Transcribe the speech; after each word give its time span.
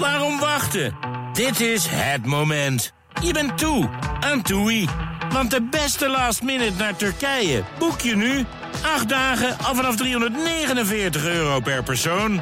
Waarom 0.00 0.38
wachten? 0.38 0.96
Dit 1.32 1.60
is 1.60 1.86
het 1.88 2.26
moment. 2.26 2.92
Je 3.22 3.32
bent 3.32 3.58
toe 3.58 3.88
aan 4.20 4.42
TUI. 4.42 4.88
Want 5.32 5.50
de 5.50 5.62
beste 5.70 6.08
last 6.08 6.42
minute 6.42 6.72
naar 6.78 6.96
Turkije 6.96 7.62
boek 7.78 8.00
je 8.00 8.16
nu. 8.16 8.44
8 8.94 9.08
dagen 9.08 9.58
al 9.58 9.74
vanaf 9.74 9.96
349 9.96 11.24
euro 11.24 11.60
per 11.60 11.82
persoon. 11.82 12.40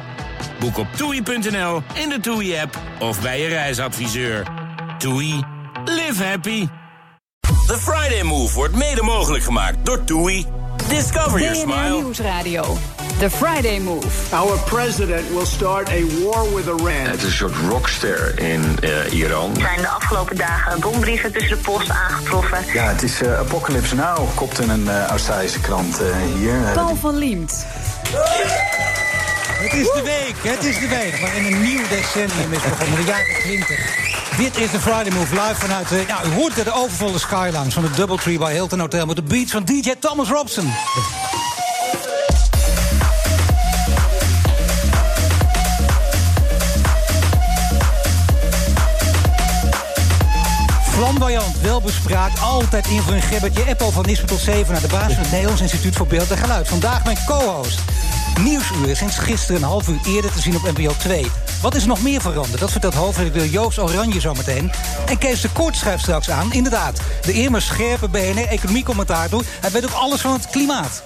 Boek 0.59 0.77
op 0.77 0.87
toei.nl, 0.95 1.83
in 1.93 2.09
de 2.09 2.19
TUI-app 2.21 2.79
of 2.99 3.21
bij 3.21 3.41
je 3.41 3.47
reisadviseur. 3.47 4.47
TUI. 4.97 5.43
Live 5.85 6.23
happy. 6.23 6.67
The 7.67 7.77
Friday 7.77 8.23
Move 8.23 8.53
wordt 8.53 8.75
mede 8.75 9.03
mogelijk 9.03 9.43
gemaakt 9.43 9.85
door 9.85 10.03
TUI. 10.03 10.45
Discover 10.89 11.39
your 11.39 11.65
BNR 11.65 11.73
smile. 11.73 12.01
Nieuwsradio. 12.01 12.77
The 13.19 13.29
Friday 13.29 13.79
Move. 13.79 14.33
Our 14.33 14.57
president 14.57 15.29
will 15.29 15.45
start 15.45 15.89
a 15.89 16.05
war 16.23 16.55
with 16.55 16.67
Iran. 16.67 17.09
Het 17.11 17.17
is 17.17 17.23
een 17.23 17.31
soort 17.31 17.55
rockster 17.69 18.39
in 18.39 18.77
eh, 18.81 19.13
Iran. 19.13 19.55
Er 19.55 19.61
zijn 19.61 19.81
de 19.81 19.87
afgelopen 19.87 20.35
dagen 20.35 20.79
bombrieven 20.79 21.31
tussen 21.31 21.57
de 21.57 21.63
post 21.63 21.89
aangetroffen. 21.89 22.57
Ja, 22.73 22.83
het 22.83 23.03
is 23.03 23.21
eh, 23.21 23.39
Apocalypse 23.39 23.95
Now, 23.95 24.27
kopte 24.35 24.63
een 24.63 24.89
eh, 24.89 25.05
Australische 25.05 25.59
krant 25.59 26.01
eh, 26.01 26.07
hier. 26.35 26.53
Paul 26.73 26.95
van 26.95 27.17
Liemt. 27.17 27.65
Het 29.53 29.73
is 29.73 29.91
de 29.91 30.01
week, 30.03 30.53
het 30.53 30.63
is 30.63 30.79
de 30.79 30.87
week 30.87 31.17
waarin 31.21 31.53
een 31.53 31.61
nieuw 31.61 31.87
decennium 31.89 32.53
is 32.53 32.61
begonnen, 32.61 32.95
de 32.95 33.05
jaren 33.05 33.35
20. 33.39 33.97
Dit 34.37 34.57
is 34.57 34.71
de 34.71 34.79
Friday 34.79 35.11
Move 35.11 35.33
live 35.33 35.55
vanuit 35.55 35.89
de, 35.89 36.03
ja, 36.07 36.23
u 36.25 36.29
hoort 36.33 36.55
het, 36.55 36.65
de 36.65 36.73
overvolle 36.73 37.19
Skylounge 37.19 37.71
van 37.71 37.83
de 37.83 37.91
Doubletree 37.91 38.37
bij 38.37 38.53
Hilton 38.53 38.79
Hotel 38.79 39.05
met 39.05 39.15
de 39.15 39.23
beats 39.23 39.51
van 39.51 39.63
DJ 39.63 39.93
Thomas 39.99 40.29
Robson. 40.29 40.71
Flamboyant, 50.99 51.61
welbespraakt, 51.61 52.41
altijd 52.41 52.87
in 52.87 53.01
voor 53.01 53.13
een. 53.13 53.67
Eppo 53.67 53.89
van 53.89 54.05
Nispen 54.05 54.27
tot 54.27 54.39
7 54.39 54.71
naar 54.71 54.81
de 54.81 54.87
baas 54.87 55.13
van 55.13 55.21
het 55.21 55.31
Nederlands 55.31 55.61
Instituut 55.61 55.95
voor 55.95 56.07
Beeld 56.07 56.31
en 56.31 56.37
Geluid. 56.37 56.67
Vandaag 56.67 57.03
mijn 57.03 57.17
co-host. 57.25 57.79
Nieuwsuur 58.41 58.95
sinds 58.95 59.17
gisteren 59.17 59.61
een 59.61 59.67
half 59.67 59.87
uur 59.87 59.99
eerder 60.05 60.31
te 60.31 60.41
zien 60.41 60.55
op 60.55 60.77
NPO 60.77 60.93
2. 60.97 61.25
Wat 61.61 61.75
is 61.75 61.85
nog 61.85 62.01
meer 62.01 62.21
veranderd? 62.21 62.59
Dat 62.59 62.71
vertelt 62.71 62.93
hoofdredacteur 62.93 63.45
Joost 63.45 63.79
Oranje 63.79 64.19
zometeen. 64.19 64.71
En 65.05 65.17
Kees 65.17 65.41
de 65.41 65.49
Kort 65.49 65.75
schrijft 65.75 66.01
straks 66.01 66.29
aan. 66.29 66.53
Inderdaad, 66.53 66.99
de 67.21 67.33
immer 67.33 67.61
scherpe 67.61 68.07
BNR-economiecommentator. 68.07 69.43
Hij 69.61 69.71
weet 69.71 69.85
ook 69.85 69.91
alles 69.91 70.21
van 70.21 70.33
het 70.33 70.49
klimaat. 70.49 71.03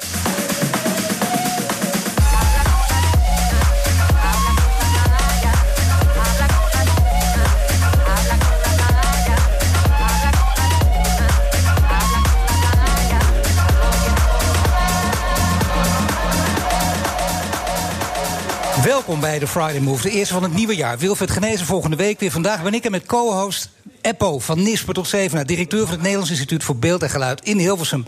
Welkom 19.06 19.22
bij 19.22 19.40
de 19.40 19.48
Friday 19.48 19.80
Move, 19.80 20.02
de 20.02 20.10
eerste 20.10 20.34
van 20.34 20.44
het 20.44 20.54
nieuwe 20.54 20.76
jaar. 20.76 20.98
Wilfred 20.98 21.32
Genezen 21.32 21.66
volgende 21.66 21.96
week 21.96 22.20
weer. 22.20 22.32
Vandaag 22.32 22.64
ben 22.64 22.74
ik 22.74 22.86
er 22.86 22.92
met 22.92 23.06
co-host 23.06 23.70
Eppo 24.02 24.40
van 24.40 24.64
Nisper 24.64 24.94
tot 24.94 25.08
Zevenaar... 25.08 25.46
directeur 25.46 25.82
van 25.82 25.90
het 25.90 26.02
Nederlands 26.02 26.30
Instituut 26.30 26.64
voor 26.64 26.76
Beeld 26.76 27.04
en 27.04 27.10
Geluid 27.10 27.42
in 27.42 27.58
Hilversum. 27.58 28.06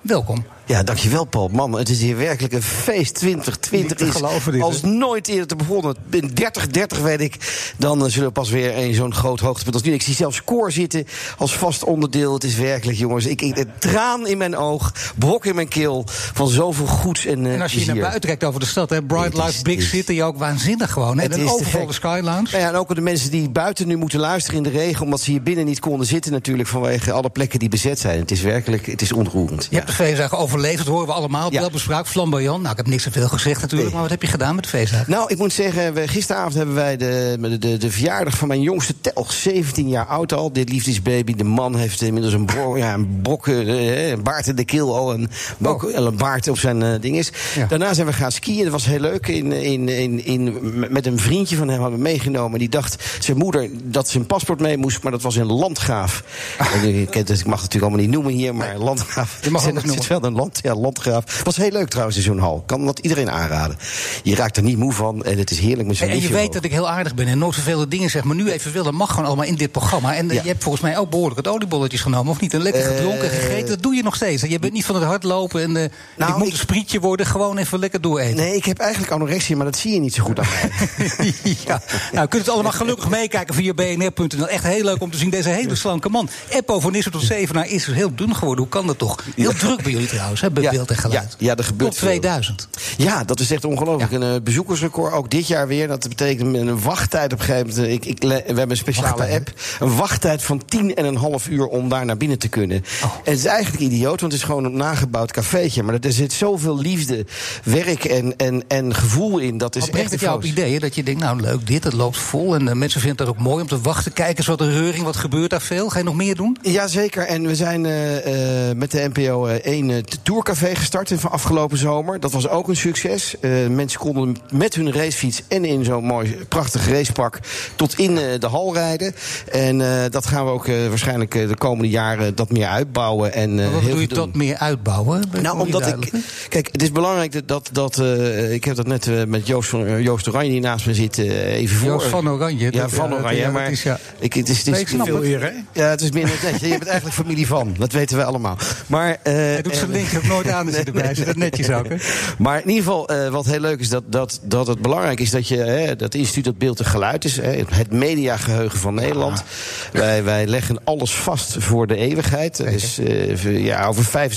Welkom. 0.00 0.44
Ja, 0.68 0.82
dankjewel 0.82 1.24
Paul. 1.24 1.48
Man, 1.52 1.78
het 1.78 1.88
is 1.88 2.00
hier 2.00 2.16
werkelijk 2.16 2.52
een 2.52 2.62
feest. 2.62 3.14
2020 3.14 3.70
Niet 3.88 3.98
te 3.98 4.04
is 4.04 4.42
dit, 4.52 4.62
als 4.62 4.80
nooit 4.82 5.28
eerder 5.28 5.46
te 5.46 5.56
begonnen. 5.56 5.96
In 6.10 6.30
30, 6.34 6.66
30 6.66 6.98
weet 6.98 7.20
ik, 7.20 7.36
dan 7.76 8.04
eh, 8.04 8.10
zullen 8.10 8.26
we 8.28 8.32
pas 8.34 8.50
weer 8.50 8.78
een 8.78 8.94
zo'n 8.94 9.14
groot 9.14 9.40
hoogtepunt 9.40 9.74
als 9.74 9.82
nu. 9.84 9.92
Ik 9.92 10.02
zie 10.02 10.14
zelfs 10.14 10.44
koor 10.44 10.72
zitten 10.72 11.06
als 11.38 11.56
vast 11.56 11.84
onderdeel. 11.84 12.34
Het 12.34 12.44
is 12.44 12.54
werkelijk, 12.54 12.98
jongens, 12.98 13.26
ik, 13.26 13.42
ik, 13.42 13.56
een 13.58 13.70
traan 13.78 14.26
in 14.26 14.38
mijn 14.38 14.56
oog, 14.56 14.92
brok 15.18 15.46
in 15.46 15.54
mijn 15.54 15.68
keel... 15.68 16.04
van 16.08 16.48
zoveel 16.48 16.86
goeds 16.86 17.24
en 17.26 17.46
eh, 17.46 17.54
En 17.54 17.60
als 17.62 17.72
je 17.72 17.76
hier 17.78 17.86
naar 17.86 17.94
plezier. 17.96 18.00
buiten 18.00 18.28
kijkt 18.28 18.44
over 18.44 18.60
de 18.60 18.66
stad, 18.66 18.90
hè, 18.90 19.02
Bright 19.02 19.32
is- 19.38 19.44
Life 19.44 19.62
Big 19.62 19.78
is- 19.78 19.88
City, 19.88 20.22
ook 20.22 20.36
waanzinnig 20.38 20.92
gewoon. 20.92 21.16
hè? 21.18 21.22
Het 21.22 21.34
een 21.34 21.48
overvolle 21.48 21.84
gek. 21.84 21.94
Sky 21.94 22.20
Lounge. 22.22 22.48
Nou 22.50 22.62
ja, 22.62 22.68
en 22.68 22.74
ook 22.74 22.94
de 22.94 23.00
mensen 23.00 23.30
die 23.30 23.50
buiten 23.50 23.86
nu 23.86 23.96
moeten 23.96 24.20
luisteren 24.20 24.56
in 24.64 24.72
de 24.72 24.78
regen... 24.78 25.04
omdat 25.04 25.20
ze 25.20 25.30
hier 25.30 25.42
binnen 25.42 25.64
niet 25.64 25.80
konden 25.80 26.06
zitten 26.06 26.32
natuurlijk... 26.32 26.68
vanwege 26.68 27.12
alle 27.12 27.30
plekken 27.30 27.58
die 27.58 27.68
bezet 27.68 27.98
zijn. 27.98 28.18
Het 28.20 28.30
is 28.30 28.40
werkelijk, 28.40 28.86
het 28.86 29.02
is 29.02 29.12
ontroerend. 29.12 29.66
Je 29.70 29.76
hebt 29.76 29.88
de 29.88 29.94
feestdagen 29.94 30.38
overleefd, 30.58 30.84
dat 30.84 30.94
horen 30.94 31.06
we 31.06 31.12
allemaal. 31.12 31.52
Ja. 31.52 31.60
Wel 31.60 31.70
bespraakt, 31.70 32.08
flamboyant. 32.08 32.58
Nou, 32.60 32.70
ik 32.70 32.76
heb 32.76 32.86
niks 32.86 33.02
te 33.02 33.10
veel 33.10 33.28
gezegd 33.28 33.60
natuurlijk, 33.60 33.82
Nee. 33.82 33.92
maar 33.92 34.02
wat 34.02 34.10
heb 34.10 34.22
je 34.22 34.28
gedaan 34.28 34.54
met 34.54 34.64
de 34.64 34.70
feestdagen? 34.70 35.10
Nou, 35.10 35.30
ik 35.30 35.38
moet 35.38 35.52
zeggen, 35.52 35.94
we, 35.94 36.08
gisteravond 36.08 36.54
hebben 36.54 36.74
wij 36.74 36.96
de, 36.96 37.36
de, 37.40 37.58
de, 37.58 37.76
de 37.76 37.90
verjaardag 37.90 38.36
van 38.36 38.48
mijn 38.48 38.60
jongste 38.60 38.94
telg, 39.00 39.32
17 39.32 39.88
jaar 39.88 40.06
oud 40.06 40.32
al. 40.32 40.52
Dit 40.52 40.68
liefdesbaby. 40.68 41.34
De 41.34 41.44
man 41.44 41.76
heeft 41.76 42.02
inmiddels 42.02 42.34
een, 42.34 42.44
bro, 42.44 42.76
ja, 42.78 42.94
een 42.94 43.20
brok, 43.22 43.48
eh, 43.48 44.08
een 44.10 44.22
baard 44.22 44.46
in 44.46 44.56
de 44.56 44.64
keel 44.64 44.96
al. 44.96 45.12
En 45.12 45.30
ook 45.62 45.82
een 45.82 46.16
baard 46.16 46.48
op 46.48 46.58
zijn 46.58 46.82
eh, 46.82 47.00
ding 47.00 47.16
is. 47.16 47.32
Ja. 47.54 47.66
Daarna 47.66 47.94
zijn 47.94 48.06
we 48.06 48.12
gaan 48.12 48.32
skiën. 48.32 48.62
Dat 48.62 48.72
was 48.72 48.86
heel 48.86 49.00
leuk. 49.00 49.26
In, 49.26 49.52
in, 49.52 49.88
in, 49.88 50.24
in, 50.24 50.56
met 50.90 51.06
een 51.06 51.18
vriendje 51.18 51.56
van 51.56 51.68
hem 51.68 51.80
hadden 51.80 51.98
we 51.98 52.04
meegenomen. 52.04 52.58
Die 52.58 52.68
dacht, 52.68 53.04
zijn 53.18 53.36
moeder, 53.36 53.70
dat 53.82 54.08
zijn 54.08 54.26
paspoort 54.26 54.60
mee 54.60 54.76
moest. 54.76 55.02
Maar 55.02 55.12
dat 55.12 55.22
was 55.22 55.36
in 55.36 55.46
Landgraaf. 55.46 56.24
Kent 57.10 57.28
het, 57.28 57.40
ik 57.40 57.46
mag 57.46 57.62
het 57.62 57.72
natuurlijk 57.72 57.82
allemaal 57.82 58.00
niet 58.00 58.10
noemen 58.10 58.32
hier. 58.32 58.54
Maar 58.54 58.78
Landgraaf. 58.78 59.38
Je 59.42 59.50
mag 59.50 59.64
het 59.64 59.84
noemen. 59.84 60.08
wel 60.08 60.24
een 60.24 60.32
land, 60.32 60.47
ja, 60.62 60.74
Landgraaf. 60.74 61.42
Was 61.44 61.56
heel 61.56 61.70
leuk 61.70 61.88
trouwens 61.88 62.16
in 62.16 62.22
zo'n 62.22 62.38
hal. 62.38 62.62
Kan 62.66 62.84
dat 62.86 62.98
iedereen 62.98 63.30
aanraden. 63.30 63.76
Je 64.22 64.34
raakt 64.34 64.56
er 64.56 64.62
niet 64.62 64.78
moe 64.78 64.92
van. 64.92 65.24
En 65.24 65.38
het 65.38 65.50
is 65.50 65.58
heerlijk 65.58 65.88
met 65.88 65.96
zo'n 65.96 66.08
En, 66.08 66.14
en 66.14 66.20
je 66.22 66.28
weet 66.28 66.52
dat 66.52 66.64
ik 66.64 66.70
heel 66.70 66.88
aardig 66.88 67.14
ben 67.14 67.26
en 67.26 67.38
nooit 67.38 67.54
zoveel 67.54 67.88
dingen 67.88 68.10
zeg. 68.10 68.24
Maar 68.24 68.36
nu 68.36 68.50
even 68.50 68.72
wil, 68.72 68.84
dat 68.84 68.92
mag 68.92 69.10
gewoon 69.10 69.24
allemaal 69.26 69.44
in 69.44 69.54
dit 69.54 69.72
programma. 69.72 70.14
En 70.16 70.28
eh, 70.30 70.36
Ja. 70.36 70.42
je 70.42 70.48
hebt 70.48 70.62
volgens 70.62 70.82
mij 70.82 70.98
ook 70.98 71.10
behoorlijk 71.10 71.44
wat 71.44 71.54
oliebolletjes 71.54 72.00
genomen, 72.00 72.32
of 72.32 72.40
niet? 72.40 72.54
En 72.54 72.60
lekker 72.62 72.82
gedronken, 72.82 73.30
Eh, 73.30 73.36
gegeten. 73.38 73.68
Dat 73.68 73.82
doe 73.82 73.94
je 73.94 74.02
nog 74.02 74.14
steeds. 74.14 74.42
Je 74.42 74.58
bent 74.58 74.72
niet 74.72 74.84
van 74.84 74.94
het 74.94 75.04
hardlopen 75.04 75.62
en 75.62 75.72
Nou, 75.72 76.30
ik 76.32 76.36
moet 76.36 76.46
ik- 76.46 76.52
een 76.52 76.58
sprietje 76.58 77.00
worden. 77.00 77.26
Gewoon 77.26 77.58
even 77.58 77.78
lekker 77.78 78.00
dooreten. 78.00 78.36
Nee, 78.36 78.56
ik 78.56 78.64
heb 78.64 78.78
eigenlijk 78.78 79.12
anorexia, 79.12 79.56
maar 79.56 79.64
dat 79.64 79.76
zie 79.76 79.92
je 79.92 80.00
niet 80.00 80.14
zo 80.14 80.22
goed 80.24 80.38
aan 80.38 80.46
mij. 80.48 81.32
ja. 81.66 81.82
Nou, 82.12 82.22
je 82.22 82.28
kunt 82.28 82.42
het 82.42 82.48
allemaal 82.54 82.72
gelukkig 82.72 83.08
meekijken 83.08 83.54
via 83.54 83.74
bnr.nl. 83.74 84.48
Echt 84.48 84.64
heel 84.64 84.84
leuk 84.84 85.02
om 85.02 85.10
te 85.10 85.18
zien. 85.18 85.30
Deze 85.30 85.48
hele 85.48 85.74
slanke 85.74 86.08
man. 86.08 86.28
Eppo 86.48 86.80
van 86.80 86.92
Nisser 86.92 87.12
tot 87.12 87.22
Zevenaar 87.22 87.68
is 87.68 87.84
dus 87.84 87.94
heel 87.94 88.14
dun 88.14 88.34
geworden. 88.34 88.64
Hoe 88.64 88.72
kan 88.72 88.86
dat 88.86 88.98
toch? 88.98 89.24
Heel 89.36 89.52
druk 89.54 89.82
bij 89.82 89.92
jullie 89.92 90.08
trouwens, 90.08 90.37
hè, 90.40 90.50
bij 90.50 90.62
Ja, 90.62 90.70
beeld 90.70 90.90
en 90.90 90.96
geluid. 90.96 91.36
ja, 91.38 91.46
ja, 91.46 91.56
er 91.56 91.64
gebeurt 91.64 91.90
Tot 91.90 91.98
veel. 91.98 92.08
2000. 92.08 92.68
Ja, 92.96 93.24
dat 93.24 93.40
is 93.40 93.50
echt 93.50 93.64
ongelooflijk. 93.64 94.10
Ja. 94.10 94.16
Een 94.16 94.34
eh, 94.34 94.42
bezoekersrecord, 94.42 95.12
ook 95.12 95.30
dit 95.30 95.46
jaar 95.46 95.66
weer. 95.66 95.88
Dat 95.88 96.08
betekent 96.08 96.54
een 96.54 96.82
wachttijd 96.82 97.32
op 97.32 97.38
een 97.38 97.44
gegeven 97.44 97.68
moment. 97.68 97.92
Ik, 97.92 98.04
ik, 98.04 98.22
we 98.22 98.34
hebben 98.34 98.70
een 98.70 98.76
speciale 98.76 99.06
Wachttijd, 99.08 99.38
app. 99.38 99.52
Een 99.80 99.96
wachttijd 99.96 100.42
van 100.42 100.62
tien 100.64 100.94
en 100.94 101.04
een 101.04 101.16
half 101.16 101.48
uur 101.48 101.66
om 101.66 101.88
daar 101.88 102.04
naar 102.04 102.16
binnen 102.16 102.38
te 102.38 102.48
kunnen. 102.48 102.84
Oh. 103.04 103.14
En 103.24 103.30
het 103.30 103.38
is 103.38 103.44
eigenlijk 103.44 103.82
idioot, 103.82 104.20
want 104.20 104.32
het 104.32 104.40
is 104.40 104.46
gewoon 104.46 104.64
een 104.64 104.76
nagebouwd 104.76 105.32
cafeetje. 105.32 105.82
Maar 105.82 105.94
er 106.00 106.12
zit 106.12 106.32
zoveel 106.32 106.78
liefde, 106.78 107.26
werk 107.64 108.04
en, 108.04 108.36
en, 108.36 108.62
en 108.68 108.94
gevoel 108.94 109.38
in. 109.38 109.58
Dat 109.58 109.76
is 109.76 109.82
brengt 109.84 110.00
echt 110.00 110.10
het 110.10 110.20
jou 110.20 110.36
op 110.36 110.42
fout. 110.42 110.52
ideeën 110.52 110.80
dat 110.80 110.94
je 110.94 111.02
denkt, 111.02 111.20
nou 111.20 111.40
leuk 111.40 111.66
dit, 111.66 111.84
het 111.84 111.92
loopt 111.92 112.18
vol. 112.18 112.54
En 112.54 112.68
eh, 112.68 112.74
mensen 112.74 113.00
vinden 113.00 113.26
het 113.26 113.36
ook 113.36 113.42
mooi 113.42 113.62
om 113.62 113.68
te 113.68 113.80
wachten. 113.80 114.12
Kijken 114.12 114.36
eens 114.36 114.46
wat 114.46 114.60
een 114.60 114.72
reuring, 114.72 115.04
wat 115.04 115.16
gebeurt 115.16 115.50
daar 115.50 115.60
veel? 115.60 115.88
Ga 115.88 115.98
je 115.98 116.04
nog 116.04 116.14
meer 116.14 116.34
doen? 116.34 116.56
Jazeker, 116.62 117.26
en 117.26 117.46
we 117.46 117.54
zijn 117.54 117.86
eh, 117.86 118.76
met 118.76 118.90
de 118.90 119.10
NPO 119.14 119.46
1 119.46 119.88
uh, 119.88 119.96
tourcafé 120.32 120.74
gestart 120.74 121.12
van 121.16 121.30
afgelopen 121.30 121.78
zomer. 121.78 122.20
Dat 122.20 122.32
was 122.32 122.48
ook 122.48 122.68
een 122.68 122.76
succes. 122.76 123.34
Eh, 123.40 123.50
mensen 123.66 124.00
konden 124.00 124.36
met 124.50 124.74
hun 124.74 124.92
racefiets 124.92 125.42
en 125.48 125.64
in 125.64 125.84
zo'n 125.84 126.04
mooi 126.04 126.36
prachtig 126.48 126.88
racepak 126.88 127.38
tot 127.76 127.98
in 127.98 128.18
eh, 128.18 128.24
de 128.38 128.46
hal 128.46 128.74
rijden. 128.74 129.14
En 129.52 129.80
eh, 129.80 130.10
dat 130.10 130.26
gaan 130.26 130.44
we 130.44 130.50
ook 130.50 130.66
eh, 130.66 130.86
waarschijnlijk 130.88 131.30
de 131.32 131.54
komende 131.58 131.88
jaren 131.90 132.34
dat 132.34 132.50
meer 132.50 132.66
uitbouwen. 132.66 133.32
En, 133.32 133.50
eh, 133.50 133.64
Maar 133.64 133.72
wat 133.72 133.80
heel 133.82 133.90
doe 133.90 134.00
je 134.00 134.08
dat 134.08 134.34
meer 134.34 134.56
uitbouwen? 134.56 135.22
Nou, 135.42 135.58
omdat 135.60 135.80
duidelijk, 135.80 136.12
ik. 136.12 136.20
Kijk, 136.48 136.68
het 136.72 136.82
is 136.82 136.92
belangrijk 136.92 137.32
dat. 137.32 137.48
dat, 137.48 137.68
dat 137.72 137.98
eh, 137.98 138.52
ik 138.52 138.64
heb 138.64 138.76
dat 138.76 138.86
net 138.86 139.06
eh, 139.06 139.24
met 139.24 139.46
Joost, 139.46 139.68
van, 139.68 140.02
Joost 140.02 140.28
Oranje, 140.28 140.50
die 140.50 140.60
naast 140.60 140.86
me 140.86 140.94
zit, 140.94 141.18
eh, 141.18 141.54
even 141.56 141.76
voor. 141.76 141.88
Joost 141.88 142.06
van 142.06 142.28
Oranje. 142.30 142.64
Ja, 142.72 142.80
dat- 142.80 142.92
van 142.92 143.14
Oranje. 143.14 143.38
ja, 143.38 143.50
maar 143.50 143.70
is, 143.70 143.82
ja. 143.82 143.98
ik, 144.18 144.32
het 144.34 144.48
is, 144.48 144.58
het 144.58 144.66
is, 144.66 144.72
Nee, 144.92 145.02
veel 145.04 145.14
het. 145.16 145.24
eer, 145.24 145.40
hè? 145.42 145.50
Ja, 145.82 145.88
het 145.88 146.00
is 146.00 146.10
minder 146.10 146.34
netjes. 146.42 146.60
Je 146.60 146.68
bent 146.68 146.86
eigenlijk 146.86 147.16
familie 147.16 147.46
van. 147.46 147.74
Dat 147.78 147.92
weten 147.92 148.16
we 148.16 148.24
allemaal. 148.24 148.56
Maar, 148.86 149.16
eh, 149.22 149.32
Hij 149.34 149.62
doet 149.62 149.76
zijn 149.76 149.90
link 150.12 150.24
ook 150.24 150.30
nooit 150.30 150.48
aan 150.48 150.66
als 150.66 150.74
hij 150.74 150.84
erbij 150.84 151.14
zit. 151.14 151.26
Dat 151.26 151.36
netjes 151.36 151.70
ook, 151.70 151.88
hè? 151.88 151.96
maar 152.44 152.60
in 152.62 152.68
ieder 152.68 152.84
geval, 152.84 153.08
eh, 153.08 153.28
wat 153.28 153.46
heel 153.46 153.60
leuk 153.60 153.80
is, 153.80 153.88
dat, 153.88 154.02
dat, 154.06 154.40
dat 154.42 154.66
het 154.66 154.82
belangrijk 154.82 155.20
is 155.20 155.30
dat 155.30 155.48
je, 155.48 155.56
hè, 155.56 155.96
dat 155.96 156.14
instituut 156.14 156.44
dat 156.44 156.58
beeld 156.58 156.78
en 156.78 156.84
geluid 156.84 157.24
is, 157.24 157.36
hè, 157.36 157.64
het 157.68 157.92
mediageheugen 157.92 158.78
van 158.78 158.94
Nederland. 158.94 159.44
Wij, 159.92 160.24
wij 160.24 160.46
leggen 160.46 160.78
alles 160.84 161.14
vast 161.14 161.56
voor 161.58 161.86
de 161.86 161.96
eeuwigheid. 161.96 162.56
Dus 162.56 162.98
eh, 162.98 163.64
ja, 163.64 163.86
over 163.86 164.30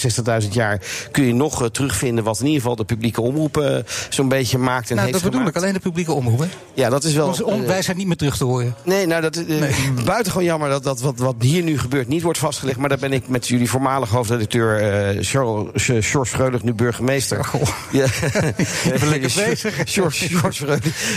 65.000 0.43 0.47
jaar 0.49 0.81
kun 1.11 1.23
je 1.23 1.33
nog 1.33 1.61
eh, 1.61 1.67
terugvinden 1.67 2.23
wat 2.23 2.39
in 2.39 2.45
ieder 2.45 2.61
geval 2.61 2.75
de 2.75 2.83
publieke 2.83 3.21
omroep 3.21 3.83
zo'n 4.09 4.27
beetje 4.27 4.57
maakt 4.57 4.89
en 4.89 4.95
Nou, 4.95 5.07
heeft 5.07 5.23
dat 5.23 5.31
bedoel 5.31 5.47
ik. 5.47 5.55
Alleen 5.55 5.73
de 5.73 5.79
publieke 5.79 6.11
omroep, 6.11 6.39
hè? 6.39 6.45
Ja, 6.73 6.89
dat 6.89 7.03
is 7.03 7.13
wel. 7.13 7.27
Onze 7.27 7.65
wij 7.65 7.81
zijn 7.81 7.97
niet 7.97 8.07
meer 8.07 8.15
terug 8.15 8.37
te 8.37 8.43
horen. 8.43 8.75
Nee, 8.83 9.05
nou, 9.05 9.21
dat 9.21 9.35
is 9.35 9.59
eh, 9.59 9.77
buitengewoon 10.05 10.43
jammer 10.43 10.69
dat, 10.69 10.83
dat 10.83 11.01
wat, 11.01 11.17
wat 11.17 11.35
hier 11.39 11.63
nu 11.63 11.79
gebeurt 11.79 12.07
niet 12.07 12.21
wordt 12.21 12.39
vastgelegd. 12.39 12.77
Maar 12.77 12.89
daar 12.89 12.97
ben 12.97 13.13
ik 13.13 13.27
met 13.27 13.47
jullie 13.47 13.69
voormalig 13.69 14.09
hoofdredacteur 14.09 14.79
Charles 15.23 15.60
George 15.73 16.25
Freulich, 16.25 16.63
nu 16.63 16.73
burgemeester. 16.73 17.49
Ja. 17.91 18.05
Even 18.93 19.07
lekker 19.09 19.31
bezig. 19.47 19.75
George. 19.93 20.29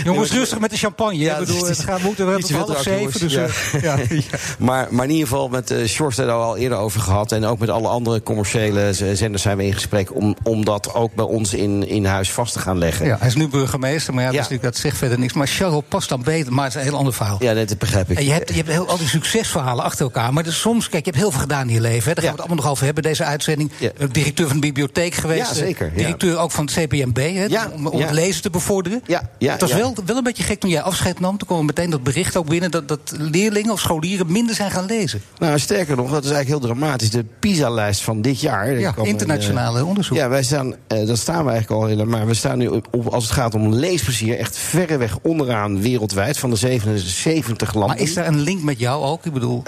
Jongens, 0.03 0.31
rustig 0.31 0.59
met 0.59 0.69
de 0.69 0.77
champagne. 0.77 1.17
Ja, 1.17 1.33
ik 1.33 1.39
bedoel, 1.39 1.61
het 1.61 1.69
is- 1.69 1.77
het 1.77 1.85
gaat 1.87 2.01
moeten. 2.01 2.33
We 2.35 2.39
tot 2.41 2.51
half 2.51 2.81
zeven. 2.81 3.19
Dus, 3.19 3.33
Ja. 3.33 3.45
eh, 3.73 3.81
ja. 3.81 3.97
ja. 4.09 4.21
Maar, 4.59 4.87
maar 4.89 5.05
in 5.05 5.11
ieder 5.11 5.27
geval, 5.27 5.47
met 5.49 5.71
uh, 5.71 5.77
George 5.87 6.15
hebben 6.15 6.37
we 6.37 6.43
al 6.45 6.57
eerder 6.57 6.77
over 6.77 7.01
gehad. 7.01 7.31
En 7.31 7.45
ook 7.45 7.59
met 7.59 7.69
alle 7.69 7.87
andere 7.87 8.23
commerciële 8.23 8.93
zenders 9.13 9.41
zijn 9.43 9.57
we 9.57 9.65
in 9.65 9.73
gesprek... 9.73 10.15
om, 10.15 10.35
om 10.43 10.65
dat 10.65 10.93
ook 10.93 11.13
bij 11.13 11.25
ons 11.25 11.53
in, 11.53 11.87
in 11.87 12.05
huis 12.05 12.31
vast 12.31 12.53
te 12.53 12.59
gaan 12.59 12.77
leggen. 12.77 13.05
Ja, 13.05 13.17
hij 13.19 13.27
is 13.27 13.35
nu 13.35 13.47
burgemeester, 13.47 14.13
maar 14.13 14.23
ja, 14.23 14.29
dat, 14.31 14.39
is 14.39 14.41
natuurlijk, 14.49 14.73
dat 14.73 14.81
zegt 14.81 14.97
verder 14.97 15.19
niks. 15.19 15.33
Maar 15.33 15.47
Charles 15.47 15.83
past 15.89 16.09
dan 16.09 16.23
beter, 16.23 16.53
maar 16.53 16.65
het 16.65 16.73
is 16.75 16.79
een 16.81 16.87
heel 16.87 16.97
ander 16.97 17.13
verhaal. 17.13 17.37
Ja, 17.39 17.53
dat 17.53 17.77
begrijp 17.77 18.09
ik. 18.11 18.17
En 18.17 18.25
je 18.25 18.31
hebt, 18.31 18.49
je 18.49 18.55
hebt 18.55 18.69
heel, 18.69 18.87
al 18.87 18.97
die 18.97 19.07
succesverhalen 19.07 19.83
achter 19.83 20.01
elkaar. 20.05 20.33
Maar 20.33 20.43
dus 20.43 20.59
soms, 20.59 20.89
kijk, 20.89 21.05
je 21.05 21.11
hebt 21.11 21.21
heel 21.23 21.31
veel 21.31 21.39
gedaan 21.41 21.67
in 21.67 21.73
je 21.73 21.81
leven. 21.81 22.07
Hè. 22.09 22.13
Daar 22.13 22.23
gaan 22.23 22.23
we 22.23 22.29
het 22.29 22.39
allemaal 22.39 22.63
nog 22.63 22.71
over 22.71 22.85
hebben, 22.85 23.03
deze 23.03 23.23
uitzending. 23.23 23.71
Ja. 23.77 23.91
Eh, 24.35 24.41
Directeur 24.41 24.47
van 24.47 24.55
de 24.61 24.67
bibliotheek 24.67 25.13
geweest. 25.13 25.41
Ja, 25.41 25.49
eh, 25.49 25.67
zeker, 25.67 25.85
ja. 25.91 25.97
Directeur 25.97 26.37
ook 26.37 26.51
van 26.51 26.65
het 26.65 26.73
CPMB, 26.73 27.47
Ja, 27.49 27.69
om, 27.73 27.87
om 27.87 27.99
ja. 27.99 28.05
het 28.05 28.13
lezen 28.15 28.41
te 28.41 28.49
bevorderen. 28.49 29.01
Ja, 29.05 29.29
ja, 29.37 29.51
het 29.51 29.61
was 29.61 29.73
wel, 29.73 29.95
wel 30.05 30.17
een 30.17 30.23
beetje 30.23 30.43
gek 30.43 30.59
toen 30.59 30.69
jij 30.69 30.81
afscheid 30.81 31.19
nam. 31.19 31.37
Toen 31.37 31.47
kwam 31.47 31.65
meteen 31.65 31.89
dat 31.89 32.03
bericht 32.03 32.37
ook 32.37 32.49
binnen... 32.49 32.71
dat, 32.71 32.87
dat 32.87 33.13
leerlingen 33.17 33.71
of 33.71 33.79
scholieren 33.79 34.31
minder 34.31 34.55
zijn 34.55 34.71
gaan 34.71 34.85
lezen. 34.85 35.21
Nou, 35.37 35.59
sterker 35.59 35.95
nog, 35.95 36.11
dat 36.11 36.23
is 36.25 36.31
eigenlijk 36.31 36.61
heel 36.63 36.73
dramatisch. 36.75 37.09
De 37.09 37.25
PISA-lijst 37.39 38.01
van 38.01 38.21
dit 38.21 38.41
jaar. 38.41 38.79
Ja, 38.79 38.93
een, 38.97 39.05
internationale 39.05 39.79
eh, 39.79 39.87
onderzoek. 39.87 40.17
Ja, 40.17 40.29
wij 40.29 40.43
staan, 40.43 40.75
eh, 40.87 41.07
dat 41.07 41.17
staan 41.17 41.45
we 41.45 41.51
eigenlijk 41.51 41.81
al 41.81 41.87
helemaal. 41.87 42.17
Maar 42.17 42.27
we 42.27 42.33
staan 42.33 42.57
nu, 42.57 42.67
op, 42.67 42.87
op- 42.91 43.07
als 43.07 43.23
het 43.23 43.33
gaat 43.33 43.53
om 43.55 43.73
leesplezier, 43.73 44.37
echt 44.37 44.57
verreweg 44.57 45.17
onderaan 45.21 45.81
wereldwijd. 45.81 46.37
Van 46.37 46.49
de 46.49 46.55
77 46.55 47.73
landen. 47.73 47.95
Maar 47.97 48.05
is 48.05 48.13
daar 48.13 48.27
een 48.27 48.39
link 48.39 48.61
met 48.63 48.79
jou 48.79 49.03
ook? 49.03 49.25
Ik 49.25 49.33
bedoel, 49.33 49.63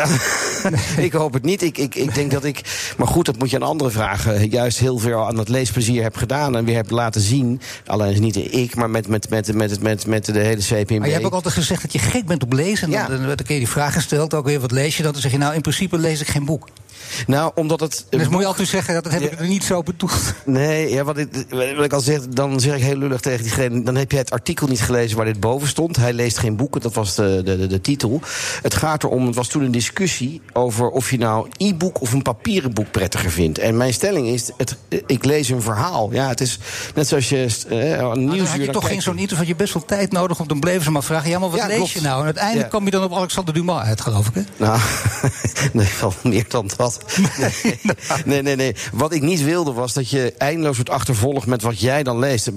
ik 0.98 1.14
hoop 1.14 1.34
het 1.34 1.44
niet. 1.44 1.62
Ik, 1.62 1.78
ik, 1.78 1.96
ik 1.96 2.16
denk 2.16 2.32
dat 2.32 2.44
ik. 2.44 2.62
Maar 2.98 3.08
goed, 3.08 3.26
dat 3.26 3.38
moet 3.38 3.50
je 3.50 3.56
aan 3.56 3.68
anderen 3.68 3.92
vragen. 3.94 4.50
Juist 4.58 4.80
heel 4.80 4.98
veel 4.98 5.26
aan 5.28 5.38
het 5.38 5.50
leesplezier 5.50 6.04
heb 6.04 6.16
gedaan. 6.16 6.56
En 6.56 6.66
weer 6.66 6.76
heb 6.76 6.90
laten 6.90 7.22
zien. 7.22 7.62
Alleen 7.86 8.12
is 8.12 8.20
niet 8.20 8.36
ik, 8.36 8.76
maar 8.76 8.90
met, 8.90 9.08
met, 9.08 9.30
met, 9.30 9.54
met, 9.54 9.82
met, 9.82 10.06
met 10.06 10.26
de 10.26 10.40
hele 10.40 10.62
CPMB. 10.62 10.98
maar 11.00 11.08
je 11.08 11.14
hebt 11.14 11.26
ook 11.26 11.34
altijd 11.34 11.54
gezegd 11.54 11.82
dat 11.82 11.94
je 11.94 12.00
gek 12.00 12.26
bent 12.26 12.44
op 12.44 12.54
lezen. 12.54 12.88
En 12.88 12.94
Ja. 12.94 13.08
dan, 13.08 13.18
dan 13.18 13.26
werd 13.26 13.40
een 13.40 13.46
keer 13.46 13.58
die 13.58 13.70
vraag 13.70 13.94
gesteld, 13.94 14.34
ook 14.34 14.46
weer 14.46 14.60
wat 14.60 14.72
lees 14.72 14.98
je 14.98 15.04
dan? 15.04 15.12
Dan 15.12 15.22
zeg 15.22 15.32
je, 15.32 15.38
nou, 15.38 15.54
in 15.56 15.62
principe 15.62 15.98
lees 15.98 16.22
ik 16.22 16.28
geen 16.28 16.46
boek. 16.46 16.68
Nou, 17.28 17.52
omdat 17.56 17.80
het. 17.80 18.06
En 18.10 18.18
dus 18.18 18.28
moet 18.28 18.40
je 18.42 18.46
altijd 18.48 18.68
zeggen, 18.68 18.94
dat 18.94 19.04
dat 19.04 19.14
heb 19.14 19.22
ik 19.22 19.40
er 19.40 19.48
niet 19.48 19.64
zo 19.64 19.84
bedoeld. 19.84 20.34
Nee, 20.46 20.90
ja, 20.94 21.04
wat, 21.04 21.18
ik, 21.18 21.28
wat 21.50 21.86
ik 21.86 21.94
al 21.94 22.00
zeg, 22.00 22.28
dan 22.28 22.60
zeg 22.60 22.76
ik 22.76 22.82
heel 22.84 22.96
lullig 22.98 23.22
tegen 23.22 23.44
diegene... 23.44 23.84
dan 23.84 23.96
heb 23.96 24.12
je 24.12 24.18
het 24.18 24.32
artikel 24.32 24.68
niet 24.68 24.82
gelezen 24.82 25.18
waar 25.18 25.26
dit 25.26 25.40
boven 25.40 25.68
stond. 25.68 25.96
Hij 25.96 26.14
leest 26.14 26.38
geen 26.38 26.56
boeken, 26.56 26.82
dat 26.82 26.94
was 26.94 27.16
de, 27.16 27.42
de, 27.46 27.58
de, 27.58 27.68
de 27.68 27.82
titel. 27.82 28.22
Het 28.62 28.74
gaat 28.76 29.04
erom, 29.04 29.26
het 29.26 29.36
was 29.36 29.48
toen 29.48 29.64
een 29.64 29.72
discussie... 29.72 30.42
over 30.54 30.90
of 30.90 31.12
je 31.12 31.18
nou 31.18 31.48
e-book 31.58 32.02
of 32.02 32.14
een 32.14 32.22
papieren 32.22 32.74
boek 32.74 32.92
prettiger 32.92 33.32
vindt. 33.32 33.58
En 33.60 33.78
mijn 33.78 33.94
stelling 33.94 34.28
is, 34.28 34.52
het, 34.58 34.76
ik 35.06 35.26
lees 35.26 35.50
een 35.50 35.62
verhaal. 35.62 36.14
Ja, 36.14 36.28
het 36.28 36.42
is 36.42 36.60
net 36.96 37.08
zoals 37.08 37.30
je 37.30 37.48
eh, 37.70 37.78
een 37.80 37.90
Maar 37.90 38.00
dan 38.00 38.20
nieuwsuur... 38.26 38.48
had 38.48 38.66
je 38.66 38.70
toch 38.72 38.88
geen 38.88 39.02
zo'n 39.02 39.14
interview, 39.18 39.38
had 39.38 39.48
je 39.48 39.56
best 39.56 39.74
wel 39.74 39.86
tijd 39.86 40.12
nodig... 40.12 40.40
om 40.40 40.48
dan 40.48 40.60
bleven 40.60 40.84
ze 40.84 40.92
maar 40.92 41.04
vragen, 41.04 41.30
ja, 41.30 41.40
maar 41.40 41.50
wat 41.50 41.60
Ja, 41.60 41.68
lees 41.68 41.76
klopt. 41.78 41.92
je 41.92 42.02
nou? 42.02 42.20
En 42.20 42.26
uiteindelijk 42.26 42.64
Ja. 42.64 42.70
kwam 42.70 42.86
je 42.86 42.92
dan 42.92 43.04
op 43.04 43.14
Alexander 43.14 43.54
Dumas 43.54 43.84
uit, 43.84 44.02
geloof 44.02 44.28
ik, 44.28 44.34
hè? 44.34 44.42
Nou, 44.58 44.80
nee, 45.74 45.88
wel 46.02 46.14
meer 46.24 46.46
dan 46.48 46.70
dat. 46.78 46.97
Nee, 48.26 48.42
nee, 48.42 48.56
nee. 48.56 48.76
Wat 48.94 49.14
ik 49.14 49.22
niet 49.22 49.44
wilde 49.44 49.72
was 49.72 49.94
dat 49.94 50.10
je 50.10 50.34
eindeloos 50.38 50.76
wordt 50.76 50.90
achtervolgd 50.92 51.48
met 51.48 51.62
wat 51.62 51.80
jij 51.80 52.04
dan 52.04 52.20
leest. 52.20 52.52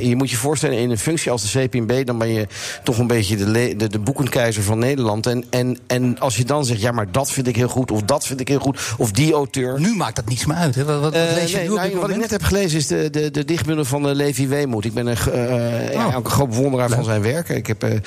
Je 0.00 0.16
moet 0.16 0.30
je 0.30 0.36
voorstellen, 0.36 0.78
in 0.78 0.90
een 0.90 0.98
functie 0.98 1.30
als 1.30 1.52
de 1.52 1.64
CPMB... 1.66 2.06
dan 2.06 2.18
ben 2.18 2.28
je 2.28 2.46
toch 2.84 2.98
een 2.98 3.06
beetje 3.06 3.36
de, 3.36 3.74
de, 3.76 3.88
de 3.88 3.98
boekenkeizer 3.98 4.62
van 4.62 4.78
Nederland. 4.78 5.26
En, 5.26 5.44
en, 5.50 5.78
en 5.86 6.18
als 6.18 6.36
je 6.36 6.44
dan 6.44 6.64
zegt, 6.64 6.80
ja, 6.80 6.92
maar 6.92 7.12
dat 7.12 7.30
vind 7.30 7.46
ik 7.46 7.56
heel 7.56 7.68
goed... 7.68 7.90
of 7.90 8.02
dat 8.02 8.26
vind 8.26 8.40
ik 8.40 8.48
heel 8.48 8.58
goed, 8.58 8.80
of 8.98 9.10
die 9.10 9.32
auteur... 9.32 9.80
Nu 9.80 9.94
maakt 9.96 10.16
dat 10.16 10.28
niets 10.28 10.46
meer 10.46 10.56
uit, 10.56 10.74
hè? 10.74 10.84
Wat, 10.84 11.00
wat, 11.00 11.12
Eh, 11.14 11.22
lees 11.34 11.50
je 11.50 11.56
nee, 11.56 11.68
nu 11.68 11.74
nou, 11.74 11.96
wat 11.96 12.10
ik 12.10 12.16
net 12.16 12.30
heb 12.30 12.42
gelezen 12.42 12.78
is 12.78 12.86
de, 12.86 13.10
de, 13.10 13.30
de 13.30 13.44
dichtbundel 13.44 13.84
van 13.84 14.08
eh, 14.08 14.14
Levi 14.14 14.48
Weemoed. 14.48 14.84
Ik 14.84 14.94
ben 14.94 15.06
een, 15.06 15.16
eh, 15.32 15.92
ja, 15.92 16.06
Oh. 16.06 16.16
ook 16.16 16.24
een 16.24 16.30
groot 16.30 16.50
bewonderaar 16.50 16.88
van 16.90 17.04
zijn 17.04 17.22
werk. 17.22 17.48
Ik 17.48 17.66
heb 17.66 17.82
eh, 17.82 17.94
eh, 17.94 18.00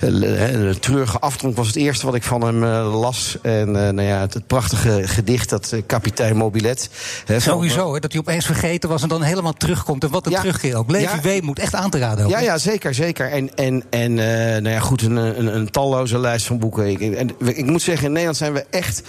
de 0.00 0.76
treurige 0.80 1.18
afdronk 1.18 1.56
was 1.56 1.66
het 1.66 1.76
eerste 1.76 2.06
wat 2.06 2.14
ik 2.14 2.22
van 2.22 2.42
hem 2.42 2.64
eh, 2.64 3.00
las. 3.00 3.36
En 3.42 3.68
eh, 3.68 3.92
nou 3.92 4.02
ja, 4.02 4.20
het, 4.20 4.34
het 4.34 4.46
prachtige 4.46 5.02
gedicht, 5.04 5.35
dat 5.44 5.72
eh, 5.72 5.82
kapitein 5.86 6.36
Mobilet. 6.36 6.90
hè, 7.24 7.40
Sowieso, 7.40 7.94
hè, 7.94 8.00
dat 8.00 8.12
hij 8.12 8.20
opeens 8.20 8.46
vergeten 8.46 8.88
was 8.88 9.02
en 9.02 9.08
dan 9.08 9.22
helemaal 9.22 9.52
terugkomt. 9.52 10.04
En 10.04 10.10
wat 10.10 10.26
een 10.26 10.32
Ja. 10.32 10.38
terugkeer 10.40 10.76
ook. 10.76 10.90
Levi 10.90 11.02
Ja. 11.04 11.20
Weemoed, 11.20 11.58
echt 11.58 11.74
aan 11.74 11.90
te 11.90 11.98
raden 11.98 12.24
ook. 12.24 12.30
Ja, 12.30 12.40
ja, 12.40 12.58
zeker, 12.58 12.94
zeker. 12.94 13.30
En, 13.30 13.54
en, 13.54 13.82
en 13.90 14.18
eh, 14.18 14.62
nou 14.62 14.68
ja, 14.68 14.80
goed, 14.80 15.02
een, 15.02 15.16
een, 15.16 15.56
een 15.56 15.70
talloze 15.70 16.18
lijst 16.18 16.46
van 16.46 16.58
boeken. 16.58 16.86
Ik, 16.86 17.00
en, 17.00 17.30
ik 17.44 17.66
moet 17.66 17.82
zeggen, 17.82 18.04
in 18.06 18.10
Nederland 18.10 18.36
zijn 18.38 18.52
we 18.52 18.64
echt... 18.70 19.02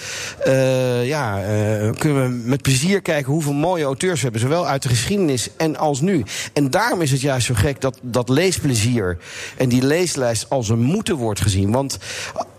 eh, 0.46 1.08
ja, 1.08 1.42
kunnen 1.98 2.24
we 2.24 2.30
met 2.50 2.62
plezier 2.62 3.02
kijken 3.02 3.32
hoeveel 3.32 3.54
mooie 3.54 3.84
auteurs 3.84 4.16
we 4.16 4.22
hebben. 4.24 4.42
Zowel 4.42 4.68
uit 4.68 4.84
de 4.84 4.90
geschiedenis 4.90 5.50
en 5.58 5.78
als 5.78 6.02
nu. 6.02 6.24
En 6.54 6.70
daarom 6.70 7.02
is 7.02 7.12
het 7.12 7.22
juist 7.22 7.46
zo 7.48 7.54
gek 7.54 7.82
dat, 7.82 8.00
dat 8.02 8.30
leesplezier... 8.30 9.18
en 9.58 9.70
die 9.70 9.82
leeslijst 9.86 10.50
als 10.50 10.70
een 10.70 10.82
moeten 10.82 11.16
wordt 11.16 11.42
gezien. 11.42 11.72
Want... 11.72 11.98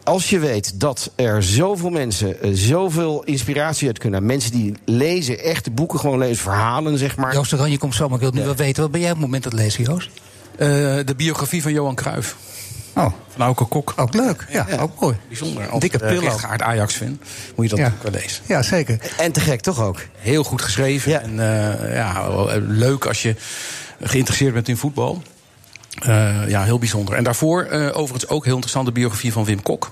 Als 0.09 0.31
je 0.31 0.39
weet 0.39 0.81
dat 0.81 1.11
er 1.15 1.43
zoveel 1.43 1.91
mensen 1.91 2.43
eh, 2.43 2.51
zoveel 2.53 3.25
inspiratie 3.25 3.87
uit 3.87 3.99
kunnen... 3.99 4.27
mensen 4.27 4.51
die 4.51 4.75
lezen, 4.85 5.39
echte 5.39 5.71
boeken 5.71 5.99
gewoon 5.99 6.19
lezen, 6.19 6.43
verhalen 6.43 6.99
zeg 6.99 7.17
maar... 7.17 7.35
Joost 7.35 7.51
de 7.51 7.57
Ranje 7.57 7.79
komt 7.79 7.95
zo, 7.95 8.09
maar 8.09 8.15
ik 8.15 8.23
wil 8.23 8.33
nu 8.41 8.45
wel 8.45 8.55
weten. 8.55 8.83
Wat 8.83 8.91
ben 8.91 9.01
jij 9.01 9.11
op 9.11 9.17
het 9.17 9.25
moment 9.25 9.45
aan 9.47 9.53
het 9.53 9.61
lezen, 9.61 9.85
Joost? 9.85 10.11
Eh, 10.57 10.69
de 11.05 11.15
biografie 11.17 11.63
van 11.63 11.73
Johan 11.73 11.95
Cruijff. 11.95 12.37
Oh, 12.95 13.13
Van 13.29 13.41
Auke 13.47 13.65
Kok. 13.65 13.93
ook 13.97 14.15
leuk. 14.15 14.47
Ja, 14.51 14.67
ook 14.81 15.01
mooi. 15.01 15.17
Bijzonder. 15.29 15.69
Als 15.69 15.81
Dikke 15.81 15.99
uh, 16.03 16.07
pillow. 16.09 16.25
rechtgeaard 16.25 16.63
Ajax-fan 16.63 17.19
moet 17.57 17.71
je 17.71 17.77
dat 17.77 17.79
Ja. 17.79 17.87
ook 17.97 18.03
wel 18.03 18.21
lezen. 18.21 18.43
Ja, 18.47 18.63
zeker. 18.63 18.99
En 19.19 19.33
te 19.33 19.41
gek, 19.41 19.61
toch 19.61 19.81
ook? 19.83 20.01
Heel 20.19 20.45
goed 20.45 20.63
geschreven. 20.63 21.11
Ja. 21.11 21.21
En 21.21 21.31
eh, 21.31 21.95
ja, 21.95 22.23
eh, 22.25 22.55
leuk 22.67 23.07
als 23.07 23.23
je 23.23 23.35
geïnteresseerd 24.01 24.55
bent 24.55 24.69
in 24.69 24.77
voetbal. 24.77 25.23
Eh, 26.03 26.49
ja, 26.49 26.65
heel 26.65 26.79
bijzonder. 26.79 27.15
En 27.15 27.25
daarvoor 27.25 27.63
eh, 27.63 27.87
overigens 27.87 28.29
ook 28.29 28.45
heel 28.45 28.53
interessant 28.53 28.87
de 28.87 28.93
biografie 28.93 29.33
van 29.33 29.45
Wim 29.45 29.63
Kok. 29.63 29.91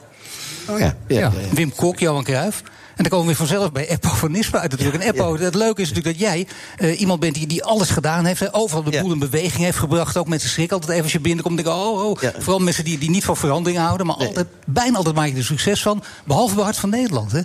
Oh 0.68 0.78
ja. 0.78 0.94
Ja, 1.06 1.32
Wim 1.52 1.74
Kok, 1.74 1.98
Johan 1.98 2.24
Cruijff. 2.24 2.62
En 2.96 3.02
dan 3.02 3.10
komen 3.10 3.20
we 3.20 3.26
weer 3.26 3.46
vanzelf 3.46 3.72
bij 3.72 3.88
Eppo 3.88 4.08
van 4.08 4.30
Nispen 4.30 4.60
uit 4.60 4.70
natuurlijk. 4.70 5.02
En 5.02 5.08
Eppo, 5.10 5.36
het 5.38 5.54
leuke 5.54 5.80
is 5.82 5.88
natuurlijk 5.88 6.18
dat 6.18 6.28
jij 6.28 6.46
eh, 6.76 7.00
iemand 7.00 7.20
bent 7.20 7.34
die, 7.34 7.46
die 7.46 7.64
alles 7.64 7.90
gedaan 7.90 8.24
heeft. 8.24 8.40
hè, 8.40 8.54
Overal 8.54 8.82
de 8.82 8.90
Ja. 8.90 9.00
boel 9.02 9.12
in 9.12 9.18
beweging 9.18 9.64
heeft 9.64 9.78
gebracht. 9.78 10.16
Ook 10.16 10.28
mensen 10.28 10.48
schrikken 10.50 10.72
altijd 10.76 10.92
even 10.92 11.04
als 11.04 11.12
je 11.12 11.20
binnenkomt. 11.20 11.56
Denken, 11.56 11.74
oh, 11.74 12.04
oh. 12.04 12.20
Ja. 12.20 12.32
Vooral 12.38 12.58
mensen 12.58 12.84
die, 12.84 12.98
die 12.98 13.10
niet 13.10 13.24
van 13.24 13.36
verandering 13.36 13.80
houden. 13.82 14.06
Maar 14.06 14.16
Nee. 14.18 14.26
altijd, 14.26 14.46
bijna 14.66 14.96
altijd 14.96 15.14
maak 15.14 15.28
je 15.28 15.36
er 15.36 15.44
succes 15.44 15.82
van. 15.82 16.02
Behalve 16.24 16.54
bij 16.54 16.64
Hart 16.64 16.76
van 16.76 16.90
Nederland. 16.90 17.32
Hè. 17.32 17.40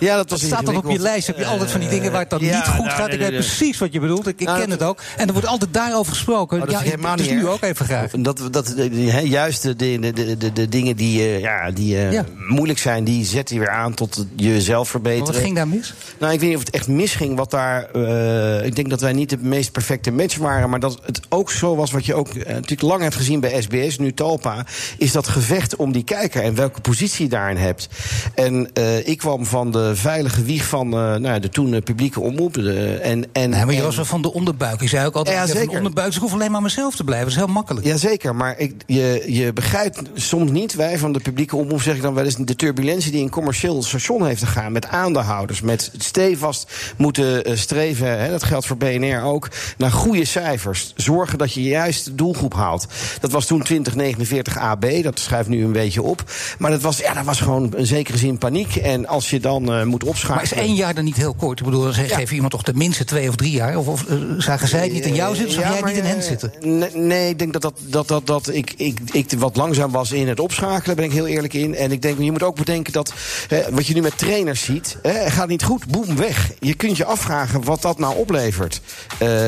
Ja, 0.00 0.22
dat 0.22 0.40
staat 0.40 0.66
dan 0.66 0.76
op 0.76 0.90
je 0.90 0.98
lijst. 0.98 1.26
Heb 1.26 1.38
je 1.38 1.46
altijd 1.46 1.70
van 1.70 1.80
die 1.80 1.88
dingen 1.88 2.12
waar 2.12 2.20
het 2.20 2.30
dan 2.30 2.40
ja, 2.40 2.56
niet 2.56 2.66
goed 2.68 2.84
nou, 2.84 2.90
gaat. 2.90 3.12
Ik 3.12 3.18
weet 3.18 3.30
precies 3.30 3.78
wat 3.78 3.92
je 3.92 4.00
bedoelt. 4.00 4.26
Ik, 4.26 4.40
ik 4.40 4.46
Nou, 4.46 4.60
ken 4.60 4.70
het 4.70 4.82
ook. 4.82 5.02
En 5.16 5.26
er 5.26 5.32
wordt 5.32 5.48
altijd 5.48 5.74
daarover 5.74 6.12
gesproken. 6.12 6.56
Oh, 6.60 6.62
dat 6.62 6.72
ja, 6.72 6.82
is 6.82 7.16
dus 7.16 7.28
niet 7.28 7.40
nu 7.40 7.48
ook 7.48 7.62
even 7.62 7.84
graag. 7.86 8.10
Dat, 8.10 8.48
dat, 8.50 8.74
juist 9.22 9.62
de, 9.62 9.76
de, 9.76 10.12
de, 10.12 10.52
de, 10.52 10.68
dingen 10.68 10.96
die, 10.96 11.20
eh, 11.20 11.40
ja, 11.40 11.70
die 11.70 11.96
eh, 11.96 12.12
Ja. 12.12 12.24
moeilijk 12.48 12.78
zijn, 12.78 13.04
die 13.04 13.24
zet 13.24 13.50
je 13.50 13.58
weer 13.58 13.70
aan 13.70 13.94
tot 13.94 14.26
jezelf 14.36 14.78
Maar 14.82 14.86
verbeteren. 14.86 15.32
wat 15.32 15.42
ging 15.42 15.54
daar 15.54 15.68
mis? 15.68 15.94
Nou, 16.18 16.32
ik 16.32 16.40
weet 16.40 16.48
niet 16.48 16.58
of 16.58 16.64
het 16.64 16.74
echt 16.74 16.88
misging. 16.88 17.36
Wat 17.36 17.50
daar, 17.50 17.90
eh, 17.90 18.66
ik 18.66 18.76
denk 18.76 18.90
dat 18.90 19.00
wij 19.00 19.12
niet 19.12 19.30
de 19.30 19.38
meest 19.40 19.72
perfecte 19.72 20.10
match 20.10 20.36
waren. 20.36 20.70
Maar 20.70 20.80
dat 20.80 21.00
het 21.04 21.20
ook 21.28 21.50
zo 21.50 21.76
was, 21.76 21.90
wat 21.90 22.06
je 22.06 22.14
ook 22.14 22.34
natuurlijk 22.34 22.82
lang 22.82 23.02
hebt 23.02 23.14
gezien 23.14 23.40
bij 23.40 23.62
SBS, 23.62 23.98
nu 23.98 24.12
Talpa. 24.12 24.66
Is 24.98 25.12
dat 25.12 25.28
gevecht 25.28 25.76
om 25.76 25.92
die 25.92 26.04
kijker 26.04 26.42
en 26.42 26.54
welke 26.54 26.80
positie 26.80 27.24
je 27.24 27.30
daarin 27.30 27.56
hebt. 27.56 27.88
En 28.34 28.70
ik 29.04 29.18
kwam 29.18 29.46
van 29.46 29.70
de 29.72 29.89
veilige 29.96 30.42
wieg 30.42 30.64
van 30.64 30.92
eh, 30.92 31.14
nou, 31.14 31.40
de 31.40 31.48
toen 31.48 31.74
eh, 31.74 31.82
publieke 31.82 32.20
omroep. 32.20 32.56
En, 32.56 33.24
en, 33.32 33.50
Nee, 33.50 33.64
maar 33.64 33.74
je 33.74 33.82
was 33.82 33.96
wel 33.96 34.04
van 34.04 34.22
de 34.22 34.32
onderbuik. 34.32 34.80
Je 34.80 34.88
zei 34.88 35.06
ook 35.06 35.14
altijd, 35.14 35.36
Ja, 35.36 35.42
van 35.42 35.52
de 35.52 35.58
zeker. 35.58 35.76
onderbuik. 35.76 36.06
Dus 36.06 36.16
ik 36.16 36.22
hoef 36.22 36.32
alleen 36.32 36.50
maar 36.50 36.62
mezelf 36.62 36.96
te 36.96 37.04
blijven. 37.04 37.28
Dat 37.28 37.36
is 37.36 37.44
heel 37.44 37.52
makkelijk. 37.54 37.86
Jazeker, 37.86 38.34
maar 38.34 38.58
ik, 38.58 38.74
je, 38.86 39.24
je 39.26 39.52
begrijpt 39.52 40.00
soms 40.14 40.50
niet, 40.50 40.74
wij 40.74 40.98
van 40.98 41.12
de 41.12 41.20
publieke 41.20 41.56
omroep 41.56 41.82
zeg 41.82 41.94
ik 41.96 42.02
dan 42.02 42.14
wel 42.14 42.24
eens, 42.24 42.36
de 42.36 42.56
turbulentie 42.56 43.10
die 43.10 43.22
een 43.22 43.30
commercieel 43.30 43.82
station 43.82 44.26
heeft 44.26 44.40
te 44.40 44.46
gaan 44.46 44.72
met 44.72 44.86
aandeelhouders, 44.86 45.60
met 45.60 45.90
stevast 45.98 46.72
moeten 46.96 47.44
eh, 47.44 47.56
streven, 47.56 48.18
hè, 48.20 48.30
dat 48.30 48.42
geldt 48.42 48.66
voor 48.66 48.76
BNR 48.76 49.22
ook, 49.22 49.48
naar 49.76 49.90
goede 49.90 50.24
cijfers. 50.24 50.92
Zorgen 50.96 51.38
dat 51.38 51.52
je 51.52 51.62
juist 51.62 52.04
de 52.04 52.14
doelgroep 52.14 52.54
haalt. 52.54 52.86
Dat 53.20 53.30
was 53.30 53.46
toen 53.46 53.62
2049 53.62 54.58
AB, 54.58 54.84
dat 55.02 55.18
schrijft 55.18 55.48
nu 55.48 55.64
een 55.64 55.72
beetje 55.72 56.02
op. 56.02 56.24
Maar 56.58 56.70
dat 56.70 56.80
was, 56.80 56.98
ja, 56.98 57.14
dat 57.14 57.24
was 57.24 57.40
gewoon 57.40 57.76
in 57.76 57.86
zekere 57.86 58.18
zin 58.18 58.38
paniek. 58.38 58.76
En 58.76 59.06
als 59.06 59.30
je 59.30 59.40
dan 59.40 59.79
eh, 59.80 59.86
moet 59.86 60.04
opschakelen. 60.04 60.34
Maar 60.34 60.58
is 60.58 60.66
één 60.68 60.74
jaar 60.74 60.94
dan 60.94 61.04
niet 61.04 61.16
heel 61.16 61.34
kort? 61.34 61.58
Ik 61.58 61.64
bedoel, 61.64 61.82
dan 61.82 61.92
Ja. 62.06 62.16
geef 62.16 62.28
je 62.28 62.34
iemand 62.34 62.52
toch 62.52 62.62
tenminste 62.62 63.04
twee 63.04 63.28
of 63.28 63.36
drie 63.36 63.50
jaar? 63.50 63.76
Of, 63.76 63.86
of 63.86 64.04
eh, 64.06 64.16
zagen 64.38 64.68
zij 64.68 64.82
het 64.82 64.92
niet 64.92 65.06
in 65.06 65.14
jou 65.14 65.34
zitten? 65.34 65.54
Zag 65.54 65.64
Ja, 65.64 65.72
jij 65.72 65.82
niet 65.82 65.96
in 65.96 66.04
hen 66.04 66.16
eh, 66.18 66.22
zitten? 66.22 66.52
Nee, 66.60 66.90
nee, 66.94 67.28
ik 67.28 67.38
denk 67.38 67.52
dat, 67.52 67.62
dat, 67.62 67.74
dat, 67.80 68.08
dat, 68.08 68.26
dat 68.26 68.48
ik, 68.54 68.72
ik, 68.76 68.98
ik 69.12 69.30
wat 69.38 69.56
langzaam 69.56 69.90
was 69.90 70.12
in 70.12 70.28
het 70.28 70.40
opschakelen, 70.40 70.96
ben 70.96 71.04
ik 71.04 71.12
heel 71.12 71.26
eerlijk 71.26 71.52
in. 71.54 71.74
En 71.74 71.92
ik 71.92 72.02
denk, 72.02 72.18
je 72.20 72.30
moet 72.32 72.42
ook 72.42 72.56
bedenken 72.56 72.92
dat 72.92 73.12
hè, 73.48 73.62
wat 73.70 73.86
je 73.86 73.94
nu 73.94 74.00
met 74.00 74.18
trainers 74.18 74.62
ziet, 74.64 74.96
hè, 75.02 75.30
gaat 75.30 75.48
niet 75.48 75.62
goed, 75.62 75.86
boem, 75.86 76.16
weg. 76.16 76.50
Je 76.58 76.74
kunt 76.74 76.96
je 76.96 77.04
afvragen 77.04 77.64
wat 77.64 77.82
dat 77.82 77.98
nou 77.98 78.16
oplevert. 78.16 78.80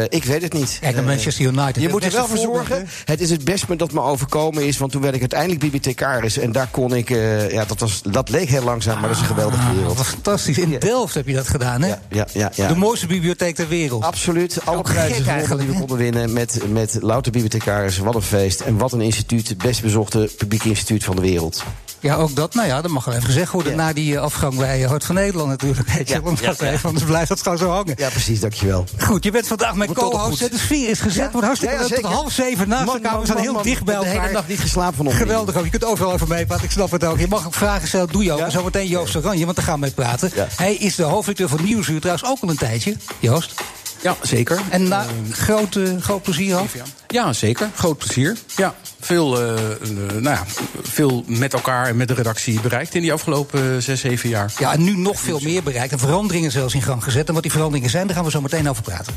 Ik 0.09 0.25
weet 0.25 0.43
het 0.43 0.53
niet. 0.53 0.79
Kijk 0.81 0.95
naar 0.95 1.05
Manchester 1.05 1.45
United. 1.45 1.83
je 1.83 1.89
moet 1.89 2.05
er 2.05 2.13
wel 2.13 2.27
voor 2.27 2.39
zorgen. 2.39 2.89
Het 3.05 3.21
is 3.21 3.31
het 3.31 3.45
beste 3.45 3.77
dat 3.77 3.93
me 3.93 4.01
overkomen 4.01 4.67
is. 4.67 4.79
Want 4.79 4.93
toen 4.93 5.03
werd 5.03 5.15
ik 5.15 5.21
uiteindelijk 5.21 5.61
bibliothecaris. 5.61 6.39
En 6.39 6.53
daar 6.53 6.69
kon 6.71 6.95
ik. 6.95 7.09
ja, 7.51 7.65
dat, 7.65 7.81
was, 7.81 8.03
dat 8.03 8.29
leek 8.29 8.49
heel 8.49 8.63
langzaam, 8.63 8.99
maar 9.01 9.09
dat 9.09 9.17
is 9.17 9.23
een 9.23 9.29
geweldige 9.29 9.75
wereld. 9.75 9.99
Fantastisch. 10.23 10.59
In 10.59 10.79
Delft 10.79 11.15
heb 11.15 11.27
je 11.27 11.35
dat 11.35 11.49
gedaan, 11.49 11.83
hè? 11.83 11.89
Ja, 11.89 12.27
ja, 12.33 12.51
ja. 12.55 12.69
De 12.69 12.77
mooiste 12.77 13.07
bibliotheek 13.07 13.55
ter 13.55 13.69
wereld. 13.69 14.03
Absoluut. 14.05 14.59
Alle 14.65 14.83
prijzen 14.83 15.27
eigenlijk, 15.27 15.61
die 15.61 15.71
we 15.71 15.79
konden 15.79 15.97
winnen 15.97 16.33
met, 16.33 16.61
met 16.69 16.99
louter 17.01 17.33
bibliothecarissen. 17.33 18.05
Wat 18.05 18.15
een 18.15 18.23
feest. 18.23 18.61
En 18.61 18.79
wat 18.79 18.93
een 18.93 19.01
instituut. 19.01 19.49
Het 19.49 19.59
best 19.59 19.83
bezochte 19.83 20.31
publieke 20.39 20.69
instituut 20.69 21.05
van 21.05 21.17
de 21.17 21.23
wereld. 21.23 21.65
Ja, 22.03 22.15
ook 22.15 22.35
dat. 22.37 22.55
Nou 22.55 22.67
ja, 22.69 22.81
dat 22.83 22.91
mag 22.91 23.05
wel 23.05 23.15
even 23.15 23.27
gezegd 23.27 23.53
worden. 23.53 23.73
Ja. 23.73 23.79
Na 23.79 23.93
die 23.93 24.15
eh, 24.17 24.23
afgang 24.23 24.57
bij 24.57 24.83
eh, 24.83 24.89
Hart 24.89 25.05
van 25.05 25.15
Nederland 25.15 25.49
natuurlijk. 25.49 25.89
Weet 25.89 26.09
je, 26.09 26.15
Ja, 26.15 26.21
want 26.21 26.45
dat 26.45 26.59
ja. 26.59 26.79
anders 26.83 27.05
blijft 27.05 27.29
dat 27.29 27.43
gewoon 27.43 27.59
zo 27.59 27.71
hangen. 27.71 27.95
Ja, 27.97 28.09
precies. 28.09 28.41
Dankjewel. 28.41 28.85
Goed, 28.99 29.25
je 29.25 29.31
bent 29.31 29.47
vandaag 29.47 29.75
mijn 29.75 29.93
co-host. 29.93 30.39
De 30.39 30.59
sfeer 30.59 30.89
is 30.89 31.01
gezet. 31.01 31.33
Wordt 31.33 31.47
hartstikke 31.47 31.77
leuk. 31.79 31.95
Tot 32.01 32.05
half 32.13 32.33
zeven 32.33 32.69
naast 32.69 32.85
Man, 32.87 32.95
elkaar. 32.95 33.19
We 33.21 33.27
staan 33.27 33.37
heel 33.39 33.53
man. 33.53 33.63
dicht 33.63 33.85
bij 33.85 33.95
De 33.99 34.05
hele 34.05 34.15
elkaar. 34.17 34.33
dag 34.33 34.49
niet 34.49 34.61
geslapen 34.61 34.97
van 35.05 35.13
Geweldig 35.13 35.57
ook. 35.57 35.65
Je 35.65 35.71
kunt 35.71 35.85
overal 35.85 36.13
over 36.13 36.29
meepraten. 36.29 36.65
Ik 36.65 36.71
snap 36.71 36.91
het 36.91 37.05
ook. 37.05 37.19
Je 37.19 37.29
mag 37.29 37.47
ook 37.47 37.55
vragen 37.55 37.89
stellen. 37.89 38.09
Doe 38.09 38.25
je 38.25 38.33
ook. 38.33 38.51
Zometeen 38.51 38.87
Joost 38.87 39.17
Oranje, 39.17 39.45
want 39.45 39.57
daar 39.57 39.65
gaan 39.65 39.75
we 39.75 39.81
mee 39.81 39.91
praten. 39.91 40.31
Hij 40.57 40.75
is 40.75 40.95
de 40.95 41.03
hoofdredacteur 41.03 41.49
van 41.59 41.65
Nieuwsuur. 41.67 42.01
Trouwens 42.01 42.29
ook 42.29 42.39
al 42.41 42.49
een 42.49 42.57
tijdje. 42.57 42.97
Joost. 43.19 43.55
Ja, 44.03 44.17
zeker. 44.23 44.61
En 44.71 44.89
na, 44.89 45.07
groot, 45.31 45.77
eh, 45.77 45.83
groot 46.01 46.23
plezier 46.23 46.59
ook. 46.59 46.69
Ja, 47.07 47.33
zeker. 47.33 47.71
Groot 47.75 47.99
plezier. 47.99 48.37
Ja, 48.57 48.75
veel, 49.01 49.41
eh, 49.41 49.55
eh, 49.55 49.89
nou 49.99 50.23
ja, 50.23 50.45
veel 50.83 51.25
met 51.27 51.53
elkaar 51.53 51.87
en 51.87 51.97
met 51.97 52.09
de 52.09 52.15
redactie 52.15 52.61
bereikt 52.61 52.95
in 52.95 53.01
die 53.01 53.13
afgelopen 53.13 53.83
zes, 53.83 54.01
zeven 54.01 54.29
jaar. 54.29 54.53
Ja, 54.59 54.73
en 54.73 54.85
nu 54.85 54.97
nog 54.97 55.21
veel 55.21 55.41
meer 55.43 55.63
bereikt. 55.63 55.93
En 55.93 55.99
veranderingen 55.99 56.51
zelfs 56.51 56.75
in 56.75 56.83
gang 56.83 57.05
gezet. 57.05 57.29
En 57.29 57.35
wat 57.35 57.43
die 57.43 57.53
veranderingen 57.53 57.91
zijn, 57.91 58.07
daar 58.07 58.17
gaan 58.17 58.25
we 58.25 58.31
zo 58.31 58.41
meteen 58.41 58.69
over 58.69 58.83
praten. 58.83 59.15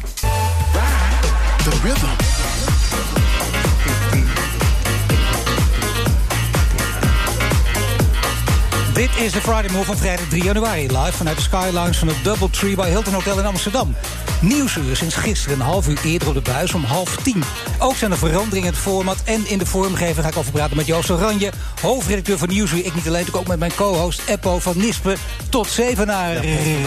Dit 9.06 9.24
is 9.24 9.32
de 9.32 9.42
Friday 9.42 9.70
Move 9.72 9.86
van 9.86 9.98
vrijdag 9.98 10.28
3 10.28 10.44
januari. 10.44 10.88
Live 10.88 11.12
vanuit 11.12 11.36
de 11.36 11.42
Sky 11.44 11.70
Lounge 11.74 11.94
van 11.94 12.08
het 12.08 12.24
Double 12.24 12.50
Tree 12.50 12.76
bij 12.76 12.90
Hilton 12.90 13.14
Hotel 13.14 13.40
in 13.40 13.46
Amsterdam. 13.46 13.96
Nieuwsuur 14.42 14.96
sinds 14.96 15.16
gisteren 15.16 15.60
een 15.60 15.66
half 15.66 15.88
uur 15.88 16.00
eerder 16.04 16.28
op 16.28 16.34
de 16.34 16.42
buis 16.42 16.74
om 16.74 16.84
half 16.84 17.16
tien. 17.16 17.44
Ook 17.80 17.96
zijn 17.96 18.12
er 18.12 18.18
veranderingen 18.18 18.68
in 18.68 18.74
het 18.74 18.82
format 18.82 19.18
en 19.26 19.48
in 19.48 19.58
de 19.58 19.66
vormgeving. 19.66 20.20
Ga 20.26 20.28
ik 20.28 20.38
over 20.38 20.52
praten 20.52 20.78
met 20.78 20.86
Joost 20.86 21.10
Oranje, 21.10 21.52
hoofdredacteur 21.82 22.38
van 22.38 22.48
Nieuwsuur. 22.48 22.86
Ik 22.86 22.96
niet 22.96 23.08
alleen, 23.08 23.28
ook 23.32 23.48
met 23.48 23.60
mijn 23.60 23.76
co-host 23.76 24.22
Eppo 24.28 24.60
van 24.60 24.78
Nispen. 24.78 25.18
Tot 25.50 25.68
Zevenaar, 25.68 26.34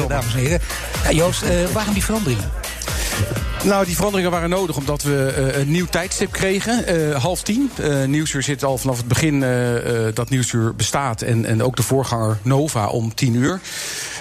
dames 0.09 0.35
en 0.35 0.41
heren. 0.41 0.61
Ja, 1.03 1.11
Joost, 1.11 1.43
eh, 1.43 1.65
waarom 1.73 1.95
die 1.95 2.05
veranderingen? 2.05 2.51
Nou, 3.65 3.85
die 3.85 3.95
veranderingen 3.95 4.31
waren 4.31 4.50
nodig 4.50 4.77
omdat 4.77 5.03
we 5.03 5.33
eh, 5.37 5.61
een 5.61 5.71
nieuw 5.71 5.87
tijdstip 5.87 6.33
kregen. 6.33 6.87
eh, 6.87 7.23
half 7.23 7.43
tien. 7.43 7.71
Eh 7.81 8.05
Nieuwsuur 8.05 8.43
zit 8.43 8.65
al 8.65 8.79
vanaf 8.79 8.97
het 8.97 9.09
begin 9.09 9.45
dat 10.15 10.31
Nieuwsuur 10.31 10.75
bestaat. 10.75 11.23
En, 11.23 11.45
en 11.45 11.62
ook 11.62 11.77
de 11.77 11.83
voorganger 11.83 12.38
Nova 12.43 12.87
om 12.87 13.15
tien 13.15 13.35
uur. 13.35 13.61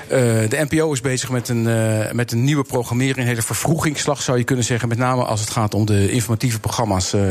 Eh, 0.10 0.20
de 0.50 0.66
NPO 0.70 0.92
is 0.92 1.02
bezig 1.02 1.30
met 1.30 1.50
een, 1.50 1.68
eh, 1.68 2.12
met 2.12 2.32
een 2.32 2.44
nieuwe 2.44 2.64
programmering. 2.64 3.18
Een 3.18 3.26
hele 3.26 3.42
vervroegingsslag 3.42 4.22
zou 4.22 4.38
je 4.38 4.44
kunnen 4.44 4.66
zeggen. 4.66 4.90
Met 4.90 4.98
name 4.98 5.24
als 5.24 5.40
het 5.40 5.50
gaat 5.50 5.74
om 5.74 5.86
de 5.86 6.12
informatieve 6.12 6.60
programma's 6.60 7.14
eh, 7.14 7.22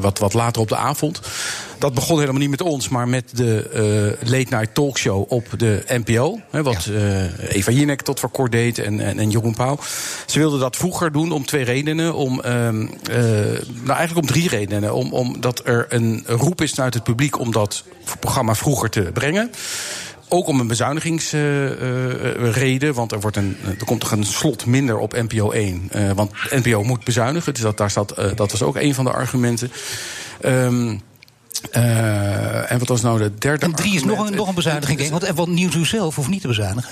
wat, 0.00 0.18
wat 0.18 0.34
later 0.34 0.62
op 0.62 0.68
de 0.68 0.76
avond. 0.76 1.20
Dat 1.78 1.94
begon 1.94 2.18
helemaal 2.18 2.40
niet 2.40 2.50
met 2.50 2.60
ons, 2.60 2.88
maar 2.88 3.08
met 3.08 3.36
de 3.36 4.16
late 4.24 4.46
night 4.56 4.74
talkshow 4.74 5.32
op 5.32 5.46
de 5.56 5.84
NPO. 5.88 6.40
Hè, 6.50 6.62
wat 6.62 6.90
Eva 7.48 7.70
Jinek 7.70 8.02
tot 8.02 8.20
voor 8.20 8.30
kort 8.30 8.52
deed 8.52 8.78
en, 8.78 9.00
en, 9.00 9.18
en 9.18 9.30
Jeroen 9.30 9.54
Pauw. 9.54 9.78
Ze 10.26 10.38
wilden 10.38 10.60
dat 10.60 10.76
vroeger 10.76 11.12
doen 11.12 11.32
om 11.32 11.46
twee 11.46 11.64
redenen. 11.64 12.14
Om, 12.14 12.40
ehm, 12.40 12.86
eh, 13.10 13.18
nou, 13.82 13.98
eigenlijk 13.98 14.16
om 14.16 14.26
drie 14.26 14.48
redenen. 14.48 14.94
Om, 14.94 15.12
omdat 15.12 15.62
er 15.64 15.86
een 15.88 16.24
roep 16.26 16.60
is 16.60 16.72
vanuit 16.72 16.94
het 16.94 17.02
publiek 17.02 17.38
om 17.38 17.52
dat 17.52 17.84
programma 18.20 18.54
vroeger 18.54 18.90
te 18.90 19.00
brengen. 19.00 19.50
Ook 20.28 20.46
om 20.46 20.60
een 20.60 20.66
bezuinigingsreden, 20.66 22.94
want 22.94 23.12
er, 23.12 23.20
wordt 23.20 23.36
een, 23.36 23.56
er 23.78 23.84
komt 23.84 24.00
toch 24.00 24.10
een 24.10 24.24
slot 24.24 24.66
minder 24.66 24.98
op 24.98 25.12
NPO 25.12 25.50
1. 25.50 25.88
Eh, 25.90 26.12
want 26.12 26.30
NPO 26.50 26.82
moet 26.82 27.04
bezuinigen, 27.04 27.54
dus 27.54 27.62
dat, 27.62 27.76
daar 27.76 27.90
staat, 27.90 28.10
eh, 28.10 28.30
dat 28.34 28.50
was 28.50 28.62
ook 28.62 28.76
een 28.76 28.94
van 28.94 29.04
de 29.04 29.12
argumenten. 29.12 29.72
Ehm, 30.40 30.96
eh, 31.70 32.72
en 32.72 32.78
wat 32.78 32.88
was 32.88 33.02
nou 33.02 33.18
de 33.18 33.34
derde 33.38 33.66
En 33.66 33.74
drie 33.74 33.94
is 33.94 34.04
nog 34.04 34.28
een, 34.28 34.34
nog 34.34 34.48
een 34.48 34.54
bezuiniging, 34.54 34.98
denk 34.98 35.10
ik. 35.10 35.18
Want, 35.18 35.30
en 35.30 35.34
want 35.34 35.48
Nieuwsuur 35.48 35.86
zelf 35.86 36.16
hoeft 36.16 36.28
niet 36.28 36.40
te 36.40 36.48
bezuinigen. 36.48 36.90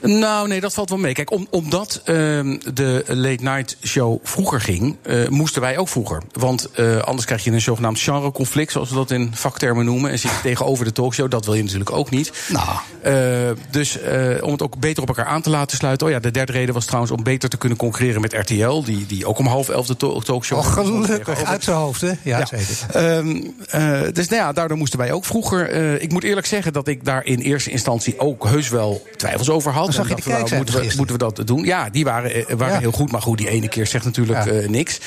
Nou, 0.00 0.48
nee, 0.48 0.60
dat 0.60 0.74
valt 0.74 0.88
wel 0.88 0.98
mee. 0.98 1.12
Kijk, 1.12 1.30
om, 1.30 1.46
omdat 1.50 2.00
ehm, 2.04 2.56
de 2.74 3.04
late 3.06 3.42
night 3.42 3.76
show 3.84 4.18
vroeger 4.22 4.60
ging, 4.60 4.96
eh, 5.02 5.28
moesten 5.28 5.60
wij 5.62 5.78
ook 5.78 5.88
vroeger. 5.88 6.22
Want 6.32 6.70
eh, 6.70 6.98
anders 6.98 7.26
krijg 7.26 7.44
je 7.44 7.50
een 7.50 7.60
zogenaamd 7.60 8.00
genreconflict, 8.00 8.72
zoals 8.72 8.88
we 8.88 8.94
dat 8.94 9.10
in 9.10 9.30
vaktermen 9.34 9.84
noemen. 9.84 10.10
En 10.10 10.18
zit 10.18 10.30
je 10.30 10.40
tegenover 10.48 10.84
de 10.84 10.92
talkshow, 10.92 11.30
dat 11.30 11.44
wil 11.44 11.54
je 11.54 11.62
natuurlijk 11.62 11.92
ook 11.92 12.10
niet. 12.10 12.32
Nou. 12.48 12.68
Eh, 13.02 13.56
dus 13.70 13.98
om 14.40 14.52
het 14.52 14.62
ook 14.62 14.78
beter 14.78 15.02
op 15.02 15.08
elkaar 15.08 15.24
aan 15.26 15.42
te 15.42 15.50
laten 15.50 15.76
sluiten. 15.76 16.06
Oh 16.06 16.12
ja, 16.12 16.18
de 16.18 16.30
derde 16.30 16.52
reden 16.52 16.74
was 16.74 16.84
trouwens 16.84 17.12
om 17.12 17.22
beter 17.22 17.48
te 17.48 17.56
kunnen 17.56 17.78
concurreren 17.78 18.20
met 18.20 18.32
RTL, 18.32 18.82
die, 18.82 19.06
die 19.06 19.26
ook 19.26 19.38
om 19.38 19.46
half 19.46 19.68
elf 19.68 19.86
de 19.86 19.96
to- 19.96 20.20
talkshow. 20.20 20.58
Oh, 20.58 20.66
gelukkig. 20.66 21.16
Tegenover. 21.16 21.46
Uit 21.46 21.64
zijn 21.64 21.76
hoofd, 21.76 22.00
hè? 22.00 22.12
Ja, 22.22 22.38
Ja. 22.38 22.44
zeker. 22.46 22.66
Ehm, 22.92 23.42
eh, 23.68 24.00
dus 24.12 24.28
nou 24.28 24.42
ja, 24.42 24.52
daardoor 24.52 24.76
moesten 24.78 24.98
wij 24.98 25.12
ook 25.12 25.24
vroeger. 25.24 25.70
ik 26.02 26.12
moet 26.12 26.24
eerlijk 26.24 26.46
zeggen 26.46 26.72
dat 26.72 26.88
ik 26.88 27.04
daar 27.04 27.24
in 27.24 27.38
eerste 27.38 27.70
instantie 27.70 28.18
ook 28.18 28.44
heus 28.44 28.68
wel 28.68 29.06
twijfels 29.16 29.50
over 29.50 29.72
had. 29.72 29.87
Zag 29.92 30.08
je 30.08 30.14
de 30.14 30.22
kijkcijfers 30.22 30.56
moeten, 30.56 30.74
we, 30.80 30.92
moeten 30.96 31.18
we 31.18 31.32
dat 31.34 31.46
doen? 31.46 31.64
Ja, 31.64 31.90
die 31.90 32.04
waren, 32.04 32.34
eh, 32.48 32.56
waren 32.56 32.74
Ja. 32.74 32.80
heel 32.80 32.92
goed. 32.92 33.10
Maar 33.12 33.22
goed, 33.22 33.38
die 33.38 33.48
ene 33.48 33.68
keer 33.68 33.86
zegt 33.86 34.04
natuurlijk 34.04 34.44
Ja. 34.44 34.50
eh, 34.52 34.68
niks. 34.68 35.00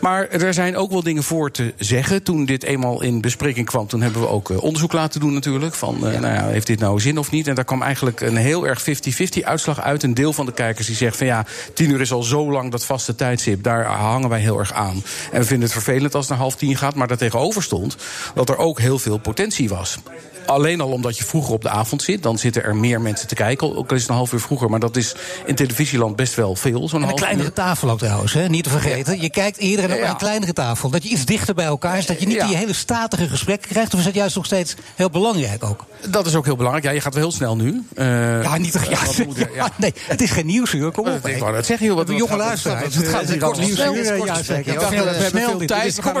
Maar 0.00 0.28
er 0.28 0.54
zijn 0.54 0.76
ook 0.76 0.90
wel 0.90 1.02
dingen 1.02 1.22
voor 1.22 1.50
te 1.50 1.74
zeggen. 1.78 2.22
Toen 2.22 2.44
dit 2.44 2.62
eenmaal 2.62 3.02
in 3.02 3.20
bespreking 3.20 3.66
kwam, 3.66 3.86
toen 3.86 4.02
hebben 4.02 4.20
we 4.20 4.28
ook 4.28 4.50
eh, 4.50 4.62
onderzoek 4.62 4.92
laten 4.92 5.20
doen 5.20 5.32
natuurlijk. 5.32 5.74
Van, 5.74 5.96
nou 6.00 6.12
ja, 6.26 6.46
heeft 6.46 6.66
dit 6.66 6.78
nou 6.80 7.00
zin 7.00 7.18
of 7.18 7.30
niet? 7.30 7.46
En 7.46 7.54
daar 7.54 7.64
kwam 7.64 7.82
eigenlijk 7.82 8.20
een 8.20 8.36
heel 8.36 8.66
erg 8.66 8.82
50-50 8.82 9.42
uitslag 9.44 9.80
uit. 9.80 10.02
Een 10.02 10.14
deel 10.14 10.32
van 10.32 10.46
de 10.46 10.52
kijkers 10.52 10.86
die 10.86 10.96
zegt 10.96 11.16
van 11.16 11.26
ja, 11.26 11.44
tien 11.74 11.90
uur 11.90 12.00
is 12.00 12.12
al 12.12 12.22
zo 12.22 12.50
lang 12.52 12.70
dat 12.70 12.84
vaste 12.84 13.14
tijdstip. 13.14 13.62
Daar 13.62 13.84
hangen 13.84 14.28
wij 14.28 14.40
heel 14.40 14.58
erg 14.58 14.72
aan. 14.72 15.02
En 15.32 15.40
we 15.40 15.46
vinden 15.46 15.64
het 15.64 15.72
vervelend 15.72 16.14
als 16.14 16.22
het 16.24 16.30
naar 16.32 16.42
half 16.42 16.56
tien 16.56 16.76
gaat. 16.76 16.94
Maar 16.94 17.06
daartegenover 17.08 17.62
stond 17.62 17.96
dat 18.34 18.48
er 18.48 18.56
ook 18.56 18.80
heel 18.80 18.98
veel 18.98 19.18
potentie 19.18 19.68
was. 19.68 19.98
Alleen 20.46 20.80
al 20.80 20.88
omdat 20.90 21.18
je 21.18 21.24
vroeger 21.24 21.52
op 21.54 21.62
de 21.62 21.68
avond 21.68 22.02
zit, 22.02 22.22
dan 22.22 22.38
zitten 22.38 22.62
er 22.64 22.76
meer 22.76 23.00
mensen 23.00 23.28
te 23.28 23.34
kijken. 23.34 23.76
Ook 23.76 23.90
al 23.90 23.96
is 23.96 24.00
het 24.02 24.10
een 24.10 24.16
half 24.16 24.32
uur 24.32 24.40
vroeger, 24.40 24.70
maar 24.70 24.80
dat 24.80 24.96
is 24.96 25.14
in 25.46 25.54
televisieland 25.54 26.16
best 26.16 26.34
wel 26.34 26.54
veel. 26.56 26.88
Zo'n 26.88 27.02
En 27.02 27.08
een 27.08 27.14
kleinere 27.14 27.44
uur. 27.44 27.52
tafel 27.52 27.90
ook 27.90 27.98
trouwens, 27.98 28.32
hè? 28.32 28.48
niet 28.48 28.64
te 28.64 28.70
vergeten. 28.70 29.20
Je 29.20 29.30
kijkt 29.30 29.58
eerder 29.58 29.88
naar 29.88 29.98
Ja. 29.98 30.10
een 30.10 30.16
kleinere 30.16 30.52
tafel. 30.52 30.90
Dat 30.90 31.02
je 31.02 31.08
iets 31.08 31.24
dichter 31.24 31.54
bij 31.54 31.64
elkaar 31.64 31.98
is. 31.98 32.06
Dat 32.06 32.20
je 32.20 32.26
niet 32.26 32.36
Ja. 32.36 32.46
die 32.46 32.56
hele 32.56 32.72
statige 32.72 33.28
gesprekken 33.28 33.68
krijgt. 33.70 33.92
Of 33.92 33.98
is 33.98 34.04
dat 34.04 34.14
juist 34.14 34.36
nog 34.36 34.44
steeds 34.44 34.74
heel 34.94 35.10
belangrijk 35.10 35.64
ook? 35.64 35.84
Dat 36.08 36.26
is 36.26 36.34
ook 36.34 36.44
heel 36.44 36.56
belangrijk. 36.56 36.86
Ja, 36.86 36.92
je 36.92 37.00
gaat 37.00 37.14
wel 37.14 37.22
heel 37.22 37.32
snel 37.32 37.56
nu. 37.56 37.82
Eh, 37.94 38.42
Ja, 38.42 38.56
niet 38.58 38.72
toch? 38.72 38.84
Ja, 38.90 39.04
wat 39.06 39.24
moeten- 39.26 39.48
ja, 39.54 39.68
nee, 39.76 39.94
het 40.06 40.22
is 40.22 40.30
geen 40.30 40.46
nieuwsuur. 40.46 40.90
Kom 40.90 41.08
op. 41.08 41.26
Ik 41.28 41.38
wou 41.38 41.52
dat 41.54 41.66
zeggen, 41.66 41.86
joh. 41.86 41.96
Wat 41.96 42.06
hebben 42.08 42.24
jonge 42.26 42.36
wat- 42.36 42.46
luisteraars. 42.46 42.82
wat- 42.82 42.94
Het 42.94 43.04
gaat 43.08 43.20
wat- 43.20 43.30
een 43.30 43.38
kort 43.38 43.56
wat- 43.56 43.66
nieuwsuur. 43.66 43.84
Ja, 44.26 44.42
zeker. 44.42 44.78
We 44.78 44.94
hebben 44.94 45.28
snel 45.28 45.58
veel 45.58 45.66
tijd. 45.66 45.94
We 45.96 46.02
gaan 46.02 46.12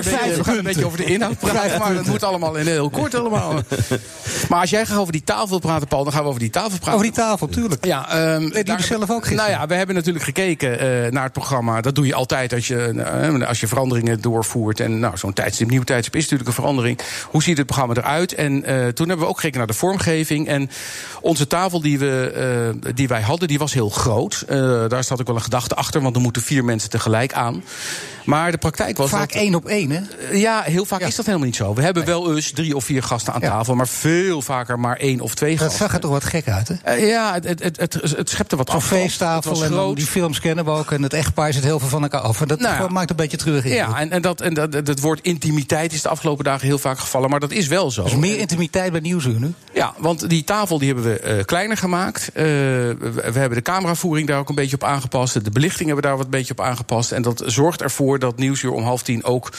kom 0.44 0.54
een 0.56 0.62
beetje 0.64 0.84
over 0.86 0.98
de 0.98 1.04
inhoud 1.04 1.38
praten. 1.38 1.78
Maar 1.78 1.94
het 1.94 2.06
moet 2.06 2.22
allemaal 2.22 2.54
in 2.54 2.66
heel 2.66 2.90
kort 2.90 3.14
allemaal. 3.14 3.52
Maar 4.48 4.60
als 4.60 4.70
jij 4.70 4.84
graag 4.84 4.98
over 4.98 5.12
die 5.12 5.24
tafel 5.24 5.58
praten, 5.58 5.88
Paul, 5.88 6.04
dan 6.04 6.12
gaan 6.12 6.22
we 6.22 6.28
over 6.28 6.40
die 6.40 6.50
tafel 6.50 6.78
praten. 6.78 6.92
Over 6.92 7.04
die 7.04 7.12
tafel, 7.14 7.46
tuurlijk. 7.48 7.84
Ja, 7.84 8.08
ehm 8.10 8.42
jullie 8.42 8.64
daar- 8.64 8.82
zelf 8.82 9.10
ook 9.10 9.24
gisteren? 9.24 9.36
Nou 9.50 9.60
ja, 9.60 9.66
we 9.66 9.74
hebben 9.74 9.94
natuurlijk 9.94 10.24
gekeken 10.24 10.78
eh, 10.78 11.12
naar 11.12 11.22
het 11.22 11.32
programma. 11.32 11.80
Dat 11.80 11.94
doe 11.94 12.06
je 12.06 12.14
altijd 12.14 12.52
als 12.52 12.66
je, 12.66 12.76
eh, 13.40 13.48
als 13.48 13.60
je 13.60 13.66
veranderingen 13.66 14.20
doorvoert. 14.20 14.80
En 14.80 14.98
nou, 14.98 15.16
zo'n 15.16 15.32
tijdstip, 15.32 15.70
nieuw 15.70 15.82
tijdstip 15.82 16.14
is 16.14 16.22
natuurlijk 16.22 16.48
een 16.48 16.54
verandering. 16.54 16.98
Hoe 17.30 17.42
ziet 17.42 17.56
het 17.56 17.66
programma 17.66 17.94
eruit? 17.94 18.34
En 18.34 18.64
eh, 18.64 18.74
toen 18.88 19.08
hebben 19.08 19.18
we 19.26 19.30
ook 19.30 19.36
gekeken 19.36 19.58
naar 19.58 19.66
de 19.66 19.72
vormgeving. 19.72 20.48
En 20.48 20.70
onze 21.20 21.46
tafel 21.46 21.80
die, 21.80 21.98
we, 21.98 22.12
die 22.94 23.08
wij 23.08 23.20
hadden, 23.22 23.48
die 23.48 23.58
was 23.58 23.72
heel 23.74 23.88
groot. 23.88 24.44
Daar 24.88 25.04
zat 25.04 25.20
ook 25.20 25.26
wel 25.26 25.36
een 25.36 25.42
gedachte 25.42 25.74
achter, 25.74 26.00
want 26.00 26.16
er 26.16 26.22
moeten 26.22 26.42
vier 26.42 26.64
mensen 26.64 26.90
tegelijk 26.90 27.32
aan. 27.32 27.62
Maar 28.24 28.50
de 28.50 28.58
praktijk 28.58 28.96
was 28.96 29.10
Vaak 29.10 29.32
dat- 29.32 29.42
één 29.42 29.54
op 29.54 29.66
één, 29.66 29.90
hè? 29.90 30.00
ja, 30.32 30.62
heel 30.62 30.84
vaak 30.84 31.00
Ja. 31.00 31.06
is 31.06 31.14
dat 31.14 31.26
helemaal 31.26 31.46
niet 31.46 31.56
zo. 31.56 31.74
We 31.74 31.82
hebben 31.82 32.04
wel 32.04 32.34
eens 32.34 32.50
drie 32.50 32.76
of 32.76 32.84
vier 32.84 33.02
gasten 33.02 33.32
aan 33.32 33.40
Ja. 33.40 33.48
tafel, 33.50 33.74
maar 33.74 33.88
veel 33.88 34.42
vaker 34.42 34.80
maar 34.80 34.96
één 34.96 35.20
of 35.20 35.34
twee 35.34 35.50
Dat 35.56 35.60
gasten. 35.60 35.78
zag 35.78 35.94
er 35.94 36.00
toch 36.00 36.10
wat 36.10 36.24
gek 36.24 36.48
uit, 36.48 36.68
hè? 36.68 36.74
Eh, 36.82 37.08
ja, 37.08 37.32
het, 37.42 37.62
het, 37.62 37.80
het, 37.80 37.92
het, 38.16 38.30
schepte 38.30 38.56
wat. 38.56 38.72
Het 38.72 38.82
feesttafel 38.82 39.64
en 39.64 39.94
die 39.94 40.06
films 40.06 40.40
kennen 40.40 40.64
we 40.64 40.70
ook. 40.70 40.90
En 40.90 41.02
het 41.02 41.12
echtpaar 41.12 41.52
zit 41.52 41.64
heel 41.64 41.78
veel 41.78 41.88
van 41.88 42.02
elkaar 42.02 42.20
af. 42.20 42.40
En 42.40 42.48
dat 42.48 42.60
Nou 42.60 42.90
maakt 42.92 43.10
een 43.10 43.16
beetje 43.16 43.36
terug. 43.36 43.68
Ja, 43.68 43.98
en, 44.00 44.10
en, 44.10 44.22
dat, 44.22 44.40
en 44.40 44.54
dat, 44.54 44.72
het 44.72 45.00
woord 45.00 45.20
intimiteit 45.22 45.92
is 45.92 46.02
de 46.02 46.08
afgelopen 46.08 46.44
dagen 46.44 46.66
heel 46.66 46.78
vaak 46.78 46.98
gevallen, 46.98 47.30
maar 47.30 47.40
dat 47.40 47.52
is 47.52 47.66
wel 47.66 47.90
zo. 47.90 48.02
Dus 48.02 48.14
meer 48.16 48.38
intimiteit 48.38 48.92
bij 48.92 49.00
Nieuwsuur 49.00 49.40
nu? 49.40 49.52
Ja, 49.72 49.94
want 49.98 50.28
die 50.28 50.44
tafel 50.44 50.78
die 50.78 50.86
hebben 50.92 51.12
we 51.12 51.18
eh, 51.20 51.44
kleiner 51.44 51.76
gemaakt. 51.76 52.28
Eh, 52.28 52.42
we, 52.44 52.96
we 53.32 53.38
hebben 53.38 53.58
de 53.58 53.62
cameravoering 53.62 54.28
daar 54.28 54.38
ook 54.38 54.48
een 54.48 54.54
beetje 54.54 54.76
op 54.76 54.84
aangepast. 54.84 55.44
De 55.44 55.50
belichting 55.50 55.86
hebben 55.86 55.96
we 55.96 56.08
daar 56.08 56.16
wat 56.16 56.24
een 56.24 56.30
beetje 56.30 56.52
op 56.52 56.60
aangepast. 56.60 57.12
En 57.12 57.22
dat 57.22 57.42
zorgt 57.46 57.82
ervoor 57.82 58.13
dat 58.18 58.38
Nieuwsuur 58.38 58.72
om 58.72 58.82
half 58.82 59.02
tien 59.02 59.24
ook 59.24 59.52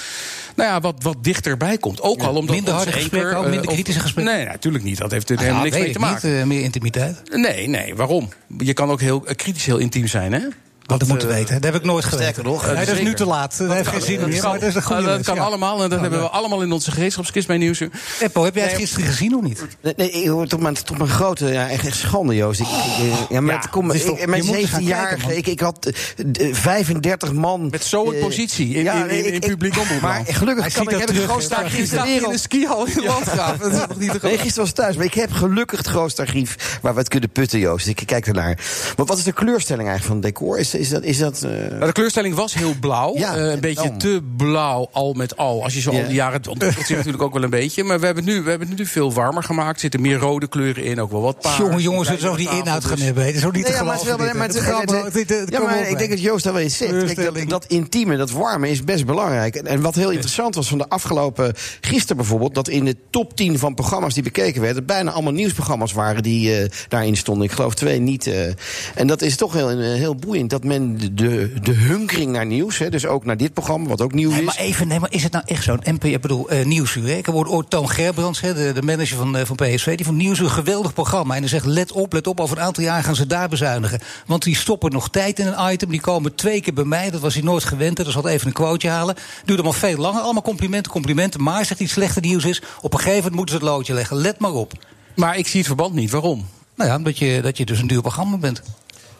nou 0.55 0.69
ja, 0.69 0.79
wat, 0.81 0.95
wat 1.03 1.23
dichterbij 1.23 1.77
komt. 1.77 2.01
Ook 2.01 2.21
al 2.21 2.35
omdat 2.35 2.55
Minder 2.55 2.73
harde 2.73 2.91
gesprekken, 2.91 3.37
ook 3.37 3.43
minder 3.43 3.61
eh, 3.61 3.67
of- 3.67 3.73
kritische 3.73 3.99
gesprekken? 3.99 4.35
Nee, 4.35 4.45
natuurlijk 4.45 4.83
niet. 4.83 4.97
Dat 4.97 5.11
heeft 5.11 5.29
er 5.29 5.35
ja, 5.35 5.41
helemaal 5.41 5.63
niks 5.63 5.77
mee 5.77 5.91
te 5.91 5.99
maken. 5.99 6.29
niet, 6.29 6.39
eh, 6.39 6.45
meer 6.45 6.61
intimiteit. 6.61 7.21
Nee, 7.31 7.67
nee, 7.67 7.95
waarom? 7.95 8.29
Je 8.57 8.73
kan 8.73 8.89
ook 8.89 9.01
heel 9.01 9.25
eh, 9.27 9.35
kritisch 9.35 9.65
heel 9.65 9.77
intiem 9.77 10.07
zijn, 10.07 10.33
hè? 10.33 10.39
Ik 10.85 10.99
Dat, 10.99 11.07
moeten 11.07 11.29
eh, 11.29 11.35
weten. 11.35 11.53
Dat 11.53 11.63
heb 11.63 11.75
ik 11.75 11.83
nooit 11.83 12.03
geweten. 12.05 12.25
sterker 12.25 12.51
nog, 12.51 12.65
nee, 12.73 12.85
dat 12.85 12.95
is 12.95 13.01
nu 13.01 13.13
te 13.13 13.25
laat. 13.25 13.57
Dat 13.57 13.71
heeft 13.71 13.87
geen 13.87 14.01
zin 14.01 14.19
Dat 14.19 14.29
meer. 14.29 14.43
Maar 14.43 14.59
dat 14.59 14.69
is 14.69 14.75
een 14.75 14.83
goede 14.83 15.01
dat 15.03 15.23
kan 15.23 15.35
ja. 15.35 15.41
allemaal 15.43 15.83
en 15.83 15.89
dat 15.89 15.99
hebben 15.99 16.19
we 16.19 16.29
allemaal 16.29 16.61
in 16.61 16.71
onze 16.71 16.91
gereedschapskist 16.91 17.47
bij 17.47 17.57
Nieuwsuur. 17.57 17.89
Eppo, 18.19 18.43
heb 18.43 18.55
jij 18.55 18.63
het 18.63 18.75
gisteren 18.75 19.05
gezien 19.07 19.35
of 19.35 19.41
niet? 19.41 19.65
Nee, 19.81 19.93
nee 19.97 20.11
ik 20.11 20.27
hoor 20.27 20.47
tot 20.47 20.59
mijn, 20.59 20.73
tot 20.83 20.97
mijn 20.97 21.09
grote 21.09 21.45
ja, 21.45 21.69
echt, 21.69 21.85
echt 21.85 21.97
schande, 21.97 22.35
Joost. 22.35 22.59
Ik, 22.59 22.65
ik- 22.67 23.29
ja, 23.29 23.41
maar 23.41 23.53
Ja, 23.53 23.59
het 23.61 23.69
komt, 23.69 24.05
toch- 24.05 24.25
mijn 24.25 24.41
je 24.41 24.47
moet 24.47 24.55
eens 24.55 24.69
gaan 24.69 24.81
17-jarige, 24.81 25.07
kijken, 25.07 25.27
man. 25.27 25.37
ik, 25.37 25.47
ik 25.47 25.59
had 25.59 25.85
eh, 25.85 26.51
d- 26.51 26.57
35 26.57 27.33
man. 27.33 27.67
Met 27.69 27.83
zo'n 27.83 28.13
eh, 28.13 28.21
positie 28.21 28.73
in, 28.73 28.83
ja, 28.83 29.05
in, 29.05 29.33
in, 29.33 29.39
publiek 29.39 29.77
omroep. 29.77 30.01
Maar 30.01 30.21
gelukkig 30.27 30.73
kan 30.73 30.83
ik, 30.83 30.89
dat 30.89 30.99
heb 30.99 31.09
ik 31.09 31.15
het 31.15 31.15
terug, 31.15 31.23
grootste 31.29 31.55
archief 31.55 31.93
in 31.93 32.31
een 32.31 32.39
skihal 32.39 32.85
in 32.85 33.03
Landgraaf. 33.03 33.57
Dat 33.57 33.71
is 33.71 33.79
toch 33.87 33.97
niet 33.99 34.21
Nee, 34.21 34.31
gisteren 34.31 34.57
was 34.59 34.67
het 34.67 34.75
thuis. 34.75 34.95
Maar 34.95 35.05
ik 35.05 35.13
heb 35.13 35.31
gelukkig 35.31 35.77
het 35.77 35.87
grootste 35.87 36.21
archief 36.21 36.79
waar 36.81 36.93
we 36.93 36.99
het 36.99 37.09
kunnen 37.09 37.29
putten, 37.29 37.59
Joost. 37.59 37.87
Ik 37.87 38.01
kijk 38.05 38.27
ernaar. 38.27 38.59
Maar 38.97 39.05
wat 39.05 39.17
is 39.17 39.23
de 39.23 39.31
kleurstelling 39.33 39.87
eigenlijk 39.87 40.05
van 40.05 40.15
het 40.15 40.35
decor? 40.35 40.59
Is, 40.59 40.73
is 40.79 40.89
dat... 40.89 41.03
Is 41.03 41.17
dat 41.17 41.43
eh, 41.43 41.49
Nou, 41.51 41.85
de 41.85 41.91
kleurstelling 41.91 42.35
was 42.35 42.53
heel 42.53 42.73
blauw. 42.79 43.17
Ja, 43.17 43.35
Eh, 43.35 43.43
een 43.43 43.49
en 43.49 43.59
beetje 43.59 43.87
dan? 43.89 43.97
te 43.97 44.21
blauw, 44.37 44.89
al 44.91 45.13
met 45.13 45.37
al. 45.37 45.63
Als 45.63 45.73
je 45.73 45.79
zo 45.81 45.91
Ja. 45.91 45.99
al 46.01 46.05
die 46.05 46.15
jaren... 46.15 46.33
Het 46.37 46.47
ontwikkelt 46.47 46.85
zich 46.85 46.95
natuurlijk 46.95 47.23
ook 47.23 47.33
wel 47.33 47.43
een 47.43 47.49
beetje. 47.49 47.83
Maar 47.83 47.99
we 47.99 48.05
hebben, 48.05 48.23
het 48.25 48.33
nu, 48.33 48.41
we 48.41 48.49
hebben 48.49 48.67
het 48.67 48.77
nu 48.77 48.85
veel 48.85 49.13
warmer 49.13 49.43
gemaakt. 49.43 49.73
Er 49.75 49.79
zitten 49.79 50.01
meer 50.01 50.17
rode 50.17 50.47
kleuren 50.47 50.83
in, 50.83 51.01
ook 51.01 51.11
wel 51.11 51.21
wat 51.21 51.39
paars. 51.39 51.57
Jongen, 51.57 51.81
jongens, 51.81 52.07
het 52.09 52.17
is 52.17 52.23
Kleinere 52.23 52.45
ook 52.47 52.51
die 52.51 52.61
inhoud 52.63 52.85
gaan 52.85 52.95
dus- 52.95 53.05
hebben. 53.05 53.25
Het 53.25 53.35
is 53.35 53.45
ook 53.45 53.53
niet 53.53 53.63
Nee, 53.63 53.71
te 53.71 53.77
ja, 53.77 53.83
maar 53.83 53.99
wel- 54.05 54.17
maar 54.17 54.47
het- 54.47 54.55
het- 54.91 55.13
Het 55.13 55.31
eh, 55.31 55.45
Ja, 55.47 55.59
maar 55.59 55.89
ik 55.89 55.97
denk 55.97 56.09
dat 56.09 56.21
Joost 56.21 56.43
daar 56.43 56.53
wel 56.53 56.61
iets 56.61 56.77
zegt. 56.77 57.13
Kijk, 57.13 57.49
dat, 57.49 57.65
intieme, 57.67 58.17
dat 58.17 58.31
warme 58.31 58.69
is 58.69 58.83
best 58.83 59.05
belangrijk. 59.05 59.55
En, 59.55 59.65
en 59.67 59.81
wat 59.81 59.95
heel 59.95 60.09
interessant 60.11 60.55
was 60.55 60.67
van 60.67 60.77
de 60.77 60.89
afgelopen... 60.89 61.53
Gisteren 61.81 62.17
bijvoorbeeld, 62.17 62.55
dat 62.55 62.67
in 62.67 62.85
de 62.85 62.95
top 63.09 63.35
10 63.35 63.59
van 63.59 63.73
programma's 63.75 64.13
die 64.13 64.23
bekeken 64.23 64.61
werden... 64.61 64.85
bijna 64.85 65.11
allemaal 65.11 65.33
nieuwsprogramma's 65.33 65.93
waren 65.93 66.23
die 66.23 66.57
eh, 66.57 66.69
daarin 66.87 67.17
stonden. 67.17 67.43
Ik 67.47 67.51
geloof 67.51 67.73
twee 67.75 67.99
niet. 67.99 68.27
eh. 68.27 68.47
en 68.95 69.07
dat 69.07 69.21
is 69.21 69.35
toch 69.35 69.53
heel, 69.53 69.79
heel 69.79 70.15
boeiend. 70.15 70.49
Dat 70.49 70.63
men 70.65 70.97
de, 71.15 71.53
de, 71.61 71.71
hunkering 71.71 72.31
naar 72.31 72.45
nieuws... 72.45 72.77
Hè, 72.77 72.89
dus 72.89 73.05
ook 73.05 73.25
naar 73.25 73.37
dit 73.37 73.53
programma, 73.53 73.87
wat 73.87 74.01
ook 74.01 74.13
nieuw 74.13 74.29
Nee, 74.29 74.39
is... 74.39 74.45
maar 74.45 74.55
even, 74.57 74.87
nee, 74.87 74.99
maar 74.99 75.11
is 75.11 75.23
het 75.23 75.31
nou 75.31 75.43
echt 75.47 75.63
zo'n 75.63 75.79
MP? 75.83 76.03
Ik 76.03 76.21
bedoel, 76.21 76.49
eh 76.49 76.65
Nieuwsuur. 76.65 77.07
hè? 77.07 77.13
Ik 77.13 77.25
hoorde 77.25 77.49
ooit 77.49 77.69
Toon 77.69 77.89
Gerbrands, 77.89 78.41
hè, 78.41 78.53
de, 78.53 78.71
de 78.73 78.81
manager 78.81 79.17
van, 79.17 79.37
eh, 79.37 79.45
van 79.45 79.55
PSV, 79.55 79.95
die 79.95 80.05
vond 80.05 80.17
Nieuwsuur 80.17 80.45
een 80.45 80.51
geweldig 80.51 80.93
programma. 80.93 81.33
En 81.33 81.39
hij 81.39 81.49
zegt: 81.49 81.65
let 81.65 81.91
op, 81.91 82.13
let 82.13 82.27
op, 82.27 82.39
over 82.39 82.57
een 82.57 82.63
aantal 82.63 82.83
jaar 82.83 83.03
gaan 83.03 83.15
ze 83.15 83.27
daar 83.27 83.49
bezuinigen. 83.49 83.99
Want 84.25 84.43
die 84.43 84.55
stoppen 84.55 84.91
nog 84.91 85.09
tijd 85.09 85.39
in 85.39 85.47
een 85.47 85.71
item. 85.71 85.89
Die 85.89 86.01
komen 86.01 86.35
twee 86.35 86.61
keer 86.61 86.73
bij 86.73 86.83
mij. 86.83 87.09
Dat 87.09 87.21
was 87.21 87.33
hij 87.33 87.43
nooit 87.43 87.63
gewend. 87.63 87.95
Dus 87.95 88.13
had 88.13 88.25
even 88.25 88.47
een 88.47 88.53
quoteje 88.53 88.93
halen. 88.93 89.15
Duurt 89.45 89.59
allemaal 89.59 89.79
veel 89.79 89.97
langer. 89.97 90.21
Allemaal 90.21 90.41
complimenten, 90.41 90.91
complimenten. 90.91 91.43
Maar 91.43 91.65
zegt 91.65 91.79
hij: 91.79 91.87
het 91.87 91.95
slechte 91.95 92.19
nieuws 92.19 92.45
is. 92.45 92.61
Op 92.81 92.93
een 92.93 92.99
gegeven 92.99 93.17
moment 93.17 93.35
moeten 93.35 93.55
ze 93.55 93.65
het 93.65 93.71
loodje 93.71 93.93
leggen. 93.93 94.17
Let 94.17 94.39
maar 94.39 94.53
op. 94.53 94.71
Maar 95.15 95.37
ik 95.37 95.47
zie 95.47 95.57
het 95.57 95.67
verband 95.67 95.93
niet. 95.93 96.11
Waarom? 96.11 96.45
Nou 96.75 96.89
ja, 96.89 96.99
dat 96.99 97.17
je, 97.17 97.41
dat 97.41 97.57
je 97.57 97.65
dus 97.65 97.79
een 97.79 97.87
duur 97.87 98.01
programma 98.01 98.37
bent. 98.37 98.61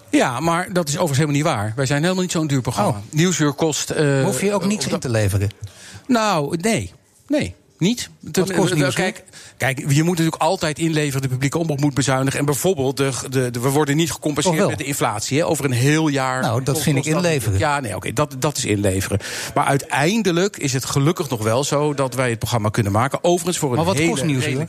Ja, 0.10 0.40
maar 0.40 0.74
dat 0.74 0.88
is 0.88 0.94
overigens 0.94 1.18
helemaal 1.20 1.42
niet 1.42 1.46
waar. 1.64 1.74
Wij 1.76 1.86
zijn 1.86 2.02
helemaal 2.02 2.22
niet 2.24 2.32
zo'n 2.32 2.48
duur 2.48 2.62
programma. 2.62 2.90
Oh. 2.90 2.98
Nieuwsuur 3.10 3.54
kost... 3.54 3.90
eh, 3.90 4.24
Hoef 4.24 4.42
je 4.42 4.54
ook 4.54 4.66
niks 4.66 4.86
op 4.86 4.92
in 4.92 5.00
te 5.00 5.10
leveren. 5.10 5.50
Nou, 6.08 6.58
nee. 6.62 6.92
Nee. 7.28 7.56
Niet. 7.78 8.10
Wat 8.20 8.54
kost 8.54 8.74
Nieuwsuur? 8.74 8.94
kijk, 9.04 9.24
kijk, 9.58 9.80
je 9.80 10.04
moet 10.04 10.18
natuurlijk 10.18 10.42
altijd 10.42 10.80
inleveren. 10.80 11.22
De 11.22 11.28
publieke 11.28 11.58
omroep 11.58 11.80
moet 11.80 11.94
bezuinigen. 11.94 12.40
En 12.40 12.46
bijvoorbeeld, 12.46 12.98
de, 12.98 13.12
de, 13.30 13.52
de- 13.52 13.60
we 13.60 13.70
worden 13.70 13.96
niet 13.96 14.12
gecompenseerd 14.12 14.58
wel? 14.58 14.70
met 14.70 14.78
de 14.78 14.84
inflatie. 14.84 15.38
Hè, 15.38 15.46
over 15.46 15.66
een 15.66 15.72
heel 15.72 16.08
jaar. 16.08 16.42
Nou, 16.42 16.64
dat 16.64 16.82
vind 16.82 16.98
ik 16.98 17.04
dat- 17.04 17.14
inleveren. 17.14 17.60
Ja, 17.60 17.80
nee, 17.80 17.96
oké, 17.96 18.14
dat, 18.14 18.36
dat 18.40 18.58
is 18.58 18.66
inleveren. 18.66 19.20
Maar 19.54 19.66
uiteindelijk 19.66 20.58
is 20.58 20.74
het 20.74 20.86
gelukkig 20.86 21.30
nog 21.30 21.44
wel 21.44 21.64
zo 21.64 21.94
dat 21.94 22.14
wij 22.16 22.30
het 22.30 22.40
programma 22.40 22.70
kunnen 22.70 22.92
maken. 22.92 23.24
Overigens 23.24 23.58
voor 23.58 23.70
een 23.70 23.76
Maar 23.76 23.86
wat 23.86 23.96
hele 23.98 24.10
kost 24.10 24.24
Nieuwsuur? 24.24 24.66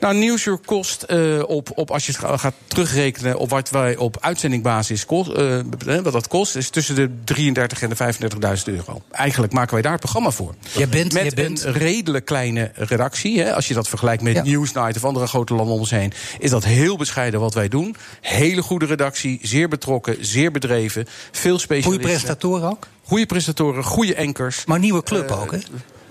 Nou, 0.00 0.14
Nieuwsuur 0.14 0.58
kost 0.64 1.02
eh, 1.02 1.42
op, 1.46 1.70
op, 1.74 1.90
als 1.90 2.06
je 2.06 2.12
het 2.12 2.20
ga- 2.20 2.36
gaat 2.36 2.54
terugrekenen 2.66 3.38
op 3.38 3.50
wat 3.50 3.70
wij 3.70 3.96
op 3.96 4.16
uitzendingbasis 4.20 5.06
kost, 5.06 5.30
eh, 5.30 5.58
wat 6.02 6.12
dat 6.12 6.28
kost, 6.28 6.56
is 6.56 6.70
tussen 6.70 6.94
de 6.94 7.10
33 7.24 7.82
en 7.82 7.88
de 7.88 7.96
35.000 7.96 8.68
euro. 8.68 9.02
Eigenlijk 9.10 9.52
maken 9.52 9.72
wij 9.72 9.82
daar 9.82 9.92
het 9.92 10.00
programma 10.00 10.30
voor. 10.30 10.54
Jij 10.72 10.88
bent, 10.88 11.12
Met 11.12 11.22
jij 11.22 11.30
bent 11.34 11.64
een 11.64 11.72
redelijk 11.72 12.24
kleine 12.42 12.70
redactie. 12.74 13.40
Hè. 13.40 13.54
Als 13.54 13.68
je 13.68 13.74
dat 13.74 13.88
vergelijkt 13.88 14.22
met 14.22 14.34
Ja. 14.34 14.42
Newsnight 14.42 14.96
of 14.96 15.04
andere 15.04 15.26
grote 15.26 15.54
landen 15.54 15.74
om 15.74 15.80
ons 15.80 15.90
heen, 15.90 16.12
is 16.38 16.50
dat 16.50 16.64
heel 16.64 16.96
bescheiden 16.96 17.40
wat 17.40 17.54
wij 17.54 17.68
doen. 17.68 17.96
Hele 18.20 18.62
goede 18.62 18.86
redactie, 18.86 19.38
zeer 19.42 19.68
betrokken, 19.68 20.16
zeer 20.20 20.50
bedreven, 20.50 21.04
veel 21.30 21.40
goede 21.50 21.58
specialisten. 21.62 22.00
presentatoren 22.00 22.68
ook. 22.70 22.86
Goede 23.04 23.26
presentatoren, 23.26 23.84
goede 23.84 24.18
ankers. 24.18 24.64
Maar 24.64 24.78
nieuwe 24.78 25.02
club 25.02 25.30
Eh, 25.30 25.40
ook, 25.42 25.50
hè? 25.50 25.58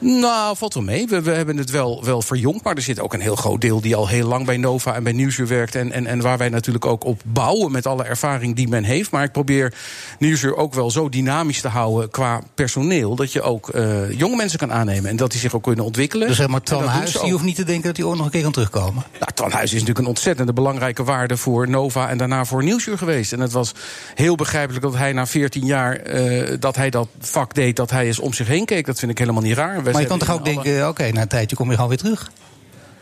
Nou, 0.03 0.57
valt 0.57 0.73
wel 0.73 0.83
mee. 0.83 1.07
We, 1.07 1.21
we 1.21 1.31
hebben 1.31 1.57
het 1.57 1.69
wel, 1.69 2.03
wel 2.05 2.21
verjongd. 2.21 2.63
Maar 2.63 2.75
er 2.75 2.81
zit 2.81 2.99
ook 2.99 3.13
een 3.13 3.21
heel 3.21 3.35
groot 3.35 3.61
deel 3.61 3.81
die 3.81 3.95
al 3.95 4.07
heel 4.07 4.27
lang 4.27 4.45
bij 4.45 4.57
Nova 4.57 4.95
en 4.95 5.03
bij 5.03 5.11
Nieuwsuur 5.11 5.47
werkt. 5.47 5.75
En, 5.75 5.91
en, 5.91 6.05
en 6.05 6.21
waar 6.21 6.37
wij 6.37 6.49
natuurlijk 6.49 6.85
ook 6.85 7.03
op 7.03 7.21
bouwen 7.25 7.71
met 7.71 7.85
alle 7.85 8.03
ervaring 8.03 8.55
die 8.55 8.67
men 8.67 8.83
heeft. 8.83 9.11
Maar 9.11 9.23
ik 9.23 9.31
probeer 9.31 9.73
Nieuwsuur 10.19 10.55
ook 10.55 10.73
wel 10.73 10.91
zo 10.91 11.09
dynamisch 11.09 11.61
te 11.61 11.67
houden 11.67 12.09
qua 12.09 12.41
personeel. 12.55 13.15
Dat 13.15 13.31
je 13.31 13.41
ook 13.41 13.69
eh, 13.69 14.11
jonge 14.11 14.35
mensen 14.35 14.59
kan 14.59 14.73
aannemen. 14.73 15.09
En 15.09 15.15
dat 15.15 15.31
die 15.31 15.39
zich 15.39 15.55
ook 15.55 15.63
kunnen 15.63 15.85
ontwikkelen. 15.85 16.27
Dus 16.27 16.37
zeg 16.37 16.47
maar, 16.47 16.61
Twan 16.61 16.83
Huis, 16.83 17.11
die 17.11 17.21
ook. 17.21 17.29
hoeft 17.29 17.43
niet 17.43 17.55
te 17.55 17.63
denken 17.63 17.87
dat 17.87 17.97
hij 17.97 18.05
ooit 18.05 18.17
nog 18.17 18.25
een 18.25 18.31
keer 18.31 18.41
kan 18.41 18.51
terugkomen. 18.51 19.03
Nou, 19.19 19.31
Twan 19.33 19.51
Huis 19.51 19.65
is 19.65 19.71
natuurlijk 19.71 19.99
een 19.99 20.05
ontzettende 20.05 20.53
belangrijke 20.53 21.03
waarde 21.03 21.37
voor 21.37 21.69
Nova 21.69 22.09
en 22.09 22.17
daarna 22.17 22.45
voor 22.45 22.63
Nieuwsuur 22.63 22.97
geweest. 22.97 23.33
En 23.33 23.39
het 23.39 23.51
was 23.51 23.73
heel 24.15 24.35
begrijpelijk 24.35 24.83
dat 24.83 24.95
hij 24.95 25.13
na 25.13 25.27
14 25.27 25.65
jaar 25.65 25.95
eh, 25.95 26.57
dat 26.59 26.75
hij 26.75 26.89
dat 26.89 27.07
vak 27.19 27.53
deed, 27.53 27.75
dat 27.75 27.89
hij 27.89 28.05
eens 28.05 28.19
om 28.19 28.33
zich 28.33 28.47
heen 28.47 28.65
keek. 28.65 28.85
Dat 28.85 28.99
vind 28.99 29.11
ik 29.11 29.17
helemaal 29.17 29.41
niet 29.41 29.55
raar. 29.55 29.83
Maar 29.91 30.01
je 30.01 30.07
kan 30.07 30.19
toch 30.19 30.31
ook 30.31 30.45
denken, 30.45 30.87
oké, 30.87 31.11
na 31.11 31.21
een 31.21 31.27
tijdje 31.27 31.55
kom 31.55 31.67
je 31.69 31.73
gewoon 31.73 31.89
weer 31.89 31.97
terug. 31.97 32.31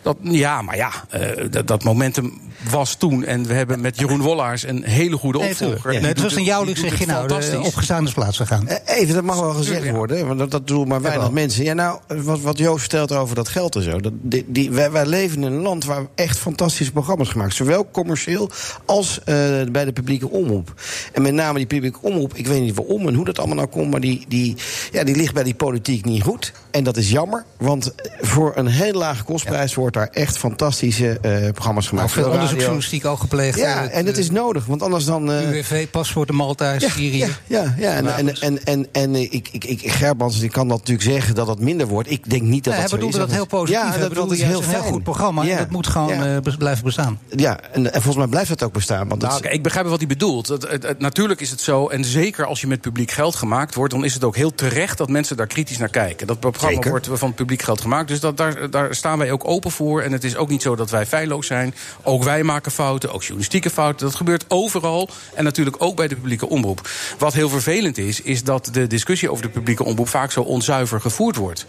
Dat, 0.01 0.17
ja, 0.21 0.61
maar 0.61 0.75
ja, 0.75 0.91
eh, 1.09 1.45
dat, 1.49 1.67
dat 1.67 1.83
momentum 1.83 2.41
was 2.69 2.95
toen. 2.95 3.25
En 3.25 3.45
we 3.45 3.53
hebben 3.53 3.81
met 3.81 3.99
Jeroen 3.99 4.21
Wollaars 4.21 4.63
een 4.63 4.83
hele 4.83 5.17
goede 5.17 5.39
opvolger. 5.39 5.91
Nee, 5.91 6.01
het 6.01 6.21
was 6.21 6.35
een 6.35 6.65
doet 6.65 6.77
zeg 6.77 6.97
je 6.99 7.11
het 7.11 7.27
nou, 7.29 7.65
opgestaande 7.65 8.11
plaats 8.11 8.37
gegaan. 8.37 8.67
Eh, 8.67 8.97
Even, 8.99 9.13
dat 9.13 9.23
mag 9.23 9.39
wel 9.39 9.53
gezegd 9.53 9.83
Ja. 9.83 9.93
worden, 9.93 10.27
want 10.27 10.39
dat, 10.39 10.51
dat 10.51 10.67
doen 10.67 10.87
maar 10.87 11.01
weinig 11.01 11.31
mensen. 11.31 11.63
Ja, 11.63 11.73
nou, 11.73 11.99
wat, 12.07 12.39
wat 12.39 12.57
Joost 12.57 12.79
vertelt 12.79 13.11
over 13.11 13.35
dat 13.35 13.47
geld 13.47 13.75
en 13.75 13.81
zo. 13.81 13.99
Dat, 13.99 14.13
die, 14.21 14.45
die, 14.47 14.71
wij, 14.71 14.91
wij 14.91 15.05
leven 15.05 15.37
in 15.37 15.43
een 15.43 15.61
land 15.61 15.85
waar 15.85 16.05
echt 16.15 16.37
fantastische 16.39 16.91
programma's 16.91 17.29
gemaakt 17.29 17.53
Zowel 17.53 17.91
commercieel 17.91 18.49
als 18.85 19.19
eh, 19.19 19.25
bij 19.71 19.85
de 19.85 19.93
publieke 19.93 20.29
omroep. 20.29 20.73
En 21.13 21.21
met 21.21 21.33
name 21.33 21.57
die 21.57 21.67
publieke 21.67 21.99
omroep, 22.01 22.33
ik 22.33 22.47
weet 22.47 22.61
niet 22.61 22.75
waarom 22.75 23.07
en 23.07 23.13
hoe 23.13 23.25
dat 23.25 23.37
allemaal 23.37 23.55
nou 23.55 23.67
komt... 23.67 23.91
maar 23.91 24.01
die, 24.01 24.25
die, 24.27 24.55
ja, 24.91 25.03
die 25.03 25.15
ligt 25.15 25.33
bij 25.33 25.43
die 25.43 25.55
politiek 25.55 26.05
niet 26.05 26.23
goed. 26.23 26.53
En 26.71 26.83
dat 26.83 26.97
is 26.97 27.09
jammer, 27.09 27.45
want 27.57 27.93
voor 28.21 28.51
een 28.55 28.67
hele 28.67 28.97
lage 28.97 29.23
kostprijs... 29.23 29.73
wordt 29.73 29.88
daar 29.93 30.07
echt 30.07 30.37
fantastische 30.37 31.07
eh, 31.21 31.51
programma's 31.51 31.65
Nou, 31.65 31.87
gemaakt. 31.87 32.11
veel 32.11 32.23
Zowel 32.23 32.23
radio- 32.23 32.31
onderzoeksjournalistiek 32.33 33.05
ook 33.05 33.19
gepleegd. 33.19 33.57
Ja, 33.59 33.83
eh, 33.89 33.97
en 33.97 34.05
dat 34.05 34.17
is 34.17 34.31
nodig, 34.31 34.65
want 34.65 34.81
anders 34.83 35.05
dan... 35.05 35.31
eh, 35.31 35.49
UWV, 35.49 35.87
paspoort 35.87 36.31
Malta, 36.31 36.79
Syrië. 36.79 37.17
ja, 37.17 37.27
ja, 37.47 37.73
ja. 37.77 37.91
En, 37.93 38.07
en, 38.17 38.35
en, 38.41 38.63
en, 38.65 38.87
en 38.91 39.15
ik, 39.15 39.49
ik, 39.51 39.63
ik, 39.63 39.91
Gerbrands 39.91 40.39
die 40.39 40.49
kan 40.49 40.67
dat 40.67 40.77
natuurlijk 40.77 41.09
zeggen 41.09 41.35
dat 41.35 41.47
dat 41.47 41.59
minder 41.59 41.87
wordt. 41.87 42.11
Ik 42.11 42.29
denk 42.29 42.41
niet 42.41 42.63
dat 42.63 42.73
Nee, 42.73 42.81
dat 42.81 42.91
hij 42.91 42.99
zo 42.99 43.05
is. 43.05 43.11
bedoelde 43.11 43.17
dat 43.17 43.35
heel 43.35 43.45
positief. 43.45 43.81
Ja, 43.83 43.89
Hij 43.89 44.09
dat, 44.09 44.31
is 44.31 44.41
heel 44.41 44.61
heel 44.63 44.81
goed 44.81 45.03
programma. 45.03 45.43
Ja, 45.43 45.51
En 45.51 45.57
dat 45.57 45.69
moet 45.69 45.87
gewoon 45.87 46.07
ja. 46.07 46.35
eh, 46.43 46.57
blijven 46.57 46.83
bestaan. 46.83 47.19
Ja, 47.35 47.59
en, 47.71 47.85
en 47.85 47.91
volgens 48.01 48.15
mij 48.15 48.27
blijft 48.27 48.49
dat 48.49 48.63
ook 48.63 48.73
bestaan. 48.73 49.07
Want 49.07 49.21
het, 49.21 49.31
Nou, 49.31 49.53
ik 49.53 49.63
begrijp 49.63 49.85
wat 49.87 49.97
hij 49.99 50.07
bedoelt. 50.07 50.47
Het, 50.47 50.69
het- 50.71 50.83
het- 50.83 50.99
natuurlijk 50.99 51.41
is 51.41 51.49
het 51.49 51.61
zo, 51.61 51.87
en 51.87 52.05
zeker 52.05 52.45
als 52.45 52.61
je 52.61 52.67
met 52.67 52.81
publiek 52.81 53.11
geld 53.11 53.35
gemaakt 53.35 53.75
wordt, 53.75 53.93
dan 53.93 54.05
is 54.05 54.13
het 54.13 54.23
ook 54.23 54.35
heel 54.35 54.55
terecht 54.55 54.97
dat 54.97 55.09
mensen 55.09 55.37
daar 55.37 55.47
kritisch 55.47 55.77
naar 55.77 55.89
kijken. 55.89 56.27
Dat 56.27 56.39
programma 56.39 56.75
Zeker. 56.75 56.89
wordt 56.89 57.07
van 57.13 57.27
het 57.27 57.35
publiek 57.37 57.61
geld 57.61 57.81
gemaakt, 57.81 58.07
dus 58.07 58.19
dat, 58.19 58.37
daar, 58.37 58.69
daar 58.69 58.95
staan 58.95 59.17
wij 59.17 59.31
ook 59.31 59.47
open 59.47 59.71
voor. 59.71 59.78
En 59.79 60.11
het 60.11 60.23
is 60.23 60.35
ook 60.35 60.49
niet 60.49 60.61
zo 60.61 60.75
dat 60.75 60.89
wij 60.89 61.05
feilloos 61.05 61.47
zijn. 61.47 61.75
Ook 62.03 62.23
wij 62.23 62.43
maken 62.43 62.71
fouten, 62.71 63.13
ook 63.13 63.21
journalistieke 63.21 63.69
fouten. 63.69 64.05
Dat 64.05 64.15
gebeurt 64.15 64.45
overal 64.47 65.09
en 65.33 65.43
natuurlijk 65.43 65.75
ook 65.79 65.95
bij 65.95 66.07
de 66.07 66.15
publieke 66.15 66.49
omroep. 66.49 66.89
Wat 67.17 67.33
heel 67.33 67.49
vervelend 67.49 67.97
is, 67.97 68.21
is 68.21 68.43
dat 68.43 68.69
de 68.71 68.87
discussie 68.87 69.31
over 69.31 69.43
de 69.43 69.49
publieke 69.49 69.83
omroep 69.83 70.07
vaak 70.07 70.31
zo 70.31 70.41
onzuiver 70.41 71.01
gevoerd 71.01 71.35
wordt. 71.35 71.65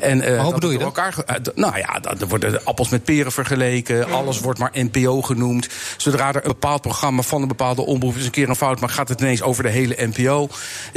En, 0.00 0.20
eh, 0.20 0.42
hoe 0.42 0.54
bedoel 0.54 0.70
je 0.70 0.78
dat? 0.78 0.86
elkaar 0.86 1.18
eh, 1.26 1.36
nou 1.54 1.78
ja, 1.78 2.00
er 2.18 2.28
worden 2.28 2.64
appels 2.64 2.88
met 2.88 3.04
peren 3.04 3.32
vergeleken. 3.32 4.10
Alles 4.10 4.40
wordt 4.40 4.58
maar 4.58 4.70
NPO 4.72 5.22
genoemd. 5.22 5.68
Zodra 5.96 6.28
er 6.28 6.36
een 6.36 6.42
bepaald 6.42 6.80
programma 6.80 7.22
van 7.22 7.42
een 7.42 7.48
bepaalde 7.48 7.82
omroep 7.86 8.16
is 8.16 8.24
een 8.24 8.30
keer 8.30 8.48
een 8.48 8.56
fout, 8.56 8.80
maar 8.80 8.88
gaat 8.88 9.08
het 9.08 9.20
ineens 9.20 9.42
over 9.42 9.62
de 9.62 9.68
hele 9.68 9.96
NPO. 9.98 10.48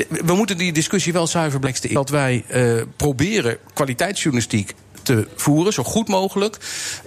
We 0.10 0.34
moeten 0.34 0.58
die 0.58 0.74
discussie 0.74 1.14
wel 1.14 1.28
zuiver 1.28 1.60
blijven. 1.60 1.66
Dat 1.94 2.10
wij 2.10 2.44
eh, 2.48 2.82
proberen 2.96 3.58
kwaliteitsjournalistiek 3.74 4.74
te 5.08 5.28
voeren, 5.36 5.74
zo 5.74 5.84
goed 5.84 6.08
mogelijk, 6.08 6.58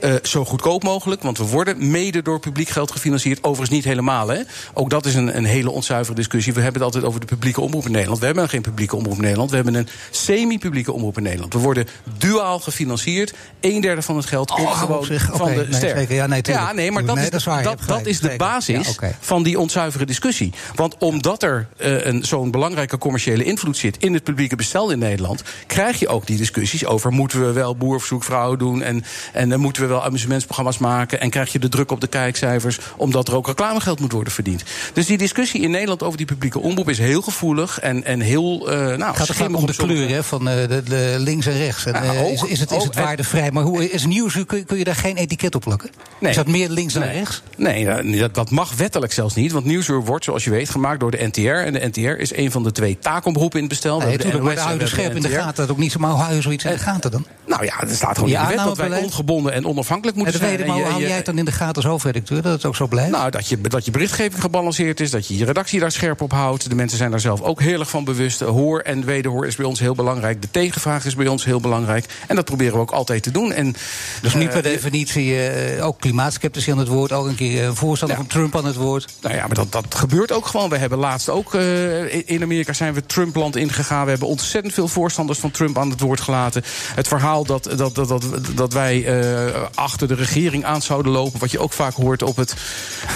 eh, 0.01 0.15
zo 0.23 0.45
goedkoop 0.45 0.83
mogelijk. 0.83 1.23
Want 1.23 1.39
we 1.39 1.45
worden 1.45 1.91
mede 1.91 2.23
door 2.23 2.41
publiek 2.41 2.69
geld 2.69 2.91
gefinancierd. 2.91 3.39
Overigens 3.43 3.71
niet 3.71 3.85
helemaal, 3.85 4.29
hè. 4.29 4.41
Ook 4.75 4.91
dat 4.91 5.07
is 5.07 5.15
een, 5.15 5.37
een 5.37 5.45
hele 5.45 5.71
onzuivere 5.71 6.17
discussie. 6.17 6.53
We 6.53 6.61
hebben 6.61 6.83
het 6.83 6.95
altijd 6.95 7.05
over 7.11 7.21
de 7.21 7.27
publieke 7.27 7.61
omroep 7.61 7.85
in 7.85 7.91
Nederland. 7.93 8.21
We 8.21 8.27
hebben 8.27 8.49
geen 8.49 8.63
publieke 8.63 8.97
omroep 8.97 9.15
in 9.17 9.23
Nederland. 9.23 9.51
We 9.51 9.57
hebben 9.57 9.75
een 9.75 9.89
semi-publieke 10.11 10.93
omroep 10.93 11.17
in 11.17 11.23
Nederland. 11.23 11.53
We 11.53 11.59
worden 11.59 11.87
duaal 12.19 12.59
gefinancierd. 12.59 13.33
Een 13.61 13.81
derde 13.81 14.03
van 14.03 14.17
het 14.17 14.27
geld 14.27 14.51
komt 14.51 14.67
Oh, 14.67 14.79
gewoon 14.79 15.05
zich, 15.05 15.31
van 15.33 15.49
de 15.49 15.55
Nee, 15.55 15.67
ster. 15.75 15.97
zeker. 15.97 16.15
Ja, 16.15 16.27
nee, 16.27 16.41
ja, 16.43 16.73
nee, 16.73 16.91
maar 16.93 17.05
dat, 17.05 17.15
Nee, 17.15 17.25
is, 17.25 17.31
dat 17.31 17.41
is 17.41 17.65
dat, 17.65 17.79
dat 17.87 18.05
de 18.05 18.35
basis 18.37 18.97
Ja, 19.01 19.13
van 19.21 19.43
die 19.43 19.59
onzuivere 19.59 20.05
discussie. 20.07 20.53
Want 20.75 20.97
omdat 20.99 21.43
er 21.43 21.69
eh, 21.77 22.05
een, 22.07 22.25
zo'n 22.25 22.51
belangrijke 22.51 22.99
commerciële 22.99 23.45
invloed 23.45 23.77
zit 23.77 23.97
in 23.97 24.15
het 24.15 24.25
publieke 24.25 24.57
bestel 24.57 24.91
in 24.91 24.99
Nederland, 24.99 25.43
krijg 25.67 25.99
je 25.99 26.09
ook 26.09 26.27
die 26.27 26.37
discussies 26.37 26.85
over 26.87 27.11
moeten 27.13 27.47
we 27.47 27.53
wel 27.53 27.77
boer 27.91 28.59
doen. 28.59 28.83
En, 28.83 29.05
en 29.33 29.49
dan 29.49 29.61
moeten 29.61 29.83
we 29.83 29.89
wel 29.89 30.05
amusementsprogramma's 30.05 30.79
maken. 30.79 31.21
En 31.21 31.31
krijg 31.31 31.53
je 31.53 31.59
de 31.59 31.69
druk 31.69 31.91
op 31.91 32.01
de 32.01 32.07
kijkcijfers, 32.07 32.79
omdat 32.97 33.29
er 33.29 33.35
ook 33.35 33.47
reclamegeld 33.47 34.01
moet 34.01 34.13
worden 34.13 34.33
verdiend. 34.33 34.63
Dus 34.93 35.07
die 35.07 35.19
discussie 35.19 35.61
in 35.61 35.71
Nederland 35.71 36.03
over 36.03 36.17
die 36.17 36.27
publieke 36.27 36.61
omroep 36.61 36.89
is 36.89 36.99
heel 36.99 37.23
gevoelig 37.23 37.81
en, 37.81 38.05
en 38.05 38.21
heel. 38.21 38.73
Uh, 38.73 38.77
nou, 38.77 39.03
het 39.03 39.17
gaat 39.17 39.29
er 39.29 39.35
vaak 39.35 39.57
om 39.57 39.67
de 39.67 39.75
kleur 39.77 40.09
hè, 40.09 40.23
van 40.23 40.49
uh, 40.49 40.55
de, 40.55 40.83
de, 40.83 41.15
links 41.19 41.47
en 41.47 41.57
rechts. 41.57 41.87
En, 41.87 42.05
uh, 42.05 42.23
ook, 42.23 42.31
is, 42.31 42.43
is, 42.43 42.61
het, 42.61 42.71
is 42.71 42.85
het 42.85 42.95
waardevrij? 42.95 43.51
Maar 43.51 43.63
hoe 43.63 43.91
is 43.91 44.07
nieuws? 44.07 44.45
Kun, 44.47 44.65
kun 44.65 44.79
je 44.79 44.85
daar 44.85 44.95
geen 44.95 45.17
etiket 45.17 45.55
op 45.55 45.61
plakken? 45.61 45.91
Nee. 46.19 46.31
Is 46.31 46.37
dat 46.37 46.47
meer 46.47 46.69
links 46.69 46.93
dan 46.93 47.03
nee. 47.03 47.13
rechts? 47.13 47.43
Nee, 47.57 48.19
dat, 48.19 48.35
dat 48.35 48.51
mag 48.51 48.75
wettelijk 48.77 49.13
zelfs 49.13 49.35
niet. 49.35 49.53
Want 49.53 49.65
Nieuwsuur 49.65 50.05
wordt, 50.05 50.25
zoals 50.25 50.45
je 50.45 50.51
weet, 50.51 50.71
gemaakt 50.71 51.01
door 51.01 51.11
de 51.11 51.27
NTR. 51.27 51.41
En 51.41 51.73
de 51.73 51.87
NTR 51.87 52.21
is 52.21 52.37
een 52.37 52.51
van 52.51 52.63
de 52.63 52.73
twee 52.73 52.99
taakomroepen 52.99 53.61
in 53.61 53.65
het 53.65 53.73
bestel. 53.73 53.99
Nee, 53.99 54.19
NOS, 54.19 54.41
maar 54.41 54.55
de 54.55 54.61
houden 54.61 54.89
scherp 54.89 55.17
in 55.17 55.23
de 55.23 55.29
gaten. 55.29 55.55
Dat 55.55 55.71
ook 55.71 55.79
niet 55.79 55.93
zo, 55.93 55.99
maar 55.99 56.11
hou 56.11 56.35
je 56.35 56.41
zoiets 56.41 56.65
in 56.65 56.71
de 56.71 56.79
gaten 56.79 57.11
dan? 57.11 57.27
Nou 57.47 57.65
ja, 57.65 57.80
er 57.89 57.95
staat 57.95 58.19
gewoon 58.19 58.31
in 58.31 58.41
de 58.41 58.47
wet 58.47 58.65
dat 58.65 58.77
wij 58.77 59.03
ongebonden 59.03 59.53
en 59.53 59.67
onafhankelijk 59.67 60.17
moeten 60.17 60.39
zijn. 60.39 60.61
En 60.61 60.67
maar 60.67 60.77
hoe 60.77 60.85
hou 60.85 61.01
jij 61.01 61.17
het 61.17 61.27
dan 61.27 61.39
in 61.39 61.45
de 61.45 61.53
gaten 61.53 61.75
als 61.75 61.85
hoofdredacteur, 61.85 62.43
dat 62.43 62.53
het 62.53 62.65
ook 62.65 62.77
zo 62.77 62.87
blijft? 62.87 63.11
Nou, 63.11 63.31
dat 63.31 63.49
je, 63.49 63.61
dat 63.61 63.85
je 63.85 63.91
berichtgeving 63.91 64.41
gebalanceerd 64.41 65.01
is, 65.01 65.11
dat 65.11 65.27
je 65.27 65.37
je 65.37 65.45
redactie 65.45 65.81
daar 65.81 65.93
scherp 65.93 66.21
op 66.21 66.33
houdt. 66.33 66.69
De 66.69 66.75
mensen 66.75 66.99
zijn 66.99 67.11
daar 67.11 67.21
zelf 67.21 67.41
ook 67.41 67.61
heel 67.61 67.79
erg 67.81 67.91
van 67.91 68.05
bewust. 68.05 68.41
Hoor 68.41 68.81
en 68.81 69.05
wederhoor 69.05 69.47
is 69.47 69.57
bij 69.57 69.67
ons 69.67 69.81
heel 69.81 69.95
belangrijk. 69.95 70.43
De 70.43 70.51
tegenvraag 70.51 71.05
is 71.05 71.15
bij 71.15 71.27
ons 71.27 71.45
heel 71.45 71.61
belangrijk. 71.61 72.05
En 72.27 72.37
dat 72.37 72.45
proberen 72.45 72.75
we 72.75 72.81
ook 72.81 72.91
altijd 72.91 73.23
te 73.23 73.31
doen. 73.31 73.53
En, 73.53 73.75
dus 74.23 74.35
niet 74.35 74.51
per 74.51 74.63
definitie 74.63 75.53
uh, 75.77 75.87
ook 75.87 76.01
klimaatskeptici 76.01 76.71
aan 76.71 76.79
het 76.79 76.89
woord, 76.89 77.13
ook 77.13 77.27
een 77.27 77.35
keer 77.35 77.65
een 77.65 77.77
voorstander 77.77 78.17
ja. 78.17 78.23
van 78.23 78.33
Trump 78.33 78.57
aan 78.57 78.65
het 78.65 78.77
woord. 78.77 79.15
Nou 79.21 79.35
ja, 79.35 79.47
maar 79.47 79.55
dat, 79.55 79.73
dat 79.73 79.95
gebeurt 79.95 80.33
ook 80.33 80.47
gewoon. 80.47 80.71
We 80.71 80.77
hebben 80.77 80.99
laatst 80.99 81.29
ook 81.29 81.55
uh, 81.55 82.29
in 82.29 82.43
Amerika 82.43 82.73
zijn 82.73 82.95
we 82.95 83.07
Trumpland 83.07 83.57
ingegaan. 83.57 84.05
We 84.05 84.11
hebben 84.11 84.29
ontzettend 84.29 84.75
veel 84.75 84.89
voorstanders 84.89 85.39
van 85.39 85.51
Trump 85.51 85.79
aan 85.79 85.91
het 85.91 86.01
woord 86.01 86.21
gelaten. 86.21 86.63
Het 86.95 87.09
verhaal 87.09 87.45
dat, 87.45 87.70
dat, 87.77 87.95
dat, 87.95 88.09
dat, 88.09 88.25
dat 88.55 88.73
wij 88.73 89.21
uh, 89.21 89.63
achter 89.75 90.09
de 90.09 90.15
regering 90.15 90.65
aan 90.65 90.83
zouden 90.83 91.13
lopen, 91.13 91.41
wat 91.41 91.51
je 91.51 91.59
ook 91.59 91.73
vaak 91.73 91.95
hoort 91.95 92.23
op 92.23 92.37
het, 92.37 92.55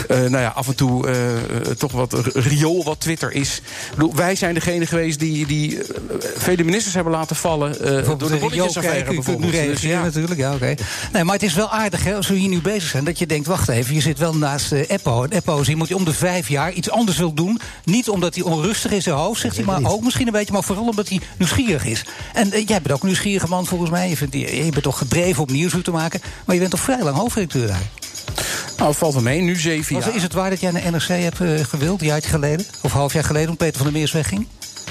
nou 0.08 0.38
ja, 0.38 0.52
af 0.54 0.68
en 0.68 0.74
toe 0.74 1.06
toch 1.78 1.92
wat 1.92 2.12
riool 2.34 2.84
wat 2.84 3.00
Twitter 3.00 3.32
is. 3.32 3.60
Bedoel, 3.90 4.14
wij 4.14 4.34
zijn 4.34 4.54
degene 4.54 4.86
geweest 4.86 5.18
die, 5.18 5.46
die 5.46 5.78
vele 6.36 6.64
ministers 6.64 6.94
hebben 6.94 7.12
laten 7.12 7.36
vallen 7.36 7.78
door 8.18 8.28
de 8.28 8.36
bolletjesaffaire 8.36 9.14
bijvoorbeeld. 9.14 9.52
Dus, 9.52 9.80
ja. 9.80 10.02
natuurlijk, 10.02 10.40
ja, 10.40 10.54
oké. 10.54 10.56
Okay. 10.56 10.78
Nee, 11.12 11.24
maar 11.24 11.34
het 11.34 11.44
is 11.44 11.54
wel 11.54 11.70
aardig 11.70 12.04
hè, 12.04 12.14
als 12.14 12.28
we 12.28 12.34
hier 12.34 12.48
nu 12.48 12.60
bezig 12.60 12.88
zijn, 12.88 13.04
dat 13.04 13.18
je 13.18 13.26
denkt, 13.26 13.46
wacht 13.46 13.68
even, 13.68 13.94
je 13.94 14.00
zit 14.00 14.18
wel 14.18 14.34
naast 14.36 14.72
Eppo. 14.72 15.22
En 15.22 15.30
Eppo 15.30 15.60
is 15.60 15.68
iemand 15.68 15.88
die 15.88 15.96
om 15.96 16.04
de 16.04 16.12
vijf 16.12 16.48
jaar 16.48 16.72
iets 16.72 16.90
anders 16.90 17.18
wil 17.18 17.34
doen. 17.34 17.60
Niet 17.84 18.08
omdat 18.08 18.34
hij 18.34 18.44
onrustig 18.44 18.90
is 18.90 18.96
in 18.96 19.02
zijn 19.02 19.16
hoofd, 19.16 19.40
zegt 19.40 19.56
hij, 19.56 19.64
maar 19.64 19.84
ook 19.84 20.02
misschien 20.02 20.26
een 20.26 20.32
beetje, 20.32 20.52
maar 20.52 20.62
vooral 20.62 20.88
omdat 20.88 21.08
hij 21.08 21.20
nieuwsgierig 21.38 21.84
is. 21.84 22.04
En 22.32 22.48
jij 22.48 22.82
bent 22.82 22.92
ook 22.92 23.00
een 23.00 23.06
nieuwsgierige 23.06 23.48
man 23.48 23.66
volgens 23.66 23.90
mij. 23.90 24.08
Je, 24.08 24.16
vindt, 24.16 24.34
je, 24.50 24.64
je 24.64 24.70
bent 24.70 24.82
toch 24.82 24.98
gedreven 24.98 25.42
om 25.42 25.52
nieuws 25.52 25.74
te 25.82 25.90
maken, 25.90 26.20
maar 26.44 26.54
je 26.54 26.60
bent 26.60 26.72
toch 26.72 26.80
vrij 26.80 27.02
lang 27.02 27.16
hoofdredacteur 27.16 27.66
daar. 27.66 27.82
Nou, 28.76 28.94
valt 28.94 29.12
wel 29.14 29.22
mee, 29.22 29.40
nu 29.40 29.56
zeven 29.56 29.96
jaar. 29.96 30.14
Is 30.14 30.22
het 30.22 30.32
waar 30.32 30.50
dat 30.50 30.60
jij 30.60 30.70
naar 30.70 30.90
NRC 30.90 31.08
hebt 31.08 31.40
uh, 31.40 31.64
gewild, 31.64 32.00
een 32.00 32.06
jaartje 32.06 32.30
geleden? 32.30 32.66
Of 32.82 32.92
half 32.92 33.12
jaar 33.12 33.24
geleden, 33.24 33.46
toen 33.46 33.56
Peter 33.56 33.76
van 33.76 33.86
der 33.86 33.94
Meers 33.94 34.12
wegging? 34.12 34.46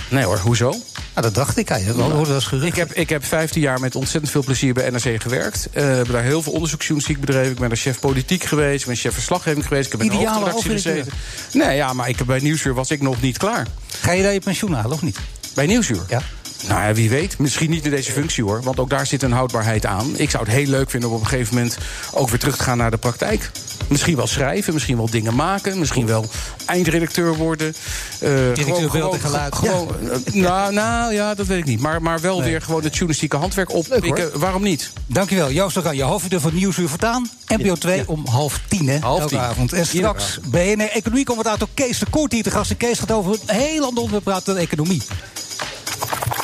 Nee 0.10 0.24
hoor, 0.24 0.38
hoezo? 0.38 0.70
Nou, 0.70 0.82
dat 1.26 1.36
dacht 1.36 1.58
ik. 1.58 1.70
Ja, 1.70 1.80
dat 1.86 1.96
nou, 1.96 2.26
was 2.26 2.52
ik, 2.52 2.76
heb, 2.76 2.94
ik 2.94 3.10
heb 3.10 3.26
15 3.26 3.62
jaar 3.62 3.80
met 3.80 3.96
ontzettend 3.96 4.32
veel 4.32 4.44
plezier 4.44 4.74
bij 4.74 4.90
NRC 4.90 5.22
gewerkt. 5.22 5.68
Uh, 5.74 5.84
heb 5.84 6.12
daar 6.12 6.24
heel 6.24 6.42
veel 6.42 6.54
onderzoeksjournalistiek 6.54 7.20
bedreven. 7.26 7.52
Ik 7.52 7.60
ben 7.60 7.70
daar 7.70 7.78
chef 7.78 8.00
politiek 8.00 8.44
geweest. 8.44 8.82
Ik 8.82 8.88
ben 8.88 8.96
chef 8.96 9.14
verslaggeving 9.14 9.68
geweest. 9.68 9.86
Ik 9.86 9.92
heb 9.92 10.02
in 10.02 10.10
de 10.10 10.16
hoofdredactie 10.16 10.72
gezeten. 10.72 11.14
Nee, 11.54 11.76
ja, 11.76 11.94
maar 11.94 12.10
ik, 12.10 12.26
bij 12.26 12.40
Nieuwsuur 12.40 12.74
was 12.74 12.92
ik 12.92 13.02
nog 13.02 13.22
niet 13.22 13.38
klaar. 13.38 13.68
Ga 14.02 14.12
je 14.12 14.24
daar 14.24 14.34
je 14.34 14.40
pensioen 14.40 14.74
halen 14.74 14.92
of 14.92 15.02
niet? 15.02 15.18
Bij 15.54 15.66
Nieuwsuur? 15.66 16.04
Ja. 16.08 16.22
Nou 16.68 16.82
ja, 16.82 16.94
wie 16.94 17.10
weet. 17.10 17.38
Misschien 17.38 17.70
niet 17.70 17.86
in 17.86 17.92
deze 17.92 18.12
functie 18.12 18.44
hoor. 18.44 18.62
Want 18.62 18.80
ook 18.80 18.90
daar 18.90 19.06
zit 19.06 19.24
een 19.24 19.32
houdbaarheid 19.32 19.86
aan. 19.86 20.18
Ik 20.18 20.30
zou 20.30 20.44
het 20.44 20.54
heel 20.54 20.68
leuk 20.68 20.90
vinden 20.90 21.10
om 21.10 21.16
op 21.16 21.22
een 21.22 21.28
gegeven 21.28 21.56
moment 21.56 21.78
ook 22.14 22.30
weer 22.30 22.40
terug 22.40 22.58
te 22.58 22.64
gaan 22.64 22.78
naar 22.78 22.92
de 22.92 22.98
praktijk. 22.98 23.52
Misschien 23.88 24.16
wel 24.16 24.28
schrijven, 24.28 24.74
misschien 24.74 24.98
wel 24.98 25.10
dingen 25.10 25.36
maken. 25.36 25.80
Misschien 25.80 26.06
wel 26.06 26.26
eindredacteur 26.66 27.36
worden. 27.36 27.76
Uh, 28.24 28.30
Directeur 28.54 28.90
beeld 28.92 29.14
en 29.14 29.20
geluid. 29.20 29.56
Gewoon, 29.56 29.88
ja. 30.32 30.42
nou, 30.42 30.74
nou 30.74 31.14
ja, 31.14 31.34
dat 31.34 31.48
weet 31.48 31.58
ik 31.58 31.66
niet. 31.66 31.80
Maar, 31.80 32.02
maar 32.02 32.20
wel 32.20 32.40
nee. 32.40 32.50
weer 32.50 32.62
gewoon 32.62 32.84
het 32.84 32.94
journalistieke 32.94 33.38
handwerk 33.38 33.74
oppikken. 33.74 34.40
Waarom 34.40 34.64
niet? 34.64 34.92
Dankjewel. 35.06 35.52
Joost 35.52 35.76
je 35.76 36.04
hoofdredacteur 36.04 36.40
van 36.40 36.54
Nieuwsuur 36.54 36.90
Vertaan. 36.90 37.30
NPO 37.48 37.76
2 37.76 37.98
ja. 37.98 38.04
om 38.08 38.26
half 38.28 38.60
tien, 38.68 38.88
hè? 38.88 39.00
Half 39.00 39.28
tien. 39.28 39.40
avond. 39.40 39.74
En 39.74 39.86
straks 39.86 40.40
BNR 40.46 40.90
Economie 40.90 41.26
komt 41.26 41.38
het 41.38 41.48
uit 41.48 41.68
Kees 41.74 42.00
de 42.00 42.06
Kort 42.10 42.32
hier 42.32 42.44
te 42.44 42.52
gast. 42.52 42.72
En 42.72 42.78
Kees 42.78 43.00
gaat 43.00 43.12
over 43.12 43.32
een 43.32 43.56
heel 43.56 43.86
ander 43.86 44.04
onderwerp 44.04 44.24
praten 44.24 44.54
dan 44.54 44.64
economie. 44.64 45.02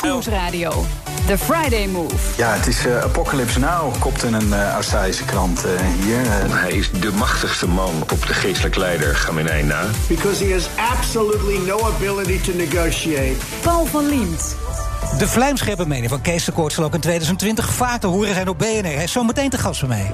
Nieuwsradio. 0.02 0.86
The 1.28 1.38
Friday 1.38 1.88
Move. 1.88 2.16
Ja, 2.38 2.54
het 2.54 2.68
is 2.68 2.86
uh, 2.86 3.02
Apocalypse 3.02 3.60
Now, 3.60 3.94
kopte 4.00 4.28
een 4.28 4.48
uh, 4.48 4.72
Australische 4.72 5.26
krant 5.26 5.66
uh, 5.66 5.72
hier. 6.02 6.18
Hij 6.52 6.72
is 6.72 6.92
de 6.92 7.12
machtigste 7.12 7.68
man 7.68 7.94
op 8.02 8.28
de 8.28 8.34
geestelijke 8.34 8.80
leider 8.80 9.14
Khamenei 9.14 9.64
na. 9.64 9.86
Because 10.08 10.46
he 10.46 10.54
has 10.54 10.68
absolutely 10.98 11.58
no 11.68 11.80
ability 11.80 12.40
to 12.40 12.58
negotiate. 12.58 13.36
Paul 13.62 13.86
van 13.86 14.08
Liemt. 14.08 14.56
De 15.18 15.28
vlijmscherpe 15.28 15.88
mening 15.88 16.10
van 16.10 16.22
Kees 16.22 16.46
de 16.46 16.54
zal 16.68 16.84
ook 16.84 16.94
in 16.94 17.00
2020 17.00 17.74
vaak 17.74 18.00
te 18.00 18.08
horen 18.08 18.34
zijn 18.34 18.50
op 18.50 18.58
BNR. 18.58 18.84
Hij 18.84 19.04
is 19.04 19.12
zo 19.12 19.24
meteen 19.24 19.50
te 19.50 19.58
gast 19.58 19.80
bij 19.80 19.90
mij. 19.90 20.12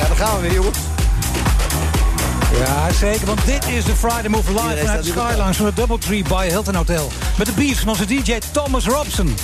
Ja, 0.00 0.06
daar 0.06 0.16
gaan 0.16 0.36
we 0.36 0.40
weer, 0.40 0.52
jongens. 0.52 0.97
Ja, 2.58 2.92
zeker, 2.92 3.26
want 3.26 3.46
dit 3.46 3.66
is 3.66 3.84
de 3.84 3.96
Friday 3.96 4.28
Move 4.28 4.52
live 4.52 4.76
vanuit 4.76 5.04
de 5.04 5.10
Skylines 5.10 5.56
van 5.56 5.66
de 5.66 5.72
Doubletree 5.74 6.22
by 6.22 6.46
Hilton 6.48 6.74
Hotel. 6.74 7.10
Met 7.38 7.46
de 7.46 7.52
beats 7.52 7.78
van 7.78 7.88
onze 7.88 8.06
DJ 8.06 8.38
Thomas 8.52 8.86
Robson. 8.86 9.34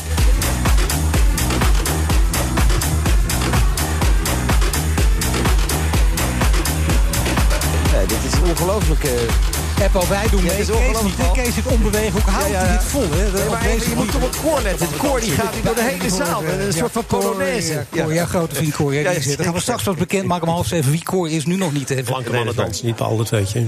Ja, 7.92 8.06
dit 8.06 8.18
is 8.32 8.50
ongelooflijk. 8.50 9.04
Uh... 9.04 9.53
Apple, 9.82 10.08
wij 10.08 10.28
doen 10.30 10.42
mee. 10.42 10.58
Ja, 10.58 10.64
Kees, 10.64 11.02
niet, 11.02 11.32
Kees 11.32 11.54
zit 11.54 11.66
onbewegen. 11.66 12.12
Hoe 12.12 12.32
houdt 12.32 12.50
ja, 12.50 12.60
ja. 12.60 12.66
hij 12.66 12.76
dit 12.76 12.86
vol? 12.86 13.10
Hè? 13.10 13.32
Nee, 13.32 13.48
maar 13.50 13.66
even, 13.66 13.90
je 13.90 13.96
moet 13.96 14.14
op 14.14 14.22
het 14.22 14.40
koor 14.40 14.60
letten. 14.62 14.86
Het 14.86 14.96
koor 14.96 15.20
die 15.20 15.30
gaat 15.30 15.54
door 15.64 15.74
de 15.74 15.82
hele 15.82 16.10
zaal. 16.10 16.44
Een 16.44 16.72
soort 16.72 16.92
van 16.92 17.04
polonaise. 17.04 17.86
Ja, 17.92 18.06
ja, 18.12 18.26
grote 18.26 18.54
vriend 18.54 18.74
Koor. 18.74 18.94
Ja, 18.94 19.20
zit. 19.20 19.36
Dan 19.36 19.44
gaan 19.44 19.54
we 19.54 19.60
straks 19.60 19.82
pas 19.82 19.94
bekend 19.94 20.26
maken 20.26 20.46
om 20.46 20.54
half 20.54 20.66
zeven 20.66 20.90
wie 20.90 21.02
Koor 21.02 21.30
is. 21.30 21.46
Nu 21.46 21.56
nog 21.56 21.72
niet. 21.72 22.04
Blanke 22.04 22.32
mannen 22.32 22.56
dansen 22.56 22.86
niet 22.86 22.98
dat 22.98 23.30
weet 23.30 23.52
je. 23.52 23.66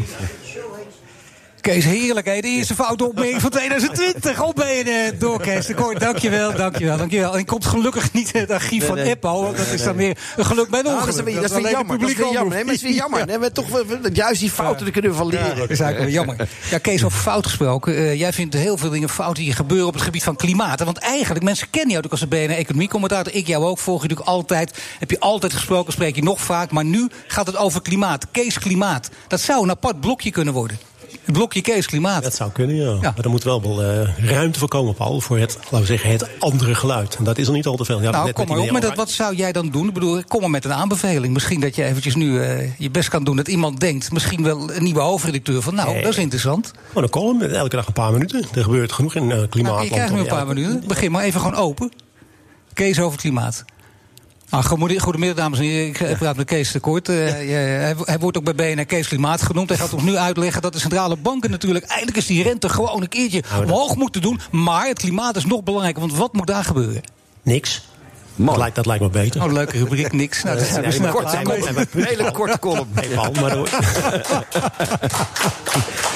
Kees, 1.66 1.84
heerlijk. 1.84 2.26
Hè? 2.26 2.40
De 2.40 2.48
eerste 2.48 2.74
foute 2.74 3.04
opmerking 3.04 3.40
van 3.40 3.50
2020. 3.50 4.42
Op 4.42 4.54
ben 4.54 4.68
je 4.68 5.14
door, 5.18 5.40
Kees. 5.40 5.66
Dankjewel, 5.98 6.56
dankjewel, 6.56 6.96
dankjewel. 6.96 7.36
En 7.36 7.44
komt 7.44 7.64
gelukkig 7.64 8.12
niet 8.12 8.32
het 8.32 8.50
archief 8.50 8.78
nee, 8.78 8.88
van 8.88 8.96
nee, 8.96 9.08
Eppo. 9.08 9.42
Want 9.42 9.56
dat 9.56 9.66
is 9.66 9.82
dan 9.82 9.96
weer 9.96 10.18
een 10.36 10.44
geluk 10.44 10.68
bij 10.68 10.80
een 10.80 10.86
ongeluk. 10.86 11.14
Nou, 11.14 11.24
dat 11.24 11.28
is, 11.28 11.34
dat 11.34 11.44
is 11.50 11.62
weer 11.62 11.70
jammer. 11.70 11.98
Dat 11.98 12.08
is 12.08 12.16
weer 12.16 12.32
jammer. 12.32 12.54
Nee, 12.54 12.64
maar 12.64 12.74
het 12.74 12.82
is 12.82 12.88
weer 12.88 12.98
jammer. 12.98 13.26
Nee, 13.26 13.38
maar 13.38 13.52
toch 13.52 13.84
juist 14.12 14.40
die 14.40 14.50
fouten 14.50 14.86
ja. 14.86 14.92
kunnen 14.92 15.10
we 15.10 15.16
van 15.16 15.26
leren. 15.26 15.46
Ja, 15.46 15.54
dat 15.54 15.70
is 15.70 15.80
eigenlijk 15.80 16.12
wel 16.12 16.24
jammer. 16.24 16.48
Ja, 16.70 16.78
Kees, 16.78 17.04
over 17.04 17.18
fout 17.18 17.46
gesproken. 17.46 17.92
Uh, 17.92 18.14
jij 18.14 18.32
vindt 18.32 18.54
heel 18.54 18.76
veel 18.76 18.90
dingen 18.90 19.08
fout 19.08 19.36
die 19.36 19.52
gebeuren 19.52 19.86
op 19.86 19.94
het 19.94 20.02
gebied 20.02 20.22
van 20.22 20.36
klimaat. 20.36 20.84
Want 20.84 20.98
eigenlijk, 20.98 21.44
mensen 21.44 21.70
kennen 21.70 21.90
jou 21.90 22.04
ook 22.04 22.10
als 22.10 22.20
de 22.20 22.26
BNR-economie 22.26 22.88
commentator. 22.88 23.34
Ik 23.34 23.46
jou 23.46 23.64
ook, 23.64 23.78
volg 23.78 24.02
je 24.02 24.08
natuurlijk 24.08 24.36
altijd. 24.36 24.78
Heb 24.98 25.10
je 25.10 25.20
altijd 25.20 25.52
gesproken, 25.52 25.92
spreek 25.92 26.14
je 26.14 26.22
nog 26.22 26.40
vaak. 26.40 26.70
Maar 26.70 26.84
nu 26.84 27.08
gaat 27.26 27.46
het 27.46 27.56
over 27.56 27.82
klimaat. 27.82 28.26
Kees 28.30 28.58
Klimaat. 28.58 29.10
Dat 29.28 29.40
zou 29.40 29.62
een 29.62 29.70
apart 29.70 30.00
blokje 30.00 30.30
kunnen 30.30 30.54
worden. 30.54 30.78
Het 31.26 31.34
blokje 31.34 31.60
Kees 31.60 31.86
Klimaat. 31.86 32.22
Dat 32.22 32.34
zou 32.34 32.50
kunnen, 32.50 32.76
ja. 32.76 32.84
ja. 32.84 32.98
Maar 33.00 33.24
er 33.24 33.30
moet 33.30 33.44
wel 33.44 33.62
wel 33.62 33.82
uh, 33.82 34.18
ruimte 34.18 34.58
voor 34.58 34.68
komen, 34.68 34.94
Paul, 34.94 35.20
voor 35.20 35.38
het, 35.38 35.58
laten 35.62 35.80
we 35.80 35.86
zeggen, 35.86 36.10
het 36.10 36.28
andere 36.38 36.74
geluid. 36.74 37.16
En 37.16 37.24
dat 37.24 37.38
is 37.38 37.46
er 37.46 37.52
niet 37.52 37.66
al 37.66 37.76
te 37.76 37.84
veel. 37.84 38.02
Ja, 38.02 38.10
nou, 38.10 38.32
kom 38.32 38.46
maar 38.48 38.58
op 38.58 38.70
met 38.70 38.82
dat. 38.82 38.94
Wat 38.94 39.10
zou 39.10 39.34
jij 39.34 39.52
dan 39.52 39.68
doen? 39.68 39.88
Ik 39.88 39.94
bedoel, 39.94 40.22
kom 40.24 40.40
maar 40.40 40.50
met 40.50 40.64
een 40.64 40.72
aanbeveling. 40.72 41.32
Misschien 41.32 41.60
dat 41.60 41.74
je 41.74 41.84
eventjes 41.84 42.14
nu 42.14 42.26
uh, 42.26 42.78
je 42.78 42.90
best 42.90 43.08
kan 43.08 43.24
doen 43.24 43.36
dat 43.36 43.48
iemand 43.48 43.80
denkt, 43.80 44.12
misschien 44.12 44.42
wel 44.42 44.72
een 44.72 44.82
nieuwe 44.82 45.00
hoofdredacteur, 45.00 45.62
van 45.62 45.74
nou, 45.74 45.92
nee. 45.92 46.02
dat 46.02 46.12
is 46.12 46.18
interessant. 46.18 46.72
Maar 46.92 47.02
een 47.02 47.10
column, 47.10 47.42
elke 47.42 47.76
dag 47.76 47.86
een 47.86 47.92
paar 47.92 48.12
minuten. 48.12 48.44
Er 48.54 48.62
gebeurt 48.62 48.92
genoeg 48.92 49.14
in 49.14 49.30
uh, 49.30 49.42
klimaat. 49.50 49.72
Nou, 49.72 49.84
je 49.84 49.90
krijgt 49.90 50.12
nu 50.12 50.20
een 50.20 50.26
paar 50.26 50.46
minuten. 50.46 50.82
Begin 50.86 51.10
maar 51.10 51.22
even 51.22 51.40
gewoon 51.40 51.56
open. 51.56 51.92
Kees 52.72 53.00
over 53.00 53.18
klimaat. 53.18 53.64
Ah, 54.50 54.64
goedemiddag, 54.64 55.34
dames 55.34 55.58
en 55.58 55.64
heren. 55.64 56.10
Ik 56.10 56.16
praat 56.16 56.36
met 56.36 56.46
Kees 56.46 56.72
de 56.72 56.80
Kort. 56.80 57.08
Uh, 57.08 57.16
hij, 57.16 57.94
hij, 58.04 58.18
wordt 58.18 58.36
ook 58.36 58.54
bij 58.54 58.74
BNR 58.74 58.84
Kees 58.84 59.08
Klimaat 59.08 59.42
genoemd. 59.42 59.68
Hij 59.68 59.78
gaat 59.78 59.92
ons 59.92 60.02
nu 60.02 60.16
uitleggen 60.16 60.62
dat 60.62 60.72
de 60.72 60.78
centrale 60.78 61.16
banken 61.16 61.50
natuurlijk... 61.50 61.84
eindelijk 61.84 62.16
is 62.16 62.26
die 62.26 62.42
rente 62.42 62.68
gewoon 62.68 63.02
een 63.02 63.08
keertje 63.08 63.42
omhoog 63.62 63.96
moeten 63.96 64.20
doen. 64.20 64.40
Maar 64.50 64.86
het 64.86 64.98
klimaat 64.98 65.36
is 65.36 65.44
nog 65.44 65.62
belangrijker, 65.62 66.00
want 66.00 66.16
wat 66.16 66.32
moet 66.32 66.46
daar 66.46 66.64
gebeuren? 66.64 67.02
Niks. 67.42 67.82
Dat 68.36 68.56
lijkt, 68.56 68.76
dat 68.76 68.86
lijkt 68.86 69.02
me 69.02 69.08
beter. 69.10 69.42
Oh, 69.44 69.52
leuke 69.52 69.78
rubriek, 69.78 70.12
niks. 70.12 70.42
Nou, 70.42 70.56
dat 70.56 70.66
zijn 70.66 70.80
we 70.80 70.86
Nee, 70.86 70.96
snel 70.96 71.12
maar 71.12 71.22
klaar 71.22 71.42
kort, 71.42 71.58
mee. 71.58 71.72
nee, 71.74 71.86
maar- 71.94 72.06
Hele 72.06 72.30
korte 72.30 72.58
column. 72.58 72.88
Nee, 72.94 73.08
Paul, 73.08 73.32
maar 73.32 73.56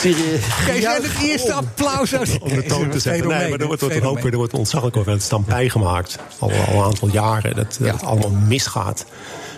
Geef 0.01 0.79
jij 0.81 0.95
het 0.95 1.11
eerste 1.23 1.53
applaus 1.53 2.15
uit 2.15 2.39
om 2.39 2.49
de 2.49 2.63
toon 2.63 2.91
te 2.91 2.99
zetten. 2.99 3.29
Nee, 3.29 3.49
maar 3.51 3.61
er 3.61 3.67
wordt, 3.67 3.83
een 3.83 4.19
er 4.31 4.37
wordt 4.37 4.55
ontzaglijk 4.55 4.97
over 4.97 5.13
het 5.13 5.23
stampij 5.23 5.69
gemaakt. 5.69 6.19
Al, 6.39 6.51
al 6.53 6.75
een 6.79 6.85
aantal 6.85 7.09
jaren. 7.09 7.57
Dat, 7.57 7.77
dat 7.81 7.93
het 7.93 8.03
allemaal 8.05 8.31
misgaat. 8.31 9.05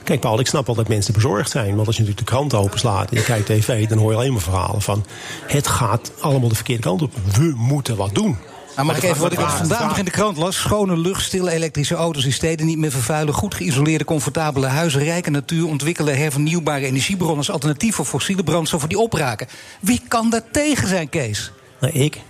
Kijk, 0.05 0.21
Paul, 0.21 0.41
ik 0.41 0.47
snap 0.47 0.67
wel 0.67 0.75
dat 0.75 0.89
mensen 0.89 1.15
bezorgd 1.15 1.51
zijn. 1.51 1.75
Want 1.75 1.87
als 1.87 1.97
je 1.97 2.03
natuurlijk 2.03 2.29
de 2.29 2.35
krant 2.35 2.55
openslaat 2.55 3.11
en 3.11 3.17
je 3.17 3.23
kijkt 3.25 3.47
tv... 3.47 3.89
dan 3.89 3.99
hoor 3.99 4.11
je 4.11 4.17
alleen 4.17 4.33
maar 4.33 4.41
verhalen 4.43 4.83
van... 4.83 5.05
het 5.47 5.67
gaat 5.67 6.13
allemaal 6.21 6.49
de 6.49 6.55
verkeerde 6.55 6.83
kant 6.83 7.03
op. 7.03 7.13
We 7.37 7.53
moeten 7.57 7.97
wat 7.97 8.15
doen. 8.15 8.37
Nou, 8.75 8.87
mag 8.87 8.97
ik 8.97 9.03
even 9.03 9.21
wat 9.23 9.33
ik 9.33 9.39
vandaag 9.41 9.89
nog 9.89 9.99
in 9.99 10.05
de 10.05 10.11
krant 10.11 10.37
las? 10.37 10.57
Schone 10.57 10.97
lucht, 10.97 11.23
stille 11.23 11.51
elektrische 11.51 11.95
auto's 11.95 12.25
in 12.25 12.33
steden 12.33 12.67
niet 12.67 12.79
meer 12.79 12.91
vervuilen... 12.91 13.35
goed 13.35 13.55
geïsoleerde, 13.55 14.05
comfortabele 14.05 14.67
huizen, 14.67 15.03
rijke 15.05 15.31
natuur... 15.31 15.67
ontwikkelen 15.67 16.17
hervernieuwbare 16.17 16.87
energiebronnen 16.87 17.37
als 17.39 17.51
alternatief 17.51 17.95
voor 17.95 18.05
fossiele 18.05 18.45
brandstoffen 18.45 18.89
die 18.89 18.99
opraken. 18.99 19.47
Wie 19.81 20.03
kan 20.09 20.31
daar 20.31 20.43
tegen 20.53 20.89
zijn, 20.89 21.09
Kees? 21.09 21.53
Nou, 21.81 21.93
ik. 21.93 22.21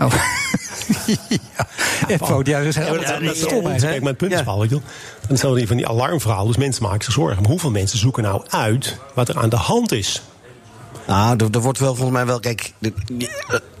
Oh. 0.00 0.12
ja, 1.06 2.16
ja, 2.44 2.58
dat 2.58 2.66
is 2.66 2.76
maar 3.62 3.72
hè? 3.72 3.78
Kijk, 3.78 4.02
mijn 4.02 4.16
punt 4.16 4.32
is, 4.32 4.42
Paul, 4.42 4.60
weet 4.60 4.70
je 4.70 4.74
wel. 4.74 4.84
Dan 5.28 5.36
zijn 5.36 5.54
die 5.54 5.66
van 5.66 5.76
die 5.76 5.88
alarmverhalen, 5.88 6.46
dus 6.46 6.56
mensen 6.56 6.82
maken 6.82 7.04
zich 7.04 7.14
zorgen. 7.14 7.40
Maar 7.42 7.50
hoeveel 7.50 7.70
mensen 7.70 7.98
zoeken 7.98 8.22
nou 8.22 8.42
uit 8.48 8.98
wat 9.14 9.28
er 9.28 9.38
aan 9.38 9.48
de 9.48 9.56
hand 9.56 9.92
is? 9.92 10.22
Nou, 11.06 11.36
er, 11.36 11.46
er 11.50 11.60
wordt 11.60 11.78
wel 11.78 11.94
volgens 11.94 12.16
mij 12.16 12.26
wel, 12.26 12.40
kijk, 12.40 12.72
de- 12.78 12.92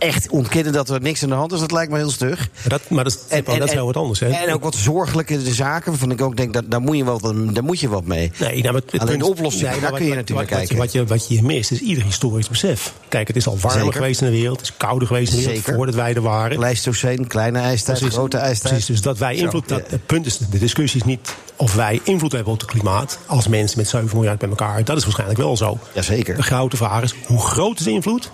echt 0.04 0.28
ontkennen 0.30 0.72
dat 0.72 0.88
er 0.88 1.00
niks 1.00 1.22
aan 1.22 1.28
de 1.28 1.34
hand 1.34 1.52
is, 1.52 1.60
dat 1.60 1.72
lijkt 1.72 1.92
me 1.92 1.98
heel 1.98 2.10
stug. 2.10 2.38
Maar 2.38 2.68
dat, 2.68 2.90
maar 2.90 3.04
dat, 3.04 3.26
is- 3.30 3.42
Paul, 3.42 3.58
dat 3.58 3.68
is 3.68 3.74
heel 3.74 3.86
wat 3.86 3.96
anders, 3.96 4.20
hè? 4.20 4.28
En 4.28 4.54
ook 4.54 4.62
wat 4.62 4.74
zorgelijke 4.74 5.40
zaken, 5.54 5.90
waarvan 5.90 6.10
ik 6.10 6.20
ook 6.22 6.36
denk, 6.36 6.52
dat, 6.52 6.64
daar, 6.70 6.80
moet 6.80 6.96
je 6.96 7.04
wel, 7.04 7.20
wat- 7.20 7.54
daar 7.54 7.64
moet 7.64 7.80
je 7.80 7.88
wat 7.88 8.04
mee. 8.04 8.32
Nee, 8.38 8.62
nou, 8.62 8.74
het 8.74 9.00
Alleen 9.00 9.18
de 9.18 9.26
oplossing, 9.26 9.70
nee, 9.70 9.80
daar 9.80 9.92
kun 9.92 10.06
je 10.06 10.14
natuurlijk 10.14 10.50
wat, 10.50 10.58
kijken. 10.58 10.76
Wat 10.76 10.92
je, 10.92 11.04
wat, 11.06 11.28
je, 11.28 11.42
mist 11.42 11.70
is 11.70 11.80
ieder 11.80 12.04
historisch 12.04 12.48
besef. 12.48 12.92
Kijk, 13.08 13.26
het 13.26 13.36
is 13.36 13.46
al 13.46 13.58
warmer 13.58 13.80
Zeker. 13.82 13.92
geweest 13.92 14.20
in 14.20 14.26
de 14.26 14.32
wereld. 14.32 14.60
Het 14.60 14.68
is 14.68 14.76
kouder 14.76 15.06
geweest 15.06 15.30
in 15.32 15.36
de 15.38 15.42
wereld 15.44 15.58
Zeker. 15.64 15.74
voordat 15.74 15.94
wij 15.94 16.14
er 16.14 16.22
waren. 16.22 16.56
Pleistoceen, 16.56 17.26
kleine 17.26 17.58
ijstijd, 17.58 17.98
Precies. 17.98 18.16
grote 18.16 18.36
ijstijd. 18.36 18.72
Precies, 18.72 18.86
dus 18.88 19.00
dat 19.00 19.18
wij 19.18 19.34
invloed. 19.34 19.68
Dat, 19.68 19.82
het 19.90 20.06
punt 20.06 20.26
is, 20.26 20.38
de 20.38 20.58
discussie 20.58 21.00
is 21.00 21.06
niet 21.06 21.34
of 21.56 21.74
wij 21.74 22.00
invloed 22.04 22.32
hebben 22.32 22.52
op 22.52 22.60
het 22.60 22.70
klimaat. 22.70 23.18
als 23.26 23.48
mensen 23.48 23.78
met 23.78 23.88
7 23.88 24.08
miljard 24.12 24.38
bij 24.38 24.48
elkaar. 24.48 24.84
Dat 24.84 24.96
is 24.96 25.02
waarschijnlijk 25.02 25.38
wel 25.40 25.56
zo. 25.56 25.78
Jazeker. 25.94 26.36
De 26.36 26.42
grote 26.42 26.76
vraag 26.76 27.02
is: 27.02 27.14
hoe 27.26 27.40
groot 27.40 27.78
is 27.78 27.84
de 27.84 27.90
invloed? 27.90 28.30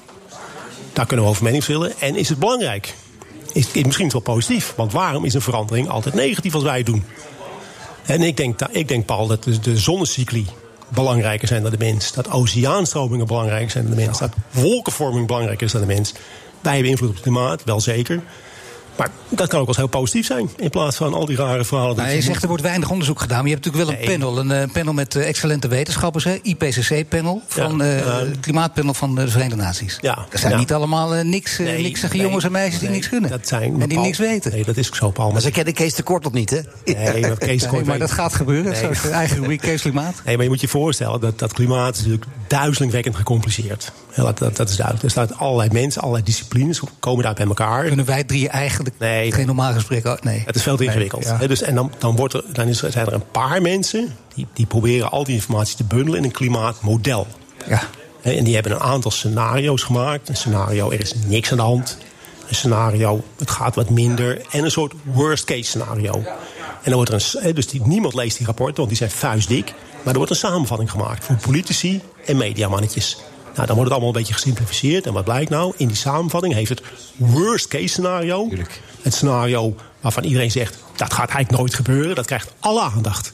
Daar 0.92 1.06
kunnen 1.06 1.24
we 1.24 1.30
over 1.30 1.46
verschillen. 1.50 1.92
En 2.00 2.16
is 2.16 2.28
het 2.28 2.38
belangrijk? 2.38 2.94
Is, 3.52 3.66
is 3.72 3.84
misschien 3.84 4.10
wel 4.10 4.20
positief. 4.20 4.72
Want 4.76 4.92
waarom 4.92 5.24
is 5.24 5.34
een 5.34 5.40
verandering 5.40 5.88
altijd 5.88 6.14
negatief 6.14 6.54
als 6.54 6.62
wij 6.62 6.76
het 6.76 6.86
doen? 6.86 7.04
En 8.06 8.22
ik 8.22 8.36
denk, 8.36 8.60
ik 8.70 8.88
denk 8.88 9.06
Paul, 9.06 9.26
dat 9.26 9.44
de 9.62 9.78
zonnecycli 9.78 10.46
belangrijker 10.88 11.48
zijn 11.48 11.62
dan 11.62 11.70
de 11.70 11.78
mens. 11.78 12.12
Dat 12.12 12.30
oceaanstromingen 12.30 13.26
belangrijker 13.26 13.70
zijn 13.70 13.86
dan 13.86 13.96
de 13.96 14.04
mens. 14.04 14.18
Dat 14.18 14.32
wolkenvorming 14.50 15.26
belangrijker 15.26 15.66
is 15.66 15.72
dan 15.72 15.80
de 15.80 15.86
mens. 15.86 16.12
Wij 16.60 16.72
hebben 16.72 16.90
invloed 16.90 17.08
op 17.08 17.14
het 17.14 17.24
klimaat, 17.24 17.64
wel 17.64 17.80
zeker. 17.80 18.22
Maar 19.00 19.10
dat 19.28 19.48
kan 19.48 19.60
ook 19.60 19.66
wel 19.66 19.66
eens 19.66 19.76
heel 19.76 20.00
positief 20.00 20.26
zijn. 20.26 20.50
In 20.56 20.70
plaats 20.70 20.96
van 20.96 21.14
al 21.14 21.26
die 21.26 21.36
rare 21.36 21.64
verhalen. 21.64 21.96
Nou, 21.96 22.10
je 22.10 22.20
zegt 22.22 22.42
er 22.42 22.48
wordt 22.48 22.62
weinig 22.62 22.90
onderzoek 22.90 23.20
gedaan. 23.20 23.38
Maar 23.38 23.46
je 23.48 23.52
hebt 23.54 23.64
natuurlijk 23.64 23.90
wel 23.90 24.00
een 24.00 24.18
panel. 24.18 24.38
Een 24.38 24.50
eh, 24.50 24.72
panel 24.72 24.92
met 24.92 25.14
eh, 25.16 25.28
excellente 25.28 25.68
wetenschappers. 25.68 26.24
hè, 26.24 26.38
IPCC-panel. 26.42 27.42
Van 27.46 27.78
Ja, 27.78 27.96
eh, 27.96 28.18
het 28.18 28.40
klimaatpanel 28.40 28.94
van 28.94 29.14
de 29.14 29.28
Verenigde 29.28 29.62
Naties. 29.62 29.98
Ja, 30.00 30.26
Dat 30.30 30.40
zijn 30.40 30.52
ja. 30.52 30.58
niet 30.58 30.72
allemaal 30.72 31.08
niks, 31.24 31.58
Nee, 31.58 31.82
niksige 31.82 32.16
nee, 32.16 32.26
jongens 32.26 32.44
en 32.44 32.52
meisjes 32.52 32.80
die 32.80 32.88
niks 32.88 33.08
kunnen. 33.08 33.30
Dat 33.30 33.48
zijn 33.48 33.72
en 33.72 33.78
die 33.78 33.88
Paul- 33.88 34.02
niks 34.02 34.18
weten. 34.18 34.52
Nee, 34.52 34.64
dat 34.64 34.76
is 34.76 34.86
ook 34.86 34.96
zo, 34.96 35.10
Paul. 35.10 35.30
Maar 35.30 35.40
ze 35.40 35.50
kennen 35.50 35.74
Kees 35.74 35.94
de 35.94 36.02
Kort 36.02 36.24
nog 36.24 36.32
niet, 36.32 36.50
hè? 36.50 36.60
nee, 36.84 37.20
maar 37.20 37.38
Kees 37.48 37.62
Nee, 37.62 37.70
Kort 37.70 37.84
maar 37.86 37.98
dat 37.98 38.10
gaat 38.12 38.34
gebeuren. 38.34 38.72
Nee. 38.72 38.80
Zo 38.80 38.88
is 38.88 39.00
de 39.02 39.08
eigen 39.08 39.36
rubriek 39.36 39.60
Kees 39.60 39.80
Klimaat. 39.80 40.14
Nee, 40.24 40.34
maar 40.34 40.44
je 40.44 40.50
moet 40.50 40.60
je 40.60 40.68
voorstellen 40.68 41.20
dat 41.20 41.38
dat 41.38 41.52
klimaat 41.52 41.94
is 41.96 42.00
natuurlijk 42.02 42.30
duizelingwekkend 42.50 43.16
gecompliceerd. 43.16 43.92
Dat, 44.16 44.38
dat, 44.38 44.56
dat 44.56 44.68
is 44.68 44.76
duidelijk. 44.76 45.04
Er 45.04 45.10
staan 45.10 45.36
allerlei 45.38 45.68
mensen, 45.72 46.00
allerlei 46.02 46.24
disciplines 46.24 46.80
komen 47.00 47.24
daar 47.24 47.34
bij 47.34 47.46
elkaar. 47.46 47.84
Kunnen 47.86 48.04
wij 48.04 48.24
drie 48.24 48.48
eigenlijk 48.48 48.94
Nee. 48.98 49.32
geen 49.32 49.46
normaal 49.46 49.72
gesprek... 49.72 50.06
oh, 50.06 50.14
Nee. 50.22 50.42
Het 50.46 50.56
is 50.56 50.62
veel 50.62 50.76
te 50.76 50.82
Nee, 50.82 50.88
ingewikkeld. 50.92 51.24
ja. 51.24 51.46
Dus, 51.46 51.62
en 51.62 51.74
dan, 51.74 51.92
dan, 51.98 52.16
wordt 52.16 52.34
er, 52.34 52.44
dan 52.52 52.66
is, 52.68 52.82
er- 52.82 52.92
zijn 52.92 53.06
er 53.06 53.12
een 53.12 53.30
paar 53.30 53.62
mensen 53.62 54.16
die, 54.34 54.46
die 54.52 54.66
proberen 54.66 55.10
al 55.10 55.24
die 55.24 55.34
informatie 55.34 55.76
te 55.76 55.84
bundelen 55.84 56.18
in 56.18 56.24
een 56.24 56.30
klimaatmodel. 56.32 57.26
Ja. 57.68 57.82
En 58.22 58.44
die 58.44 58.54
hebben 58.54 58.72
een 58.72 58.80
aantal 58.80 59.10
scenario's 59.10 59.82
gemaakt. 59.82 60.28
Een 60.28 60.36
scenario, 60.36 60.90
er 60.90 61.00
is 61.00 61.14
niks 61.26 61.50
aan 61.50 61.56
de 61.56 61.62
hand. 61.62 61.98
Een 62.48 62.54
scenario, 62.54 63.24
het 63.38 63.50
gaat 63.50 63.74
wat 63.74 63.90
minder. 63.90 64.40
En 64.50 64.64
een 64.64 64.70
soort 64.70 64.92
worst 65.02 65.44
case 65.44 65.62
scenario. 65.62 66.14
En 66.82 66.90
dan 66.90 66.94
wordt 66.94 67.10
er 67.10 67.44
een, 67.46 67.54
dus 67.54 67.66
die, 67.68 67.80
niemand 67.84 68.14
leest 68.14 68.36
die 68.36 68.46
rapporten, 68.46 68.76
want 68.76 68.88
die 68.88 68.96
zijn 68.96 69.10
vuistdik. 69.10 69.74
Maar 70.02 70.12
er 70.12 70.16
wordt 70.16 70.30
een 70.30 70.36
samenvatting 70.36 70.90
gemaakt 70.90 71.24
voor 71.24 71.36
politici 71.36 72.00
en 72.26 72.36
mediamannetjes. 72.36 73.16
Nou, 73.54 73.66
dan 73.66 73.76
wordt 73.76 73.82
het 73.82 73.90
allemaal 73.90 74.08
een 74.08 74.18
beetje 74.20 74.32
gesimplificeerd. 74.34 75.06
En 75.06 75.12
wat 75.12 75.24
blijkt 75.24 75.50
nou? 75.50 75.72
In 75.76 75.86
die 75.86 75.96
samenvatting 75.96 76.54
heeft 76.54 76.68
het 76.68 76.82
worst 77.16 77.68
case 77.68 77.86
scenario. 77.86 78.48
Het 79.02 79.14
scenario 79.14 79.74
waarvan 80.00 80.24
iedereen 80.24 80.50
zegt, 80.50 80.78
dat 80.96 81.12
gaat 81.12 81.28
eigenlijk 81.28 81.58
nooit 81.58 81.74
gebeuren. 81.74 82.14
Dat 82.14 82.26
krijgt 82.26 82.52
alle 82.60 82.80
aandacht. 82.80 83.30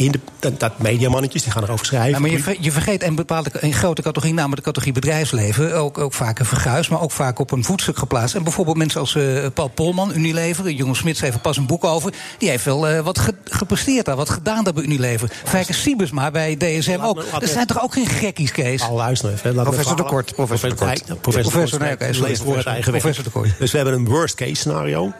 In 0.00 0.10
de, 0.12 0.20
dat, 0.58 0.78
mediamannetjes 0.78 1.42
die 1.42 1.52
gaan 1.52 1.62
erover 1.62 1.86
schrijven. 1.86 2.10
Ja, 2.10 2.18
maar 2.18 2.30
je, 2.30 2.38
ver- 2.38 2.56
je 2.60 2.72
vergeet 2.72 3.02
een 3.02 3.14
bepaalde 3.14 3.50
een 3.52 3.72
grote 3.72 4.02
categorie, 4.02 4.34
namelijk 4.34 4.56
de 4.58 4.64
categorie 4.66 4.92
bedrijfsleven, 4.94 5.74
ook, 5.76 5.98
ook 5.98 6.12
vaak 6.14 6.38
een 6.38 6.44
verguis, 6.44 6.88
maar 6.88 7.00
ook 7.00 7.10
vaak 7.10 7.38
op 7.38 7.50
een 7.50 7.64
voetstuk 7.64 7.98
geplaatst. 7.98 8.34
En 8.34 8.42
bijvoorbeeld 8.42 8.76
mensen 8.76 9.00
als 9.00 9.14
eh, 9.14 9.46
Paul 9.54 9.68
Polman, 9.68 10.12
Unilever, 10.14 10.70
Jongen 10.70 10.96
Smit 10.96 11.16
schreef 11.16 11.34
er 11.34 11.40
pas 11.40 11.56
een 11.56 11.66
boek 11.66 11.84
over, 11.84 12.12
die 12.38 12.48
heeft 12.48 12.64
wel 12.64 12.88
eh, 12.88 13.00
wat 13.00 13.18
ge- 13.18 13.34
gepresteerd 13.44 14.04
daar, 14.06 14.16
wat 14.16 14.30
gedaan 14.30 14.64
daar 14.64 14.72
bij 14.72 14.82
Unilever. 14.82 15.30
Fijke 15.44 15.72
Siebesma 15.72 16.30
bij 16.30 16.56
DSM 16.56 16.98
ook. 17.02 17.16
me- 17.16 17.22
Er 17.32 17.40
me- 17.40 17.46
zijn 17.46 17.66
toch 17.66 17.82
ook 17.82 17.92
geen 17.92 18.06
gekkies, 18.06 18.52
Kees? 18.52 18.82
Al 18.82 18.96
luister 18.96 19.32
even. 19.32 19.54
Laat 19.54 19.64
Professor 19.64 19.96
de 19.96 20.02
Kort, 20.04 20.34
professor 20.34 20.68
de 20.68 20.74
Kort. 20.74 21.04
Professor, 21.20 21.52
Professor, 21.52 21.78
nee, 21.80 21.96
sorry, 22.14 22.36
professor. 22.36 22.90
Professor 22.90 23.24
de 23.24 23.30
Kort. 23.30 23.48
Dus 23.58 23.70
we 23.70 23.76
hebben 23.76 23.94
een 23.94 24.04
worst 24.08 24.34
case 24.34 24.54
scenario. 24.54 25.12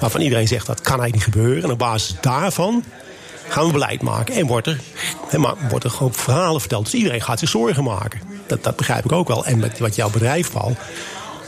Waarvan 0.00 0.20
iedereen 0.20 0.48
zegt 0.48 0.66
dat 0.66 0.80
kan 0.80 1.00
eigenlijk 1.00 1.14
niet 1.26 1.34
gebeuren. 1.34 1.62
En 1.64 1.70
op 1.70 1.78
basis 1.78 2.14
daarvan 2.20 2.84
gaan 3.48 3.66
we 3.66 3.72
beleid 3.72 4.02
maken. 4.02 4.34
En 4.34 4.46
wordt 4.46 4.66
er, 4.66 4.80
hè, 5.28 5.38
maar 5.38 5.54
wordt 5.68 5.84
er 5.84 5.92
verhalen 6.10 6.60
verteld. 6.60 6.84
Dus 6.84 6.94
iedereen 6.94 7.20
gaat 7.20 7.38
zich 7.38 7.48
zorgen 7.48 7.84
maken. 7.84 8.20
Dat, 8.46 8.64
dat 8.64 8.76
begrijp 8.76 9.04
ik 9.04 9.12
ook 9.12 9.28
wel. 9.28 9.46
En 9.46 9.58
met 9.58 9.78
wat 9.78 9.94
jouw 9.94 10.10
bedrijf, 10.10 10.52
Paul. 10.52 10.76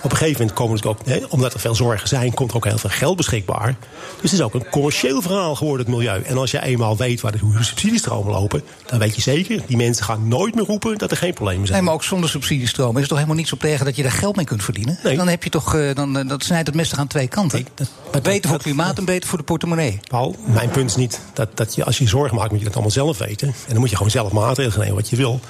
Op 0.03 0.11
een 0.11 0.17
gegeven 0.17 0.41
moment 0.41 0.57
komen 0.59 0.85
ook, 0.85 0.99
hè, 1.05 1.19
omdat 1.29 1.55
er 1.55 1.61
veel 1.61 1.75
zorgen 1.75 2.09
zijn, 2.09 2.35
komt 2.35 2.51
er 2.51 2.57
ook 2.57 2.65
heel 2.65 2.79
veel 2.79 2.91
geld 2.91 3.17
beschikbaar. 3.17 3.77
Dus 4.21 4.31
het 4.31 4.41
is 4.41 4.41
ook 4.41 4.55
een 4.55 4.69
commercieel 4.71 5.23
verhaal 5.23 5.55
geworden, 5.55 5.87
het 5.87 5.95
milieu. 5.97 6.23
En 6.23 6.37
als 6.39 6.51
je 6.51 6.63
eenmaal 6.63 6.97
weet 6.97 7.21
waar 7.21 7.33
de, 7.33 7.39
hoe 7.39 7.57
de 7.57 7.63
subsidiestromen 7.65 8.33
lopen, 8.33 8.63
dan 8.87 8.99
weet 8.99 9.15
je 9.15 9.21
zeker, 9.21 9.63
die 9.67 9.77
mensen 9.77 10.05
gaan 10.05 10.29
nooit 10.29 10.55
meer 10.55 10.65
roepen 10.65 10.99
dat 10.99 11.11
er 11.11 11.17
geen 11.17 11.33
problemen 11.35 11.67
zijn. 11.67 11.77
Nee, 11.79 11.87
maar 11.87 11.95
ook 11.95 12.05
zonder 12.05 12.31
subsidiestroom 12.31 12.93
is 12.95 12.99
het 13.01 13.09
toch 13.09 13.17
helemaal 13.19 13.39
niet 13.39 13.49
zo 13.49 13.57
tegen 13.57 13.85
dat 13.85 13.97
je 13.97 14.03
daar 14.03 14.13
geld 14.13 14.37
mee 14.37 14.45
kunt 14.45 14.65
verdienen? 14.65 14.99
Nee. 15.03 15.17
Dan 15.17 15.29
heb 15.29 15.45
je 15.45 15.51
toch, 15.51 15.75
eh, 15.75 15.95
dan, 15.95 16.19
eh, 16.19 16.29
dat 16.29 16.45
snijdt 16.45 16.67
het 16.67 16.77
mes 16.77 16.89
toch 16.89 16.99
aan 16.99 17.07
twee 17.07 17.29
kanten. 17.29 17.59
Nee, 17.59 17.67
dat- 17.75 17.91
maar 18.13 18.21
beter 18.21 18.51
voor 18.51 18.59
klimaat 18.59 18.99
en 18.99 19.05
beter 19.05 19.29
voor 19.29 19.39
de 19.39 19.45
portemonnee. 19.45 20.01
Paul, 20.09 20.37
mijn 20.47 20.71
punt 20.71 20.91
is 20.91 20.97
niet 20.97 21.21
dat, 21.33 21.57
dat 21.57 21.75
je 21.75 21.85
als 21.85 21.99
je 21.99 22.05
je 22.05 22.11
zorgen 22.11 22.37
maakt, 22.37 22.51
moet 22.51 22.59
je 22.59 22.65
dat 22.65 22.75
allemaal 22.75 22.93
zelf 22.93 23.19
weten. 23.19 23.49
En 23.49 23.55
dan 23.69 23.79
moet 23.79 23.91
je 23.91 23.97
gewoon 23.97 24.11
zelf 24.11 24.33
maatregelen 24.33 24.79
nemen 24.81 24.95
wat 25.01 25.11
je 25.11 25.17
wil. 25.17 25.41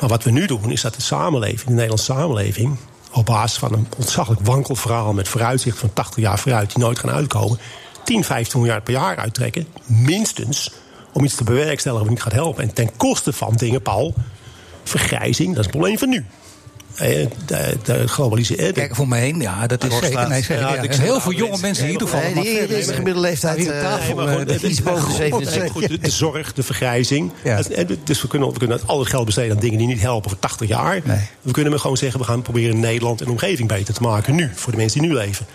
Maar 0.00 0.08
wat 0.10 0.24
we 0.24 0.30
nu 0.30 0.46
doen, 0.46 0.70
is 0.70 0.80
dat 0.80 0.94
de 0.94 1.02
samenleving, 1.02 1.64
de 1.64 1.70
Nederlandse 1.72 2.04
samenleving, 2.12 2.76
op 3.12 3.26
basis 3.26 3.58
van 3.58 3.72
een 3.72 3.86
ontzaglijk 3.96 4.40
wankel 4.40 4.74
verhaal 4.74 5.12
met 5.12 5.28
vooruitzicht 5.28 5.78
van 5.78 5.92
80 5.92 6.22
jaar 6.22 6.38
vooruit, 6.38 6.74
die 6.74 6.84
nooit 6.84 6.98
gaan 6.98 7.10
uitkomen, 7.10 7.58
10, 8.04 8.24
15 8.24 8.60
miljard 8.60 8.84
per 8.84 8.92
jaar 8.92 9.16
uittrekken, 9.16 9.66
minstens, 9.86 10.70
om 11.12 11.24
iets 11.24 11.34
te 11.34 11.44
bewerkstelligen 11.44 12.06
wat 12.06 12.14
niet 12.14 12.22
gaat 12.22 12.32
helpen. 12.32 12.62
En 12.62 12.74
ten 12.74 12.96
koste 12.96 13.32
van 13.32 13.54
dingen, 13.54 13.82
Paul, 13.82 14.14
vergrijzing, 14.84 15.48
dat 15.48 15.58
is 15.58 15.64
een 15.64 15.70
probleem 15.70 15.98
van 15.98 16.08
nu. 16.08 16.26
Eh, 16.94 17.26
De, 17.46 17.76
de 17.82 18.08
globalisering. 18.08 18.72
Kijk 18.74 18.94
voor 18.96 19.08
me 19.08 19.16
heen, 19.16 19.40
ja, 19.40 19.66
dat 19.66 19.84
is 19.84 19.98
zeker. 19.98 20.28
Nee, 20.28 20.42
zeker 20.42 20.62
Ja, 20.62 20.82
ja. 20.82 20.90
Heel 20.90 21.20
veel 21.20 21.32
jonge 21.32 21.58
mensen. 21.60 21.86
hier 21.86 21.98
toevallig. 21.98 22.34
Nee, 22.34 22.42
die, 22.44 22.50
verder- 22.52 22.68
die 22.68 22.76
is 22.78 22.86
de 22.86 22.94
gemiddelde 22.94 23.28
leeftijd 23.28 23.58
Hier 23.58 23.72
aan 23.72 23.78
eh, 23.78 23.82
tafel, 23.84 24.06
Nee, 24.06 24.24
maar 24.24 24.34
goed, 24.38 24.46
eh, 24.46 24.52
het 24.52 24.62
is 24.62 24.70
iets 24.70 24.82
boven 24.82 25.00
de 25.02 25.06
God, 25.08 25.16
77. 25.16 25.72
Goed, 25.72 25.88
de, 25.88 25.98
de 25.98 26.10
zorg, 26.10 26.52
de 26.52 26.62
vergrijzing. 26.62 27.32
Ja. 27.44 27.60
Dus 28.04 28.22
we 28.22 28.28
kunnen, 28.28 28.52
we 28.52 28.58
kunnen 28.58 28.80
al 28.86 28.98
het 28.98 29.08
geld 29.08 29.24
besteden 29.24 29.54
aan 29.54 29.60
dingen 29.62 29.78
die 29.78 29.86
niet 29.86 30.00
helpen 30.00 30.30
voor 30.30 30.38
80 30.38 30.68
jaar. 30.68 31.00
We 31.42 31.50
kunnen 31.52 31.70
maar 31.70 31.80
gewoon 31.80 31.96
zeggen, 31.96 32.20
we 32.20 32.26
gaan 32.26 32.42
proberen 32.42 32.80
Nederland 32.80 33.20
en 33.20 33.28
omgeving 33.28 33.68
beter 33.68 33.94
te 33.94 34.02
maken 34.02 34.34
nu. 34.34 34.50
Voor 34.54 34.72
de 34.72 34.78
mensen 34.78 35.00
die 35.00 35.08
nu 35.10 35.16
leven. 35.16 35.46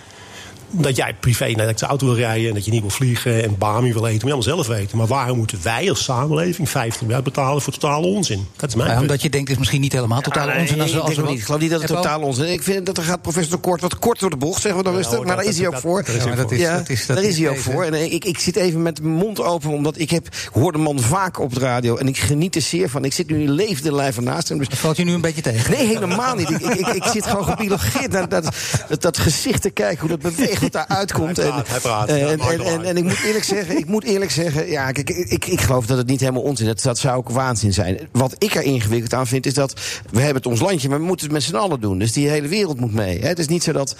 Dat 0.71 0.95
jij 0.95 1.13
privé 1.19 1.43
een 1.45 1.49
elektrische 1.53 1.85
auto 1.85 2.05
wil 2.05 2.15
rijden 2.15 2.47
en 2.47 2.53
dat 2.53 2.65
je 2.65 2.71
niet 2.71 2.81
wil 2.81 2.89
vliegen 2.89 3.43
en 3.43 3.57
Bami 3.57 3.93
wil 3.93 4.05
eten, 4.05 4.11
moet 4.11 4.21
je 4.21 4.25
allemaal 4.43 4.63
zelf 4.65 4.67
weten. 4.67 4.97
Maar 4.97 5.07
waarom 5.07 5.37
moeten 5.37 5.59
wij 5.63 5.89
als 5.89 6.03
samenleving 6.03 6.69
50 6.69 7.01
miljard 7.01 7.23
betalen 7.23 7.61
voor 7.61 7.73
totale 7.73 8.05
onzin? 8.07 8.47
Dat 8.55 8.69
is 8.69 8.75
mijn 8.75 8.89
Ja, 8.89 8.99
omdat 8.99 9.21
je 9.21 9.29
denkt, 9.29 9.43
het 9.47 9.51
is 9.53 9.57
misschien 9.59 9.81
niet 9.81 9.91
helemaal 9.93 10.21
totaal 10.21 10.47
Ja, 10.49 10.59
onzin. 10.59 10.77
nee, 10.77 10.85
Als, 10.85 10.93
ik, 10.95 10.99
als 11.17 11.29
niet. 11.29 11.37
ik 11.39 11.43
geloof 11.45 11.59
niet 11.61 11.69
dat 11.71 11.81
het 11.81 11.89
totaal 11.89 12.21
onzin 12.21 12.45
is. 12.45 12.53
Ik 12.53 12.63
vind 12.63 12.85
dat 12.85 12.97
er 12.97 13.03
gaat 13.03 13.21
professor 13.21 13.51
de 13.55 13.61
Kort 13.61 13.81
wat 13.81 13.99
kort 13.99 14.19
door 14.19 14.29
de 14.29 14.37
bocht, 14.37 14.61
zeggen 14.61 14.79
we 14.83 14.85
dan 14.89 14.95
rustig. 14.95 15.23
maar 15.23 15.35
daar 15.35 15.45
is 15.45 15.55
hij 15.55 15.57
dat- 15.57 15.65
ook 15.65 15.71
dat- 15.71 15.81
voor. 15.81 16.03
daar 16.03 16.15
is 16.15 16.21
hij 16.21 16.29
Ja, 16.31 16.35
maar 16.35 16.43
ook 16.43 16.49
dat 16.49 16.57
voor. 16.59 16.67
is- 16.67 16.71
Ja, 16.71 16.77
dat 16.77 16.89
is- 16.89 17.05
dat 17.05 17.15
daar 17.15 17.25
is 17.25 17.37
hij 17.37 17.49
ook 17.49 17.57
voor. 17.57 17.83
En 17.83 17.93
eh, 17.93 18.13
ik, 18.13 18.25
ik 18.25 18.39
zit 18.39 18.55
even 18.55 18.81
met 18.81 19.01
mijn 19.01 19.13
mond 19.15 19.41
open, 19.41 19.69
omdat 19.69 19.99
ik 19.99 20.09
heb, 20.09 20.27
hoor 20.53 20.71
de 20.71 20.77
man 20.77 20.99
vaak 20.99 21.39
op 21.39 21.53
de 21.53 21.59
radio. 21.59 21.95
En 21.95 22.07
ik 22.07 22.17
geniet 22.17 22.55
er 22.55 22.61
zeer 22.61 22.89
van. 22.89 23.05
Ik 23.05 23.13
zit 23.13 23.29
nu 23.29 23.41
in 23.41 23.51
levende 23.51 23.95
lijf 23.95 24.19
naast 24.19 24.49
hem. 24.49 24.57
Dus 24.57 24.67
valt 24.71 24.97
je 24.97 25.03
nu 25.03 25.13
een 25.13 25.21
beetje 25.21 25.41
tegen. 25.41 25.71
Nee, 25.71 25.87
helemaal 25.87 26.35
niet. 26.35 26.49
Ik, 26.49 26.59
ik, 26.59 26.73
ik, 26.75 26.87
ik 26.87 27.03
zit 27.03 27.25
gewoon 27.25 27.45
gebiologeerd 27.45 28.11
naar 28.11 28.29
dat, 28.29 28.49
dat, 28.89 29.01
dat 29.01 29.17
gezicht 29.17 29.61
te 29.61 29.69
kijken, 29.69 29.99
hoe 29.99 30.09
dat 30.17 30.21
beweegt. 30.21 30.56
Wat 30.61 30.71
daar 30.71 30.87
uitkomt. 30.87 31.37
Hij 31.37 31.45
praat, 31.47 31.67
hij 31.67 31.79
praat. 31.79 32.09
Ja, 32.09 32.15
en, 32.15 32.39
en, 32.39 32.39
en, 32.39 32.65
en, 32.65 32.85
uit. 32.87 32.97
ik 32.97 33.03
moet 33.03 33.23
eerlijk 33.25 33.43
zeggen, 33.43 33.77
ik 33.77 33.85
moet 33.85 34.03
eerlijk 34.03 34.31
zeggen, 34.31 34.69
ja, 34.69 34.91
kijk, 34.91 35.09
ik, 35.09 35.29
ik, 35.29 35.45
ik 35.45 35.61
geloof 35.61 35.85
dat 35.85 35.97
het 35.97 36.07
niet 36.07 36.19
helemaal 36.19 36.41
onzin 36.41 36.75
is. 36.75 36.81
Dat 36.81 36.97
zou 36.97 37.17
ook 37.17 37.29
waanzin 37.29 37.73
zijn. 37.73 37.99
Wat 38.11 38.35
ik 38.37 38.55
er 38.55 38.61
ingewikkeld 38.63 39.13
aan 39.13 39.27
vind, 39.27 39.45
is 39.45 39.53
dat 39.53 39.73
we 40.09 40.17
hebben 40.17 40.35
het 40.35 40.45
ons 40.45 40.59
landje, 40.59 40.89
maar 40.89 40.99
we 40.99 41.05
moeten 41.05 41.25
het 41.25 41.33
met 41.35 41.43
z'n 41.43 41.55
allen 41.55 41.79
doen. 41.81 41.99
Dus 41.99 42.11
die 42.11 42.29
hele 42.29 42.47
wereld 42.47 42.79
moet 42.79 42.93
mee. 42.93 43.19
Hè. 43.19 43.27
Het 43.27 43.39
is 43.39 43.47
niet 43.47 43.63
zo 43.63 43.71
dat 43.71 43.95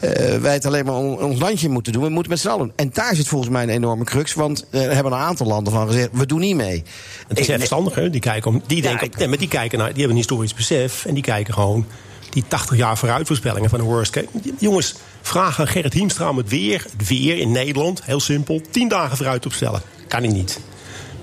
eh, 0.00 0.36
wij 0.36 0.52
het 0.52 0.66
alleen 0.66 0.84
maar 0.84 0.94
on- 0.94 1.18
ons 1.22 1.40
landje 1.40 1.68
moeten 1.68 1.92
doen. 1.92 2.02
We 2.02 2.08
moeten 2.08 2.30
met 2.30 2.40
z'n 2.40 2.48
allen 2.48 2.66
doen. 2.66 2.72
En 2.76 2.90
daar 2.92 3.14
zit 3.14 3.28
volgens 3.28 3.50
mij 3.50 3.62
een 3.62 3.68
enorme 3.68 4.04
crux, 4.04 4.34
want 4.34 4.64
eh, 4.70 4.84
er 4.84 4.94
hebben 4.94 5.12
een 5.12 5.18
aantal 5.18 5.46
landen 5.46 5.72
van 5.72 5.86
gezegd, 5.86 6.08
we 6.12 6.26
doen 6.26 6.40
niet 6.40 6.56
mee. 6.56 6.82
Het 7.28 7.38
is 7.38 7.46
verstandig, 7.46 7.94
hè? 7.94 8.10
Die, 8.10 8.20
kijken 8.20 8.50
om, 8.50 8.62
die, 8.66 8.82
denken, 8.82 9.06
ik- 9.06 9.16
nee, 9.16 9.28
maar 9.28 9.38
die, 9.38 9.48
kijken 9.48 9.78
naar, 9.78 9.86
die 9.88 9.96
hebben 9.96 10.10
een 10.16 10.22
historisch 10.22 10.54
besef. 10.54 11.04
En 11.04 11.14
die 11.14 11.22
kijken 11.22 11.54
gewoon 11.54 11.86
die 12.30 12.44
80 12.48 12.76
jaar 12.76 12.98
vooruitvoorspellingen 12.98 13.70
van 13.70 13.78
de 13.78 13.84
worst 13.84 14.10
case. 14.10 14.26
Jongens, 14.58 14.94
vraag 15.22 15.60
aan 15.60 15.66
Gerrit 15.66 15.92
Hiemstra 15.92 16.28
om 16.28 16.36
het 16.36 16.48
weer. 16.48 16.86
Het 16.96 17.08
weer 17.08 17.38
in 17.38 17.52
Nederland, 17.52 18.04
heel 18.04 18.20
simpel. 18.20 18.60
10 18.70 18.88
dagen 18.88 19.16
vooruit 19.16 19.46
opstellen. 19.46 19.82
Kan 20.08 20.22
hij 20.22 20.32
niet. 20.32 20.60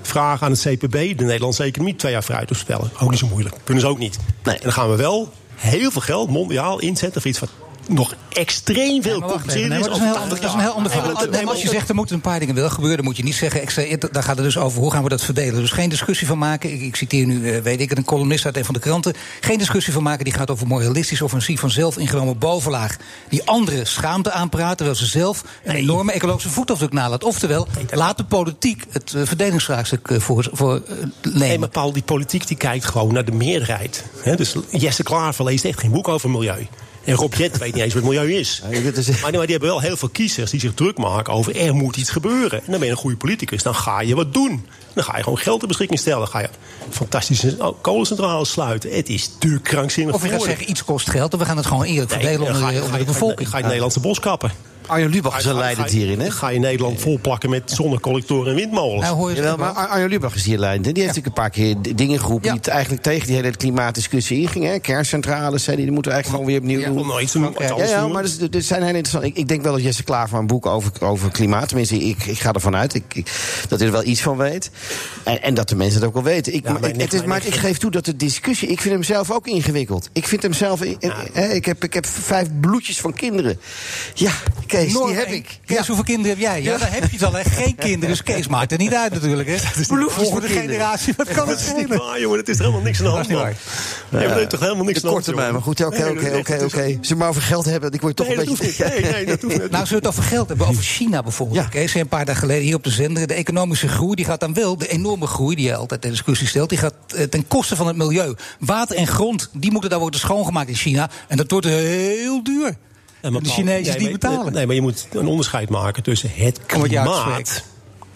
Vraag 0.02 0.42
aan 0.42 0.50
het 0.50 0.60
CPB, 0.60 1.18
de 1.18 1.24
Nederlandse 1.24 1.62
economie, 1.62 1.96
twee 1.96 2.12
jaar 2.12 2.24
vooruit 2.24 2.50
opstellen. 2.50 2.90
Ook 3.00 3.10
niet 3.10 3.18
zo 3.18 3.26
moeilijk. 3.26 3.56
Kunnen 3.64 3.82
ze 3.82 3.88
ook 3.88 3.98
niet. 3.98 4.18
Nee. 4.44 4.54
En 4.54 4.62
dan 4.62 4.72
gaan 4.72 4.90
we 4.90 4.96
wel 4.96 5.32
heel 5.54 5.90
veel 5.90 6.00
geld 6.00 6.30
mondiaal 6.30 6.80
inzetten 6.80 7.20
voor 7.20 7.30
iets 7.30 7.40
wat 7.40 7.50
nog 7.92 8.14
extreem 8.32 9.02
veel 9.02 9.20
complicerender 9.20 9.78
nee, 9.78 9.78
is. 9.78 9.84
dat 9.86 9.94
is 9.94 10.00
een 10.00 10.06
heel, 10.06 10.14
80 10.14 10.38
dat 10.40 10.48
is 10.48 10.54
een 10.54 10.60
heel 10.60 10.68
jaar. 10.68 10.76
ander 10.76 10.92
Nee, 10.92 11.00
verhaal. 11.00 11.26
Nee, 11.30 11.46
als 11.46 11.62
je 11.62 11.68
zegt 11.68 11.88
er 11.88 11.94
moeten 11.94 12.14
een 12.14 12.20
paar 12.20 12.38
dingen 12.38 12.54
wel 12.54 12.70
gebeuren, 12.70 12.96
dan 12.96 13.06
moet 13.06 13.16
je 13.16 13.22
niet 13.22 13.34
zeggen. 13.34 13.98
Daar 14.12 14.22
gaat 14.22 14.36
het 14.36 14.44
dus 14.44 14.58
over 14.58 14.80
hoe 14.80 14.92
gaan 14.92 15.02
we 15.02 15.08
dat 15.08 15.24
verdelen. 15.24 15.60
Dus 15.60 15.70
geen 15.70 15.88
discussie 15.88 16.26
van 16.26 16.38
maken. 16.38 16.72
Ik, 16.72 16.80
ik 16.80 16.96
citeer 16.96 17.26
nu, 17.26 17.50
eh, 17.50 17.62
weet 17.62 17.80
ik 17.80 17.88
het, 17.88 17.98
een 17.98 18.04
columnist 18.04 18.44
uit 18.44 18.56
een 18.56 18.64
van 18.64 18.74
de 18.74 18.80
kranten. 18.80 19.14
Geen 19.40 19.58
discussie 19.58 19.92
van 19.92 20.02
maken 20.02 20.24
die 20.24 20.32
gaat 20.32 20.50
over 20.50 20.66
moralistisch 20.66 21.22
offensief 21.22 21.60
van 21.60 21.70
zelf 21.70 21.98
ingenomen 21.98 22.38
bovenlaag. 22.38 22.96
Die 23.28 23.44
andere 23.44 23.84
schaamte 23.84 24.30
aanpraten, 24.30 24.76
terwijl 24.76 24.98
ze 24.98 25.06
zelf 25.06 25.44
een 25.64 25.74
enorme 25.74 26.12
ecologische 26.12 26.48
voetafdruk 26.48 26.92
nalaat. 26.92 27.24
Oftewel, 27.24 27.66
laat 27.90 28.16
de 28.16 28.24
politiek 28.24 28.84
het 28.90 29.14
eh, 29.14 29.22
verdelingsvraagstuk 29.24 30.08
eh, 30.08 30.20
voor, 30.20 30.48
voor 30.52 30.74
eh, 30.74 30.94
Nee, 31.22 31.34
nemen. 31.34 31.60
maar 31.60 31.68
Paul, 31.68 31.92
die 31.92 32.02
politiek 32.02 32.46
die 32.46 32.56
kijkt 32.56 32.84
gewoon 32.84 33.12
naar 33.12 33.24
de 33.24 33.32
meerderheid. 33.32 34.04
Dus 34.36 34.54
Jesse 34.70 35.02
Klaver 35.02 35.44
leest 35.44 35.64
echt 35.64 35.80
geen 35.80 35.90
boek 35.90 36.08
over 36.08 36.30
milieu. 36.30 36.66
En 37.10 37.16
Rob 37.16 37.34
Jet 37.34 37.58
weet 37.58 37.74
niet 37.74 37.82
eens 37.84 37.94
wat 37.94 38.02
milieu 38.02 38.32
is. 38.34 38.62
Ja, 38.70 38.80
dit 38.80 38.96
is- 38.96 39.08
Maar, 39.08 39.20
maar 39.20 39.30
die 39.30 39.40
hebben 39.50 39.68
wel 39.68 39.80
heel 39.80 39.96
veel 39.96 40.08
kiezers 40.08 40.50
die 40.50 40.60
zich 40.60 40.74
druk 40.74 40.98
maken 40.98 41.32
over 41.32 41.56
er 41.56 41.74
moet 41.74 41.96
iets 41.96 42.10
gebeuren. 42.10 42.58
En 42.58 42.64
dan 42.70 42.78
ben 42.78 42.84
je 42.84 42.90
een 42.94 43.00
goede 43.00 43.16
politicus. 43.16 43.62
Dan 43.62 43.74
ga 43.74 44.00
je 44.00 44.14
wat 44.14 44.34
doen. 44.34 44.66
Dan 44.94 45.04
ga 45.04 45.16
je 45.16 45.22
gewoon 45.22 45.38
geld 45.38 45.58
ter 45.58 45.68
beschikking 45.68 45.98
stellen. 46.00 46.18
Dan 46.18 46.28
ga 46.28 46.38
je 46.40 46.48
fantastische 46.90 47.74
kolencentrales 47.80 48.50
sluiten. 48.50 48.90
Het 48.96 49.08
is 49.08 49.30
te 49.38 49.58
krankzinnig 49.62 50.14
Of 50.14 50.22
je 50.22 50.28
gaat 50.28 50.42
zeggen, 50.42 50.70
iets 50.70 50.84
kost 50.84 51.10
geld 51.10 51.32
en 51.32 51.38
we 51.38 51.44
gaan 51.44 51.56
het 51.56 51.66
gewoon 51.66 51.84
eerlijk 51.84 52.10
Nee, 52.10 52.18
verdelen 52.20 52.46
dan 52.46 52.54
onder, 52.54 52.62
ga 52.62 52.68
je- 52.68 52.74
de- 52.78 52.84
onder 52.84 52.98
ga 52.98 53.04
de 53.04 53.10
je- 53.12 53.18
bevolking. 53.18 53.48
Ga 53.48 53.54
je 53.56 53.56
het 53.56 53.64
Nederlandse 53.66 54.00
bos 54.00 54.20
kappen. 54.20 54.50
Arjen 54.86 55.10
Lubach 55.10 55.38
is 55.38 55.44
leidend 55.44 55.90
hierin, 55.90 56.20
hè? 56.20 56.30
Ga 56.30 56.48
je 56.48 56.58
Nederland 56.58 57.00
volplakken 57.00 57.50
met 57.50 57.70
zonnecollectoren 57.70 58.50
en 58.50 58.54
windmolens. 58.56 59.02
Nou, 59.02 59.16
hoor 59.16 59.30
je 59.30 59.36
Jawel, 59.36 59.56
maar 59.56 59.70
Ar- 59.72 59.86
Arjen 59.86 60.08
Lubach 60.08 60.34
is 60.34 60.44
hier 60.44 60.58
leidend. 60.58 60.84
Die 60.94 61.04
heeft 61.04 61.16
natuurlijk 61.16 61.36
een 61.36 61.42
paar 61.42 61.50
keer 61.84 61.96
dingen 61.96 62.18
geroepen... 62.20 62.44
Ja. 62.46 62.50
die 62.52 62.60
het 62.60 62.70
eigenlijk 62.70 63.02
tegen 63.02 63.26
die 63.26 63.36
hele 63.36 63.50
klimaatdiscussie 63.50 64.40
ingingen. 64.40 64.70
hè. 64.70 64.78
Kerncentrales, 64.78 65.64
zei 65.64 65.76
die, 65.76 65.84
die 65.84 65.94
moeten 65.94 66.12
we 66.12 66.16
eigenlijk 66.18 66.48
gewoon 66.48 66.62
weer 66.62 66.70
opnieuw 66.76 66.94
doen. 66.94 67.06
nog 67.06 67.20
iets 67.20 67.32
Ja, 67.78 67.84
ja, 67.84 68.08
maar 68.08 68.22
dit, 68.22 68.52
dit 68.52 68.64
zijn 68.64 68.80
heel 68.82 68.94
interessant. 68.94 69.24
Ik, 69.24 69.36
ik 69.36 69.48
denk 69.48 69.62
wel 69.62 69.72
dat 69.72 69.82
Jesse 69.82 70.02
Klaver 70.02 70.38
een 70.38 70.46
boek 70.46 70.66
over, 70.66 70.92
over 71.00 71.30
klimaat... 71.30 71.68
tenminste, 71.68 71.96
ik, 71.98 72.24
ik 72.24 72.38
ga 72.38 72.52
ervan 72.52 72.76
uit 72.76 72.94
ik, 72.94 73.04
ik- 73.14 73.32
dat 73.68 73.78
hij 73.78 73.88
er 73.88 73.94
wel 73.94 74.04
iets 74.04 74.20
van 74.22 74.36
weet. 74.36 74.70
En, 75.24 75.42
en 75.42 75.54
dat 75.54 75.68
de 75.68 75.76
mensen 75.76 75.98
het 75.98 76.08
ook 76.08 76.14
wel 76.14 76.22
weten. 76.22 76.54
Ik, 76.54 76.64
Ja, 76.64 76.72
maar, 76.72 76.88
ik- 76.90 77.00
het 77.00 77.12
is, 77.12 77.24
maar 77.24 77.46
ik 77.46 77.54
geef 77.54 77.78
toe 77.78 77.90
dat 77.90 78.04
de 78.04 78.16
discussie... 78.16 78.68
Ik 78.68 78.80
vind 78.80 78.94
hem 78.94 79.02
zelf 79.02 79.30
ook 79.30 79.46
ingewikkeld. 79.46 80.08
Ik 80.12 80.26
vind 80.26 80.42
hem 80.42 80.52
zelf... 80.52 80.80
eh, 80.80 81.10
hè, 81.32 81.46
ik, 81.52 81.64
heb, 81.64 81.84
ik 81.84 81.92
heb 81.94 82.06
vijf 82.06 82.48
bloedjes 82.60 83.00
van 83.00 83.12
kinderen. 83.14 83.58
Ja, 84.14 84.32
Kees, 84.84 84.92
die 84.92 85.14
heb 85.14 85.28
ik. 85.28 85.58
Kees, 85.64 85.86
hoeveel 85.86 86.04
kinderen 86.04 86.30
heb 86.30 86.38
jij? 86.38 86.62
Ja, 86.62 86.78
daar 86.78 86.92
heb 86.92 87.02
je 87.10 87.16
het 87.16 87.22
al. 87.22 87.32
Hè. 87.32 87.44
Geen 87.44 87.74
kinderen, 87.74 88.08
dus 88.08 88.22
Kees 88.22 88.48
maakt 88.48 88.72
er 88.72 88.78
niet 88.78 88.94
uit 88.94 89.12
natuurlijk. 89.12 89.48
Hè. 89.48 89.56
Bloedjes 89.86 90.28
voor 90.28 90.40
de 90.40 90.46
kinderen. 90.46 90.70
generatie, 90.70 91.14
wat 91.16 91.28
kan 91.28 91.48
het 91.48 91.58
Dat 91.58 91.66
is 91.66 91.74
niet 91.74 91.86
schelen? 91.86 91.98
waar, 91.98 92.20
jongen. 92.20 92.38
Het 92.38 92.48
is 92.48 92.56
er 92.58 92.64
helemaal 92.64 92.84
niks 92.84 92.98
aan 92.98 93.04
de 93.04 93.10
hand, 93.10 93.28
man. 93.28 93.38
maar 94.10 94.22
er 94.22 94.40
is 94.40 94.48
toch 94.48 94.60
helemaal 94.60 94.84
niks 94.84 94.96
aan 94.96 95.02
de 95.02 95.08
hand, 95.08 95.24
korte 95.24 95.34
mij, 95.34 95.38
jongen. 95.38 95.52
maar 95.52 95.62
goed, 95.62 95.84
oké, 95.84 96.08
oké, 96.08 96.36
oké, 96.36 96.64
oké. 96.64 96.98
Ze 97.00 97.16
maar 97.16 97.28
over 97.28 97.42
geld 97.42 97.64
hebben, 97.64 97.92
ik 97.92 98.00
word 98.00 98.16
toch 98.16 98.28
Nee, 98.28 98.38
een 98.38 98.56
beetje... 98.60 98.84
Nee, 98.84 99.12
nee, 99.12 99.26
dat 99.26 99.42
hoeft 99.42 99.58
niet. 99.58 99.70
Nou, 99.70 99.86
zullen 99.86 100.02
we 100.02 100.08
het 100.08 100.18
over 100.18 100.22
geld 100.30 100.48
hebben? 100.48 100.66
Over 100.66 100.82
China 100.82 101.22
bijvoorbeeld. 101.22 101.58
Ja. 101.58 101.68
Kees, 101.68 101.94
een 101.94 102.08
paar 102.08 102.24
dagen 102.24 102.40
geleden 102.40 102.64
hier 102.64 102.74
op 102.74 102.84
de 102.84 102.90
zender. 102.90 103.26
De 103.26 103.34
economische 103.34 103.88
groei 103.88 104.14
die 104.14 104.24
gaat 104.24 104.40
dan 104.40 104.54
wel, 104.54 104.78
de 104.78 104.88
enorme 104.88 105.26
groei 105.26 105.56
die 105.56 105.66
je 105.66 105.74
altijd 105.74 106.00
ter 106.00 106.10
discussie 106.10 106.46
stelt, 106.46 106.68
die 106.68 106.78
gaat 106.78 106.94
eh, 107.16 107.22
ten 107.24 107.46
koste 107.48 107.76
van 107.76 107.86
het 107.86 107.96
milieu. 107.96 108.34
Water 108.58 108.96
en 108.96 109.06
grond, 109.06 109.50
die 109.52 109.70
moeten 109.70 109.90
daar 109.90 109.98
worden 109.98 110.20
schoongemaakt 110.20 110.68
in 110.68 110.74
China. 110.74 111.10
En 111.28 111.36
dat 111.36 111.50
wordt 111.50 111.66
heel 111.66 112.42
duur. 112.42 112.76
En 113.20 113.32
de 113.32 113.48
Chinezen 113.48 113.84
nee, 113.84 113.98
die 113.98 114.02
maar- 114.02 114.18
betalen. 114.18 114.52
Nee, 114.52 114.66
maar 114.66 114.74
je 114.74 114.80
moet 114.80 115.06
een 115.12 115.26
onderscheid 115.26 115.68
maken 115.68 116.02
tussen 116.02 116.30
het 116.34 116.60
klimaat 116.66 117.64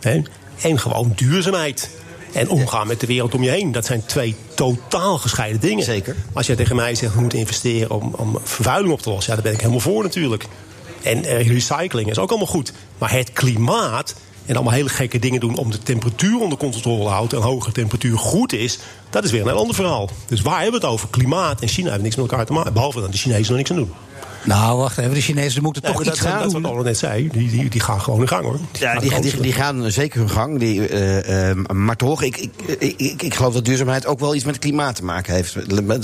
hè, 0.01 0.23
en 0.61 0.79
gewoon 0.79 1.12
duurzaamheid. 1.14 1.90
En 2.33 2.49
omgaan 2.49 2.87
met 2.87 3.01
de 3.01 3.07
wereld 3.07 3.35
om 3.35 3.43
je 3.43 3.51
heen. 3.51 3.73
Dat 3.73 3.87
zijn 3.87 4.05
twee 4.05 4.37
totaal 4.55 5.19
gescheiden 5.19 5.61
dingen. 5.61 5.85
Zeker. 5.85 6.17
Als 6.33 6.47
jij 6.47 6.57
tegen 6.57 6.77
mij 6.77 6.95
zegt, 6.95 7.14
we 7.14 7.21
moeten 7.21 7.38
investeren 7.38 7.90
om, 7.90 8.14
om 8.17 8.38
vervuiling 8.43 8.93
op 8.93 9.01
te 9.01 9.11
lossen... 9.11 9.29
ja, 9.29 9.35
daar 9.35 9.45
ben 9.45 9.53
ik 9.53 9.61
helemaal 9.61 9.81
voor 9.81 10.03
natuurlijk. 10.03 10.47
En 11.03 11.25
eh, 11.25 11.49
recycling 11.49 12.11
is 12.11 12.19
ook 12.19 12.29
allemaal 12.29 12.47
goed. 12.47 12.73
Maar 12.99 13.12
het 13.12 13.33
klimaat 13.33 14.14
en 14.47 14.55
allemaal 14.55 14.73
hele 14.73 14.88
gekke 14.88 15.19
dingen 15.19 15.40
doen... 15.40 15.57
om 15.57 15.71
de 15.71 15.79
temperatuur 15.79 16.40
onder 16.40 16.59
controle 16.59 17.03
te 17.03 17.09
houden... 17.09 17.38
en 17.38 17.45
hogere 17.45 17.73
temperatuur 17.73 18.19
goed 18.19 18.53
is, 18.53 18.79
dat 19.11 19.25
is 19.25 19.31
weer 19.31 19.40
een 19.40 19.47
heel 19.47 19.57
ander 19.57 19.75
verhaal. 19.75 20.11
Dus 20.27 20.40
waar 20.40 20.62
hebben 20.62 20.81
we 20.81 20.87
het 20.87 20.95
over? 20.95 21.09
Klimaat 21.09 21.61
en 21.61 21.69
China 21.69 21.87
hebben 21.87 22.05
niks 22.05 22.17
met 22.17 22.31
elkaar 22.31 22.47
te 22.47 22.53
maken. 22.53 22.73
Behalve 22.73 23.01
dat 23.01 23.12
de 23.12 23.19
Chinezen 23.19 23.51
er 23.51 23.57
niks 23.57 23.71
aan 23.71 23.77
doen. 23.77 23.93
Nou, 24.44 24.78
wacht 24.78 24.98
even, 24.98 25.14
de 25.14 25.20
Chinezen 25.20 25.62
moeten 25.62 25.83
Nee, 25.83 25.92
toch 25.92 26.00
iets 26.00 26.11
dat, 26.11 26.18
gaan 26.20 26.37
dat 26.38 26.46
is 26.46 26.52
doen. 26.52 26.62
wat 26.62 26.70
Olle 26.70 26.83
net 26.83 26.98
zei. 26.98 27.28
Die, 27.33 27.50
die, 27.50 27.70
die 27.70 27.80
gaan 27.80 28.00
gewoon 28.00 28.20
in 28.20 28.28
gang 28.28 28.44
hoor. 28.44 28.59
Ja, 28.72 28.98
die, 28.98 29.20
die, 29.20 29.40
die 29.40 29.52
gaan 29.52 29.90
zeker 29.90 30.18
hun 30.20 30.30
gang. 30.30 30.59
Die, 30.59 30.88
eh, 30.88 31.50
eh, 31.50 31.57
maar 31.57 31.96
toch, 31.96 32.22
ik, 32.22 32.37
ik, 32.37 32.50
ik, 32.78 32.94
ik, 32.96 33.22
ik 33.22 33.35
geloof 33.35 33.54
dat 33.54 33.64
duurzaamheid 33.64 34.07
ook 34.07 34.20
wel 34.20 34.35
iets 34.35 34.44
met 34.44 34.54
het 34.54 34.64
klimaat 34.64 34.96
te 34.96 35.04
maken 35.04 35.35
heeft. 35.35 35.54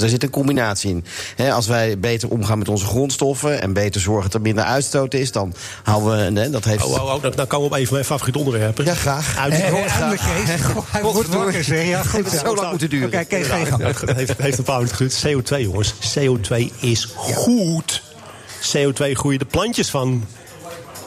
Er 0.02 0.08
zit 0.08 0.22
een 0.22 0.30
combinatie 0.30 0.90
in. 0.90 1.04
Hè, 1.36 1.52
als 1.52 1.66
wij 1.66 1.98
beter 1.98 2.28
omgaan 2.28 2.58
met 2.58 2.68
onze 2.68 2.86
grondstoffen 2.86 3.62
en 3.62 3.72
beter 3.72 4.00
zorgen 4.00 4.22
dat 4.22 4.34
er 4.34 4.40
minder 4.40 4.64
uitstoot 4.64 5.14
is, 5.14 5.32
dan 5.32 5.54
houden 5.82 6.34
we. 6.34 6.40
hè, 6.40 6.50
dat 6.50 6.64
heeft. 6.64 6.84
Oh, 6.84 6.92
oh, 6.92 7.14
oh, 7.14 7.22
dan, 7.22 7.32
dan 7.34 7.46
komen 7.46 7.68
we 7.68 7.74
op 7.74 7.80
een 7.80 7.86
van 7.86 7.94
mijn 7.94 8.06
favoriete 8.06 8.38
onderwerpen. 8.38 8.84
Ja, 8.84 8.94
graag. 8.94 9.36
Uit 9.36 9.52
Eh, 9.52 9.60
eindelijk, 9.62 10.20
Kees. 10.46 10.60
Goh, 10.72 10.84
Hij 10.90 11.02
wordt 11.02 11.28
wakker, 11.28 11.64
zeg. 11.64 11.86
Ja, 11.86 12.02
goed. 12.02 12.12
Heeft 12.12 12.30
het 12.32 12.40
zo 12.46 12.54
lang 12.54 12.70
moeten 12.70 12.90
duren. 12.90 13.06
Oké, 13.08 13.24
Kees, 13.24 13.46
ga 13.46 13.56
je 13.56 13.66
gang. 13.66 13.82
Het 14.00 14.16
heeft, 14.16 14.34
heeft 14.38 14.58
een 14.58 14.64
paar 14.64 14.76
minuten 14.76 14.96
geduurd. 14.96 15.48
CO2, 15.52 15.62
jongens. 15.62 15.94
CO2 16.18 16.80
is 16.80 17.08
goed. 17.16 18.02
CO2 18.60 19.12
groeien 19.12 19.38
de 19.38 19.44
plantjes 19.44 19.90
van. 19.90 20.24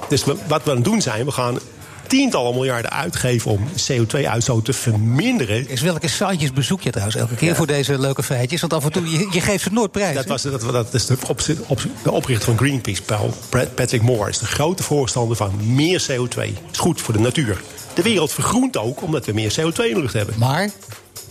Dus 0.10 0.24
wat 0.24 0.64
we 0.64 0.70
aan 0.70 0.76
het 0.76 0.86
doen 0.86 1.02
zijn, 1.02 1.26
we 1.26 1.32
gaan 1.32 1.60
tientallen 2.08 2.54
miljarden 2.54 2.92
uitgeven 2.92 3.52
om 3.52 3.68
CO2-uitstoot 3.92 4.66
te 4.66 4.74
verminderen. 4.74 5.70
Is 5.70 5.82
welke 5.82 6.08
sitejes 6.08 6.54
bezoek 6.54 6.82
je 6.82 6.90
trouwens 6.90 7.18
elke 7.18 7.36
keer 7.36 7.56
voor 7.56 7.68
deze 7.68 8.00
leuke 8.00 8.24
feitjes? 8.24 8.62
Want 8.62 8.74
af 8.74 8.84
en 8.84 8.92
toe, 8.92 9.10
je, 9.10 9.28
je 9.32 9.42
geeft 9.42 9.64
ze 9.64 9.72
nooit 9.72 9.92
prijs. 9.92 10.16
Dat, 10.16 10.26
was, 10.26 10.42
dat, 10.42 10.62
dat 10.62 10.94
is 10.94 11.06
de, 11.06 11.18
op, 11.28 11.42
op, 11.68 11.82
de 12.04 12.12
oprichter 12.12 12.46
van 12.46 12.58
Greenpeace, 12.58 13.02
Paul, 13.02 13.34
Patrick 13.76 14.02
Moore, 14.02 14.30
is 14.30 14.38
de 14.38 14.46
grote 14.46 14.84
voorstander 14.84 15.38
van 15.38 15.74
meer 15.76 16.06
CO2. 16.12 16.42
is 16.72 16.78
goed 16.78 17.02
voor 17.02 17.14
de 17.14 17.20
natuur. 17.20 17.62
De 17.94 18.02
wereld 18.02 18.32
vergroent 18.32 18.78
ook 18.78 19.02
omdat 19.02 19.26
we 19.26 19.34
meer 19.34 19.52
CO2 19.52 19.76
in 19.76 19.94
de 19.94 20.00
lucht 20.00 20.14
hebben. 20.14 20.36
Maar, 20.38 20.70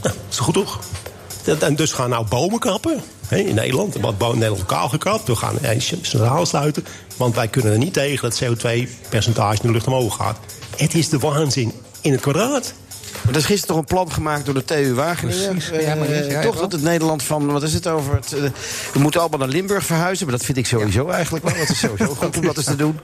Nou, 0.02 0.14
is 0.30 0.38
goed 0.38 0.54
toch? 0.54 0.80
En 1.60 1.76
dus 1.76 1.92
gaan 1.92 2.10
nou 2.10 2.26
bomen 2.28 2.58
kappen 2.58 3.02
in 3.38 3.54
Nederland. 3.54 3.96
Wat 4.00 4.18
Nederland 4.18 4.58
lokaal 4.58 4.88
gekapt. 4.88 5.26
We 5.26 5.36
gaan 5.36 5.58
centraal 5.78 6.46
sluiten. 6.46 6.84
Want 7.16 7.34
wij 7.34 7.48
kunnen 7.48 7.72
er 7.72 7.78
niet 7.78 7.92
tegen 7.92 8.30
dat 8.30 8.42
CO2-percentage 8.44 9.62
in 9.62 9.66
de 9.66 9.72
lucht 9.72 9.86
omhoog 9.86 10.16
gaat. 10.16 10.38
Het 10.76 10.94
is 10.94 11.08
de 11.08 11.18
waanzin 11.18 11.72
in 12.00 12.12
het 12.12 12.20
kwadraat. 12.20 12.74
Er 13.28 13.36
is 13.36 13.44
gisteren 13.44 13.66
toch 13.66 13.76
een 13.76 13.84
plan 13.96 14.12
gemaakt 14.12 14.44
door 14.44 14.54
de 14.54 14.64
TU 14.64 14.94
Wageningen. 14.94 15.48
Precies, 15.48 15.70
Eh, 15.70 15.86
ja, 15.86 15.94
maar 15.94 16.08
niet, 16.10 16.26
ja, 16.30 16.42
toch 16.42 16.58
dat 16.60 16.72
het 16.72 16.82
Nederland 16.82 17.22
van, 17.22 17.46
wat 17.52 17.62
is 17.62 17.74
het 17.74 17.86
over? 17.86 18.14
Het, 18.14 18.32
eh, 18.32 18.40
we 18.92 18.98
moeten 18.98 19.20
allemaal 19.20 19.38
naar 19.38 19.48
Limburg 19.48 19.84
verhuizen. 19.86 20.26
Maar 20.26 20.36
dat 20.36 20.44
vind 20.44 20.58
ik 20.58 20.66
sowieso 20.66 21.08
eigenlijk 21.08 21.44
wel. 21.44 21.56
Dat 21.58 21.68
is 21.68 21.78
sowieso 21.78 22.14
goed 22.20 22.36
om 22.36 22.42
dat 22.44 22.56
eens 22.56 22.66
te 22.66 22.76
doen. 22.76 22.98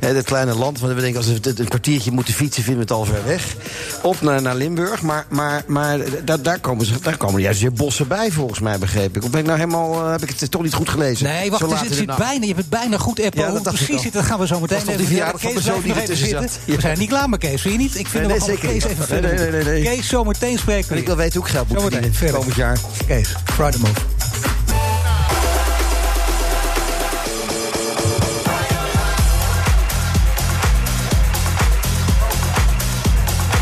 Eh, 0.00 0.10
dit 0.10 0.24
kleine 0.24 0.54
land, 0.54 0.80
want 0.80 0.94
we 0.94 1.00
denken 1.00 1.16
als 1.18 1.26
we 1.26 1.38
het 1.42 1.58
een 1.58 1.68
kwartiertje 1.68 2.10
moeten 2.10 2.34
fietsen, 2.34 2.62
vinden 2.62 2.86
we 2.86 2.94
het 2.94 2.98
al 3.00 3.04
ver 3.14 3.24
weg. 3.26 3.54
Op 4.02 4.20
naar, 4.20 4.42
naar 4.42 4.54
Limburg. 4.54 5.02
Maar, 5.02 5.26
maar, 5.28 5.62
maar 5.66 5.98
daar, 6.24 6.42
daar, 6.42 6.58
komen 6.60 6.86
ze, 6.86 6.94
daar 7.02 7.16
komen 7.16 7.40
juist 7.40 7.60
weer 7.60 7.72
bossen 7.72 8.08
bij, 8.08 8.30
volgens 8.30 8.60
mij, 8.60 8.78
begreep 8.78 9.16
ik. 9.16 9.24
Of 9.24 9.30
ben 9.30 9.40
ik 9.40 9.46
nou 9.46 9.58
helemaal, 9.58 10.08
heb 10.08 10.22
ik 10.22 10.40
het 10.40 10.50
toch 10.50 10.62
niet 10.62 10.74
goed 10.74 10.88
gelezen? 10.88 11.26
nee, 11.26 11.50
wacht, 11.50 11.62
Zo 11.62 11.70
het, 11.70 11.80
het 11.80 11.88
de 11.88 11.94
zit 11.94 12.06
bijna, 12.16 12.40
je 12.40 12.46
hebt 12.46 12.58
het 12.58 12.68
bijna 12.68 12.98
goed, 12.98 13.18
Eppo. 13.18 13.40
Ja, 13.40 13.50
dat 13.50 13.62
precies 13.62 14.02
zit, 14.02 14.12
dat 14.12 14.24
gaan 14.24 14.38
we 14.38 14.46
zo 14.46 14.60
meteen 14.60 14.76
toch 14.78 14.86
die 14.86 14.94
even 14.94 15.06
verjaardag 15.06 15.40
van 15.40 15.52
persoon 15.52 15.80
blijf 15.82 15.84
die 15.84 16.02
even 16.02 16.14
ertussen 16.14 16.28
zat? 16.66 16.74
We 16.76 16.80
zijn 16.80 16.98
niet 16.98 17.08
klaar 17.08 17.28
met 17.28 17.40
Kees, 17.40 17.60
vind 17.60 17.74
je 17.74 17.80
niet? 17.80 17.98
Ik 17.98 18.06
vind 18.06 18.26
Nee, 18.26 18.38
nee, 18.38 18.38
nog 18.38 18.48
zeker 18.48 18.68
Kees 18.68 18.84
even 18.84 18.96
Nee, 18.98 19.06
verder. 19.06 19.34
nee, 19.34 19.50
nee, 19.50 19.59
nee, 19.64 19.82
nee. 19.82 19.96
Kees, 19.96 20.08
zometeen 20.08 20.58
spreken 20.58 20.88
we 20.88 20.94
En 20.94 21.00
ik 21.00 21.06
wil 21.06 21.16
weten 21.16 21.38
hoe 21.38 21.48
ik 21.48 21.54
geld 21.54 21.68
moet 21.68 21.78
Zometeen, 21.80 22.14
verdienen 22.14 22.38
komend 22.38 22.56
jaar. 22.56 22.78
Kees, 23.06 23.34
Friday 23.44 23.80
Move. 23.80 24.19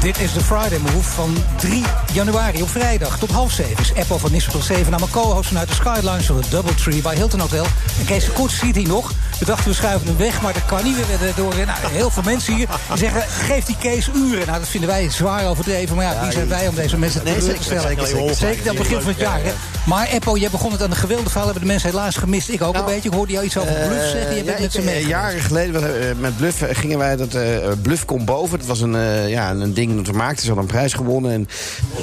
Dit 0.08 0.20
is 0.20 0.32
de 0.32 0.40
Friday 0.40 0.78
Move 0.78 1.02
van 1.02 1.36
3 1.56 1.84
januari 2.12 2.62
op 2.62 2.68
vrijdag 2.68 3.18
tot 3.18 3.30
half 3.30 3.52
7. 3.52 3.76
Is 3.80 3.94
Apple 3.94 4.18
van 4.18 4.32
Nissan 4.32 4.52
tot 4.52 4.64
7 4.64 4.90
naar 4.90 5.00
mijn 5.00 5.12
co-host 5.12 5.48
vanuit 5.48 5.68
de 5.68 5.74
Skyline 5.74 6.22
van 6.22 6.36
het 6.36 6.50
Doubletree 6.50 7.02
bij 7.02 7.14
Hilton 7.14 7.40
Hotel. 7.40 7.64
En 7.98 8.04
Kees 8.06 8.24
de 8.24 8.30
Koets 8.30 8.58
ziet 8.58 8.76
hier 8.76 8.88
nog. 8.88 9.12
We 9.38 9.44
dachten 9.44 9.68
we 9.68 9.74
schuiven 9.74 10.06
hem 10.06 10.16
weg, 10.16 10.42
maar 10.42 10.52
dat 10.52 10.64
kan 10.64 10.84
niet. 10.84 10.96
We 10.96 11.06
werden 11.06 11.32
door 11.36 11.54
nou, 11.54 11.92
heel 11.92 12.10
veel 12.10 12.22
mensen 12.22 12.54
hier 12.54 12.66
die 12.88 12.96
zeggen: 12.98 13.22
geef 13.22 13.64
die 13.64 13.76
Kees 13.78 14.10
uren. 14.14 14.46
Nou, 14.46 14.58
dat 14.58 14.68
vinden 14.68 14.88
wij 14.88 15.10
zwaar 15.10 15.48
overdreven. 15.48 15.96
Maar 15.96 16.04
ja, 16.04 16.22
wie 16.22 16.32
zijn 16.32 16.48
wij 16.48 16.68
om 16.68 16.74
deze 16.74 16.98
mensen 16.98 17.24
te 17.24 17.30
Nee, 17.30 17.40
zeker, 17.40 17.60
teleurstellen? 17.60 18.06
zeker, 18.06 18.34
zeker, 18.34 18.66
het 18.66 18.78
begin 18.78 19.00
van 19.00 19.10
het 19.10 19.20
jaar. 19.20 19.42
hè. 19.42 19.52
Maar 19.86 20.08
Eppo, 20.08 20.36
jij 20.36 20.50
begon 20.50 20.72
het 20.72 20.82
aan 20.82 20.90
een 20.90 20.96
geweldig 20.96 21.26
verhaal. 21.26 21.44
Hebben 21.44 21.62
de 21.62 21.68
mensen 21.68 21.90
helaas 21.90 22.16
gemist. 22.16 22.48
Ik 22.48 22.62
ook 22.62 22.76
een 22.76 22.84
beetje. 22.84 23.08
Ik 23.08 23.14
hoorde 23.14 23.32
jou 23.32 23.44
iets 23.44 23.58
over 23.58 23.72
bluff 23.72 24.10
zeggen. 24.10 24.36
Je 24.36 24.42
bent 24.42 24.56
ja, 24.56 24.62
met 24.62 24.72
ze 24.72 24.78
eh, 24.78 24.84
mee. 24.84 25.06
Jaren 25.06 25.40
geleden 25.40 26.08
eh, 26.08 26.14
met 26.16 26.36
Bluff 26.36 26.62
gingen 26.70 26.98
wij 26.98 27.16
dat 27.16 27.34
eh, 27.34 27.68
Bluff 27.82 28.04
komt 28.04 28.24
boven. 28.24 28.58
Dat 28.58 28.66
was 28.66 28.80
een, 28.80 28.96
ja, 29.28 29.50
een 29.50 29.74
ding 29.74 29.97
dat 29.98 30.06
we 30.06 30.18
maakten. 30.18 30.42
Ze 30.42 30.46
hadden 30.46 30.64
een 30.64 30.70
prijs 30.70 30.92
gewonnen 30.92 31.32
en 31.32 31.48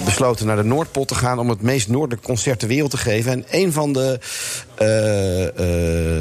besloten 0.05 0.45
naar 0.45 0.55
de 0.55 0.63
Noordpol 0.63 1.05
te 1.05 1.15
gaan 1.15 1.39
om 1.39 1.49
het 1.49 1.61
meest 1.61 1.87
noordelijke 1.89 2.25
concert 2.25 2.59
ter 2.59 2.67
wereld 2.67 2.91
te 2.91 2.97
geven. 2.97 3.31
En 3.31 3.45
een 3.49 3.71
van 3.71 3.93
de 3.93 4.19
eh, 4.78 5.47
eh, 5.47 5.53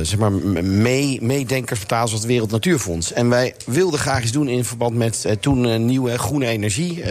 zeg 0.07 0.18
maar, 0.18 0.32
mee, 0.32 1.22
meedenkers 1.22 1.78
vertaalde 1.78 2.11
was 2.11 2.20
het 2.20 2.28
Wereld 2.28 2.50
Natuurfonds. 2.50 3.12
En 3.12 3.28
wij 3.28 3.55
wilden 3.66 4.00
graag 4.00 4.22
iets 4.22 4.32
doen 4.32 4.48
in 4.48 4.64
verband 4.64 4.96
met 4.96 5.24
eh, 5.24 5.32
toen 5.32 5.86
nieuwe 5.86 6.18
groene 6.18 6.46
energie. 6.46 7.02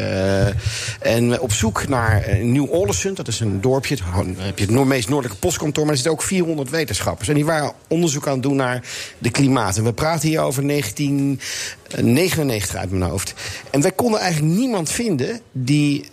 en 1.00 1.40
op 1.40 1.52
zoek 1.52 1.88
naar 1.88 2.38
Nieuw 2.42 2.68
Orlesund, 2.68 3.18
dat 3.18 3.28
is 3.28 3.40
een 3.40 3.62
dorpje. 3.62 3.98
Dan 4.16 4.36
heb 4.38 4.60
je 4.60 4.66
het 4.66 4.86
meest 4.86 5.10
noordelijke 5.10 5.40
postkantoor, 5.40 5.84
maar 5.84 5.94
er 5.94 6.00
zitten 6.00 6.18
ook 6.18 6.24
400 6.24 6.70
wetenschappers. 6.70 7.28
En 7.28 7.36
die 7.36 7.46
waren 7.46 7.72
onderzoek 7.88 8.28
aan 8.28 8.34
het 8.34 8.44
doen 8.44 8.56
naar 8.56 8.84
de 9.18 9.32
klimaat. 9.32 9.78
En 9.78 9.84
we 9.84 9.94
praten 9.94 10.30
hier 10.30 10.42
over 10.42 10.68
1999 10.68 12.76
uit 12.76 12.92
mijn 12.92 13.10
hoofd. 13.10 13.34
En 13.70 13.82
wij 13.82 13.92
konden 13.92 14.20
eigenlijk 14.20 14.56
niemand 14.56 14.90
vinden 14.90 15.40
die. 15.52 16.06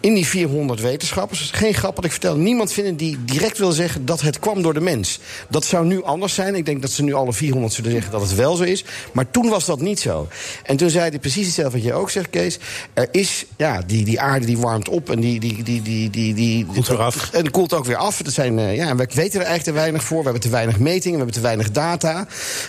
In 0.00 0.14
die 0.14 0.26
400 0.26 0.80
wetenschappers, 0.80 1.50
geen 1.50 1.74
grap 1.74 1.96
wat 1.96 2.04
ik 2.04 2.10
vertel, 2.10 2.36
niemand 2.36 2.72
vinden 2.72 2.96
die 2.96 3.24
direct 3.24 3.58
wil 3.58 3.72
zeggen 3.72 4.04
dat 4.04 4.20
het 4.20 4.38
kwam 4.38 4.62
door 4.62 4.74
de 4.74 4.80
mens. 4.80 5.18
Dat 5.48 5.64
zou 5.64 5.86
nu 5.86 6.02
anders 6.02 6.34
zijn. 6.34 6.54
Ik 6.54 6.66
denk 6.66 6.82
dat 6.82 6.90
ze 6.90 7.02
nu 7.02 7.12
alle 7.12 7.32
400 7.32 7.72
zullen 7.72 7.90
zeggen 7.90 8.12
dat 8.12 8.20
het 8.20 8.34
wel 8.34 8.56
zo 8.56 8.62
is. 8.62 8.84
Maar 9.12 9.30
toen 9.30 9.48
was 9.48 9.64
dat 9.64 9.80
niet 9.80 10.00
zo. 10.00 10.28
En 10.62 10.76
toen 10.76 10.90
zei 10.90 11.10
hij 11.10 11.18
precies 11.18 11.46
hetzelfde 11.46 11.78
wat 11.78 11.86
je 11.86 11.92
ook 11.92 12.10
zegt, 12.10 12.30
Kees. 12.30 12.58
Er 12.94 13.08
is, 13.10 13.44
ja, 13.56 13.82
die, 13.86 14.04
die 14.04 14.20
aarde 14.20 14.46
die 14.46 14.58
warmt 14.58 14.88
op 14.88 15.10
en 15.10 15.20
die. 15.20 15.40
die, 15.40 15.62
die, 15.62 15.82
die, 15.82 16.10
die, 16.10 16.34
die 16.34 16.66
Koelt 16.66 16.88
weer 16.88 17.02
af. 17.02 17.32
En 17.32 17.50
koelt 17.50 17.72
ook 17.72 17.84
weer 17.84 17.96
af. 17.96 18.22
Dat 18.22 18.32
zijn, 18.32 18.58
eh, 18.58 18.76
ja, 18.76 18.96
we 18.96 19.08
weten 19.14 19.40
er 19.40 19.46
eigenlijk 19.46 19.62
te 19.62 19.72
weinig 19.72 20.04
voor. 20.04 20.18
We 20.18 20.24
hebben 20.24 20.42
te 20.42 20.48
weinig 20.48 20.78
metingen, 20.78 21.18
we 21.18 21.24
hebben 21.24 21.34
te 21.34 21.40
weinig 21.40 21.70
data. 21.70 22.26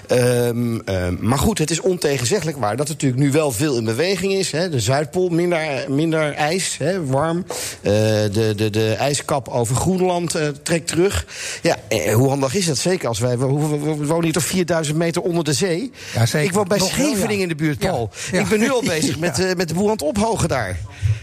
Ehm, 0.07 0.79
ehm, 0.79 1.15
maar 1.19 1.37
goed, 1.37 1.57
het 1.57 1.71
is 1.71 1.81
ontegenzeggelijk 1.81 2.57
waar 2.57 2.75
dat 2.75 2.87
er 2.87 2.93
natuurlijk 2.93 3.21
nu 3.21 3.31
wel 3.31 3.51
veel 3.51 3.77
in 3.77 3.83
beweging 3.85 4.33
is. 4.33 4.51
Hè. 4.51 4.69
De 4.69 4.79
Zuidpool, 4.79 5.29
minder, 5.29 5.85
minder 5.87 6.33
ijs, 6.33 6.77
hè, 6.77 7.05
warm. 7.19 7.45
Eh, 7.81 7.91
de, 8.31 8.53
de, 8.55 8.69
de 8.69 8.93
ijskap 8.93 9.47
over 9.47 9.75
Groenland 9.75 10.35
eh, 10.35 10.47
trekt 10.63 10.87
terug. 10.87 11.25
Ja, 11.61 11.77
eh, 11.87 12.13
hoe 12.15 12.29
handig 12.29 12.53
is 12.55 12.65
dat? 12.65 12.77
Zeker 12.77 13.07
als 13.07 13.19
wij... 13.19 13.37
We, 13.37 13.45
we- 13.53 13.67
we- 13.79 13.97
we 13.97 14.05
wonen 14.05 14.23
hier 14.23 14.33
toch 14.33 14.43
4000 14.43 14.97
meter 14.97 15.21
onder 15.21 15.43
de 15.43 15.53
zee? 15.53 15.91
Ja, 16.13 16.25
zeker. 16.25 16.47
Ik 16.47 16.53
woon 16.53 16.67
bij 16.67 16.77
Nog 16.77 16.95
wel, 16.95 17.05
Scheveningen 17.07 17.35
ja. 17.37 17.41
in 17.43 17.47
de 17.49 17.55
buurt, 17.55 17.79
Paul. 17.79 18.09
ja. 18.31 18.39
Ik 18.39 18.47
ben 18.47 18.59
nu 18.59 18.71
al 18.71 18.83
bezig 18.83 19.19
met, 19.25 19.57
met 19.57 19.69
de 19.69 19.75
aan 19.75 19.87
het 19.89 20.01
ophogen 20.01 20.47
daar. 20.49 20.77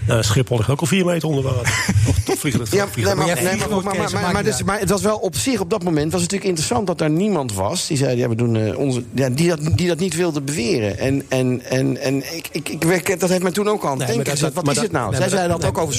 Nou, 0.06 0.22
Schiphol 0.22 0.56
ligt 0.56 0.68
ook 0.70 0.80
al 0.80 0.86
vier 0.86 1.04
meter 1.04 1.28
onder 1.28 1.44
water. 1.44 1.84
Vliegen 2.36 2.60
Ja, 2.70 2.88
vliegen 2.88 3.16
nee, 3.16 3.28
het- 3.28 3.42
maar, 3.82 3.94
nee, 4.12 4.32
maar, 4.32 4.44
dus, 4.44 4.62
het 4.66 4.90
was 4.90 5.02
wel 5.02 5.16
op 5.16 5.36
zich 5.36 5.60
op 5.60 5.70
dat 5.70 5.82
moment 5.82 6.12
was 6.12 6.22
het 6.22 6.30
natuurlijk 6.30 6.44
interessant 6.44 6.86
dat 6.86 7.00
er 7.00 7.10
niemand 7.10 7.52
was 7.52 7.86
die 7.86 7.96
zei 7.96 8.16
ja, 8.16 8.28
we 8.28 8.34
doen 8.34 8.56
eh, 8.56 8.78
onze 8.78 9.02
ja, 9.14 9.28
die 9.28 9.48
dat 9.48 9.60
die 9.76 9.88
dat 9.88 9.98
niet 9.98 10.16
wilde 10.16 10.40
beweren 10.40 10.98
en 10.98 11.24
en 11.28 11.62
en 11.64 11.96
en 11.96 12.16
ik 12.36 12.48
ik, 12.52 12.68
ik 12.68 13.20
dat 13.20 13.28
heeft 13.30 13.42
mij 13.42 13.52
toen 13.52 13.68
ook 13.68 13.84
aan 13.84 13.88
het 13.90 13.98
Nee, 13.98 14.06
denken 14.06 14.24
dat- 14.40 14.52
wat 14.54 14.68
is 14.68 14.74
dat- 14.74 14.82
het 14.82 14.92
nou? 14.92 15.10
nee, 15.10 15.20
Zij 15.20 15.28
zeiden 15.28 15.50
dat- 15.50 15.60
dat 15.60 15.70
ook 15.70 15.78
over 15.78 15.94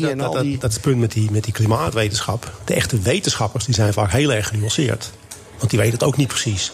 dat, 0.00 0.10
en 0.10 0.20
al 0.20 0.42
die 0.42 0.58
dat 0.58 0.68
is 0.70 0.76
het 0.76 0.84
punt 0.84 0.98
met 1.00 1.12
die, 1.12 1.30
met 1.30 1.44
die 1.44 1.52
klimaatwetenschap. 1.52 2.52
De 2.64 2.74
echte 2.74 2.98
wetenschappers 2.98 3.64
die 3.64 3.74
zijn 3.74 3.92
vaak 3.92 4.12
heel 4.12 4.32
erg 4.32 4.48
genuanceerd. 4.48 5.10
Want 5.58 5.70
die 5.70 5.78
weten 5.78 5.94
het 5.94 6.02
ook 6.04 6.16
niet 6.16 6.28
precies. 6.28 6.72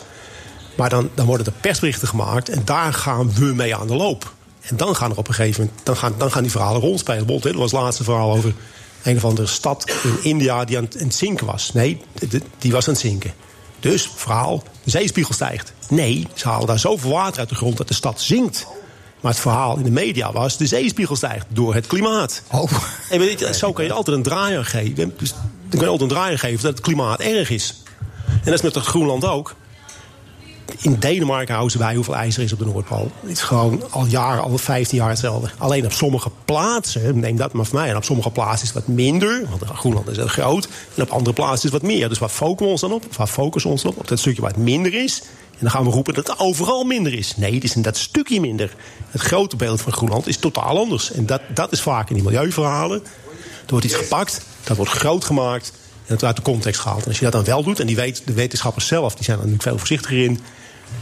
Maar 0.76 0.88
dan, 0.88 1.10
dan 1.14 1.26
worden 1.26 1.46
er 1.46 1.52
persberichten 1.60 2.08
gemaakt 2.08 2.48
en 2.48 2.62
daar 2.64 2.92
gaan 2.92 3.32
we 3.34 3.44
mee 3.54 3.76
aan 3.76 3.86
de 3.86 3.94
loop. 3.96 4.34
En 4.60 4.76
dan 4.76 4.96
gaan 4.96 5.10
er 5.10 5.16
op 5.16 5.28
een 5.28 5.34
gegeven 5.34 5.60
moment 5.64 5.80
dan 5.86 5.96
gaan, 5.96 6.14
dan 6.18 6.30
gaan 6.30 6.42
die 6.42 6.50
verhalen 6.50 6.80
rondspelen. 6.80 7.26
Er 7.28 7.58
was 7.58 7.70
het 7.72 7.80
laatste 7.80 8.04
verhaal 8.04 8.32
over 8.32 8.52
een 9.02 9.16
of 9.16 9.24
andere 9.24 9.46
stad 9.46 9.90
in 10.02 10.18
India 10.22 10.64
die 10.64 10.76
aan 10.76 10.88
het, 10.98 11.14
zinken 11.14 11.46
was. 11.46 11.72
Nee, 11.72 12.00
die 12.58 12.72
was 12.72 12.86
aan 12.86 12.92
het 12.92 13.02
zinken. 13.02 13.34
Dus, 13.80 14.10
verhaal, 14.14 14.62
de 14.82 14.90
zeespiegel 14.90 15.34
stijgt. 15.34 15.72
Nee, 15.88 16.26
ze 16.34 16.48
halen 16.48 16.66
daar 16.66 16.78
zoveel 16.78 17.10
water 17.10 17.40
uit 17.40 17.48
de 17.48 17.54
grond 17.54 17.76
dat 17.76 17.88
de 17.88 17.94
stad 17.94 18.20
zinkt. 18.20 18.66
Maar 19.20 19.32
het 19.32 19.40
verhaal 19.40 19.76
in 19.76 19.82
de 19.82 19.90
media 19.90 20.32
was, 20.32 20.56
de 20.56 20.66
zeespiegel 20.66 21.16
stijgt 21.16 21.46
door 21.48 21.74
het 21.74 21.86
klimaat. 21.86 22.42
Oh. 22.52 22.72
En 23.10 23.18
weet 23.18 23.38
je, 23.38 23.54
zo 23.54 23.72
kan 23.72 23.84
je 23.84 23.92
altijd 23.92 24.16
een 24.16 24.22
draai 24.22 24.56
aan 24.56 24.64
geven. 24.64 25.14
Dus 25.18 25.30
dan 25.30 25.70
kan 25.70 25.80
je 25.80 25.86
altijd 25.86 26.10
een 26.10 26.16
draai 26.16 26.32
aan 26.32 26.38
geven 26.38 26.62
dat 26.62 26.72
het 26.72 26.80
klimaat 26.80 27.20
erg 27.20 27.50
is. 27.50 27.82
En 28.26 28.44
dat 28.44 28.54
is 28.54 28.62
met 28.62 28.74
het 28.74 28.84
Groenland 28.84 29.24
ook. 29.24 29.54
In 30.80 30.96
Denemarken 30.98 31.52
houden 31.54 31.72
ze 31.72 31.78
bij 31.78 31.94
hoeveel 31.94 32.16
ijs 32.16 32.36
er 32.36 32.42
is 32.42 32.52
op 32.52 32.58
de 32.58 32.64
Noordpool. 32.64 33.10
Het 33.20 33.30
is 33.30 33.40
gewoon 33.40 33.82
al 33.90 34.06
jaren, 34.06 34.42
al 34.42 34.58
15 34.58 34.98
jaar 34.98 35.08
hetzelfde. 35.08 35.50
Alleen 35.58 35.84
op 35.84 35.92
sommige 35.92 36.30
plaatsen, 36.44 37.18
neem 37.18 37.36
dat 37.36 37.52
maar 37.52 37.64
van 37.64 37.78
mij, 37.78 37.88
en 37.88 37.96
op 37.96 38.04
sommige 38.04 38.30
plaatsen 38.30 38.68
is 38.68 38.74
het 38.74 38.84
wat 38.84 38.94
minder. 38.94 39.46
Want 39.50 39.62
Groenland 39.64 40.08
is 40.08 40.16
heel 40.16 40.26
groot. 40.26 40.68
En 40.94 41.02
op 41.02 41.10
andere 41.10 41.32
plaatsen 41.32 41.56
is 41.56 41.62
het 41.62 41.72
wat 41.72 41.90
meer. 41.90 42.08
Dus 42.08 42.18
waar 42.18 42.28
focussen 42.28 42.66
we 42.66 42.70
ons 42.70 42.80
dan 42.80 42.92
op? 42.92 43.16
Waar 43.16 43.26
focussen 43.26 43.70
we 43.70 43.76
ons 43.76 43.84
op? 43.84 43.98
Op 43.98 44.08
dat 44.08 44.18
stukje 44.18 44.40
waar 44.40 44.50
het 44.50 44.60
minder 44.62 44.94
is. 44.94 45.22
En 45.50 45.58
dan 45.60 45.70
gaan 45.70 45.84
we 45.84 45.90
roepen 45.90 46.14
dat 46.14 46.26
het 46.26 46.38
overal 46.38 46.84
minder 46.84 47.14
is. 47.14 47.36
Nee, 47.36 47.54
het 47.54 47.64
is 47.64 47.74
in 47.74 47.82
dat 47.82 47.96
stukje 47.96 48.40
minder. 48.40 48.74
Het 49.10 49.20
grote 49.20 49.56
beeld 49.56 49.80
van 49.80 49.92
Groenland 49.92 50.26
is 50.26 50.36
totaal 50.36 50.78
anders. 50.78 51.12
En 51.12 51.26
dat, 51.26 51.40
dat 51.54 51.72
is 51.72 51.80
vaak 51.80 52.08
in 52.08 52.14
die 52.14 52.24
milieuverhalen. 52.24 53.02
Er 53.66 53.72
wordt 53.72 53.86
iets 53.86 53.94
gepakt, 53.94 54.40
dat 54.64 54.76
wordt 54.76 54.92
groot 54.92 55.24
gemaakt 55.24 55.72
en 56.06 56.14
het 56.14 56.24
uit 56.24 56.36
de 56.36 56.42
context 56.42 56.80
gehaald. 56.80 57.02
En 57.02 57.08
als 57.08 57.18
je 57.18 57.24
dat 57.24 57.32
dan 57.32 57.44
wel 57.44 57.62
doet, 57.62 57.80
en 57.80 57.86
die 57.86 57.96
weet, 57.96 58.22
de 58.24 58.32
wetenschappers 58.32 58.86
zelf, 58.86 59.14
die 59.14 59.24
zijn 59.24 59.36
er 59.36 59.42
natuurlijk 59.42 59.68
veel 59.68 59.78
voorzichtiger 59.78 60.22
in, 60.22 60.40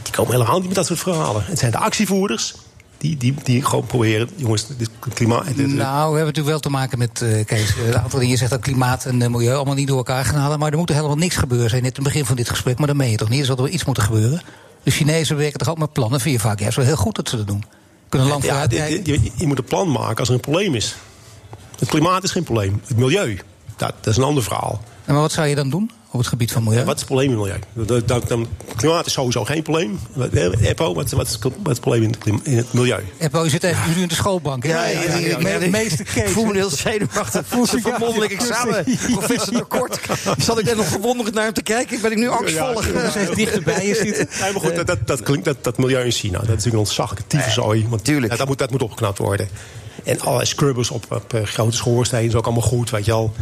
die 0.02 0.12
komen 0.12 0.32
helemaal 0.32 0.56
niet 0.58 0.66
met 0.66 0.74
dat 0.76 0.86
soort 0.86 0.98
verhalen. 0.98 1.42
Het 1.46 1.58
zijn 1.58 1.70
de 1.70 1.78
actievoerders 1.78 2.54
die, 2.98 3.16
die, 3.16 3.34
die 3.44 3.64
gewoon 3.64 3.86
proberen, 3.86 4.28
jongens, 4.36 4.66
dit 4.76 4.90
klimaat. 5.14 5.46
dit- 5.46 5.56
Nou, 5.56 6.10
we 6.10 6.16
hebben 6.16 6.18
natuurlijk 6.18 6.46
wel 6.46 6.60
te 6.60 6.68
maken 6.70 6.98
met, 6.98 7.22
eh 7.22 7.44
Kees, 7.44 7.76
eh, 7.76 7.86
een 7.86 7.98
aantal 7.98 8.18
dingen. 8.18 8.32
Je 8.32 8.36
zegt 8.38 8.50
dat 8.50 8.60
klimaat 8.60 9.04
en 9.04 9.22
eh, 9.22 9.28
milieu 9.28 9.54
allemaal 9.54 9.74
niet 9.74 9.86
door 9.88 9.96
elkaar 9.96 10.24
gaan 10.24 10.40
halen. 10.40 10.58
Maar 10.58 10.72
er 10.72 10.78
moet 10.78 10.88
er 10.88 10.94
helemaal 10.94 11.16
niks 11.16 11.36
gebeuren, 11.36 11.68
zei 11.70 11.80
je 11.80 11.86
net 11.88 11.96
in 11.98 12.02
het 12.04 12.12
begin 12.12 12.26
van 12.26 12.36
dit 12.36 12.48
gesprek. 12.48 12.78
Maar 12.78 12.86
dat 12.86 12.96
meen 12.96 13.10
je 13.10 13.16
toch 13.16 13.28
niet? 13.28 13.40
Er 13.40 13.46
zal 13.46 13.56
er 13.56 13.62
wel 13.62 13.72
iets 13.72 13.84
moeten 13.84 14.02
gebeuren? 14.02 14.42
De 14.82 14.90
Chinezen 14.90 15.36
werken 15.36 15.58
toch 15.58 15.68
ook 15.68 15.78
met 15.78 15.92
plannen? 15.92 16.20
Vind 16.20 16.34
je 16.34 16.40
vaak 16.40 16.60
juist 16.60 16.76
wel 16.76 16.84
heel 16.86 16.96
goed 16.96 17.16
dat 17.16 17.28
ze 17.28 17.36
dat 17.36 17.46
doen? 17.46 17.64
Kunnen 18.08 18.28
lang 18.28 18.44
ja, 18.44 18.66
dit- 18.66 19.06
je, 19.06 19.30
je 19.36 19.46
moet 19.46 19.58
een 19.58 19.64
plan 19.64 19.90
maken 19.90 20.16
als 20.18 20.28
er 20.28 20.34
een 20.34 20.40
probleem 20.40 20.74
is. 20.74 20.94
Het 21.78 21.88
klimaat 21.88 22.22
is 22.24 22.30
geen 22.30 22.42
probleem. 22.42 22.80
Het 22.86 22.96
milieu, 22.96 23.38
dat, 23.76 23.92
dat 24.00 24.06
is 24.12 24.16
een 24.16 24.22
ander 24.22 24.42
verhaal. 24.42 24.80
En 25.04 25.12
maar 25.12 25.22
wat 25.22 25.32
zou 25.32 25.46
je 25.46 25.54
dan 25.54 25.70
doen 25.70 25.90
op 26.14 26.20
het 26.20 26.28
gebied 26.28 26.52
van 26.52 26.64
milieu? 26.64 26.84
Wat 26.84 26.94
is 26.94 27.00
het 27.00 27.06
probleem 27.10 27.30
in 27.30 27.38
het 27.38 27.46
milieu? 27.74 27.86
Dat, 27.86 28.08
dat, 28.08 28.28
dan, 28.28 28.48
klimaat 28.76 29.06
is 29.06 29.12
sowieso 29.12 29.44
geen 29.44 29.62
probleem. 29.62 30.00
Wat, 30.12 30.28
eh, 30.28 30.68
Eppo, 30.68 30.94
wat, 30.94 30.94
wat, 30.94 31.04
is, 31.04 31.12
wat 31.12 31.26
is 31.26 31.38
het 31.64 31.80
probleem 31.80 32.02
in 32.02 32.08
het, 32.08 32.18
klim- 32.18 32.40
in 32.44 32.56
het 32.56 32.72
milieu? 32.72 33.04
Eppo, 33.18 33.44
je 33.44 33.50
zit 33.50 33.62
even 33.62 33.82
nu 33.96 34.02
in 34.02 34.08
de 34.08 34.14
schoolbank. 34.14 34.64
Ja, 34.64 34.84
ja, 34.84 35.00
ja, 35.00 35.16
ja, 35.16 35.26
ja. 35.26 35.58
Me- 35.58 35.68
Meester 35.68 36.04
Kees. 36.04 36.22
Ik 36.22 36.28
voel 36.28 36.44
me 36.44 36.52
heel 36.52 36.70
zenuwachtig. 36.70 37.46
Voel 37.46 37.66
mondeling 37.98 38.32
ja, 38.32 38.38
examen. 38.38 38.84
Professor 39.12 39.52
de 39.52 39.64
Kort. 39.64 40.00
Zat 40.38 40.58
ik 40.58 40.64
net 40.64 40.76
nog 40.76 40.86
verwonderd 40.86 41.34
naar 41.34 41.44
hem 41.44 41.52
te 41.52 41.62
kijken? 41.62 41.96
Ik 41.96 42.02
ben 42.02 42.10
ik 42.10 42.18
nu 42.18 42.28
angstvallig. 42.28 42.88
Is 42.88 43.36
dichterbij. 43.36 43.78
Nee, 43.84 44.52
maar 44.52 44.60
goed, 44.60 44.76
dat, 44.76 44.86
dat, 44.86 45.06
dat, 45.06 45.22
klinkt, 45.22 45.44
dat, 45.44 45.64
dat 45.64 45.78
milieu 45.78 46.04
in 46.04 46.10
China, 46.10 46.32
dat 46.32 46.42
is 46.42 46.48
natuurlijk 46.48 46.74
een 46.74 46.80
ontzaglijke 46.80 47.26
tyfuszooi. 47.26 47.86
Want 47.88 48.04
tuurlijk. 48.04 48.36
dat, 48.36 48.46
moet, 48.46 48.58
dat 48.58 48.70
moet 48.70 48.82
opgeknapt 48.82 49.18
worden. 49.18 49.48
En 50.04 50.20
allerlei 50.20 50.46
scrubbers 50.46 50.90
op, 50.90 51.06
op 51.10 51.34
eh, 51.34 51.42
grote 51.42 51.76
schoorstenen 51.76 52.24
is 52.24 52.34
ook 52.34 52.44
allemaal 52.44 52.62
goed, 52.62 52.90
weet 52.90 53.04
je 53.04 53.10
wel. 53.10 53.34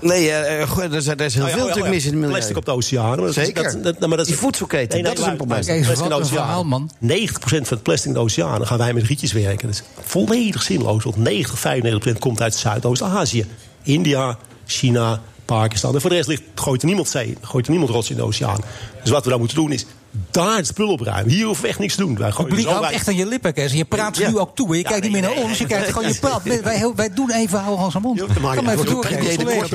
Nee, 0.00 0.30
eh, 0.30 0.78
er 0.78 0.94
is, 0.94 1.06
is 1.06 1.34
heel 1.34 1.46
veel 1.52 1.62
oh 1.62 1.68
ja, 1.68 1.74
natuurlijk 1.74 1.86
oh 1.86 1.86
ja. 1.86 1.90
mis 1.94 2.04
in 2.04 2.10
het 2.10 2.18
milieu. 2.20 2.32
Plastic 2.34 2.56
op 2.56 2.64
de 2.64 2.70
oceanen. 2.70 3.08
maar 3.08 3.26
dat 3.26 3.36
is- 3.36 3.44
Zeker. 3.44 3.62
dat- 3.82 3.82
dat- 3.82 3.98
maar 4.08 4.16
dat 4.16 4.20
is- 4.20 4.26
Die 4.26 4.36
voedselketen, 4.36 4.88
Nee, 4.94 5.02
nee, 5.02 5.14
dat 5.14 5.20
is 5.24 5.30
een 5.30 5.36
probleem. 5.36 5.60
plastic 5.64 6.02
in 6.04 6.08
de 6.08 6.14
oceanen. 6.14 6.66
man. 6.66 6.90
90% 6.98 7.66
van 7.68 7.76
het 7.76 7.82
plastic 7.82 8.06
in 8.08 8.12
de 8.14 8.18
oceanen 8.20 8.66
gaan 8.66 8.78
wij 8.78 8.92
met 8.92 9.02
rietjes 9.04 9.32
werken. 9.32 9.66
Dat 9.68 9.76
is 9.76 9.82
volledig 10.04 10.62
zinloos, 10.62 11.04
want 11.04 11.16
90, 11.16 11.58
95% 11.58 12.18
komt 12.18 12.40
uit 12.42 12.54
Zuidoost-Azië. 12.54 13.46
India, 13.82 14.38
China, 14.66 15.20
Pakistan. 15.44 15.94
En 15.94 16.00
voor 16.00 16.10
de 16.10 16.16
rest 16.16 16.28
ligt, 16.28 16.42
gooit 16.54 16.80
er 16.80 16.86
niemand 16.86 17.08
zee, 17.08 17.36
gooit 17.40 17.64
er 17.64 17.70
niemand 17.70 17.90
rots 17.92 18.10
in 18.10 18.16
de 18.16 18.22
oceaan. 18.22 18.60
Dus 19.02 19.10
wat 19.10 19.24
we 19.24 19.30
dan 19.30 19.38
moeten 19.38 19.56
doen 19.56 19.72
is 19.72 19.86
daar 20.30 20.56
het 20.56 20.66
spul 20.66 20.88
opruimen. 20.88 21.32
Hier 21.32 21.44
hoeven 21.44 21.62
we 21.62 21.68
echt 21.68 21.78
niks 21.78 21.94
te 21.94 22.00
doen. 22.00 22.18
Wij 22.18 22.26
Het 22.26 22.36
publiek 22.36 22.66
houdt 22.66 22.90
echt 22.90 23.08
aan 23.08 23.16
je 23.16 23.26
lippen, 23.26 23.52
Kees. 23.52 23.72
Je 23.72 23.84
praat 23.84 24.16
ze 24.16 24.22
Ja. 24.22 24.28
nu 24.28 24.38
ook 24.38 24.56
toe. 24.56 24.76
Je 24.76 24.82
Ja, 24.82 24.88
kijkt 24.88 25.02
niet 25.02 25.12
meer 25.12 25.22
naar 25.22 25.34
nee, 25.34 25.42
ons. 25.44 25.58
Je 25.58 25.66
kijkt 25.66 25.88
gewoon, 25.92 26.08
je 26.08 26.18
praat. 26.20 26.42
Wij, 26.42 26.92
wij 26.96 27.12
doen 27.14 27.30
even 27.32 27.58
houden 27.58 27.84
als 27.84 27.94
een 27.94 28.00
mond. 28.02 28.18
Kan 28.20 28.42
maar 28.42 28.56
even 28.56 28.78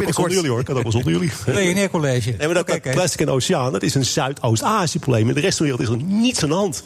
Ik 0.08 0.14
kan 0.14 0.30
jullie 0.30 0.50
hoor. 0.50 0.60
Ik 0.60 0.66
kan 0.66 0.76
ook 0.78 0.84
wel 0.84 0.92
zonder 0.92 1.12
jullie. 1.12 1.32
PNR 1.74 1.90
College. 1.90 2.30
Nee, 2.38 2.48
maar 2.48 2.64
dat, 2.66 2.80
Kees. 2.80 2.94
plastic 2.94 3.26
de 3.26 3.32
oceaan, 3.32 3.72
dat 3.72 3.84
is 3.84 3.96
een 3.96 4.06
Zuidoost-Azië 4.06 5.00
probleem. 5.00 5.28
In 5.28 5.34
de 5.34 5.40
rest 5.42 5.58
van 5.58 5.66
de 5.66 5.72
wereld 5.78 6.00
is 6.00 6.02
er 6.02 6.14
niets 6.14 6.44
aan 6.44 6.50
de 6.50 6.56
hand. 6.56 6.84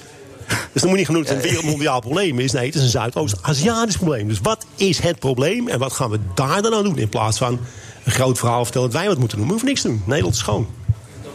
Dus 0.71 0.81
dan 0.81 0.89
moet 0.89 0.89
je 0.91 0.95
niet 0.97 1.05
genoemd 1.05 1.27
dat 1.27 1.35
het 1.35 1.43
een 1.45 1.49
wereldmondiaal 1.51 1.99
probleem 1.99 2.39
is. 2.39 2.51
Nee, 2.51 2.65
het 2.65 2.75
is 2.75 2.81
een 2.81 2.89
Zuidoost-Aziatisch 2.89 3.95
probleem. 3.97 4.27
Dus 4.27 4.39
wat 4.41 4.65
is 4.75 4.99
het 4.99 5.19
probleem 5.19 5.67
en 5.67 5.79
wat 5.79 5.93
gaan 5.93 6.09
we 6.09 6.19
daar 6.35 6.61
dan 6.61 6.73
aan 6.73 6.83
doen? 6.83 6.97
In 6.97 7.09
plaats 7.09 7.37
van 7.37 7.59
een 8.03 8.11
groot 8.11 8.37
verhaal 8.37 8.63
vertellen 8.63 8.89
dat 8.89 8.99
wij 8.99 9.07
wat 9.07 9.17
moeten 9.19 9.37
doen. 9.37 9.45
We 9.45 9.51
hoeven 9.51 9.69
niks 9.69 9.81
te 9.81 9.87
doen. 9.87 10.01
Nederland 10.05 10.33
is 10.33 10.39
schoon. 10.39 10.67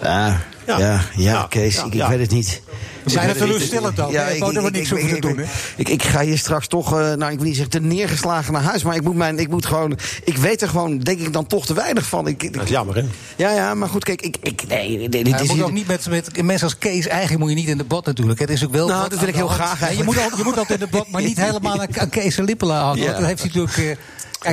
Ja, 0.03 0.41
Ja, 0.67 1.01
ja, 1.17 1.47
Kees, 1.49 1.85
ik, 1.85 1.95
ik 1.95 2.07
weet 2.07 2.21
het 2.21 2.31
niet. 2.31 2.63
Zijn 3.05 3.29
Ik 3.29 3.35
er 3.35 3.41
het 3.41 3.47
teleurstellend 3.51 4.01
ook? 4.01 4.11
Ja, 4.11 4.25
daar 4.39 4.63
we 4.63 4.71
niks 4.71 4.93
over 4.93 5.09
te 5.09 5.21
doen, 5.21 5.37
hè? 5.39 5.45
Ik, 5.77 5.89
ik 5.89 6.03
ga 6.03 6.21
hier 6.23 6.39
straks 6.39 6.67
toch, 6.67 6.99
eh, 6.99 7.13
nou 7.13 7.33
ik 7.33 7.37
wil 7.39 7.47
niet 7.47 7.55
zeggen 7.57 7.73
te 7.73 7.81
neergeslagen 7.81 8.53
naar 8.53 8.63
huis, 8.63 8.83
maar 8.83 8.97
ik 8.97 9.03
moet, 9.03 9.15
mijn, 9.15 9.39
ik 9.39 9.49
moet 9.49 9.67
gewoon, 9.67 9.99
ik 10.25 10.37
weet 10.37 10.63
er 10.63 10.69
gewoon, 10.69 10.99
denk 10.99 11.21
ik 11.21 11.33
dan 11.33 11.47
toch 11.47 11.67
te 11.67 11.75
weinig 11.75 12.07
van. 12.07 12.27
Ik, 12.27 12.53
Dat 12.53 12.63
is 12.65 12.71
jammer, 12.71 12.97
hè? 12.97 13.03
Ja, 13.37 13.51
ja, 13.53 13.75
maar 13.75 13.89
goed, 13.89 14.05
kijk, 14.05 14.23
ik, 14.23 14.37
ik 14.43 14.67
nee, 14.69 15.09
dit 15.09 15.27
Ja, 15.27 15.35
is 15.35 15.41
je 15.41 15.47
moet 15.47 15.55
hier- 15.57 15.65
ook 15.65 15.73
niet 15.73 15.87
met, 15.87 16.09
met 16.09 16.43
mensen 16.43 16.67
als 16.67 16.79
Kees, 16.79 17.07
eigenlijk 17.07 17.41
moet 17.41 17.51
je 17.51 17.57
niet 17.57 17.69
in 17.69 17.79
debat 17.79 18.07
natuurlijk. 18.07 18.39
Het 18.39 18.51
is 18.51 18.65
ook 18.65 18.73
wel 18.73 18.87
Nou, 18.89 19.09
dat 19.09 19.19
wil 19.19 19.29
ik 19.29 19.35
heel 19.35 19.49
graag 19.49 19.79
je, 19.79 19.85
eigenlijk. 19.85 20.17
moet 20.17 20.31
al, 20.33 20.39
je 20.39 20.45
moet 20.45 20.59
altijd 20.59 20.81
in 20.81 20.87
debat, 20.91 21.09
maar 21.11 21.23
niet 21.23 21.41
helemaal 21.41 21.81
aan, 21.81 22.09
Kees 22.09 22.37
en 22.39 22.59
hangen. 22.59 23.05
Want 23.05 23.17
dat 23.17 23.27
heeft 23.27 23.43
hij 23.43 23.51
natuurlijk... 23.55 23.77
eh, 23.79 23.97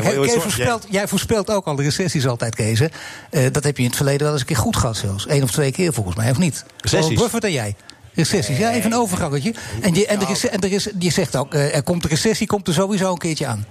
Kijk, 0.01 0.21
Kees 0.21 0.33
voorspelt, 0.41 0.85
jij 0.89 1.07
voorspelt 1.07 1.49
ook 1.51 1.65
al 1.65 1.75
de 1.75 1.83
recessies 1.83 2.27
altijd, 2.27 2.55
Kees. 2.55 2.79
hè? 2.79 2.85
Eh, 3.29 3.45
dat 3.51 3.63
heb 3.63 3.75
je 3.77 3.81
in 3.83 3.87
het 3.87 3.97
verleden 3.97 4.21
wel 4.21 4.31
eens 4.31 4.39
een 4.41 4.47
keer 4.47 4.55
goed 4.57 4.75
gehad 4.77 4.97
zelfs. 4.97 5.29
Eén 5.29 5.43
of 5.43 5.51
twee 5.51 5.71
keer 5.71 5.93
volgens 5.93 6.15
mij, 6.15 6.31
of 6.31 6.37
niet? 6.37 6.63
Recessies? 6.77 7.05
Warren 7.07 7.21
Buffett 7.23 7.43
en 7.43 7.51
jij. 7.51 7.75
Recessies, 8.13 8.57
ja, 8.57 8.71
even 8.73 8.91
een 8.91 8.97
overgangetje. 8.97 9.53
En, 9.81 9.93
je, 9.93 10.05
en, 10.05 10.19
de, 10.19 10.25
rece- 10.25 10.47
en 10.47 10.59
er 10.59 10.71
is, 10.71 10.87
je 10.99 11.09
zegt 11.11 11.35
ook, 11.35 11.53
eh, 11.53 11.75
er 11.75 11.83
komt 11.83 12.01
de 12.01 12.07
recessie 12.07 12.47
komt 12.47 12.67
er 12.67 12.73
sowieso 12.73 13.11
een 13.11 13.17
keertje 13.17 13.45
aan. 13.45 13.65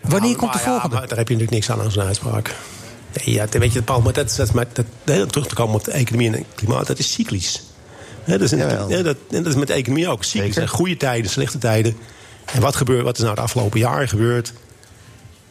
Wanneer 0.00 0.36
komt 0.36 0.52
de 0.52 0.58
Maar 0.58 0.66
ja, 0.66 0.70
volgende? 0.72 0.96
maar 0.96 1.08
daar 1.08 1.18
heb 1.18 1.28
je 1.28 1.34
natuurlijk 1.34 1.50
niks 1.50 1.70
aan 1.70 1.80
aan 1.84 1.90
zo'n 1.92 2.02
uitspraak. 2.02 2.54
Nee, 3.24 3.34
ja, 3.34 3.46
weet 3.50 3.72
je, 3.72 3.82
Paul, 3.82 4.00
maar 4.00 4.12
dat, 4.12 4.30
is- 4.30 4.36
dat, 4.36 4.46
is 4.48 4.52
maar 4.52 4.66
dat, 4.72 4.84
heel 5.04 5.26
terug 5.26 5.46
te 5.46 5.54
komen 5.54 5.74
op 5.74 5.84
de 5.84 5.90
economie 5.90 6.26
en 6.26 6.32
het 6.32 6.44
klimaat, 6.54 6.86
dat 6.86 6.98
is 6.98 7.12
cyclisch. 7.12 7.62
Hè, 8.24 8.32
dat, 8.32 8.40
is 8.40 8.50
een- 8.50 8.88
ja, 8.88 9.02
dat, 9.02 9.16
en 9.30 9.42
dat 9.42 9.46
is 9.46 9.54
met 9.54 9.66
de 9.66 9.72
economie 9.72 10.08
ook. 10.08 10.24
Cyclisch. 10.24 10.56
Er 10.56 10.68
goede 10.68 10.96
tijden, 10.96 11.30
slechte 11.30 11.58
tijden. 11.58 11.96
En 12.52 12.60
wat, 12.60 12.76
gebeurt, 12.76 13.04
wat 13.04 13.16
is 13.18 13.22
nou 13.22 13.34
de 13.34 13.40
afgelopen 13.40 13.78
jaren 13.78 14.08
gebeurd? 14.08 14.52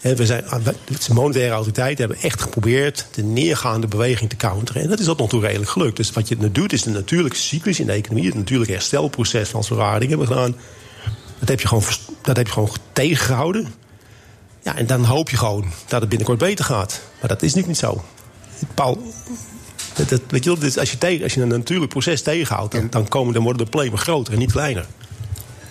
We 0.01 0.25
zijn, 0.25 0.49
ah, 0.49 0.65
de 0.65 1.13
monetaire 1.13 1.53
autoriteiten 1.53 2.05
hebben 2.05 2.23
echt 2.23 2.41
geprobeerd 2.41 3.05
de 3.11 3.23
neergaande 3.23 3.87
beweging 3.87 4.29
te 4.29 4.35
counteren. 4.35 4.81
En 4.81 4.89
dat 4.89 4.99
is 4.99 5.05
tot 5.05 5.17
nog 5.17 5.29
toe 5.29 5.41
redelijk 5.41 5.69
gelukt. 5.71 5.97
Dus 5.97 6.11
wat 6.11 6.27
je 6.27 6.35
nu 6.39 6.51
doet, 6.51 6.73
is 6.73 6.83
de 6.83 6.89
natuurlijke 6.89 7.37
cyclus 7.37 7.79
in 7.79 7.85
de 7.85 7.91
economie, 7.91 8.25
het 8.25 8.35
natuurlijke 8.35 8.73
herstelproces 8.73 9.49
van 9.49 9.63
rare 9.69 9.99
dingen 9.99 10.17
hebben 10.17 10.35
gedaan. 10.37 10.55
Dat 11.39 11.49
heb 11.49 11.59
je 11.59 11.67
gewoon, 11.67 11.83
dat 12.21 12.37
heb 12.37 12.47
je 12.47 12.53
gewoon 12.53 12.69
tegengehouden. 12.93 13.73
Ja, 14.63 14.77
en 14.77 14.85
dan 14.87 15.03
hoop 15.03 15.29
je 15.29 15.37
gewoon 15.37 15.65
dat 15.87 15.99
het 15.99 16.09
binnenkort 16.09 16.39
beter 16.39 16.65
gaat. 16.65 17.01
Maar 17.19 17.29
dat 17.29 17.41
is 17.41 17.53
natuurlijk 17.53 17.67
niet 17.67 17.77
zo. 17.77 18.03
Paul, 18.73 19.01
dat, 19.95 20.09
dat- 20.09 20.21
weet 20.27 20.43
je 20.43 20.57
als, 20.79 20.91
je 20.91 20.97
tegen, 20.97 21.23
als 21.23 21.33
je 21.33 21.41
een 21.41 21.47
natuurlijk 21.47 21.89
proces 21.91 22.21
tegenhoudt... 22.21 22.71
dan, 22.71 22.87
dan, 22.89 23.07
komen, 23.07 23.33
dan 23.33 23.43
worden 23.43 23.63
de 23.63 23.69
problemen 23.69 23.99
groter 23.99 24.33
en 24.33 24.39
niet 24.39 24.51
kleiner. 24.51 24.85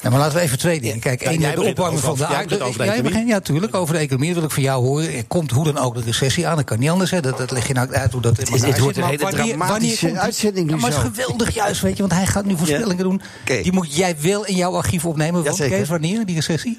Ja, 0.03 0.11
maar 0.11 0.19
laten 0.19 0.37
we 0.37 0.43
even 0.43 0.59
twee 0.59 0.81
dingen. 0.81 0.99
Kijk, 1.01 1.23
één, 1.23 1.41
jij 1.41 1.55
de 1.55 1.63
opwarming 1.63 2.03
van 2.03 2.15
de 2.15 2.19
jij 2.19 2.29
aarde. 2.29 2.43
begint 2.45 2.63
over 2.63 2.79
de 2.79 2.85
Jij 2.85 2.95
economie. 2.95 3.27
Ja, 3.27 3.33
natuurlijk, 3.33 3.75
over 3.75 3.95
de 3.95 4.01
economie. 4.01 4.35
Wil 4.35 4.43
ik 4.43 4.51
van 4.51 4.63
jou 4.63 4.85
horen. 4.85 5.15
Er 5.15 5.25
komt 5.27 5.51
hoe 5.51 5.65
dan 5.65 5.79
ook 5.79 5.95
de 5.95 6.01
recessie 6.01 6.47
aan. 6.47 6.57
Dat 6.57 6.65
kan 6.65 6.79
niet 6.79 6.91
anders. 6.91 7.11
Hè. 7.11 7.21
Dat, 7.21 7.39
dat 7.39 7.51
leg 7.51 7.67
je 7.67 7.75
nou 7.75 7.93
uit 7.93 8.13
hoe 8.13 8.21
dat 8.21 8.39
in 8.39 8.45
is- 8.55 8.63
elkaar 8.63 8.81
wordt 8.81 8.97
zit. 8.97 9.05
een 9.05 9.11
Maar 9.11 9.31
wanneer- 9.33 9.55
dramatische 9.57 9.87
wanneer 9.87 9.99
komt 9.99 10.17
uitzending 10.19 10.71
Ja, 10.71 10.77
maar 10.77 10.91
het 10.91 10.99
is 10.99 11.05
geweldig 11.23 11.55
juist, 11.55 11.81
weet 11.81 11.97
je. 11.97 12.03
Want 12.03 12.13
hij 12.15 12.27
gaat 12.27 12.45
nu 12.45 12.57
voorspellingen 12.57 13.05
doen. 13.05 13.21
Die 13.63 13.73
moet 13.73 13.95
jij 13.97 14.17
wel 14.21 14.47
in 14.47 14.57
jouw 14.57 14.75
archief 14.77 15.05
opnemen. 15.05 15.45
Want. 15.45 15.57
Kees, 15.57 15.89
wanneer, 15.89 16.27
die 16.27 16.35
recessie? 16.35 16.79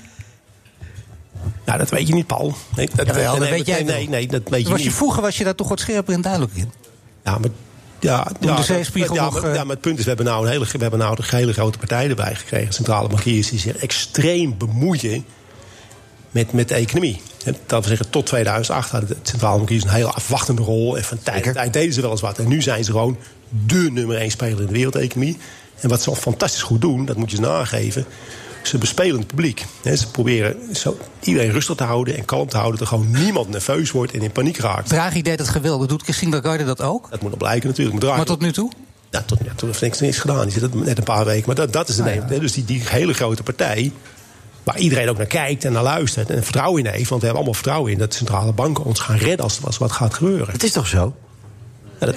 Nou, 1.65 1.77
dat 1.77 1.89
weet 1.89 2.07
je 2.07 2.13
niet, 2.13 2.27
Paul. 2.27 2.53
Nee, 2.75 2.89
dat, 2.95 3.07
dat 3.07 3.39
nee, 3.39 3.49
weet 3.49 3.65
jij 3.65 3.83
nee, 3.83 3.95
nee, 3.95 4.09
nee, 4.09 4.27
dat 4.27 4.41
weet 4.49 4.63
je 4.63 4.69
Was 4.69 4.79
je 4.79 4.85
niet. 4.85 4.95
vroeger 4.95 5.21
was 5.21 5.37
je 5.37 5.43
daar 5.43 5.55
toch 5.55 5.69
wat 5.69 5.79
scherper 5.79 6.13
en 6.13 6.21
duidelijker 6.21 6.59
in? 6.59 6.71
Ja, 7.23 7.37
maar, 7.37 7.49
ja, 7.99 8.27
ja, 8.39 8.55
de 8.55 8.63
zeespiegel 8.63 9.15
ja, 9.15 9.23
nog, 9.23 9.33
maar, 9.33 9.49
eh, 9.49 9.55
ja, 9.55 9.63
maar 9.63 9.71
het 9.71 9.81
punt 9.81 9.97
is, 9.97 10.03
we 10.03 10.07
hebben 10.07 10.27
nou 10.27 10.45
een 10.45 10.51
hele, 10.51 10.65
we 10.65 10.77
hebben 10.77 10.99
nou 10.99 11.17
een 11.17 11.37
hele 11.37 11.53
grote 11.53 11.77
partij 11.77 12.09
erbij 12.09 12.35
gekregen. 12.35 12.73
Centrale 12.73 13.07
bankiers 13.07 13.49
die 13.49 13.59
zich 13.59 13.75
extreem 13.75 14.57
bemoeien 14.57 15.25
met, 16.31 16.53
met 16.53 16.67
de 16.67 16.75
economie. 16.75 17.21
Dat 17.65 17.81
we 17.81 17.89
zeggen, 17.89 18.09
tot 18.09 18.25
2008 18.25 18.91
hadden 18.91 19.09
de 19.09 19.15
centrale 19.21 19.57
bankiers 19.57 19.83
een 19.83 19.89
hele 19.89 20.11
afwachtende 20.11 20.61
rol. 20.61 20.97
En 20.97 21.03
van 21.03 21.19
tijd 21.23 21.43
tot 21.43 21.53
tijd 21.53 21.73
deden 21.73 21.93
ze 21.93 22.01
wel 22.01 22.11
eens 22.11 22.21
wat. 22.21 22.37
En 22.37 22.47
nu 22.47 22.61
zijn 22.61 22.83
ze 22.83 22.91
gewoon 22.91 23.17
de 23.65 23.89
nummer 23.91 24.17
één 24.17 24.31
speler 24.31 24.59
in 24.59 24.65
de 24.65 24.73
wereldeconomie. 24.73 25.37
En 25.79 25.89
wat 25.89 26.01
ze 26.01 26.09
al 26.09 26.15
fantastisch 26.15 26.61
goed 26.61 26.81
doen, 26.81 27.05
dat 27.05 27.17
moet 27.17 27.29
je 27.29 27.35
ze 27.35 27.41
nageven. 27.41 28.05
Ze 28.63 28.77
bespelen 28.77 29.17
het 29.17 29.27
publiek. 29.27 29.65
Hè, 29.83 29.95
Ze 29.95 30.11
proberen 30.11 30.55
zo 30.75 30.97
iedereen 31.19 31.51
rustig 31.51 31.75
te 31.75 31.83
houden 31.83 32.17
en 32.17 32.25
kalm 32.25 32.47
te 32.47 32.57
houden. 32.57 32.79
Dat 32.79 32.87
er 32.89 32.95
gewoon 32.97 33.11
niemand 33.23 33.49
nerveus 33.49 33.91
wordt 33.91 34.11
en 34.11 34.21
in 34.21 34.31
paniek 34.31 34.57
raakt. 34.57 34.89
Draghi 34.89 35.21
deed 35.21 35.39
het 35.39 35.47
geweldig. 35.47 35.87
Doet 35.87 36.03
Christine 36.03 36.31
Lagarde 36.35 36.63
dat 36.65 36.81
ook? 36.81 37.07
Dat 37.11 37.21
moet 37.21 37.29
nog 37.29 37.39
blijken 37.39 37.67
natuurlijk. 37.67 37.91
Maar 37.95 38.01
Draghi- 38.05 38.17
Maar 38.17 38.35
tot 38.35 38.41
nu 38.41 38.51
toe? 38.51 38.71
ja, 39.09 39.21
tot, 39.21 39.37
ja, 39.45 39.51
tot 39.55 39.69
heeft 39.69 39.81
niks, 39.81 39.99
niks 39.99 40.17
gedaan. 40.17 40.43
Die 40.43 40.51
zit 40.51 40.61
het 40.61 40.73
net 40.73 40.97
een 40.97 41.03
paar 41.03 41.25
weken. 41.25 41.43
Maar 41.45 41.55
dat, 41.55 41.73
dat 41.73 41.89
is 41.89 41.95
de 41.95 42.03
Ah, 42.03 42.27
neem. 42.29 42.39
Dus 42.39 42.53
die, 42.53 42.65
die 42.65 42.81
hele 42.85 43.13
grote 43.13 43.43
partij. 43.43 43.91
Waar 44.63 44.77
iedereen 44.79 45.09
ook 45.09 45.17
naar 45.17 45.25
kijkt 45.25 45.65
en 45.65 45.71
naar 45.71 45.83
luistert. 45.83 46.29
En 46.29 46.43
vertrouwen 46.43 46.85
in 46.85 46.91
heeft. 46.91 47.09
Want 47.09 47.21
we 47.21 47.27
hebben 47.27 47.35
allemaal 47.35 47.53
vertrouwen 47.53 47.91
in 47.91 47.97
dat 47.97 48.13
centrale 48.13 48.51
banken 48.53 48.83
ons 48.83 48.99
gaan 48.99 49.17
redden 49.17 49.39
als 49.45 49.57
er 49.57 49.65
als 49.65 49.77
wat 49.77 49.91
gaat 49.91 50.13
gebeuren. 50.13 50.51
Het 50.51 50.63
is 50.63 50.71
toch 50.71 50.87
zo? 50.87 51.13
Ja, 51.99 52.05
dat, 52.05 52.15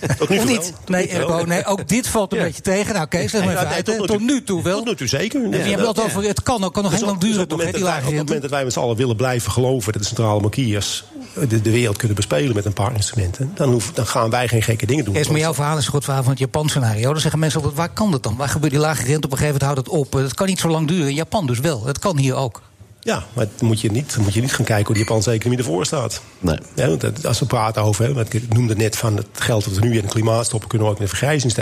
ja, 0.00 0.14
tot 0.18 0.28
nu 0.28 0.38
Of 0.38 0.46
niet? 0.46 0.56
wel. 0.56 0.70
Nee, 0.86 1.02
Tot 1.08 1.12
nu 1.12 1.18
toe 1.18 1.26
Bo, 1.28 1.36
wel. 1.36 1.44
nee, 1.44 1.64
ook 1.66 1.88
dit 1.88 2.08
valt 2.08 2.32
een 2.32 2.38
Ja. 2.38 2.44
beetje 2.44 2.62
tegen. 2.62 2.94
Nou, 2.94 3.06
Kees, 3.06 3.32
leg 3.32 3.44
maar 3.44 3.52
Ja, 3.52 3.60
even 3.60 3.72
uit. 3.74 3.84
tot 3.84 3.94
nu 3.94 4.00
Tot 4.00 4.08
toe- 4.16 4.20
nu 4.26 4.44
toe 4.44 4.62
wel. 4.62 4.76
Tot 4.76 4.86
nu 4.86 4.94
toe 4.96 5.06
zeker. 5.06 5.40
Je 5.48 5.56
hebt 5.56 5.68
het 5.86 5.94
dat- 5.96 6.04
over, 6.04 6.22
het 6.22 6.42
kan 6.42 6.64
ook, 6.64 6.72
kan 6.74 6.82
nog 6.82 6.90
Dus 6.92 7.00
heel 7.00 7.08
lang 7.08 7.20
dus 7.20 7.30
duren 7.30 7.44
op, 7.44 7.50
het 7.50 7.58
moment 7.58 7.76
die 7.76 7.84
dat 7.84 7.92
wij, 7.92 8.00
lage 8.00 8.00
op 8.00 8.04
het 8.04 8.14
rente. 8.18 8.24
moment 8.24 8.42
dat 8.42 8.50
wij 8.50 8.64
met 8.64 8.72
z'n 8.72 8.78
allen 8.78 8.96
willen 8.96 9.16
blijven 9.16 9.52
geloven... 9.52 9.92
dat 9.92 10.02
de 10.02 10.08
centrale 10.08 10.40
bankiers 10.40 11.04
de, 11.48 11.60
de 11.62 11.70
wereld 11.70 11.96
kunnen 11.96 12.16
bespelen 12.16 12.54
met 12.54 12.64
een 12.64 12.72
paar 12.72 12.94
instrumenten... 12.94 13.50
dan, 13.54 13.70
hoef, 13.72 13.90
dan 13.92 14.06
gaan 14.06 14.30
wij 14.30 14.48
geen 14.48 14.62
gekke 14.62 14.86
dingen 14.86 15.04
doen. 15.04 15.14
Kees, 15.14 15.28
maar 15.28 15.38
jouw 15.38 15.54
verhaal 15.54 15.76
is 15.78 15.84
een 15.84 15.90
goed 15.92 16.04
verhaal 16.04 16.22
van 16.22 16.30
het 16.30 16.40
Japan-scenario. 16.40 17.12
Dan 17.12 17.20
zeggen 17.20 17.40
mensen 17.40 17.58
altijd, 17.60 17.78
waar 17.78 17.88
kan 17.92 18.10
dat 18.10 18.22
dan? 18.22 18.36
Waar 18.36 18.48
gebeurt 18.48 18.72
die 18.72 18.80
lage 18.80 19.02
rente? 19.04 19.26
Op 19.26 19.32
een 19.32 19.38
gegeven 19.38 19.60
moment 19.60 19.62
houdt 19.62 19.78
het 19.78 19.88
op. 19.88 20.12
Het 20.22 20.34
kan 20.34 20.46
niet 20.46 20.60
zo 20.60 20.68
lang 20.68 20.88
duren. 20.88 21.08
In 21.08 21.14
Japan 21.14 21.46
dus 21.46 21.58
wel. 21.60 21.84
Het 21.86 21.98
kan 21.98 22.16
hier 22.18 22.34
ook. 22.34 22.62
Ja, 23.04 23.24
maar 23.32 23.46
dan 23.56 23.68
moet 23.68 23.80
je 23.80 23.90
niet, 23.90 24.16
moet 24.16 24.34
je 24.34 24.40
niet 24.40 24.54
gaan 24.54 24.64
kijken 24.64 24.86
hoe 24.86 24.94
de 24.94 25.00
Japanse 25.00 25.30
economie 25.30 25.58
ervoor 25.58 25.86
staat. 25.86 26.22
Nee. 26.38 26.58
Ja, 26.74 26.88
want 26.88 27.26
als 27.26 27.38
we 27.38 27.46
praten 27.46 27.82
over, 27.82 28.04
hè, 28.04 28.12
want 28.12 28.34
ik 28.34 28.54
noemde 28.54 28.76
net 28.76 28.96
van 28.96 29.16
het 29.16 29.26
geld 29.32 29.64
dat 29.64 29.74
we 29.74 29.80
nu 29.80 29.96
in 29.96 30.02
het 30.02 30.12
klimaat 30.12 30.46
stoppen, 30.46 30.68
kunnen 30.68 30.86
we 30.86 30.92
ook 30.92 31.00
in 31.00 31.06
de 31.06 31.16
vergrijzing 31.16 31.52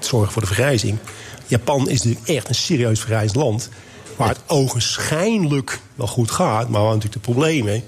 zorgen 0.00 0.32
voor 0.32 0.42
de 0.42 0.48
vergrijzing. 0.48 0.98
Japan 1.46 1.88
is 1.88 2.02
natuurlijk 2.02 2.28
echt 2.28 2.48
een 2.48 2.54
serieus 2.54 2.98
vergrijzend 2.98 3.36
land. 3.36 3.68
Waar 4.16 4.28
het 4.28 4.40
ogenschijnlijk 4.46 5.80
wel 5.94 6.06
goed 6.06 6.30
gaat, 6.30 6.68
maar 6.68 6.82
waar 6.82 6.94
natuurlijk 6.94 7.24
de 7.24 7.32
problemen. 7.32 7.82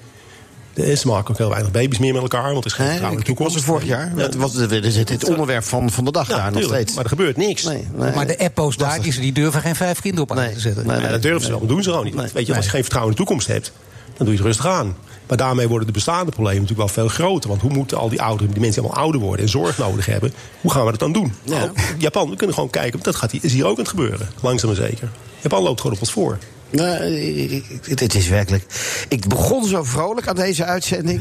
De, 0.74 0.96
ze 0.96 1.06
maken 1.06 1.30
ook 1.30 1.38
heel 1.38 1.48
weinig 1.48 1.70
baby's 1.70 1.98
meer 1.98 2.12
met 2.12 2.22
elkaar, 2.22 2.52
want 2.52 2.64
er 2.64 2.70
is 2.70 2.72
geen 2.72 2.86
vertrouwen 2.86 3.18
in 3.20 3.24
de 3.24 3.32
was 3.32 3.36
toekomst. 3.36 3.56
er 3.56 3.72
vorig 3.72 3.84
jaar. 3.86 4.12
Ja, 4.16 4.22
Dat 4.22 4.34
was, 4.34 4.52
dat 4.54 4.70
is 4.72 4.96
het, 4.96 5.08
het 5.08 5.24
onderwerp 5.28 5.64
van, 5.64 5.90
van 5.90 6.04
de 6.04 6.12
dag 6.12 6.28
ja, 6.28 6.36
daar 6.36 6.52
nog 6.52 6.62
steeds. 6.62 6.94
Maar 6.94 7.02
er 7.04 7.08
gebeurt 7.10 7.36
niks. 7.36 7.62
Nee, 7.62 7.86
nee. 7.94 8.14
Maar 8.14 8.26
de 8.26 8.36
Eppo's 8.36 8.76
daar, 8.76 9.00
die, 9.02 9.20
die 9.20 9.32
durven 9.32 9.60
geen 9.60 9.76
vijf 9.76 10.00
kinderen 10.00 10.30
op 10.30 10.36
aan 10.36 10.44
Nee, 10.44 10.52
te 10.54 10.60
zetten. 10.60 10.86
nee, 10.86 11.08
dat 11.08 11.22
durven 11.22 11.42
ze 11.42 11.48
wel, 11.48 11.58
maar 11.58 11.68
doen 11.68 11.82
ze 11.82 11.90
gewoon 11.90 12.04
niet. 12.04 12.14
Nee. 12.14 12.26
Weet 12.32 12.46
je, 12.46 12.54
als 12.56 12.64
je 12.64 12.70
geen 12.70 12.80
vertrouwen 12.82 13.12
in 13.12 13.18
de 13.18 13.24
toekomst 13.26 13.48
hebt, 13.48 13.72
dan 14.16 14.26
doe 14.26 14.28
je 14.28 14.36
het 14.42 14.46
rustig 14.46 14.66
aan. 14.66 14.96
Maar 15.28 15.36
daarmee 15.36 15.68
worden 15.68 15.86
de 15.86 15.92
bestaande 15.92 16.30
problemen 16.30 16.60
natuurlijk 16.62 16.94
wel 16.94 17.04
veel 17.06 17.14
groter. 17.14 17.48
Want 17.48 17.60
hoe 17.62 17.70
moeten 17.72 17.98
al 17.98 18.08
die 18.08 18.22
ouderen, 18.22 18.52
die 18.52 18.60
mensen 18.60 18.82
allemaal 18.82 19.02
ouder 19.02 19.20
worden 19.20 19.44
en 19.44 19.50
zorg 19.50 19.78
nodig 19.78 20.06
hebben, 20.06 20.32
hoe 20.60 20.70
gaan 20.72 20.84
we 20.84 20.90
dat 20.90 21.00
dan 21.00 21.12
doen? 21.12 21.32
Ja. 21.42 21.58
Nou, 21.58 21.70
Japan, 21.98 22.30
we 22.30 22.36
kunnen 22.36 22.54
gewoon 22.54 22.70
kijken, 22.70 23.00
dat 23.02 23.16
gaat, 23.16 23.30
hier- 23.30 23.44
is 23.44 23.52
hier 23.52 23.64
ook 23.64 23.70
aan 23.76 23.78
het 23.78 23.88
gebeuren. 23.88 24.28
Langzaam 24.40 24.70
maar 24.70 24.78
zeker. 24.88 25.08
Japan 25.40 25.62
loopt 25.62 25.80
gewoon 25.80 25.96
op 25.96 26.02
ons 26.02 26.12
voor. 26.12 26.38
Nee, 26.72 27.64
het 27.84 28.14
is 28.14 28.28
werkelijk. 28.28 28.64
Ik 29.08 29.28
begon 29.28 29.64
zo 29.64 29.82
vrolijk 29.82 30.26
aan 30.26 30.34
deze 30.34 30.64
uitzending. 30.64 31.20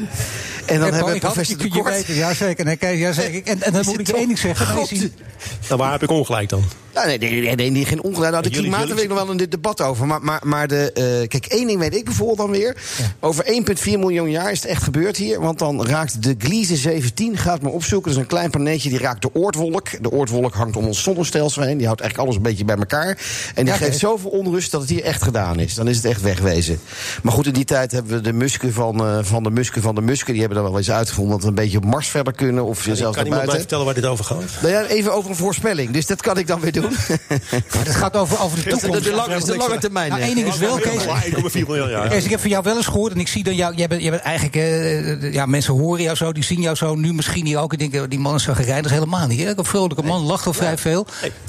En 0.74 0.80
dan 0.80 0.94
hebben 0.94 1.14
we 1.14 1.20
professor 1.20 1.58
de 1.58 1.64
je 1.64 1.70
Kort. 1.70 1.94
weten, 1.94 2.16
ja 2.16 2.34
zeker. 2.34 2.66
Nee, 2.66 2.76
Kees, 2.76 3.00
ja, 3.00 3.12
zeker. 3.22 3.44
En, 3.52 3.62
en 3.62 3.74
dan 3.74 3.86
moet 3.86 4.00
ik 4.00 4.08
één 4.08 4.28
ding 4.28 4.40
zeggen. 4.40 4.76
Nou, 5.68 5.82
waar 5.82 5.92
heb 5.92 6.04
ik 6.04 6.10
ongelijk 6.10 6.50
dan? 6.50 6.64
Nou, 6.94 7.08
nee, 7.08 7.18
nee, 7.18 7.42
nee, 7.42 7.56
nee, 7.56 7.70
nee, 7.70 7.86
geen 7.86 8.04
ongelijk. 8.04 8.32
Nou, 8.32 8.44
de 8.44 8.50
klimaat, 8.50 8.88
wil 8.88 8.98
ik 8.98 9.08
nog 9.08 9.18
wel 9.18 9.30
een 9.30 9.38
dit 9.38 9.52
debat 9.52 9.82
over. 9.82 10.08
Maar, 10.08 10.22
maar, 10.22 10.42
maar 10.44 10.68
de, 10.68 10.92
eh, 10.92 11.28
kijk, 11.28 11.46
één 11.46 11.68
ding 11.68 11.80
weet 11.80 11.96
ik 11.96 12.06
bijvoorbeeld 12.06 12.38
dan 12.38 12.52
weer. 12.52 12.76
Over 13.20 13.46
1,4 13.46 14.00
miljoen 14.00 14.30
jaar 14.30 14.52
is 14.52 14.62
het 14.62 14.72
echt 14.72 14.84
gebeurd 14.84 15.18
hier. 15.18 15.42
Want 15.42 15.60
dan 15.60 15.86
raakt 15.86 16.24
de 16.24 16.36
Gliese 16.38 16.76
17, 16.76 17.38
gaat 17.38 17.62
maar 17.62 17.72
opzoeken. 17.72 18.10
Dat 18.10 18.18
is 18.18 18.24
een 18.24 18.30
klein 18.30 18.50
planeetje, 18.50 18.90
die 18.90 18.98
raakt 19.00 19.22
de 19.22 19.30
oortwolk. 19.34 20.02
De 20.02 20.12
oortwolk 20.12 20.54
hangt 20.54 20.76
om 20.76 20.86
ons 20.86 21.04
zonnestelsel 21.04 21.62
heen. 21.62 21.78
Die 21.78 21.86
houdt 21.86 22.02
eigenlijk 22.02 22.30
alles 22.30 22.44
een 22.44 22.50
beetje 22.50 22.66
bij 22.66 22.78
elkaar. 22.78 23.08
En 23.56 23.66
die 23.66 23.74
Ja, 23.74 23.80
geeft 23.80 24.00
zoveel 24.00 24.30
onrust 24.30 24.72
dat 24.72 24.82
het 24.82 24.90
hier 24.90 25.04
echt 25.04 25.24
gedaan 25.24 25.60
is. 25.60 25.74
Dan 25.74 25.88
is 25.88 25.96
het 25.96 26.06
echt 26.06 26.22
wegwezen. 26.22 26.80
Maar 27.24 27.34
goed, 27.34 27.46
in 27.46 27.54
die 27.54 27.66
tijd 27.66 27.92
hebben 27.92 28.14
we 28.14 28.22
de 28.22 28.34
musken 28.34 28.74
van, 28.74 29.06
eh, 29.06 29.18
van 29.22 29.44
de 29.44 29.52
musken 29.52 29.82
van 29.82 29.96
de 29.96 30.02
musken. 30.02 30.32
Die 30.34 30.42
hebben 30.42 30.61
wel 30.64 30.78
eens 30.78 30.92
uitgevonden 30.92 31.34
dat 31.34 31.42
we 31.42 31.48
een 31.48 31.56
beetje 31.56 31.78
op 31.78 31.86
Mars 31.86 32.08
verder 32.08 32.34
kunnen. 32.34 32.66
Of 32.66 32.82
zelfs 32.92 33.18
kan 33.18 33.26
iemand 33.26 33.46
mij 33.46 33.58
vertellen 33.58 33.86
waar 33.86 33.94
dit 33.94 34.06
over 34.06 34.26
gaat? 34.26 34.44
Nou 34.62 34.74
ja, 34.74 34.86
even 34.86 35.14
over 35.14 35.30
een 35.30 35.36
voorspelling. 35.36 35.92
Dus 35.92 36.06
dat 36.06 36.22
kan 36.22 36.38
ik 36.38 36.48
dan 36.48 36.60
weer 36.60 36.72
doen. 36.72 36.90
Maar 37.76 37.86
het 37.86 37.96
gaat 37.96 38.18
over, 38.18 38.42
over 38.42 38.64
de 38.64 38.70
Dat 38.70 38.74
is 38.74 38.80
de, 38.80 38.86
toekomst. 38.88 39.10
de, 39.10 39.16
lange, 39.16 39.36
is 39.36 39.44
de 39.44 39.56
lange 39.56 39.78
termijn. 39.78 40.10
Nou, 40.10 40.22
hè. 40.22 40.28
één 40.28 40.36
ding 40.36 40.48
is 40.48 40.58
wel, 40.58 40.78
Kees. 40.78 41.06
1,4 41.06 41.68
miljoen 41.68 41.90
jaar. 41.90 42.10
Kees, 42.10 42.24
ik 42.24 42.30
heb 42.30 42.40
van 42.40 42.50
jou 42.50 42.64
wel 42.64 42.76
eens 42.76 42.86
gehoord, 42.86 43.14
en 43.14 43.20
ik 43.20 43.28
zie 43.28 43.44
dan 43.44 43.56
jou, 43.56 43.76
jij 43.76 43.88
bent, 43.88 44.02
jij 44.02 44.12
bent 44.12 44.24
eigenlijk, 44.24 44.56
eh, 44.56 45.34
ja, 45.34 45.46
mensen 45.46 45.74
horen 45.74 46.04
jou 46.04 46.16
zo, 46.16 46.32
die 46.32 46.44
zien 46.44 46.62
jou 46.62 46.76
zo, 46.76 46.96
nu 46.96 47.14
misschien 47.14 47.46
hier 47.46 47.60
ook, 47.60 47.72
en 47.72 47.78
denken, 47.78 48.10
die 48.10 48.20
man 48.20 48.36
is 48.36 48.44
zo 48.44 48.54
gereden, 48.54 48.76
dat 48.76 48.92
is 48.92 48.98
helemaal 48.98 49.28
niet. 49.28 49.40
Hè? 49.40 49.58
Een 49.58 49.66
vrolijke 49.66 50.04
man, 50.04 50.22
lacht 50.22 50.44
wel 50.44 50.54
vrij 50.54 50.78
veel. 50.78 51.06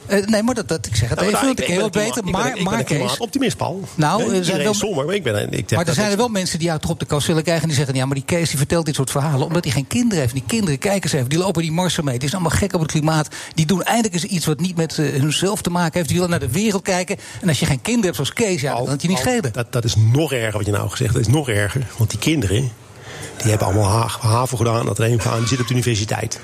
Eh, 0.07 0.27
nee, 0.27 0.43
maar 0.43 0.55
dat, 0.55 0.69
dat, 0.69 0.87
ik 0.87 0.97
zeg 0.97 1.09
het 1.09 1.21
Ja, 1.21 1.27
even, 1.27 1.33
nou, 1.33 1.47
want 1.47 1.61
ik 1.61 1.69
een 1.69 1.91
beter, 1.91 2.25
maar, 2.25 2.57
ik 2.57 2.65
maar 2.65 2.81
ik 2.81 2.87
Kees, 2.87 3.19
optimist, 3.19 3.57
Paul. 3.57 3.81
Nou, 3.95 4.35
er 4.35 4.45
zijn 4.45 4.63
wel- 4.63 5.05
maar 5.05 5.15
ik 5.15 5.23
ben... 5.23 5.53
Ik 5.53 5.71
maar 5.71 5.87
er 5.87 5.95
zijn 5.95 6.11
er 6.11 6.17
wel 6.17 6.29
mensen 6.29 6.59
die 6.59 6.69
jou 6.69 6.81
toch 6.81 6.91
op 6.91 6.99
de 6.99 7.07
kast 7.07 7.27
zullen 7.27 7.43
krijgen 7.43 7.63
en 7.63 7.69
die 7.69 7.79
zeggen, 7.79 7.97
ja, 7.97 8.05
maar 8.07 8.15
die 8.15 8.25
Kees 8.25 8.49
die 8.49 8.59
vertelt 8.59 8.87
dit 8.87 8.95
soort 8.95 9.02
verhalen, 9.11 9.47
omdat 9.47 9.65
hij 9.65 9.73
geen 9.73 9.87
kinderen 9.87 10.21
heeft. 10.21 10.33
Die 10.33 10.43
kinderen, 10.47 10.79
kijken 10.79 11.11
ze 11.11 11.17
even, 11.17 11.29
die 11.29 11.39
lopen 11.39 11.63
die 11.63 11.73
marsen 11.73 12.05
mee, 12.05 12.19
die 12.19 12.29
zijn 12.29 12.41
allemaal 12.41 12.59
gek 12.61 12.75
op 12.75 12.81
het 12.81 12.91
klimaat. 12.91 13.29
Die 13.55 13.67
doen 13.67 13.83
eindelijk 13.83 14.15
eens 14.15 14.25
iets 14.25 14.47
wat 14.47 14.61
niet 14.61 14.77
met 14.77 14.99
eh, 14.99 15.21
hunzelf 15.21 15.63
te 15.63 15.71
maken 15.71 15.93
heeft, 15.93 16.09
die 16.09 16.17
willen 16.17 16.31
naar 16.31 16.49
de 16.49 16.53
wereld 16.53 16.83
kijken. 16.83 17.17
En 17.41 17.49
als 17.49 17.61
je 17.61 17.67
geen 17.67 17.81
kinderen 17.81 18.15
hebt 18.15 18.17
zoals 18.17 18.33
Kees, 18.33 18.61
ja, 18.61 18.75
dan 18.75 18.83
kan 18.83 18.93
het 18.93 19.03
je 19.03 19.09
niet 19.09 19.19
schelen. 19.19 19.53
Dat, 19.53 19.73
dat 19.73 19.85
is 19.85 19.95
nog 19.97 20.33
erger 20.33 20.53
wat 20.53 20.67
je 20.67 20.73
nou 20.73 20.89
gezegd 20.91 21.15
hebt. 21.15 21.27
Dat 21.27 21.35
is 21.35 21.41
nog 21.41 21.49
erger. 21.49 21.87
Want 21.97 22.11
die 22.11 22.19
kinderen, 22.19 22.71
die 23.37 23.51
hebben 23.51 23.67
allemaal 23.67 23.91
ha- 23.91 24.29
HAVO 24.29 24.57
gedaan, 24.57 24.87
dat 24.87 24.99
er 24.99 25.05
een 25.05 25.21
gedaan, 25.21 25.39
die 25.39 25.49
zitten 25.49 25.61
op 25.61 25.67
de 25.67 25.75
universiteit. 25.75 26.41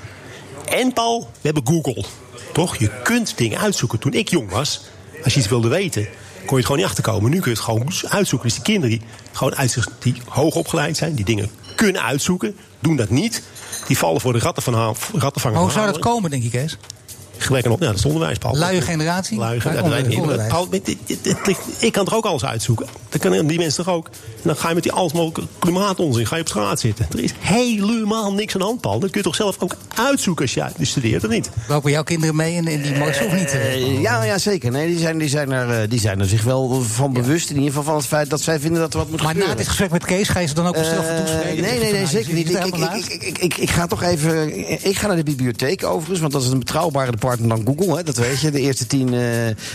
En 0.69 0.93
Paul, 0.93 1.21
we 1.21 1.51
hebben 1.51 1.67
Google. 1.67 2.05
Toch? 2.53 2.77
Je 2.77 2.91
kunt 3.03 3.37
dingen 3.37 3.59
uitzoeken. 3.59 3.99
Toen 3.99 4.13
ik 4.13 4.29
jong 4.29 4.51
was, 4.51 4.81
als 5.25 5.35
je 5.35 5.41
iets 5.41 5.49
wilde 5.49 5.69
weten, 5.69 6.03
kon 6.03 6.49
je 6.49 6.57
het 6.57 6.65
gewoon 6.65 6.77
niet 6.77 6.87
achterkomen. 6.87 7.31
Nu 7.31 7.41
kun 7.41 7.51
je 7.51 7.57
het 7.57 7.65
gewoon 7.65 7.93
uitzoeken. 8.09 8.49
Dus 8.49 8.57
die 8.57 8.65
kinderen 8.65 8.99
die 8.99 9.09
gewoon 9.33 9.57
uitzicht, 9.57 9.91
die 9.99 10.15
hoog 10.29 10.55
opgeleid 10.55 10.97
zijn, 10.97 11.15
die 11.15 11.25
dingen 11.25 11.51
kunnen 11.79 12.03
uitzoeken, 12.03 12.57
doen 12.79 12.97
dat 12.97 13.11
niet. 13.11 13.43
Die 13.87 13.99
vallen 13.99 14.21
voor 14.21 14.33
de 14.33 14.39
rattenvanger. 14.39 14.95
Maar 15.43 15.63
hoe 15.63 15.71
zou 15.71 15.87
dat 15.87 15.99
komen, 15.99 16.31
denk 16.31 16.43
ik, 16.43 16.51
Kees? 16.51 16.79
Gebrek 17.39 17.65
aan 17.67 17.73
op, 17.73 17.81
ja, 17.81 17.87
dat 17.87 17.97
is 17.97 18.05
onderwijs, 18.05 18.39
Paul. 18.39 18.57
Luie 18.57 18.81
generatie? 18.81 19.39
Luie 19.39 19.61
generatie. 19.61 20.99
ik 21.79 21.93
kan 21.93 22.07
er 22.07 22.15
ook 22.15 22.25
alles 22.25 22.45
uitzoeken. 22.45 22.87
Dat 23.09 23.21
kunnen 23.21 23.47
die 23.47 23.59
mensen 23.59 23.85
toch 23.85 23.95
ook. 23.95 24.07
En 24.07 24.43
dan 24.43 24.57
ga 24.57 24.69
je 24.69 24.75
met 24.75 24.83
die 24.83 24.93
alles 24.93 25.13
mogelijke 25.13 25.43
klimaatonzin 25.59 26.27
ga 26.27 26.35
je 26.37 26.41
op 26.43 26.49
straat 26.49 26.81
zitten. 26.81 27.07
Er 27.13 27.23
is 27.23 27.33
helemaal 27.39 28.33
niks 28.33 28.55
aan 28.55 28.61
de 28.61 28.67
hand, 28.67 28.81
Paul. 28.81 28.99
Dat 28.99 29.11
kun 29.11 29.21
je 29.21 29.27
toch 29.27 29.35
zelf 29.35 29.57
ook 29.59 29.75
uitzoeken 29.95 30.45
als 30.45 30.55
je 30.79 30.85
studeert, 30.85 31.25
of 31.25 31.31
niet? 31.31 31.51
Lopen 31.69 31.91
jouw 31.91 32.03
kinderen 32.03 32.37
mee 32.37 32.55
in, 32.55 32.67
in 32.67 32.83
die 32.83 32.95
mars 32.97 33.21
of 33.25 33.33
niet? 33.33 33.51
Eh, 33.51 34.01
ja, 34.01 34.23
ja, 34.23 34.39
zeker. 34.39 34.71
Nee, 34.71 34.87
die, 34.87 34.99
zijn, 34.99 35.19
die, 35.19 35.29
zijn 35.29 35.53
er, 35.53 35.83
eh, 35.83 35.89
die 35.91 36.01
zijn 36.01 36.21
er 36.21 36.27
zich 36.27 36.43
wel 36.43 36.83
van 36.83 37.13
bewust. 37.13 37.49
In 37.51 37.55
ieder 37.55 37.69
geval 37.69 37.85
van 37.85 37.97
het 37.97 38.07
feit 38.07 38.31
dat 38.31 38.41
zij 38.41 38.61
vinden 38.61 38.81
dat 38.81 38.93
er 38.93 38.99
wat 38.99 39.09
moet 39.11 39.19
Maar 39.19 39.29
gebeuren. 39.29 39.53
na 39.53 39.59
dit 39.59 39.69
gesprek 39.69 39.91
met 39.91 40.05
Kees 40.05 40.29
ga 40.29 40.39
je 40.41 40.47
ze 40.47 40.55
dan 40.55 40.67
ook 40.67 40.77
op 40.77 40.85
zelf 40.85 41.07
Eh, 41.07 41.17
toespreken? 41.21 41.63
nee, 41.63 41.79
nee, 41.79 41.93
nee, 41.93 42.07
zeker 42.07 42.35
niet. 42.35 42.51
Ik, 42.51 42.65
ik, 42.65 42.75
ik, 42.77 43.05
ik, 43.13 43.23
ik, 43.23 43.39
ik, 43.39 43.57
ik 43.57 43.71
ga 43.71 43.87
toch 43.87 44.03
even. 44.03 44.59
Ik 44.89 44.97
ga 44.99 45.07
naar 45.07 45.17
de 45.17 45.23
bibliotheek 45.23 45.85
overigens, 45.85 46.21
want 46.21 46.33
dat 46.33 46.43
is 46.43 46.49
een 46.49 46.59
betrouwbare 46.59 47.11
partner 47.29 47.49
dan 47.49 47.63
Google. 47.77 47.97
Hè, 47.97 48.03
dat 48.03 48.17
weet 48.17 48.41
je. 48.41 48.51
De 48.51 48.61
eerste 48.61 48.87
tien 48.87 49.15
eh, 49.15 49.21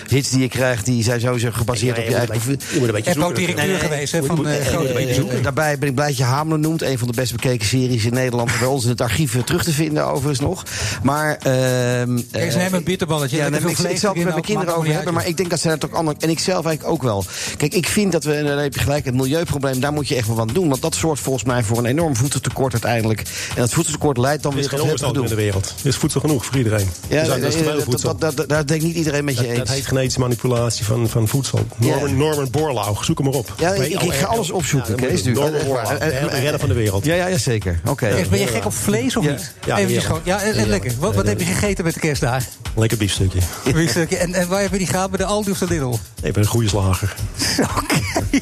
hits 0.07 0.29
die 0.29 0.39
je 0.41 0.47
krijgt, 0.47 0.85
die 0.85 1.03
zijn 1.03 1.19
sowieso 1.19 1.49
gebaseerd 1.51 1.95
Ja, 1.97 2.03
op 2.03 2.09
je 2.09 2.15
eigen. 2.15 2.51
je 2.73 2.79
moet 2.79 2.87
een 2.87 2.93
beetje 2.93 3.09
Heb 3.11 3.17
ook 3.19 3.23
zoeken. 3.23 3.35
directeur 3.45 3.67
Nee, 3.67 3.79
geweest 3.79 4.11
hè, 4.11 4.23
van 4.23 4.47
eh, 4.47 4.65
grote. 4.65 5.41
Daarbij 5.41 5.77
ben 5.77 5.89
ik 5.89 5.95
blij 5.95 6.07
dat 6.07 6.17
je 6.17 6.23
Hamelen 6.23 6.59
noemt. 6.59 6.81
Een 6.81 6.97
van 6.97 7.07
de 7.07 7.13
best 7.13 7.31
bekeken 7.31 7.65
series 7.67 8.05
in 8.05 8.13
Nederland. 8.13 8.51
Bij 8.59 8.67
ons 8.67 8.83
in 8.83 8.89
het 8.89 9.01
archief 9.01 9.35
eh, 9.35 9.41
terug 9.41 9.63
te 9.63 9.71
vinden, 9.71 10.05
overigens 10.07 10.39
nog. 10.39 10.63
Maar. 11.03 11.37
ehm, 11.37 12.19
Kees, 12.31 12.53
eh, 12.53 12.59
neem 12.61 12.73
een 12.73 12.83
bitterballetje. 12.83 13.37
Ja, 13.37 13.45
ik, 13.47 13.53
ik 13.79 13.97
zal 13.97 14.13
het 14.13 14.23
met 14.23 14.33
mijn 14.33 14.41
kinderen 14.41 14.75
over 14.75 14.93
hebben. 14.93 15.13
Maar 15.13 15.27
ik 15.27 15.37
denk 15.37 15.49
dat 15.49 15.59
zij 15.59 15.71
dat 15.71 15.85
ook 15.85 15.93
anders. 15.95 16.17
En 16.19 16.29
ik 16.29 16.39
zelf 16.39 16.65
eigenlijk 16.65 16.95
ook 16.95 17.03
wel. 17.03 17.25
Kijk, 17.57 17.73
ik 17.73 17.87
vind 17.87 18.11
dat 18.11 18.23
we. 18.23 18.33
En 18.33 18.45
dan 18.45 18.57
heb 18.57 18.73
je 18.73 18.79
gelijk, 18.79 19.05
het 19.05 19.13
milieuprobleem. 19.15 19.79
Daar 19.79 19.93
moet 19.93 20.07
je 20.07 20.15
echt 20.15 20.27
wel 20.27 20.35
wat 20.35 20.49
doen. 20.53 20.69
Want 20.69 20.81
dat 20.81 20.95
zorgt 20.95 21.21
volgens 21.21 21.43
mij 21.43 21.63
voor 21.63 21.77
een 21.77 21.85
enorm 21.85 22.15
voedseltekort 22.15 22.71
uiteindelijk. 22.73 23.19
En 23.19 23.61
dat 23.61 23.69
voedseltekort 23.73 24.17
leidt 24.17 24.43
dan 24.43 24.51
Er 24.53 24.57
is 24.59 24.63
weer 24.69 24.79
tot 24.79 24.89
het 24.89 24.91
onderstand 24.91 25.15
in 25.15 25.21
de 25.21 25.27
gedoe. 25.27 25.43
wereld. 25.43 25.73
Er 25.81 25.87
is 25.87 25.95
voedsel 25.95 26.19
genoeg 26.21 26.45
voor 26.45 26.57
iedereen. 26.57 26.87
Ja, 27.09 27.25
Dat, 27.43 28.19
dat, 28.19 28.35
dat, 28.37 28.49
daar 28.49 28.65
denk 28.65 28.81
ik 28.81 28.87
niet 28.87 28.95
iedereen 28.95 29.25
met 29.25 29.37
je 29.37 29.41
Dat, 29.41 29.49
dat 29.55 29.59
eens. 29.59 29.69
heet 29.75 29.85
genetische 29.85 30.19
manipulatie 30.19 30.85
van, 30.85 31.09
van 31.09 31.27
voedsel. 31.27 31.59
Norman, 31.75 32.09
Ja. 32.09 32.15
Norman 32.15 32.47
Borlaug, 32.51 33.03
zoek 33.05 33.17
hem 33.17 33.27
maar 33.27 33.35
op. 33.37 33.53
Ja, 33.57 33.71
ik, 33.73 33.99
ga 34.13 34.25
al- 34.25 34.31
alles 34.33 34.49
opzoeken, 34.51 34.95
Kees. 34.95 35.23
Norman 35.23 35.53
Eh, 35.53 35.65
Borlaug, 35.65 35.89
eh, 35.89 35.99
de 35.99 36.05
eh, 36.05 36.41
redder 36.41 36.59
van 36.59 36.69
de 36.69 36.75
wereld. 36.75 37.05
Ja, 37.05 37.15
ja, 37.15 37.27
ja 37.27 37.37
zeker. 37.37 37.79
Oké. 37.85 38.25
Ben 38.29 38.39
je 38.39 38.47
gek 38.47 38.65
op 38.65 38.73
vlees 38.73 39.15
of 39.15 39.23
Ja. 39.25 39.31
niet? 39.31 39.53
Ja, 39.65 39.77
Even 39.77 40.01
gewoon. 40.01 40.21
Ja, 40.23 40.37
Heerlijk. 40.37 40.67
lekker. 40.67 40.91
Wat, 40.99 41.15
wat 41.15 41.27
heb 41.27 41.39
je 41.39 41.45
gegeten 41.45 41.83
met 41.83 41.93
de 41.93 41.99
kerstdagen? 41.99 42.51
Lekker 42.75 42.97
biefstukje. 42.97 43.39
Een 43.73 43.89
stukje. 43.89 44.17
En, 44.17 44.33
en 44.33 44.47
waar 44.47 44.61
heb 44.61 44.71
je 44.71 44.77
die 44.77 44.87
gehaald? 44.87 45.09
Bij 45.09 45.19
de 45.19 45.25
Aldi 45.25 45.51
of 45.51 45.57
de 45.57 45.65
Lidl? 45.67 45.93
Ik 46.21 46.33
ben 46.33 46.43
een 46.43 46.49
goede 46.49 46.67
slager. 46.69 47.15
Oké? 47.81 48.01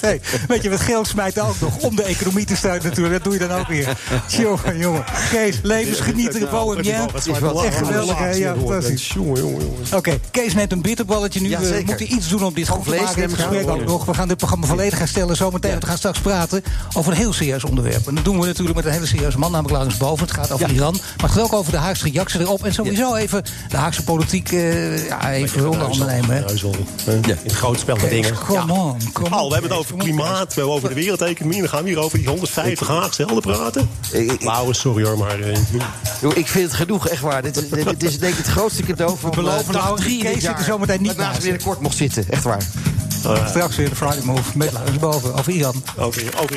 Hey, 0.00 0.20
weet 0.48 0.62
je, 0.62 0.70
wat 0.70 0.80
geld 0.80 1.06
smijt 1.06 1.40
ook 1.40 1.60
nog 1.60 1.76
om 1.78 1.96
de 1.96 2.02
economie 2.02 2.44
te 2.44 2.56
steunen 2.56 2.82
natuurlijk. 2.82 3.14
Dat 3.14 3.24
doe 3.24 3.32
je 3.32 3.48
dan 3.48 3.58
ook 3.58 3.66
weer. 3.68 3.96
Jongen, 4.28 4.78
jongen. 4.78 5.04
Kees, 5.30 5.58
levensgenieter, 5.62 6.48
bohem, 6.48 6.82
ja. 6.82 7.06
Echt 7.66 7.76
geweldig, 7.76 8.18
hè? 8.18 8.30
Ja, 8.30 8.54
fantastisch. 8.56 9.08
Jongen, 9.14 9.40
jongen, 9.40 9.60
jongen. 9.60 9.96
Oké, 9.96 10.18
Kees 10.30 10.54
neemt 10.54 10.72
een 10.72 10.82
bitterballetje 10.82 11.40
nu. 11.40 11.48
Ja, 11.48 11.60
we 11.60 11.66
zeker. 11.66 11.84
moeten 11.84 12.12
iets 12.12 12.28
doen 12.28 12.44
om 12.44 12.54
dit 12.54 12.68
goed 12.68 12.82
te 12.84 12.88
vlees 12.88 13.00
maken. 13.00 13.22
Het 13.22 13.32
gesprek 13.32 13.64
ja. 13.64 13.70
ook 13.70 13.84
nog. 13.84 14.04
We 14.04 14.14
gaan 14.14 14.28
dit 14.28 14.36
programma 14.36 14.66
volledig 14.66 14.98
herstellen 14.98 15.36
zometeen. 15.36 15.70
want 15.70 15.82
We 15.82 15.88
gaan 15.88 15.98
straks 15.98 16.20
praten 16.20 16.62
over 16.96 17.12
een 17.12 17.18
heel 17.18 17.32
serieus 17.32 17.64
onderwerp. 17.64 18.06
En 18.08 18.14
dat 18.14 18.24
doen 18.24 18.40
we 18.40 18.46
natuurlijk 18.46 18.76
met 18.76 18.84
een 18.84 18.92
hele 18.92 19.06
serieuze 19.06 19.38
man, 19.38 19.50
namelijk 19.50 19.74
Laurens 19.74 19.96
Boven. 19.98 20.26
Het 20.26 20.36
gaat 20.36 20.50
over 20.52 20.70
Iran. 20.70 20.92
Maar 20.92 21.28
het 21.28 21.30
gaat 21.30 21.42
ook 21.42 21.52
over 21.52 21.72
de 21.72 21.78
Haagse 21.78 22.10
reactie 22.10 22.40
erop. 22.40 22.64
En 22.64 22.74
sowieso 22.74 23.14
even 23.14 23.44
de 23.68 23.76
Haagse 23.76 24.04
politiek 24.04 24.52
eh, 24.52 25.06
ja, 25.06 25.32
even 25.32 25.70
onder 25.70 25.86
handen 25.86 26.06
nemen. 26.06 26.44
In 27.06 27.22
het 27.42 27.52
groot 27.52 27.80
spel 27.80 27.96
van 27.96 28.08
dingen. 28.08 28.34
Come 28.46 28.72
on, 28.72 28.96
come 29.12 29.46
we 29.46 29.52
hebben 29.52 29.70
het 29.70 29.78
over 29.78 29.96
klimaat, 29.96 30.48
we 30.48 30.54
hebben 30.54 30.74
over 30.74 30.88
de 30.88 30.94
wereldeconomie. 30.94 31.60
Dan 31.60 31.68
gaan 31.68 31.82
we 31.82 31.88
hier 31.88 31.98
over 31.98 32.18
die 32.18 32.28
150 32.28 32.88
Haagse 32.88 33.22
helden 33.22 33.42
praten. 33.42 33.88
Lauwe, 34.38 34.74
sorry 34.74 35.04
hoor, 35.04 35.18
maar... 35.18 35.40
eh, 35.40 36.30
ik 36.34 36.46
vind 36.46 36.64
het 36.64 36.74
genoeg, 36.74 37.08
echt 37.08 37.20
waar. 37.20 37.42
Dit 37.60 37.64
is, 37.64 37.84
dit, 37.84 38.00
dit 38.00 38.10
is 38.10 38.18
denk 38.18 38.32
ik 38.32 38.38
het 38.38 38.46
grootste 38.46 38.82
cadeau 38.82 39.18
van 39.18 39.30
beloven 39.30 39.66
eh, 39.66 39.72
dag 39.72 39.84
nou, 39.84 39.96
drie 39.96 40.22
Kees 40.22 40.32
dit 40.32 40.42
zit 40.42 40.58
er 40.58 40.64
zometeen 40.64 41.02
niet 41.02 41.16
Dat 41.16 41.26
ik 41.26 41.32
naast 41.32 41.42
weer 41.42 41.62
kort 41.62 41.80
mocht 41.80 41.96
zitten, 41.96 42.24
echt 42.30 42.42
waar. 42.42 42.62
Straks 43.48 43.76
weer 43.76 43.88
de 43.88 43.96
Friday 43.96 44.24
Move 44.24 44.58
met 44.58 44.72
Laurens 44.72 44.98
Boven 44.98 45.34
over 45.34 45.52
Iran. 45.52 45.82
over, 45.96 46.22
over, 46.38 46.56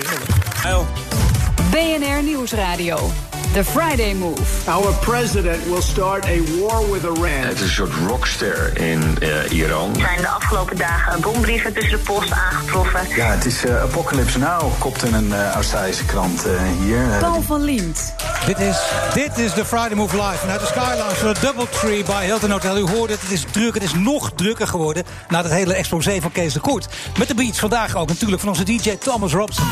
BNR 1.72 2.24
Nieuwsradio. 2.24 3.12
The 3.54 3.64
Friday 3.64 4.14
Move. 4.14 4.68
Our 4.68 4.93
president 4.93 5.66
will 5.66 5.82
start 5.82 6.26
a 6.26 6.41
war 6.60 6.91
with 6.91 7.04
Iran. 7.04 7.30
Het 7.30 7.54
is 7.54 7.62
een 7.62 7.70
soort 7.70 7.93
rockster 8.08 8.78
in 8.78 9.18
eh, 9.20 9.52
Iran. 9.52 9.89
Er 9.95 10.00
zijn 10.00 10.22
de 10.22 10.28
afgelopen 10.28 10.78
dagen 10.78 11.22
bombrieven 11.22 11.74
tussen 11.74 11.97
de 11.97 12.04
post 12.04 12.32
aangetroffen. 12.32 13.16
Ja, 13.16 13.26
het 13.26 13.45
is 13.45 13.66
eh, 13.66 13.82
Apocalypse 13.82 14.39
Now, 14.39 14.80
kopte 14.80 15.08
een 15.08 15.34
eh, 15.34 15.52
Australische 15.52 16.06
krant 16.06 16.45
eh, 16.45 16.52
hier. 16.80 17.18
Paul 17.20 17.41
van 17.41 17.62
Liemt. 17.62 18.14
Dit 18.45 18.60
is, 18.60 18.78
dit 19.14 19.38
is 19.38 19.54
de 19.54 19.66
Friday 19.66 19.95
Move 19.95 20.16
Live 20.16 20.38
vanuit 20.38 20.60
de 20.60 20.66
Skylounge 20.66 21.16
van 21.16 21.34
de 21.34 21.39
Doubletree 21.39 22.04
bij 22.04 22.26
Hilton 22.26 22.52
Hotel. 22.52 22.78
U 22.78 22.89
hoorde 22.89 23.14
het, 23.14 23.22
het 23.22 23.32
is 23.32 23.45
druk, 23.52 23.74
het 23.74 23.84
is 23.84 23.93
nog 23.93 24.32
drukker 24.36 24.68
geworden... 24.68 25.04
na 25.28 25.41
het 25.41 25.52
hele 25.52 25.74
exposé 25.74 26.22
van 26.22 26.32
Kees 26.32 26.54
de 26.54 26.60
Kort. 26.60 26.88
Met 27.18 27.28
de 27.28 27.36
beats 27.36 27.60
vandaag 27.60 27.95
ook 27.95 28.08
natuurlijk 28.08 28.41
van 28.41 28.50
onze 28.50 28.64
DJ 28.64 28.95
Thomas 28.95 29.34
Robson. 29.34 29.68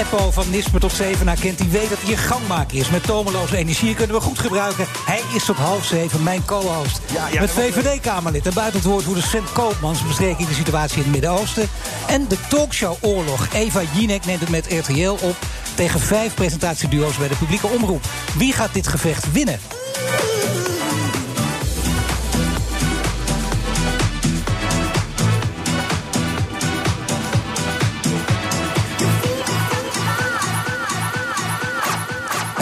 Eppo 0.00 0.30
van 0.30 0.50
Nispe 0.50 0.78
tot 0.78 0.92
Zevenaar 0.92 1.36
kent, 1.40 1.58
die 1.58 1.68
weet 1.68 1.88
dat 1.88 1.98
hij 2.00 2.12
een 2.12 2.18
gangmaker 2.18 2.78
is. 2.78 2.90
Met 2.90 3.02
tomeloze 3.02 3.56
energie 3.56 3.94
kunnen 3.94 4.16
we 4.16 4.22
goed 4.22 4.38
gebruiken. 4.38 4.86
Hij 5.06 5.22
is 5.34 5.44
tot 5.44 5.56
half 5.56 5.84
zeven 5.84 6.22
mijn 6.22 6.44
co-host. 6.44 7.00
Met 7.40 7.50
VVD-Kamerlid 7.50 8.46
en 8.46 8.54
buitenwoordvoerder 8.54 9.22
Sven 9.22 9.44
Koopmans... 9.52 10.06
bespreek 10.06 10.38
ik 10.38 10.48
de 10.48 10.54
situatie 10.54 10.96
in 10.96 11.02
het 11.02 11.12
Midden-Oosten. 11.12 11.68
En 12.06 12.28
de 12.28 12.36
talkshow 12.48 12.96
Oorlog. 13.00 13.48
Eva 13.52 13.80
Jinek 13.92 14.24
neemt 14.24 14.40
het 14.40 14.48
met 14.48 14.66
RTL 14.66 15.16
op... 15.20 15.36
tegen 15.74 16.00
vijf 16.00 16.34
presentatieduo's 16.34 17.16
bij 17.16 17.28
de 17.28 17.36
publieke 17.36 17.66
omroep. 17.66 18.04
Wie 18.36 18.52
gaat 18.52 18.74
dit 18.74 18.88
gevecht 18.88 19.32
winnen? 19.32 19.60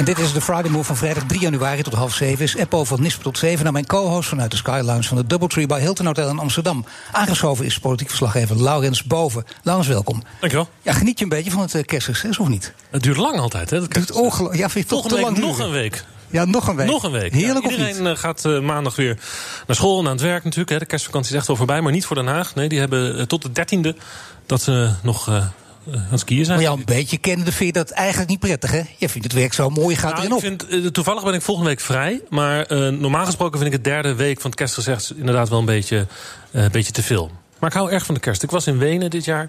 Dit 0.09 0.19
is 0.19 0.33
de 0.33 0.41
Friday 0.41 0.71
Move 0.71 0.85
van 0.85 0.97
vrijdag 0.97 1.25
3 1.27 1.41
januari 1.41 1.83
tot 1.83 1.93
half 1.93 2.15
7. 2.15 2.45
Is 2.45 2.55
Eppo 2.55 2.85
van 2.85 3.03
Nisp 3.03 3.23
tot 3.23 3.39
7 3.39 3.65
naar 3.65 3.73
mijn 3.73 3.87
co-host 3.87 4.29
vanuit 4.29 4.51
de 4.51 4.57
Sky 4.57 4.81
Lounge 4.85 5.03
van 5.03 5.17
de 5.17 5.27
Doubletree 5.27 5.67
bij 5.67 5.81
Hilton 5.81 6.07
Hotel 6.07 6.29
in 6.29 6.39
Amsterdam. 6.39 6.85
Aangeschoven 7.13 7.65
is 7.65 7.79
politiek 7.79 8.09
verslaggever 8.09 8.63
Laurens 8.63 9.05
Boven. 9.05 9.45
Laurens, 9.63 9.89
welkom. 9.89 10.23
Dankjewel. 10.41 10.69
Ja, 10.83 10.93
geniet 10.93 11.19
je 11.19 11.25
een 11.25 11.31
beetje 11.31 11.51
van 11.51 11.61
het 11.61 11.75
uh, 11.75 11.83
kerstsucces 11.85 12.39
of 12.39 12.49
niet? 12.49 12.73
Het 12.91 13.03
duurt 13.03 13.17
lang 13.17 13.39
altijd, 13.39 13.71
hè? 13.71 13.81
Het 13.81 13.95
duurt 13.95 14.13
ongelooflijk. 14.13 14.61
Ja, 14.61 14.69
vind 14.69 14.89
je 14.89 14.95
toch 14.95 15.09
te 15.09 15.21
lang 15.21 15.39
nog 15.39 15.59
een 15.59 15.71
week. 15.71 16.05
Ja, 16.31 16.45
nog 16.45 16.69
een 16.69 16.77
week. 16.77 16.87
Nog 16.87 17.03
een 17.03 17.11
week. 17.13 17.33
Heerlijk 17.33 17.65
Ja, 17.65 17.67
of 17.67 17.71
iedereen 17.71 18.03
niet? 18.03 18.13
eh, 18.13 18.17
gaat 18.17 18.45
eh, 18.45 18.61
maandag 18.61 18.97
weer 18.97 19.19
naar 19.67 19.77
school 19.77 19.99
en 20.01 20.05
aan 20.07 20.13
het 20.13 20.21
werk 20.21 20.45
natuurlijk. 20.45 20.71
Hè. 20.71 20.79
De 20.79 20.85
kerstvakantie 20.85 21.33
is 21.33 21.39
echt 21.39 21.49
al 21.49 21.57
voorbij, 21.57 21.81
maar 21.81 21.93
niet 21.93 22.07
voor 22.07 22.17
Den 22.17 22.27
Haag. 22.27 22.55
Nee, 22.55 22.69
die 22.69 22.79
hebben 22.79 23.19
eh, 23.19 23.25
tot 23.25 23.43
de 23.43 23.53
dertiende 23.53 23.97
dat 24.47 24.63
ze 24.63 24.91
nog 25.03 25.29
eh, 25.29 25.47
aan 25.93 26.07
het 26.11 26.21
skiën 26.21 26.45
zijn. 26.45 26.57
Maar 26.57 26.67
jou 26.67 26.79
een 26.79 26.85
beetje 26.85 27.19
kennende 27.19 27.53
vind 27.53 27.75
je 27.75 27.83
dat 27.83 27.91
eigenlijk 27.91 28.31
niet 28.31 28.39
prettig, 28.39 28.71
hè? 28.71 28.83
Je 28.97 29.09
vindt 29.09 29.27
het 29.27 29.37
werk 29.37 29.53
zo 29.53 29.71
mooi, 29.71 29.97
gaat 29.97 30.11
Nou, 30.11 30.19
erin 30.19 30.33
op. 30.33 30.43
ik 30.43 30.69
vind, 30.69 30.85
eh, 30.85 30.91
toevallig 30.91 31.25
ben 31.25 31.35
ik 31.35 31.43
volgende 31.43 31.71
week 31.71 31.81
vrij. 31.81 32.23
Maar 32.29 32.67
eh, 32.67 32.89
normaal 32.89 33.25
gesproken 33.25 33.59
vind 33.59 33.73
ik 33.73 33.77
het 33.77 33.85
derde 33.85 34.15
week 34.15 34.41
van 34.41 34.51
het 34.51 34.59
kerstgezicht 34.59 35.13
inderdaad 35.17 35.49
wel 35.49 35.59
een 35.59 35.65
beetje, 35.65 36.07
eh, 36.51 36.63
een 36.63 36.71
beetje 36.71 36.93
te 36.93 37.03
veel. 37.03 37.31
Maar 37.59 37.71
ik 37.71 37.77
hou 37.77 37.91
erg 37.91 38.05
van 38.07 38.15
de 38.15 38.21
kerst. 38.21 38.43
Ik 38.43 38.51
was 38.51 38.67
in 38.67 38.79
Wenen 38.79 39.11
dit 39.11 39.25
jaar 39.25 39.49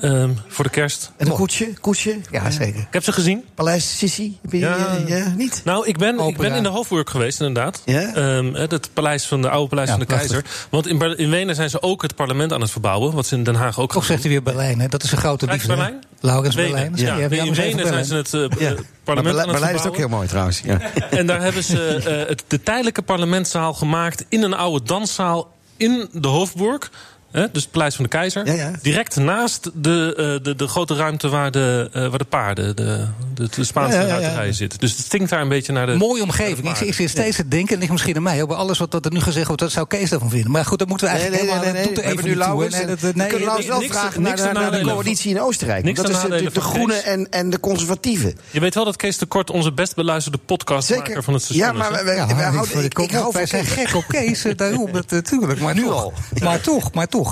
ehm, 0.00 0.30
voor 0.48 0.64
de 0.64 0.70
kerst. 0.70 1.10
En 1.16 1.26
een 1.26 1.32
koetsje? 1.32 1.72
Koetsje? 1.80 2.16
Ja, 2.30 2.50
zeker. 2.50 2.80
Ik 2.80 2.86
heb 2.90 3.04
ze 3.04 3.12
gezien. 3.12 3.44
Paleis 3.54 3.98
Sissi? 3.98 4.38
Je, 4.50 4.58
Ja. 4.58 5.32
niet? 5.36 5.60
Nou, 5.64 5.86
ik 5.86 5.98
ben, 5.98 6.18
ik 6.18 6.36
ben 6.36 6.52
in 6.54 6.62
de 6.62 6.68
Hofburg 6.68 7.10
geweest, 7.10 7.40
inderdaad. 7.40 7.82
Ja? 7.84 8.14
Ehm, 8.14 8.54
het 8.54 8.90
paleis 8.92 9.26
van 9.26 9.42
de 9.42 9.48
oude 9.50 9.68
paleis 9.68 9.88
Ja, 9.88 9.94
van 9.94 10.00
de 10.02 10.08
prachtig. 10.08 10.30
keizer. 10.30 10.68
Want 10.70 10.86
in, 10.86 11.18
in 11.18 11.30
Wenen 11.30 11.54
zijn 11.54 11.70
ze 11.70 11.82
ook 11.82 12.02
het 12.02 12.14
parlement 12.14 12.52
aan 12.52 12.60
het 12.60 12.70
verbouwen. 12.70 13.12
Wat 13.14 13.26
ze 13.26 13.36
in 13.36 13.42
Den 13.44 13.54
Haag 13.54 13.78
ook 13.78 13.92
Toch 13.92 13.96
gaan 13.96 14.02
zegt 14.10 14.20
hij 14.22 14.30
weer 14.30 14.42
Berlijn, 14.42 14.80
hè? 14.80 14.88
Dat 14.88 15.02
is 15.02 15.12
een 15.12 15.18
grote 15.18 15.46
liefde. 15.46 15.66
Berlijn? 15.68 16.02
Laurens. 16.20 16.54
Berlijn. 16.54 16.92
Ja, 16.94 17.16
in 17.16 17.54
Wenen 17.54 17.86
zijn 17.86 18.04
ze 18.04 18.14
het 18.14 18.34
eh, 18.34 18.44
eh, 18.44 18.50
Maar 18.50 18.76
parlement 19.04 19.16
aan 19.16 19.22
Berlijn 19.24 19.36
het 19.36 19.46
Berlijn 19.52 19.74
is 19.74 19.86
ook 19.86 19.96
heel 19.96 20.08
verbouwen. 20.08 20.10
mooi 20.10 20.28
trouwens. 20.28 20.60
Ja. 20.64 20.80
En 21.18 21.26
daar 21.26 21.42
hebben 21.42 21.64
ze 21.64 21.94
eh, 21.94 22.28
het, 22.28 22.44
de 22.48 22.62
tijdelijke 22.62 23.02
parlementszaal 23.02 23.74
gemaakt 23.74 24.24
in 24.28 24.42
een 24.42 24.54
oude 24.54 24.84
danszaal 24.84 25.52
in 25.76 26.08
de 26.12 26.28
Hofburg. 26.28 26.90
Hè, 27.34 27.46
dus 27.52 27.62
het 27.62 27.70
Paleis 27.72 27.94
van 27.94 28.04
de 28.04 28.10
Keizer. 28.10 28.44
Direct 28.82 29.16
naast 29.16 29.70
de, 29.74 30.14
eh, 30.16 30.44
de, 30.44 30.54
de 30.56 30.66
grote 30.68 30.94
ruimte 30.94 31.28
waar 31.28 31.50
de, 31.50 31.90
eh, 31.92 32.08
waar 32.08 32.18
de 32.18 32.24
paarden, 32.24 32.76
de, 32.76 33.06
de, 33.34 33.48
de 33.56 33.64
Spaanse 33.64 33.96
Ja, 33.96 34.02
ja, 34.02 34.06
ja, 34.08 34.14
ja. 34.14 34.20
ruiterijen 34.20 34.54
zitten. 34.54 34.78
Dus 34.78 34.90
het 34.96 35.00
stinkt 35.06 35.30
daar 35.30 35.40
een 35.40 35.48
beetje 35.48 35.72
naar 35.72 35.86
de. 35.86 35.92
Mooie 35.96 36.22
omgeving. 36.22 36.70
Ik, 36.70 36.80
ik 36.80 36.94
zit 36.94 37.10
steeds 37.10 37.36
te 37.36 37.48
denken, 37.48 37.74
en 37.74 37.78
ligt 37.78 37.92
misschien 37.92 38.16
aan 38.16 38.22
mij, 38.22 38.42
over 38.42 38.54
alles 38.54 38.78
wat, 38.78 38.92
wat 38.92 39.04
er 39.04 39.12
nu 39.12 39.20
gezegd 39.20 39.46
wordt, 39.46 39.62
dat 39.62 39.72
zou 39.72 39.86
Kees 39.86 40.10
daarvan 40.10 40.30
vinden. 40.30 40.50
Maar 40.50 40.64
goed, 40.64 40.78
dat 40.78 40.88
moeten 40.88 41.06
we 41.08 41.12
Nee, 41.12 41.22
eigenlijk 41.22 41.52
nee, 41.52 41.60
nee, 41.60 41.70
helemaal... 41.72 41.92
nee, 41.94 42.04
nee. 42.04 42.14
nu 42.14 42.20
even 42.28 42.38
Laurens. 42.38 42.74
hè. 42.74 42.80
Nee, 42.84 42.88
dat- 42.88 43.00
We 43.00 43.12
nee, 43.14 43.26
kunnen 43.26 43.44
Laurens 43.46 43.68
wel 43.68 43.78
niks- 43.80 43.92
vragen 43.98 44.22
niks 44.22 44.40
naar, 44.42 44.70
de 44.70 44.80
coalitie 44.80 45.30
in 45.30 45.40
Oostenrijk. 45.40 45.84
Niks 45.84 46.00
dat 46.00 46.10
is 46.10 46.20
de, 46.20 46.50
de 46.52 46.60
groenen 46.60 46.96
Kees. 46.96 47.04
en, 47.04 47.30
en 47.30 47.50
de 47.50 47.60
conservatieven. 47.60 48.34
Je 48.50 48.60
weet 48.60 48.74
wel 48.74 48.84
dat 48.84 48.96
Kees 48.96 49.18
de 49.18 49.26
Kort 49.26 49.50
onze 49.50 49.72
best 49.72 49.94
beluisterde 49.94 50.38
podcastmaker 50.46 51.22
van 51.22 51.34
het 51.34 51.42
station 51.42 51.66
Ja, 51.66 51.72
maar 51.72 51.90
wij 51.92 52.04
maar 52.04 52.16
houden- 52.16 52.84
ik- 52.84 53.10
hou 53.10 53.32
van 53.32 53.46
zijn 53.46 53.64
Kees. 53.64 53.72
gek 53.72 53.94
op 53.94 54.04
Kees, 54.08 54.44
eh, 54.44 54.56
daarom, 54.56 54.92
dat, 54.92 55.10
natuurlijk. 55.10 55.60
Maar 55.60 55.74
Nu 55.74 55.88
al. 55.88 56.12
Maar 56.42 56.60
toch, 56.60 56.92
maar 56.92 57.08
toch. 57.08 57.22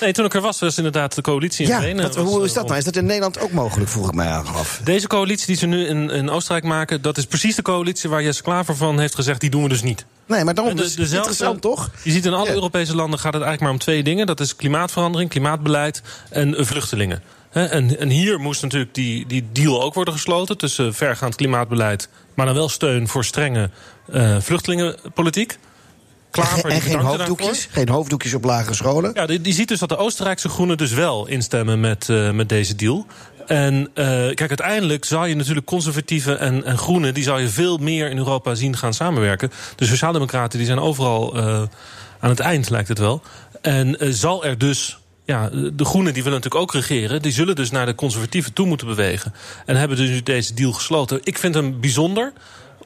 Nee, 0.00 0.12
toen 0.12 0.24
ik 0.24 0.34
er 0.34 0.40
was, 0.40 0.58
was 0.60 0.76
inderdaad 0.76 1.14
de 1.14 1.22
coalitie 1.22 1.64
in 1.64 1.70
Ja, 1.70 1.80
hoe 2.22 2.44
is 2.44 2.50
eh, 2.50 2.54
dat 2.56 2.66
nou? 2.66 2.78
Is 2.78 2.84
dat 2.84 2.96
in 2.96 3.04
Nederland 3.06 3.38
ook 3.38 3.52
mogelijk, 3.52 3.90
vroeg 3.90 4.08
ik 4.08 4.14
mij 4.14 4.32
af. 4.32 4.80
Deze 4.84 5.06
coalitie 5.06 5.46
die 5.46 5.56
ze 5.56 5.66
nu 5.66 5.86
in, 5.86 6.10
in 6.10 6.30
Oostenrijk 6.30 6.64
maken, 6.64 7.02
dat 7.02 7.18
is 7.18 7.26
precies 7.26 7.54
de 7.56 7.62
coalitie 7.62 8.10
waar 8.10 8.22
Jesse 8.22 8.42
Klaver 8.42 8.76
van 8.76 8.98
heeft 8.98 9.14
gezegd: 9.14 9.40
die 9.40 9.50
doen 9.50 9.62
we 9.62 9.68
dus 9.68 9.82
niet. 9.82 10.04
Nee, 10.26 10.44
maar 10.44 10.54
daarom 10.54 10.76
De- 10.76 10.82
dus 10.82 10.94
dezelfde- 10.94 11.16
interessant, 11.16 11.60
toch? 11.60 11.90
Je 12.02 12.10
ziet 12.10 12.24
in 12.26 12.34
alle 12.34 12.46
Ja. 12.48 12.52
Europese 12.54 12.94
landen 12.96 13.18
gaat 13.18 13.32
het 13.34 13.42
eigenlijk 13.42 13.62
maar 13.62 13.70
om 13.72 13.78
twee 13.78 14.02
dingen: 14.02 14.26
dat 14.26 14.40
is 14.40 14.56
klimaatverandering, 14.56 15.30
klimaatbeleid 15.30 16.02
en 16.30 16.66
vluchtelingen. 16.66 17.22
En, 17.50 17.98
en 17.98 18.08
hier 18.08 18.40
moest 18.40 18.62
natuurlijk 18.62 18.94
die, 18.94 19.26
die 19.26 19.46
deal 19.52 19.82
ook 19.82 19.94
worden 19.94 20.14
gesloten 20.14 20.58
tussen 20.58 20.94
vergaand 20.94 21.34
klimaatbeleid, 21.34 22.08
maar 22.34 22.46
dan 22.46 22.54
wel 22.54 22.68
steun 22.68 23.08
voor 23.08 23.24
strenge 23.24 23.70
eh, 24.12 24.36
vluchtelingenpolitiek. 24.40 25.58
Klaver, 26.36 26.70
En 26.70 26.80
geen 26.80 27.00
hoofddoekjes? 27.00 27.68
Geen 27.70 27.88
hoofddoekjes 27.88 28.34
op 28.34 28.44
lagere 28.44 28.74
scholen? 28.74 29.10
Ja, 29.14 29.26
die, 29.26 29.40
die 29.40 29.52
ziet 29.52 29.68
dus 29.68 29.78
dat 29.78 29.88
de 29.88 29.96
Oostenrijkse 29.96 30.48
groenen 30.48 30.76
dus 30.76 30.92
wel 30.92 31.26
instemmen 31.26 31.80
met, 31.80 32.08
eh, 32.08 32.30
met 32.30 32.48
deze 32.48 32.74
deal. 32.74 33.06
En 33.46 33.90
eh, 33.94 34.04
kijk, 34.06 34.48
uiteindelijk 34.48 35.04
zou 35.04 35.28
je 35.28 35.34
natuurlijk 35.34 35.66
conservatieven 35.66 36.38
en, 36.38 36.64
en 36.64 36.78
groenen... 36.78 37.14
die 37.14 37.22
zou 37.22 37.40
je 37.40 37.48
veel 37.48 37.78
meer 37.78 38.10
in 38.10 38.16
Europa 38.16 38.54
zien 38.54 38.76
gaan 38.76 38.94
samenwerken. 38.94 39.50
De 39.76 39.86
sociaaldemocraten 39.86 40.58
die 40.58 40.66
zijn 40.66 40.78
overal 40.78 41.36
eh, 41.36 41.62
aan 42.20 42.30
het 42.30 42.40
eind, 42.40 42.70
lijkt 42.70 42.88
het 42.88 42.98
wel. 42.98 43.22
En 43.60 43.96
zal 44.14 44.44
er 44.44 44.58
dus... 44.58 44.98
Ja, 45.24 45.48
de 45.52 45.84
groenen 45.84 46.14
die 46.14 46.22
willen 46.22 46.38
natuurlijk 46.38 46.62
ook 46.62 46.72
regeren. 46.72 47.22
Die 47.22 47.32
zullen 47.32 47.56
dus 47.56 47.70
naar 47.70 47.86
de 47.86 47.94
conservatieven 47.94 48.52
toe 48.52 48.66
moeten 48.66 48.86
bewegen. 48.86 49.34
En 49.64 49.76
hebben 49.76 49.96
dus 49.96 50.08
nu 50.08 50.22
deze 50.22 50.54
deal 50.54 50.72
gesloten. 50.72 51.20
Ik 51.22 51.38
vind 51.38 51.54
hem 51.54 51.80
bijzonder 51.80 52.32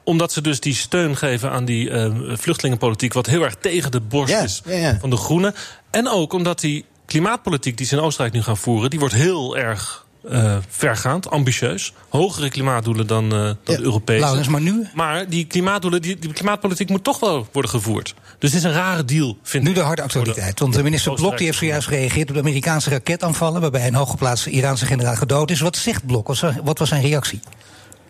omdat 0.04 0.32
ze 0.32 0.40
dus 0.40 0.60
die 0.60 0.74
steun 0.74 1.16
geven 1.16 1.50
aan 1.50 1.64
die 1.64 1.90
eh, 1.90 2.12
vluchtelingenpolitiek... 2.32 3.12
wat 3.12 3.26
heel 3.26 3.42
erg 3.42 3.54
tegen 3.60 3.90
de 3.90 4.00
borst 4.00 4.32
Ja, 4.32 4.40
is 4.40 4.62
ja, 4.64 4.72
ja. 4.76 4.98
van 5.00 5.10
de 5.10 5.16
Groenen. 5.16 5.54
En 5.90 6.08
ook 6.08 6.32
omdat 6.32 6.60
die 6.60 6.84
klimaatpolitiek 7.06 7.76
die 7.76 7.86
ze 7.86 7.96
in 7.96 8.02
Oostenrijk 8.02 8.34
nu 8.34 8.42
gaan 8.42 8.56
voeren... 8.56 8.90
die 8.90 8.98
wordt 8.98 9.14
heel 9.14 9.56
erg 9.56 10.06
eh, 10.28 10.56
vergaand, 10.68 11.30
ambitieus. 11.30 11.92
Hogere 12.08 12.48
klimaatdoelen 12.48 13.06
dan, 13.06 13.24
eh, 13.24 13.38
dan 13.38 13.56
de 13.64 13.80
Europese. 13.82 14.20
Laurens, 14.20 14.48
maar 14.48 14.60
nu? 14.60 14.88
Maar 14.94 15.28
die 15.28 15.44
klimaatdoelen, 15.44 16.02
die, 16.02 16.18
die 16.18 16.32
klimaatpolitiek 16.32 16.88
moet 16.88 17.04
toch 17.04 17.20
wel 17.20 17.46
worden 17.52 17.70
gevoerd. 17.70 18.14
Dus 18.38 18.52
het 18.52 18.58
is 18.58 18.64
een 18.64 18.72
rare 18.74 19.04
deal, 19.04 19.36
vind 19.42 19.64
Nu 19.64 19.70
ik. 19.70 19.76
de 19.76 19.82
harde 19.82 20.02
actualiteit. 20.02 20.60
Want 20.60 20.74
de 20.74 20.82
minister 20.82 21.14
Blok 21.14 21.36
die 21.36 21.46
heeft 21.46 21.58
zojuist 21.58 21.88
gereageerd 21.88 22.28
op 22.28 22.34
de 22.34 22.40
Amerikaanse 22.40 22.90
raketaanvallen... 22.90 23.60
waarbij 23.60 23.86
een 23.86 23.94
hooggeplaatste 23.94 24.50
Iraanse 24.50 24.86
generaal 24.86 25.16
gedood 25.16 25.50
is. 25.50 25.60
Wat 25.60 25.76
zegt 25.76 26.06
Blok? 26.06 26.26
Wat 26.62 26.78
was 26.78 26.88
zijn 26.88 27.02
reactie? 27.02 27.40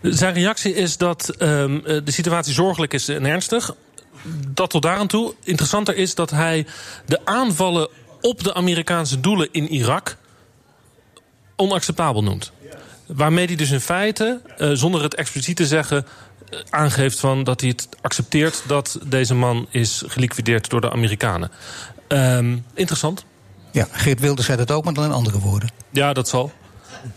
Zijn 0.03 0.34
reactie 0.34 0.74
is 0.74 0.96
dat 0.96 1.28
ehm, 1.28 1.76
eh, 1.76 2.01
de 2.05 2.11
situatie 2.11 2.53
zorgelijk 2.53 2.92
is 2.92 3.09
en 3.09 3.24
ernstig. 3.24 3.74
Dat 4.48 4.70
tot 4.70 4.82
daar 4.82 4.96
aan 4.96 5.07
toe. 5.07 5.34
Interessanter 5.44 5.96
is 5.96 6.14
dat 6.14 6.30
hij 6.30 6.66
de 7.07 7.20
aanvallen 7.24 7.88
op 8.20 8.44
de 8.44 8.55
Amerikaanse 8.55 9.20
doelen 9.20 9.48
in 9.53 9.68
Irak 9.68 10.16
onacceptabel 11.57 12.22
noemt. 12.22 12.53
Waarmee 13.07 13.46
hij 13.46 13.57
dus 13.57 13.70
in 13.70 13.80
feite, 13.80 14.40
eh, 14.57 14.70
zonder 14.72 15.03
het 15.03 15.14
expliciet 15.14 15.57
te 15.57 15.66
zeggen, 15.66 16.07
eh, 16.51 16.59
aangeeft 16.70 17.20
van 17.20 17.44
dat 17.44 17.61
hij 17.61 17.70
het 17.70 17.88
accepteert 18.01 18.62
dat 18.66 18.98
deze 19.05 19.34
man 19.34 19.66
is 19.70 20.03
geliquideerd 20.07 20.70
door 20.70 20.80
de 20.80 20.90
Amerikanen. 20.90 21.51
Ehm, 22.09 22.57
interessant. 22.74 23.24
Ja, 23.72 23.88
Geert 23.90 24.20
Wilders 24.20 24.46
zei 24.46 24.59
dat 24.59 24.70
ook, 24.70 24.84
maar 24.84 24.94
dan 24.94 25.05
in 25.05 25.12
andere 25.12 25.38
woorden. 25.38 25.70
Ja, 25.90 26.12
dat 26.12 26.28
zal. 26.28 26.53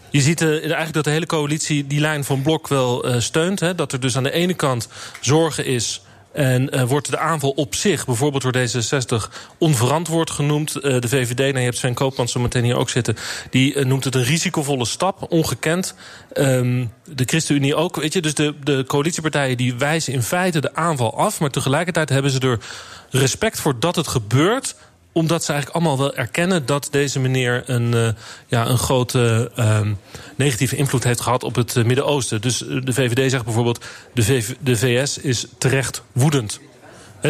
Je 0.10 0.22
ziet 0.22 0.42
eh, 0.42 0.50
eigenlijk 0.50 0.94
dat 0.94 1.04
de 1.04 1.10
hele 1.10 1.26
coalitie 1.26 1.88
die 1.88 2.00
lijn 2.00 2.24
van 2.24 2.42
Blok 2.42 2.68
wel 2.68 3.04
eh, 3.04 3.20
steunt. 3.20 3.60
Hè, 3.60 3.76
dat 3.76 3.92
er 3.92 4.00
dus 4.00 4.18
aan 4.18 4.24
de 4.24 4.32
ene 4.32 4.54
kant 4.54 4.88
zorgen 5.22 5.66
is. 5.66 6.02
En 6.32 6.70
eh, 6.70 6.84
wordt 6.84 7.10
de 7.10 7.18
aanval 7.18 7.50
op 7.50 7.76
zich, 7.76 8.06
bijvoorbeeld 8.06 8.44
door 8.44 8.54
D66, 8.56 9.30
onverantwoord 9.58 10.30
genoemd. 10.30 10.74
De 10.74 11.08
VVD, 11.08 11.38
nou, 11.38 11.58
je 11.58 11.64
hebt 11.64 11.78
Sven 11.78 11.94
Koopmans 11.94 12.32
zo 12.32 12.40
meteen 12.40 12.64
hier 12.64 12.78
ook 12.78 12.90
zitten... 12.90 13.16
die 13.50 13.86
noemt 13.86 14.04
het 14.04 14.16
een 14.16 14.24
risicovolle 14.24 14.86
stap, 14.86 15.32
ongekend. 15.32 15.96
Ehm, 16.32 16.86
de 17.06 17.24
ChristenUnie 17.26 17.76
ook, 17.76 17.96
weet 17.96 18.14
je. 18.14 18.22
Dus 18.22 18.34
de, 18.34 18.54
de 18.64 18.84
coalitiepartijen 18.88 19.58
die 19.58 19.76
wijzen 19.76 20.14
in 20.14 20.24
feite 20.24 20.62
de 20.62 20.76
aanval 20.76 21.18
af... 21.18 21.40
maar 21.40 21.50
tegelijkertijd 21.50 22.10
hebben 22.10 22.32
ze 22.32 22.40
er 22.40 22.60
respect 23.10 23.60
voor 23.60 23.80
dat 23.80 23.96
het 23.96 24.08
gebeurt 24.08 24.76
omdat 25.14 25.44
ze 25.44 25.52
eigenlijk 25.52 25.82
allemaal 25.82 26.06
wel 26.06 26.16
erkennen 26.16 26.66
dat 26.66 26.88
deze 26.92 27.20
meneer 27.20 27.64
een, 27.66 27.94
eh, 27.94 28.08
ja, 28.48 28.68
een 28.68 28.78
grote 28.78 29.52
ehm, 29.56 29.94
negatieve 30.36 30.76
invloed 30.76 31.04
heeft 31.04 31.22
gehad 31.22 31.44
op 31.44 31.56
het 31.56 31.76
eh, 31.76 31.84
Midden-Oosten. 31.84 32.42
Dus 32.42 32.68
eh, 32.68 32.78
de 32.84 32.94
VVD 32.94 33.32
zegt 33.32 33.44
bijvoorbeeld: 33.44 33.86
de, 34.14 34.46
de 34.60 34.78
VS 34.78 35.18
is 35.18 35.46
terecht 35.58 36.04
woedend. 36.12 36.60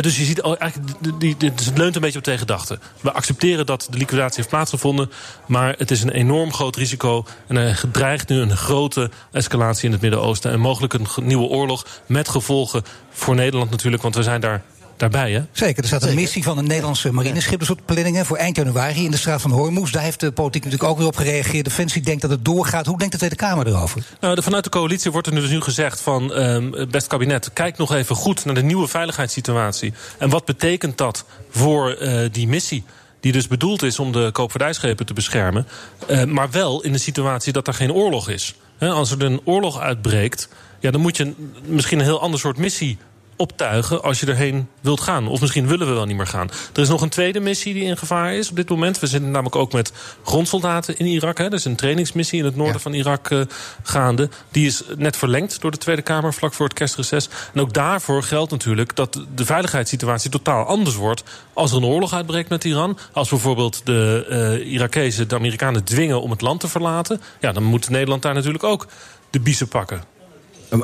Dus 0.02 0.18
je 0.18 0.24
ziet 0.24 0.40
eigenlijk, 0.40 1.20
die, 1.20 1.38
dus 1.38 1.66
het 1.66 1.78
leunt 1.78 1.96
een 1.96 2.02
beetje 2.02 2.18
op 2.18 2.24
tegendachten. 2.24 2.80
We 3.02 3.12
accepteren 3.12 3.66
dat 3.66 3.88
de 3.90 3.98
liquidatie 3.98 4.36
heeft 4.36 4.50
plaatsgevonden, 4.50 5.12
maar 5.46 5.76
het 5.78 5.92
is 5.92 6.04
een 6.04 6.10
enorm 6.10 6.54
groot 6.54 6.76
risico. 6.76 7.26
En 7.48 7.56
er 7.56 7.84
dreigt 7.92 8.30
nu 8.30 8.40
een 8.40 8.58
grote 8.58 9.10
escalatie 9.32 9.86
in 9.86 9.92
het 9.92 10.02
Midden-Oosten. 10.02 10.52
En 10.52 10.60
mogelijk 10.60 10.94
een 10.94 11.08
nieuwe 11.22 11.48
oorlog 11.48 11.86
met 12.06 12.30
gevolgen 12.30 12.84
voor 13.10 13.36
Nederland 13.36 13.70
natuurlijk, 13.72 14.04
want 14.04 14.16
we 14.16 14.24
zijn 14.24 14.42
daar, 14.42 14.64
daarbij. 15.10 15.32
Hè? 15.32 15.42
Zeker, 15.52 15.82
er 15.82 15.88
staat 15.88 16.04
een 16.04 16.16
missie 16.16 16.44
van 16.44 16.58
een 16.58 16.68
Nederlandse 16.68 17.12
marineschip 17.14 17.62
op 17.70 17.78
de 17.78 17.84
planningen 17.86 18.26
voor 18.26 18.38
eind 18.38 18.56
januari 18.56 19.06
in 19.06 19.12
de 19.12 19.18
straat 19.18 19.42
van 19.42 19.52
Hormuz. 19.52 19.92
Daar 19.92 20.04
heeft 20.04 20.20
de 20.20 20.32
politiek 20.32 20.64
natuurlijk 20.64 20.90
ook 20.92 20.98
weer 20.98 21.08
op 21.08 21.16
gereageerd. 21.16 21.66
Defensie 21.66 22.02
denkt 22.02 22.22
dat 22.22 22.32
het 22.32 22.46
doorgaat. 22.46 22.86
Hoe 22.86 22.98
denkt 22.98 23.12
de 23.12 23.18
Tweede 23.18 23.36
Kamer 23.36 23.68
erover? 23.68 24.02
Nou, 24.20 24.36
de, 24.36 24.42
vanuit 24.42 24.64
de 24.64 24.70
coalitie 24.70 25.12
wordt 25.12 25.28
er 25.28 25.34
nu 25.34 25.40
dus 25.42 25.50
nu 25.50 25.62
gezegd 25.62 26.02
van... 26.02 26.34
ehm, 26.34 26.90
best 26.90 27.08
kabinet, 27.08 27.54
kijk 27.54 27.78
nog 27.78 27.94
even 27.94 28.16
goed 28.16 28.46
naar 28.46 28.56
de 28.56 28.64
nieuwe 28.64 28.88
veiligheidssituatie. 28.88 29.94
En 30.18 30.30
wat 30.30 30.46
betekent 30.46 30.98
dat 30.98 31.26
voor 31.50 31.92
eh, 31.92 32.30
die 32.32 32.48
missie? 32.48 32.84
Die 33.20 33.32
dus 33.32 33.48
bedoeld 33.48 33.84
is 33.84 34.00
om 34.00 34.12
de 34.12 34.30
koopvaardijschepen 34.32 35.06
te 35.06 35.14
beschermen. 35.14 35.68
eh, 36.08 36.24
maar 36.24 36.52
wel 36.52 36.82
in 36.82 36.92
de 36.92 36.98
situatie 36.98 37.54
dat 37.54 37.68
er 37.68 37.74
geen 37.74 37.94
oorlog 37.94 38.30
is. 38.30 38.56
Hè, 38.78 38.90
als 38.90 39.12
er 39.12 39.24
een 39.24 39.42
oorlog 39.44 39.80
uitbreekt... 39.80 40.48
Ja, 40.80 40.92
dan 40.92 41.02
moet 41.02 41.18
je 41.18 41.24
een- 41.24 41.54
misschien 41.66 42.00
een 42.00 42.06
heel 42.06 42.22
ander 42.22 42.40
soort 42.40 42.58
missie 42.58 42.98
optuigen 43.36 44.04
als 44.04 44.20
je 44.20 44.26
erheen 44.26 44.68
wilt 44.82 45.02
gaan. 45.02 45.28
Of 45.28 45.42
misschien 45.42 45.68
willen 45.68 45.88
we 45.88 45.94
wel 45.94 46.06
niet 46.06 46.18
meer 46.18 46.28
gaan. 46.28 46.50
Er 46.74 46.82
is 46.82 46.90
nog 46.90 47.02
een 47.02 47.10
tweede 47.10 47.40
missie 47.40 47.74
die 47.74 47.84
in 47.84 47.98
gevaar 47.98 48.34
is 48.34 48.50
op 48.50 48.56
dit 48.56 48.70
moment. 48.70 49.00
We 49.00 49.08
zitten 49.08 49.32
namelijk 49.32 49.56
ook 49.56 49.74
met 49.74 49.94
grondsoldaten 50.24 50.98
in 50.98 51.06
Irak. 51.06 51.38
Hè. 51.38 51.46
Er 51.46 51.54
is 51.54 51.66
een 51.66 51.76
trainingsmissie 51.76 52.40
in 52.40 52.46
het 52.46 52.56
noorden 52.56 52.82
van 52.82 52.94
Irak 52.94 53.30
eh, 53.30 53.42
gaande. 53.84 54.30
Die 54.52 54.66
is 54.66 54.84
net 54.98 55.18
verlengd 55.18 55.62
door 55.62 55.72
de 55.72 55.78
Tweede 55.78 56.02
Kamer 56.02 56.34
vlak 56.34 56.54
voor 56.54 56.66
het 56.66 56.78
kerstreces. 56.78 57.30
En 57.54 57.62
ook 57.62 57.74
daarvoor 57.74 58.24
geldt 58.24 58.52
natuurlijk 58.52 58.96
dat 58.96 59.26
de 59.36 59.46
veiligheidssituatie 59.46 60.30
totaal 60.30 60.66
anders 60.66 60.96
wordt... 60.96 61.24
als 61.54 61.72
er 61.72 61.78
een 61.78 61.86
oorlog 61.86 62.14
uitbreekt 62.14 62.50
met 62.50 62.64
Iran. 62.64 62.98
Als 63.12 63.30
bijvoorbeeld 63.30 63.82
de 63.86 64.26
eh 64.30 64.72
Irakezen 64.74 65.28
de 65.28 65.36
Amerikanen 65.36 65.84
dwingen 65.84 66.22
om 66.22 66.32
het 66.32 66.42
land 66.42 66.60
te 66.60 66.68
verlaten... 66.68 67.22
ja, 67.40 67.52
dan 67.52 67.64
moet 67.64 67.90
Nederland 67.90 68.22
daar 68.22 68.34
natuurlijk 68.34 68.64
ook 68.64 68.88
de 69.30 69.40
biezen 69.40 69.68
pakken. 69.68 70.13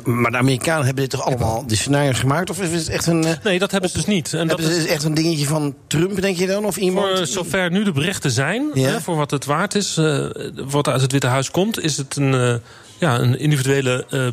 Maar 0.03 0.31
de 0.31 0.37
Amerikanen 0.37 0.85
hebben 0.85 1.03
dit 1.03 1.11
toch 1.11 1.25
allemaal 1.25 1.67
de 1.67 1.75
scenario's 1.75 2.19
gemaakt? 2.19 2.49
Of 2.49 2.61
is 2.61 2.71
het 2.79 2.89
echt 2.89 3.05
een. 3.07 3.23
eh, 3.23 3.33
Nee, 3.43 3.59
dat 3.59 3.71
hebben 3.71 3.89
ze 3.89 3.95
dus 3.95 4.05
niet. 4.05 4.33
En 4.33 4.47
dat 4.47 4.59
is- 4.59 4.85
echt 4.85 5.03
een 5.03 5.13
dingetje 5.13 5.45
van 5.45 5.75
Trump, 5.87 6.21
denk 6.21 6.37
je 6.37 6.47
dan? 6.47 6.65
Of 6.65 6.77
iemand? 6.77 7.17
Voor 7.17 7.25
zover 7.27 7.71
nu 7.71 7.83
de 7.83 7.91
berichten 7.91 8.31
zijn, 8.31 8.69
Ja. 8.73 8.89
hè, 8.89 9.01
voor 9.01 9.15
wat 9.15 9.31
het 9.31 9.45
waard 9.45 9.75
is, 9.75 9.97
eh, 9.97 10.25
wat 10.55 10.87
uit 10.87 11.01
het 11.01 11.11
Witte 11.11 11.27
Huis 11.27 11.51
komt, 11.51 11.79
is 11.79 11.97
het 11.97 12.15
een, 12.15 12.33
eh, 12.33 12.53
ja, 12.97 13.19
een 13.19 13.39
individuele 13.39 14.05
eh, 14.09 14.27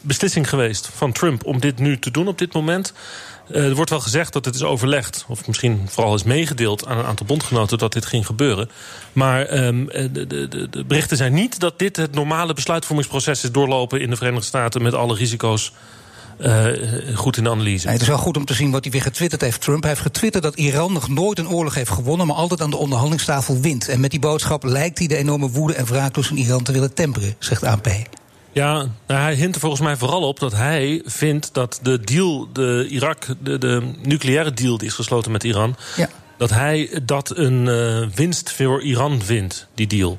beslissing 0.00 0.48
geweest 0.48 0.88
van 0.94 1.12
Trump 1.12 1.44
om 1.44 1.60
dit 1.60 1.78
nu 1.78 1.98
te 1.98 2.10
doen 2.10 2.28
op 2.28 2.38
dit 2.38 2.52
moment. 2.52 2.92
Eh, 3.50 3.64
er 3.64 3.74
wordt 3.74 3.90
wel 3.90 4.00
gezegd 4.00 4.32
dat 4.32 4.44
het 4.44 4.54
is 4.54 4.62
overlegd, 4.62 5.24
of 5.28 5.46
misschien 5.46 5.86
vooral 5.88 6.14
is 6.14 6.22
meegedeeld 6.22 6.86
aan 6.86 6.98
een 6.98 7.04
aantal 7.04 7.26
bondgenoten 7.26 7.78
dat 7.78 7.92
dit 7.92 8.06
ging 8.06 8.26
gebeuren. 8.26 8.70
Maar 9.12 9.46
ehm, 9.46 9.88
eh, 9.88 10.08
de, 10.12 10.26
de, 10.26 10.68
de, 10.70 10.84
berichten 10.84 11.16
zijn 11.16 11.32
niet 11.32 11.60
dat 11.60 11.78
dit 11.78 11.96
het 11.96 12.14
normale 12.14 12.54
besluitvormingsproces 12.54 13.44
is 13.44 13.52
doorlopen 13.52 14.00
in 14.00 14.10
de 14.10 14.16
Verenigde 14.16 14.46
Staten 14.46 14.82
met 14.82 14.94
alle 14.94 15.14
risico's 15.14 15.72
eh, 16.38 16.66
goed 17.14 17.36
in 17.36 17.44
de 17.44 17.50
analyse. 17.50 17.88
Het 17.88 18.00
is 18.00 18.08
wel 18.08 18.18
goed 18.18 18.36
om 18.36 18.44
te 18.44 18.54
zien 18.54 18.70
wat 18.70 18.82
hij 18.82 18.92
weer 18.92 19.02
getwitterd 19.02 19.40
heeft. 19.40 19.60
Trump 19.60 19.84
heeft 19.84 20.00
getwitterd 20.00 20.44
dat 20.44 20.56
Iran 20.56 20.92
nog 20.92 21.08
nooit 21.08 21.38
een 21.38 21.48
oorlog 21.48 21.74
heeft 21.74 21.90
gewonnen... 21.90 22.26
maar 22.26 22.36
altijd 22.36 22.60
aan 22.60 22.70
de 22.70 22.76
onderhandelingstafel 22.76 23.60
wint. 23.60 23.88
En 23.88 24.00
met 24.00 24.10
die 24.10 24.20
boodschap 24.20 24.64
lijkt 24.64 24.98
hij 24.98 25.06
de 25.06 25.16
enorme 25.16 25.50
woede 25.50 25.74
en 25.74 25.86
wraaklust 25.86 26.28
van 26.28 26.36
Iran 26.36 26.62
te 26.62 26.72
willen 26.72 26.94
temperen, 26.94 27.34
zegt 27.38 27.64
ANP. 27.64 27.88
Ja, 28.56 28.74
nou, 29.06 29.20
hij 29.20 29.34
hint 29.34 29.54
er 29.54 29.60
volgens 29.60 29.80
mij 29.82 29.96
vooral 29.96 30.22
op 30.22 30.38
dat 30.38 30.52
hij 30.52 31.02
vindt 31.04 31.54
dat 31.54 31.78
de 31.82 32.00
deal, 32.00 32.48
de 32.52 32.86
Irak, 32.90 33.26
de, 33.40 33.58
de 33.58 33.90
nucleaire 34.02 34.52
deal 34.52 34.78
die 34.78 34.86
is 34.88 34.94
gesloten 34.94 35.32
met 35.32 35.44
Iran, 35.44 35.76
Ja. 35.96 36.08
dat 36.38 36.50
hij 36.50 37.00
dat 37.02 37.36
een 37.36 37.66
uh, 37.66 38.06
winst 38.14 38.52
voor 38.52 38.82
Iran 38.82 39.22
vindt, 39.22 39.66
die 39.74 39.86
deal. 39.86 40.18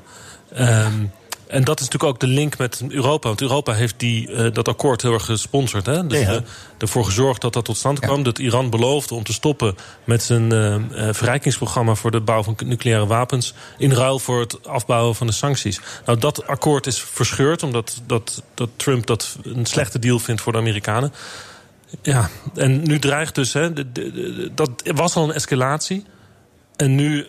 Um, 0.58 1.10
en 1.48 1.64
dat 1.64 1.80
is 1.80 1.84
natuurlijk 1.84 2.12
ook 2.12 2.20
de 2.20 2.26
link 2.26 2.58
met 2.58 2.82
Europa. 2.88 3.28
Want 3.28 3.40
Europa 3.40 3.72
heeft 3.72 3.94
die, 3.96 4.30
uh, 4.30 4.52
dat 4.52 4.68
akkoord 4.68 5.02
heel 5.02 5.12
erg 5.12 5.24
gesponsord. 5.24 5.86
Hè? 5.86 6.06
Dus 6.06 6.20
ja. 6.20 6.42
ervoor 6.78 7.04
gezorgd 7.04 7.40
dat 7.40 7.52
dat 7.52 7.64
tot 7.64 7.76
stand 7.76 7.98
kwam. 7.98 8.16
Ja. 8.16 8.24
Dat 8.24 8.38
Iran 8.38 8.70
beloofde 8.70 9.14
om 9.14 9.24
te 9.24 9.32
stoppen 9.32 9.76
met 10.04 10.22
zijn 10.22 10.52
uh, 10.52 10.76
verrijkingsprogramma... 11.12 11.94
voor 11.94 12.10
de 12.10 12.20
bouw 12.20 12.42
van 12.42 12.56
nucleaire 12.64 13.06
wapens... 13.06 13.54
in 13.78 13.92
ruil 13.92 14.18
voor 14.18 14.40
het 14.40 14.66
afbouwen 14.66 15.14
van 15.14 15.26
de 15.26 15.32
sancties. 15.32 15.80
Nou, 16.06 16.18
dat 16.18 16.46
akkoord 16.46 16.86
is 16.86 17.00
verscheurd... 17.00 17.62
omdat 17.62 18.00
dat, 18.06 18.42
dat 18.54 18.68
Trump 18.76 19.06
dat 19.06 19.36
een 19.42 19.66
slechte 19.66 19.98
deal 19.98 20.18
vindt 20.18 20.40
voor 20.40 20.52
de 20.52 20.58
Amerikanen. 20.58 21.12
Ja, 22.02 22.30
en 22.54 22.82
nu 22.82 22.98
dreigt 22.98 23.34
dus... 23.34 23.52
Hè, 23.52 23.72
de, 23.72 23.92
de, 23.92 24.12
de, 24.12 24.50
dat 24.54 24.70
was 24.84 25.14
al 25.14 25.24
een 25.24 25.34
escalatie... 25.34 26.04
En 26.78 26.94
nu 26.94 27.26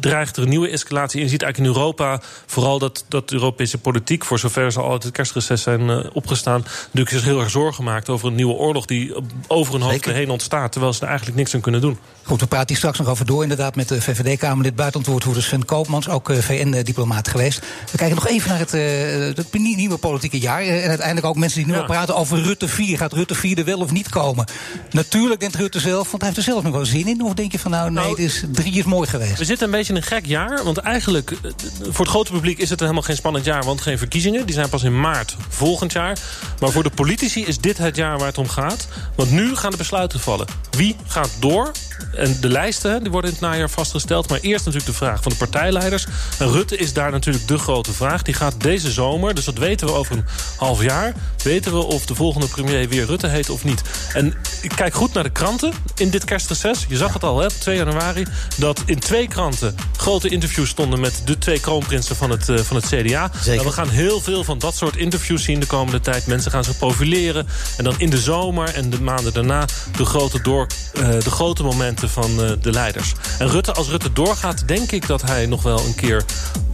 dreigt 0.00 0.36
er 0.36 0.42
een 0.42 0.48
nieuwe 0.48 0.68
escalatie. 0.68 1.18
En 1.18 1.24
je 1.24 1.30
ziet 1.30 1.42
eigenlijk 1.42 1.74
in 1.74 1.80
Europa 1.80 2.20
vooral 2.46 2.78
dat, 2.78 3.04
dat 3.08 3.28
de 3.28 3.34
Europese 3.34 3.78
politiek... 3.78 4.24
voor 4.24 4.38
zover 4.38 4.72
ze 4.72 4.80
al 4.80 4.92
uit 4.92 5.02
het 5.02 5.12
kerstreces 5.12 5.62
zijn 5.62 5.80
uh, 5.80 6.04
opgestaan... 6.12 6.60
natuurlijk 6.60 7.16
zich 7.16 7.24
heel 7.24 7.40
erg 7.40 7.50
zorgen 7.50 7.84
maakt 7.84 8.08
over 8.08 8.28
een 8.28 8.34
nieuwe 8.34 8.54
oorlog... 8.54 8.84
die 8.84 9.14
over 9.46 9.72
hun 9.72 9.82
hoofd 9.82 10.04
heen 10.04 10.30
ontstaat... 10.30 10.72
terwijl 10.72 10.92
ze 10.92 11.02
er 11.02 11.08
eigenlijk 11.08 11.38
niks 11.38 11.54
aan 11.54 11.60
kunnen 11.60 11.80
doen. 11.80 11.98
Goed, 12.26 12.40
we 12.40 12.46
praten 12.46 12.68
hier 12.68 12.76
straks 12.76 12.98
nog 12.98 13.08
over 13.08 13.26
door 13.26 13.42
inderdaad... 13.42 13.76
met 13.76 13.88
de 13.88 14.02
VVD-Kamerlid 14.02 14.74
buitenlandwoordvoerder 14.74 15.42
Sven 15.42 15.64
Koopmans... 15.64 16.08
ook 16.08 16.28
uh, 16.28 16.38
VN-diplomaat 16.38 17.28
geweest. 17.28 17.58
We 17.90 17.96
kijken 17.96 18.16
nog 18.16 18.26
even 18.28 18.48
naar 18.48 18.58
het, 18.58 18.74
uh, 18.74 19.36
het 19.36 19.52
nieuwe 19.52 19.96
politieke 19.96 20.38
jaar. 20.38 20.62
en 20.62 20.88
uiteindelijk 20.88 21.26
ook 21.26 21.36
mensen 21.36 21.58
die 21.58 21.66
nu 21.66 21.72
ja. 21.72 21.78
al 21.78 21.86
praten 21.86 22.16
over 22.16 22.42
Rutte 22.42 22.68
4. 22.68 22.96
Gaat 22.96 23.12
Rutte 23.12 23.34
4 23.34 23.58
er 23.58 23.64
wel 23.64 23.78
of 23.78 23.92
niet 23.92 24.08
komen? 24.08 24.46
Natuurlijk 24.90 25.40
denkt 25.40 25.56
Rutte 25.56 25.80
zelf, 25.80 26.10
want 26.10 26.22
hij 26.22 26.30
heeft 26.30 26.36
er 26.36 26.52
zelf 26.52 26.62
nog 26.62 26.72
wel 26.72 26.84
zin 26.84 27.08
in. 27.08 27.22
Of 27.22 27.34
denk 27.34 27.52
je 27.52 27.58
van 27.58 27.70
nou, 27.70 27.90
nee, 27.90 28.04
nou, 28.04 28.22
is, 28.22 28.44
drie 28.52 28.72
is 28.72 28.84
mooi 28.84 29.08
geweest? 29.08 29.38
We 29.38 29.44
zitten 29.44 29.66
een 29.66 29.72
beetje 29.72 29.92
in 29.92 29.98
een 29.98 30.06
gek 30.06 30.26
jaar. 30.26 30.64
Want 30.64 30.78
eigenlijk, 30.78 31.36
voor 31.80 32.04
het 32.04 32.14
grote 32.14 32.32
publiek 32.32 32.58
is 32.58 32.70
het 32.70 32.80
helemaal 32.80 33.02
geen 33.02 33.16
spannend 33.16 33.44
jaar... 33.44 33.64
want 33.64 33.80
geen 33.80 33.98
verkiezingen, 33.98 34.46
die 34.46 34.54
zijn 34.54 34.68
pas 34.68 34.82
in 34.82 35.00
maart 35.00 35.36
volgend 35.48 35.92
jaar. 35.92 36.18
Maar 36.60 36.70
voor 36.70 36.82
de 36.82 36.90
politici 36.90 37.44
is 37.44 37.58
dit 37.58 37.78
het 37.78 37.96
jaar 37.96 38.18
waar 38.18 38.26
het 38.26 38.38
om 38.38 38.48
gaat. 38.48 38.88
Want 39.14 39.30
nu 39.30 39.56
gaan 39.56 39.70
de 39.70 39.76
besluiten 39.76 40.20
vallen. 40.20 40.46
Wie 40.70 40.96
gaat 41.06 41.30
door? 41.40 41.72
En 42.16 42.36
de 42.40 42.48
lijsten 42.48 43.02
die 43.02 43.12
worden 43.12 43.30
in 43.30 43.36
het 43.36 43.46
najaar 43.46 43.70
vastgesteld. 43.70 44.28
Maar 44.28 44.40
eerst 44.40 44.64
natuurlijk 44.64 44.92
de 44.92 44.96
vraag 44.96 45.22
van 45.22 45.32
de 45.32 45.38
partijleiders. 45.38 46.06
En 46.38 46.50
Rutte 46.52 46.76
is 46.76 46.92
daar 46.92 47.10
natuurlijk 47.10 47.48
de 47.48 47.58
grote 47.58 47.92
vraag. 47.92 48.22
Die 48.22 48.34
gaat 48.34 48.60
deze 48.60 48.90
zomer, 48.90 49.34
dus 49.34 49.44
dat 49.44 49.58
weten 49.58 49.86
we 49.86 49.92
over 49.92 50.16
een 50.16 50.24
half 50.56 50.82
jaar... 50.82 51.14
weten 51.42 51.72
we 51.72 51.78
of 51.78 52.06
de 52.06 52.14
volgende 52.14 52.46
premier 52.46 52.88
weer 52.88 53.06
Rutte 53.06 53.26
heet 53.26 53.50
of 53.50 53.64
niet. 53.64 53.82
En 54.12 54.34
ik 54.62 54.72
kijk 54.74 54.94
goed 54.94 55.12
naar 55.12 55.22
de 55.22 55.30
kranten 55.30 55.72
in 55.94 56.10
dit 56.10 56.24
kerstreces. 56.24 56.86
Je 56.88 56.96
zag 56.96 57.12
het 57.12 57.22
al, 57.22 57.38
hè, 57.38 57.48
2 57.48 57.76
januari. 57.76 58.26
Dat 58.56 58.82
in 58.86 58.98
twee 58.98 59.28
kranten 59.28 59.74
grote 59.96 60.28
interviews 60.28 60.68
stonden... 60.68 61.00
met 61.00 61.22
de 61.24 61.38
twee 61.38 61.60
kroonprinsen 61.60 62.16
van 62.16 62.30
het, 62.30 62.48
uh, 62.48 62.58
van 62.58 62.76
het 62.76 62.86
CDA. 62.86 63.30
Nou, 63.46 63.64
we 63.64 63.72
gaan 63.72 63.88
heel 63.88 64.20
veel 64.20 64.44
van 64.44 64.58
dat 64.58 64.74
soort 64.76 64.96
interviews 64.96 65.42
zien 65.42 65.60
de 65.60 65.66
komende 65.66 66.00
tijd. 66.00 66.26
Mensen 66.26 66.50
gaan 66.50 66.64
zich 66.64 66.78
profileren. 66.78 67.46
En 67.76 67.84
dan 67.84 67.94
in 67.98 68.10
de 68.10 68.18
zomer 68.18 68.74
en 68.74 68.90
de 68.90 69.00
maanden 69.00 69.32
daarna... 69.32 69.64
de 69.96 70.04
grote, 70.04 70.42
door, 70.42 70.66
uh, 70.94 71.08
de 71.08 71.30
grote 71.30 71.62
momenten 71.62 72.05
van 72.08 72.30
uh, 72.30 72.50
de 72.60 72.70
leiders. 72.70 73.12
En 73.38 73.48
Rutte, 73.48 73.72
als 73.72 73.88
Rutte 73.88 74.12
doorgaat, 74.12 74.68
denk 74.68 74.92
ik 74.92 75.06
dat 75.06 75.22
hij 75.22 75.46
nog 75.46 75.62
wel 75.62 75.78
een 75.78 75.94
keer 75.94 76.24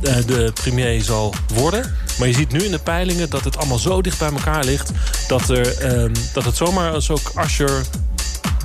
uh, 0.02 0.16
de 0.26 0.52
premier 0.54 1.02
zal 1.02 1.34
worden. 1.54 1.94
Maar 2.18 2.28
je 2.28 2.34
ziet 2.34 2.52
nu 2.52 2.64
in 2.64 2.70
de 2.70 2.78
peilingen 2.78 3.30
dat 3.30 3.44
het 3.44 3.56
allemaal 3.56 3.78
zo 3.78 4.02
dicht 4.02 4.18
bij 4.18 4.30
elkaar 4.30 4.64
ligt... 4.64 4.90
dat, 5.28 5.48
er, 5.48 5.94
uh, 6.04 6.10
dat 6.32 6.44
het 6.44 6.56
zomaar 6.56 6.92
als 6.92 7.10
ook 7.10 7.30
Asscher, 7.34 7.82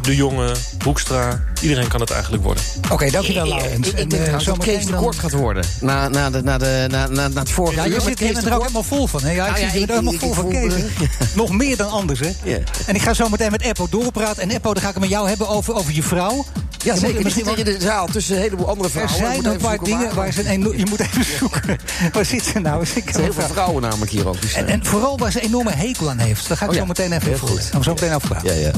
De 0.01 0.15
Jonge, 0.15 0.55
Hoekstra... 0.83 1.43
iedereen 1.61 1.87
kan 1.87 1.99
het 1.99 2.11
eigenlijk 2.11 2.43
worden. 2.43 2.63
Oké, 2.77 2.93
okay, 2.93 3.09
dankjewel, 3.09 3.47
Laurens. 3.47 3.87
Ik 3.87 4.09
denk 4.09 4.27
uh, 4.27 4.45
dat 4.45 4.57
Kees 4.57 4.85
de 4.85 4.93
kort 4.93 5.15
gaat 5.15 5.31
worden. 5.31 5.63
Na, 5.81 6.07
na, 6.07 6.29
de, 6.29 6.43
na, 6.43 6.57
de, 6.57 6.85
na, 6.89 7.07
na, 7.07 7.27
na 7.27 7.39
het 7.39 7.51
vorige 7.51 7.75
ja, 7.75 7.95
je 7.95 8.01
zit 8.01 8.45
er 8.45 8.53
ook 8.53 8.61
helemaal 8.61 8.83
vol 8.83 9.07
van. 9.07 9.23
Hè? 9.23 9.31
Ja, 9.31 9.45
ik 9.45 9.53
ah, 9.53 9.59
ja, 9.59 9.69
zit 9.69 9.81
er 9.81 9.89
helemaal 9.89 10.13
vol 10.13 10.33
van 10.33 10.49
Kees. 10.49 10.73
Nog 11.35 11.51
meer 11.51 11.77
dan 11.77 11.89
anders, 11.89 12.19
hè? 12.19 12.31
Yeah. 12.43 12.61
En 12.85 12.95
ik 12.95 13.01
ga 13.01 13.13
zo 13.13 13.29
meteen 13.29 13.51
met 13.51 13.61
Eppo 13.61 13.87
doorpraten. 13.89 14.43
En 14.43 14.49
Eppo, 14.49 14.73
dan 14.73 14.83
ga 14.83 14.87
ik 14.87 14.93
het 14.93 15.03
met 15.03 15.11
jou 15.11 15.27
hebben 15.27 15.47
over, 15.47 15.75
over 15.75 15.93
je 15.93 16.03
vrouw. 16.03 16.45
Ja, 16.77 16.93
je 16.93 16.99
zeker. 16.99 17.23
Misschien 17.23 17.57
in 17.57 17.65
de 17.65 17.77
zaal 17.79 18.07
tussen 18.07 18.35
een 18.35 18.41
heleboel 18.41 18.67
andere 18.67 18.89
vrouwen. 18.89 19.13
Er 19.13 19.31
zijn 19.31 19.45
een 19.45 19.57
paar 19.57 19.77
dingen 19.83 20.15
waar 20.15 20.31
ze 20.31 20.49
een 20.49 20.77
Je 20.77 20.85
moet 20.89 20.99
even 20.99 21.25
zoeken. 21.37 21.77
waar 22.13 22.25
zit 22.25 22.43
ze 22.43 22.59
nou? 22.59 22.81
Er 22.81 22.87
zijn 22.87 23.05
heel 23.23 23.33
veel 23.33 23.47
vrouwen 23.47 23.81
namelijk 23.81 24.11
hier 24.11 24.27
ook. 24.27 24.35
En, 24.55 24.67
en 24.67 24.85
vooral 24.85 25.17
waar 25.17 25.31
ze 25.31 25.39
een 25.39 25.47
enorme 25.47 25.71
hekel 25.71 26.09
aan 26.09 26.17
heeft. 26.17 26.47
Daar 26.47 26.57
ga 26.57 26.65
ik 26.65 26.71
oh, 26.71 26.77
zo 26.77 26.85
meteen 26.85 27.11
even 27.11 27.33
over. 27.33 27.47
Gaan 27.47 27.79
we 27.79 27.83
zo 27.83 27.93
meteen 27.93 28.13
over 28.13 28.27
praten. 28.27 28.55
Ja, 28.55 28.61
ja. 28.67 28.71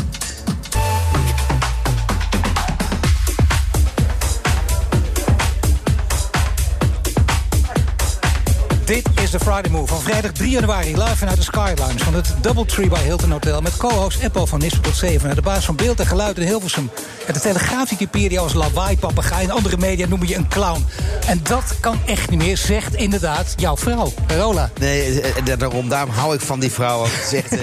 Dit 8.90 9.08
is 9.22 9.32
de 9.32 9.40
Friday 9.40 9.72
Move 9.72 9.88
van 9.88 10.02
vrijdag 10.02 10.32
3 10.32 10.50
januari. 10.50 10.98
Live 10.98 11.18
vanuit 11.18 11.38
de 11.38 11.44
Skylines 11.44 12.04
van 12.04 12.14
het 12.14 12.34
Doubletree 12.42 12.88
by 12.88 13.00
Hilton 13.00 13.32
Hotel. 13.32 13.62
Met 13.62 13.78
co-host 13.78 14.20
Eppo 14.20 14.46
van 14.46 14.60
Nispen 14.60 14.82
tot 14.82 14.96
7. 14.96 15.36
De 15.36 15.42
baas 15.42 15.66
van 15.66 15.76
beeld 15.76 16.00
en 16.00 16.06
geluid 16.06 16.38
in 16.38 16.48
Hilversum. 16.48 16.90
En 17.28 17.34
de 17.34 17.40
Telegraaf 17.40 17.88
typeerde 17.88 18.40
als 18.40 18.54
lawaai 18.54 18.98
papegaai. 18.98 19.44
En 19.44 19.52
andere 19.52 19.78
media 19.78 20.08
noemen 20.08 20.28
je 20.28 20.36
een 20.36 20.48
clown. 20.48 20.86
En 21.28 21.40
dat 21.44 21.76
kan 21.80 22.00
echt 22.06 22.30
niet 22.30 22.40
meer, 22.40 22.58
zegt 22.58 22.96
inderdaad 22.96 23.54
jouw 23.56 23.78
vrouw, 23.78 24.14
Carola. 24.28 24.70
Nee, 24.80 25.22
daarom, 25.58 25.90
daarom 25.90 26.14
hou 26.14 26.34
ik 26.34 26.42
van 26.42 26.60
die 26.60 26.72
vrouw. 26.72 27.06
Zegt, 27.30 27.54
uh, 27.58 27.60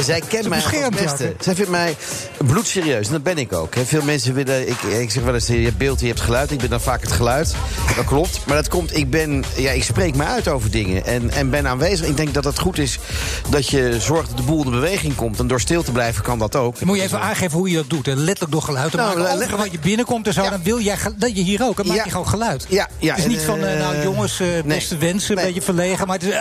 zij 0.00 0.22
kent 0.28 0.48
mij 0.48 0.62
als 0.84 1.00
beste. 1.00 1.34
Zij 1.40 1.54
vindt 1.54 1.70
mij 1.70 1.96
bloedserieus. 2.38 3.06
En 3.06 3.12
dat 3.12 3.22
ben 3.22 3.38
ik 3.38 3.52
ook. 3.52 3.74
Veel 3.84 4.02
mensen 4.02 4.34
willen... 4.34 4.68
Ik, 4.68 4.82
ik 4.82 5.10
zeg 5.10 5.22
wel 5.22 5.34
eens, 5.34 5.46
je 5.46 5.54
hebt 5.54 5.78
beeld, 5.78 6.00
je 6.00 6.06
hebt 6.06 6.20
geluid. 6.20 6.50
Ik 6.50 6.58
ben 6.58 6.70
dan 6.70 6.80
vaak 6.80 7.00
het 7.00 7.12
geluid. 7.12 7.54
Dat 7.96 8.04
klopt. 8.04 8.40
Maar 8.46 8.56
dat 8.56 8.68
komt, 8.68 8.96
ik 8.96 9.10
ben... 9.10 9.44
Ja, 9.56 9.70
ik 9.70 9.84
spreek 9.84 10.16
me 10.16 10.24
uit 10.24 10.48
over 10.48 10.69
dingen. 10.70 11.06
En, 11.06 11.30
en 11.30 11.50
ben 11.50 11.68
aanwezig. 11.68 12.06
Ik 12.06 12.16
denk 12.16 12.34
dat 12.34 12.44
het 12.44 12.58
goed 12.58 12.78
is 12.78 12.98
dat 13.48 13.68
je 13.68 13.96
zorgt 14.00 14.28
dat 14.28 14.36
de 14.36 14.42
boel 14.42 14.64
in 14.64 14.70
beweging 14.70 15.14
komt. 15.14 15.38
En 15.38 15.46
door 15.46 15.60
stil 15.60 15.82
te 15.82 15.92
blijven 15.92 16.22
kan 16.22 16.38
dat 16.38 16.56
ook. 16.56 16.78
Dan 16.78 16.88
moet 16.88 16.96
je 16.96 17.02
even 17.02 17.20
aangeven 17.20 17.58
hoe 17.58 17.70
je 17.70 17.76
dat 17.76 17.90
doet. 17.90 18.06
Letterlijk 18.06 18.52
door 18.52 18.62
geluid 18.62 18.90
te 18.90 18.96
nou, 18.96 19.18
maken. 19.18 19.34
Overal 19.34 19.58
wat 19.58 19.72
je 19.72 19.78
binnenkomt 19.78 20.26
en 20.26 20.32
zo, 20.32 20.42
ja. 20.42 20.50
dan 20.50 20.62
wil 20.62 20.80
jij 20.80 20.96
dat 21.16 21.36
je 21.36 21.42
hier 21.42 21.62
ook. 21.62 21.76
Dan 21.76 21.86
maak 21.86 21.96
ja. 21.96 22.04
je 22.04 22.10
gewoon 22.10 22.28
geluid. 22.28 22.66
Ja, 22.68 22.88
ja. 22.98 23.14
Het 23.14 23.24
is 23.24 23.30
niet 23.30 23.40
van, 23.40 23.58
uh, 23.58 23.78
nou 23.78 24.02
jongens, 24.02 24.40
uh, 24.40 24.48
beste 24.64 24.94
nee. 24.94 25.10
wensen, 25.10 25.30
een 25.30 25.36
nee. 25.36 25.46
beetje 25.46 25.62
verlegen. 25.62 26.06
Maar 26.06 26.16
het 26.18 26.26
is... 26.26 26.34
Uh, 26.34 26.40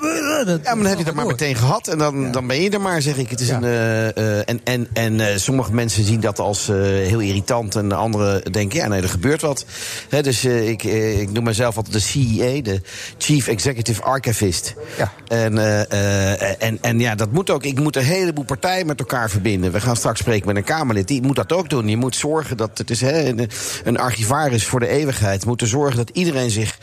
ja, 0.00 0.74
maar 0.74 0.76
dan 0.76 0.86
heb 0.86 0.98
je 0.98 1.04
dat 1.04 1.14
maar 1.14 1.26
meteen 1.26 1.54
gehad. 1.54 1.88
En 1.88 1.98
dan, 1.98 2.32
dan 2.32 2.46
ben 2.46 2.60
je 2.60 2.70
er 2.70 2.80
maar, 2.80 3.02
zeg 3.02 3.16
ik. 3.16 3.30
Het 3.30 3.40
is 3.40 3.48
een, 3.48 3.62
uh, 3.62 4.48
en 4.48 4.60
en, 4.64 4.88
en 4.92 5.40
sommige 5.40 5.72
mensen 5.72 6.04
zien 6.04 6.20
dat 6.20 6.38
als 6.38 6.66
heel 6.66 7.20
irritant. 7.20 7.76
En 7.76 7.92
anderen 7.92 8.52
denken, 8.52 8.78
ja, 8.78 8.86
nee, 8.86 9.02
er 9.02 9.08
gebeurt 9.08 9.40
wat. 9.40 9.64
He, 10.08 10.22
dus 10.22 10.44
ik, 10.44 10.82
ik 10.82 11.30
noem 11.30 11.44
mezelf 11.44 11.76
altijd 11.76 11.94
de 11.94 12.00
CEA, 12.00 12.62
de 12.62 12.80
Chief 13.18 13.48
Executive 13.48 14.02
Archivist. 14.02 14.74
Ja. 14.96 15.12
En, 15.28 15.58
en, 16.58 16.78
en 16.80 17.00
ja, 17.00 17.14
dat 17.14 17.32
moet 17.32 17.50
ook. 17.50 17.64
Ik 17.64 17.78
moet 17.78 17.96
een 17.96 18.02
heleboel 18.02 18.44
partijen 18.44 18.86
met 18.86 18.98
elkaar 18.98 19.30
verbinden. 19.30 19.72
We 19.72 19.80
gaan 19.80 19.96
straks 19.96 20.20
spreken 20.20 20.46
met 20.46 20.56
een 20.56 20.64
Kamerlid. 20.64 21.08
Die 21.08 21.22
moet 21.22 21.36
dat 21.36 21.52
ook 21.52 21.70
doen. 21.70 21.88
Je 21.88 21.96
moet 21.96 22.16
zorgen 22.16 22.56
dat 22.56 22.78
het 22.78 22.90
is 22.90 23.00
he, 23.00 23.28
een, 23.28 23.50
een 23.84 23.98
archivaris 23.98 24.66
voor 24.66 24.80
de 24.80 24.88
eeuwigheid. 24.88 25.46
Moet 25.46 25.60
er 25.60 25.68
zorgen 25.68 25.96
dat 25.96 26.10
iedereen 26.10 26.50
zich 26.50 26.78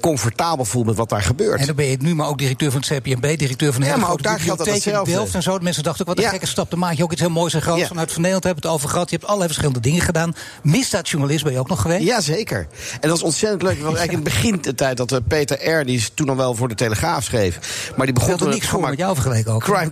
comfortabel 0.00 0.64
voelt 0.64 0.86
met 0.86 0.96
wat 0.96 1.08
daar 1.08 1.22
gebeurt. 1.22 1.60
En 1.60 1.66
dan 1.66 1.76
ben 1.76 1.86
je 1.86 1.96
nu 2.00 2.14
maar 2.14 2.28
ook 2.28 2.40
directeur 2.50 2.70
van 2.70 2.80
het 2.80 3.02
CPMB, 3.02 3.38
directeur 3.38 3.72
van 3.72 3.80
de 3.80 3.86
ja, 3.86 3.96
maar 3.96 4.10
ook 4.10 4.22
daar 4.22 4.40
geldt 4.40 4.64
dat. 4.64 5.04
Delft 5.04 5.34
en 5.34 5.42
zo. 5.42 5.58
De 5.58 5.64
mensen 5.64 5.82
dachten 5.82 6.00
ook, 6.00 6.08
wat 6.08 6.18
een 6.18 6.24
ja. 6.24 6.30
gekke 6.30 6.46
stap. 6.46 6.70
Dan 6.70 6.78
maak 6.78 6.94
je 6.94 7.02
ook 7.02 7.12
iets 7.12 7.20
heel 7.20 7.30
moois 7.30 7.54
en 7.54 7.62
groots 7.62 7.80
ja. 7.80 7.86
vanuit 7.86 8.12
Van 8.12 8.20
Nederland. 8.20 8.44
Hebben 8.44 8.62
het 8.62 8.72
over 8.72 8.88
gehad. 8.88 9.10
Je 9.10 9.16
hebt 9.16 9.26
allerlei 9.26 9.48
verschillende 9.48 9.88
dingen 9.88 10.00
gedaan. 10.00 10.34
Misdaadjournalist 10.62 11.44
ben 11.44 11.52
je 11.52 11.58
ook 11.58 11.68
nog 11.68 11.80
geweest? 11.80 12.02
Ja, 12.02 12.20
zeker. 12.20 12.66
En 13.00 13.08
dat 13.08 13.16
is 13.16 13.22
ontzettend 13.22 13.62
leuk. 13.62 13.82
Want 13.82 13.96
eigenlijk 13.96 14.12
in 14.12 14.32
het 14.32 14.42
begin 14.42 14.58
de 14.62 14.74
tijd 14.74 14.96
dat 14.96 15.20
Peter 15.28 15.70
R., 15.70 15.84
die 15.84 15.96
is 15.96 16.10
toen 16.14 16.28
al 16.28 16.36
wel 16.36 16.54
voor 16.54 16.68
de 16.68 16.74
Telegraaf 16.74 17.24
schreef. 17.24 17.58
Maar 17.96 18.06
die 18.06 18.14
begon 18.14 18.38
er 18.38 18.48
niks 18.48 18.66
voor 18.66 18.80
met 18.80 18.98
jou 18.98 19.14
vergeleken 19.14 19.52
ook. 19.52 19.62
Crime 19.62 19.90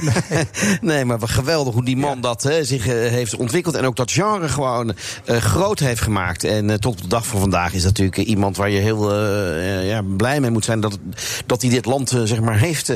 nee. 0.00 0.46
nee, 0.80 1.04
maar 1.04 1.18
geweldig 1.20 1.74
hoe 1.74 1.84
die 1.84 1.96
man 1.96 2.20
dat 2.20 2.42
he, 2.42 2.64
zich 2.64 2.86
uh, 2.86 2.92
heeft 2.92 3.36
ontwikkeld. 3.36 3.74
En 3.74 3.84
ook 3.84 3.96
dat 3.96 4.12
genre 4.12 4.48
gewoon 4.48 4.94
uh, 5.24 5.36
groot 5.36 5.78
heeft 5.78 6.00
gemaakt. 6.00 6.44
En 6.44 6.68
uh, 6.68 6.74
tot 6.74 6.92
op 6.92 7.02
de 7.02 7.08
dag 7.08 7.26
van 7.26 7.40
vandaag 7.40 7.72
is 7.72 7.82
dat 7.82 7.98
natuurlijk 7.98 8.28
iemand 8.28 8.56
waar 8.56 8.70
je 8.70 8.80
heel 8.80 9.16
ja, 9.84 10.02
blij 10.16 10.40
mee 10.40 10.50
moet 10.50 10.64
zijn 10.64 10.80
dat, 10.80 10.98
dat 11.46 11.62
hij 11.62 11.70
dit 11.70 11.84
land 11.84 11.97
zeg 12.06 12.40
maar 12.40 12.58
heeft. 12.58 12.92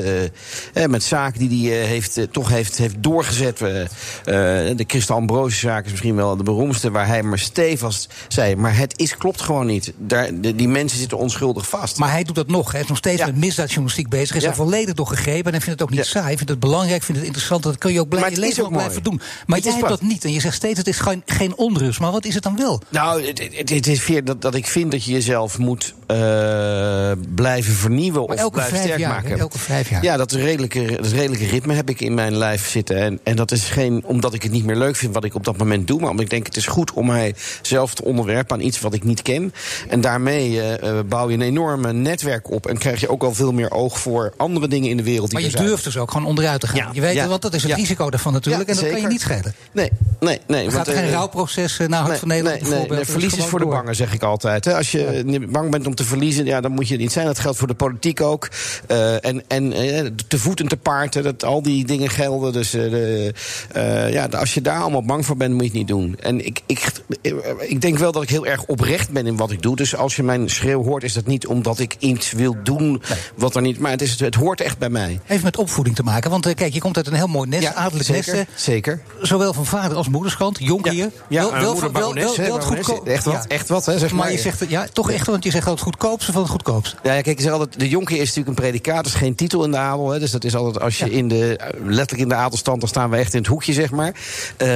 met 0.87 1.03
zaken 1.03 1.47
die 1.47 1.71
hij 1.71 1.85
heeft, 1.85 2.19
toch 2.31 2.49
heeft, 2.49 2.77
heeft 2.77 3.03
doorgezet. 3.03 3.57
de 3.57 4.83
Christa 4.87 5.13
Ambrose-zaak 5.13 5.85
is 5.85 5.91
misschien 5.91 6.15
wel 6.15 6.37
de 6.37 6.43
beroemdste. 6.43 6.91
Waar 6.91 7.07
hij 7.07 7.23
maar 7.23 7.39
stevast 7.39 8.13
zei. 8.27 8.55
Maar 8.55 8.77
het 8.77 8.99
is, 8.99 9.17
klopt 9.17 9.41
gewoon 9.41 9.65
niet. 9.65 9.93
Daar, 9.97 10.29
de, 10.41 10.55
die 10.55 10.67
mensen 10.67 10.99
zitten 10.99 11.17
onschuldig 11.17 11.69
vast. 11.69 11.97
Maar 11.97 12.11
hij 12.11 12.23
doet 12.23 12.35
dat 12.35 12.47
nog. 12.47 12.71
Hij 12.71 12.81
is 12.81 12.87
nog 12.87 12.97
steeds 12.97 13.19
ja. 13.19 13.25
met 13.25 13.35
misdaadjournalistiek 13.35 14.09
bezig. 14.09 14.35
Is 14.35 14.43
ja. 14.43 14.49
er 14.49 14.55
volledig 14.55 14.93
door 14.93 15.07
gegrepen. 15.07 15.45
En 15.45 15.51
hij 15.51 15.61
vindt 15.61 15.79
het 15.79 15.81
ook 15.81 15.95
niet 15.95 16.05
ja. 16.05 16.11
saai. 16.11 16.25
Hij 16.25 16.35
vindt 16.35 16.51
het 16.51 16.59
belangrijk. 16.59 17.03
Vindt 17.03 17.19
het 17.19 17.25
interessant. 17.27 17.63
Dat 17.63 17.77
kun 17.77 17.93
je 17.93 17.99
ook 17.99 18.09
blij, 18.09 18.29
je 18.29 18.39
leven 18.39 18.65
ook 18.65 18.71
blijven 18.71 19.03
doen. 19.03 19.21
Maar 19.45 19.57
het 19.57 19.65
jij 19.65 19.75
hebt 19.75 19.87
dat 19.87 20.01
niet. 20.01 20.25
En 20.25 20.31
je 20.31 20.39
zegt 20.39 20.55
steeds 20.55 20.77
het 20.77 20.87
is 20.87 20.99
geen, 20.99 21.21
geen 21.25 21.57
onrust. 21.57 21.99
Maar 21.99 22.11
wat 22.11 22.25
is 22.25 22.33
het 22.33 22.43
dan 22.43 22.55
wel? 22.55 22.81
Nou, 22.89 23.25
het, 23.25 23.39
het, 23.39 23.69
het 23.69 23.87
is 23.87 24.01
dat, 24.23 24.41
dat 24.41 24.55
ik 24.55 24.67
vind 24.67 24.91
dat 24.91 25.03
je 25.03 25.11
jezelf 25.11 25.57
moet 25.57 25.93
uh, 26.07 27.11
blijven 27.35 27.73
vernieuwen. 27.73 28.25
Maar 28.27 28.37
elke 28.37 28.61
vrijdag 28.61 28.92
werk 28.97 29.09
jaar, 29.09 29.21
maken. 29.21 29.31
hè? 29.31 29.37
Elke 29.37 29.59
vijf 29.59 29.89
jaar. 29.89 30.03
Ja, 30.03 30.17
dat 30.17 30.31
is 30.31 30.41
redelijke, 30.41 30.85
dat 30.85 31.11
redelijke 31.11 31.45
ritme 31.45 31.73
heb 31.73 31.89
ik 31.89 32.01
in 32.01 32.13
mijn 32.13 32.37
lijf 32.37 32.69
zitten. 32.69 32.97
En, 32.97 33.19
en 33.23 33.35
dat 33.35 33.51
is 33.51 33.69
geen 33.69 34.03
omdat 34.05 34.33
ik 34.33 34.43
het 34.43 34.51
niet 34.51 34.65
meer 34.65 34.75
leuk 34.75 34.95
vind 34.95 35.13
wat 35.13 35.23
ik 35.23 35.35
op 35.35 35.43
dat 35.43 35.57
moment 35.57 35.87
doe. 35.87 35.99
Maar 35.99 36.09
omdat 36.09 36.25
ik 36.25 36.31
denk 36.31 36.45
het 36.45 36.55
is 36.55 36.67
goed 36.67 36.93
om 36.93 37.05
mij 37.05 37.35
zelf 37.61 37.93
te 37.93 38.03
onderwerpen 38.03 38.55
aan 38.55 38.61
iets 38.61 38.79
wat 38.79 38.93
ik 38.93 39.03
niet 39.03 39.21
ken. 39.21 39.53
En 39.89 40.01
daarmee 40.01 40.61
eh, 40.61 40.99
eh, 40.99 41.05
bouw 41.05 41.29
je 41.29 41.35
een 41.35 41.41
enorme 41.41 41.93
netwerk 41.93 42.51
op. 42.51 42.67
En 42.67 42.77
krijg 42.77 42.99
je 42.99 43.09
ook 43.09 43.23
al 43.23 43.33
veel 43.33 43.51
meer 43.51 43.71
oog 43.71 43.99
voor 43.99 44.33
andere 44.37 44.67
dingen 44.67 44.89
in 44.89 44.97
de 44.97 45.03
wereld. 45.03 45.29
Die 45.29 45.39
Maar 45.39 45.49
je 45.49 45.67
durft 45.67 45.83
dus 45.83 45.97
ook 45.97 46.11
gewoon 46.11 46.27
onderuit 46.27 46.59
te 46.59 46.67
gaan. 46.67 46.77
Ja, 46.77 46.89
je 46.93 47.01
weet, 47.01 47.13
ja, 47.13 47.27
want 47.27 47.41
dat 47.41 47.53
is 47.53 47.61
het 47.61 47.71
ja. 47.71 47.77
risico 47.77 48.09
daarvan 48.09 48.33
natuurlijk. 48.33 48.69
En 48.69 48.75
dat 48.75 48.89
kan 48.89 49.01
je 49.01 49.07
niet 49.07 49.21
schelen. 49.21 49.53
Nee, 49.71 49.91
nee, 50.19 50.39
nee. 50.47 50.65
Er 50.65 50.71
want, 50.71 50.87
gaat 50.87 50.95
geen 50.95 51.05
eh, 51.05 51.11
rouwproces 51.11 51.79
eh, 51.79 51.87
naar 51.87 51.99
Hart 51.99 52.09
Nee, 52.11 52.19
van 52.19 52.27
Nederland 52.27 52.61
nee, 52.61 52.69
bijvoorbeeld. 52.69 53.09
verlies 53.09 53.35
is 53.35 53.45
voor 53.45 53.59
de 53.59 53.65
bangen, 53.65 53.95
zeg 53.95 54.13
ik 54.13 54.23
altijd. 54.23 54.65
hè. 54.65 54.75
Als 54.75 54.91
je 54.91 55.47
bang 55.49 55.71
bent 55.71 55.87
om 55.87 55.95
te 55.95 56.03
verliezen, 56.03 56.45
ja, 56.45 56.61
dan 56.61 56.71
moet 56.71 56.87
je 56.87 56.93
het 56.93 57.01
niet 57.01 57.11
zijn. 57.11 57.25
Dat 57.25 57.39
geldt 57.39 57.57
voor 57.57 57.67
de 57.67 57.73
politiek 57.73 58.21
ook. 58.21 58.49
Eh, 58.87 59.25
en 59.25 59.43
en 59.47 59.73
eh, 59.73 60.05
te 60.27 60.37
voet 60.39 60.59
en 60.59 60.67
te 60.67 60.77
paard, 60.77 61.23
dat, 61.23 61.43
al 61.43 61.61
die 61.61 61.85
dingen 61.85 62.09
gelden. 62.09 62.53
Dus 62.53 62.73
eh, 62.73 62.81
de, 62.91 63.33
ja, 64.11 64.25
als 64.25 64.53
je 64.53 64.61
daar 64.61 64.81
allemaal 64.81 65.03
bang 65.05 65.25
voor 65.25 65.37
bent, 65.37 65.53
moet 65.53 65.61
je 65.61 65.67
het 65.67 65.77
niet 65.77 65.87
doen. 65.87 66.17
En 66.19 66.45
ik, 66.45 66.61
ik, 66.65 66.91
ik 67.59 67.81
denk 67.81 67.97
wel 67.97 68.11
dat 68.11 68.23
ik 68.23 68.29
heel 68.29 68.45
erg 68.45 68.63
oprecht 68.65 69.09
ben 69.09 69.27
in 69.27 69.37
wat 69.37 69.51
ik 69.51 69.61
doe. 69.61 69.75
Dus 69.75 69.95
als 69.95 70.15
je 70.15 70.23
mijn 70.23 70.49
schreeuw 70.49 70.83
hoort, 70.83 71.03
is 71.03 71.13
dat 71.13 71.25
niet 71.25 71.47
omdat 71.47 71.79
ik 71.79 71.95
iets 71.99 72.31
wil 72.31 72.55
doen 72.63 73.01
wat 73.35 73.55
er 73.55 73.61
niet... 73.61 73.79
Maar 73.79 73.91
het, 73.91 74.01
is, 74.01 74.19
het 74.19 74.35
hoort 74.35 74.61
echt 74.61 74.77
bij 74.77 74.89
mij. 74.89 75.19
Heeft 75.23 75.43
met 75.43 75.57
opvoeding 75.57 75.95
te 75.95 76.03
maken. 76.03 76.29
Want 76.29 76.53
kijk, 76.53 76.73
je 76.73 76.79
komt 76.79 76.97
uit 76.97 77.07
een 77.07 77.13
heel 77.13 77.27
mooi 77.27 77.49
nest, 77.49 77.73
adellijk 77.73 78.09
nest. 78.09 78.29
zeker, 78.29 78.45
zeker. 78.55 79.01
Zowel 79.21 79.53
van 79.53 79.65
vader 79.65 79.97
als 79.97 80.09
moederskant, 80.09 80.57
Jonkier. 80.59 81.11
Ja, 81.29 81.41
wel, 81.41 81.51
mijn 81.51 81.61
wel, 81.63 81.73
moeder 81.73 81.91
wel, 81.91 82.13
wel, 82.13 82.35
wel 82.35 82.55
het 82.55 82.63
goedkoop- 82.63 83.07
Echt 83.07 83.25
wat, 83.25 83.33
Ja. 83.33 83.45
echt 83.47 83.69
wat, 83.69 83.85
hè, 83.85 83.97
zeg 83.97 84.11
maar. 84.11 84.19
Maar 84.23 84.31
je 84.31 84.37
zegt, 84.37 84.69
ja, 84.69 84.87
toch 84.93 85.11
echt, 85.11 85.27
want 85.27 85.43
je 85.43 85.51
zegt 85.51 85.67
altijd 85.67 85.85
het 85.85 85.95
goedkoopste 85.95 86.31
van 86.31 86.41
het 86.41 86.51
goedkoopste. 86.51 86.95
Ja, 87.03 87.13
ja, 87.13 87.21
kijk, 87.21 87.37
ik 87.37 87.43
zeg 87.43 87.51
altijd, 87.51 87.79
de 87.79 87.89
jonker 87.89 88.13
is 88.15 88.19
natuurlijk 88.27 88.47
een 88.47 88.62
predicaat, 88.63 89.05
is 89.05 89.13
geen 89.13 89.35
titel 89.35 89.63
in 89.63 89.71
de 89.71 89.77
adel. 89.77 90.09
Hè, 90.09 90.19
dus 90.19 90.31
dat 90.31 90.43
is 90.43 90.55
altijd, 90.55 90.83
als 90.83 90.97
je 90.97 91.09
in 91.09 91.27
de, 91.27 91.59
letterlijk 91.83 92.21
in 92.21 92.29
de 92.29 92.35
adelstand, 92.35 92.79
dan 92.79 92.89
staan 92.89 93.09
we 93.09 93.17
echt 93.17 93.33
in 93.33 93.39
het 93.39 93.47
hoekje, 93.47 93.73
zeg 93.73 93.91
maar. 93.91 94.13
Eh, 94.57 94.67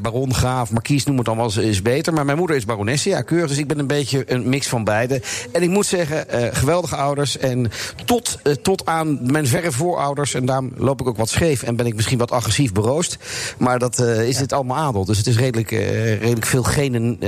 baron, 0.00 0.34
graaf, 0.34 0.70
markies, 0.70 1.04
noem 1.04 1.18
het 1.18 1.28
allemaal, 1.28 1.46
is, 1.46 1.56
is 1.56 1.82
beter. 1.82 2.12
Maar 2.12 2.24
mijn 2.24 2.38
moeder 2.38 2.56
is 2.56 2.64
baronesse, 2.64 3.08
ja, 3.08 3.22
keurig. 3.22 3.48
Dus 3.48 3.58
ik 3.58 3.66
ben 3.66 3.78
een 3.78 3.86
beetje 3.86 4.32
een 4.32 4.48
mix 4.48 4.66
van 4.66 4.84
beide. 4.84 5.22
En 5.52 5.62
ik 5.62 5.68
moet 5.68 5.86
zeggen, 5.86 6.28
eh, 6.28 6.48
geweldige 6.52 6.96
ouders. 6.96 7.38
En 7.38 7.70
tot, 8.04 8.38
eh, 8.42 8.52
tot 8.52 8.86
aan 8.86 9.32
mijn 9.32 9.46
verre 9.46 9.72
voorouders, 9.72 10.34
en 10.34 10.46
daarom 10.46 10.72
loop 10.76 11.00
ik 11.00 11.06
ook 11.06 11.16
wat 11.16 11.28
scheef... 11.28 11.62
en 11.62 11.76
ben 11.76 11.86
ik 11.86 11.94
misschien 11.94 12.18
wat 12.18 12.30
agressief 12.30 12.72
beroost. 12.72 13.16
Maar 13.58 13.78
dat 13.78 13.98
is 13.98 14.36
dit 14.36 14.52
allemaal 14.52 14.76
adel. 14.76 15.04
Dus 15.04 15.18
het 15.18 15.26
is 15.26 15.36
redelijk, 15.36 15.70
redelijk 15.70 16.46
veel 16.46 16.62
genen 16.62 17.18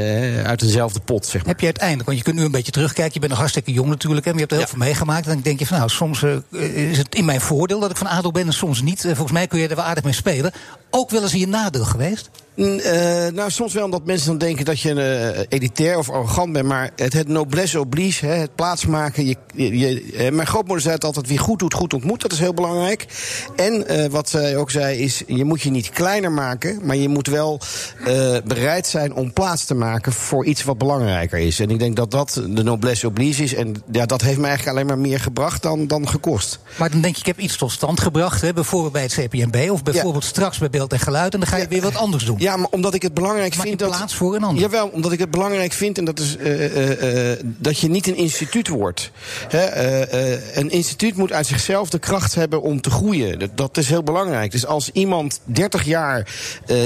uit 0.45 0.61
dezelfde 0.61 1.01
pot, 1.01 1.27
zeg 1.27 1.41
maar. 1.41 1.51
Heb 1.51 1.61
je 1.61 1.67
uiteindelijk, 1.67 2.07
want 2.07 2.19
je 2.19 2.25
kunt 2.25 2.37
nu 2.37 2.45
een 2.45 2.51
beetje 2.51 2.73
terugkijken. 2.73 3.13
Je 3.15 3.21
bent 3.21 3.31
nog 3.31 3.41
hartstikke 3.41 3.73
jong 3.73 3.89
natuurlijk. 3.89 4.27
Hè, 4.27 4.31
maar 4.31 4.41
je 4.41 4.47
hebt 4.47 4.61
er 4.61 4.67
heel 4.69 4.77
veel 4.77 4.87
meegemaakt. 4.87 5.27
En 5.27 5.41
denk 5.45 5.59
je 5.59 5.67
van 5.67 5.77
nou, 5.79 5.91
soms 5.91 6.23
eh, 6.23 6.91
is 6.91 6.99
het 6.99 7.15
in 7.15 7.25
mijn 7.25 7.41
voordeel 7.41 7.81
dat 7.81 7.91
ik 7.91 7.97
van 7.97 8.09
adel 8.09 8.33
ben 8.33 8.47
en 8.47 8.53
soms 8.53 8.83
niet. 8.83 9.05
Eh, 9.05 9.11
volgens 9.11 9.33
mij 9.33 9.47
kun 9.47 9.59
je 9.59 9.69
er 9.69 9.77
wel 9.77 9.85
aardig 9.85 10.05
mee 10.05 10.13
spelen. 10.13 10.53
Ook 10.91 11.11
wel 11.11 11.23
eens 11.23 11.33
in 11.33 11.39
je 11.39 11.47
nadeel 11.47 11.85
geweest. 11.85 12.31
Eh, 12.57 13.33
nou, 13.33 13.51
soms 13.51 13.73
wel 13.73 13.85
omdat 13.85 14.07
mensen 14.07 14.29
dan 14.29 14.39
denken 14.39 14.65
dat 14.65 14.81
je 14.81 15.03
eh, 15.03 15.45
elitair 15.49 15.99
of 15.99 16.11
arrogant 16.11 16.53
bent. 16.53 16.67
Maar 16.67 16.91
het, 16.97 17.13
het 17.13 17.29
noblesse 17.29 17.81
oblige, 17.81 18.27
hè, 18.27 18.35
het 18.35 18.55
plaatsmaken. 18.55 19.27
Je, 19.27 19.37
je, 19.55 20.13
eh, 20.17 20.33
mijn 20.33 20.47
grootmoeder 20.47 20.83
zei 20.83 20.95
het 20.95 21.05
altijd: 21.05 21.27
wie 21.27 21.39
goed 21.39 21.59
doet, 21.59 21.75
goed 21.75 21.95
ontmoet. 21.95 22.23
Dat 22.23 22.33
is 22.33 22.39
heel 22.39 22.55
belangrijk. 22.55 23.07
En 23.57 24.11
wat 24.11 24.29
zij 24.29 24.57
ook 24.57 24.71
zei 24.71 24.99
is: 24.99 25.23
je 25.27 25.45
moet 25.45 25.63
je 25.63 25.71
niet 25.71 25.91
kleiner 25.91 26.33
maken. 26.33 26.81
Maar 26.83 26.97
je 26.97 27.09
moet 27.09 27.27
wel 27.27 27.61
bereid 28.45 28.87
zijn 28.87 29.15
om 29.15 29.33
plaats 29.33 29.65
te 29.65 29.75
maken 29.75 30.13
voor 30.13 30.45
iets 30.45 30.65
wat 30.65 30.79
belangrijker 30.79 31.39
is. 31.39 31.61
En 31.61 31.71
ik 31.71 31.79
denk 31.79 31.97
dat 31.97 32.11
dat 32.11 32.43
de 32.49 32.63
noblesse 32.63 33.07
oblige 33.07 33.43
is. 33.43 33.55
En 33.55 33.75
ja, 33.93 34.07
dat 34.07 34.21
heeft 34.21 34.39
mij 34.39 34.49
eigenlijk 34.49 34.77
alleen 34.77 34.89
maar 34.89 35.09
meer 35.09 35.21
gebracht 35.21 35.63
dan, 35.63 35.87
dan 35.87 36.09
gekost. 36.09 36.59
Maar 36.79 36.91
dan 36.91 37.01
denk 37.01 37.15
je, 37.15 37.21
ik 37.21 37.27
heb 37.27 37.39
iets 37.39 37.57
tot 37.57 37.73
stand 37.73 38.01
gebracht. 38.01 38.41
Hè, 38.41 38.53
bijvoorbeeld 38.53 38.93
bij 38.93 39.03
het 39.03 39.13
CPNB 39.13 39.71
of 39.71 39.83
bijvoorbeeld 39.83 40.25
straks 40.25 40.59
bij 40.59 40.71
Beeld 40.71 40.93
en 40.93 40.99
Geluid. 40.99 41.35
En 41.35 41.41
dan 41.41 41.49
ga 41.49 41.57
je 41.57 41.69
weer 41.69 41.83
wat 41.83 41.97
anders 41.97 42.25
doen. 42.25 42.39
Ja, 42.45 42.57
maar 42.57 42.69
omdat 42.71 42.95
ik 42.95 43.03
het 43.03 43.15
belangrijk 43.15 43.57
Maak 43.57 43.63
je 43.63 43.69
vind 43.69 43.79
dat. 43.79 43.89
plaats 43.89 44.15
voor 44.15 44.35
een 44.35 44.43
ander. 44.43 44.63
Jawel, 44.63 44.89
omdat 44.89 45.13
ik 45.13 45.19
het 45.19 45.31
belangrijk 45.31 45.73
vind 45.73 45.99
en 45.99 46.05
dat 46.05 46.19
is 46.19 46.37
eh, 46.37 46.65
eh, 46.65 47.33
eh, 47.33 47.39
dat 47.43 47.79
je 47.79 47.91
niet 47.91 48.07
een 48.07 48.17
instituut 48.17 48.69
wordt. 48.69 49.11
Hè, 49.49 49.63
een 50.59 50.71
instituut 50.71 51.17
moet 51.17 51.33
uit 51.33 51.47
zichzelf 51.47 51.91
de 51.91 51.99
kracht 51.99 52.35
hebben 52.35 52.63
om 52.63 52.81
te 52.81 52.91
groeien. 52.91 53.39
Dat, 53.39 53.51
dat 53.55 53.77
is 53.77 53.89
heel 53.89 54.03
belangrijk. 54.03 54.51
Dus 54.51 54.67
als 54.67 54.91
iemand 54.93 55.41
30 55.45 55.85
jaar 55.85 56.29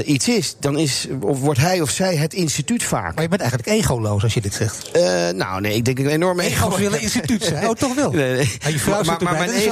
iets 0.05 0.27
is, 0.27 0.55
dan 0.59 0.77
is, 0.77 1.07
of 1.21 1.39
wordt 1.39 1.59
hij 1.59 1.81
of 1.81 1.89
zij 1.89 2.15
het 2.15 2.33
instituut 2.33 2.83
vaak. 2.83 3.13
Maar 3.13 3.23
je 3.23 3.29
bent 3.29 3.41
eigenlijk 3.41 3.71
egoloos 3.71 4.23
als 4.23 4.33
je 4.33 4.41
dit 4.41 4.53
zegt. 4.53 4.91
Nou, 5.35 5.61
nee, 5.61 5.75
ik 5.75 5.85
denk 5.85 5.99
een 5.99 6.07
enorme 6.07 6.43
ego. 6.43 6.67
Ego's 6.67 6.79
willen 6.79 7.01
instituut 7.01 7.43
zijn. 7.43 7.67
Oh, 7.67 7.75
toch 7.75 7.95
wel? 7.95 8.11
Nee, 8.19 8.35
nee. 8.35 8.57
Maar 8.61 8.71
je 8.71 8.79
vrouw 8.79 9.03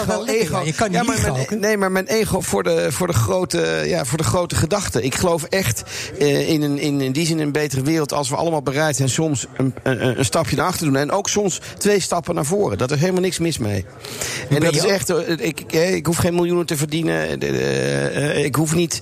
wel 0.05 0.23
lekker, 0.25 0.51
ja. 0.51 0.61
Je 0.61 0.73
kan 0.73 0.91
niet 0.91 0.97
ja, 0.97 1.03
maar 1.03 1.21
mijn? 1.21 1.59
Nee, 1.59 1.77
maar 1.77 1.91
mijn 1.91 2.07
ego 2.07 2.41
voor 2.41 2.63
de, 2.63 2.91
voor 2.91 3.07
de, 3.07 3.13
grote, 3.13 3.83
ja, 3.85 4.05
voor 4.05 4.17
de 4.17 4.23
grote 4.23 4.55
gedachte. 4.55 5.03
Ik 5.03 5.15
geloof 5.15 5.43
echt 5.43 5.76
eh, 6.19 6.49
in, 6.49 6.61
een, 6.61 6.77
in, 6.79 7.01
in 7.01 7.11
die 7.11 7.25
zin 7.25 7.39
een 7.39 7.51
betere 7.51 7.81
wereld 7.81 8.13
als 8.13 8.29
we 8.29 8.35
allemaal 8.35 8.61
bereid 8.61 8.95
zijn 8.95 9.09
soms 9.09 9.45
een, 9.57 9.73
een, 9.83 10.19
een 10.19 10.25
stapje 10.25 10.55
naar 10.55 10.65
achter 10.65 10.79
te 10.79 10.85
doen. 10.91 10.95
En 11.01 11.11
ook 11.11 11.29
soms 11.29 11.61
twee 11.77 11.99
stappen 11.99 12.35
naar 12.35 12.45
voren. 12.45 12.77
Dat 12.77 12.91
is 12.91 12.99
helemaal 12.99 13.21
niks 13.21 13.39
mis 13.39 13.57
mee. 13.57 13.85
En 14.49 14.59
dat 14.59 14.75
is 14.75 14.85
echt. 14.85 15.09
eh, 15.09 15.29
Ik, 15.29 15.41
ik, 15.59 15.71
eh, 15.73 15.93
ik 15.95 16.05
hoef 16.05 16.17
geen 16.17 16.35
miljoenen 16.35 16.65
te 16.65 16.77
verdienen. 16.77 17.41
Ik 18.45 18.55
hoef 18.55 18.75
niet 18.75 19.01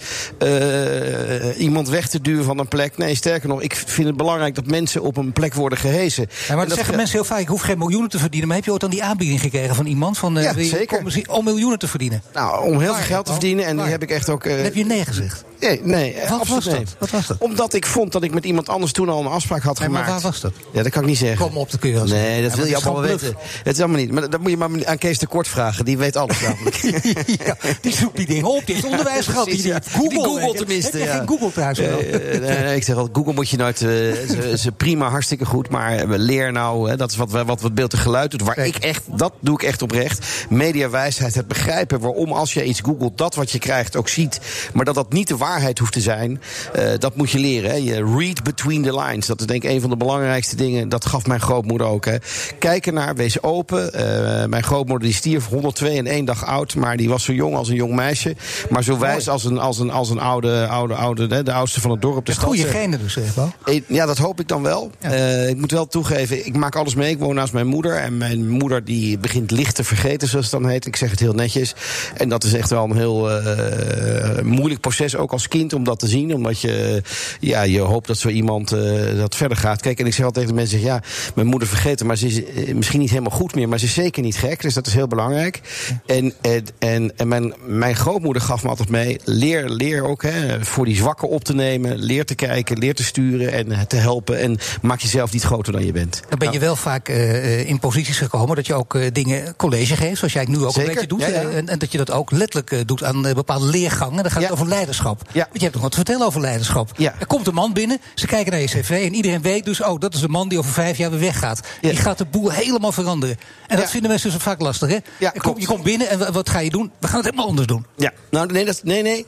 iemand 1.57 1.89
weg 1.89 2.07
te 2.07 2.21
duwen 2.21 2.43
van 2.45 2.59
een 2.59 2.67
plek. 2.67 2.97
Nee, 2.97 3.15
sterker 3.15 3.49
nog, 3.49 3.61
ik 3.61 3.75
vind 3.75 4.07
het 4.07 4.17
belangrijk 4.17 4.55
dat 4.55 4.65
mensen 4.65 5.01
op 5.01 5.17
een 5.17 5.33
plek 5.33 5.53
worden 5.53 5.77
gehezen. 5.79 6.27
Ja, 6.29 6.37
maar 6.47 6.55
dat 6.57 6.67
dat 6.67 6.75
zeggen 6.75 6.93
ge- 6.93 6.99
mensen 6.99 7.15
heel 7.17 7.25
vaak. 7.27 7.39
Ik 7.39 7.47
hoef 7.47 7.61
geen 7.61 7.77
miljoenen 7.77 8.09
te 8.09 8.19
verdienen. 8.19 8.47
Maar 8.47 8.57
heb 8.57 8.65
je 8.65 8.71
ooit 8.71 8.81
dan 8.81 8.89
die 8.89 9.03
aanbieding 9.03 9.41
gekregen 9.41 9.75
van 9.75 9.85
iemand? 9.85 10.17
Van, 10.17 10.37
eh, 10.37 10.43
Ja, 10.43 10.53
zeker. 10.63 11.03
Om 11.27 11.43
miljoenen 11.43 11.79
te 11.79 11.87
verdienen. 11.87 12.21
Nou, 12.33 12.65
om 12.65 12.79
heel 12.79 12.89
Waar, 12.91 12.97
veel 12.97 13.05
geld 13.05 13.25
te 13.25 13.31
verdienen. 13.31 13.65
En 13.65 13.75
Waar? 13.75 13.83
die 13.83 13.93
heb 13.93 14.03
ik 14.03 14.09
echt 14.11 14.29
ook. 14.29 14.43
heb 14.43 14.75
je 14.75 14.85
nee 14.85 15.05
gezegd. 15.05 15.43
Nee, 15.59 15.81
nee 15.83 16.15
Wat 16.29 16.63
was 16.65 16.73
dat? 16.73 16.83
nee. 16.83 16.93
Wat 16.99 17.09
was 17.09 17.27
dat? 17.27 17.37
Omdat 17.39 17.73
ik 17.73 17.85
vond 17.85 18.11
dat 18.11 18.23
ik 18.23 18.33
met 18.33 18.45
iemand 18.45 18.69
anders 18.69 18.91
toen 18.91 19.09
al 19.09 19.19
een 19.19 19.27
afspraak 19.31 19.61
had 19.63 19.79
Nee, 19.79 19.89
maar 19.89 20.03
gemaakt. 20.03 20.21
waar 20.21 20.31
was 20.31 20.41
dat? 20.41 20.51
Ja, 20.71 20.83
dat 20.83 20.91
kan 20.91 21.01
ik 21.01 21.07
niet 21.07 21.17
zeggen. 21.17 21.37
Kom 21.47 21.57
op, 21.57 21.69
wel 21.81 22.07
zeggen. 22.07 22.27
Nee, 22.29 22.41
dat 22.41 22.51
Ja, 22.51 22.57
wil 22.57 22.65
je 22.65 22.75
is 22.75 22.83
allemaal 22.85 23.01
wel 23.01 23.11
weten. 23.11 23.35
Het 23.63 23.75
is 23.75 23.79
allemaal 23.83 23.99
niet. 23.99 24.11
Maar 24.11 24.29
dat 24.29 24.39
moet 24.39 24.49
je 24.49 24.57
maar 24.57 24.85
aan 24.85 24.97
Kees 24.97 25.17
de 25.19 25.27
Kort 25.27 25.47
vragen. 25.47 25.85
Die 25.85 25.97
weet 25.97 26.15
alles 26.15 26.41
namelijk. 26.41 26.75
ja, 27.45 27.55
die 27.81 27.93
zoekt 27.95 28.17
die 28.17 28.25
dingen 28.25 28.45
op. 28.45 28.65
Die 28.65 28.75
heeft 28.75 28.87
onderwijs 28.87 29.25
gehad. 29.27 29.45
Die. 29.45 29.73
Google, 29.91 30.09
Die 30.09 30.19
Google 30.23 30.53
tenminste, 30.53 30.97
Heb 30.97 31.07
je 31.07 31.13
geen 31.17 31.27
Google 31.27 31.51
thuis? 31.51 31.79
wel? 31.79 31.99
Eh, 31.99 32.39
nee, 32.39 32.75
ik 32.75 32.83
zeg 32.83 32.95
al, 32.95 33.09
Google 33.13 33.33
moet 33.33 33.49
je 33.49 33.57
nooit. 33.57 33.81
eh, 33.81 33.87
ze, 34.63 34.71
prima, 34.77 35.09
hartstikke 35.09 35.45
goed. 35.45 35.69
Maar 35.69 35.95
eh, 35.97 36.03
leer 36.07 36.51
nou, 36.51 36.89
hè, 36.89 36.97
dat 36.97 37.11
is 37.11 37.17
wat, 37.17 37.31
we- 37.31 37.45
wat, 37.45 37.61
wat 37.61 37.75
beeld 37.75 37.93
en 37.93 37.99
geluid 37.99 38.31
doet. 38.31 38.41
Waar 38.41 38.57
ik 38.57 38.75
echt, 38.75 39.01
dat 39.05 39.33
doe 39.39 39.55
ik 39.55 39.63
echt 39.63 39.81
oprecht. 39.81 40.25
Mediawijsheid, 40.49 41.35
het 41.35 41.47
begrijpen 41.47 41.99
waarom 41.99 42.31
als 42.31 42.53
je 42.53 42.63
iets 42.63 42.79
googelt, 42.79 43.17
dat 43.17 43.35
wat 43.35 43.51
je 43.51 43.59
krijgt 43.59 43.95
ook 43.95 44.09
ziet. 44.09 44.39
Maar 44.73 44.85
dat 44.85 44.95
dat 44.95 45.13
niet 45.13 45.27
de 45.27 45.37
waarheid 45.37 45.79
hoeft 45.79 45.91
te 45.93 46.01
zijn. 46.01 46.41
Eh, 46.73 46.89
dat 46.99 47.15
moet 47.15 47.31
je 47.31 47.39
leren. 47.39 47.69
Hè. 47.69 47.75
Je 47.75 48.15
read 48.17 48.43
between 48.43 48.83
the 48.83 48.99
lines. 48.99 49.25
Dat 49.25 49.39
is 49.39 49.45
denk 49.45 49.63
ik 49.63 49.69
een 49.69 49.81
van 49.81 49.89
de 49.89 49.97
belangrijkste 49.97 50.55
dingen. 50.55 50.89
Dat 50.89 51.05
gaf 51.05 51.25
mijn 51.27 51.39
grootmoeder 51.39 51.87
ook. 51.87 52.05
Hè. 52.05 52.15
Kijk 52.59 52.85
ernaar, 52.87 53.15
wees 53.15 53.43
open. 53.43 53.93
Eh, 53.93 54.45
mijn 54.45 54.63
grootmoeder 54.63 55.07
die 55.07 55.17
stierf 55.17 55.47
102 55.47 55.97
en 55.97 56.07
één 56.07 56.25
dag 56.25 56.45
oud. 56.45 56.75
Maar 56.75 56.97
die 56.97 57.09
was 57.09 57.23
zo 57.23 57.33
jong 57.33 57.55
als 57.55 57.69
een 57.69 57.75
jong 57.75 57.93
meisje. 57.95 58.35
Maar 58.69 58.83
zo 58.83 58.97
wijs 58.97 59.29
als 59.29 59.43
een, 59.43 59.59
als 59.59 59.79
een, 59.79 59.89
als 59.89 60.09
een 60.09 60.19
oude, 60.19 60.67
oude, 60.67 60.93
oude, 60.93 61.27
hè, 61.35 61.43
de 61.43 61.53
oudste 61.53 61.81
van 61.81 61.91
het 61.91 62.01
dorp. 62.01 62.25
De 62.25 62.31
stad. 62.31 62.43
Goede 62.45 62.61
zegt. 62.61 62.73
genen 62.73 62.99
dus, 62.99 63.13
zeg 63.13 63.33
wel. 63.33 63.51
Eh, 63.65 63.81
Ja, 63.87 64.05
dat 64.05 64.17
hoop 64.17 64.39
ik 64.39 64.47
dan 64.47 64.61
wel. 64.61 64.91
Eh, 64.99 65.49
ik 65.49 65.57
moet 65.57 65.71
wel 65.71 65.87
toegeven, 65.87 66.45
ik 66.45 66.55
maak 66.55 66.75
alles 66.75 66.95
mee. 66.95 67.11
Ik 67.11 67.19
woon 67.19 67.35
naast 67.35 67.53
mijn 67.53 67.67
moeder. 67.67 67.95
En 67.95 68.17
mijn 68.17 68.49
moeder 68.49 68.83
die 68.83 69.17
begint 69.17 69.51
licht 69.51 69.75
te 69.75 69.83
vergeten, 69.83 70.27
zoals 70.27 70.51
het 70.51 70.61
dan 70.61 70.69
heet. 70.69 70.85
Ik 70.85 70.95
zeg 70.95 71.09
het 71.09 71.19
heel 71.19 71.33
netjes. 71.33 71.75
En 72.17 72.29
dat 72.29 72.43
is 72.43 72.53
echt 72.53 72.69
wel 72.69 72.83
een 72.83 72.95
heel 72.95 73.31
eh, 73.31 74.43
moeilijk 74.43 74.81
proces, 74.81 75.15
ook 75.15 75.31
als 75.31 75.47
kind, 75.47 75.73
om 75.73 75.83
dat 75.83 75.99
te 75.99 76.07
zien. 76.07 76.33
Omdat 76.45 76.61
je, 76.61 77.01
ja, 77.39 77.61
je 77.61 77.79
hoopt 77.79 78.07
dat 78.07 78.17
zo 78.17 78.27
iemand 78.29 78.71
eh, 78.71 79.17
dat 79.17 79.35
verder 79.35 79.57
gaat. 79.57 79.81
Kijk, 79.81 79.99
en 79.99 80.05
ik 80.05 80.13
zeg 80.13 80.25
altijd 80.25 80.45
tegen 80.47 80.55
de 80.55 80.61
mensen, 80.71 80.87
ja, 80.89 81.01
mijn 81.35 81.47
moeder 81.47 81.67
vergeten. 81.67 82.05
Maar 82.05 82.17
ze 82.17 82.27
is 82.27 82.43
eh, 82.43 82.73
misschien 82.75 82.99
niet 82.99 83.09
helemaal 83.09 83.31
goed 83.37 83.55
meer. 83.55 83.69
Maar 83.69 83.79
ze 83.79 83.85
is 83.85 83.93
zeker 83.93 84.21
niet 84.23 84.37
gek. 84.37 84.61
Dus 84.61 84.73
dat 84.73 84.87
is 84.87 84.93
heel 84.93 85.07
belangrijk. 85.07 85.61
En, 86.05 86.33
en, 86.41 86.65
en, 86.79 87.17
en 87.17 87.27
mijn, 87.27 87.53
mijn 87.65 87.95
grootmoeder 87.95 88.41
gaf 88.41 88.63
me 88.63 88.69
altijd 88.69 88.89
mee, 88.89 89.19
leer, 89.23 89.69
leer 89.69 90.03
ook 90.03 90.23
hè, 90.23 90.65
voor 90.65 90.85
die 90.85 90.95
zwakken 90.95 91.29
op 91.29 91.43
te 91.43 91.53
nemen. 91.55 91.97
Leer 91.97 92.25
te 92.25 92.35
kijken, 92.35 92.77
leer 92.77 92.95
te 92.95 93.03
sturen 93.03 93.51
en 93.51 93.87
te 93.87 93.95
helpen. 93.95 94.39
En 94.39 94.57
maak 94.81 94.99
jezelf 94.99 95.33
niet 95.33 95.43
groter 95.43 95.73
dan 95.73 95.85
je 95.85 95.91
bent. 95.91 96.21
Dan 96.29 96.39
ben 96.39 96.51
je 96.51 96.59
wel 96.59 96.75
vaak 96.75 97.09
eh, 97.09 97.69
in 97.69 97.79
posities 97.79 98.17
gekomen 98.17 98.55
dat 98.55 98.67
je 98.67 98.73
ook 98.73 98.95
eh, 98.95 99.07
dingen 99.11 99.55
college 99.55 99.95
geeft, 99.95 100.17
zoals 100.17 100.33
jij 100.33 100.45
nu 100.49 100.63
ook 100.63 100.71
Zeker, 100.73 100.81
een 100.81 100.93
beetje 100.93 101.07
doet. 101.07 101.21
ja, 101.21 101.27
ja. 101.27 101.33
eh, 101.49 101.57
En, 101.57 101.69
en 101.69 101.79
dat 101.79 101.91
je 101.91 101.97
dat 101.97 102.11
ook 102.11 102.31
letterlijk 102.31 102.71
eh, 102.71 102.79
doet 102.85 103.03
aan 103.03 103.27
eh, 103.27 103.33
bepaalde 103.35 103.65
leergangen. 103.65 104.23
Dan 104.23 104.31
gaat 104.31 104.41
het 104.41 104.51
over 104.51 104.67
leiderschap. 104.67 105.21
Want 105.33 105.47
je 105.53 105.59
hebt 105.59 105.73
nog 105.73 105.81
wat 105.81 105.91
te 105.91 105.97
vertellen 105.97 106.25
over 106.25 106.34
leiderschap. 106.41 106.89
Er 107.19 107.27
komt 107.27 107.47
een 107.47 107.53
man 107.53 107.73
binnen, 107.73 107.97
ze 108.15 108.27
kijken 108.27 108.51
naar 108.51 108.61
je 108.61 108.67
cv 108.67 108.89
en 108.89 109.13
iedereen 109.13 109.41
weet 109.41 109.65
dus, 109.65 109.81
oh, 109.83 109.99
dat 109.99 110.13
is 110.13 110.19
de 110.19 110.27
man 110.29 110.49
die 110.49 110.57
over 110.57 110.71
vijf 110.71 110.97
jaar 110.97 111.09
weer 111.09 111.19
weggaat. 111.19 111.59
Die 111.81 111.95
gaat 111.95 112.17
de 112.17 112.25
boel 112.25 112.49
helemaal 112.51 112.91
veranderen. 112.91 113.37
En 113.67 113.77
dat 113.77 113.89
vinden 113.89 114.09
mensen 114.09 114.31
dus 114.31 114.41
vaak 114.41 114.61
lastig, 114.61 114.89
hè? 114.89 114.97
je, 115.33 115.41
komt, 115.41 115.59
je 115.61 115.65
komt 115.67 115.83
binnen 115.83 116.09
en 116.09 116.19
wa- 116.19 116.31
wat 116.31 116.49
ga 116.49 116.59
je 116.59 116.69
doen? 116.69 116.91
We 116.99 117.07
gaan 117.07 117.15
het 117.15 117.25
helemaal 117.25 117.47
anders 117.47 117.67
doen. 117.67 117.85
Ja, 117.95 118.11
nou 118.31 118.51
nee, 118.51 118.65
dat, 118.65 118.81
nee, 118.83 119.01
nee. 119.01 119.25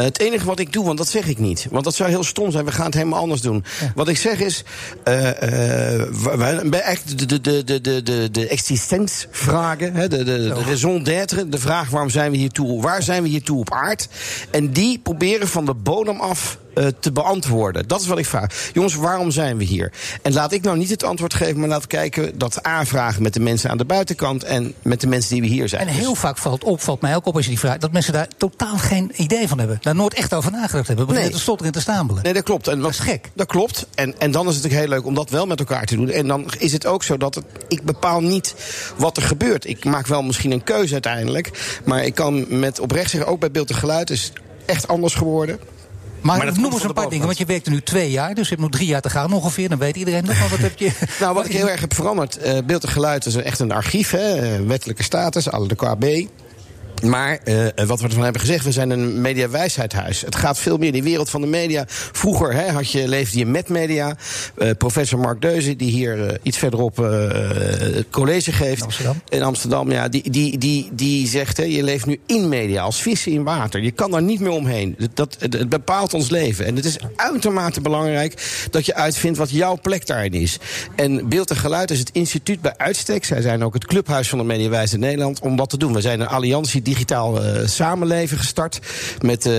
Eh, 0.00 0.06
het 0.06 0.20
enige 0.20 0.44
wat 0.46 0.58
ik 0.58 0.72
doe, 0.72 0.84
want 0.84 0.98
dat 0.98 1.08
zeg 1.08 1.26
ik 1.26 1.38
niet. 1.38 1.66
Want 1.70 1.84
dat 1.84 1.94
zou 1.94 2.10
heel 2.10 2.24
stom 2.24 2.50
zijn. 2.50 2.64
We 2.64 2.72
gaan 2.72 2.84
het 2.86 2.94
helemaal 2.94 3.18
anders 3.20 3.40
doen. 3.40 3.64
Wat 3.94 4.08
ik 4.08 4.16
zeg 4.16 4.40
is. 4.40 4.64
wa- 6.10 6.62
bij 6.64 6.80
eigenlijk 6.80 7.18
de, 7.18 7.26
de, 7.26 7.40
de, 7.64 7.80
de, 7.80 8.02
de, 8.02 8.30
de. 8.30 8.48
Hè, 9.94 10.08
de, 10.08 10.16
de, 10.24 10.24
de 10.24 10.62
raison 10.66 11.02
d'être. 11.02 11.48
De 11.48 11.58
vraag 11.58 11.90
waarom 11.90 12.10
zijn 12.10 12.30
we 12.30 12.36
hier 12.36 12.50
toe? 12.50 12.82
Waar 12.82 13.02
zijn 13.02 13.22
we 13.22 13.28
hier 13.28 13.42
toe 13.42 13.58
op 13.58 13.72
aard? 13.72 14.08
En 14.50 14.72
die 14.72 14.98
proberen 14.98 15.48
van 15.48 15.64
de 15.64 15.74
bodem 15.74 16.20
af 16.20 16.58
eh, 16.74 16.86
te 17.00 17.12
beantwoorden. 17.12 17.88
Dat 17.88 18.00
is 18.00 18.06
wat 18.06 18.18
ik 18.18 18.26
vraag. 18.26 18.70
Jongens, 18.72 18.94
waarom 18.94 19.30
zijn 19.30 19.56
we 19.56 19.64
hier? 19.64 19.92
En 20.22 20.32
laat 20.32 20.52
ik 20.52 20.62
nou 20.62 20.76
niet 20.76 20.90
het 20.90 21.04
antwoord 21.04 21.34
geven, 21.34 21.60
maar 21.60 21.68
laat 21.68 21.86
kijken 21.86 22.38
dat 22.38 22.62
aanvragen 22.62 23.22
met 23.22 23.34
de 23.34 23.40
mensen 23.40 23.70
aan 23.70 23.78
de 23.78 23.84
buitenkant 23.84 24.44
en 24.44 24.74
met 24.82 25.00
de 25.00 25.06
mensen 25.06 25.32
die 25.32 25.40
we 25.40 25.48
hier 25.48 25.68
zijn. 25.68 25.88
En 25.88 25.94
heel 25.94 26.14
vaak 26.14 26.38
valt 26.38 26.64
op, 26.64 26.80
valt 26.80 27.00
mij 27.00 27.16
ook 27.16 27.26
op 27.26 27.34
als 27.34 27.44
je 27.44 27.50
die 27.50 27.58
vraagt, 27.58 27.80
dat 27.80 27.92
mensen 27.92 28.12
daar 28.12 28.28
totaal 28.36 28.78
geen 28.78 29.12
idee 29.16 29.48
van 29.48 29.58
hebben. 29.58 29.78
Daar 29.80 29.94
nooit 29.94 30.14
echt 30.14 30.34
over 30.34 30.50
nagedacht 30.50 30.86
hebben. 30.86 31.06
We 31.06 31.12
beginnen 31.12 31.36
te 31.36 31.42
stotteren 31.42 31.72
en 31.72 31.78
te 31.78 31.90
stambelen. 31.90 32.22
Nee, 32.22 32.32
dat 32.32 32.42
klopt. 32.42 32.68
En 32.68 32.80
dat 32.80 32.90
is 32.90 32.98
gek. 32.98 33.30
Dat 33.34 33.46
klopt. 33.46 33.86
En, 33.94 34.18
en 34.18 34.30
dan 34.30 34.48
is 34.48 34.54
het 34.54 34.62
natuurlijk 34.62 34.90
heel 34.90 34.98
leuk 34.98 35.06
om 35.06 35.14
dat 35.14 35.30
wel 35.30 35.46
met 35.46 35.58
elkaar 35.58 35.84
te 35.84 35.96
doen. 35.96 36.10
En 36.10 36.26
dan 36.26 36.50
is 36.58 36.72
het 36.72 36.86
ook 36.86 37.02
zo 37.02 37.16
dat 37.16 37.34
het, 37.34 37.44
ik 37.68 37.82
bepaal 37.82 38.20
niet 38.20 38.54
wat 38.96 39.16
er 39.16 39.22
gebeurt. 39.22 39.68
Ik 39.68 39.84
maak 39.84 40.06
wel 40.06 40.22
misschien 40.22 40.50
een 40.50 40.64
keuze 40.64 40.92
uiteindelijk. 40.92 41.78
Maar 41.84 42.04
ik 42.04 42.14
kan 42.14 42.58
met 42.58 42.80
oprecht 42.80 43.10
zeggen, 43.10 43.30
ook 43.30 43.40
bij 43.40 43.50
beeld 43.50 43.70
en 43.70 43.76
geluid 43.76 44.10
is 44.10 44.32
echt 44.66 44.88
anders 44.88 45.14
geworden. 45.14 45.58
Maar, 46.22 46.46
dat 46.46 46.56
noem 46.56 46.72
eens 46.72 46.84
een 46.84 46.92
paar 46.92 47.08
dingen, 47.08 47.26
want 47.26 47.38
je 47.38 47.44
werkt 47.44 47.66
er 47.66 47.72
nu 47.72 47.80
twee 47.82 48.10
jaar, 48.10 48.34
dus 48.34 48.48
je 48.48 48.54
hebt 48.54 48.60
nog 48.60 48.70
drie 48.70 48.86
jaar 48.86 49.00
te 49.00 49.10
gaan 49.10 49.32
ongeveer. 49.32 49.68
Dan 49.68 49.78
weet 49.78 49.96
iedereen 49.96 50.24
nog 50.24 50.38
wel 50.38 50.48
wat 50.48 50.58
heb 50.58 50.78
je. 50.78 50.90
Nou, 51.20 51.34
wat 51.34 51.44
ik 51.46 51.52
heel 51.52 51.68
erg 51.70 51.80
heb 51.80 51.94
veranderd. 51.94 52.36
eh, 52.36 52.58
beeld 52.64 52.82
en 52.84 52.88
geluid 52.88 53.26
is 53.26 53.36
echt 53.36 53.58
een 53.58 53.72
archief, 53.72 54.10
hè, 54.10 54.54
eh, 54.54 54.66
wettelijke 54.66 55.02
status, 55.02 55.50
alle 55.50 55.68
de 55.68 55.74
KB. 55.74 56.28
Maar 57.02 57.38
eh, 57.44 57.86
wat 57.86 58.00
we 58.00 58.06
ervan 58.06 58.22
hebben 58.22 58.40
gezegd, 58.40 58.64
we 58.64 58.72
zijn 58.72 58.90
een 58.90 59.20
mediawijsheidhuis. 59.20 60.20
Het 60.20 60.36
gaat 60.36 60.58
veel 60.58 60.76
meer 60.76 60.92
die 60.92 61.02
wereld 61.02 61.30
van 61.30 61.40
de 61.40 61.46
media. 61.46 61.84
Vroeger 61.88 62.52
hè, 62.52 62.70
had 62.70 62.90
je, 62.90 63.08
leefde 63.08 63.38
je 63.38 63.46
met 63.46 63.68
media. 63.68 64.16
Eh, 64.56 64.70
professor 64.78 65.18
Mark 65.18 65.40
Deuze, 65.40 65.76
die 65.76 65.90
hier 65.90 66.26
eh, 66.26 66.34
iets 66.42 66.58
verderop 66.58 66.98
eh, 66.98 67.06
het 67.94 68.06
college 68.10 68.52
geeft. 68.52 68.82
Amsterdam. 68.82 69.22
In 69.28 69.42
Amsterdam, 69.42 69.90
ja. 69.90 70.08
Die, 70.08 70.30
die, 70.30 70.58
die, 70.58 70.88
die 70.92 71.28
zegt, 71.28 71.56
hè, 71.56 71.64
je 71.64 71.82
leeft 71.82 72.06
nu 72.06 72.20
in 72.26 72.48
media, 72.48 72.82
als 72.82 73.02
vissen 73.02 73.32
in 73.32 73.42
water. 73.42 73.82
Je 73.82 73.90
kan 73.90 74.10
daar 74.10 74.22
niet 74.22 74.40
meer 74.40 74.50
omheen. 74.50 74.94
Dat, 74.98 75.10
dat, 75.14 75.36
het, 75.38 75.68
bepaalt 75.68 76.14
ons 76.14 76.30
leven. 76.30 76.66
En 76.66 76.76
het 76.76 76.84
is 76.84 76.96
uitermate 77.16 77.80
belangrijk 77.80 78.66
dat 78.70 78.86
je 78.86 78.94
uitvindt 78.94 79.38
wat 79.38 79.50
jouw 79.50 79.78
plek 79.82 80.06
daarin 80.06 80.32
is. 80.32 80.58
En 80.96 81.28
Beeld 81.28 81.50
en 81.50 81.56
Geluid 81.56 81.90
is 81.90 81.98
het 81.98 82.10
instituut 82.12 82.60
bij 82.60 82.74
uitstek. 82.76 83.24
Zij 83.24 83.40
zijn 83.40 83.64
ook 83.64 83.74
het 83.74 83.86
clubhuis 83.86 84.28
van 84.28 84.38
de 84.38 84.44
Mediawijze 84.44 84.98
Nederland 84.98 85.40
om 85.40 85.56
dat 85.56 85.70
te 85.70 85.78
doen. 85.78 85.92
We 85.92 86.00
zijn 86.00 86.20
een 86.20 86.28
alliantie 86.28 86.82
digitaal 86.94 87.44
eh, 87.44 87.66
samenleven 87.66 88.38
gestart. 88.38 88.78
Met 89.20 89.46
eh, 89.46 89.52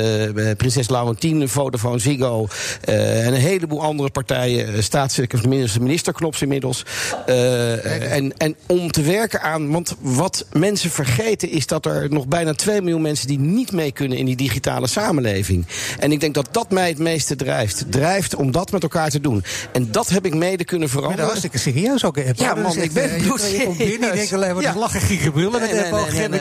prinses 0.58 0.90
Laurentien, 0.90 1.50
Vodafone, 1.50 2.00
Ziggo 2.00 2.48
eh, 2.82 3.26
en 3.28 3.34
een 3.34 3.40
heleboel 3.40 3.82
andere 3.82 4.10
partijen. 4.10 4.84
Staatssecretaris, 4.84 5.78
ministerknops 5.78 6.42
inmiddels. 6.42 6.86
Eh, 7.26 8.12
en, 8.16 8.38
en 8.38 8.56
om 8.68 8.92
te 8.92 9.02
werken 9.02 9.42
aan. 9.42 9.72
Want 9.72 9.96
wat 10.00 10.46
mensen 10.54 10.90
vergeten 10.90 11.50
is 11.50 11.68
dat 11.68 11.86
er 11.86 12.08
nog 12.10 12.28
bijna 12.28 12.54
2 12.54 12.82
miljoen 12.82 13.02
mensen 13.02 13.28
die 13.28 13.40
niet 13.40 13.72
mee 13.72 13.92
kunnen 13.92 14.18
in 14.18 14.26
die 14.26 14.36
digitale 14.36 14.88
samenleving. 14.88 15.66
En 16.00 16.12
ik 16.12 16.20
denk 16.20 16.34
dat 16.34 16.48
dat 16.52 16.72
mij 16.72 16.88
het 16.90 16.98
meeste 17.00 17.36
drijft. 17.36 17.86
Drijft 17.90 18.36
om 18.36 18.52
dat 18.52 18.72
met 18.72 18.84
elkaar 18.84 19.10
te 19.10 19.20
doen. 19.22 19.44
En 19.74 19.92
dat 19.92 20.10
heb 20.10 20.26
ik 20.26 20.34
mede 20.36 20.64
kunnen 20.64 20.88
Maar 20.88 20.96
dat 20.96 21.04
veranderen. 21.04 21.26
hartstikke 21.26 21.58
serieus 21.58 22.04
ook. 22.06 22.16
Hè? 22.16 22.24
Ja, 22.36 22.54
Dat 22.54 22.64
man, 22.64 22.78
ik 22.78 22.92
ben 22.92 23.10
binnen, 23.78 24.08
je 24.08 24.12
denkt 24.14 24.34
alleen 24.34 24.54
maar 24.54 24.64
Ja. 24.64 24.72
te 24.72 24.80
lachen, 24.80 25.02
gieren, 25.02 25.32
brullen. 25.32 25.62
Nee, 25.62 25.74
nee, 25.74 26.30
nee, 26.30 26.40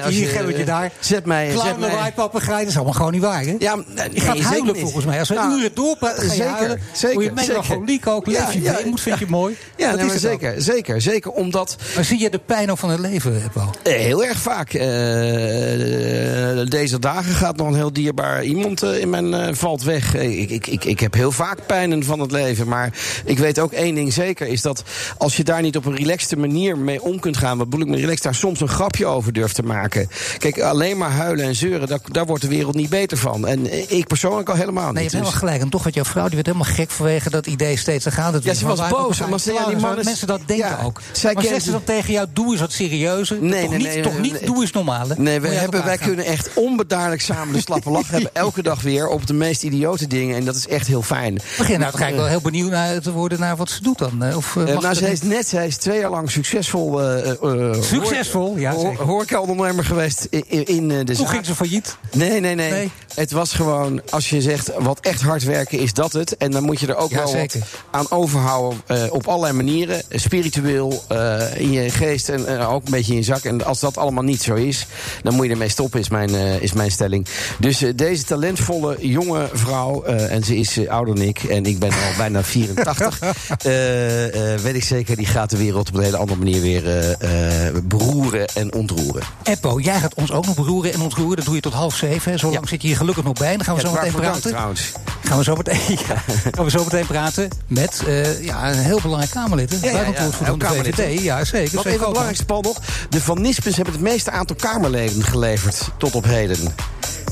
je, 0.82 0.88
daar. 0.88 0.98
Zet 1.00 1.26
mij, 1.26 1.54
waai, 1.78 2.12
papegaai, 2.12 2.58
dat 2.60 2.68
is 2.68 2.74
allemaal 2.74 2.92
gewoon 2.94 3.12
niet 3.12 3.22
waar, 3.22 3.42
hè? 3.44 3.54
Ja, 3.58 3.74
nee, 3.74 3.84
je 3.86 3.94
gaat 3.94 4.12
nee, 4.12 4.20
zeker 4.20 4.44
huilen 4.44 4.76
volgens 4.78 5.04
mij. 5.04 5.18
Als 5.18 5.28
we 5.28 5.34
Nou, 5.34 5.58
uren 5.58 5.74
doorpraten, 5.74 6.22
je 6.24 6.30
zeker, 6.30 6.46
huilen. 6.50 6.80
zeker, 6.92 7.14
Word 7.14 7.26
je 7.26 7.32
zeker. 7.36 7.52
melancholiek 7.52 8.06
ook, 8.06 8.26
leef 8.26 8.52
je 8.52 8.62
Ja, 8.62 8.70
ja. 8.72 8.76
weemoed, 8.82 9.00
vind 9.00 9.18
je 9.18 9.26
mooi. 9.28 9.56
Ja, 9.76 9.86
Dat 9.90 9.96
nee, 9.96 10.04
is 10.06 10.10
maar 10.10 10.20
zeker, 10.30 10.62
zeker, 10.62 11.00
zeker. 11.00 11.30
Omdat 11.30 11.76
Maar 11.94 12.04
zie 12.04 12.20
je 12.20 12.30
de 12.30 12.38
pijn 12.46 12.70
ook 12.70 12.78
van 12.78 12.90
het 12.90 13.00
leven, 13.00 13.42
Eppo? 13.44 13.70
Eh, 13.82 13.92
Heel 13.92 14.24
erg 14.24 14.38
vaak. 14.38 14.72
Eh, 14.72 16.68
deze 16.68 16.98
dagen 16.98 17.34
gaat 17.34 17.56
nog 17.56 17.66
een 17.68 17.74
heel 17.74 17.92
dierbaar 17.92 18.44
iemand 18.44 18.82
eh, 18.82 18.98
in 19.00 19.10
mijn 19.10 19.34
eh, 19.34 19.54
valt 19.54 19.82
weg. 19.82 20.14
Eh, 20.14 20.40
Ik, 20.40 20.50
ik, 20.50 20.66
ik, 20.66 20.84
ik 20.84 21.00
heb 21.00 21.14
heel 21.14 21.32
vaak 21.32 21.66
pijnen 21.66 22.04
van 22.04 22.20
het 22.20 22.30
leven. 22.32 22.68
Maar 22.68 22.92
ik 23.24 23.38
weet 23.38 23.58
ook 23.58 23.72
één 23.72 23.94
ding 23.94 24.12
zeker: 24.12 24.46
is 24.46 24.62
dat 24.62 24.82
als 25.18 25.36
je 25.36 25.44
daar 25.44 25.62
niet 25.62 25.76
op 25.76 25.84
een 25.86 25.96
relaxte 25.96 26.36
manier 26.36 26.78
mee 26.78 27.02
om 27.02 27.20
kunt 27.20 27.36
gaan, 27.36 27.58
wat 27.58 27.70
bedoel 27.70 27.84
ik 27.84 27.90
met 27.90 28.00
relaxed, 28.00 28.22
daar 28.22 28.34
soms 28.34 28.60
een 28.60 28.68
grapje 28.68 29.06
over 29.06 29.32
durft 29.32 29.54
te 29.54 29.62
maken. 29.62 30.08
Kijk, 30.38 30.60
alleen 30.70 30.98
maar 30.98 31.10
huilen 31.10 31.44
en 31.44 31.54
zeuren, 31.54 31.88
daar, 31.88 31.98
daar 32.04 32.26
wordt 32.26 32.42
de 32.42 32.48
wereld 32.48 32.74
niet 32.74 32.90
beter 32.90 33.16
van. 33.18 33.46
En 33.46 33.70
eh, 33.70 33.90
ik 33.90 34.06
persoonlijk 34.06 34.48
al 34.48 34.54
helemaal 34.54 34.92
Nee, 34.92 34.92
je 34.94 35.00
niet. 35.00 35.02
hebt 35.02 35.12
helemaal 35.12 35.30
Dus- 35.32 35.40
gelijk. 35.40 35.60
En 35.62 35.68
toch 35.68 35.84
had 35.84 35.94
jouw 35.94 36.04
vrouw, 36.04 36.24
die 36.26 36.34
werd 36.34 36.46
helemaal 36.46 36.74
gek 36.74 36.90
vanwege 36.90 37.30
dat 37.30 37.46
idee 37.46 37.76
steeds 37.76 38.04
te 38.04 38.10
gaan. 38.10 38.32
Dat 38.32 38.44
Ja, 38.44 38.54
ze 38.54 38.66
was 38.66 38.88
boos, 38.88 39.18
Maar 39.26 39.40
ze- 39.40 39.52
ja, 39.52 39.66
die 39.66 39.76
mensen 40.04 40.26
dat 40.26 40.40
denken 40.46 40.68
ja, 40.68 40.80
ook. 40.84 41.00
zij 41.12 41.34
maar 41.34 41.42
zegt 41.44 41.64
ze 41.64 41.70
dan 41.70 41.84
tegen 41.84 42.12
jou, 42.12 42.26
doe 42.32 42.50
eens 42.50 42.60
wat 42.60 42.72
serieuzer? 42.72 43.36
Nee, 43.42 43.60
toch 43.60 43.70
nee, 43.70 43.78
niet, 43.78 43.86
nee, 43.88 44.00
toch 44.02 44.18
niet 44.18 44.32
nee. 44.32 44.44
doe 44.44 44.60
eens 44.60 44.72
normaal, 44.72 45.08
hè? 45.08 45.14
Nee, 45.16 45.40
je 45.40 45.46
hebben, 45.46 45.84
wij 45.84 45.96
gaan. 45.98 46.06
kunnen 46.06 46.24
echt 46.24 46.50
onbedaarlijk 46.54 47.20
samen 47.20 47.54
de 47.54 47.60
slappe 47.60 47.90
lach 47.90 48.08
hebben. 48.14 48.30
Elke 48.34 48.62
dag 48.62 48.82
weer 48.82 49.08
op 49.08 49.26
de 49.26 49.34
meest 49.34 49.62
idiote 49.62 50.06
dingen. 50.06 50.36
En 50.36 50.44
dat 50.44 50.54
is 50.56 50.68
echt 50.68 50.86
heel 50.86 51.02
fijn. 51.02 51.34
Ik 51.34 51.42
begin 51.58 51.78
nou 51.80 51.90
toch 51.90 52.00
eigenlijk 52.00 52.16
wel 52.16 52.26
heel 52.26 52.50
benieuwd 52.50 52.70
naar, 52.70 53.00
te 53.00 53.12
worden 53.12 53.40
naar 53.40 53.56
wat 53.56 53.70
ze 53.70 53.82
doet 53.82 53.98
dan. 53.98 54.22
eh, 54.22 54.36
Of, 54.36 54.56
eh, 54.56 54.72
Eh, 54.72 54.80
nou, 54.80 54.94
ze 54.94 55.10
is 55.10 55.22
net, 55.22 55.48
zij 55.48 55.66
is 55.66 55.76
twee 55.76 55.98
jaar 56.00 56.10
lang 56.10 56.30
succesvol. 56.30 57.00
eh, 57.02 57.30
eh, 57.30 57.70
eh, 57.74 57.82
Succesvol, 57.82 58.56
ja, 58.56 58.72
hoor- 58.72 58.90
zeker. 58.90 59.04
Horecaondernemer 59.04 59.84
geweest 59.84 60.26
in, 60.30 60.44
in, 60.64 60.90
eh, 60.90 60.98
de 60.98 61.04
Toen 61.04 61.14
zaak. 61.16 61.28
ging 61.28 61.46
ze 61.46 61.54
failliet. 61.54 61.96
Nee, 62.12 62.40
nee, 62.40 62.54
nee, 62.54 62.70
Nee. 62.70 62.90
Het 63.14 63.30
was 63.32 63.52
gewoon, 63.52 64.00
als 64.10 64.30
je 64.30 64.42
zegt 64.42 64.70
wat 64.78 65.00
echt 65.00 65.20
hard 65.22 65.42
werken 65.44 65.78
is 65.78 65.92
dat 65.92 66.12
het. 66.12 66.36
En 66.36 66.50
dan 66.50 66.62
moet 66.62 66.80
je 66.80 66.86
er 66.86 66.96
ook 66.96 67.10
Ja, 67.10 67.16
wel 67.16 67.28
zeker. 67.28 67.58
wat 67.60 67.68
aan 67.90 68.10
overhouden 68.10 68.80
eh, 68.86 69.02
op 69.10 69.26
allerlei 69.28 69.52
manieren. 69.52 70.02
Spiritueel, 70.10 71.04
eh, 71.08 71.60
in 71.60 71.72
je 71.72 71.90
geest 71.90 72.28
en 72.28 72.46
eh, 72.58 72.72
ook 72.72 72.84
een 72.84 72.90
beetje 72.90 73.12
in 73.12 73.18
je 73.18 73.24
zak. 73.24 73.44
En 73.44 73.64
als 73.64 73.80
dat 73.80 73.96
allemaal 73.96 74.22
niet 74.24 74.42
zo 74.42 74.54
is, 74.54 74.86
dan 75.22 75.34
moet 75.34 75.44
je 75.46 75.50
ermee 75.50 75.68
stoppen, 75.68 76.00
is 76.00 76.08
mijn, 76.08 76.34
eh, 76.34 76.62
is 76.62 76.72
mijn 76.72 76.90
stelling. 76.90 77.26
Dus 77.58 77.84
deze 77.94 78.24
talentvolle 78.24 78.96
jonge 79.00 79.48
vrouw, 79.52 80.02
eh, 80.04 80.32
en 80.32 80.44
ze 80.44 80.56
is 80.56 80.88
ouder 80.88 81.14
dan 81.14 81.24
ik, 81.24 81.42
en 81.42 81.64
ik 81.66 81.78
ben 81.78 81.90
al 81.90 82.16
bijna 82.18 82.42
84, 82.42 83.18
eh, 83.64 84.52
eh, 84.54 84.60
weet 84.60 84.74
ik 84.74 84.84
zeker, 84.84 85.16
die 85.16 85.26
gaat 85.26 85.50
de 85.50 85.56
wereld 85.56 85.88
op 85.88 85.94
een 85.94 86.02
hele 86.02 86.16
andere 86.16 86.38
manier 86.38 86.60
weer 86.60 86.86
eh, 86.88 87.66
eh, 87.68 87.74
beroeren 87.84 88.48
en 88.54 88.74
ontroeren. 88.74 89.22
Eppo, 89.42 89.80
jij 89.80 90.00
gaat 90.00 90.14
ons 90.14 90.32
ook 90.32 90.46
nog 90.56 90.64
beroeren 90.64 90.92
en 90.92 91.00
ontroeren. 91.00 91.36
Dat 91.36 91.44
doe 91.44 91.54
je 91.54 91.60
tot 91.60 91.72
half 91.72 91.96
zeven. 91.96 92.38
Zo 92.38 92.52
lang 92.52 92.68
zit 92.68 92.82
je 92.82 92.88
hier 92.88 92.96
gelukkig 92.96 93.24
nog 93.24 93.32
bij. 93.32 93.56
Dan 93.56 93.64
gaan 93.64 93.74
we 93.76 93.80
Ja, 93.80 93.88
zo 93.88 93.94
meteen 93.94 94.12
praten. 94.12 94.50
trouwens. 94.50 94.92
Gaan 95.24 95.38
we 95.38 95.44
zo 95.44 95.56
meteen, 95.56 95.80
ja, 96.08 96.22
gaan 96.50 96.64
we 96.64 96.70
zo 96.70 96.84
meteen 96.84 97.06
praten 97.06 97.48
met 97.66 98.02
eh, 98.06 98.44
ja, 98.44 98.70
een 98.70 98.78
heel 98.78 99.00
belangrijk 99.02 99.30
Kamerlid. 99.32 99.78
Ja, 99.82 99.90
ja, 99.90 100.02
ja, 100.02 100.30
van 100.30 100.58
de 100.58 100.64
Kamerlid, 100.64 100.96
hè? 100.96 101.02
VVD. 101.02 101.22
Ja, 101.22 101.44
zeker. 101.44 101.76
Wat 101.76 101.84
even 101.84 101.98
het 101.98 102.08
belangrijkste, 102.08 102.44
Paul, 102.44 102.60
nog. 102.62 102.78
De 103.08 103.20
Van 103.20 103.40
Nispens 103.40 103.76
hebben 103.76 103.94
het 103.94 104.02
meeste 104.02 104.30
aantal 104.30 104.56
Kamerleden 104.56 105.22
geleverd 105.24 105.88
tot 105.96 106.14
op 106.14 106.24
heden. 106.24 106.74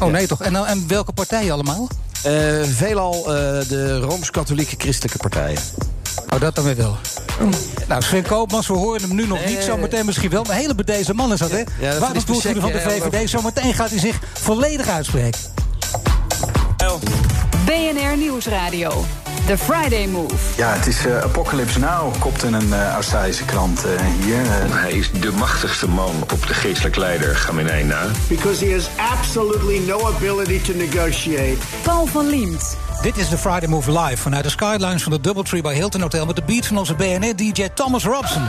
Oh 0.00 0.10
nee, 0.10 0.26
toch? 0.26 0.42
En, 0.42 0.52
nou, 0.52 0.66
en 0.66 0.84
welke 0.88 1.12
partijen 1.12 1.52
allemaal? 1.52 1.88
Eh, 2.22 2.32
veelal 2.64 3.18
eh, 3.20 3.68
de 3.68 3.98
Rooms-Katholieke 3.98 4.74
Christelijke 4.78 5.18
partijen. 5.18 5.60
Oh, 6.28 6.40
dat 6.40 6.54
dan 6.54 6.64
weer 6.64 6.76
wel. 6.76 6.96
Nou, 7.88 8.02
Sven 8.02 8.22
Koopmans, 8.22 8.66
we 8.66 8.74
horen 8.74 9.00
hem 9.00 9.14
nu 9.14 9.26
nog 9.26 9.44
niet. 9.46 9.62
Zometeen 9.62 10.06
misschien 10.06 10.30
wel. 10.30 10.44
Een 10.44 10.50
hele 10.50 10.74
bedezen 10.74 11.16
man 11.16 11.32
is 11.32 11.38
dat, 11.38 11.50
hè? 11.50 11.58
ik 11.58 11.68
Buitenlandwoordvoerder 11.78 12.62
van 12.62 12.72
de 12.72 12.80
VVD. 12.80 13.30
Zometeen 13.30 13.74
gaat 13.74 13.90
hij 13.90 13.98
zich 13.98 14.18
volledig 14.32 14.88
uitspreken. 14.88 15.40
BNR 17.64 18.16
Nieuwsradio. 18.16 19.04
The 19.46 19.58
Friday 19.58 20.06
Move. 20.06 20.34
Ja, 20.56 20.72
het 20.72 20.86
is 20.86 21.06
eh, 21.06 21.18
Apocalypse 21.18 21.78
Now, 21.78 22.14
kopte 22.18 22.46
een 22.46 22.72
eh, 22.72 22.92
Australische 22.92 23.44
krant 23.44 23.84
eh, 23.84 23.90
hier. 24.20 24.36
Hij 24.72 24.92
is 24.92 25.10
de 25.10 25.32
machtigste 25.32 25.88
man 25.88 26.14
op 26.32 26.46
de 26.46 26.54
geestelijk 26.54 26.96
leider 26.96 27.36
Gamenei 27.36 27.84
na. 27.84 28.06
Because 28.28 28.64
he 28.64 28.72
has 28.72 28.88
absolutely 29.12 29.78
no 29.78 30.06
ability 30.06 30.60
to 30.60 30.72
negotiate. 30.72 31.56
Paul 31.82 32.06
van 32.06 32.28
Liemt. 32.28 32.76
Dit 33.02 33.16
is 33.16 33.28
de 33.28 33.38
Friday 33.38 33.68
Move 33.68 34.00
live 34.00 34.22
vanuit 34.22 34.44
de 34.44 34.50
Skylines 34.50 35.02
van 35.02 35.12
de 35.12 35.20
Doubletree 35.20 35.62
bij 35.62 35.74
Hilton 35.74 36.00
Hotel... 36.00 36.26
met 36.26 36.36
de 36.36 36.42
beat 36.42 36.66
van 36.66 36.78
onze 36.78 36.94
BNR-DJ 36.94 37.68
Thomas 37.74 38.04
Robson. 38.04 38.42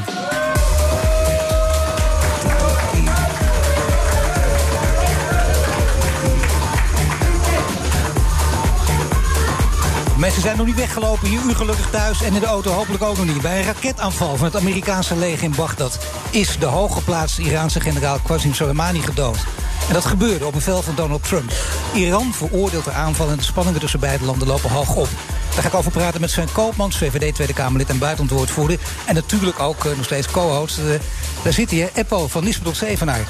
Mensen 10.18 10.42
zijn 10.42 10.58
nog 10.58 10.66
niet 10.66 10.76
weggelopen, 10.76 11.28
hier 11.28 11.42
u 11.50 11.54
gelukkig 11.54 11.90
thuis 11.90 12.22
en 12.22 12.34
in 12.34 12.40
de 12.40 12.46
auto 12.46 12.72
hopelijk 12.72 13.04
ook 13.04 13.18
nog 13.18 13.26
niet. 13.26 13.42
Bij 13.42 13.60
een 13.60 13.66
raketaanval 13.66 14.36
van 14.36 14.46
het 14.46 14.56
Amerikaanse 14.56 15.16
leger 15.16 15.44
in 15.44 15.54
Bagdad 15.56 15.98
is 16.32 16.60
de 16.60 16.66
hooggeplaatste 16.66 17.42
Iraanse 17.42 17.80
generaal 17.80 18.20
Qasem 18.28 18.54
Soleimani 18.54 19.02
gedood. 19.02 19.38
En 19.90 19.96
dat 19.96 20.06
gebeurde 20.06 20.46
op 20.46 20.54
bevel 20.54 20.82
van 20.82 20.96
Donald 20.96 21.24
Trump. 21.24 21.52
Iran 21.94 22.34
veroordeelt 22.34 22.84
de 22.84 22.92
aanval 22.92 23.30
en 23.30 23.38
de 23.38 23.44
spanningen 23.44 23.80
tussen 23.80 24.00
beide 24.00 24.26
landen 24.26 24.48
lopen 24.48 24.70
hoog 24.70 24.96
op. 24.96 25.10
Daar 25.54 25.62
ga 25.62 25.68
ik 25.68 25.74
over 25.74 25.92
praten 25.92 26.22
met 26.22 26.32
Sven 26.32 26.52
Koopmans, 26.52 26.98
VVD 26.98 27.36
Tweede 27.36 27.54
Kamerlid 27.54 27.90
en 27.90 27.98
buitenlandwoordvoerder. 27.98 28.80
En 29.06 29.16
natuurlijk 29.16 29.60
ook 29.60 29.86
uh, 29.86 29.96
nog 29.96 30.06
steeds 30.06 30.32
co-host. 30.32 30.78
Uh, 30.78 30.86
daar 31.44 31.54
zit 31.54 31.72
hij, 31.72 31.90
Eppo 31.94 32.28
van 32.28 32.44
Nisbet 32.44 32.66
tot 32.66 32.78
Zevenaar. 32.78 33.28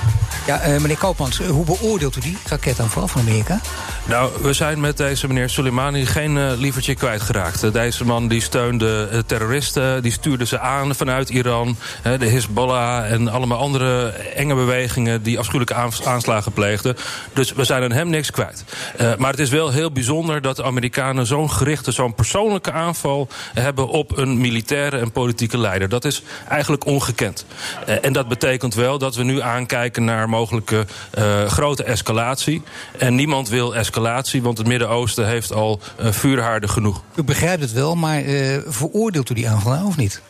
Ja, 0.47 0.67
uh, 0.67 0.82
meneer 0.82 0.97
Koopmans, 0.97 1.38
hoe 1.38 1.65
beoordeelt 1.65 2.15
u 2.15 2.20
die 2.20 2.38
raketaanval 2.45 3.07
van 3.07 3.22
Amerika? 3.22 3.59
Nou, 4.05 4.32
we 4.41 4.53
zijn 4.53 4.80
met 4.80 4.97
deze 4.97 5.28
meneer 5.28 5.49
Soleimani 5.49 6.05
geen 6.05 6.36
uh, 6.36 6.51
lievertje 6.57 6.95
kwijtgeraakt. 6.95 7.74
deze 7.74 8.05
man 8.05 8.28
die 8.28 8.41
steunde 8.41 9.24
terroristen, 9.26 10.01
die 10.01 10.11
stuurde 10.11 10.45
ze 10.45 10.59
aan 10.59 10.95
vanuit 10.95 11.30
Iran. 11.30 11.78
de 12.20 12.30
Hezbollah 12.30 13.11
en 13.11 13.28
allemaal 13.28 13.57
andere 13.57 14.07
enge 14.36 14.55
bewegingen... 14.55 15.24
die 15.24 15.39
afschuwelijke 15.39 16.05
aanslagen 16.05 16.51
pleegden. 16.51 16.95
Dus 17.34 17.53
we 17.53 17.63
zijn 17.63 17.84
aan 17.84 17.91
hem 17.91 18.09
niks 18.09 18.32
kwijt. 18.32 18.63
maar 19.18 19.31
het 19.31 19.39
is 19.39 19.49
wel 19.49 19.72
heel 19.72 19.91
bijzonder 19.91 20.41
dat 20.41 20.56
de 20.56 20.64
Amerikanen 20.64 21.26
zo'n 21.26 21.52
gerichte... 21.52 21.91
zo'n 21.91 22.09
persoonlijke 22.14 22.72
aanval 22.72 23.27
hebben 23.53 23.88
op 23.88 24.18
een 24.18 24.38
militaire 24.38 24.98
en 24.98 25.11
politieke 25.11 25.57
leider. 25.57 25.90
Dat 25.90 26.06
is 26.06 26.23
eigenlijk 26.48 26.86
ongekend. 26.86 27.45
en 28.02 28.14
dat 28.14 28.27
betekent 28.27 28.73
wel 28.73 28.98
dat 28.98 29.15
we 29.15 29.23
nu 29.23 29.41
aankijken 29.41 30.03
naar 30.03 30.30
mogelijke 30.30 30.86
uh, 31.18 31.45
grote 31.45 31.84
escalatie. 31.84 32.61
En 32.98 33.15
niemand 33.15 33.49
wil 33.49 33.76
escalatie, 33.76 34.41
want 34.41 34.57
het 34.57 34.68
Midden-Oosten 34.68 35.27
heeft 35.27 35.53
al 35.53 35.80
uh, 35.99 36.11
vuurhaarden 36.11 36.69
genoeg. 36.69 37.03
U 37.15 37.23
begrijpt 37.23 37.61
het 37.61 37.72
wel, 37.72 37.95
maar 37.95 38.22
veroordeelt 38.68 39.30
u 39.30 39.34
die 39.34 39.49
aanval 39.49 39.72
nou 39.72 39.86
of 39.86 39.98
niet? 39.98 40.22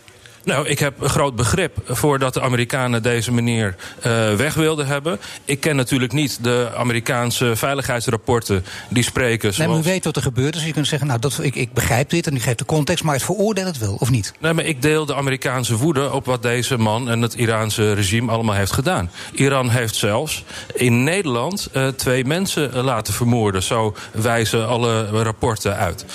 Nou, 0.49 0.67
ik 0.67 0.79
heb 0.79 1.01
een 1.01 1.09
groot 1.09 1.35
begrip 1.35 1.77
voor 1.85 2.19
dat 2.19 2.33
de 2.33 2.41
Amerikanen 2.41 3.03
deze 3.03 3.31
meneer 3.31 3.75
uh, 3.97 4.33
weg 4.35 4.53
wilden 4.53 4.87
hebben. 4.87 5.19
Ik 5.45 5.59
ken 5.59 5.75
natuurlijk 5.75 6.13
niet 6.13 6.43
de 6.43 6.69
Amerikaanse 6.75 7.55
veiligheidsrapporten 7.55 8.65
die 8.89 9.03
spreken. 9.03 9.53
Nee, 9.57 9.67
maar 9.67 9.77
u 9.77 9.81
weet 9.81 10.03
wat 10.03 10.15
er 10.15 10.21
gebeurt, 10.21 10.53
dus 10.53 10.65
je 10.65 10.73
kunt 10.73 10.87
zeggen, 10.87 11.07
nou, 11.07 11.19
dat, 11.19 11.39
ik, 11.41 11.55
ik 11.55 11.73
begrijp 11.73 12.09
dit 12.09 12.27
en 12.27 12.35
u 12.35 12.39
geeft 12.39 12.57
de 12.57 12.65
context, 12.65 13.03
maar 13.03 13.13
het 13.13 13.23
veroordeelt 13.23 13.67
het 13.67 13.77
wel, 13.77 13.95
of 13.99 14.09
niet? 14.09 14.33
Nee, 14.39 14.53
maar 14.53 14.65
ik 14.65 14.81
deel 14.81 15.05
de 15.05 15.15
Amerikaanse 15.15 15.75
woede 15.77 16.13
op 16.13 16.25
wat 16.25 16.41
deze 16.41 16.77
man 16.77 17.09
en 17.09 17.21
het 17.21 17.33
Iraanse 17.33 17.93
regime 17.93 18.31
allemaal 18.31 18.55
heeft 18.55 18.73
gedaan. 18.73 19.11
Iran 19.31 19.69
heeft 19.69 19.95
zelfs 19.95 20.43
in 20.73 21.03
Nederland 21.03 21.69
uh, 21.73 21.87
twee 21.87 22.25
mensen 22.25 22.83
laten 22.83 23.13
vermoorden. 23.13 23.63
Zo 23.63 23.95
wijzen 24.11 24.67
alle 24.67 25.05
rapporten 25.23 25.75
uit. 25.75 26.05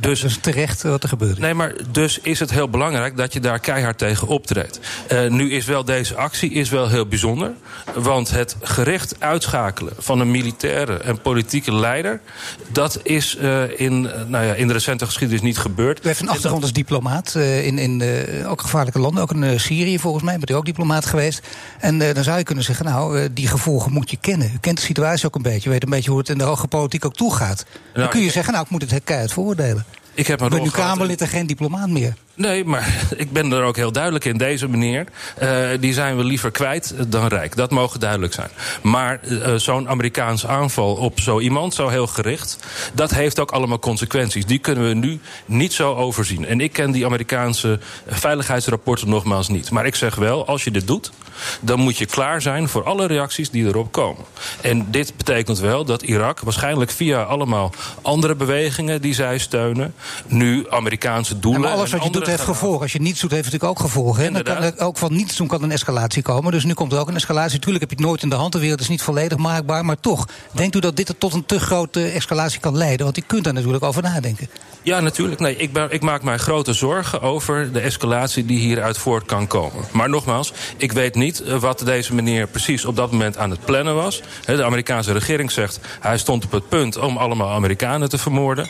Dus, 0.00 0.20
dus 0.20 0.38
terecht 0.40 0.82
wat 0.82 1.02
er 1.02 1.08
gebeurt. 1.08 1.38
Nee, 1.38 1.54
maar 1.54 1.74
dus 1.90 2.18
is 2.18 2.40
het 2.40 2.50
heel 2.50 2.68
belangrijk 2.68 3.16
dat 3.16 3.32
je 3.32 3.40
daar 3.40 3.62
keihard 3.64 3.98
tegen 3.98 4.28
optreedt. 4.28 4.80
Uh, 5.12 5.30
nu 5.30 5.52
is 5.52 5.64
wel 5.64 5.84
deze 5.84 6.14
actie 6.14 6.50
is 6.50 6.68
wel 6.68 6.88
heel 6.88 7.06
bijzonder. 7.06 7.52
Want 7.94 8.30
het 8.30 8.56
gericht 8.62 9.14
uitschakelen 9.18 9.92
van 9.98 10.20
een 10.20 10.30
militaire 10.30 10.96
en 10.96 11.20
politieke 11.20 11.72
leider... 11.74 12.20
dat 12.68 13.00
is 13.02 13.36
uh, 13.40 13.80
in, 13.80 14.00
nou 14.26 14.44
ja, 14.44 14.54
in 14.54 14.66
de 14.66 14.72
recente 14.72 15.06
geschiedenis 15.06 15.42
niet 15.42 15.58
gebeurd. 15.58 16.04
U 16.04 16.06
heeft 16.06 16.20
een 16.20 16.28
achtergrond 16.28 16.62
als 16.62 16.72
diplomaat 16.72 17.34
in, 17.34 17.78
in 17.78 18.02
ook 18.46 18.60
gevaarlijke 18.60 18.98
landen. 18.98 19.22
Ook 19.22 19.32
in 19.32 19.60
Syrië 19.60 19.98
volgens 19.98 20.24
mij, 20.24 20.36
bent 20.36 20.50
u 20.50 20.54
ook 20.54 20.64
diplomaat 20.64 21.06
geweest. 21.06 21.42
En 21.80 21.98
dan 21.98 22.24
zou 22.24 22.38
je 22.38 22.44
kunnen 22.44 22.64
zeggen, 22.64 22.84
nou, 22.84 23.32
die 23.32 23.48
gevolgen 23.48 23.92
moet 23.92 24.10
je 24.10 24.16
kennen. 24.16 24.50
U 24.54 24.58
kent 24.60 24.76
de 24.76 24.84
situatie 24.84 25.26
ook 25.26 25.34
een 25.34 25.42
beetje. 25.42 25.68
U 25.68 25.72
weet 25.72 25.82
een 25.82 25.90
beetje 25.90 26.10
hoe 26.10 26.18
het 26.18 26.28
in 26.28 26.38
de 26.38 26.44
hoge 26.44 26.66
politiek 26.66 27.04
ook 27.04 27.14
toegaat. 27.14 27.64
Nou, 27.64 27.98
dan 27.98 28.08
kun 28.08 28.20
je 28.20 28.30
zeggen, 28.30 28.52
nou, 28.52 28.64
ik 28.64 28.70
moet 28.70 28.90
het 28.90 29.04
keihard 29.04 29.32
veroordelen. 29.32 29.84
Ik 30.14 30.26
heb 30.26 30.40
een 30.40 30.48
ben 30.48 30.62
nu 30.62 30.70
Kamerlid 30.70 31.20
en 31.20 31.28
geen 31.28 31.46
diplomaat 31.46 31.88
meer. 31.88 32.14
Nee, 32.36 32.64
maar 32.64 33.06
ik 33.16 33.32
ben 33.32 33.52
er 33.52 33.62
ook 33.62 33.76
heel 33.76 33.92
duidelijk 33.92 34.24
in. 34.24 34.36
Deze 34.36 34.68
meneer, 34.68 35.06
uh, 35.42 35.68
die 35.80 35.92
zijn 35.92 36.16
we 36.16 36.24
liever 36.24 36.50
kwijt 36.50 36.94
dan 37.08 37.26
rijk. 37.26 37.56
Dat 37.56 37.70
mogen 37.70 38.00
duidelijk 38.00 38.32
zijn. 38.32 38.48
Maar 38.82 39.20
uh, 39.22 39.54
zo'n 39.54 39.88
Amerikaanse 39.88 40.48
aanval 40.48 40.94
op 40.94 41.20
zo 41.20 41.40
iemand, 41.40 41.74
zo 41.74 41.88
heel 41.88 42.06
gericht... 42.06 42.58
dat 42.92 43.10
heeft 43.10 43.40
ook 43.40 43.50
allemaal 43.50 43.78
consequenties. 43.78 44.46
Die 44.46 44.58
kunnen 44.58 44.88
we 44.88 44.94
nu 44.94 45.20
niet 45.46 45.72
zo 45.72 45.94
overzien. 45.94 46.46
En 46.46 46.60
ik 46.60 46.72
ken 46.72 46.90
die 46.90 47.06
Amerikaanse 47.06 47.78
veiligheidsrapporten 48.06 49.08
nogmaals 49.08 49.48
niet. 49.48 49.70
Maar 49.70 49.86
ik 49.86 49.94
zeg 49.94 50.14
wel, 50.14 50.46
als 50.46 50.64
je 50.64 50.70
dit 50.70 50.86
doet... 50.86 51.12
dan 51.60 51.80
moet 51.80 51.98
je 51.98 52.06
klaar 52.06 52.42
zijn 52.42 52.68
voor 52.68 52.84
alle 52.84 53.06
reacties 53.06 53.50
die 53.50 53.66
erop 53.66 53.92
komen. 53.92 54.24
En 54.60 54.86
dit 54.90 55.16
betekent 55.16 55.58
wel 55.58 55.84
dat 55.84 56.02
Irak 56.02 56.40
waarschijnlijk 56.40 56.90
via 56.90 57.22
allemaal 57.22 57.72
andere 58.02 58.34
bewegingen... 58.34 59.00
die 59.00 59.14
zij 59.14 59.38
steunen, 59.38 59.94
nu 60.26 60.66
Amerikaanse 60.70 61.38
doelen... 61.38 61.68
Ja, 61.68 61.74
alles 61.74 61.90
wat 61.90 62.04
je 62.04 62.10
doet 62.10 62.23
heeft 62.26 62.42
gevolgen. 62.42 62.80
Als 62.80 62.92
je 62.92 63.00
niets 63.00 63.20
doet, 63.20 63.30
heeft 63.30 63.44
het 63.44 63.52
natuurlijk 63.52 63.80
ook 63.80 63.86
gevolgen. 63.86 64.42
Kan 64.42 64.56
er 64.56 64.80
ook 64.80 64.96
van 64.96 65.14
niets 65.14 65.36
doen 65.36 65.46
kan 65.46 65.62
een 65.62 65.72
escalatie 65.72 66.22
komen. 66.22 66.52
Dus 66.52 66.64
nu 66.64 66.74
komt 66.74 66.92
er 66.92 66.98
ook 66.98 67.08
een 67.08 67.14
escalatie. 67.14 67.58
Tuurlijk 67.58 67.80
heb 67.80 67.90
je 67.90 67.96
het 67.96 68.06
nooit 68.06 68.22
in 68.22 68.28
de 68.28 68.36
hand. 68.36 68.52
De 68.52 68.58
wereld 68.58 68.80
is 68.80 68.88
niet 68.88 69.02
volledig 69.02 69.38
maakbaar. 69.38 69.84
Maar 69.84 70.00
toch, 70.00 70.28
denkt 70.52 70.76
u 70.76 70.78
dat 70.78 70.96
dit 70.96 71.14
tot 71.18 71.32
een 71.34 71.46
te 71.46 71.60
grote 71.60 72.06
escalatie 72.06 72.60
kan 72.60 72.76
leiden? 72.76 73.04
Want 73.04 73.18
u 73.18 73.22
kunt 73.26 73.44
daar 73.44 73.52
natuurlijk 73.52 73.84
over 73.84 74.02
nadenken. 74.02 74.48
Ja, 74.84 75.00
natuurlijk. 75.00 75.40
Nee, 75.40 75.56
ik, 75.56 75.72
ben, 75.72 75.90
ik 75.90 76.02
maak 76.02 76.22
mij 76.22 76.38
grote 76.38 76.72
zorgen 76.72 77.20
over 77.20 77.72
de 77.72 77.80
escalatie 77.80 78.46
die 78.46 78.58
hieruit 78.58 78.98
voort 78.98 79.24
kan 79.24 79.46
komen. 79.46 79.84
Maar 79.92 80.08
nogmaals, 80.08 80.52
ik 80.76 80.92
weet 80.92 81.14
niet 81.14 81.42
wat 81.58 81.78
deze 81.78 82.14
meneer 82.14 82.46
precies 82.46 82.84
op 82.84 82.96
dat 82.96 83.10
moment 83.10 83.36
aan 83.36 83.50
het 83.50 83.64
plannen 83.64 83.94
was. 83.94 84.22
De 84.46 84.64
Amerikaanse 84.64 85.12
regering 85.12 85.50
zegt 85.50 85.80
hij 86.00 86.18
stond 86.18 86.44
op 86.44 86.52
het 86.52 86.68
punt 86.68 86.98
om 86.98 87.16
allemaal 87.16 87.50
Amerikanen 87.50 88.08
te 88.08 88.18
vermoorden. 88.18 88.68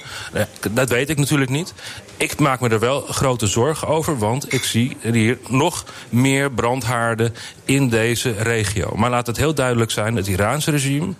Dat 0.70 0.89
weet 0.89 1.11
ik 1.11 1.19
natuurlijk 1.19 1.51
niet. 1.51 1.74
Ik 2.16 2.39
maak 2.39 2.61
me 2.61 2.69
er 2.69 2.78
wel 2.78 3.01
grote 3.01 3.47
zorgen 3.47 3.89
over, 3.89 4.19
want 4.19 4.53
ik 4.53 4.65
zie 4.65 4.97
hier 5.03 5.39
nog 5.49 5.85
meer 6.09 6.51
brandhaarden 6.51 7.35
in 7.65 7.89
deze 7.89 8.35
regio. 8.39 8.93
Maar 8.97 9.11
laat 9.11 9.27
het 9.27 9.36
heel 9.36 9.55
duidelijk 9.55 9.91
zijn: 9.91 10.16
het 10.16 10.27
Iraanse 10.27 10.70
regime, 10.70 11.15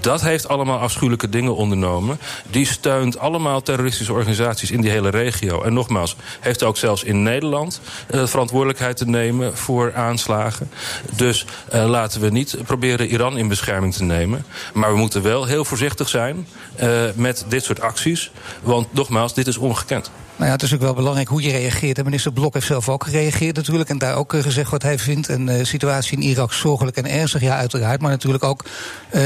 dat 0.00 0.20
heeft 0.20 0.48
allemaal 0.48 0.78
afschuwelijke 0.78 1.28
dingen 1.28 1.56
ondernomen. 1.56 2.18
Die 2.50 2.66
steunt 2.66 3.18
allemaal 3.18 3.62
terroristische 3.62 4.12
organisaties 4.12 4.34
in 4.70 4.80
die 4.80 4.90
hele 4.90 5.08
regio. 5.08 5.62
En 5.62 5.72
nogmaals, 5.72 6.16
heeft 6.40 6.62
ook 6.62 6.76
zelfs 6.76 7.04
in 7.04 7.22
Nederland 7.22 7.80
uh, 8.10 8.26
verantwoordelijkheid 8.26 8.96
te 8.96 9.06
nemen 9.06 9.56
voor 9.56 9.94
aanslagen. 9.94 10.70
Dus 11.16 11.46
uh, 11.74 11.88
laten 11.88 12.20
we 12.20 12.30
niet 12.30 12.56
proberen 12.66 13.06
Iran 13.06 13.38
in 13.38 13.48
bescherming 13.48 13.94
te 13.94 14.04
nemen. 14.04 14.44
Maar 14.74 14.92
we 14.92 14.98
moeten 14.98 15.22
wel 15.22 15.44
heel 15.44 15.64
voorzichtig 15.64 16.08
zijn 16.08 16.46
uh, 16.82 17.02
met 17.14 17.44
dit 17.48 17.64
soort 17.64 17.80
acties. 17.80 18.30
Want 18.62 18.92
nogmaals, 18.92 19.34
dit 19.34 19.46
is 19.46 19.56
ongekend. 19.56 20.10
Nou 20.36 20.48
ja, 20.48 20.54
het 20.54 20.62
is 20.62 20.74
ook 20.74 20.80
wel 20.80 20.94
belangrijk 20.94 21.28
hoe 21.28 21.42
je 21.42 21.50
reageert. 21.50 21.98
En 21.98 22.04
minister 22.04 22.32
Blok 22.32 22.54
heeft 22.54 22.66
zelf 22.66 22.88
ook 22.88 23.04
gereageerd 23.04 23.56
natuurlijk. 23.56 23.90
En 23.90 23.98
daar 23.98 24.16
ook 24.16 24.34
gezegd 24.40 24.70
wat 24.70 24.82
hij 24.82 24.98
vindt. 24.98 25.28
En 25.28 25.46
de 25.46 25.64
situatie 25.64 26.16
in 26.16 26.22
Irak 26.22 26.52
zorgelijk 26.52 26.96
en 26.96 27.06
ernstig, 27.06 27.40
ja, 27.40 27.56
uiteraard. 27.56 28.00
Maar 28.00 28.10
natuurlijk 28.10 28.44
ook 28.44 28.64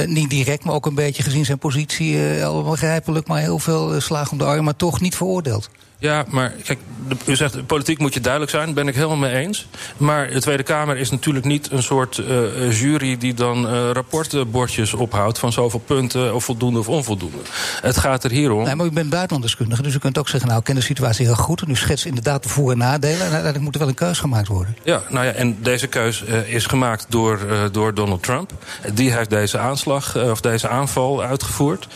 niet 0.06 0.30
direct, 0.30 0.64
maar 0.64 0.74
ook 0.74 0.86
een 0.86 0.94
beetje 0.94 1.22
gezien 1.22 1.44
zijn 1.44 1.58
positie. 1.58 2.12
Uh, 2.12 2.44
allemaal 2.44 2.70
begrijpelijk, 2.70 3.26
maar 3.26 3.40
heel 3.40 3.58
veel 3.58 4.00
slagen 4.00 4.32
om 4.32 4.38
de 4.38 4.44
arm. 4.44 4.64
Maar 4.64 4.76
toch 4.76 4.99
niet 5.00 5.16
veroordeeld. 5.16 5.70
Ja, 6.00 6.24
maar 6.28 6.52
kijk, 6.64 6.78
u 7.26 7.36
zegt 7.36 7.66
politiek 7.66 7.98
moet 7.98 8.14
je 8.14 8.20
duidelijk 8.20 8.52
zijn, 8.52 8.74
ben 8.74 8.88
ik 8.88 8.94
helemaal 8.94 9.16
mee 9.16 9.34
eens. 9.34 9.66
Maar 9.96 10.30
de 10.30 10.40
Tweede 10.40 10.62
Kamer 10.62 10.96
is 10.96 11.10
natuurlijk 11.10 11.46
niet 11.46 11.70
een 11.70 11.82
soort 11.82 12.18
uh, 12.18 12.80
jury 12.80 13.18
die 13.18 13.34
dan 13.34 13.64
uh, 13.64 13.90
rapportbordjes 13.90 14.94
ophoudt 14.94 15.38
van 15.38 15.52
zoveel 15.52 15.80
punten 15.80 16.34
of 16.34 16.44
voldoende 16.44 16.78
of 16.78 16.88
onvoldoende. 16.88 17.38
Het 17.82 17.98
gaat 17.98 18.24
er 18.24 18.30
hier 18.30 18.52
om. 18.52 18.64
Nee, 18.64 18.74
maar 18.74 18.86
u 18.86 18.90
bent 18.90 19.10
buitenlandeskundige, 19.10 19.82
dus 19.82 19.94
u 19.94 19.98
kunt 19.98 20.18
ook 20.18 20.28
zeggen, 20.28 20.48
nou, 20.48 20.60
ik 20.60 20.66
ken 20.66 20.74
de 20.74 20.80
situatie 20.80 21.26
heel 21.26 21.34
goed. 21.34 21.62
En 21.62 21.70
u 21.70 21.76
schetst 21.76 22.04
inderdaad 22.04 22.42
de 22.42 22.48
voor- 22.48 22.70
en 22.70 22.78
nadelen. 22.78 23.16
En 23.16 23.22
uiteindelijk 23.22 23.64
moet 23.64 23.74
er 23.74 23.80
wel 23.80 23.88
een 23.88 23.94
keus 23.94 24.18
gemaakt 24.18 24.48
worden. 24.48 24.76
Ja, 24.82 25.02
nou 25.08 25.26
ja, 25.26 25.32
en 25.32 25.62
deze 25.62 25.86
keus 25.86 26.24
uh, 26.28 26.54
is 26.54 26.66
gemaakt 26.66 27.06
door, 27.08 27.38
door 27.72 27.94
Donald 27.94 28.22
Trump. 28.22 28.52
Die 28.94 29.12
heeft 29.12 29.30
deze 29.30 29.58
aanslag 29.58 30.16
of 30.16 30.40
deze 30.40 30.68
aanval 30.68 31.22
uitgevoerd. 31.22 31.88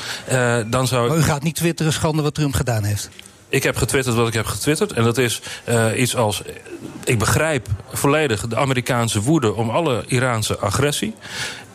dan 0.67 0.87
zou 0.87 1.09
maar 1.09 1.17
u 1.17 1.23
gaat 1.23 1.43
niet 1.43 1.55
twitteren 1.55 1.93
schande 1.93 2.23
wat 2.23 2.35
Trump 2.35 2.55
gedaan 2.55 2.85
heeft. 2.85 3.11
Ik 3.49 3.63
heb 3.63 3.77
getwitterd 3.77 4.17
wat 4.17 4.29
ik 4.29 4.35
heb 4.35 4.47
getwitterd. 4.47 4.93
En 4.93 5.05
dat 5.05 5.19
is 5.19 5.41
uh, 5.69 5.87
iets 5.97 6.17
als. 6.17 6.43
Ik 7.05 7.19
begrijp 7.19 7.69
volledig 7.93 8.47
de 8.47 8.57
Amerikaanse 8.57 9.21
woede 9.21 9.55
om 9.55 9.71
alle 9.71 10.05
Iraanse 10.07 10.59
agressie. 10.59 11.15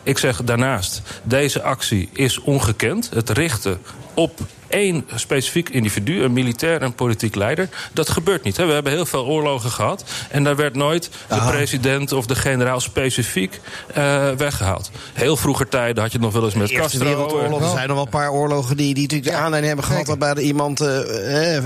Ik 0.02 0.18
zeg 0.18 0.44
daarnaast, 0.44 1.02
deze 1.22 1.62
actie 1.62 2.08
is 2.12 2.38
ongekend. 2.38 3.10
Het 3.14 3.30
richten 3.30 3.80
op 4.14 4.40
één 4.70 5.04
specifiek 5.14 5.68
individu, 5.68 6.22
een 6.22 6.32
militair 6.32 6.82
en 6.82 6.92
politiek 6.92 7.34
leider. 7.34 7.68
Dat 7.92 8.08
gebeurt 8.08 8.42
niet. 8.42 8.56
Hè. 8.56 8.66
We 8.66 8.72
hebben 8.72 8.92
heel 8.92 9.06
veel 9.06 9.26
oorlogen 9.26 9.70
gehad. 9.70 10.04
En 10.30 10.44
daar 10.44 10.56
werd 10.56 10.74
nooit 10.74 11.10
de 11.28 11.40
president 11.50 12.12
of 12.12 12.26
de 12.26 12.34
generaal 12.34 12.80
specifiek 12.80 13.60
uh, 13.98 14.30
weggehaald. 14.30 14.90
Heel 15.12 15.36
vroeger 15.36 15.68
tijden 15.68 16.02
had 16.02 16.12
je 16.12 16.18
het 16.18 16.26
nog 16.26 16.34
wel 16.34 16.44
eens 16.44 16.54
met 16.54 16.68
de 16.68 16.74
Eerste 16.74 16.98
Castro. 16.98 17.08
Wereldoorlog, 17.08 17.62
er 17.62 17.68
zijn 17.68 17.86
nog 17.86 17.96
wel 17.96 18.04
een 18.04 18.10
paar 18.10 18.30
oorlogen 18.30 18.76
die, 18.76 18.94
die 18.94 19.02
natuurlijk 19.02 19.30
de 19.30 19.36
aanleiding 19.36 19.66
hebben 19.66 19.84
gehad... 19.84 20.06
waarbij 20.06 20.30
er 20.30 20.40
iemand 20.40 20.80
uh, 20.80 20.88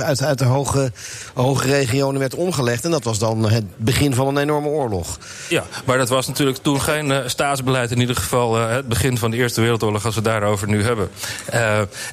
uit, 0.00 0.22
uit 0.22 0.38
de 0.38 0.44
hoge, 0.44 0.92
hoge 1.34 1.66
regionen 1.66 2.20
werd 2.20 2.34
omgelegd. 2.34 2.84
En 2.84 2.90
dat 2.90 3.04
was 3.04 3.18
dan 3.18 3.50
het 3.50 3.64
begin 3.76 4.14
van 4.14 4.26
een 4.26 4.38
enorme 4.38 4.68
oorlog. 4.68 5.18
Ja, 5.48 5.64
maar 5.84 5.98
dat 5.98 6.08
was 6.08 6.26
natuurlijk 6.26 6.58
toen 6.58 6.80
geen 6.80 7.10
uh, 7.10 7.18
staatsbeleid. 7.26 7.90
In 7.90 8.00
ieder 8.00 8.16
geval 8.16 8.56
het 8.56 8.88
begin 8.88 9.18
van 9.18 9.30
de 9.30 9.36
Eerste 9.36 9.60
Wereldoorlog, 9.60 10.04
als 10.04 10.14
we 10.14 10.20
het 10.20 10.30
daarover 10.30 10.68
nu 10.68 10.82
hebben. 10.82 11.10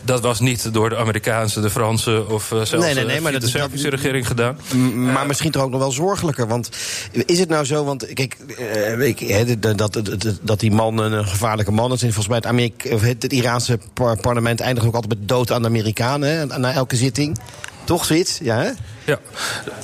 dat 0.03 0.21
was 0.21 0.39
niet 0.39 0.73
door 0.73 0.80
de 0.89 0.97
Amerikaanse, 0.97 1.61
de 1.61 1.69
Franse 1.69 2.25
of 2.29 2.51
uh, 2.51 2.61
zelfs 2.61 2.85
nee, 2.85 2.93
nee, 2.93 3.05
nee, 3.05 3.21
maar 3.21 3.31
de 3.31 3.39
dat, 3.39 3.49
Servische 3.49 3.89
regering 3.89 4.27
gedaan. 4.27 4.57
Maar 4.95 5.27
misschien 5.27 5.51
toch 5.51 5.63
ook 5.63 5.71
nog 5.71 5.79
wel 5.79 5.91
zorgelijker. 5.91 6.47
Want 6.47 6.69
is 7.25 7.39
het 7.39 7.49
nou 7.49 7.65
zo, 7.65 7.83
want 7.83 8.13
kijk, 8.13 8.37
uh, 8.59 9.07
ik, 9.07 9.19
he, 9.19 9.59
dat, 9.59 9.77
dat, 9.77 9.93
dat, 9.93 10.39
dat 10.41 10.59
die 10.59 10.71
man 10.71 10.97
een 10.97 11.27
gevaarlijke 11.27 11.71
man 11.71 11.91
is. 11.91 12.01
En 12.01 12.13
volgens 12.13 12.27
mij 12.27 12.37
het, 12.37 12.45
Amerika, 12.45 12.97
het, 12.97 13.23
het 13.23 13.33
Iraanse 13.33 13.79
par 13.93 14.17
parlement 14.17 14.59
eindigt 14.59 14.87
ook 14.87 14.95
altijd 14.95 15.19
met 15.19 15.27
dood 15.27 15.51
aan 15.51 15.61
de 15.61 15.67
Amerikanen 15.67 16.61
na 16.61 16.73
elke 16.73 16.95
zitting. 16.95 17.39
Toch 17.83 18.05
zoiets? 18.05 18.39
Ja, 18.41 18.57
hè? 18.57 18.71
Ja, 19.05 19.19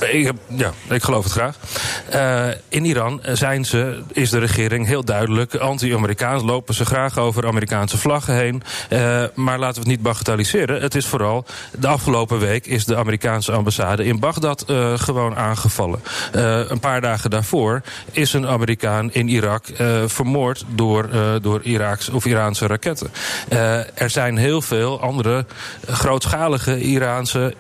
ik, 0.08 0.32
ja, 0.48 0.72
ik 0.90 1.04
geloof 1.04 1.24
het 1.24 1.34
graag. 1.34 1.56
Uh, 2.14 2.56
in 2.70 2.86
Iran 2.86 3.22
zijn 3.24 3.66
ze, 3.66 4.02
is 4.12 4.30
de 4.30 4.40
regering 4.40 4.88
heel 4.88 5.04
duidelijk 5.04 5.56
anti-Amerikaans. 5.56 6.44
Lopen 6.44 6.74
ze 6.74 6.86
graag 6.86 7.18
over 7.18 7.48
Amerikaanse 7.48 7.98
vlaggen 7.98 8.34
heen. 8.34 8.64
Uh, 8.90 9.24
maar 9.34 9.60
laten 9.60 9.74
we 9.74 9.80
het 9.80 9.98
niet 9.98 10.02
bagatelliseren. 10.02 10.82
Het 10.82 10.96
is 10.96 11.06
vooral, 11.06 11.46
de 11.80 11.88
afgelopen 11.88 12.40
week 12.40 12.66
is 12.66 12.86
de 12.86 12.96
Amerikaanse 12.96 13.52
ambassade 13.52 14.06
in 14.06 14.20
Bagdad 14.20 14.66
uh, 14.68 14.94
gewoon 14.98 15.36
aangevallen. 15.36 16.00
een 16.68 16.80
paar 16.80 17.02
dagen 17.02 17.30
daarvoor 17.30 17.82
is 18.12 18.34
een 18.34 18.48
Amerikaan 18.48 19.14
in 19.14 19.28
Irak 19.28 19.66
vermoord 20.06 20.66
door, 20.68 21.10
door 21.42 21.62
Iraaks 21.64 22.10
of 22.10 22.26
Iraanse 22.26 22.68
raketten. 22.68 23.12
er 23.94 24.10
zijn 24.10 24.38
heel 24.38 24.62
veel 24.62 25.02
andere 25.02 25.46
grootschalige 25.88 26.82
Iraanse 26.82 27.54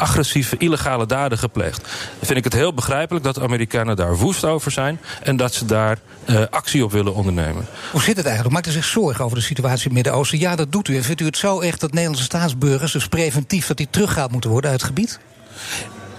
agressieve, 0.00 0.56
illegale 0.56 1.06
daden 1.06 1.38
gepleegd. 1.38 1.82
Dan 1.82 2.26
vind 2.26 2.38
ik 2.38 2.44
het 2.44 2.52
heel 2.52 2.74
begrijpelijk 2.74 3.24
dat 3.24 3.34
de 3.34 3.40
Amerikanen 3.40 3.96
daar 3.96 4.16
woest 4.16 4.44
over 4.44 4.70
zijn... 4.70 5.00
en 5.22 5.36
dat 5.36 5.54
ze 5.54 5.64
daar 5.64 5.98
uh, 6.26 6.42
actie 6.50 6.84
op 6.84 6.92
willen 6.92 7.14
ondernemen. 7.14 7.66
Hoe 7.92 8.02
zit 8.02 8.16
het 8.16 8.26
eigenlijk? 8.26 8.54
Maakt 8.54 8.68
u 8.68 8.70
zich 8.70 8.84
zorgen 8.84 9.24
over 9.24 9.36
de 9.36 9.42
situatie 9.42 9.78
in 9.78 9.84
het 9.84 9.94
Midden-Oosten? 9.94 10.38
Ja, 10.38 10.56
dat 10.56 10.72
doet 10.72 10.88
u. 10.88 10.96
En 10.96 11.04
vindt 11.04 11.20
u 11.20 11.24
het 11.24 11.36
zo 11.36 11.60
echt 11.60 11.80
dat 11.80 11.90
Nederlandse 11.90 12.24
staatsburgers... 12.24 12.92
dus 12.92 13.08
preventief 13.08 13.66
dat 13.66 13.76
die 13.76 13.88
teruggehaald 13.90 14.32
moeten 14.32 14.50
worden 14.50 14.70
uit 14.70 14.80
het 14.80 14.88
gebied? 14.88 15.20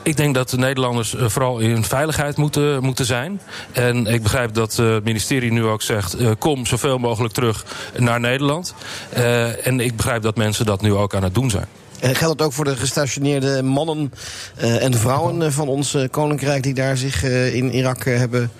Ik 0.03 0.17
denk 0.17 0.35
dat 0.35 0.49
de 0.49 0.57
Nederlanders 0.57 1.15
vooral 1.17 1.59
in 1.59 1.83
veiligheid 1.83 2.37
moeten, 2.37 2.83
moeten 2.83 3.05
zijn. 3.05 3.41
En 3.71 4.05
ik 4.05 4.23
begrijp 4.23 4.53
dat 4.53 4.75
het 4.75 5.03
ministerie 5.03 5.51
nu 5.51 5.65
ook 5.65 5.81
zegt... 5.81 6.15
Kom 6.37 6.65
zoveel 6.65 6.97
mogelijk 6.97 7.33
terug 7.33 7.65
naar 7.97 8.19
Nederland. 8.19 8.73
En 9.63 9.79
ik 9.79 9.95
begrijp 9.95 10.21
dat 10.21 10.35
mensen 10.35 10.65
dat 10.65 10.81
nu 10.81 10.93
ook 10.93 11.15
aan 11.15 11.23
het 11.23 11.33
doen 11.33 11.49
zijn. 11.49 11.67
En 12.01 12.15
geldt 12.15 12.39
het 12.39 12.47
ook 12.47 12.53
voor 12.53 12.65
de 12.65 12.75
gestationeerde 12.75 13.63
mannen 13.63 14.13
uh, 14.61 14.83
en 14.83 14.93
vrouwen 14.93 15.41
uh, 15.41 15.47
van 15.49 15.67
ons 15.67 15.97
koninkrijk 16.11 16.63
die 16.63 16.73
daar 16.73 16.97
zich 16.97 17.23
in 17.53 17.71
Irak 17.73 18.03
hebben 18.03 18.51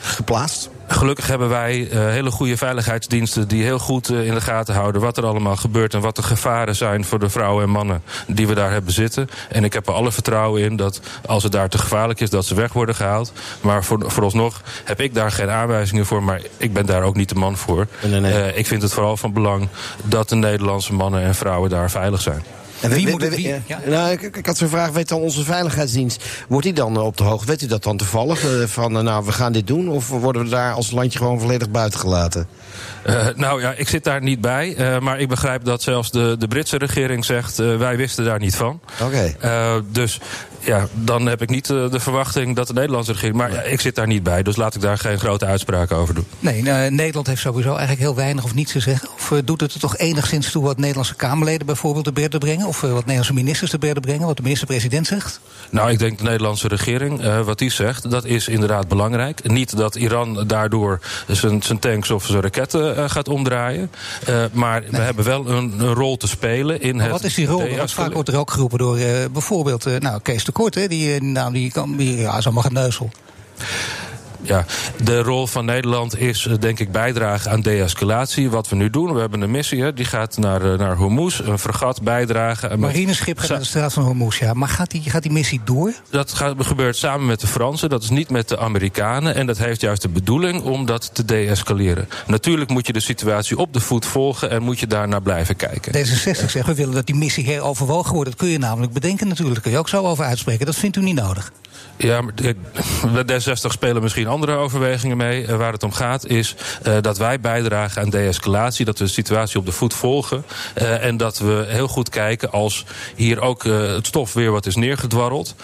geplaatst? 0.00 0.70
Gelukkig 0.90 1.26
hebben 1.26 1.48
wij 1.48 1.78
uh, 1.78 1.90
hele 1.90 2.30
goede 2.30 2.56
veiligheidsdiensten 2.56 3.48
die 3.48 3.62
heel 3.62 3.78
goed 3.78 4.10
uh, 4.10 4.26
in 4.26 4.34
de 4.34 4.40
gaten 4.40 4.74
houden 4.74 5.00
wat 5.00 5.16
er 5.16 5.26
allemaal 5.26 5.56
gebeurt 5.56 5.94
en 5.94 6.00
wat 6.00 6.16
de 6.16 6.22
gevaren 6.22 6.76
zijn 6.76 7.04
voor 7.04 7.18
de 7.18 7.28
vrouwen 7.28 7.64
en 7.64 7.70
mannen 7.70 8.02
die 8.26 8.46
we 8.46 8.54
daar 8.54 8.70
hebben 8.70 8.92
zitten. 8.92 9.28
En 9.48 9.64
ik 9.64 9.72
heb 9.72 9.86
er 9.86 9.94
alle 9.94 10.12
vertrouwen 10.12 10.62
in 10.62 10.76
dat 10.76 11.00
als 11.26 11.42
het 11.42 11.52
daar 11.52 11.68
te 11.68 11.78
gevaarlijk 11.78 12.20
is, 12.20 12.30
dat 12.30 12.46
ze 12.46 12.54
weg 12.54 12.72
worden 12.72 12.94
gehaald. 12.94 13.32
Maar 13.60 13.84
voor, 13.84 14.10
vooralsnog 14.10 14.62
heb 14.84 15.00
ik 15.00 15.14
daar 15.14 15.30
geen 15.30 15.50
aanwijzingen 15.50 16.06
voor, 16.06 16.22
maar 16.22 16.40
ik 16.56 16.72
ben 16.72 16.86
daar 16.86 17.02
ook 17.02 17.16
niet 17.16 17.28
de 17.28 17.34
man 17.34 17.56
voor. 17.56 17.86
Nee, 18.02 18.20
nee. 18.20 18.32
Uh, 18.32 18.58
ik 18.58 18.66
vind 18.66 18.82
het 18.82 18.92
vooral 18.92 19.16
van 19.16 19.32
belang 19.32 19.68
dat 20.04 20.28
de 20.28 20.36
Nederlandse 20.36 20.92
mannen 20.92 21.22
en 21.22 21.34
vrouwen 21.34 21.70
daar 21.70 21.90
veilig 21.90 22.20
zijn. 22.20 22.42
En 22.80 22.90
wie 22.90 23.08
moet 23.10 23.28
wie, 23.28 23.54
ja. 23.66 23.80
nou, 23.86 24.10
ik, 24.10 24.36
ik, 24.36 24.46
had 24.46 24.56
zo'n 24.56 24.68
vraag, 24.68 24.90
weet 24.90 25.08
dan 25.08 25.20
onze 25.20 25.44
veiligheidsdienst... 25.44 26.24
wordt 26.48 26.64
die 26.64 26.74
dan 26.74 26.96
op 26.96 27.16
de 27.16 27.24
hoogte? 27.24 27.46
Weet 27.46 27.62
u 27.62 27.66
dat 27.66 27.82
dan 27.82 27.96
toevallig? 27.96 28.44
Uh, 28.44 28.64
van, 28.66 28.96
uh, 28.96 29.02
nou, 29.02 29.24
we 29.24 29.32
gaan 29.32 29.52
dit 29.52 29.66
doen? 29.66 29.88
Of 29.88 30.08
worden 30.08 30.42
we 30.42 30.48
daar 30.48 30.72
als 30.72 30.90
landje 30.90 31.18
gewoon 31.18 31.40
volledig 31.40 31.70
buiten 31.70 32.00
gelaten? 32.00 32.48
Uh, 33.06 33.26
nou 33.36 33.60
ja, 33.60 33.72
ik 33.76 33.88
zit 33.88 34.04
daar 34.04 34.22
niet 34.22 34.40
bij. 34.40 34.76
Uh, 34.78 34.98
maar 34.98 35.20
ik 35.20 35.28
begrijp 35.28 35.64
dat 35.64 35.82
zelfs 35.82 36.10
de, 36.10 36.36
de 36.38 36.48
Britse 36.48 36.78
regering 36.78 37.24
zegt... 37.24 37.60
Uh, 37.60 37.76
wij 37.76 37.96
wisten 37.96 38.24
daar 38.24 38.38
niet 38.38 38.56
van. 38.56 38.80
Oké. 39.00 39.34
Okay. 39.40 39.82
dus 39.92 40.20
ja, 40.60 40.86
dan 40.94 41.26
heb 41.26 41.42
ik 41.42 41.50
niet 41.50 41.66
de 41.66 42.00
verwachting 42.00 42.56
dat 42.56 42.66
de 42.66 42.72
Nederlandse 42.72 43.12
regering... 43.12 43.36
maar 43.36 43.52
ja, 43.52 43.62
ik 43.62 43.80
zit 43.80 43.94
daar 43.94 44.06
niet 44.06 44.22
bij, 44.22 44.42
dus 44.42 44.56
laat 44.56 44.74
ik 44.74 44.80
daar 44.80 44.98
geen 44.98 45.18
grote 45.18 45.46
uitspraken 45.46 45.96
over 45.96 46.14
doen. 46.14 46.26
Nee, 46.38 46.62
nou, 46.62 46.90
Nederland 46.90 47.26
heeft 47.26 47.40
sowieso 47.40 47.68
eigenlijk 47.68 48.00
heel 48.00 48.14
weinig 48.14 48.44
of 48.44 48.54
niets 48.54 48.72
te 48.72 48.80
zeggen. 48.80 49.08
Of 49.14 49.40
doet 49.44 49.60
het 49.60 49.74
er 49.74 49.80
toch 49.80 49.96
enigszins 49.96 50.50
toe 50.50 50.62
wat 50.62 50.76
Nederlandse 50.76 51.14
Kamerleden 51.14 51.66
bijvoorbeeld 51.66 52.04
te 52.04 52.12
berden 52.12 52.40
brengen? 52.40 52.66
Of 52.66 52.80
wat 52.80 52.92
Nederlandse 52.92 53.32
ministers 53.32 53.70
te 53.70 53.78
berden 53.78 54.02
brengen? 54.02 54.26
Wat 54.26 54.36
de 54.36 54.42
minister-president 54.42 55.06
zegt? 55.06 55.40
Nou, 55.70 55.90
ik 55.90 55.98
denk 55.98 56.18
de 56.18 56.24
Nederlandse 56.24 56.68
regering, 56.68 57.42
wat 57.44 57.58
die 57.58 57.70
zegt... 57.70 58.10
dat 58.10 58.24
is 58.24 58.48
inderdaad 58.48 58.88
belangrijk. 58.88 59.48
Niet 59.48 59.76
dat 59.76 59.94
Iran 59.94 60.44
daardoor 60.46 61.00
zijn, 61.26 61.62
tanks 61.80 62.10
of 62.10 62.26
zijn 62.26 62.42
raketten 62.42 63.10
gaat 63.10 63.28
omdraaien. 63.28 63.90
Maar 64.52 64.80
nee. 64.80 64.90
we 64.90 64.96
hebben 64.96 65.24
wel 65.24 65.48
een, 65.48 65.80
een, 65.80 65.94
rol 65.94 66.16
te 66.16 66.28
spelen 66.28 66.80
in 66.80 66.96
maar 66.96 67.04
het. 67.04 67.12
Wat 67.12 67.24
is 67.24 67.34
die 67.34 67.46
rol? 67.46 67.76
Want 67.76 67.92
vaak 67.92 68.12
wordt 68.12 68.28
er 68.28 68.38
ook 68.38 68.50
geroepen 68.50 68.78
door 68.78 68.98
bijvoorbeeld 69.32 70.00
nou, 70.00 70.20
Kees 70.22 70.44
de 70.48 70.54
Kort, 70.54 70.74
hè, 70.74 70.88
die 70.88 71.22
naam 71.22 71.52
die 71.52 71.70
kan 71.72 71.96
die, 71.96 72.16
ja, 72.16 72.40
zomaar 72.40 72.64
een 72.64 72.72
neuzel. 72.72 73.10
Ja, 74.42 74.64
de 75.04 75.22
rol 75.22 75.46
van 75.46 75.64
Nederland 75.64 76.18
is 76.18 76.48
denk 76.60 76.78
ik 76.78 76.92
bijdragen 76.92 77.50
aan 77.50 77.60
de-escalatie. 77.60 78.50
Wat 78.50 78.68
we 78.68 78.76
nu 78.76 78.90
doen, 78.90 79.12
we 79.14 79.20
hebben 79.20 79.40
een 79.40 79.50
missie, 79.50 79.82
hè, 79.82 79.92
die 79.92 80.04
gaat 80.04 80.38
naar, 80.38 80.78
naar 80.78 80.96
Hormuz, 80.96 81.40
een 81.40 81.58
fregat 81.58 82.02
bijdragen. 82.02 82.72
Een 82.72 82.80
marineschip 82.80 83.38
gaat 83.38 83.48
naar 83.48 83.58
de 83.58 83.64
straat 83.64 83.92
van 83.92 84.02
Hormuz, 84.02 84.38
ja. 84.38 84.54
Maar 84.54 84.68
gaat 84.68 84.90
die, 84.90 85.02
gaat 85.10 85.22
die 85.22 85.32
missie 85.32 85.60
door? 85.64 85.92
Dat 86.10 86.32
gaat, 86.32 86.54
gebeurt 86.58 86.96
samen 86.96 87.26
met 87.26 87.40
de 87.40 87.46
Fransen, 87.46 87.88
dat 87.88 88.02
is 88.02 88.10
niet 88.10 88.30
met 88.30 88.48
de 88.48 88.58
Amerikanen. 88.58 89.34
En 89.34 89.46
dat 89.46 89.58
heeft 89.58 89.80
juist 89.80 90.02
de 90.02 90.08
bedoeling 90.08 90.62
om 90.62 90.86
dat 90.86 91.14
te 91.14 91.24
de-escaleren. 91.24 92.08
Natuurlijk 92.26 92.70
moet 92.70 92.86
je 92.86 92.92
de 92.92 93.00
situatie 93.00 93.58
op 93.58 93.72
de 93.72 93.80
voet 93.80 94.06
volgen 94.06 94.50
en 94.50 94.62
moet 94.62 94.80
je 94.80 94.86
daarnaar 94.86 95.22
blijven 95.22 95.56
kijken. 95.56 95.92
D66 95.96 96.50
zegt, 96.50 96.66
we 96.66 96.74
willen 96.74 96.94
dat 96.94 97.06
die 97.06 97.14
missie 97.14 97.44
heroverwogen 97.44 98.14
wordt. 98.14 98.30
Dat 98.30 98.38
kun 98.38 98.48
je 98.48 98.58
namelijk 98.58 98.92
bedenken 98.92 99.28
natuurlijk, 99.28 99.62
kun 99.62 99.70
je 99.70 99.78
ook 99.78 99.88
zo 99.88 100.02
over 100.04 100.24
uitspreken. 100.24 100.66
Dat 100.66 100.76
vindt 100.76 100.96
u 100.96 101.02
niet 101.02 101.14
nodig. 101.14 101.52
Ja, 101.98 102.20
maar 102.20 102.32
D66 103.32 103.70
spelen 103.72 104.02
misschien 104.02 104.26
andere 104.26 104.52
overwegingen 104.52 105.16
mee. 105.16 105.46
Uh, 105.46 105.56
waar 105.56 105.72
het 105.72 105.82
om 105.82 105.92
gaat 105.92 106.26
is 106.26 106.54
uh, 106.86 106.96
dat 107.00 107.18
wij 107.18 107.40
bijdragen 107.40 108.02
aan 108.02 108.10
de-escalatie. 108.10 108.84
Dat 108.84 108.98
we 108.98 109.04
de 109.04 109.10
situatie 109.10 109.58
op 109.58 109.66
de 109.66 109.72
voet 109.72 109.94
volgen. 109.94 110.44
Uh, 110.74 111.04
en 111.04 111.16
dat 111.16 111.38
we 111.38 111.64
heel 111.68 111.88
goed 111.88 112.08
kijken 112.08 112.50
als 112.50 112.84
hier 113.16 113.40
ook 113.40 113.62
het 113.62 114.06
stof 114.06 114.32
weer 114.32 114.50
wat 114.50 114.66
is 114.66 114.76
neergedwarreld. 114.76 115.54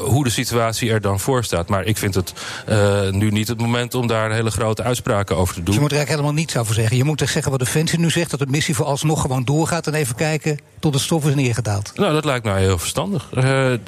hoe 0.00 0.24
de 0.24 0.30
situatie 0.30 0.90
er 0.90 1.00
dan 1.00 1.20
voor 1.20 1.44
staat. 1.44 1.68
Maar 1.68 1.84
ik 1.84 1.96
vind 1.96 2.14
het 2.14 2.32
nu 3.10 3.30
niet 3.30 3.48
het 3.48 3.60
moment 3.60 3.94
om 3.94 4.06
daar 4.06 4.32
hele 4.32 4.50
grote 4.50 4.82
uitspraken 4.82 5.36
over 5.36 5.54
te 5.54 5.62
doen. 5.62 5.64
Dus 5.64 5.74
je 5.74 5.80
moet 5.80 5.90
er 5.90 5.96
eigenlijk 5.96 6.26
helemaal 6.26 6.44
niets 6.44 6.56
over 6.56 6.74
zeggen. 6.74 6.96
Je 6.96 7.04
moet 7.04 7.20
er 7.20 7.28
zeggen 7.28 7.50
wat 7.50 7.60
Defensie 7.60 7.98
nu 7.98 8.10
zegt. 8.10 8.30
Dat 8.30 8.38
de 8.38 8.46
missie 8.46 8.74
vooralsnog 8.74 9.20
gewoon 9.20 9.44
doorgaat. 9.44 9.86
En 9.86 9.94
even 9.94 10.14
kijken 10.14 10.58
tot 10.78 10.94
het 10.94 11.02
stof 11.02 11.26
is 11.26 11.34
neergedaald. 11.34 11.92
Nou, 11.94 12.12
dat 12.12 12.24
lijkt 12.24 12.44
mij 12.44 12.60
heel 12.60 12.78
verstandig. 12.78 13.28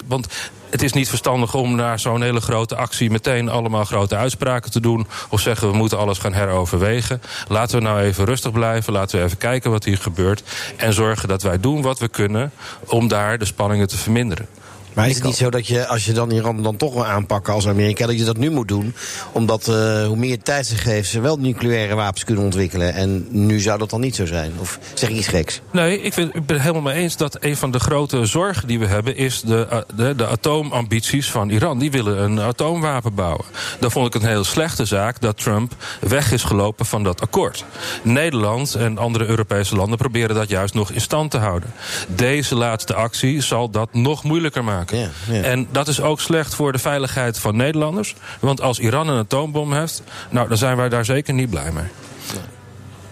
want 0.07 0.29
het 0.71 0.83
is 0.83 0.93
niet 0.93 1.09
verstandig 1.09 1.55
om 1.55 1.75
naar 1.75 1.99
zo'n 1.99 2.23
hele 2.23 2.41
grote 2.41 2.77
actie 2.77 3.11
meteen 3.11 3.49
allemaal 3.49 3.85
grote 3.85 4.17
uitspraken 4.17 4.71
te 4.71 4.81
doen. 4.81 5.07
Of 5.29 5.41
zeggen 5.41 5.71
we 5.71 5.77
moeten 5.77 5.99
alles 5.99 6.19
gaan 6.19 6.33
heroverwegen. 6.33 7.23
Laten 7.49 7.79
we 7.79 7.85
nou 7.85 8.01
even 8.01 8.25
rustig 8.25 8.53
blijven. 8.53 8.93
Laten 8.93 9.19
we 9.19 9.25
even 9.25 9.39
kijken 9.39 9.71
wat 9.71 9.85
hier 9.85 9.99
gebeurt. 9.99 10.43
En 10.77 10.93
zorgen 10.93 11.29
dat 11.29 11.43
wij 11.43 11.61
doen 11.61 11.83
wat 11.83 11.99
we 11.99 12.09
kunnen 12.09 12.53
om 12.87 13.09
daar 13.09 13.39
de 13.39 13.45
spanningen 13.45 13.89
te 13.89 13.97
verminderen. 13.97 14.47
Maar 14.95 15.09
is 15.09 15.15
het 15.15 15.25
niet 15.25 15.37
zo 15.37 15.51
dat 15.51 15.67
je, 15.67 15.87
als 15.87 16.05
je 16.05 16.13
dan 16.13 16.31
Iran 16.31 16.63
dan 16.63 16.77
toch 16.77 16.93
wil 16.93 17.07
aanpakken 17.07 17.53
als 17.53 17.69
Amerika, 17.69 18.07
dat 18.07 18.19
je 18.19 18.25
dat 18.25 18.37
nu 18.37 18.51
moet 18.51 18.69
doen? 18.69 18.95
Omdat 19.33 19.69
uh, 19.69 20.07
hoe 20.07 20.17
meer 20.17 20.43
tijd 20.43 20.67
ze 20.67 20.77
geeft, 20.77 21.09
ze 21.09 21.21
wel 21.21 21.37
nucleaire 21.37 21.95
wapens 21.95 22.25
kunnen 22.25 22.45
ontwikkelen. 22.45 22.95
En 22.95 23.27
nu 23.31 23.61
zou 23.61 23.79
dat 23.79 23.91
dan 23.91 24.01
niet 24.01 24.15
zo 24.15 24.27
zijn? 24.27 24.53
Of 24.59 24.79
zeg 24.95 25.09
ik 25.09 25.17
iets 25.17 25.27
geks? 25.27 25.61
Nee, 25.71 26.03
ik, 26.03 26.13
vind, 26.13 26.35
ik 26.35 26.47
ben 26.47 26.57
het 26.57 26.65
helemaal 26.65 26.93
mee 26.93 27.03
eens 27.03 27.17
dat 27.17 27.37
een 27.41 27.57
van 27.57 27.71
de 27.71 27.81
grote 27.81 28.25
zorgen 28.25 28.69
die 28.69 28.79
we 28.79 28.87
hebben 28.87 29.17
is 29.17 29.41
de, 29.41 29.67
uh, 29.73 29.79
de, 29.95 30.15
de 30.15 30.27
atoomambities 30.27 31.31
van 31.31 31.51
Iran. 31.51 31.79
Die 31.79 31.91
willen 31.91 32.23
een 32.23 32.41
atoomwapen 32.41 33.15
bouwen. 33.15 33.45
Dan 33.81 33.91
vond 33.91 34.07
ik 34.07 34.13
het 34.13 34.23
een 34.23 34.29
heel 34.29 34.45
slechte 34.45 34.85
zaak 34.85 35.21
dat 35.21 35.43
Trump 35.43 35.75
weg 36.01 36.33
is 36.33 36.43
gelopen 36.43 36.87
van 36.87 37.03
dat 37.03 37.21
akkoord. 37.21 37.65
Nederland 38.03 38.75
en 38.75 38.99
andere 38.99 39.27
Europese 39.27 39.77
landen 39.77 39.99
proberen 39.99 40.35
dat 40.35 40.49
juist 40.49 40.75
nog 40.75 40.91
in 40.91 41.01
stand 41.01 41.31
te 41.31 41.39
houden. 41.39 41.73
Deze 42.09 42.55
laatste 42.55 42.95
actie 42.95 43.41
zal 43.41 43.71
dat 43.71 43.95
nog 43.95 44.23
moeilijker 44.23 44.65
maken. 44.65 44.80
Ja, 44.87 45.09
ja. 45.31 45.43
En 45.43 45.69
dat 45.71 45.89
is 45.89 46.01
ook 46.01 46.21
slecht 46.21 46.55
voor 46.55 46.73
de 46.73 46.79
veiligheid 46.79 47.39
van 47.39 47.57
Nederlanders. 47.57 48.15
Want 48.41 48.61
als 48.61 48.79
Iran 48.79 49.09
een 49.09 49.19
atoombom 49.19 49.73
heeft, 49.73 50.03
nou, 50.31 50.49
dan 50.49 50.57
zijn 50.57 50.77
wij 50.77 50.89
daar 50.89 51.05
zeker 51.05 51.35
niet 51.35 51.51
blij 51.51 51.73
mee. 51.73 51.89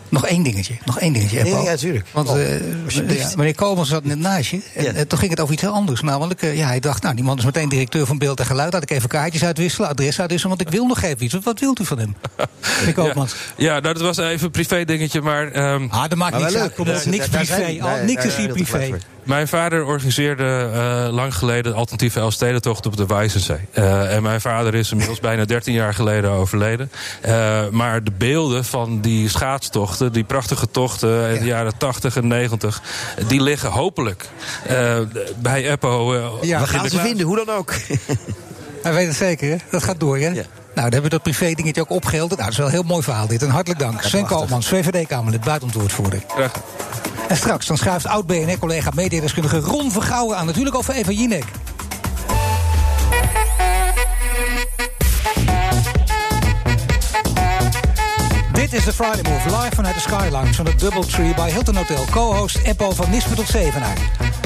Nog 0.09 0.27
één 0.27 0.43
dingetje. 0.43 0.75
Nog 0.85 1.01
één 1.01 1.13
dingetje. 1.13 1.45
Ja, 1.45 1.61
ja, 1.61 1.77
tuurlijk. 1.77 2.07
Want 2.13 2.29
uh, 2.29 3.19
ja, 3.19 3.31
meneer 3.37 3.55
Koolman 3.55 3.87
zat 3.87 4.05
net 4.05 4.19
naast 4.19 4.51
je. 4.51 4.61
En 4.75 4.95
ja. 4.95 5.05
toen 5.05 5.19
ging 5.19 5.31
het 5.31 5.41
over 5.41 5.53
iets 5.53 5.63
heel 5.63 5.73
anders. 5.73 6.01
Namelijk, 6.01 6.43
uh, 6.43 6.57
ja, 6.57 6.67
hij 6.67 6.81
dacht, 6.81 7.03
nou, 7.03 7.15
die 7.15 7.25
man 7.25 7.39
is 7.39 7.45
meteen 7.45 7.69
directeur 7.69 8.07
van 8.07 8.19
Beeld 8.19 8.41
en 8.41 8.47
Geluid. 8.47 8.73
Laat 8.73 8.83
ik 8.83 8.91
even 8.91 9.09
kaartjes 9.09 9.45
uitwisselen, 9.45 9.89
adres 9.89 10.21
uitwisselen. 10.21 10.57
Want 10.57 10.69
ik 10.69 10.75
wil 10.75 10.87
nog 10.87 11.03
even 11.03 11.25
iets. 11.25 11.35
Wat, 11.35 11.45
wat 11.45 11.61
wilt 11.61 11.81
u 11.81 11.85
van 11.85 11.99
hem? 11.99 12.17
meneer 12.79 12.95
Koolman. 12.95 13.29
Ja, 13.57 13.79
nou, 13.79 13.95
dat 13.95 14.01
was 14.03 14.17
even 14.17 14.45
een 14.45 14.51
privé 14.51 14.85
dingetje. 14.85 15.21
Maar, 15.21 15.73
um, 15.73 15.89
ah, 15.91 16.09
dat 16.09 16.19
maakt 16.19 16.39
niks 16.39 16.55
uit. 16.55 16.75
Kom 16.75 16.87
niks 16.87 17.29
privé. 17.29 17.79
Al, 17.81 18.05
niks 18.05 18.25
is 18.25 18.37
hier 18.37 18.49
privé. 18.49 18.99
Mijn 19.29 19.49
vader 19.49 19.85
organiseerde 19.85 20.71
uh, 20.73 21.15
lang 21.15 21.35
geleden 21.35 21.73
de 21.73 21.79
alternatieve 21.79 22.21
Elfstedentocht 22.21 22.87
op 22.87 22.97
de 22.97 23.07
Wijzenzee. 23.07 23.59
Uh, 23.75 24.15
en 24.15 24.23
mijn 24.23 24.41
vader 24.41 24.75
is 24.75 24.91
inmiddels 24.91 25.21
bijna 25.21 25.45
13 25.45 25.75
jaar 25.75 25.95
geleden 25.95 26.31
overleden. 26.31 26.91
Uh, 27.27 27.69
maar 27.69 28.05
de 28.05 28.13
beelden 28.19 28.65
van 28.65 29.01
die 29.01 29.29
die 29.99 30.25
prachtige 30.25 30.70
tochten 30.70 31.31
in 31.31 31.39
de 31.39 31.47
jaren 31.47 31.79
80 31.79 32.16
en 32.16 32.27
90, 32.27 32.83
die 33.29 33.43
liggen 33.43 33.70
hopelijk 33.70 34.29
bij 35.37 35.70
Eppo. 35.70 36.15
ja, 36.43 36.61
we 36.61 36.66
gaan 36.66 36.89
ze 36.89 36.99
vinden, 36.99 37.27
hoe 37.27 37.45
dan 37.45 37.57
ook. 37.57 37.75
Hij 38.83 38.93
weet 38.93 39.07
het 39.07 39.16
zeker, 39.16 39.51
hè? 39.51 39.57
Dat 39.70 39.83
gaat 39.83 40.01
door, 40.01 40.19
hè? 40.19 40.27
Ja. 40.27 40.33
Nou, 40.79 40.91
dan 40.91 41.01
hebben 41.03 41.03
we 41.03 41.09
dat 41.09 41.23
privé 41.23 41.55
dingetje 41.55 41.81
ook 41.81 41.91
opgehelderd. 41.91 42.41
Nou, 42.41 42.43
dat 42.43 42.53
is 42.53 42.57
wel 42.57 42.66
een 42.66 42.73
heel 42.73 42.83
mooi 42.83 43.03
verhaal 43.03 43.27
dit. 43.27 43.43
En 43.43 43.51
hartelijk 43.51 43.81
dank. 43.81 44.03
Sven 44.03 44.27
Koopmans, 44.27 44.69
VVD-Kamerlid, 44.69 45.41
buitenwoordvoerder. 45.41 46.23
Graag 46.29 46.53
En 47.29 47.37
straks 47.37 47.66
dan 47.66 47.77
schuift 47.77 48.07
oud-BNR-collega 48.07 48.91
mediadeskundige 48.95 49.59
Ron 49.59 49.93
Vergouwen 49.93 50.37
aan. 50.37 50.47
Natuurlijk 50.47 50.77
over 50.77 50.95
Eva 50.95 51.11
Jinek. 51.11 51.45
Dit 58.70 58.78
is 58.78 58.85
de 58.85 58.93
Friday 58.93 59.32
Move, 59.32 59.57
live 59.62 59.74
vanuit 59.74 59.95
de 59.95 60.01
Sky 60.01 60.28
Lounge 60.31 60.55
van 60.55 60.66
het 60.66 60.81
Doubletree 60.81 61.35
bij 61.35 61.51
Hilton 61.51 61.77
Hotel. 61.77 62.05
Co-host 62.11 62.57
Eppo 62.62 62.90
van 62.90 63.11
Nispen 63.11 63.36
tot 63.36 63.49
Zevenaar. 63.49 63.97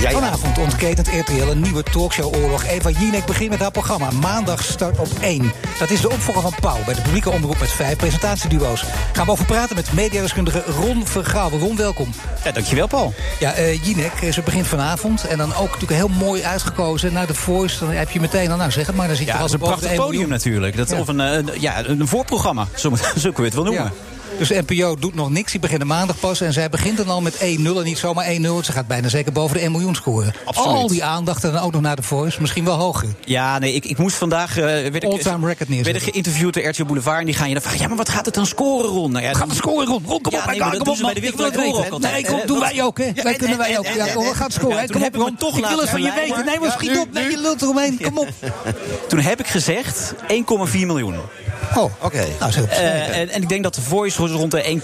Ja, 0.03 0.09
ja. 0.11 0.15
Vanavond 0.19 0.59
ontketent 0.59 1.09
RTL 1.09 1.51
een 1.51 1.61
nieuwe 1.61 1.83
talkshow-oorlog. 1.83 2.65
Eva 2.65 2.91
Jinek 2.91 3.25
begint 3.27 3.51
met 3.51 3.61
haar 3.61 3.71
programma. 3.71 4.11
Maandag 4.11 4.63
start 4.65 4.99
op 4.99 5.09
1. 5.21 5.53
Dat 5.79 5.91
is 5.91 6.01
de 6.01 6.11
opvolger 6.11 6.43
van 6.43 6.53
Pauw 6.61 6.85
bij 6.85 6.95
de 6.95 7.01
publieke 7.01 7.31
omroep 7.31 7.61
met 7.61 7.71
vijf 7.71 7.97
presentatieduo's. 7.97 8.85
Gaan 9.13 9.25
we 9.27 9.31
over 9.33 9.45
praten 9.45 9.77
met 9.77 9.93
mediadeskundige 9.93 10.63
Ron 10.81 11.07
Vergouwen. 11.07 11.61
Ron, 11.61 11.77
welkom. 11.77 12.13
Ja, 12.45 12.53
dankjewel, 12.53 12.87
Paul. 12.87 13.15
Ja, 13.41 13.53
eh 13.53 13.85
Jinek, 13.85 14.13
eh, 14.23 14.33
ze 14.33 14.43
begint 14.43 14.67
vanavond. 14.67 15.27
En 15.27 15.39
dan 15.39 15.55
ook 15.55 15.67
natuurlijk 15.73 15.93
heel 15.93 16.09
mooi 16.09 16.43
uitgekozen 16.45 17.13
naar 17.13 17.27
de 17.27 17.35
Voice. 17.35 17.79
Dan 17.79 17.91
heb 17.91 18.11
je 18.11 18.21
meteen 18.21 18.51
al, 18.51 18.57
nou 18.57 18.71
zeg 18.71 18.87
het 18.87 18.97
maar, 18.97 19.07
dan 19.07 19.17
zit 19.17 19.27
je 19.27 19.33
Ja, 19.33 19.39
al 19.39 19.47
dat 19.47 19.55
is 19.55 19.61
een 19.61 19.67
prachtig 19.67 19.91
1 19.91 19.97
podium 19.97 20.29
natuurlijk. 20.29 20.77
Dat, 20.77 20.91
Ja. 20.91 20.99
Of 20.99 21.09
een, 21.09 21.21
eh, 21.21 21.61
ja, 21.61 21.85
een 21.87 22.09
voorprogramma, 22.09 22.67
zo, 22.77 22.91
moet- 22.91 23.13
zo 23.23 23.31
kun 23.33 23.45
je 23.45 23.51
het 23.51 23.55
wel 23.55 23.65
noemen. 23.65 23.93
Dus 24.39 24.49
de 24.49 24.63
NPO 24.67 24.97
doet 24.97 25.15
nog 25.15 25.31
niks. 25.31 25.51
Die 25.53 25.61
beginnen 25.61 25.87
maandag 25.87 26.21
pas. 26.21 26.41
En 26.41 26.53
zij 26.53 26.69
begint 26.69 26.97
dan 26.97 27.09
al 27.09 27.21
met 27.21 27.35
1-0. 27.37 27.41
En 27.41 27.85
niet 27.85 27.99
zomaar 27.99 28.27
1-0. 28.27 28.31
Ze 28.65 28.73
gaat 28.73 28.87
bijna 28.87 29.09
zeker 29.09 29.33
boven 29.33 29.57
de 29.57 29.63
1 29.63 29.71
miljoen 29.73 29.95
scoren. 29.95 30.33
Absoluut. 30.45 30.69
Al 30.77 30.87
die 30.89 31.05
aandacht 31.05 31.45
en 31.45 31.53
dan 31.53 31.63
ook 31.63 31.73
nog 31.73 31.81
naar 31.83 31.97
de 31.97 32.03
Voice. 32.03 32.41
Misschien 32.41 32.65
wel 32.65 32.77
hoger. 32.77 33.09
Ja, 33.25 33.59
nee, 33.59 33.73
ik, 33.75 33.85
ik 33.85 33.99
moest 33.99 34.17
vandaag... 34.17 34.57
eh 34.57 34.65
werd 34.65 34.95
ik, 34.95 35.05
All-time 35.05 35.47
record 35.47 35.69
neerzetten. 35.69 35.93
werd 35.93 35.97
ik 36.07 36.11
geïnterviewd 36.13 36.55
door 36.55 36.65
RTL 36.65 36.85
Boulevard. 36.85 37.19
En 37.21 37.25
die 37.27 37.35
gaan 37.35 37.47
je 37.49 37.53
dan 37.55 37.63
vragen, 37.63 37.81
ja, 37.81 37.89
maar 37.89 37.97
wat 37.97 38.09
gaat 38.09 38.25
het 38.25 38.35
dan 38.35 38.47
scoren, 38.47 38.91
Ron? 38.91 39.13
Nou, 39.13 39.25
ja, 39.25 39.33
Gaat 39.33 39.49
het 39.49 39.57
scoren, 39.57 39.87
Ron? 39.87 40.03
Ron, 40.07 40.21
kom 40.21 40.33
Ja, 40.33 40.39
op, 40.39 40.47
nee, 40.47 40.59
kom 40.59 40.69
maar 40.69 40.79
dat 40.79 40.89
op, 40.89 40.99
man. 41.01 41.11
Ik 41.15 41.35
wil 41.35 41.47
het 41.47 41.57
weten. 41.57 42.01
Nee, 42.01 42.25
kom, 42.25 42.39
hè? 42.39 42.47
doen 42.47 42.59
wij 42.61 42.83
ook, 42.83 42.99
hè? 42.99 43.11
Wij 43.15 43.33
en- 43.33 43.39
kunnen 43.39 43.59
wij 43.59 43.79
ook. 43.79 43.87
Ja, 43.87 44.07
kom, 44.15 44.25
gaan 44.25 44.45
het 44.45 44.53
scoren. 44.53 44.91
Kom 44.91 45.03
op, 45.03 45.09
ik 45.09 45.15
Ron. 45.15 45.37
wil 45.69 45.79
het 45.81 45.89
van 45.91 46.03
je 46.03 46.13
weten. 46.15 46.45
Nee, 46.45 46.59
maar 46.61 46.71
schiet 46.71 46.99
op. 46.99 47.13
Nee, 47.13 47.31
je 47.31 47.39
lult 47.41 47.63
eromheen. 47.63 48.01
Kom 48.03 48.19
op. 48.19 48.29
Toen 49.09 49.21
heb 49.21 49.41
ik 49.41 49.47
gezegd 49.47 50.15
1,4 50.29 50.87
miljoen. 50.87 51.15
Oh, 51.77 51.93
Oké. 52.01 52.25
nou. 52.41 52.53
Eh, 52.69 53.19
en, 53.19 53.29
en 53.31 53.43
ik 53.43 53.49
denk 53.49 53.63
dat 53.63 53.75
de 53.75 53.81
voice 53.81 54.27
rond 54.27 54.51
de 54.51 54.81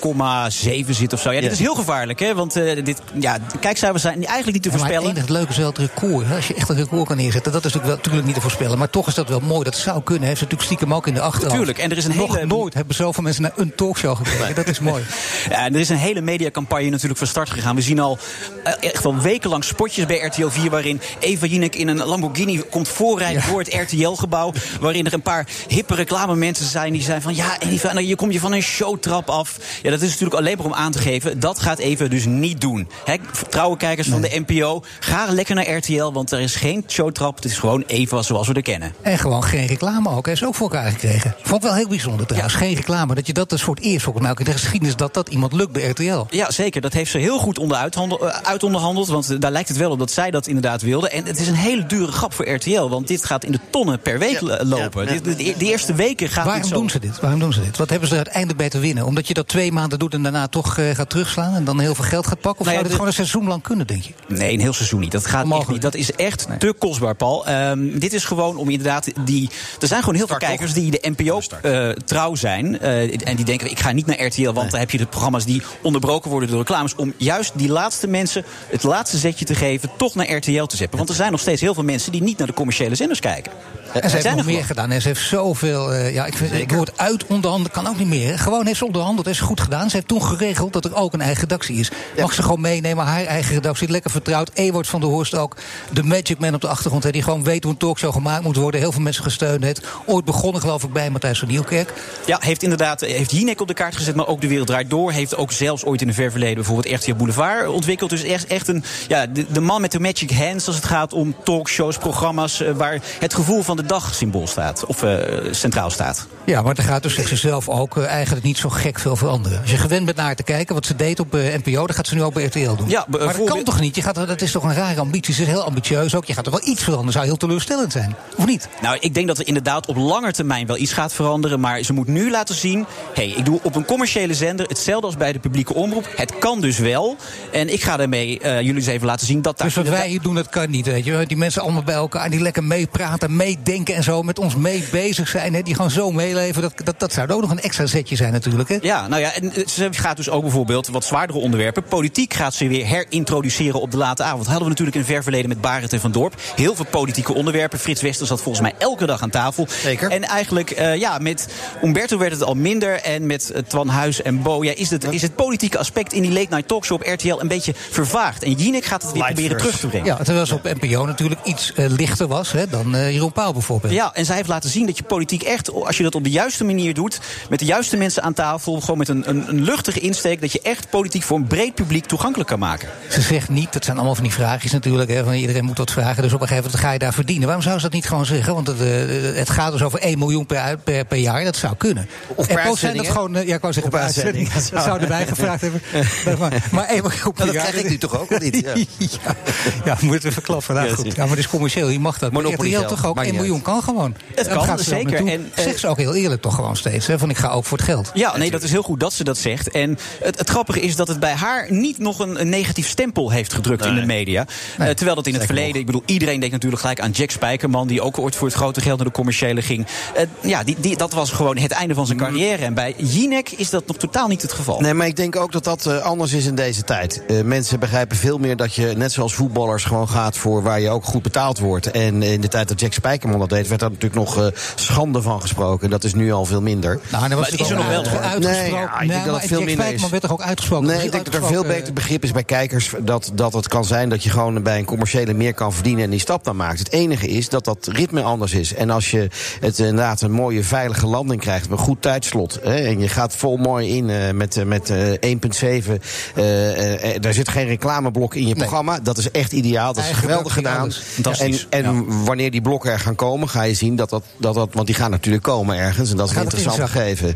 1,7 0.85 0.91
zit 0.91 1.13
of 1.13 1.21
zo. 1.21 1.33
Ja, 1.33 1.41
dit 1.41 1.53
is 1.53 1.59
heel 1.59 1.75
gevaarlijk, 1.75 2.19
hè? 2.21 2.35
Want 2.35 2.57
eh, 2.57 2.85
dit, 2.85 3.01
ja, 3.21 3.39
de 3.53 3.59
kijkcijfers 3.59 4.03
zijn 4.03 4.15
eigenlijk 4.27 4.53
niet 4.53 4.63
te 4.63 4.69
Ja, 4.71 4.77
maar 4.77 4.87
het 4.93 4.97
voorspellen. 5.03 5.33
leuke 5.33 5.51
is 5.51 5.57
wel 5.57 5.69
het 5.69 5.79
record. 5.79 6.27
hè. 6.27 6.37
Als 6.37 6.47
je 6.47 6.55
echt 6.55 6.69
een 6.69 6.77
record 6.77 7.07
kan 7.07 7.17
neerzetten, 7.17 7.53
dat 7.53 7.65
is 7.65 7.73
natuurlijk, 7.73 7.87
wel, 7.87 7.97
natuurlijk 7.97 8.27
niet 8.27 8.35
te 8.35 8.41
voorspellen. 8.41 8.79
Maar 8.79 8.91
toch 8.91 9.07
is 9.09 9.15
dat 9.15 9.29
wel 9.29 9.41
mooi. 9.41 9.65
Dat 9.65 9.77
zou 9.77 10.03
kunnen. 10.03 10.25
Heeft 10.27 10.39
ze 10.39 10.45
natuurlijk 10.45 10.71
stiekem 10.73 10.95
ook 10.95 11.07
in 11.07 11.15
de 11.15 11.21
achterhand. 11.21 11.55
Tuurlijk, 11.57 11.79
en 11.79 11.91
er 11.91 11.97
is 11.97 12.05
een 12.05 12.17
Nog 12.17 12.35
hele- 12.35 12.47
nooit 12.47 12.75
hebben 12.75 12.95
zoveel 12.95 13.23
mensen 13.23 13.43
naar 13.43 13.53
een 13.57 13.75
talkshow 13.75 14.17
gekeken. 14.17 14.55
Dat 14.55 14.67
is 14.69 14.81
mooi. 14.81 15.03
Ja, 15.51 15.65
en 15.65 15.75
er 15.75 15.81
is 15.81 15.89
een 15.89 15.97
hele 15.97 16.21
mediacampagne 16.21 16.89
natuurlijk 16.91 17.19
van 17.19 17.27
start 17.29 17.51
gegaan. 17.51 17.75
We 17.77 17.83
zien 17.83 18.01
al 18.01 18.19
eh, 18.65 18.73
echt 18.81 19.03
wel 19.03 19.17
wekenlang 19.19 19.65
spotjes 19.65 20.07
bij 20.07 20.19
RTL 20.19 20.49
4... 20.49 20.71
waarin 20.71 21.01
Eva 21.19 21.47
Jinek 21.47 21.75
in 21.77 21.89
een 21.89 22.05
Lamborghini 22.05 22.63
komt 22.71 22.89
voorrijden 22.89 23.41
Ja. 23.43 23.49
voor 23.49 23.59
het 23.61 23.75
RTL-gebouw... 23.75 24.53
waarin 24.81 25.07
er 25.07 25.13
een 25.13 25.23
paar 25.23 25.47
hippe 25.69 25.95
reclamemensen 25.95 26.67
zijn 26.67 26.77
die 26.85 27.03
zijn 27.03 27.23
van... 27.23 27.35
ja, 27.35 27.61
Eva, 27.61 27.93
nou, 27.93 28.07
je 28.07 28.17
komt 28.17 28.33
je 28.33 28.41
van 28.41 28.53
een 28.53 28.63
showtrap 28.63 29.29
af. 29.31 29.57
Ja, 29.83 29.91
dat 29.91 30.03
is 30.03 30.09
natuurlijk 30.09 30.37
alleen 30.41 30.57
maar 30.57 30.67
om 30.67 30.75
aan 30.75 30.93
te 30.93 30.99
geven... 30.99 31.41
dat 31.41 31.61
gaat 31.61 31.79
Eva 31.79 32.07
dus 32.07 32.25
niet 32.25 32.61
doen. 32.61 32.89
Hè, 33.05 33.15
trouwe 33.49 33.77
kijkers 33.77 34.09
van 34.09 34.21
de 34.21 34.43
NPO, 34.47 34.83
ga 35.01 35.27
lekker 35.33 35.55
naar 35.55 35.71
RTL... 35.77 36.13
want 36.13 36.33
er 36.33 36.41
is 36.41 36.55
geen 36.57 36.85
showtrap, 36.89 37.37
het 37.37 37.45
is 37.45 37.59
gewoon 37.59 37.85
Eva 37.87 38.23
zoals 38.23 38.49
we 38.49 38.55
er 38.55 38.63
kennen. 38.63 38.95
En 39.03 39.19
gewoon 39.19 39.45
geen 39.45 39.67
reclame 39.67 40.11
ook. 40.11 40.25
Hij 40.25 40.35
is 40.35 40.45
ook 40.45 40.55
voor 40.55 40.71
elkaar 40.73 40.91
gekregen. 40.91 41.35
Vond 41.43 41.63
ik 41.63 41.69
wel 41.69 41.77
heel 41.77 41.89
bijzonder 41.89 42.27
trouwens. 42.27 42.55
Geen 42.55 42.75
reclame. 42.75 43.15
Dat 43.15 43.27
je 43.27 43.33
dat 43.33 43.51
dus 43.51 43.63
voor 43.63 43.75
het 43.75 43.85
eerst 43.85 44.03
volgens 44.03 44.23
mij 44.25 44.33
ook 44.33 44.39
in 44.39 44.45
de 44.45 44.53
geschiedenis 44.53 44.97
dat 44.97 45.15
dat 45.15 45.29
iemand 45.29 45.53
lukt 45.53 45.73
bij 45.73 45.89
RTL. 45.89 46.25
Ja, 46.31 46.51
zeker. 46.51 46.81
Dat 46.81 46.93
heeft 46.93 47.11
ze 47.11 47.19
heel 47.19 47.39
goed 47.39 47.59
onder 47.59 47.77
uithandel, 47.77 48.29
eh, 48.29 48.39
uitonderhandeld. 48.43 49.09
Want 49.09 49.31
eh, 49.31 49.39
daar 49.41 49.51
lijkt 49.51 49.69
het 49.69 49.77
wel 49.79 49.91
op 49.91 49.99
dat 49.99 50.11
zij 50.11 50.31
dat 50.31 50.47
inderdaad 50.47 50.83
wilde. 50.83 51.09
En 51.09 51.25
het 51.25 51.39
is 51.41 51.49
een 51.49 51.55
hele 51.55 51.87
dure 51.87 52.13
grap 52.13 52.35
voor 52.35 52.49
RTL. 52.49 52.89
Want 52.89 53.07
dit 53.09 53.25
gaat 53.25 53.45
in 53.45 53.53
de 53.53 53.61
tonnen 53.71 54.01
per 54.01 54.19
week 54.19 54.41
Ja, 54.41 54.65
lopen. 54.65 55.05
ja, 55.07 55.13
ja. 55.13 55.21
De 55.59 55.65
eerste 55.65 55.95
weken 55.95 56.29
gaat 56.29 56.45
Waarom 56.63 56.81
doen 56.81 56.91
ze 56.91 56.99
dit? 56.99 57.21
Waarom 57.21 57.41
doen 57.41 57.53
ze 57.53 57.61
dit? 57.61 57.77
Wat 57.77 57.91
hebben 57.91 58.09
ze 58.09 58.15
er 58.15 58.21
uiteindelijk 58.21 58.59
bij 58.59 58.69
te 58.69 58.79
winnen? 58.79 59.05
Omdat 59.07 59.29
je 59.29 59.35
dat 59.35 59.49
twee 59.49 59.73
maanden 59.73 59.99
doet 59.99 60.15
en 60.15 60.23
daarna 60.23 60.47
toch 60.49 60.79
eh, 60.79 60.91
gaat 60.95 61.11
terugslaan 61.11 61.55
en 61.55 61.65
dan 61.65 61.81
heel 61.81 61.95
veel 61.95 62.05
geld 62.05 62.27
gaat 62.27 62.41
pakken? 62.41 62.61
Of 62.61 62.67
Nou 62.67 62.71
ja, 62.71 62.73
zou 62.75 62.83
dit 62.83 62.91
de- 62.91 62.93
gewoon 62.93 63.07
een 63.07 63.13
seizoen 63.27 63.47
lang 63.47 63.63
kunnen, 63.63 63.87
denk 63.87 64.03
je? 64.03 64.13
Nee, 64.29 64.53
een 64.53 64.61
heel 64.61 64.73
seizoen 64.73 65.01
niet. 65.01 65.13
Dat 65.13 65.27
gaat 65.27 65.33
echt 65.35 65.43
Onmogelijk. 65.43 65.73
niet. 65.73 65.83
Dat 65.83 65.95
is 65.95 66.13
echt 66.13 66.47
te 66.59 66.75
kostbaar, 66.79 67.15
Paul. 67.15 67.47
Ehm, 67.47 67.99
dit 67.99 68.13
is 68.13 68.25
gewoon 68.25 68.57
om 68.57 68.69
inderdaad 68.71 69.09
die. 69.25 69.51
Er 69.81 69.87
zijn 69.87 70.01
gewoon 70.01 70.15
heel 70.15 70.27
veel 70.27 70.37
kijkers 70.37 70.73
die 70.73 70.91
de 70.91 71.13
NPO 71.17 71.41
eh, 71.63 71.89
trouw 71.91 72.35
zijn. 72.35 72.81
eh, 72.81 73.29
en 73.29 73.37
die 73.37 73.45
denken: 73.45 73.71
ik 73.71 73.79
ga 73.79 73.93
niet 73.93 74.07
naar 74.07 74.25
RTL, 74.27 74.53
want 74.53 74.71
dan 74.71 74.81
heb 74.81 74.91
je 74.91 74.99
de 74.99 75.07
programma's 75.07 75.45
die 75.45 75.63
onderbroken 75.83 76.31
worden 76.31 76.49
door 76.49 76.59
reclames. 76.59 76.95
Om 76.95 77.13
juist 77.17 77.53
die 77.55 77.69
laatste 77.69 78.07
mensen 78.07 78.45
het 78.71 78.83
laatste 78.83 79.19
zetje 79.19 79.45
te 79.45 79.55
geven, 79.55 79.91
toch 79.97 80.15
naar 80.15 80.31
RTL 80.33 80.65
te 80.65 80.77
zetten. 80.77 80.97
Want 80.97 81.09
er 81.11 81.15
zijn 81.17 81.31
nog 81.31 81.41
steeds 81.41 81.61
heel 81.61 81.75
veel 81.75 81.83
mensen 81.83 82.13
die 82.13 82.23
niet 82.23 82.39
naar 82.39 82.47
de 82.47 82.53
commerciële 82.53 82.95
zenders 82.95 83.21
kijken. 83.21 83.53
En 83.93 84.11
ze 84.11 84.17
heeft 84.17 84.31
nog 84.31 84.39
er 84.39 84.45
meer 84.45 84.65
gedaan. 84.65 84.91
En 84.91 85.01
ze 85.03 85.09
heeft 85.09 85.27
zoveel. 85.29 85.93
eh, 85.93 86.15
ja, 86.15 86.27
ik, 86.27 86.37
vind, 86.37 86.48
ik 86.53 86.73
woord 86.73 86.99
uit 86.99 87.27
onderhandelen 87.27 87.73
kan 87.73 87.87
ook 87.87 87.99
niet 87.99 88.09
meer. 88.09 88.39
Gewoon 88.39 88.67
heeft 88.67 88.79
ze 88.79 88.87
onderhandeld. 88.87 89.27
Heeft 89.27 89.39
ze 89.39 89.45
goed 89.45 89.61
gedaan. 89.61 89.91
Ze 89.91 89.97
heeft 89.97 90.09
toen 90.09 90.23
geregeld 90.23 90.73
dat 90.73 90.85
er 90.85 90.95
ook 90.95 91.13
een 91.13 91.21
eigen 91.21 91.41
redactie 91.41 91.77
is. 91.77 91.91
Mag 92.19 92.33
ze 92.33 92.43
gewoon 92.43 92.61
meenemen. 92.61 93.05
Haar 93.05 93.25
eigen 93.25 93.55
redactie. 93.55 93.89
Lekker 93.91 94.11
vertrouwd. 94.11 94.51
Ewart 94.55 94.87
van 94.87 95.01
der 95.01 95.09
Horst 95.09 95.35
ook. 95.35 95.57
De 95.93 96.03
Magic 96.03 96.39
Man 96.39 96.55
op 96.55 96.61
de 96.61 96.69
achtergrond. 96.69 97.05
Hè, 97.05 97.11
die 97.11 97.23
gewoon 97.23 97.45
weet 97.45 97.63
hoe 97.63 97.73
een 97.73 97.79
talkshow 97.79 98.13
gemaakt 98.13 98.43
moet 98.43 98.57
worden. 98.57 98.81
Heel 98.81 98.93
veel 98.93 99.03
mensen 99.03 99.23
gesteund 99.23 99.63
heeft. 99.63 99.87
Ooit 100.07 100.25
begonnen, 100.25 100.61
geloof 100.61 100.85
ik, 100.85 100.93
bij 100.93 101.11
Matthijs 101.11 101.39
van 101.39 101.49
Nieuwkerk. 101.49 101.93
Ja, 102.27 102.39
heeft 102.41 102.63
inderdaad 102.63 103.01
heeft 103.01 103.31
Jinek 103.31 103.61
op 103.61 103.69
de 103.69 103.75
kaart 103.75 103.97
gezet, 103.97 104.15
maar 104.15 104.27
ook 104.27 104.41
de 104.41 104.49
wereld 104.49 104.67
draait 104.67 104.91
door. 104.91 105.13
Heeft 105.13 105.37
ook 105.37 105.53
zelfs 105.53 105.85
ooit 105.85 106.01
in 106.01 106.09
een 106.09 106.15
ver 106.15 106.31
verleden 106.31 106.55
bijvoorbeeld 106.55 106.95
RTL 106.95 107.15
Boulevard 107.15 107.69
ontwikkeld. 107.69 108.11
Dus 108.11 108.23
echt, 108.23 108.47
echt 108.47 108.69
een, 108.69 108.85
ja, 109.09 109.27
de, 109.27 109.47
de 109.53 109.61
man 109.61 109.81
met 109.81 109.93
de 109.93 110.01
magic 110.01 110.31
hands 110.31 110.67
als 110.67 110.77
het 110.77 110.85
gaat 110.85 111.13
om 111.13 111.35
talkshows, 111.45 111.99
programma's... 111.99 112.61
eh, 112.61 112.73
waar 112.73 112.99
het 113.19 113.35
gevoel 113.35 113.63
van 113.63 113.77
de 113.77 113.87
dag 113.87 114.15
symbool 114.15 114.47
staat, 114.47 114.87
of 114.87 115.03
eh, 115.03 115.19
centraal 115.51 115.91
staat. 115.91 116.27
Ja, 116.49 116.63
maar 116.63 116.77
er 116.77 116.83
gaat 116.83 117.03
dus 117.03 117.15
zegt 117.15 117.29
ze 117.29 117.37
zelf 117.37 117.69
ook 117.69 117.97
eh, 117.97 118.07
eigenlijk 118.07 118.45
niet 118.45 118.59
zo 118.59 118.69
gek 118.69 118.99
veel 118.99 119.17
veranderen. 119.17 119.61
Als 119.61 119.71
je 119.71 119.77
gewend 119.77 120.05
bent 120.05 120.17
naar 120.17 120.37
te 120.37 120.43
kijken, 120.43 120.75
wat 120.75 120.87
ze 120.87 120.97
deed 120.97 121.21
op 121.21 121.35
eh, 121.35 121.55
NPO, 121.65 121.87
dan 121.87 121.95
gaat 121.95 122.07
ze 122.07 122.15
nu 122.15 122.23
ook 122.23 122.35
bij 122.35 122.45
RTL 122.45 122.75
doen. 122.75 122.89
Ja, 122.89 123.07
maar 123.09 123.21
dat 123.21 123.45
kan 123.45 123.65
toch 123.65 123.81
niet? 123.81 123.95
Je 123.95 124.03
gaat, 124.03 124.15
dat 124.15 124.41
is 124.41 124.53
toch 124.53 124.63
een 124.63 124.75
rare 124.75 125.01
ambitie? 125.01 125.35
Ze 125.35 125.43
is 125.43 125.49
heel 125.49 125.63
ambitieus 125.63 126.15
ook. 126.15 126.25
Je 126.25 126.33
gaat 126.33 126.47
er 126.47 126.53
wel 126.53 126.61
iets 126.65 126.83
veranderen. 126.83 127.13
Zou 127.13 127.25
heel 127.25 127.37
teleurstellend 127.37 127.93
zijn, 127.93 128.17
of 128.37 128.47
niet? 128.47 128.69
Nou, 128.83 128.97
ik 129.01 129.15
denk 129.15 129.27
dat 129.27 129.39
er 129.39 129.47
inderdaad 129.47 129.87
op 129.87 129.97
lange 129.97 130.33
termijn 130.33 130.67
wel 130.67 130.77
iets 130.77 130.93
gaat 130.93 131.13
veranderen. 131.13 131.61
Maar 131.61 131.83
ze 131.83 131.93
moet 131.93 132.07
nu 132.07 132.31
laten 132.31 132.55
zien: 132.55 132.87
hé, 133.15 133.29
hey, 133.29 133.39
ik 133.39 133.45
doe 133.45 133.61
op 133.63 133.75
een 133.75 133.85
commerciële 133.85 134.35
zender 134.35 134.67
hetzelfde 134.67 135.07
als 135.07 135.17
bij 135.17 135.33
de 135.33 135.39
publieke 135.39 135.75
omroep. 135.75 136.09
Het 136.17 136.39
kan 136.39 136.61
dus 136.61 136.79
wel. 136.79 137.17
En 137.53 137.73
ik 137.73 137.83
ga 137.83 137.97
daarmee 137.97 138.41
eh, 138.41 138.57
jullie 138.57 138.75
eens 138.75 138.87
even 138.87 139.07
laten 139.07 139.27
zien 139.27 139.43
dat 139.43 139.59
daar. 139.59 139.67
Dus 139.67 139.77
wat 139.77 139.89
wij 139.89 140.09
hier 140.09 140.23
doen, 140.23 140.35
dat 140.35 140.49
kan 140.49 140.71
niet, 140.71 140.87
weet 140.87 141.05
je. 141.05 141.25
Die 141.27 141.37
mensen 141.37 141.63
allemaal 141.63 141.83
bij 141.83 141.95
elkaar, 141.95 142.31
die 142.31 142.41
lekker 142.41 142.65
meepraten, 142.65 143.37
meedenken 143.37 143.95
en 143.95 144.03
zo, 144.03 144.23
met 144.23 144.39
ons 144.39 144.57
mee 144.57 144.85
bezig 144.91 145.29
zijn, 145.29 145.55
hè, 145.55 145.63
die 145.63 145.75
gewoon 145.75 145.91
zo 145.91 146.13
Dat, 146.61 146.73
dat, 146.85 147.01
dat 147.01 147.13
zou 147.13 147.31
ook 147.31 147.41
nog 147.41 147.51
een 147.51 147.61
extra 147.61 147.87
zetje 147.87 148.17
zijn 148.17 148.33
natuurlijk, 148.33 148.69
hè? 148.69 148.79
Ja, 148.81 149.09
nou 149.09 149.21
ja, 149.23 149.33
en 149.33 149.55
eh, 149.55 149.67
ze 149.67 149.89
gaat 149.91 150.17
dus 150.17 150.31
ook 150.31 150.43
bijvoorbeeld 150.43 150.89
wat 150.89 151.05
zwaardere 151.05 151.39
onderwerpen. 151.39 151.83
Politiek 151.83 152.35
gaat 152.35 152.55
ze 152.55 152.69
weer 152.69 152.87
herintroduceren 152.87 153.81
op 153.81 153.91
de 153.91 153.97
late 153.97 154.23
avond. 154.23 154.47
Hadden 154.47 154.63
we 154.63 154.69
natuurlijk 154.69 154.97
in 154.97 155.05
ver 155.05 155.23
verleden 155.23 155.49
met 155.49 155.61
Barend 155.61 155.93
en 155.93 156.01
Van 156.01 156.13
Dorp. 156.13 156.35
Heel 156.57 156.75
veel 156.75 156.85
politieke 156.85 157.35
onderwerpen. 157.35 157.79
Frits 157.79 158.03
Wester 158.03 158.27
zat 158.27 158.43
volgens 158.43 158.63
mij 158.63 158.75
elke 158.79 159.07
dag 159.07 159.23
aan 159.23 159.31
tafel. 159.31 159.67
Zeker. 159.83 160.11
En 160.11 160.25
eigenlijk, 160.25 160.71
eh, 160.71 160.97
ja, 160.97 161.19
met 161.19 161.49
Umberto 161.85 162.19
werd 162.19 162.33
het 162.33 162.43
al 162.43 162.55
minder. 162.55 163.01
En 163.01 163.27
met 163.27 163.51
eh, 163.51 163.63
Twan 163.63 163.89
Huis 163.89 164.23
en 164.23 164.43
Bo, 164.43 164.65
ja, 164.65 164.73
is, 164.75 164.91
het, 164.91 165.05
is 165.05 165.23
het 165.23 165.35
politieke 165.35 165.79
aspect 165.79 166.13
in 166.13 166.23
die 166.23 166.33
late 166.33 166.47
night 166.51 166.69
talkshow 166.69 167.01
op 167.01 167.07
RTL 167.07 167.41
een 167.41 167.49
beetje 167.49 167.75
vervaagd. 167.91 168.43
En 168.43 168.53
Jinek 168.53 168.85
gaat 168.85 169.03
het 169.03 169.13
weer 169.13 169.23
Light 169.23 169.35
proberen 169.35 169.61
first. 169.61 169.79
terug 169.79 169.81
te 169.81 169.99
brengen. 169.99 170.17
Ja, 170.19 170.25
terwijl 170.25 170.47
ze 170.47 170.55
op 170.55 170.75
NPO 170.81 171.07
natuurlijk 171.07 171.41
iets 171.45 171.73
lichter 171.77 172.27
was 172.27 172.53
hè, 172.53 172.67
dan 172.67 172.91
Jeroen 172.91 173.33
Pauw 173.33 173.53
bijvoorbeeld. 173.53 173.93
Ja, 173.93 174.15
en 174.15 174.25
zij 174.25 174.37
heeft 174.37 174.49
laten 174.49 174.71
zien 174.71 174.87
dat 174.87 174.97
je 174.97 175.03
politiek 175.03 175.43
echt, 175.43 175.73
als 175.73 175.97
je 175.97 176.03
dat 176.03 176.15
op 176.15 176.25
de 176.29 176.35
juiste 176.35 176.65
manier 176.65 176.95
doet, 176.95 177.21
met 177.49 177.59
de 177.59 177.65
juiste 177.65 177.97
mensen 177.97 178.23
aan 178.23 178.35
tafel, 178.35 178.81
gewoon 178.81 178.99
met 178.99 179.09
een, 179.09 179.29
een, 179.29 179.49
een 179.49 179.63
luchtige 179.63 180.01
insteek, 180.01 180.41
dat 180.41 180.53
je 180.53 180.61
echt 180.63 180.91
politiek 180.91 181.23
voor 181.23 181.37
een 181.37 181.47
breed 181.47 181.75
publiek 181.75 182.05
toegankelijk 182.05 182.49
kan 182.49 182.59
maken. 182.59 182.89
Ze 183.09 183.21
zegt 183.21 183.49
niet, 183.49 183.73
dat 183.73 183.85
zijn 183.85 183.97
allemaal 183.97 184.15
van 184.15 184.25
die 184.25 184.33
vraagjes 184.33 184.73
natuurlijk, 184.73 185.11
hè, 185.11 185.25
van 185.25 185.33
iedereen 185.33 185.65
moet 185.65 185.79
wat 185.79 185.91
vragen, 185.91 186.23
dus 186.23 186.33
op 186.33 186.41
een 186.41 186.47
gegeven 186.49 186.71
moment 186.71 186.85
ga 186.87 186.93
je 186.93 186.99
daar 186.99 187.13
verdienen. 187.15 187.45
Waarom 187.45 187.63
zou 187.63 187.77
ze 187.77 187.83
dat 187.83 187.93
niet 187.93 188.07
gewoon 188.07 188.27
zeggen? 188.27 188.55
Want 188.55 188.67
het, 188.67 188.81
eh, 188.81 188.87
het 189.35 189.51
gaat 189.51 189.73
dus 189.73 189.83
over 189.83 190.01
1 190.01 190.19
miljoen 190.19 190.47
per, 190.47 190.79
per, 190.85 191.05
per 191.05 191.19
jaar, 191.19 191.45
dat 191.45 191.57
zou 191.57 191.75
kunnen. 191.77 192.09
Of 192.35 192.47
per 192.47 192.59
En 192.59 192.69
Post 192.69 192.81
zijn 192.81 192.97
dat 192.97 193.09
gewoon, 193.09 193.37
eh, 193.37 193.47
ja, 193.47 193.55
ik 193.55 193.61
wou 193.61 193.73
zeggen 193.73 193.93
per 193.93 194.01
uitzending. 194.01 194.53
Dat 194.53 194.83
zouden 194.83 195.09
wij 195.09 195.27
gevraagd 195.27 195.61
hebben. 195.61 195.83
maar, 196.39 196.69
maar 196.73 196.89
1 196.89 197.03
miljoen 197.03 197.33
per 197.33 197.45
Nou, 197.45 197.47
dat 197.47 197.55
jaar. 197.55 197.67
krijg 197.67 197.85
ik 197.85 197.91
nu 197.91 197.99
toch 197.99 198.21
ook, 198.21 198.31
of 198.31 198.41
niet? 198.41 198.57
Ja. 198.69 198.75
ja, 198.99 199.37
ja, 199.85 199.97
moet 200.01 200.15
het 200.15 200.25
even 200.25 200.43
klappen. 200.43 200.75
Nou, 200.75 200.89
Ja, 200.89 200.95
goed. 200.95 201.07
ja, 201.15 201.21
maar 201.21 201.29
het 201.29 201.39
is 201.39 201.49
commercieel, 201.49 201.89
je 201.89 201.99
mag 202.01 202.19
dat. 202.19 202.33
Geld, 202.59 202.89
toch 202.89 203.07
ook 203.07 203.15
maakt 203.15 203.27
1 203.27 203.37
niet 203.37 203.45
miljoen 203.45 203.63
kan 203.63 203.83
gewoon. 203.83 204.15
Het 204.35 204.49
kan, 204.49 204.63
gaat 204.65 204.81
ze 204.81 204.95
ook 204.95 205.09
zeker. 205.09 205.27
En, 205.27 205.51
eh, 205.55 205.63
Zegt 205.65 205.79
ze 205.79 205.87
ook 205.87 205.97
heel 205.97 206.13
eerlijk 206.19 206.43
toch 206.43 206.55
gewoon 206.55 206.77
steeds. 206.77 207.07
Hè? 207.07 207.19
Van 207.19 207.31
ik 207.31 207.37
ga 207.37 207.49
ook 207.49 207.65
voor 207.65 207.79
het 207.79 207.87
geld. 207.87 208.11
Ja, 208.15 208.37
nee, 208.37 208.51
dat 208.51 208.63
is 208.63 208.71
heel 208.71 208.83
goed 208.83 209.01
dat 209.01 209.13
ze 209.13 209.25
dat 209.25 209.39
zegt. 209.39 209.71
En 209.71 209.99
het, 210.23 210.39
het 210.39 210.49
grappige 210.49 210.81
is 210.81 210.97
dat 210.97 211.09
het 211.09 211.21
bij 211.21 211.33
haar 211.33 211.67
niet 211.73 211.99
nog 211.99 212.19
een, 212.19 212.41
een 212.41 212.49
negatief 212.49 212.89
stempel 212.89 213.31
heeft 213.31 213.53
gedrukt 213.53 213.85
in 213.85 213.95
de 213.95 214.07
media. 214.07 214.47
Eh, 214.79 214.89
terwijl 214.89 215.17
dat 215.17 215.27
in 215.27 215.35
het 215.35 215.45
verleden, 215.45 215.81
ik 215.81 215.87
bedoel, 215.87 216.03
iedereen 216.07 216.41
denkt 216.41 216.55
natuurlijk 216.55 216.81
gelijk 216.81 217.01
aan 217.01 217.11
Jack 217.11 217.31
Spijkerman, 217.31 217.87
die 217.87 218.01
ook 218.01 218.19
ooit 218.19 218.37
voor 218.37 218.47
het 218.47 218.57
grote 218.57 218.81
geld 218.81 218.97
naar 218.97 219.07
de 219.07 219.13
commerciële 219.13 219.63
ging. 219.63 219.87
Eh, 220.15 220.23
ja, 220.41 220.65
die, 220.65 220.77
die, 220.81 220.97
dat 220.97 221.13
was 221.13 221.31
gewoon 221.31 221.57
het 221.59 221.73
einde 221.73 221.95
van 221.95 222.07
zijn 222.07 222.19
carrière. 222.19 222.65
En 222.65 222.75
bij 222.75 222.95
Jinek 222.97 223.51
is 223.51 223.71
dat 223.71 223.87
nog 223.87 223.97
totaal 223.97 224.29
niet 224.29 224.43
het 224.43 224.53
geval. 224.53 224.81
Nee, 224.81 224.95
maar 224.95 225.07
ik 225.07 225.17
denk 225.17 225.37
ook 225.37 225.53
dat 225.53 225.65
dat 225.65 225.87
eh, 225.87 225.99
anders 225.99 226.33
is 226.33 226.47
in 226.47 226.55
deze 226.55 226.85
tijd. 226.85 227.23
Eh, 227.27 227.43
mensen 227.43 227.81
begrijpen 227.81 228.17
veel 228.17 228.39
meer 228.39 228.57
dat 228.57 228.75
je, 228.75 228.93
net 228.97 229.13
zoals 229.13 229.35
voetballers, 229.35 229.85
gewoon 229.85 230.09
gaat 230.09 230.37
voor 230.37 230.63
waar 230.63 230.81
je 230.81 230.91
ook 230.91 231.05
goed 231.05 231.23
betaald 231.23 231.59
wordt. 231.59 231.91
En 231.91 232.23
in 232.23 232.41
de 232.41 232.49
tijd 232.49 232.69
dat 232.69 232.81
Jack 232.81 232.93
Spijkerman 232.93 233.39
dat 233.39 233.49
deed, 233.49 233.69
werd 233.69 233.81
daar 233.81 233.91
natuurlijk 233.91 234.21
nog 234.21 234.37
eh, 234.37 234.47
schande 234.75 235.23
van 235.23 235.41
gesproken. 235.41 235.91
Dat 235.91 235.98
is 236.05 236.15
nu 236.15 236.33
al 236.33 236.45
veel 236.45 236.63
minder. 236.63 237.01
Nou, 237.11 237.31
er 237.31 237.37
was 237.37 237.51
Maar 237.51 237.61
is 237.61 237.71
er 237.71 237.77
nog 237.77 237.89
wel 237.89 238.05
uitgesproken. 238.07 238.41
Nee, 238.41 238.71
ja, 238.71 239.01
ik 239.01 239.09
denk 239.09 239.25
dat 239.25 239.41
het 239.41 239.47
veel 239.47 239.63
minder 239.63 239.93
is. 239.93 240.09
werd 240.09 240.23
toch 240.23 240.33
ook 240.33 240.43
uitgesproken? 240.43 240.87
Nee, 240.87 241.05
ik 241.05 241.13
denk 241.13 241.25
dat 241.25 241.35
er 241.35 241.45
veel 241.45 241.65
beter 241.65 241.93
begrip 241.93 242.25
is 242.25 242.33
bij 242.33 242.45
kijkers 242.45 242.93
dat, 243.01 243.31
dat 243.35 243.53
het 243.53 243.69
kan 243.69 243.85
zijn 243.85 244.09
dat 244.09 244.23
je 244.23 244.31
gewoon 244.31 244.63
bij 244.63 244.79
een 244.79 244.85
commerciële 244.85 245.35
meer 245.35 245.55
kan 245.55 245.73
verdienen 245.73 246.05
en 246.05 246.11
die 246.11 246.21
stap 246.21 246.45
dan 246.45 246.57
maakt. 246.57 246.79
Het 246.79 246.93
enige 246.93 247.29
is 247.29 247.49
dat 247.49 247.65
dat 247.65 247.87
ritme 247.87 248.23
anders 248.23 248.53
is. 248.53 248.75
En 248.75 248.91
als 248.91 249.11
je 249.11 249.29
het 249.61 249.79
inderdaad 249.79 250.21
een 250.21 250.33
mooie 250.33 250.65
veilige 250.65 251.07
landing 251.07 251.41
krijgt 251.41 251.69
met 251.69 251.79
een 251.79 251.85
goed 251.85 252.03
tijdslot 252.03 252.59
hè, 252.63 252.77
en 252.77 253.01
je 253.01 253.09
gaat 253.09 253.37
vol 253.37 253.57
mooi 253.57 253.97
in 253.97 254.11
eh, 254.11 254.31
met, 254.33 254.57
eh, 254.57 254.65
met 254.65 254.91
eh, 254.91 255.13
1.7, 255.21 256.01
eh, 256.35 257.15
eh, 257.15 257.21
daar 257.21 257.33
zit 257.33 257.49
geen 257.49 257.67
reclameblok 257.67 258.35
in 258.35 258.47
je 258.47 258.55
programma. 258.55 258.99
Dat 259.01 259.19
is 259.19 259.31
echt 259.31 259.53
ideaal. 259.53 259.93
Dat 259.93 259.97
is 259.97 260.03
Eigen 260.03 260.23
geweldig 260.23 260.53
gedaan. 260.53 260.93
En, 261.39 261.59
en 261.71 262.25
wanneer 262.25 262.51
die 262.51 262.61
blokken 262.61 262.93
er 262.93 263.01
gaan 263.01 263.15
komen, 263.15 263.49
ga 263.49 263.63
je 263.63 263.75
zien 263.75 263.97
dat 263.97 264.11
dat, 264.11 264.23
dat, 264.37 264.55
dat 264.55 264.69
want 264.73 264.87
die 264.87 264.97
gaan 264.97 265.11
natuurlijk 265.11 265.45
komen 265.45 265.77
ergens 265.89 266.11
en 266.11 266.17
dat 266.17 266.31
is 266.31 266.37
een 266.37 266.43
interessant 266.43 266.91
gegeven. 266.91 267.35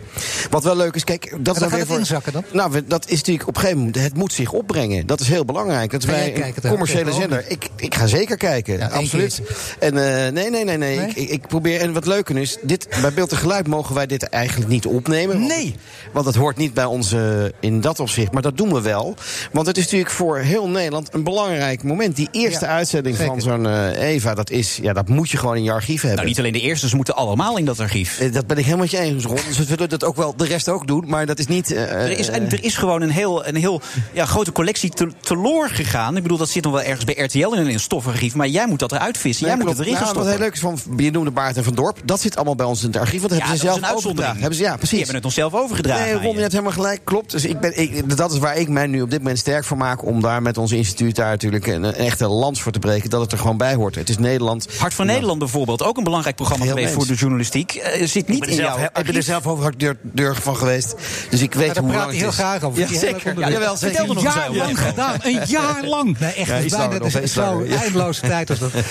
Wat 0.51 0.65
wel 0.65 0.77
leuk 0.77 0.95
is, 0.95 1.05
kijk, 1.05 1.21
dat 1.31 1.31
is 1.33 1.43
dan 1.45 1.55
dan 1.55 1.63
gaat 1.63 1.71
weer 1.71 1.79
het 1.79 1.89
voor. 1.89 1.99
inzakken 1.99 2.33
dan? 2.33 2.45
Nou, 2.53 2.83
dat 2.87 3.09
is 3.09 3.17
natuurlijk 3.17 3.49
op 3.49 3.55
een 3.55 3.61
gegeven 3.61 3.79
moment. 3.85 4.03
Het 4.03 4.17
moet 4.17 4.33
zich 4.33 4.53
opbrengen. 4.53 5.07
Dat 5.07 5.21
is 5.21 5.29
heel 5.29 5.45
belangrijk. 5.45 5.91
Dat 5.91 6.05
wij 6.05 6.55
een 6.63 6.69
commerciële 6.69 7.13
zender. 7.13 7.45
Ik, 7.49 7.69
ik 7.77 7.95
ga 7.95 8.07
zeker 8.07 8.37
kijken. 8.37 8.79
Ja, 8.79 8.87
absoluut. 8.87 9.43
En 9.79 9.97
eh, 9.97 10.33
nee, 10.33 10.51
nee, 10.51 10.65
nee, 10.65 10.77
nee. 10.77 10.99
Nee? 10.99 11.09
Ik, 11.15 11.31
ik, 11.31 11.47
probeer. 11.47 11.81
En 11.81 11.93
wat 11.93 12.07
leuker 12.07 12.37
is, 12.39 12.57
dit, 12.63 12.89
bij 13.01 13.13
Beeld 13.13 13.31
en 13.31 13.37
Geluid 13.37 13.67
mogen 13.67 13.95
wij 13.95 14.07
dit 14.07 14.23
eigenlijk 14.23 14.71
niet 14.71 14.87
opnemen. 14.87 15.37
Want- 15.37 15.49
Nee. 15.49 15.75
Want 16.13 16.27
het 16.27 16.35
hoort 16.35 16.57
niet 16.57 16.75
bij 16.75 16.85
ons 16.85 17.13
eh, 17.13 17.45
in 17.61 17.81
dat 17.81 18.01
opzicht. 18.01 18.33
Maar 18.33 18.43
dat 18.43 18.57
doen 18.57 18.73
we 18.73 18.81
wel. 18.81 19.15
Want 19.53 19.67
het 19.67 19.77
is 19.77 19.83
natuurlijk 19.85 20.11
voor 20.11 20.39
heel 20.39 20.69
Nederland 20.69 21.15
een 21.15 21.25
belangrijk 21.25 21.83
moment. 21.83 22.17
Die 22.17 22.29
eerste 22.31 22.65
Ja, 22.65 22.71
uitzending 22.71 23.17
van 23.17 23.41
zo'n 23.41 23.67
eh, 23.67 24.03
Eva, 24.09 24.35
dat, 24.35 24.51
is, 24.51 24.79
ja, 24.83 24.93
dat 24.93 25.09
moet 25.09 25.31
je 25.31 25.37
gewoon 25.37 25.57
in 25.57 25.63
je 25.63 25.73
archief 25.73 26.01
hebben. 26.01 26.17
Nou, 26.17 26.29
niet 26.29 26.39
alleen 26.39 26.53
de 26.53 26.61
eerste, 26.61 26.89
ze 26.89 26.97
moeten 26.97 27.15
allemaal 27.17 27.59
in 27.59 27.65
dat 27.65 27.81
archief. 27.81 28.31
Dat 28.33 28.42
ben 28.47 28.57
ik 28.57 28.65
helemaal 28.65 28.85
met 28.85 28.91
je 28.91 28.99
eens, 28.99 29.25
Ron. 29.25 29.37
Dus 29.49 29.59
we 29.59 29.65
willen 29.65 29.89
dat 29.89 30.05
ook 30.05 30.17
wel 30.17 30.35
de 30.37 30.45
rest 30.45 30.69
ook 30.69 30.87
doen. 30.87 31.05
Maar 31.07 31.27
dat 31.27 31.39
is 31.39 31.47
niet. 31.47 31.73
eh, 31.73 31.93
Er 31.93 32.19
is, 32.19 32.29
eh, 32.29 32.53
er 32.53 32.65
is 32.65 32.77
gewoon 32.77 33.03
een 33.03 33.11
heel, 33.11 33.47
een 33.47 33.57
heel 33.57 33.81
ja, 34.13 34.25
grote 34.25 34.53
collectie 34.53 34.91
te, 34.91 35.09
teloor 35.21 35.69
gegaan. 35.69 36.17
Ik 36.17 36.23
bedoel, 36.23 36.39
dat 36.39 36.49
zit 36.49 36.65
nog 36.65 36.73
wel 36.73 36.83
ergens 36.83 37.05
bij 37.05 37.15
RTL 37.25 37.53
in 37.55 37.67
een 37.67 37.81
stoffenarchief. 37.81 38.35
Maar 38.35 38.49
jij 38.49 38.67
moet 38.67 38.79
dat 38.79 38.93
eruit 38.93 39.19
vissen. 39.19 39.47
jij 39.47 39.57
moet 39.57 39.69
het 39.69 39.79
erin 39.79 39.95
gaan 39.97 40.03
Nou, 40.05 40.17
Wat 40.19 40.27
heel 40.27 40.39
leuk 40.39 40.53
is 40.53 40.61
van, 40.61 40.79
je 40.97 41.11
noemde 41.11 41.31
Baart 41.31 41.57
en 41.57 41.65
Van 41.65 41.75
Dorp. 41.75 41.99
Dat 42.05 42.21
zit 42.21 42.37
allemaal 42.37 42.55
bij 42.55 42.67
ons 42.67 42.81
in 42.83 42.87
het 42.87 42.97
archief. 42.97 43.19
Want 43.21 43.31
dat 43.33 43.39
Ja, 43.41 43.47
hebben 43.47 43.61
ze 43.67 43.67
dat 43.67 43.79
zelf 43.79 43.95
overgedragen. 43.97 44.39
Hebben 44.41 44.57
ze, 44.59 44.63
ja, 44.63 44.77
precies. 44.77 44.89
Die 44.91 44.99
hebben 44.99 45.17
het 45.17 45.25
ons 45.25 45.35
zelf 45.35 45.55
overgedragen. 45.55 46.05
Nee, 46.05 46.15
Ron, 46.23 46.35
je. 46.35 46.41
hebt 46.41 46.53
helemaal 46.53 46.73
gelijk. 46.73 47.01
Klopt. 47.05 47.31
Dus 47.31 47.45
ik 47.45 47.61
ben, 47.61 47.81
ik, 47.81 48.17
dat 48.17 48.33
is 48.33 48.39
waar 48.39 48.57
ik 48.57 48.69
mij 48.69 48.87
nu 48.87 49.03
op 49.03 49.11
dit 49.11 49.19
moment 49.19 49.39
sterk 49.39 49.65
voor 49.65 49.77
maak. 49.77 50.05
Om 50.05 50.21
daar 50.21 50.43
met 50.43 50.59
ons 50.59 50.73
instituut 50.73 51.17
daar 51.17 51.31
natuurlijk 51.31 51.67
een, 51.67 51.83
een 51.83 51.95
echte 51.95 52.29
lans 52.29 52.63
voor 52.63 52.73
te 52.73 52.79
breken. 52.79 53.11
Dat 53.11 53.21
het 53.21 53.33
er 53.33 53.39
gewoon 53.39 53.57
bij 53.57 53.75
hoort. 53.75 53.95
Het 53.95 54.09
is 54.09 54.19
Nederland. 54.19 54.67
Hart 54.79 54.95
van 54.95 55.07
Nederland 55.07 55.39
bijvoorbeeld, 55.39 55.83
ook 55.83 55.97
een 55.97 56.05
belangrijk 56.05 56.37
programma 56.37 56.65
geweest 56.67 56.93
voor 56.95 57.07
de 57.07 57.15
journalistiek. 57.15 57.75
eh, 57.75 58.07
zit 58.07 58.29
Ik 58.35 58.41
niet 58.41 58.49
ben, 58.49 58.59
in 58.59 58.59
er 58.59 58.65
jouw 58.65 58.77
zelf, 58.79 58.99
ik 58.99 59.05
ben 59.07 59.15
er 59.17 59.23
zelf 59.23 59.47
over 59.47 59.75
deur 60.03 60.37
van 60.37 60.57
geweest. 60.57 60.95
Dus 61.31 61.41
ik 61.41 61.55
weet 61.55 61.67
Ja, 61.67 61.73
daar 61.73 61.83
hoe 61.83 61.93
praat 61.93 62.03
lang 62.03 62.11
het 62.13 62.21
heel 62.21 62.31
is. 62.31 62.35
graag 62.35 62.63
over. 62.63 62.81
Ja, 62.81 62.99
zeker. 62.99 63.39
Ja, 63.39 63.51
jawel, 63.51 63.77
zeker. 63.77 63.97
Er 63.99 64.05
Een 64.11 64.17
over. 64.17 64.23
jaar 64.23 64.51
lang 64.53 64.79
gedaan. 64.81 65.19
Een 65.23 65.41
jaar 65.47 65.85
lang. 65.95 66.19
Nee, 66.19 66.33
echt. 66.33 66.49
Ja, 66.49 66.55
het 66.55 66.65
is 66.65 66.71
bijna, 66.71 66.99
dat 66.99 67.15
is 67.23 67.33
zo 67.33 67.65
eindeloze 67.65 68.21
tijd. 68.21 68.51
Als 68.51 68.59
dat. 68.59 68.71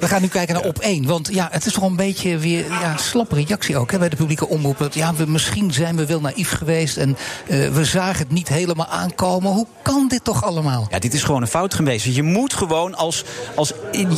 We 0.00 0.08
gaan 0.08 0.22
nu 0.22 0.28
kijken 0.28 0.54
naar 0.54 0.64
op 0.64 0.78
één. 0.78 1.06
Want 1.06 1.28
ja, 1.32 1.48
het 1.50 1.66
is 1.66 1.72
toch 1.72 1.84
een 1.84 1.96
beetje 1.96 2.38
weer 2.38 2.64
ja, 2.68 2.96
slappe 2.96 3.34
reactie 3.34 3.76
ook 3.76 3.90
hè, 3.90 3.98
bij 3.98 4.08
de 4.08 4.16
publieke 4.16 4.48
omroep. 4.48 4.78
Dat, 4.78 4.94
ja, 4.94 5.14
we, 5.14 5.26
misschien 5.26 5.72
zijn 5.72 5.96
we 5.96 6.06
wel 6.06 6.20
naïef 6.20 6.50
geweest 6.50 6.96
en 6.96 7.16
eh, 7.46 7.68
we 7.68 7.84
zagen 7.84 8.18
het 8.18 8.30
niet 8.30 8.48
helemaal 8.48 8.86
aankomen. 8.86 9.52
Hoe 9.52 9.66
kan 9.82 10.08
dit 10.08 10.24
toch 10.24 10.44
allemaal? 10.44 10.86
Ja, 10.90 10.98
dit 10.98 11.14
is 11.14 11.22
gewoon 11.22 11.42
een 11.42 11.48
fout 11.48 11.74
geweest. 11.74 12.04
Je 12.04 12.22
moet 12.22 12.54
gewoon 12.54 12.94
als, 12.94 13.24
als 13.54 13.72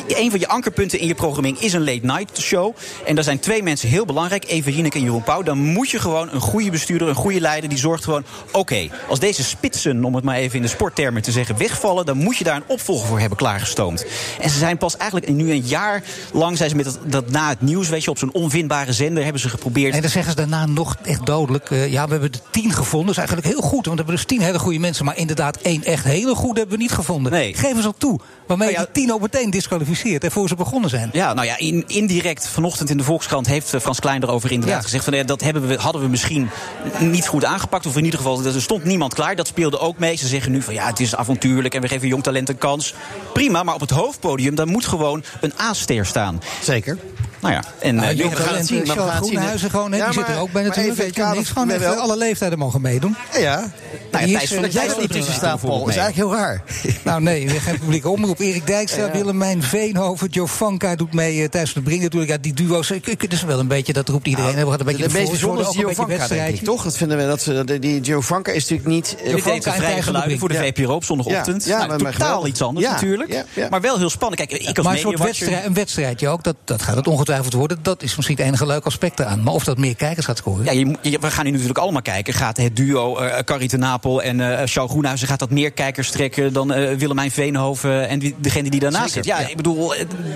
een 0.08 0.30
van 0.30 0.40
je 0.40 0.48
ankerpunten 0.48 0.98
in 0.98 1.06
je 1.06 1.14
programmering 1.14 1.60
is 1.60 1.72
een 1.72 1.84
late 1.84 2.06
night 2.06 2.38
show. 2.40 2.76
En 3.06 3.14
daar 3.14 3.24
zijn 3.24 3.38
twee 3.38 3.62
mensen 3.62 3.88
heel 3.88 4.04
belangrijk, 4.04 4.44
Eva 4.60 4.70
Jinek 4.70 4.94
en 4.94 5.02
Jeroen 5.02 5.22
Pauw. 5.22 5.42
Dan 5.42 5.58
moet 5.58 5.90
je 5.90 5.98
gewoon 5.98 6.28
een 6.32 6.40
goede 6.40 6.70
bestuurder, 6.70 7.08
een 7.08 7.14
goede 7.14 7.40
leider, 7.40 7.68
die 7.68 7.78
zorgt 7.78 8.04
gewoon... 8.04 8.24
oké, 8.52 8.88
als 9.08 9.18
deze 9.18 9.44
spitsen, 9.44 10.04
om 10.04 10.14
het 10.14 10.24
maar 10.24 10.36
even 10.36 10.56
in 10.56 10.62
de 10.62 10.68
sporttermen 10.68 11.22
te 11.22 11.32
zeggen, 11.32 11.58
wegvallen... 11.58 12.06
dan 12.06 12.16
moet 12.16 12.36
je 12.36 12.44
daar 12.44 12.56
een 12.56 12.62
opvolger 12.66 13.06
voor 13.06 13.20
hebben 13.20 13.38
klaargestoomd. 13.38 14.06
En 14.40 14.50
ze 14.50 14.58
zijn 14.58 14.78
pas 14.78 14.96
eigenlijk 14.96 15.32
nu 15.32 15.50
een 15.50 15.66
jaar 15.66 16.02
lang 16.32 16.56
zijn 16.56 16.70
ze 16.70 16.76
met 16.76 16.84
dat, 16.84 16.98
dat 17.04 17.30
na 17.30 17.48
het 17.48 17.60
nieuws, 17.60 17.88
weet 17.88 18.04
je, 18.04 18.10
op 18.10 18.18
zo'n 18.18 18.32
onvindbare 18.32 18.92
zender 18.92 19.22
hebben 19.22 19.40
ze 19.40 19.48
geprobeerd... 19.48 19.94
En 19.94 20.00
dan 20.00 20.10
zeggen 20.10 20.32
ze 20.32 20.36
daarna 20.36 20.66
nog 20.66 20.96
echt 21.02 21.26
dodelijk. 21.26 21.70
eh, 21.70 21.92
ja, 21.92 22.04
we 22.04 22.10
hebben 22.10 22.32
de 22.32 22.40
tien 22.50 22.72
gevonden. 22.72 23.14
Dat 23.14 23.24
is 23.24 23.30
eigenlijk 23.30 23.46
heel 23.46 23.68
goed. 23.68 23.86
Want 23.86 23.98
we 23.98 24.04
hebben 24.04 24.14
dus 24.14 24.24
tien 24.24 24.40
hele 24.40 24.58
goede 24.58 24.78
mensen. 24.78 25.04
Maar 25.04 25.16
inderdaad, 25.16 25.56
één 25.56 25.84
echt 25.84 26.04
hele 26.04 26.34
goede 26.34 26.58
hebben 26.58 26.76
we 26.76 26.82
niet 26.82 26.92
gevonden. 26.92 27.32
Nee. 27.32 27.54
Geef 27.54 27.76
eens 27.76 27.86
al 27.86 27.94
toe. 27.98 28.20
Waarmee 28.46 28.68
Nou 28.68 28.80
ja, 28.80 28.86
je 28.86 28.92
die 28.92 29.02
tien 29.02 29.12
ook 29.14 29.20
meteen 29.20 29.50
disqualificeert. 29.50 30.24
En 30.24 30.30
voor 30.30 30.48
ze 30.48 30.54
begonnen 30.54 30.90
zijn. 30.90 31.10
Ja, 31.12 31.34
nou 31.34 31.46
ja, 31.46 31.58
in, 31.58 31.84
indirect 31.86 32.48
vanochtend 32.48 32.90
in 32.90 32.96
de 32.96 33.04
Volkskrant 33.04 33.46
heeft 33.46 33.74
eh, 33.74 33.80
Frans 33.80 34.00
Klein 34.00 34.22
erover 34.22 34.49
inderdaad 34.50 34.78
Ja. 34.78 34.84
gezegd 34.84 35.04
van 35.04 35.12
eh, 35.12 35.26
dat 35.26 35.40
hebben 35.40 35.66
we, 35.66 35.74
hadden 35.74 36.02
we 36.02 36.08
misschien 36.08 36.50
niet 36.98 37.26
goed 37.26 37.44
aangepakt. 37.44 37.86
Of 37.86 37.96
in 37.96 38.04
ieder 38.04 38.18
geval, 38.20 38.44
er 38.44 38.60
stond 38.62 38.84
niemand 38.84 39.14
klaar. 39.14 39.36
Dat 39.36 39.46
speelde 39.46 39.78
ook 39.78 39.98
mee. 39.98 40.16
Ze 40.16 40.26
zeggen 40.26 40.52
nu 40.52 40.62
van 40.62 40.74
ja, 40.74 40.86
het 40.86 41.00
is 41.00 41.16
avontuurlijk 41.16 41.74
en 41.74 41.80
we 41.80 41.88
geven 41.88 42.08
jong 42.08 42.22
talent 42.22 42.48
een 42.48 42.58
kans. 42.58 42.94
Prima, 43.32 43.62
maar 43.62 43.74
op 43.74 43.80
het 43.80 43.90
hoofdpodium, 43.90 44.54
daar 44.54 44.66
moet 44.66 44.86
gewoon 44.86 45.24
een 45.40 45.52
A-ster 45.60 46.06
staan. 46.06 46.40
Zeker. 46.62 46.98
Nou 47.40 47.54
ja, 47.54 47.64
en 47.78 47.94
Nou, 47.94 48.08
eh, 48.08 48.18
jong 48.18 48.30
we 48.30 48.36
gaan 48.36 48.42
het 48.44 48.50
talent, 48.52 48.66
zien. 48.68 48.80
eh, 48.80 48.86
maar 48.86 48.96
we 48.96 49.02
Charles 49.02 49.14
gaan 49.14 49.22
het 49.22 49.26
zien, 49.28 49.34
hè. 49.34 49.40
Groenhuizen 49.40 49.70
gewoon, 49.70 49.92
hè, 49.92 49.96
Ja, 49.98 50.04
die 50.04 50.14
zit 50.14 50.22
er 50.22 50.30
maar- 50.30 50.40
ook 50.40 50.52
bij 50.52 50.62
natuurlijk. 50.62 51.12
kader 51.14 51.36
niks, 51.36 51.50
gewoon 51.50 51.70
echt, 51.70 51.84
alle 51.98 52.16
leeftijden 52.16 52.58
mogen 52.58 52.80
meedoen. 52.80 53.16
Ja. 53.38 53.70
Nou 54.10 54.26
ja, 54.26 54.38
Thijs 54.38 54.52
eh, 54.52 54.60
der 54.60 54.70
Jij 54.70 54.88
er 54.88 54.96
niet 55.00 55.10
tussen 55.12 55.34
staat, 55.34 55.60
Paul. 55.60 55.78
Dat 55.78 55.88
is 55.88 55.96
eigenlijk 55.96 56.30
heel 56.30 56.38
raar. 56.40 56.62
Nou 57.04 57.22
nee, 57.22 57.48
we 57.48 57.60
geen 57.60 57.78
publieke 57.78 58.08
omroep. 58.08 58.38
Erik 58.40 58.66
Dijkstra, 58.66 59.10
Willemijn 59.10 59.62
Veenhoven, 59.62 60.28
Joe 60.28 60.46
Vanka 60.46 60.94
doet 60.96 61.12
mee. 61.14 61.42
eh, 61.42 61.48
Thijs 61.48 61.70
van 61.72 61.82
de 61.82 61.88
Brink 61.88 62.02
natuurlijk. 62.02 62.30
Ja, 62.32 62.38
die 62.40 62.52
duo's, 62.54 62.88
het 62.88 63.32
is 63.32 63.42
wel 63.42 63.58
een 63.58 63.66
beetje, 63.68 63.92
dat 63.92 64.08
roept 64.08 64.26
iedereen. 64.26 64.54
we 64.54 64.60
hadden 64.60 64.80
een 64.80 64.86
beetje 64.86 65.08
de 65.08 65.12
meest 65.18 65.30
bijzondere 65.30 65.62
is 65.62 65.68
ook 65.68 65.74
een 65.74 65.78
Gio 65.80 65.88
beetje 65.88 66.02
Vanka, 66.02 66.10
denk 66.16 66.22
ik, 66.22 66.28
wedstrijdje. 66.28 66.64
toch? 66.64 66.82
Dat 66.84 66.96
vinden 66.96 67.16
we, 67.18 67.26
dat 67.26 67.42
ze, 67.42 67.64
die- 67.64 67.78
die 67.78 68.04
Gio 68.04 68.20
Vanka 68.20 68.52
is 68.52 68.62
natuurlijk 68.62 68.88
niet... 68.88 69.16
eh, 69.18 69.24
Dit 69.24 69.32
deed 69.32 69.42
Vanka 69.42 69.58
de 69.58 69.70
en 69.70 69.76
vrije 69.76 69.78
Thijs 69.78 69.84
van 69.84 69.92
der 69.92 70.02
geluiden 70.22 70.38
voor 70.38 70.48
de. 70.48 70.54
VPRO 70.54 70.94
op 70.94 71.04
zondagochtend. 71.04 71.64
Ja, 71.64 71.78
ja, 71.80 71.86
nou, 71.86 72.02
maar 72.02 72.12
totaal 72.12 72.46
iets 72.46 72.62
anders 72.62 72.86
Ja, 72.86 72.92
natuurlijk. 72.92 73.32
ja, 73.32 73.44
ja. 73.54 73.66
Maar 73.70 73.80
wel 73.80 73.98
heel 73.98 74.10
spannend. 74.10 74.48
Kijk, 74.48 74.62
ik 74.62 74.76
als 74.76 74.86
Maar 74.86 74.94
een 74.94 75.00
soort 75.00 75.18
wedstrijd, 75.18 75.64
een 75.66 75.74
wedstrijdje 75.74 76.28
ook, 76.28 76.42
dat, 76.44 76.56
dat 76.64 76.82
gaat 76.82 76.96
het 76.96 77.06
ongetwijfeld 77.06 77.28
worden. 77.38 77.78
Dat 77.82 78.02
is 78.02 78.16
misschien 78.16 78.36
het 78.36 78.46
enige 78.46 78.66
leuke 78.66 78.86
aspect 78.86 79.20
eraan. 79.20 79.42
Maar 79.42 79.52
of 79.54 79.64
dat 79.64 79.78
meer 79.78 79.94
kijkers 79.96 80.26
gaat 80.26 80.36
scoren. 80.36 80.64
Ja, 80.64 80.72
je, 80.72 80.86
moet- 80.86 80.98
je- 81.02 81.18
we 81.20 81.30
gaan 81.30 81.44
nu 81.44 81.50
natuurlijk 81.50 81.78
allemaal 81.78 82.02
kijken. 82.02 82.34
Gaat 82.34 82.56
het 82.56 82.76
duo 82.76 83.16
eh 83.16 83.38
Carrie 83.44 83.68
ten 83.68 83.78
Napel 83.78 84.22
en 84.22 84.40
eh 84.40 84.46
Charles 84.66 84.90
Groenhuizen... 84.90 85.28
gaat 85.28 85.38
dat 85.38 85.50
meer 85.50 85.70
kijkers 85.70 86.10
trekken 86.10 86.52
dan 86.52 86.72
eh, 86.72 86.96
Willemijn 86.96 87.30
Veenhoven... 87.30 88.08
en 88.08 88.18
wie- 88.18 88.34
degene 88.38 88.70
die 88.70 88.80
daarnaast 88.80 89.12
Zeker, 89.12 89.24
zit? 89.24 89.34
Ja, 89.34 89.40
ja. 89.40 89.48
ik 89.48 89.56
bedoel, 89.56 89.92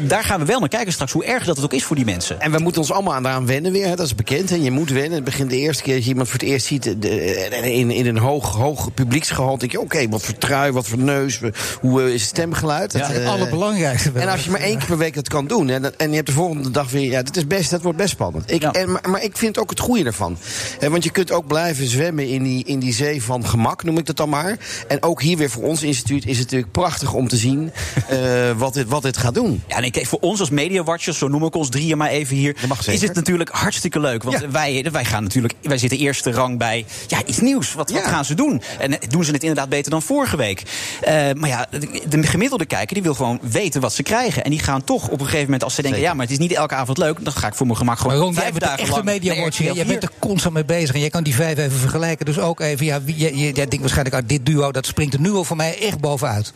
daar 0.07 0.25
gaan 0.25 0.41
we 0.41 0.45
wel 0.47 0.61
naar 0.61 0.69
kijken 0.69 0.93
straks. 0.93 1.12
Hoe 1.12 1.25
erg 1.25 1.45
dat 1.45 1.57
het 1.57 1.65
ook 1.65 1.73
is 1.73 1.85
voor 1.85 1.97
die 1.97 2.05
mensen. 2.05 2.41
En 2.41 2.51
we 2.53 2.59
moeten 2.59 2.81
ons 2.81 2.93
allemaal 2.93 3.15
aan 3.15 3.27
eraan 3.27 3.47
wennen 3.47 3.73
weer. 3.73 3.87
Hè. 3.87 3.97
Dat 3.97 4.07
is 4.07 4.15
bekend. 4.15 4.51
Hè. 4.51 4.57
Je 4.57 4.71
moet 4.71 4.91
wennen. 4.91 5.12
Het 5.12 5.25
begint 5.25 5.51
de 5.51 5.57
eerste 5.57 5.83
keer 5.83 5.95
dat 5.95 6.03
je 6.05 6.09
iemand 6.11 6.29
voor 6.29 6.39
het 6.41 6.49
eerst 6.49 6.66
ziet... 6.66 6.83
de- 7.03 7.73
in, 7.73 7.91
in 7.91 8.07
een 8.07 8.19
hoog, 8.19 8.55
hoog 8.55 8.95
publieksgehalte. 8.95 9.59
denk 9.59 9.73
je, 9.73 9.81
oké, 9.81 10.09
wat 10.09 10.23
voor 10.23 10.39
trui, 10.39 10.73
wat 10.73 10.87
voor 10.87 10.99
neus... 10.99 11.41
hoe 11.81 12.12
is 12.15 12.21
het 12.21 12.31
stemgeluid? 12.31 12.93
Ja, 12.93 12.99
Dat, 12.99 13.09
het 13.09 13.16
eh, 13.23 13.29
allerbelangrijkste. 13.29 14.11
En 14.15 14.29
als 14.29 14.45
je 14.45 14.51
maar 14.51 14.61
één 14.61 14.79
keer 14.79 14.87
per 14.87 14.99
week 14.99 15.15
dat 15.15 15.29
kan 15.29 15.47
doen... 15.47 15.66
Dat- 15.66 15.95
en 15.97 16.09
je 16.09 16.15
hebt 16.15 16.27
de 16.27 16.33
volgende 16.33 16.71
dag 16.71 16.84
weer... 16.90 17.11
Ja, 17.11 17.23
dat, 17.23 17.36
is 17.36 17.47
best, 17.47 17.70
dat 17.70 17.82
wordt 17.82 17.98
best 17.98 18.11
spannend. 18.11 18.51
Ik, 18.51 18.62
Ja. 18.62 18.73
en, 18.73 18.93
maar, 18.93 19.11
maar 19.11 19.23
ik 19.23 19.36
vind 19.36 19.59
ook 19.59 19.70
het 19.70 19.81
goede 19.81 20.05
ervan. 20.05 20.39
Want 20.81 21.05
je 21.05 21.11
kunt 21.11 21.31
ook 21.32 21.47
blijven 21.47 21.86
zwemmen 21.86 22.28
in 22.28 22.43
die, 22.43 22.65
in 22.65 22.78
die 22.78 22.93
zee 22.93 23.23
van 23.23 23.47
gemak, 23.47 23.82
noem 23.85 23.98
ik 23.98 24.06
dat 24.06 24.16
dan 24.16 24.28
maar. 24.28 24.59
En 24.89 25.02
ook 25.02 25.23
hier 25.23 25.36
weer 25.36 25.51
voor 25.51 25.62
ons 25.62 25.82
instituut 25.82 26.27
is 26.27 26.36
het 26.39 26.44
natuurlijk 26.44 26.73
prachtig 26.73 27.12
om 27.12 27.28
te 27.28 27.36
zien... 27.36 27.73
eh, 28.09 28.51
wat, 28.56 28.74
dit, 28.74 28.89
wat 28.89 29.02
dit 29.02 29.16
gaat 29.16 29.35
doen. 29.35 29.62
Ja, 29.69 29.81
nee, 29.81 29.90
kijk, 29.90 30.06
voor 30.06 30.19
ons 30.19 30.40
als 30.40 30.51
mediawatchers, 30.51 31.19
zo 31.19 31.28
noem 31.28 31.44
ik 31.44 31.55
ons 31.55 31.69
drieën 31.69 31.98
maar 31.98 32.09
even 32.11 32.36
hier... 32.36 32.56
is 32.86 33.02
het 33.02 33.15
natuurlijk 33.15 33.51
hartstikke 33.51 34.01
leuk. 34.01 34.23
Want 34.23 34.40
Ja. 34.40 34.51
wij, 34.51 34.86
wij 34.93 35.05
gaan 35.05 35.23
natuurlijk, 35.23 35.55
wij 35.62 35.78
zitten 35.78 35.98
eerste 35.98 36.31
rang 36.31 36.59
bij 36.59 36.85
ja, 37.06 37.24
iets 37.27 37.40
nieuws. 37.40 37.74
Wat, 37.74 37.90
wat 37.90 38.02
gaan 38.02 38.24
ze 38.24 38.35
doen? 38.35 38.62
En 38.78 39.01
eh, 39.01 39.09
doen 39.09 39.24
ze 39.24 39.32
het 39.32 39.43
inderdaad 39.43 39.69
beter 39.69 39.90
dan 39.90 40.02
vorige 40.02 40.36
week? 40.36 40.62
Eh, 41.01 41.15
maar 41.35 41.48
ja, 41.48 41.66
de, 41.70 42.02
de 42.09 42.23
gemiddelde 42.23 42.66
kijker 42.66 42.94
die 42.94 43.02
wil 43.02 43.15
gewoon 43.15 43.39
weten 43.43 43.81
wat 43.81 43.93
ze 43.93 44.02
krijgen. 44.02 44.44
En 44.44 44.51
die 44.51 44.59
gaan 44.61 44.85
toch 44.85 45.05
op 45.09 45.20
een 45.20 45.24
gegeven 45.24 45.44
moment, 45.44 45.65
als 45.65 45.74
ze 45.74 45.82
denken... 45.82 46.01
Zeker. 46.01 46.12
ja, 46.12 46.16
maar 46.16 46.27
het 46.27 46.35
is 46.40 46.47
niet 46.47 46.56
elke 46.56 46.73
elke 46.74 46.90
avond 46.90 46.98
leuk. 46.98 47.24
Dan 47.24 47.32
ga 47.32 47.46
ik 47.46 47.55
voor 47.55 47.66
mijn 47.66 47.78
gemak 47.78 47.98
gewoon 47.98 48.16
Ron, 48.16 48.34
vijf 48.34 48.55
dagen 48.55 48.78
echte 48.78 48.90
lang 48.92 49.05
naar 49.05 49.14
mediawatcher. 49.14 49.64
RTL 49.66 49.76
Jij 49.76 49.86
bent 49.86 50.01
4. 50.01 50.09
er 50.10 50.18
constant 50.18 50.55
mee 50.55 50.64
bezig. 50.64 50.94
En 50.94 51.01
jij 51.01 51.10
kan 51.10 51.22
die 51.22 51.34
vijf 51.34 51.59
even 51.59 51.78
vergelijken. 51.78 52.26
Dus 52.26 52.38
ook 52.38 52.60
even, 52.60 52.86
ja, 52.86 53.02
wie- 53.02 53.16
jij, 53.16 53.32
jij 53.32 53.52
denkt 53.52 53.78
waarschijnlijk 53.78 54.16
uit 54.16 54.28
dit 54.28 54.46
duo... 54.46 54.72
dat 54.72 54.86
springt 54.86 55.14
er 55.14 55.20
nu 55.20 55.30
al 55.30 55.44
voor 55.44 55.56
mij 55.56 55.78
echt 55.80 55.98
bovenuit. 56.01 56.52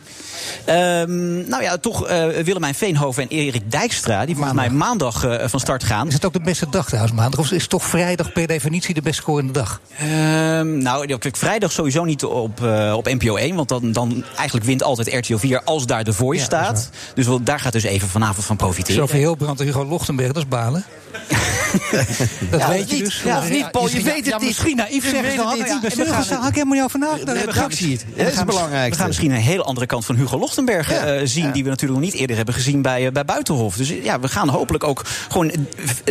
Ehm, 0.65 1.49
nou 1.49 1.63
ja, 1.63 1.77
toch 1.77 2.07
eh, 2.07 2.27
Willemijn 2.43 2.75
Veenhoven 2.75 3.23
en 3.23 3.29
Erik 3.29 3.71
Dijkstra... 3.71 4.25
die 4.25 4.35
volgens 4.35 4.55
mij 4.55 4.69
maandag 4.69 5.23
eh, 5.23 5.47
van 5.47 5.59
start 5.59 5.83
gaan. 5.83 6.07
Is 6.07 6.13
het 6.13 6.25
ook 6.25 6.33
de 6.33 6.41
beste 6.41 6.67
dag 6.69 6.87
trouwens, 6.87 7.13
maandag? 7.13 7.39
Of 7.39 7.51
is 7.51 7.67
toch 7.67 7.83
vrijdag 7.83 8.31
per 8.31 8.47
definitie 8.47 8.93
de 8.93 9.01
best 9.01 9.19
scorende 9.19 9.53
dag? 9.53 9.81
Ehm, 9.97 10.77
nou, 10.77 11.17
vrijdag 11.31 11.71
sowieso 11.71 12.03
niet 12.03 12.23
op, 12.23 12.63
eh, 12.63 12.93
op 12.97 13.05
NPO 13.05 13.35
1. 13.35 13.55
Want 13.55 13.69
dan, 13.69 13.91
dan 13.91 14.23
eigenlijk 14.35 14.65
wint 14.65 14.83
altijd 14.83 15.13
RTL 15.13 15.37
4 15.37 15.61
als 15.63 15.85
daar 15.85 16.03
de 16.03 16.13
Voice 16.13 16.39
Ja, 16.39 16.45
staat. 16.45 16.89
Dus 17.15 17.25
wel, 17.25 17.43
daar 17.43 17.59
gaat 17.59 17.73
dus 17.73 17.83
even 17.83 18.07
vanavond 18.07 18.45
van 18.45 18.55
profiteren. 18.55 18.95
Zoveel 18.95 19.19
heel 19.19 19.35
brand 19.35 19.59
Hugo 19.59 19.85
Lochtenberg, 20.09 20.33
dat 20.33 20.49
balen. 20.49 20.85
dat 22.51 22.59
Ja, 22.59 22.69
weet 22.69 22.89
je 22.89 22.95
niet. 22.95 23.05
dus. 23.05 23.21
Ja, 23.25 23.37
of 23.37 23.49
niet, 23.49 23.71
Paul, 23.71 23.89
je 23.89 24.01
weet 24.01 24.15
het 24.15 24.25
ja, 24.25 24.37
niet. 24.37 24.47
Misschien 24.47 24.75
naïef 24.75 25.03
Je 25.03 25.09
zeggen 25.09 25.31
ze 25.31 25.37
het 25.37 25.45
dan. 25.45 25.57
niet. 25.57 25.67
Ja, 25.67 25.73
En 25.73 25.81
we 25.81 25.89
stil 25.91 26.05
gaan- 26.05 26.15
gestaan, 26.15 26.37
had 26.39 26.47
ik 26.49 26.53
helemaal 26.53 26.75
niet 26.75 26.83
over 26.83 26.99
nagedacht. 26.99 27.27
En 27.27 27.33
we 27.33 27.39
gaan- 27.39 27.53
redactie 27.53 27.91
het. 27.91 28.05
Dat 28.15 28.27
is 28.33 28.43
belangrijkste. 28.43 28.89
We 28.91 28.95
gaan 28.97 29.07
misschien 29.07 29.31
een 29.31 29.37
hele 29.37 29.63
andere 29.63 29.85
kant 29.85 30.05
van 30.05 30.15
Hugo 30.15 30.39
Lochtenberg 30.39 30.91
eh, 30.91 31.19
zien... 31.23 31.51
die 31.51 31.63
we 31.63 31.69
natuurlijk 31.69 31.99
nog 32.01 32.09
niet 32.11 32.19
eerder 32.19 32.35
hebben 32.35 32.53
gezien 32.53 32.81
bij, 32.81 33.05
eh, 33.05 33.11
bij 33.11 33.25
Buitenhof. 33.25 33.75
Dus 33.75 33.89
eh, 33.91 34.03
ja, 34.03 34.19
we 34.19 34.27
gaan 34.27 34.49
hopelijk 34.49 34.83
ook 34.83 35.01
gewoon 35.29 35.49
eh, 35.51 35.57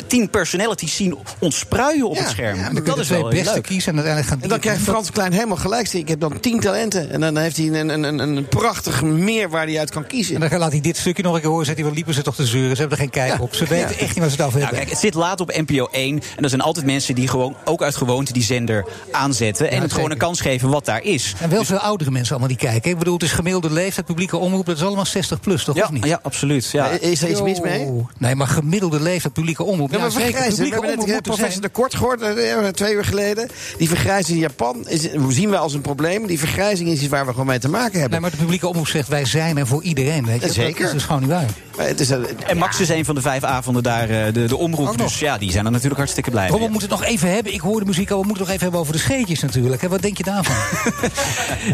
tien 0.07 0.31
personalities 0.31 0.97
zien 0.97 1.19
ontspruien 1.39 2.09
op 2.09 2.15
Ja, 2.17 2.21
het 2.23 2.31
scherm. 2.31 2.57
ja, 2.57 2.65
dan 2.65 2.75
Dan 2.75 2.85
dat 2.85 2.99
is 2.99 3.09
je 3.09 3.15
de 3.15 3.21
wel 3.21 3.29
heel 3.29 3.39
beste 3.39 3.55
leuk. 3.55 3.63
kiezen 3.63 3.89
en 3.93 3.95
uiteindelijk 3.99 4.33
gaan 4.35 4.43
En 4.43 4.49
dan 4.49 4.61
krijgt 4.61 4.83
Frans 4.83 5.11
Klein 5.11 5.33
helemaal 5.33 5.57
gelijk. 5.57 5.93
Ik 5.93 6.09
heb 6.09 6.21
dan 6.21 6.41
tien 6.41 6.61
talenten. 6.61 7.11
En 7.11 7.21
dan 7.21 7.37
heeft 7.37 7.57
hij 7.57 7.67
een, 7.67 7.89
een, 7.89 8.03
een, 8.03 8.19
een 8.19 8.49
prachtig 8.49 9.03
meer 9.03 9.49
waar 9.51 9.67
hij 9.67 9.79
uit 9.79 9.91
kan 9.91 10.07
kiezen. 10.07 10.43
En 10.43 10.49
dan 10.49 10.59
laat 10.59 10.73
hij 10.73 10.81
dit 10.81 10.97
stukje 10.97 11.23
nog 11.23 11.35
een 11.35 11.41
keer 11.41 11.49
horen. 11.51 11.65
Zegt 11.65 11.77
hij, 11.79 11.87
wel 11.87 11.95
liepen 11.97 12.15
ze 12.15 12.23
toch 12.23 12.35
te 12.35 12.47
zeuren. 12.47 12.71
Ze 12.77 12.81
hebben 12.81 12.99
er 12.99 13.05
geen 13.05 13.13
kijk 13.13 13.41
op. 13.43 13.55
Ze 13.55 13.65
weten 13.65 13.99
echt 13.99 14.01
niet 14.09 14.19
waar 14.19 14.29
ze 14.31 14.37
het 14.37 14.45
over 14.47 14.61
Nou, 14.61 14.75
hebben. 14.75 14.88
Kijk, 14.89 15.01
het 15.01 15.13
zit 15.13 15.15
laat 15.15 15.41
op 15.41 15.61
NPO 15.67 15.89
1. 15.93 16.21
En 16.37 16.43
er 16.43 16.49
zijn 16.49 16.61
altijd 16.61 16.87
mensen 16.87 17.15
die 17.15 17.29
gewoon 17.29 17.57
ook 17.65 17.83
uit 17.83 17.97
gewoonte 17.97 18.33
die 18.33 18.43
zender 18.43 18.85
aanzetten. 19.13 19.71
en 19.71 19.83
het 19.83 19.93
gewoon 19.93 20.11
een 20.11 20.17
kans 20.19 20.41
geven 20.41 20.69
wat 20.69 20.85
daar 20.85 21.03
is. 21.03 21.35
En 21.41 21.51
wel 21.51 21.65
veel 21.65 21.77
oudere 21.79 22.11
mensen 22.11 22.31
allemaal 22.31 22.57
die 22.57 22.67
kijken. 22.67 22.91
Ik 22.91 22.99
bedoel, 22.99 23.15
het 23.15 23.23
is 23.23 23.33
gemiddelde 23.33 23.71
leeftijd, 23.73 24.07
publieke 24.07 24.37
omroep. 24.37 24.67
Dat 24.67 24.77
is 24.77 24.83
allemaal 24.83 25.07
60 25.07 25.41
plus, 25.41 25.65
toch? 25.65 25.77
Ja, 25.77 25.85
of 25.85 25.91
niet? 25.91 26.05
ja 26.05 26.19
absoluut. 26.23 26.71
Ja. 26.73 26.87
Is 26.89 27.23
er 27.23 27.29
iets 27.31 27.43
mis 27.43 27.61
mee? 27.61 28.07
Nee, 28.19 28.35
maar 28.35 28.47
gemiddelde 28.47 29.01
leeftijd, 29.01 29.33
publieke 29.35 29.63
omroep. 29.65 29.91
Ja, 29.93 29.99
maar 29.99 30.11
zeker. 30.11 30.27
vergrijzen. 30.27 30.65
We 30.65 30.71
Publieke 30.71 30.87
hebben 30.87 31.07
net 31.07 31.17
eh, 31.17 31.23
professor 31.23 31.63
de 31.63 31.69
Kort 31.69 31.95
gehoord, 31.95 32.21
eh, 32.23 32.67
twee 32.69 32.95
uur 32.95 33.05
geleden. 33.05 33.49
Die 33.79 33.89
vergrijzing 33.89 34.37
in 34.37 34.43
Japan 34.43 34.89
is, 34.89 35.15
hoe 35.15 35.33
zien 35.33 35.51
we 35.51 35.59
als 35.59 35.75
een 35.75 35.81
probleem. 35.81 36.27
Die 36.27 36.39
vergrijzing 36.39 36.89
is 36.89 37.01
iets 37.01 37.09
waar 37.09 37.25
we 37.27 37.31
gewoon 37.31 37.47
mee 37.47 37.59
te 37.59 37.69
maken 37.69 37.93
Nee, 37.93 38.01
hebben. 38.01 38.21
maar 38.21 38.31
de 38.31 38.37
publieke 38.37 38.67
omroep 38.69 38.89
zegt 38.89 39.09
wij 39.09 39.25
zijn 39.25 39.59
er 39.59 39.67
voor 39.67 39.83
iedereen. 39.83 40.27
Weet 40.27 40.43
je? 40.43 40.53
Zeker. 40.53 40.77
Dat 40.77 40.87
is 40.87 40.93
dus 40.93 41.05
gewoon 41.05 41.21
niet 41.21 41.31
waar. 41.31 41.47
Maar 41.77 41.87
het 41.87 42.01
is, 42.01 42.11
eh, 42.11 42.19
En 42.47 42.57
Max 42.57 42.81
is 42.81 42.89
een 42.89 43.05
van 43.05 43.15
de 43.15 43.21
vijf 43.21 43.43
avonden 43.45 43.83
daar, 43.83 44.11
eh, 44.11 44.33
de, 44.33 44.45
de 44.45 44.57
omroep. 44.57 44.78
Ook 44.87 44.97
nog. 44.97 45.07
Dus 45.11 45.19
ja, 45.19 45.39
die 45.39 45.51
zijn 45.53 45.65
er 45.65 45.71
natuurlijk 45.71 45.99
hartstikke 45.99 46.31
blij 46.31 46.45
Rob, 46.47 46.55
we 46.55 46.61
mee. 46.61 46.71
moeten 46.71 46.89
het 46.91 46.99
nog 46.99 47.09
even 47.09 47.33
hebben. 47.35 47.53
Ik 47.55 47.61
hoor 47.61 47.81
de 47.81 47.87
muziek 47.87 48.11
al. 48.11 48.21
We 48.21 48.27
moeten 48.27 48.45
het 48.45 48.47
nog 48.47 48.49
even 48.49 48.63
hebben 48.63 48.81
over 48.81 48.93
de 48.93 48.99
scheetjes 48.99 49.41
natuurlijk. 49.41 49.83
Hè. 49.83 49.89
Wat 49.89 50.03
denk 50.03 50.17
je 50.17 50.23
daarvan? 50.23 50.55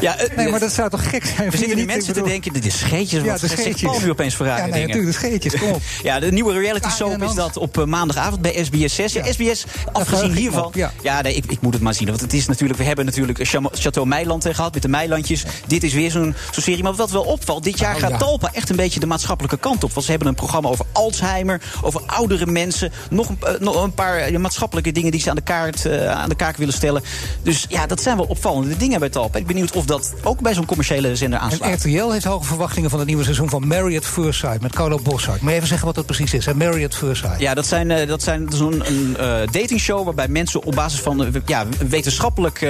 Ja, 0.01 0.17
eh, 0.19 0.37
Nee, 0.37 0.49
maar 0.49 0.61
dat 0.61 0.73
zou 0.73 0.91
toch 0.91 1.09
gek 1.11 1.25
zijn? 1.25 1.51
we 1.51 1.57
zitten 1.57 1.77
nu 1.77 1.83
niet? 1.83 1.87
mensen 1.95 2.15
te 2.15 2.23
denken, 2.23 2.53
dit 2.53 2.67
is 2.67 2.79
scheetjes. 2.79 3.23
Ja, 3.23 3.31
Wat 3.31 3.41
de 3.41 3.49
scheetjes. 3.49 3.83
Paul 3.83 4.01
nu 4.01 4.11
opeens 4.11 4.35
voor 4.35 4.47
rare 4.47 4.67
Ja, 4.67 4.67
nee, 4.75 4.81
natuurlijk, 4.87 5.07
de 5.07 5.13
scheetjes. 5.27 5.61
Kom 5.61 5.71
op. 5.71 5.83
Ja, 6.03 6.21
de 6.21 6.33
nieuwe 6.33 6.53
reality 6.53 6.89
soap 6.89 7.23
is 7.23 7.35
dat 7.35 7.57
op 7.57 7.79
eh, 7.79 7.85
maandagavond 7.85 8.41
bij 8.43 8.65
SBS 8.65 8.95
6. 8.95 9.13
Ja, 9.13 9.33
SBS, 9.33 9.65
afgezien 9.93 10.33
hiervan... 10.37 10.65
op, 10.65 10.75
ja. 10.75 10.93
Ja, 11.03 11.21
nee, 11.21 11.35
ik, 11.35 11.45
ik 11.49 11.61
moet 11.61 11.73
het 11.75 11.83
maar 11.83 11.95
zien. 11.95 12.09
Want 12.09 12.21
het 12.21 12.33
is 12.33 12.47
natuurlijk, 12.47 12.79
we 12.79 12.85
hebben 12.85 13.05
natuurlijk 13.05 13.39
Chamo- 13.43 13.71
Chateau 13.73 14.07
Meiland 14.07 14.45
eh, 14.47 14.55
gehad 14.55 14.73
met 14.73 14.83
de 14.83 14.89
Meilandjes. 14.89 15.45
Dit 15.67 15.83
is 15.83 15.93
weer 15.93 16.11
zo'n 16.11 16.35
serie. 16.51 16.83
Maar 16.83 16.95
wat 16.95 17.11
wel 17.11 17.23
opvalt, 17.23 17.65
dit 17.65 17.79
jaar 17.79 17.95
Oh, 17.95 18.01
gaat. 18.01 18.19
Talpa 18.19 18.51
echt 18.53 18.71
een 18.71 18.77
beetje 18.77 19.01
de 19.01 19.07
maatschappelijke 19.07 19.59
kant 19.59 19.85
op. 19.85 19.93
Want 19.93 20.05
ze 20.05 20.11
hebben 20.11 20.29
een 20.29 20.35
programma 20.35 20.69
over 20.69 20.85
Alzheimer, 20.93 21.61
over 21.83 22.01
oudere 22.07 22.47
mensen. 22.47 22.93
Nog 23.11 23.29
een, 23.29 23.39
eh, 23.41 23.61
nog 23.61 23.83
een 23.83 23.93
paar 23.93 24.17
eh, 24.17 24.39
maatschappelijke 24.39 24.93
dingen 24.93 25.11
die 25.11 25.21
ze 25.21 25.31
aan 25.31 25.37
de, 25.37 25.43
kaart, 25.43 25.87
eh, 25.87 26.11
aan 26.11 26.29
de 26.29 26.35
kaak 26.35 26.57
willen 26.57 26.75
stellen. 26.75 27.03
Dus 27.43 27.67
ja, 27.69 27.87
dat 27.87 28.03
zijn 28.03 28.17
wel 28.17 28.27
opvallende 28.27 28.77
dingen 28.77 29.01
bij 29.01 29.09
Talpa. 29.09 29.39
Ik 29.39 29.47
ben 29.47 29.55
benieuwd 29.55 29.73
of 29.73 29.85
dat 29.85 30.15
ook 30.23 30.41
bij 30.41 30.55
zo'n 30.55 30.67
commerciële 30.67 31.17
zender 31.17 31.39
En 31.39 31.45
aanslaat. 31.45 31.79
RTL 31.79 32.11
heeft 32.11 32.25
hoge 32.25 32.45
verwachtingen 32.45 32.91
van 32.91 32.99
het 32.99 33.09
nieuwe 33.09 33.25
seizoen 33.25 33.49
van 33.49 33.67
Married 33.67 33.99
at 33.99 34.07
First 34.07 34.39
Sight 34.39 34.61
met 34.61 34.73
Carlo 34.73 34.99
Bossart. 35.03 35.41
Moet 35.41 35.51
je 35.51 35.57
even 35.57 35.69
zeggen 35.69 35.87
wat 35.87 35.95
dat 35.95 36.07
precies 36.07 36.35
is? 36.35 36.47
Hè? 36.47 36.55
Married 36.55 36.85
at 36.85 36.95
First 36.95 37.23
Sight. 37.23 37.41
Ja, 37.41 37.55
dat 37.55 37.67
zijn, 37.67 38.07
dat 38.07 38.23
zijn 38.23 38.47
zo'n 38.53 38.83
een 38.87 39.17
eh, 39.17 39.37
datingshow 39.51 40.05
waarbij 40.05 40.29
mensen 40.29 40.63
op 40.63 40.75
basis 40.75 41.01
van 41.01 41.43
ja, 41.47 41.67
wetenschappelijk 41.89 42.67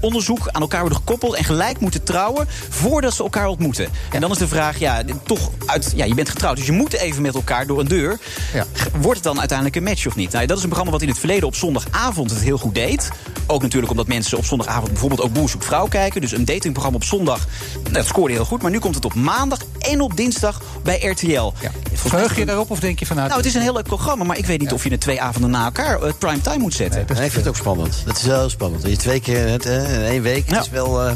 onderzoek 0.00 0.48
aan 0.48 0.60
elkaar 0.60 0.80
worden 0.80 0.98
gekoppeld 0.98 1.34
en 1.34 1.44
gelijk 1.44 1.80
moeten 1.80 2.02
trouwen 2.02 2.46
voordat 2.68 3.14
ze 3.14 3.22
elkaar 3.22 3.46
ontmoeten. 3.46 3.88
En 4.10 4.20
dan 4.20 4.30
is 4.30 4.38
de 4.38 4.48
vraag, 4.48 4.78
ja, 4.78 5.02
toch 5.24 5.50
uit, 5.66 5.92
ja, 5.96 6.04
je 6.04 6.14
bent 6.14 6.28
getrouwd, 6.28 6.56
dus 6.56 6.66
je 6.66 6.72
moet 6.72 6.92
even 6.92 7.22
met 7.22 7.34
elkaar 7.34 7.66
door 7.66 7.80
een 7.80 7.88
deur. 7.88 8.18
Ja. 8.54 8.64
Wordt 9.00 9.24
het 9.24 9.34
dan 9.34 9.40
uiteindelijk 9.50 9.76
een 9.76 9.82
match 9.82 10.06
of 10.06 10.16
niet? 10.16 10.32
Nou, 10.32 10.46
dat 10.46 10.56
is 10.56 10.62
een 10.62 10.68
programma 10.68 10.92
wat 10.92 11.02
in 11.02 11.08
het 11.08 11.18
verleden 11.18 11.46
op 11.46 11.54
zondagavond 11.54 12.30
het 12.30 12.40
heel 12.40 12.58
goed 12.58 12.74
deed. 12.74 13.10
Ook 13.46 13.62
natuurlijk 13.62 13.90
omdat 13.90 14.06
mensen 14.06 14.38
op 14.38 14.44
zondagavond 14.44 14.90
bijvoorbeeld 14.90 15.20
ook 15.20 15.32
Boer 15.32 15.48
zoekt 15.48 15.64
vrouw 15.64 15.86
kijken. 15.86 16.20
Dus 16.20 16.32
een 16.32 16.44
datingprogramma 16.44 16.96
op 16.98 17.04
zondag, 17.04 17.46
nou, 17.82 17.92
dat 17.92 18.06
scoorde 18.06 18.34
heel 18.34 18.44
goed. 18.44 18.62
Maar 18.62 18.70
nu 18.70 18.78
komt 18.78 18.94
het 18.94 19.04
op 19.04 19.14
maandag 19.14 19.58
en 19.78 20.00
op 20.00 20.16
dinsdag 20.16 20.62
bij 20.82 21.00
RTL. 21.00 21.52
Ja. 21.60 21.70
Verheug 21.92 22.36
je 22.36 22.46
daarop 22.46 22.70
of 22.70 22.80
denk 22.80 22.98
je 22.98 23.06
vanuit? 23.06 23.26
nou, 23.26 23.40
het 23.40 23.48
is 23.48 23.54
een 23.54 23.62
heel 23.62 23.72
leuk 23.72 23.84
programma, 23.84 24.24
maar 24.24 24.38
ik 24.38 24.46
weet 24.46 24.60
niet 24.60 24.72
of 24.72 24.84
je 24.84 24.90
het 24.90 25.00
twee 25.00 25.20
avonden 25.20 25.50
na 25.50 25.64
elkaar 25.64 26.02
uh, 26.02 26.12
prime 26.18 26.40
time 26.40 26.58
moet 26.58 26.74
zetten. 26.74 27.04
Nee, 27.08 27.24
ik 27.24 27.32
vind 27.32 27.34
het 27.34 27.48
ook 27.48 27.56
spannend. 27.56 28.02
Dat 28.04 28.16
is 28.16 28.22
wel 28.22 28.38
heel 28.38 28.50
spannend. 28.50 28.82
Je 28.86 28.96
twee 28.96 29.20
keer 29.20 29.48
het, 29.48 29.64
hè, 29.64 29.94
in 29.94 30.02
één 30.02 30.22
week. 30.22 30.50
Ja. 30.50 30.60
Is 30.60 30.70
wel. 30.70 31.02
eh 31.02 31.12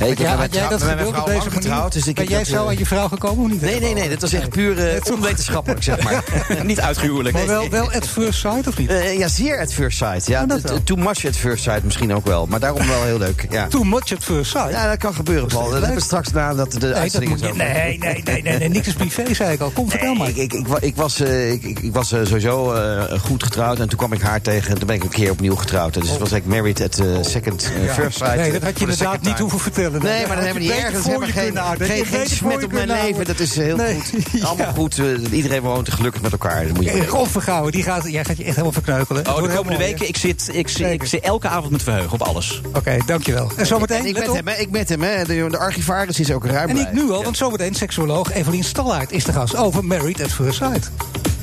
hey, 0.00 0.10
ik 0.10 0.18
ja, 0.18 0.36
had 0.36 0.54
jij 0.54 0.68
dat 0.68 0.70
met 0.70 0.80
mijn 0.80 0.98
gewild 0.98 1.14
vrouw 1.14 1.24
op 1.24 1.42
deze 1.42 1.50
getrouwd. 1.50 1.92
Dus 1.92 2.06
ik 2.06 2.14
ben 2.14 2.26
jij 2.26 2.44
zo 2.44 2.62
eh, 2.62 2.68
aan 2.68 2.78
je 2.78 2.86
vrouw 2.86 3.08
gekomen 3.08 3.44
of 3.44 3.50
niet? 3.50 3.60
Nee, 3.60 3.80
nee, 3.80 3.94
nee. 3.94 4.08
Dat 4.08 4.20
was 4.20 4.32
echt 4.32 4.48
puur 4.48 4.88
eh, 4.88 5.12
onwetenschappelijk, 5.14 5.82
zeg 5.82 6.02
maar. 6.02 6.24
niet 6.64 6.80
uitgehuwelijk. 6.80 7.29
Maar 7.32 7.46
wel, 7.46 7.68
wel 7.70 7.92
at 7.92 8.06
first 8.08 8.38
sight 8.40 8.66
of 8.66 8.78
niet? 8.78 8.90
Eh, 8.90 9.18
ja, 9.18 9.28
zeer 9.28 9.60
at 9.60 9.72
first 9.72 9.98
sight. 9.98 10.26
Ja, 10.26 10.42
Oh, 10.42 10.48
dat 10.48 10.86
too 10.86 10.96
much 10.96 11.26
at 11.26 11.36
first 11.36 11.62
sight 11.62 11.84
misschien 11.84 12.14
ook 12.14 12.26
wel. 12.26 12.46
Maar 12.46 12.60
daarom 12.60 12.86
wel 12.86 13.02
heel 13.04 13.18
leuk. 13.18 13.46
Ja, 13.50 13.66
Too 13.66 13.82
much 13.84 14.12
at 14.12 14.24
first 14.24 14.50
sight? 14.50 14.70
ja 14.70 14.88
dat 14.88 14.98
kan 14.98 15.14
gebeuren, 15.14 15.48
Paul. 15.48 15.64
Dat 15.70 15.72
hebben 15.80 15.94
we 15.98 16.02
straks 16.02 16.30
na 16.32 16.54
dat 16.54 16.72
de 16.72 16.78
nee, 16.78 16.88
dat 16.90 16.98
uitzending 16.98 17.40
je, 17.40 17.52
nee, 17.54 17.98
nee, 17.98 18.22
nee, 18.24 18.42
nee, 18.42 18.58
nee, 18.58 18.68
niks 18.68 18.86
is 18.86 18.92
privé, 18.94 19.34
zei 19.34 19.52
ik 19.52 19.60
al. 19.60 19.70
Kom, 19.70 19.90
vertel 19.90 20.14
maar. 20.14 20.28
Ik, 20.28 20.36
ik, 20.36 20.52
ik, 20.52 20.66
wa- 20.66 20.80
ik 20.80 20.96
was, 20.96 21.20
eh, 21.20 21.52
ik, 21.52 21.64
ik, 21.64 21.92
was 21.92 22.12
eh, 22.12 22.20
sowieso 22.24 22.74
goed 23.20 23.42
getrouwd 23.42 23.78
en 23.80 23.88
toen 23.88 23.98
kwam 23.98 24.12
ik 24.12 24.20
haar 24.20 24.40
tegen. 24.40 24.70
en 24.70 24.78
Toen 24.78 24.86
ben 24.86 24.96
ik 24.96 25.02
een 25.02 25.08
keer 25.08 25.30
opnieuw 25.30 25.56
getrouwd. 25.56 25.94
Dus 25.94 26.10
het 26.10 26.18
was 26.18 26.32
ik 26.32 26.44
married 26.46 26.82
at 26.82 27.02
second 27.20 27.70
first 27.94 28.16
sight. 28.18 28.36
Nee, 28.36 28.52
dat 28.52 28.62
had 28.62 28.78
je 28.78 28.84
inderdaad 28.86 29.22
niet 29.22 29.38
hoeven 29.38 29.60
vertellen. 29.60 30.02
Nee, 30.02 30.26
maar 30.26 30.36
dan 30.36 30.44
hebben 30.44 30.62
we 30.62 30.68
niet 30.68 30.78
ergens 30.78 31.04
helemaal 31.06 31.28
geen, 31.28 31.58
geen, 31.78 32.06
geen 32.06 32.26
smet 32.26 32.64
op 32.64 32.72
mijn 32.72 32.88
leven. 32.88 33.24
Dat 33.24 33.38
is 33.40 33.56
heel 33.56 33.78
goed. 33.78 34.42
Allemaal 34.42 34.72
goed. 34.72 35.00
iedereen 35.32 35.60
woont 35.62 35.90
gelukkig 35.92 36.22
met 36.22 36.32
elkaar. 36.32 36.66
Dat 36.66 36.76
moet 36.76 36.84
je 36.84 36.90
Rolf 37.20 37.32
Vergouwen, 37.32 37.72
die 37.72 37.82
gaat, 37.82 38.10
jij 38.10 38.24
gaat 38.24 38.36
je 38.36 38.42
echt 38.42 38.52
helemaal 38.52 38.72
verkneukelen. 38.72 39.28
Oh, 39.28 39.42
de 39.42 39.48
komende 39.48 39.78
weken, 39.78 40.08
ik 40.08 40.16
zit, 40.16 40.50
ik, 40.52 40.68
zit, 40.68 40.92
ik 40.92 41.04
zit 41.04 41.20
elke 41.22 41.48
avond 41.48 41.70
met 41.70 41.82
verheugen 41.82 42.12
op 42.12 42.22
alles. 42.22 42.60
Oké, 42.72 42.98
dankjewel. 43.06 43.50
En 43.56 43.66
zometeen, 43.66 43.98
En 43.98 44.06
ik 44.06 44.18
met 44.18 44.32
hem, 44.32 44.48
hè, 44.48 44.54
ik 44.54 44.70
met 44.70 44.88
hem. 44.88 45.02
Hè. 45.02 45.24
De, 45.24 45.46
de 45.50 45.58
archivaris 45.58 46.20
is 46.20 46.32
ook 46.32 46.44
ruim 46.44 46.68
En 46.68 46.76
ik 46.76 46.92
nu 46.92 47.10
al, 47.10 47.24
want 47.24 47.36
zometeen 47.36 47.74
seksuoloog 47.74 48.32
Evelien 48.32 48.64
Stallaert 48.64 49.12
is 49.12 49.24
de 49.24 49.32
gast 49.32 49.56
over 49.56 49.84
Married 49.84 50.22
at 50.22 50.30
First 50.30 50.56
Sight. 50.56 50.90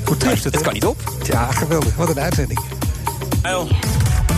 Hoe 0.06 0.18
triest 0.18 0.44
het, 0.44 0.54
Het 0.54 0.64
kan 0.64 0.74
niet 0.74 0.86
op. 0.86 1.14
Ja, 1.24 1.52
geweldig. 1.52 1.96
Wat 1.96 2.10
een 2.10 2.20
uitzending. 2.20 2.60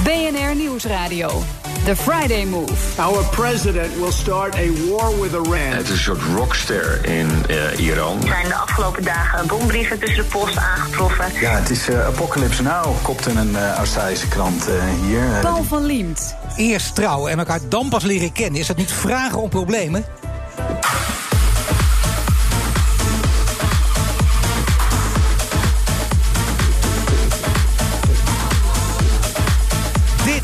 BNR 0.03 0.55
Nieuwsradio. 0.55 1.41
The 1.85 1.95
Friday 1.95 2.45
Move. 2.45 2.99
Our 2.99 3.23
president 3.23 3.95
will 3.95 4.11
start 4.11 4.55
a 4.55 4.69
war 4.89 5.19
with 5.21 5.31
Iran. 5.31 5.57
Het 5.57 5.83
is 5.83 5.89
een 5.89 5.97
soort 5.97 6.21
rockster 6.35 7.05
in 7.05 7.29
eh, 7.47 7.79
Iran. 7.79 8.21
Er 8.21 8.27
zijn 8.27 8.47
de 8.47 8.55
afgelopen 8.55 9.03
dagen 9.03 9.47
bombrieven 9.47 9.99
tussen 9.99 10.23
de 10.23 10.29
post 10.29 10.57
aangetroffen. 10.57 11.25
Ja, 11.41 11.51
het 11.51 11.69
is 11.69 11.89
eh, 11.89 12.05
Apocalypse 12.05 12.63
Now, 12.63 12.95
kopte 13.01 13.29
een 13.29 13.49
uh, 13.51 13.73
Australische 13.73 14.27
krant 14.27 14.67
eh, 14.67 14.73
hier. 15.05 15.39
Paul 15.41 15.63
van 15.63 15.85
Liemt. 15.85 16.35
Eerst 16.55 16.95
trouwen 16.95 17.31
en 17.31 17.39
elkaar 17.39 17.59
dan 17.69 17.89
pas 17.89 18.03
leren 18.03 18.31
kennen. 18.31 18.59
Is 18.59 18.67
dat 18.67 18.77
niet 18.77 18.91
vragen 18.91 19.41
om 19.41 19.49
problemen? 19.49 20.05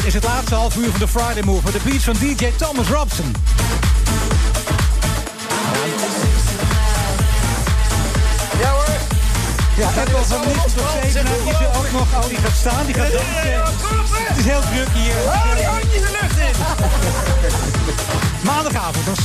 Is 0.06 0.14
het 0.14 0.24
laatste 0.24 0.56
half 0.56 0.76
uur 0.76 0.92
van 0.92 1.00
de 1.00 1.08
Friday 1.08 1.42
Move 1.44 1.64
met 1.64 1.74
de 1.74 1.80
beats 1.84 2.04
van 2.04 2.16
DJ 2.20 2.52
Thomas 2.58 2.88
Robson. 2.88 3.36
Ja 8.60 8.70
hoor. 8.70 8.98
Ja, 9.78 9.88
Apple 9.88 10.24
van 10.24 10.40
niets 10.48 10.74
tot 10.74 10.84
zeven. 11.04 11.26
Is 11.26 11.78
ook 11.78 11.92
nog. 11.92 12.24
Oh, 12.24 12.28
die 12.28 12.38
gaat 12.38 12.56
staan, 12.56 12.86
die 12.86 12.96
gaat 12.96 13.12
dansen. 13.12 14.26
Het 14.28 14.38
is 14.38 14.46
heel 14.46 14.62
druk 14.62 14.88
hier. 14.94 15.16
Hou 15.30 15.56
die 15.56 15.66
handjes 15.66 16.02
de 16.02 16.18
lucht 16.22 16.38
in. 16.38 16.75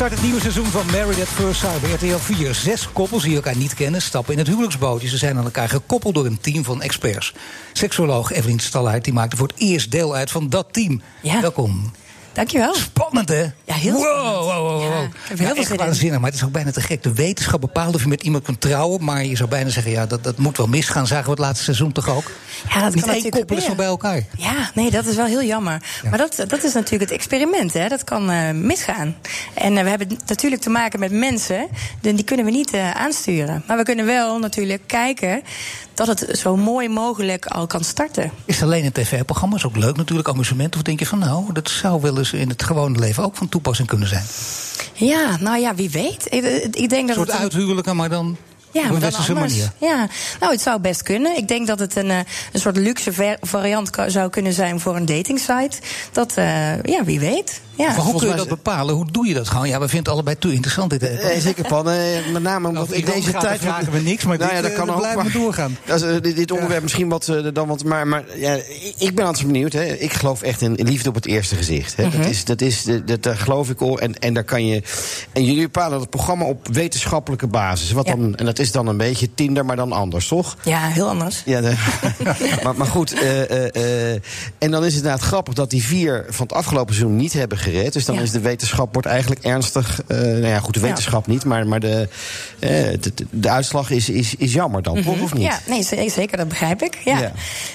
Start 0.01 0.14
het 0.14 0.24
nieuwe 0.24 0.40
seizoen 0.40 0.66
van 0.66 0.86
Married 0.86 1.20
at 1.20 1.28
First 1.28 1.60
Sight 1.60 1.81
bij 1.81 1.90
RTL 1.90 2.16
4. 2.16 2.55
Zes 2.55 2.93
koppels 2.93 3.22
die 3.22 3.35
elkaar 3.35 3.56
niet 3.56 3.74
kennen 3.74 4.02
stappen 4.02 4.32
in 4.32 4.39
het 4.39 4.48
huwelijksbootje. 4.48 5.09
Ze 5.09 5.16
zijn 5.16 5.36
aan 5.36 5.44
elkaar 5.44 5.68
gekoppeld 5.68 6.14
door 6.14 6.27
een 6.27 6.40
team 6.40 6.64
van 6.64 6.82
experts. 6.82 7.35
Seksuoloog 7.72 8.32
Evelien 8.32 8.59
Stallaert 8.59 9.05
die 9.05 9.12
maakte 9.12 9.36
voor 9.36 9.47
het 9.47 9.59
eerst 9.59 9.90
deel 9.90 10.14
uit 10.14 10.31
van 10.31 10.48
dat 10.48 10.72
team. 10.72 11.02
Ja. 11.22 11.40
Welkom. 11.40 11.93
Dankjewel. 12.32 12.74
Spannend, 12.74 13.28
hè? 13.28 13.43
Ja, 13.65 13.74
heel 13.74 13.93
wow, 13.93 14.02
spannend. 14.02 14.36
Wow, 14.36 14.47
wow, 14.47 14.81
wow. 14.81 14.93
Ja, 14.93 15.02
ik 15.02 15.11
heb 15.28 15.39
heel 15.39 15.48
veel 15.48 15.57
echt 15.57 15.66
zin 15.66 15.77
waanzinnig, 15.77 16.20
maar 16.20 16.31
het 16.31 16.39
is 16.39 16.47
ook 16.47 16.52
bijna 16.52 16.70
te 16.70 16.81
gek. 16.81 17.02
De 17.02 17.12
wetenschap 17.12 17.61
bepaalt 17.61 17.94
of 17.94 18.02
je 18.02 18.09
met 18.09 18.23
iemand 18.23 18.44
kunt 18.44 18.61
trouwen. 18.61 19.05
Maar 19.05 19.24
je 19.24 19.36
zou 19.36 19.48
bijna 19.48 19.70
zeggen, 19.70 19.93
ja, 19.93 20.07
dat, 20.07 20.24
dat 20.24 20.39
moet 20.39 20.57
wel 20.57 20.66
misgaan. 20.66 21.07
Zagen 21.07 21.24
we 21.24 21.31
het 21.31 21.39
laatste 21.39 21.65
seizoen 21.65 21.93
toch 21.93 22.09
ook? 22.09 22.31
Ja, 22.69 22.81
dat 22.81 22.94
Niet 22.94 23.05
kan 23.05 23.15
één 23.15 23.31
koppel 23.31 23.57
is 23.57 23.66
nog 23.66 23.77
bij 23.77 23.86
elkaar. 23.86 24.27
Ja, 24.36 24.70
nee, 24.74 24.90
dat 24.90 25.07
is 25.07 25.16
wel 25.16 25.27
heel 25.27 25.43
jammer. 25.43 25.82
Maar 26.09 26.19
dat, 26.19 26.44
dat 26.48 26.65
is 26.65 26.73
natuurlijk 26.73 27.11
het 27.11 27.19
experiment, 27.19 27.73
hè. 27.73 27.89
Dat 27.89 28.05
kan 28.05 28.31
eh, 28.31 28.51
misgaan. 28.51 29.16
En 29.55 29.77
eh, 29.77 29.82
we 29.82 29.89
hebben 29.89 30.19
natuurlijk 30.27 30.62
te 30.62 30.70
maken 30.70 31.01
met 31.01 31.12
mensen. 31.12 31.69
En 32.02 32.16
die 32.16 32.24
kunnen 32.24 32.44
we 32.44 32.51
niet 32.51 32.73
eh, 32.73 32.90
aansturen. 32.90 33.62
Maar 33.66 33.77
we 33.77 33.82
kunnen 33.82 34.07
wel 34.07 34.39
natuurlijk 34.39 34.82
kijken 34.86 35.43
dat 35.94 36.07
het 36.07 36.39
zo 36.39 36.57
mooi 36.57 36.89
mogelijk 36.89 37.47
al 37.47 37.66
kan 37.66 37.85
starten. 37.85 38.31
Is 38.44 38.55
het 38.55 38.65
alleen 38.65 38.85
een 38.85 38.93
tv-programma? 38.93 39.57
Is 39.57 39.65
ook 39.65 39.77
leuk 39.77 39.97
natuurlijk, 39.97 40.28
amusement. 40.28 40.77
Of 40.77 40.82
denk 40.82 40.98
je 40.98 41.07
van, 41.07 41.19
nou, 41.19 41.52
dat 41.52 41.69
zou 41.69 42.01
wel 42.01 42.19
eens 42.20 42.32
in 42.32 42.48
het 42.48 42.62
gewone 42.62 42.98
leven 42.98 43.22
ook 43.24 43.36
van 43.36 43.48
toepassing 43.48 43.88
kunnen 43.88 44.09
zijn? 44.09 44.24
Ja, 44.92 45.36
nou 45.40 45.59
ja, 45.60 45.74
wie 45.74 45.90
weet. 45.90 46.24
Ik, 46.28 46.44
ik 46.70 46.88
denk 46.88 46.92
Een 46.92 47.06
dat 47.06 47.14
soort 47.16 47.28
een- 47.28 47.36
uithuwelijken, 47.38 47.97
maar 47.97 48.09
dan 48.09 48.36
Ja, 48.72 48.84
op 48.84 48.90
een 48.94 49.01
westerse 49.01 49.32
manier. 49.32 49.72
Ja, 49.78 50.09
nou, 50.40 50.52
het 50.52 50.60
zou 50.60 50.80
best 50.80 51.02
kunnen. 51.02 51.36
Ik 51.36 51.48
denk 51.48 51.66
dat 51.66 51.78
het 51.78 51.97
een, 51.97 52.10
eh, 52.10 52.18
een 52.52 52.60
soort 52.60 52.76
luxe 52.76 53.36
variant 53.40 53.90
zou 54.06 54.30
kunnen 54.30 54.52
zijn 54.52 54.80
voor 54.80 54.97
een 54.97 55.06
datingsite. 55.06 55.78
Dat, 56.12 56.32
eh, 56.36 56.82
ja, 56.82 57.05
wie 57.05 57.20
weet. 57.20 57.60
Ja. 57.81 57.86
Maar 57.97 58.05
hoe 58.05 58.19
kun 58.19 58.28
je 58.28 58.35
dat 58.35 58.48
bepalen? 58.48 58.94
Hoe 58.94 59.07
doe 59.11 59.27
je 59.27 59.35
dat 59.35 59.48
gewoon? 59.48 59.69
Ja, 59.69 59.73
we 59.81 59.89
vinden 59.89 59.98
het 59.98 60.09
allebei 60.09 60.39
te 60.39 60.52
interessant. 60.52 60.90
Dit, 60.90 61.02
eh. 61.02 61.39
Zeker 61.40 61.66
Pan. 61.66 61.90
Eh, 61.90 61.97
met 62.32 62.43
name 62.43 62.69
omdat 62.69 62.90
in 62.93 63.05
deze 63.05 63.31
gaat, 63.31 63.40
tijd. 63.40 63.61
vragen 63.61 63.93
we 63.93 63.98
niks, 63.98 64.24
maar 64.24 64.39
nou 64.39 64.48
dit, 64.51 64.57
ja, 64.59 64.62
dat 64.62 64.70
eh, 64.70 64.77
kan 64.77 64.86
daar 64.86 64.97
ook. 64.97 65.23
maar- 65.23 65.32
doorgaan. 65.32 65.77
Dat 65.85 66.02
is, 66.02 66.20
dit, 66.20 66.36
dit 66.36 66.51
onderwerp 66.51 66.82
misschien 66.82 67.09
wat 67.09 67.28
eh, 67.28 67.36
dan 67.52 67.69
wat. 67.69 67.85
Maar, 67.85 68.07
maar 68.07 68.24
ja, 68.36 68.59
ik- 68.98 69.15
ben 69.15 69.27
altijd 69.27 69.47
benieuwd. 69.47 69.73
Hè. 69.73 69.85
Ik 69.85 70.12
geloof 70.12 70.43
echt 70.43 70.61
in 70.62 70.73
liefde 70.74 71.09
op 71.09 71.15
het 71.15 71.27
eerste 71.27 71.57
gezicht. 71.57 71.97
Hè. 71.97 72.07
Mhm. 72.07 72.16
Dat 72.16 72.27
is, 72.31 72.44
dat 72.44 72.61
is, 72.61 72.85
dat, 73.05 73.23
daar 73.23 73.36
geloof 73.36 73.70
ik 73.70 73.81
al. 73.81 73.98
En, 73.98 74.19
en 74.19 74.35
daar 74.35 74.44
kan 74.44 74.66
je. 74.66 74.82
En 75.32 75.44
jullie 75.44 75.62
bepalen 75.62 76.01
het 76.01 76.11
programma 76.11 76.44
op 76.44 76.69
wetenschappelijke 76.73 77.47
basis. 77.47 77.93
Wat 77.93 78.07
Ja. 78.07 78.15
dan, 78.16 78.35
en 78.35 78.44
dat 78.44 78.59
is 78.59 78.73
dan 78.73 78.86
een 78.86 78.97
beetje 78.97 79.28
Tinder, 79.35 79.65
maar 79.65 79.77
dan 79.77 79.93
anders, 79.93 80.28
toch? 80.28 80.57
Ja, 80.65 80.78
heel 80.89 81.09
anders. 81.09 81.43
Ja, 81.44 81.61
de- 81.61 81.74
maar, 82.65 82.74
maar 82.77 82.86
goed, 82.86 83.12
eh, 83.12 83.51
eh, 83.51 84.12
eh, 84.15 84.20
en 84.59 84.70
dan 84.70 84.81
is 84.85 84.94
het 84.94 85.02
inderdaad 85.02 85.27
grappig 85.27 85.55
dat 85.55 85.70
die 85.70 85.82
vier 85.85 86.27
van 86.28 86.47
het 86.47 86.57
afgelopen 86.57 86.94
seizoen 86.94 87.16
niet 87.16 87.32
hebben 87.32 87.59
gered. 87.70 87.92
Dus 87.92 88.05
dan 88.05 88.14
Ja. 88.14 88.20
is 88.20 88.30
de 88.30 88.40
wetenschap 88.40 88.92
wordt 88.92 89.09
eigenlijk 89.09 89.44
ernstig. 89.44 90.01
eh, 90.06 90.18
nou 90.18 90.47
ja, 90.47 90.59
goed, 90.60 90.74
de 90.74 90.80
wetenschap 90.80 91.26
niet, 91.26 91.44
maar, 91.44 91.66
maar 91.66 91.80
de, 91.80 92.09
eh, 92.59 92.70
de, 92.70 93.12
de, 93.14 93.26
de 93.30 93.48
uitslag 93.51 93.90
is, 93.90 94.09
is, 94.09 94.34
is 94.34 94.52
jammer 94.52 94.82
dan, 94.82 95.02
toch? 95.02 95.20
Of 95.22 95.34
niet? 95.34 95.42
Ja, 95.42 95.59
nee, 95.66 96.10
zeker, 96.10 96.36
dat 96.36 96.48
begrijp 96.48 96.82
ik. 96.82 96.98
Ja. 97.05 97.18
Ja. 97.18 97.32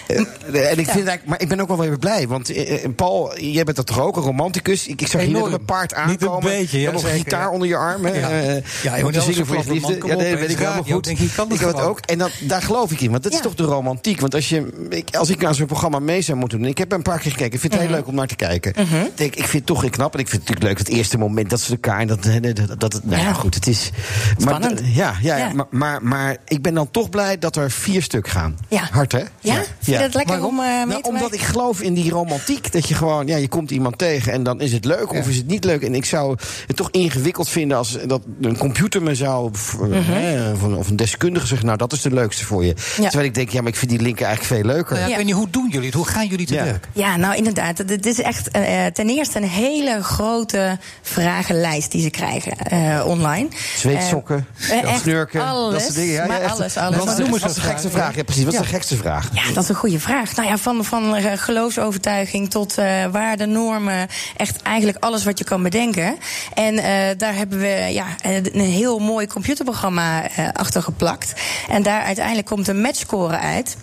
Eh, 0.08 0.72
en 0.72 0.80
ik 0.80 0.90
vind 0.90 1.06
maar 1.26 1.42
ik 1.42 1.48
ben 1.48 1.60
ook 1.60 1.68
wel 1.68 1.78
weer 1.78 2.00
blij. 2.00 2.28
Want 2.28 2.52
Paul, 2.96 3.40
jij 3.40 3.64
bent 3.64 3.78
dat 3.78 3.86
toch 3.86 4.00
ook, 4.02 4.16
een 4.18 4.24
romanticus? 4.24 4.88
Ik, 4.88 5.02
ik 5.02 5.08
zag 5.08 5.22
je 5.22 5.28
net 5.28 5.42
op 5.42 5.52
een 5.54 5.66
paard 5.66 5.92
Niet 6.06 6.22
een 6.22 6.28
aankomen. 6.28 6.50
beetje, 6.50 6.80
ja, 6.80 6.92
nog 6.92 7.04
een 7.04 7.10
gitaar 7.10 7.42
ja. 7.42 7.50
onder 7.50 7.68
je 7.68 7.76
arm. 7.78 8.06
hè, 8.06 8.14
Ja. 8.20 8.62
Ja, 8.84 8.96
je 8.96 9.22
zingen 9.22 9.46
voor 9.46 9.58
je 9.58 9.72
liefde. 9.72 9.98
Ja, 10.08 10.16
nee, 10.16 10.28
het 10.30 10.40
weet 10.40 10.50
ik 10.50 10.58
helemaal 10.58 10.84
goed. 10.84 11.04
denk 11.04 11.20
ik, 11.20 11.30
kan 11.36 11.48
dat 11.50 11.54
ik 11.54 11.60
heb 11.60 11.70
het 11.70 11.78
gewoon. 11.80 11.92
ook. 11.92 12.00
En 12.00 12.18
dat, 12.18 12.32
daar 12.42 12.62
geloof 12.62 12.92
ik 12.92 13.02
in. 13.02 13.12
Want 13.12 13.24
dat 13.24 13.34
is 13.34 13.40
toch 13.42 13.56
de 13.56 13.64
romantiek. 13.64 14.20
Want 14.20 14.36
als, 14.36 14.50
je, 14.50 14.88
ik, 14.90 15.16
als 15.16 15.30
ik 15.30 15.42
naar 15.42 15.56
zo'n 15.56 15.66
programma 15.68 16.00
mee 16.00 16.22
zou 16.22 16.38
moeten 16.38 16.60
doen. 16.60 16.68
Ik 16.68 16.78
heb 16.78 16.92
er 16.92 16.98
een 16.98 17.04
paar 17.04 17.20
keer 17.20 17.32
gekeken. 17.32 17.54
Ik 17.54 17.60
vind 17.60 17.74
het 17.74 17.82
Mhm. 17.82 17.92
heel 17.92 18.00
leuk 18.00 18.08
om 18.08 18.16
naar 18.16 18.28
te 18.28 18.36
kijken. 18.36 18.74
Ik 18.78 19.18
denk, 19.18 19.36
ik 19.36 19.44
vind 19.48 19.54
het 19.54 19.66
toch 19.66 19.84
knap. 19.90 20.14
En 20.14 20.20
ik 20.20 20.28
vind 20.28 20.42
het 20.42 20.50
natuurlijk 20.50 20.80
leuk. 20.80 20.88
Het 20.88 20.98
eerste 20.98 21.18
moment 21.18 21.50
dat 21.50 21.60
ze 21.60 21.72
elkaar. 21.72 22.00
En 22.00 22.08
dat, 22.08 22.24
dat, 22.68 22.80
dat, 22.80 23.00
nou 23.04 23.22
ja, 23.22 23.28
Ja. 23.28 23.34
goed. 23.34 23.56
Het 23.56 23.68
is. 23.68 23.90
Maar, 23.94 24.56
Spannend. 24.56 24.82
ja, 24.84 25.16
ja, 25.22 25.38
ja. 25.38 25.48
Ja. 25.48 25.54
Maar, 25.54 25.66
maar, 25.70 26.04
maar 26.04 26.38
ik 26.46 26.62
ben 26.62 26.74
dan 26.74 26.92
toch 26.92 27.10
blij 27.10 27.38
dat 27.40 27.56
er 27.56 27.72
vier 27.72 28.02
stuk 28.02 28.28
gaan. 28.28 28.58
Ja. 28.70 28.88
Hard, 28.92 29.12
hè? 29.12 29.24
Ja? 29.40 29.54
Vind 29.56 29.66
je 29.80 29.98
dat 29.98 30.14
lekker 30.14 30.46
om 30.46 30.60
eh, 30.60 30.66
mee 30.66 30.86
Nou, 30.86 31.02
te 31.02 31.08
omdat 31.08 31.22
maken? 31.22 31.38
ik 31.38 31.44
geloof 31.44 31.82
in 31.82 31.94
die 31.94 32.12
romantiek. 32.12 32.72
Dat 32.72 32.88
je 32.88 32.94
gewoon, 32.96 33.28
ja, 33.28 33.36
je 33.38 33.48
komt 33.48 33.72
iemand 33.72 33.98
tegen 33.98 34.34
en 34.34 34.44
dan 34.44 34.62
is 34.62 34.72
het 34.72 34.86
leuk 34.86 35.12
of 35.12 35.28
is 35.28 35.38
het 35.38 35.48
niet 35.48 35.64
leuk. 35.64 35.82
En 35.82 35.96
ik 35.96 36.06
zou 36.06 36.38
het 36.68 36.76
toch 36.76 36.92
ingewikkeld 36.92 37.50
vinden 37.50 37.78
als 37.78 37.98
dat 38.08 38.22
een 38.42 38.58
computer 38.58 39.02
me 39.04 39.16
zou. 39.16 39.50
Of, 39.52 39.78
Mhm. 39.80 40.02
hè, 40.04 40.52
of, 40.52 40.62
een, 40.62 40.76
of 40.76 40.90
een 40.90 40.96
deskundige 40.96 41.48
zegt, 41.48 41.64
nou, 41.64 41.78
dat 41.78 41.94
is 41.94 42.02
de 42.02 42.12
leukste 42.14 42.46
voor 42.46 42.66
je. 42.66 42.74
Terwijl 42.96 43.24
ik 43.26 43.34
denk, 43.34 43.50
ja, 43.50 43.60
maar 43.62 43.72
ik 43.72 43.76
vind 43.78 43.92
die 43.92 44.02
linker 44.02 44.26
eigenlijk 44.26 44.56
veel 44.62 44.72
leuker. 44.74 44.98
Ja, 45.00 45.06
ik 45.08 45.16
weet 45.16 45.26
niet, 45.26 45.34
hoe 45.36 45.50
doen 45.50 45.68
jullie 45.70 45.86
het? 45.86 45.96
Hoe 45.96 46.06
gaan 46.08 46.28
jullie 46.28 46.46
te 46.46 46.54
Ja. 46.54 46.64
werk? 46.64 46.88
Ja, 46.94 47.16
nou 47.16 47.36
inderdaad. 47.36 47.78
Het 47.78 48.06
is 48.06 48.22
echt 48.22 48.50
eh, 48.52 48.86
ten 48.86 49.10
eerste 49.10 49.38
een 49.38 49.48
hele 49.50 49.75
grote 50.02 50.78
vragenlijst 51.02 51.92
die 51.92 52.02
ze 52.02 52.10
krijgen 52.10 52.58
eh, 52.58 53.08
online. 53.08 53.48
Zweetsokken, 53.76 54.48
echt 54.70 55.02
snurken, 55.02 55.40
dat 55.40 55.82
soort 55.82 55.96
dingen. 55.96 56.14
Ja, 56.14 56.26
maar 56.26 56.42
ja, 56.42 56.48
alles, 56.48 56.78
alles. 56.78 56.98
Wat 56.98 57.08
is, 57.08 57.18
Noem 57.18 57.32
de, 57.32 57.40
gekste 57.40 57.62
vraag. 57.62 57.92
vraag? 57.92 58.16
Ja, 58.16 58.24
precies. 58.24 58.44
Wat 58.44 58.54
is 58.54 58.60
de 58.60 58.66
gekste 58.66 58.96
vraag? 58.96 59.30
Ja, 59.34 59.54
dat 59.54 59.64
is 59.64 59.70
een 59.70 59.76
goede 59.76 60.00
vraag. 60.00 60.36
Nou 60.36 60.48
ja, 60.48 60.58
van, 60.58 60.86
van 60.86 61.16
geloofsovertuiging 61.22 62.50
tot 62.50 62.78
eh 62.78 63.06
waarden, 63.12 63.52
normen. 63.52 64.08
Echt 64.38 64.62
eigenlijk 64.62 65.04
alles 65.04 65.24
wat 65.24 65.38
je 65.38 65.44
kan 65.44 65.64
bedenken. 65.64 66.18
En 66.54 66.76
daar 67.18 67.36
hebben 67.36 67.60
we 67.60 67.88
ja, 67.92 68.06
een 68.24 68.60
heel 68.60 69.00
mooi 69.00 69.28
computerprogramma 69.28 70.24
achter 70.54 70.82
geplakt. 70.82 71.34
En 71.70 71.84
daar 71.84 72.04
uiteindelijk 72.04 72.48
komt 72.48 72.68
een 72.68 72.82
matchscore 72.82 73.38
uit. 73.38 73.76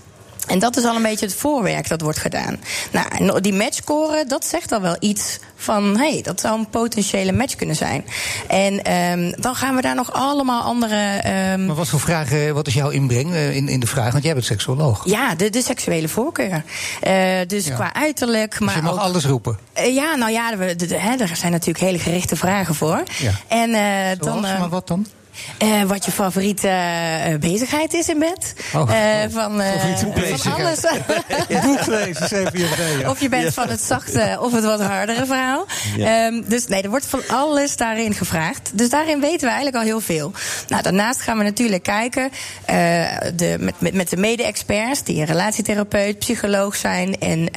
En 0.47 0.59
dat 0.59 0.77
is 0.77 0.85
al 0.85 0.97
een 0.97 1.03
beetje 1.03 1.27
het 1.27 1.35
voorwerk 1.35 1.89
dat 1.89 2.01
wordt 2.01 2.19
gedaan. 2.19 2.57
Nou, 3.19 3.41
die 3.41 3.53
matchscore, 3.53 4.25
dat 4.27 4.45
zegt 4.45 4.73
al 4.73 4.81
wel 4.81 4.97
iets 5.01 5.39
van... 5.57 5.97
hé, 5.99 6.11
hey, 6.13 6.23
dat 6.23 6.41
zou 6.41 6.59
een 6.59 6.69
potentiële 6.69 7.33
match 7.33 7.55
kunnen 7.55 7.77
zijn. 7.77 8.05
En 8.49 8.83
ehm, 8.83 9.33
dan 9.41 9.55
gaan 9.55 9.75
we 9.77 9.83
daar 9.83 9.95
nog 9.95 10.13
allemaal 10.13 10.63
andere... 10.63 11.17
ehm, 11.23 11.67
Maar 11.67 11.75
wat 11.75 11.89
voor 11.89 12.01
vragen, 12.01 12.55
wat 12.55 12.67
is 12.67 12.75
jouw 12.75 12.91
inbreng 12.91 13.33
eh, 13.33 13.57
in, 13.57 13.69
in 13.69 13.81
de 13.81 13.87
vraag? 13.87 14.13
Want 14.13 14.25
jij 14.25 14.33
bent 14.33 14.45
seksoloog. 14.45 15.03
ja, 15.05 15.35
de, 15.35 15.51
de 15.51 15.63
seksuele 15.63 16.09
voorkeur. 16.09 16.63
Eh, 17.01 17.15
dus 17.47 17.67
Ja. 17.67 17.75
qua 17.75 17.95
uiterlijk, 17.95 18.61
maar 18.61 18.69
Dus 18.69 18.77
je 18.77 18.83
mag 18.83 18.93
ook... 18.93 18.99
alles 18.99 19.25
roepen. 19.25 19.59
Eh, 19.73 19.95
ja, 19.95 20.15
nou 20.15 20.33
ja, 20.33 20.53
er 21.19 21.37
zijn 21.37 21.53
natuurlijk 21.53 21.85
hele 21.85 21.99
gerichte 21.99 22.37
vragen 22.37 22.75
voor. 22.75 23.03
Ja. 23.19 23.33
En 23.49 23.75
eh, 23.75 24.19
dan... 24.19 24.33
Zoals, 24.33 24.47
eh, 24.55 24.59
maar 24.61 24.69
wat 24.69 24.87
dan? 24.89 25.07
Eh, 25.59 25.83
wat 25.83 26.05
je 26.05 26.11
favoriete 26.11 26.69
eh, 26.69 27.39
bezigheid 27.39 27.95
is 27.95 28.09
in 28.09 28.19
bed. 28.19 28.55
Oh. 28.75 28.91
Eh, 28.91 29.31
van, 29.31 29.63
van 30.37 30.53
alles. 30.53 30.81
Boek 31.67 31.87
lezen, 31.87 32.27
CPMD. 32.27 33.07
Of 33.09 33.21
je 33.21 33.29
bent 33.29 33.55
van 33.55 33.69
het 33.69 33.81
zachte 33.81 34.39
of 34.41 34.53
het 34.53 34.65
wat 34.65 34.81
hardere 34.81 35.27
verhaal. 35.27 35.67
Ja. 35.97 36.27
Ehm, 36.27 36.43
dus 36.45 36.67
nee, 36.67 36.83
er 36.83 36.91
wordt 36.91 37.07
van 37.07 37.21
alles 37.29 37.77
daarin 37.77 38.15
gevraagd. 38.15 38.71
Dus 38.75 38.91
daarin 38.91 39.21
weten 39.21 39.41
we 39.41 39.47
eigenlijk 39.47 39.77
al 39.77 39.83
heel 39.83 40.01
veel. 40.01 40.33
Nou, 40.69 40.83
daarnaast 40.83 41.21
gaan 41.21 41.39
we 41.39 41.45
natuurlijk 41.45 41.83
kijken 41.83 42.31
de, 43.35 43.57
met, 43.61 43.75
met, 43.79 43.95
met 43.95 44.11
de 44.11 44.17
mede-experts, 44.17 45.03
die 45.03 45.21
een 45.21 45.27
relatietherapeut, 45.27 46.19
psycholoog 46.19 46.77
zijn 46.77 47.19
en 47.19 47.49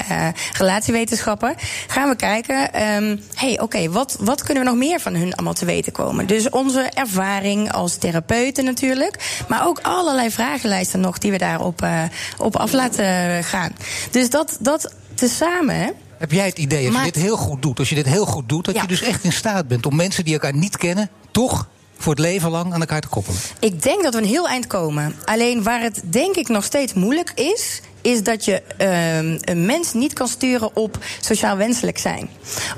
relatiewetenschapper. 0.58 1.54
Gaan 1.88 2.10
we 2.10 2.16
kijken, 2.16 2.74
ehm, 2.74 3.18
hey, 3.36 3.60
oké, 3.60 3.90
wat, 3.90 4.18
wat 4.20 4.44
kunnen 4.44 4.64
we 4.64 4.70
nog 4.70 4.80
meer 4.80 5.00
van 5.00 5.16
hun 5.16 5.34
allemaal 5.36 5.54
te 5.54 5.66
weten 5.66 5.92
komen? 5.92 6.26
Dus 6.26 6.50
onze 6.50 6.90
ervaring 6.94 7.65
als 7.72 7.96
therapeuten 7.98 8.66
natuurlijk. 8.66 9.44
Maar 9.48 9.68
ook 9.68 9.80
allerlei 9.82 10.32
vragenlijsten 10.32 11.00
nog 11.00 11.18
die 11.18 11.32
we 11.32 11.38
daarop 11.38 11.82
eh, 11.82 12.02
op 12.38 12.56
af 12.56 12.72
laten 12.72 13.44
gaan. 13.44 13.72
Dus 14.12 14.30
dat, 14.30 14.58
dat 14.60 14.94
tezamen. 15.14 15.94
Heb 16.18 16.32
jij 16.32 16.46
het 16.46 16.58
idee, 16.58 16.88
als 16.88 16.98
je 16.98 17.12
dit 17.12 17.22
heel 17.24 17.38
goed 17.38 17.62
doet, 17.62 17.80
als 17.80 17.90
je 17.90 17.96
dit 17.96 18.06
heel 18.06 18.26
goed 18.26 18.50
doet, 18.50 18.66
dat 18.66 18.76
Ja. 18.76 18.82
je 18.82 18.88
dus 18.88 19.02
echt 19.02 19.24
in 19.24 19.32
staat 19.34 19.68
bent 19.68 19.86
om 19.86 19.96
mensen 19.96 20.24
die 20.24 20.34
elkaar 20.34 20.56
niet 20.56 20.78
kennen, 20.78 21.10
toch 21.32 21.68
voor 21.98 22.12
het 22.12 22.22
leven 22.22 22.50
lang 22.52 22.74
aan 22.74 22.80
elkaar 22.80 23.02
te 23.02 23.08
koppelen? 23.08 23.40
Ik 23.60 23.82
denk 23.82 24.04
dat 24.04 24.14
we 24.14 24.20
een 24.22 24.28
heel 24.28 24.48
eind 24.48 24.68
komen. 24.68 25.16
Alleen 25.26 25.64
waar 25.64 25.82
het 25.82 26.02
denk 26.06 26.36
ik 26.36 26.48
nog 26.48 26.64
steeds 26.64 26.94
moeilijk 26.94 27.32
is. 27.36 27.82
Is 28.06 28.24
dat 28.24 28.46
je 28.46 28.62
ehm, 28.78 29.38
een 29.42 29.66
mens 29.66 29.94
niet 29.94 30.14
kan 30.14 30.28
sturen 30.28 30.76
op 30.76 30.98
sociaal 31.20 31.58
wenselijk 31.58 31.98
zijn. 31.98 32.30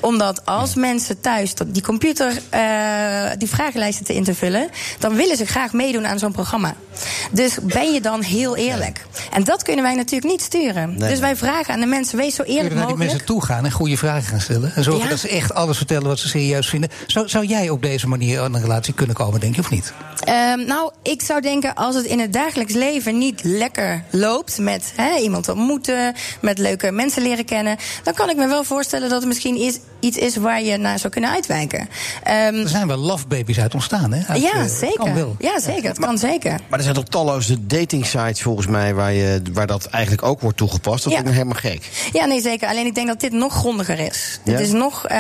Omdat 0.01 0.45
als 0.45 0.75
mensen 0.75 1.21
thuis 1.21 1.53
die 1.67 1.81
computer 1.81 2.41
eh, 2.49 3.31
die 3.37 3.47
vragenlijsten 3.47 4.05
te 4.05 4.15
in 4.15 4.23
te 4.23 4.35
vullen. 4.35 4.69
dan 4.99 5.15
willen 5.15 5.37
ze 5.37 5.45
graag 5.45 5.73
meedoen 5.73 6.07
aan 6.07 6.19
zo'n 6.19 6.31
programma. 6.31 6.75
Dus 7.31 7.57
ben 7.63 7.93
je 7.93 8.01
dan 8.01 8.21
heel 8.21 8.55
eerlijk? 8.55 9.05
En 9.31 9.43
dat 9.43 9.63
kunnen 9.63 9.83
wij 9.83 9.95
natuurlijk 9.95 10.31
niet 10.31 10.41
sturen. 10.41 10.95
Nee. 10.97 11.09
Dus 11.09 11.19
wij 11.19 11.35
vragen 11.35 11.73
aan 11.73 11.79
de 11.79 11.85
mensen: 11.85 12.17
wees 12.17 12.35
zo 12.35 12.43
eerlijk 12.43 12.59
naar 12.61 12.69
die 12.69 12.79
mogelijk. 12.79 12.99
mensen 13.09 13.25
toe 13.25 13.45
gaan 13.45 13.65
en 13.65 13.71
goede 13.71 13.97
vragen 13.97 14.23
gaan 14.29 14.41
stellen? 14.41 14.71
En 14.75 14.83
zorgen 14.83 15.03
Ja. 15.03 15.09
dat 15.09 15.19
ze 15.19 15.27
echt 15.29 15.53
alles 15.53 15.77
vertellen 15.77 16.07
wat 16.07 16.19
ze 16.19 16.27
serieus 16.27 16.69
vinden. 16.69 16.89
Zou, 17.07 17.29
zou 17.29 17.45
jij 17.45 17.69
op 17.69 17.81
deze 17.81 18.07
manier 18.07 18.41
aan 18.41 18.53
een 18.55 18.61
relatie 18.61 18.93
kunnen 18.93 19.15
komen, 19.15 19.39
denk 19.39 19.55
je, 19.55 19.61
of 19.61 19.69
niet? 19.69 19.93
Ehm, 20.23 20.65
nou, 20.65 20.91
ik 21.03 21.21
zou 21.21 21.41
denken, 21.41 21.73
als 21.75 21.95
het 21.95 22.05
in 22.05 22.19
het 22.19 22.33
dagelijks 22.33 22.73
leven 22.73 23.17
niet 23.17 23.43
lekker 23.43 24.03
loopt 24.11 24.57
met 24.57 24.93
hè, 24.95 25.15
iemand 25.19 25.49
ontmoeten, 25.49 26.13
met 26.41 26.57
leuke 26.57 26.91
mensen 26.91 27.21
leren 27.21 27.45
kennen, 27.45 27.77
dan 28.03 28.13
kan 28.13 28.29
ik 28.29 28.35
me 28.37 28.47
wel 28.47 28.63
voorstellen 28.63 29.09
dat 29.09 29.19
het 29.19 29.27
misschien 29.27 29.55
is, 29.57 29.77
iets 29.99 30.17
is 30.17 30.35
waar 30.35 30.61
je 30.63 30.77
naar 30.77 30.99
zou 30.99 31.13
kunnen 31.13 31.29
uitwijken. 31.29 31.89
Ehm, 32.23 32.55
Er 32.55 32.67
zijn 32.69 32.87
wel 32.87 32.97
love 32.97 33.27
babies 33.27 33.59
uit 33.59 33.73
ontstaan, 33.73 34.13
hè? 34.13 34.25
Uit, 34.27 34.41
ja, 34.41 34.51
eh, 34.53 34.65
zeker. 34.65 34.95
Kan 34.97 35.13
wel. 35.13 35.35
Ja, 35.39 35.59
zeker. 35.59 35.89
Het 35.89 35.99
kan 35.99 36.17
zeker. 36.17 36.59
Maar 36.69 36.79
er 36.79 36.85
zijn 36.93 37.05
toch 37.05 37.05
talloze 37.23 37.65
dating 37.67 38.05
sites 38.05 38.41
volgens 38.41 38.67
mij 38.67 38.93
waar, 38.93 39.13
je, 39.13 39.41
waar 39.53 39.67
dat 39.67 39.85
eigenlijk 39.85 40.23
ook 40.23 40.41
wordt 40.41 40.57
toegepast. 40.57 41.03
Dat 41.03 41.13
Ja. 41.13 41.19
is 41.19 41.25
me 41.25 41.31
helemaal 41.31 41.53
gek. 41.59 41.89
Ja, 42.13 42.25
nee, 42.25 42.41
zeker. 42.41 42.67
Alleen 42.67 42.85
ik 42.85 42.95
denk 42.95 43.07
dat 43.07 43.19
dit 43.19 43.31
nog 43.31 43.53
grondiger 43.53 43.99
is. 43.99 44.39
Dit 44.43 44.53
Ja? 44.53 44.59
is 44.59 44.71
nog, 44.71 45.05
eh, 45.07 45.17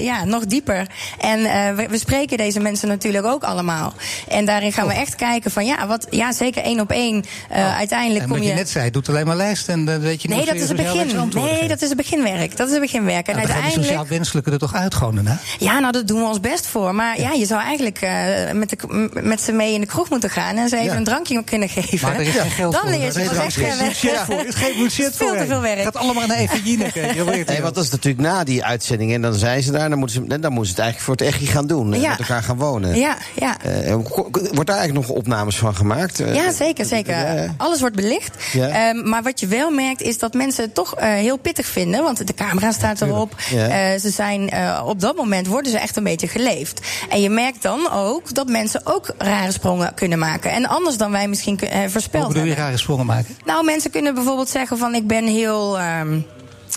ja, 0.00 0.24
nog 0.24 0.46
dieper. 0.46 0.86
En 1.20 1.44
eh, 1.44 1.74
we, 1.74 1.86
we 1.88 1.98
spreken 1.98 2.36
deze 2.36 2.60
mensen 2.60 2.88
natuurlijk 2.88 3.26
ook 3.26 3.42
allemaal. 3.44 3.92
En 4.28 4.44
daarin 4.44 4.72
gaan 4.72 4.86
we 4.86 4.92
echt 4.94 5.14
kijken 5.14 5.50
van, 5.50 5.66
ja, 5.66 5.86
wat, 5.86 6.06
ja 6.10 6.32
zeker 6.32 6.62
één 6.62 6.80
op 6.80 6.90
één. 6.90 7.24
eh, 7.48 7.76
uiteindelijk 7.76 8.20
En 8.22 8.28
kom 8.28 8.36
wat 8.36 8.46
je 8.46 8.52
je... 8.52 8.58
net 8.58 8.68
zei, 8.70 8.90
doet 8.90 9.08
alleen 9.08 9.26
maar 9.26 9.36
lijst 9.36 9.68
en 9.68 9.84
dan 9.84 10.00
weet 10.00 10.22
je 10.22 10.28
niet 10.28 10.36
Nee, 10.36 10.46
dat 10.46 10.54
je 10.56 10.62
is 10.62 10.68
het 10.68 10.78
sociaal 10.78 11.26
begin. 11.26 11.44
Nee, 11.58 11.68
dat 11.68 11.82
is 11.82 11.88
het 11.88 11.96
beginwerk. 11.96 12.56
Dat 12.56 12.66
is 12.66 12.72
het 12.72 12.82
beginwerk. 12.82 13.26
En 13.28 13.34
Nou, 13.34 13.46
dan 13.46 13.56
ga 13.56 13.62
je 13.62 13.66
die 13.68 13.74
uiteindelijk. 13.76 14.10
ja, 14.10 14.16
wenselijke 14.16 14.50
er 14.50 14.58
toch 14.58 14.74
uit 14.74 14.94
gewoon 14.94 15.14
daarna? 15.14 15.38
Ja, 15.58 15.78
nou, 15.78 15.92
daar 15.92 16.06
doen 16.06 16.20
we 16.20 16.26
ons 16.26 16.40
best 16.40 16.66
voor. 16.66 16.94
Maar 16.94 17.20
ja, 17.20 17.32
je 17.32 17.46
zou 17.46 17.60
eigenlijk 17.62 18.00
eh, 18.00 18.52
met, 18.52 18.70
de, 18.70 19.08
met 19.22 19.40
ze 19.40 19.52
mee 19.52 19.74
in 19.74 19.80
de 19.80 19.86
kroeg 19.86 20.10
moeten 20.10 20.30
gaan... 20.30 20.56
en 20.56 20.68
ze 20.68 20.76
even 20.88 20.92
Ja. 20.92 20.96
een 20.98 21.04
drankje 21.04 21.44
kunnen 21.44 21.68
geven. 21.68 22.08
Maar 22.08 22.16
er 22.18 22.26
is 22.26 22.34
geen 22.34 22.50
geld 22.50 22.72
Dan 22.72 22.80
voor. 22.80 22.90
leer 22.90 23.00
je 23.00 23.06
Er 23.20 23.28
pas 23.34 23.38
echt 23.38 23.56
budget 23.78 24.02
werken. 24.02 24.24
voor. 24.26 24.44
Is 24.46 24.54
geen 24.54 24.82
budget 24.82 25.16
Veel 25.16 25.36
te 25.36 25.46
veel 25.46 25.60
werk. 25.60 25.76
Het 25.76 25.84
gaat 25.84 25.96
allemaal 25.96 26.26
naar 26.26 26.36
Eveline. 26.36 26.84
Nee, 27.46 27.62
want 27.62 27.74
dat 27.74 27.84
is 27.84 27.90
natuurlijk 27.90 28.22
na 28.28 28.44
die 28.44 28.64
uitzending. 28.64 29.12
En 29.14 29.22
dan 29.22 29.34
zijn 29.34 29.62
ze 29.62 29.72
daar. 29.72 29.88
Dan 29.88 29.98
moeten 29.98 30.26
ze, 30.28 30.38
dan 30.40 30.52
moeten 30.52 30.64
ze 30.74 30.80
het 30.80 30.80
eigenlijk 30.80 31.00
voor 31.00 31.26
het 31.26 31.34
echi 31.34 31.46
gaan 31.46 31.66
doen. 31.66 31.94
en 31.94 32.00
Ja. 32.00 32.08
Met 32.10 32.18
elkaar 32.18 32.42
gaan 32.42 32.56
wonen. 32.56 32.96
Ja, 32.98 33.16
ja. 33.34 33.56
Eh, 33.62 33.94
wordt 33.94 34.66
daar 34.66 34.76
eigenlijk 34.76 35.06
nog 35.06 35.16
opnames 35.16 35.56
van 35.56 35.74
gemaakt? 35.76 36.20
Eh, 36.20 36.34
Ja, 36.34 36.52
zeker, 36.52 36.84
zeker. 36.84 37.16
Alles 37.56 37.80
wordt 37.80 37.96
belicht. 37.96 38.36
Ja. 38.52 38.68
Ehm, 38.68 39.08
maar 39.08 39.22
wat 39.22 39.40
je 39.40 39.46
wel 39.46 39.70
merkt 39.70 40.02
is 40.02 40.18
dat 40.18 40.34
mensen 40.34 40.64
het 40.64 40.74
toch 40.74 40.94
eh, 40.94 41.08
heel 41.12 41.36
pittig 41.36 41.66
vinden. 41.66 42.02
Want 42.02 42.26
de 42.26 42.34
camera 42.34 42.72
staat 42.72 43.00
erop. 43.00 43.34
Ja. 43.50 43.68
Eh, 43.68 44.00
ze 44.00 44.10
zijn, 44.10 44.50
eh, 44.50 44.82
op 44.86 45.00
dat 45.00 45.16
moment 45.16 45.46
worden 45.46 45.72
ze 45.72 45.78
echt 45.78 45.96
een 45.96 46.04
beetje 46.04 46.28
geleefd. 46.28 46.80
En 47.08 47.20
je 47.22 47.30
merkt 47.30 47.62
dan 47.62 47.90
ook 47.92 48.34
dat 48.34 48.48
mensen 48.48 48.80
ook 48.84 49.14
rare 49.18 49.52
sprongen 49.52 49.94
kunnen 49.94 50.18
maken. 50.18 50.50
En 50.50 50.68
anders 50.78 50.96
dan 50.96 51.10
wij 51.10 51.28
misschien 51.28 51.58
eh, 51.58 51.88
voorspeld 51.88 52.24
Hoe 52.24 52.32
bedoel 52.32 52.42
je 52.42 52.48
hebben. 52.48 52.64
rare 52.66 52.76
sprongen 52.76 53.06
maken? 53.06 53.36
Nou, 53.44 53.64
mensen 53.64 53.90
kunnen 53.90 54.14
bijvoorbeeld 54.14 54.48
zeggen 54.48 54.78
van 54.78 54.94
ik 54.94 55.06
ben 55.06 55.26
heel... 55.26 55.78
ehm, 55.78 56.20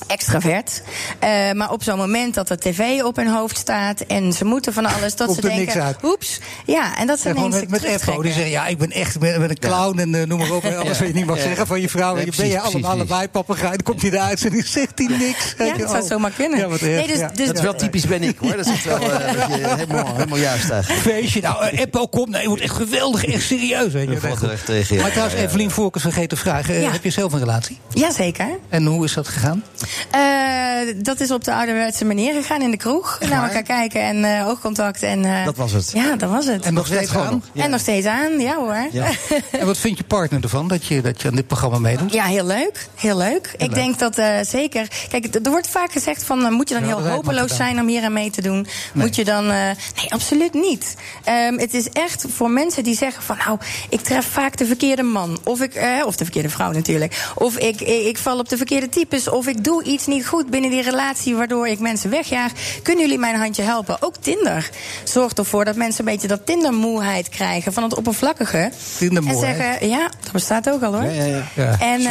extravert. 0.08 0.82
Eh, 1.20 1.52
maar 1.52 1.72
op 1.72 1.84
zo'n 1.84 1.98
moment 1.98 2.34
dat 2.34 2.48
de 2.48 2.58
tv 2.58 3.02
op 3.04 3.16
hun 3.16 3.28
hoofd 3.28 3.58
staat 3.58 4.00
en 4.02 4.34
ze 4.34 4.46
moeten 4.46 4.74
van 4.74 4.86
alles, 4.86 5.16
dat 5.16 5.28
Komt 5.28 5.40
ze 5.42 5.50
er 5.50 5.56
niks 5.56 5.66
denken, 5.74 5.84
uit. 5.84 6.04
oeps, 6.04 6.40
ja, 6.66 6.98
en 6.98 7.08
dat 7.08 7.20
ze 7.20 7.28
Ja, 7.30 7.36
ineens 7.36 7.56
met, 7.56 7.70
met 7.70 7.82
die 7.82 8.32
zeggen, 8.32 8.50
ja, 8.50 8.68
ik 8.68 8.78
ben 8.78 8.92
echt 8.92 9.20
met, 9.20 9.38
met 9.40 9.50
een 9.50 9.60
clown 9.60 10.00
en 10.00 10.16
eh, 10.16 10.28
noem 10.28 10.40
maar 10.40 10.52
op. 10.52 10.64
en 10.64 10.78
Alles 10.82 11.00
wat 11.00 11.08
je 11.08 11.14
niet 11.14 11.26
mag 11.26 11.38
Ja. 11.38 11.42
zeggen 11.44 11.68
van 11.68 11.82
je 11.82 11.90
vrouw. 11.90 12.16
En 12.16 12.26
je 12.26 12.32
ben 12.38 12.46
je 12.48 12.52
precies, 12.56 12.74
allemaal 12.74 12.92
allebei 12.92 13.28
papegaai. 13.28 13.70
Dan 13.72 13.84
komt 13.84 14.02
hij 14.02 14.12
eruit 14.12 14.44
en 14.46 14.52
die 14.52 14.66
zegt 14.66 14.92
hij 14.96 15.08
niks. 15.18 15.56
Ja, 15.58 15.78
dat 15.78 15.90
zou 15.90 16.04
zomaar 16.08 16.32
kunnen. 16.32 16.60
Ja, 16.60 16.68
wat 16.68 16.82
Nee, 16.82 17.08
dus- 17.08 17.18
ja. 17.20 17.28
dus- 17.34 17.48
Dat 17.48 17.56
is 17.56 17.62
wel 17.62 17.76
typisch 17.76 18.06
ben 18.06 18.24
ik 18.24 18.38
hoor. 18.38 18.56
Dat 18.58 18.66
is 18.66 18.84
wel 18.84 18.98
eh, 19.12 19.32
je 19.58 19.68
helemaal, 19.78 20.14
helemaal 20.16 20.38
juist 20.38 20.70
eigenlijk. 20.70 21.02
Feestje, 21.02 21.42
nou, 21.42 21.66
Eppo 21.66 22.08
komt. 22.08 22.30
Nee, 22.30 22.38
het 22.40 22.48
wordt 22.48 22.64
echt 22.64 22.76
geweldig, 22.76 23.26
echt 23.26 23.44
serieus. 23.44 23.94
Weet 23.94 24.08
je. 24.08 24.14
Dat 24.14 24.24
valt 24.24 24.42
er 24.42 24.52
echt 24.52 24.66
tegen. 24.66 24.98
Maar 24.98 25.12
trouwens. 25.12 25.40
Evelien 25.42 25.72
Voorkens 25.72 26.04
vergeten 26.04 26.30
te 26.30 26.36
vragen. 26.36 26.92
Heb 26.92 27.04
je 27.04 27.10
zelf 27.10 27.34
een 27.34 27.40
relatie? 27.40 27.80
Jazeker. 27.94 28.48
En 28.70 28.86
hoe 28.86 29.06
is 29.06 29.14
dat 29.14 29.28
gegaan? 29.28 29.64
Eh, 30.12 30.96
dat 30.98 31.20
is 31.20 31.32
op 31.32 31.44
de 31.44 31.54
ouderwetse 31.54 32.06
manier 32.06 32.34
gegaan 32.34 32.62
in 32.62 32.72
de 32.72 32.78
kroeg. 32.78 33.18
Naar 33.30 33.44
elkaar 33.44 33.64
kijken 33.64 34.02
en 34.02 34.24
eh, 34.40 34.48
oogcontact. 34.48 35.04
En, 35.04 35.26
eh, 35.26 35.46
Dat 35.46 35.56
was 35.58 35.72
het. 35.72 35.92
Ja, 35.94 36.16
dat 36.16 36.30
was 36.30 36.46
het. 36.46 36.66
En 36.66 36.74
nog 36.74 36.86
steeds 36.86 37.10
gewoon 37.10 37.26
aan? 37.28 37.34
nog. 37.34 37.44
Ja. 37.54 37.64
En 37.64 37.70
nog 37.70 37.80
steeds 37.80 38.06
aan, 38.08 38.40
ja 38.40 38.56
hoor. 38.56 38.88
Ja. 38.92 39.10
En 39.52 39.66
wat 39.66 39.78
vindt 39.78 39.98
je 39.98 40.04
partner 40.04 40.44
ervan 40.44 40.68
dat 40.68 40.86
je, 40.86 41.02
dat 41.02 41.22
je 41.22 41.28
aan 41.28 41.36
dit 41.36 41.48
programma 41.48 41.80
meedoet? 41.80 42.14
Ja, 42.14 42.24
heel 42.24 42.46
leuk. 42.46 42.88
Heel 42.96 43.18
leuk. 43.18 43.54
ik 43.58 43.74
denk 43.74 44.00
dat 44.00 44.18
eh, 44.18 44.38
zeker. 44.42 44.88
Kijk, 45.10 45.36
er 45.36 45.52
wordt 45.52 45.68
vaak 45.70 45.92
gezegd 45.92 46.24
van 46.24 46.54
moet 46.54 46.70
je 46.70 46.76
dan 46.76 46.88
Ja, 46.88 46.98
heel 46.98 47.08
hopeloos 47.08 47.56
zijn 47.56 47.80
om 47.80 47.88
hier 47.88 48.04
aan 48.04 48.14
mee 48.14 48.30
te 48.30 48.42
doen? 48.42 48.68
Moet 48.94 49.16
je 49.16 49.26
dan. 49.26 49.50
eh, 49.50 49.66
nee, 49.96 50.10
absoluut 50.10 50.54
niet. 50.54 50.96
Ehm, 51.24 51.58
het 51.58 51.74
is 51.74 51.90
echt 51.90 52.26
voor 52.30 52.50
mensen 52.50 52.84
die 52.84 52.96
zeggen 52.96 53.24
van 53.24 53.38
nou, 53.46 53.58
ik 53.90 54.02
tref 54.02 54.26
vaak 54.26 54.58
de 54.58 54.66
verkeerde 54.66 55.04
man. 55.04 55.40
Of 55.44 55.62
ik, 55.62 55.82
of 56.06 56.16
de 56.16 56.24
verkeerde 56.24 56.50
vrouw 56.50 56.72
natuurlijk. 56.72 57.32
Of 57.36 57.58
ik, 57.58 57.82
ik, 57.82 58.06
ik 58.06 58.18
val 58.18 58.40
op 58.40 58.50
de 58.50 58.58
verkeerde 58.58 58.90
types. 58.90 59.30
Of 59.30 59.48
ik 59.48 59.64
doe 59.64 59.81
iets 59.82 60.06
niet 60.06 60.28
goed 60.28 60.50
binnen 60.50 60.70
die 60.70 60.82
relatie 60.82 61.36
waardoor 61.36 61.68
ik 61.68 61.80
mensen 61.80 62.10
wegjaag. 62.10 62.52
Kunnen 62.84 63.04
jullie 63.04 63.20
mijn 63.20 63.36
handje 63.36 63.62
helpen? 63.64 63.98
Ook 64.00 64.16
Tinder 64.20 64.70
zorgt 65.04 65.38
ervoor 65.38 65.66
dat 65.66 65.76
mensen 65.76 66.06
een 66.06 66.12
beetje 66.12 66.28
dat 66.28 66.46
Tindermoeheid 66.46 67.30
krijgen 67.30 67.74
van 67.74 67.84
het 67.84 67.96
oppervlakkige. 67.96 68.72
Tindermoeheid? 68.98 69.56
En 69.58 69.64
zeggen, 69.64 69.88
ja, 69.90 70.10
dat 70.24 70.32
bestaat 70.32 70.70
ook 70.70 70.84
al 70.84 70.94
hoor. 70.94 71.04
Ja, 71.04 71.24
ja, 71.24 71.26
ja. 71.26 71.44
Ja. 71.54 71.76
En, 71.80 72.00
eh, 72.00 72.06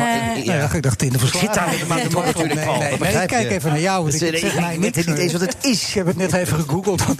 Nou 0.46 0.58
ja, 0.58 0.72
ik 0.72 0.82
dacht 0.82 1.02
in 1.02 1.12
de 1.12 1.18
Ik 1.18 1.34
zit 1.34 1.54
daar 1.54 1.68
helemaal 1.68 1.98
maken 1.98 2.12
natuurlijk 2.24 2.66
al. 2.66 2.76
nee, 2.76 2.78
nee, 2.78 2.78
Dat 2.78 2.78
nee, 2.78 2.92
ik 2.92 2.98
begrijp 2.98 3.28
kijk 3.28 3.50
even 3.50 3.70
naar 3.70 3.80
jou. 3.80 4.00
want 4.02 4.12
Dus, 4.18 4.22
ik 4.30 4.36
zeg 4.38 4.54
ik- 4.72 4.80
weet 4.80 5.06
niet 5.06 5.18
eens 5.18 5.32
wat 5.32 5.40
het 5.40 5.56
is. 5.60 5.88
Ik 5.88 5.94
heb 5.94 6.06
het 6.06 6.16
net 6.16 6.32
even 6.32 6.58
gegoogeld. 6.60 7.02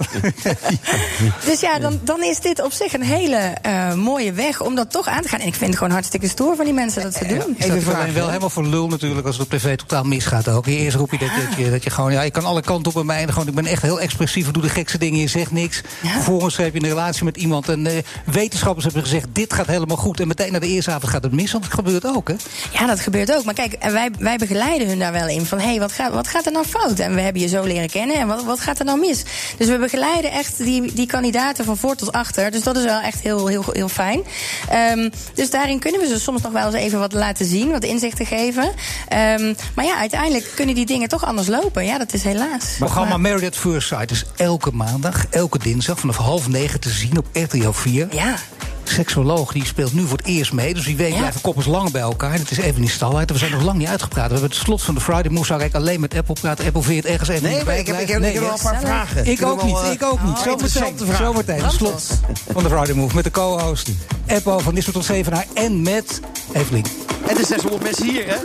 Dus 1.45 1.59
ja, 1.59 1.79
dan, 1.79 1.99
dan 2.03 2.23
is 2.23 2.39
dit 2.39 2.63
op 2.63 2.71
zich 2.73 2.93
een 2.93 3.03
hele 3.03 3.35
eh, 3.61 3.93
mooie 3.93 4.31
weg 4.33 4.61
om 4.61 4.75
dat 4.75 4.91
toch 4.91 5.07
aan 5.07 5.21
te 5.21 5.27
gaan. 5.27 5.39
En 5.39 5.47
ik 5.47 5.53
vind 5.55 5.69
het 5.69 5.77
gewoon 5.77 5.93
hartstikke 5.93 6.27
stoer 6.27 6.55
van 6.55 6.65
die 6.65 6.73
mensen 6.73 7.01
dat 7.03 7.13
ze 7.15 7.25
doen. 7.25 7.55
Even 7.57 7.81
vragen, 7.81 8.13
wel 8.13 8.27
helemaal 8.27 8.49
voor 8.49 8.65
lul 8.65 8.87
natuurlijk 8.87 9.25
als 9.27 9.37
het 9.37 9.45
op 9.45 9.51
tv 9.59 9.75
totaal 9.77 10.03
misgaat 10.03 10.40
ook. 10.49 10.65
Eerst 10.65 10.97
roep 10.97 11.11
je 11.11 11.17
dat, 11.17 11.29
je, 11.29 11.47
dat, 11.47 11.57
je, 11.57 11.71
dat 11.71 11.83
je 11.83 11.89
gewoon, 11.89 12.11
ja, 12.11 12.21
je 12.21 12.31
kan 12.31 12.45
alle 12.45 12.61
kanten 12.61 12.87
op 12.87 12.93
bij 12.93 13.03
mij. 13.03 13.21
En 13.21 13.33
gewoon, 13.33 13.47
ik 13.47 13.55
ben 13.55 13.65
echt 13.65 13.81
heel 13.81 13.99
expressief, 13.99 14.47
ik 14.47 14.53
doe 14.53 14.61
de 14.61 14.69
gekste 14.69 14.97
dingen, 14.97 15.19
je 15.19 15.27
zegt 15.27 15.51
niks. 15.51 15.81
Vervolgens 16.03 16.57
heb 16.57 16.73
je 16.73 16.79
een 16.81 16.87
relatie 16.87 17.23
met 17.23 17.37
iemand 17.37 17.69
en 17.69 17.87
eh, 17.87 17.97
wetenschappers 18.25 18.85
hebben 18.85 19.03
gezegd, 19.03 19.27
dit 19.31 19.53
gaat 19.53 19.67
helemaal 19.67 19.97
goed. 19.97 20.19
En 20.19 20.27
meteen 20.27 20.51
na 20.51 20.59
de 20.59 20.67
eerste 20.67 20.91
avond 20.91 21.11
gaat 21.11 21.23
het 21.23 21.31
mis, 21.31 21.51
want 21.51 21.63
dat 21.63 21.73
gebeurt 21.73 22.05
ook, 22.05 22.27
hè? 22.27 22.35
Ja, 22.71 22.85
dat 22.85 22.99
gebeurt 22.99 23.35
ook. 23.35 23.43
Maar 23.43 23.53
kijk, 23.53 23.73
en 23.73 23.93
wij, 23.93 24.09
wij 24.19 24.37
begeleiden 24.37 24.87
hun 24.87 24.99
daar 24.99 25.11
wel 25.11 25.27
in. 25.27 25.45
Van, 25.45 25.59
hé, 25.59 25.65
hey, 25.65 25.79
wat, 25.79 25.91
gaat, 25.91 26.13
wat 26.13 26.27
gaat 26.27 26.45
er 26.45 26.51
nou 26.51 26.65
fout? 26.65 26.99
En 26.99 27.15
we 27.15 27.21
hebben 27.21 27.41
je 27.41 27.47
zo 27.47 27.63
leren 27.63 27.89
kennen. 27.89 28.15
En 28.15 28.27
wat, 28.27 28.43
wat 28.43 28.59
gaat 28.59 28.79
er 28.79 28.85
nou 28.85 28.99
mis? 28.99 29.23
Dus 29.57 29.67
we 29.67 29.77
begeleiden 29.77 30.31
echt 30.31 30.57
die, 30.57 30.93
die 30.93 31.07
kandidaten 31.07 31.65
van 31.65 31.77
voor 31.77 31.95
tot 31.95 32.11
achter. 32.11 32.51
Dus 32.51 32.63
dat 32.63 32.77
is 32.77 32.83
wel 32.83 33.01
echt 33.01 33.21
heel, 33.21 33.47
heel, 33.47 33.63
heel 33.71 33.89
fijn. 33.89 34.21
Ehm, 34.69 35.09
dus 35.33 35.49
daarin 35.49 35.79
kunnen 35.79 36.01
we 36.01 36.07
ze 36.07 36.19
soms 36.19 36.41
nog 36.41 36.51
wel 36.51 36.65
eens 36.65 36.75
even 36.75 36.99
wat 36.99 37.13
laten 37.13 37.45
zien. 37.45 37.71
Wat 37.71 37.83
inzichten 37.83 38.25
geven. 38.25 38.71
Ehm, 39.07 39.53
maar 39.75 39.85
ja, 39.85 39.97
uiteindelijk 39.97 40.20
kunnen 40.55 40.75
die 40.75 40.85
dingen 40.85 41.07
toch 41.09 41.25
anders 41.25 41.47
lopen. 41.47 41.85
Ja, 41.85 41.97
dat 41.97 42.13
is 42.13 42.23
helaas. 42.23 42.63
Het 42.63 42.75
programma 42.77 43.17
Married 43.17 43.47
at 43.47 43.57
First 43.57 43.87
Sight 43.87 44.11
is 44.11 44.25
elke 44.35 44.71
maandag, 44.71 45.25
elke 45.29 45.59
dinsdag 45.59 45.99
vanaf 45.99 46.17
half 46.17 46.47
negen 46.47 46.79
te 46.79 46.89
zien 46.89 47.17
op 47.17 47.25
RTL 47.33 47.71
4. 47.71 48.07
Ja. 48.11 48.35
Seksoloog 48.83 49.51
die 49.51 49.65
speelt 49.65 49.93
nu 49.93 50.05
voor 50.07 50.17
het 50.17 50.27
eerst 50.27 50.53
mee. 50.53 50.73
Dus 50.73 50.85
wie 50.85 50.95
weet 50.97 51.11
Ja. 51.13 51.17
blijven 51.17 51.41
koppels 51.41 51.65
lang 51.65 51.91
bij 51.91 52.01
elkaar. 52.01 52.33
Het 52.33 52.51
is 52.51 52.57
even 52.57 52.81
in 52.81 52.89
stalheid. 52.89 53.31
We 53.31 53.37
zijn 53.37 53.51
nog 53.51 53.63
lang 53.63 53.77
niet 53.77 53.87
uitgepraat. 53.87 54.25
We 54.27 54.31
hebben 54.31 54.49
het 54.49 54.59
slot 54.59 54.81
van 54.81 54.95
de 54.95 55.01
Friday 55.01 55.31
Move. 55.31 55.45
Zou 55.45 55.63
ik 55.63 55.75
alleen 55.75 55.99
met 55.99 56.15
Apple 56.15 56.35
praten. 56.41 56.65
Apple 56.65 56.81
veert 56.81 57.05
ergens 57.05 57.29
even 57.29 57.43
Nee, 57.43 57.55
niet 57.55 57.65
maar 57.65 57.77
ik 57.77 57.87
heb, 57.87 57.99
ik 57.99 58.07
heb, 58.07 58.17
ik 58.17 58.23
heb 58.23 58.33
Nee, 58.33 58.39
wel 58.41 58.51
een 58.51 58.63
paar 58.63 58.79
vragen. 58.81 59.25
Ik 59.25 59.43
ook 59.45 59.63
niet, 59.63 59.71
wel, 59.73 59.83
eh, 59.83 59.91
ik 59.91 60.03
ook 60.03 60.23
niet. 60.23 60.37
Zometeen, 60.37 61.15
zometeen. 61.17 61.63
Het 61.63 61.71
slot 61.71 62.19
van 62.53 62.63
de 62.63 62.69
Friday 62.69 62.93
Move 62.95 63.15
met 63.15 63.23
de 63.23 63.31
co-host 63.31 63.89
Apple 64.27 64.59
van 64.59 64.73
Nisbet 64.73 64.93
tot 64.93 65.05
Zevenaar 65.05 65.45
en 65.53 65.81
met 65.81 66.19
Evelien. 66.53 66.85
En 67.27 67.35
de 67.35 67.45
600 67.45 67.83
mensen 67.83 68.05
hier, 68.09 68.25
hè? 68.27 68.35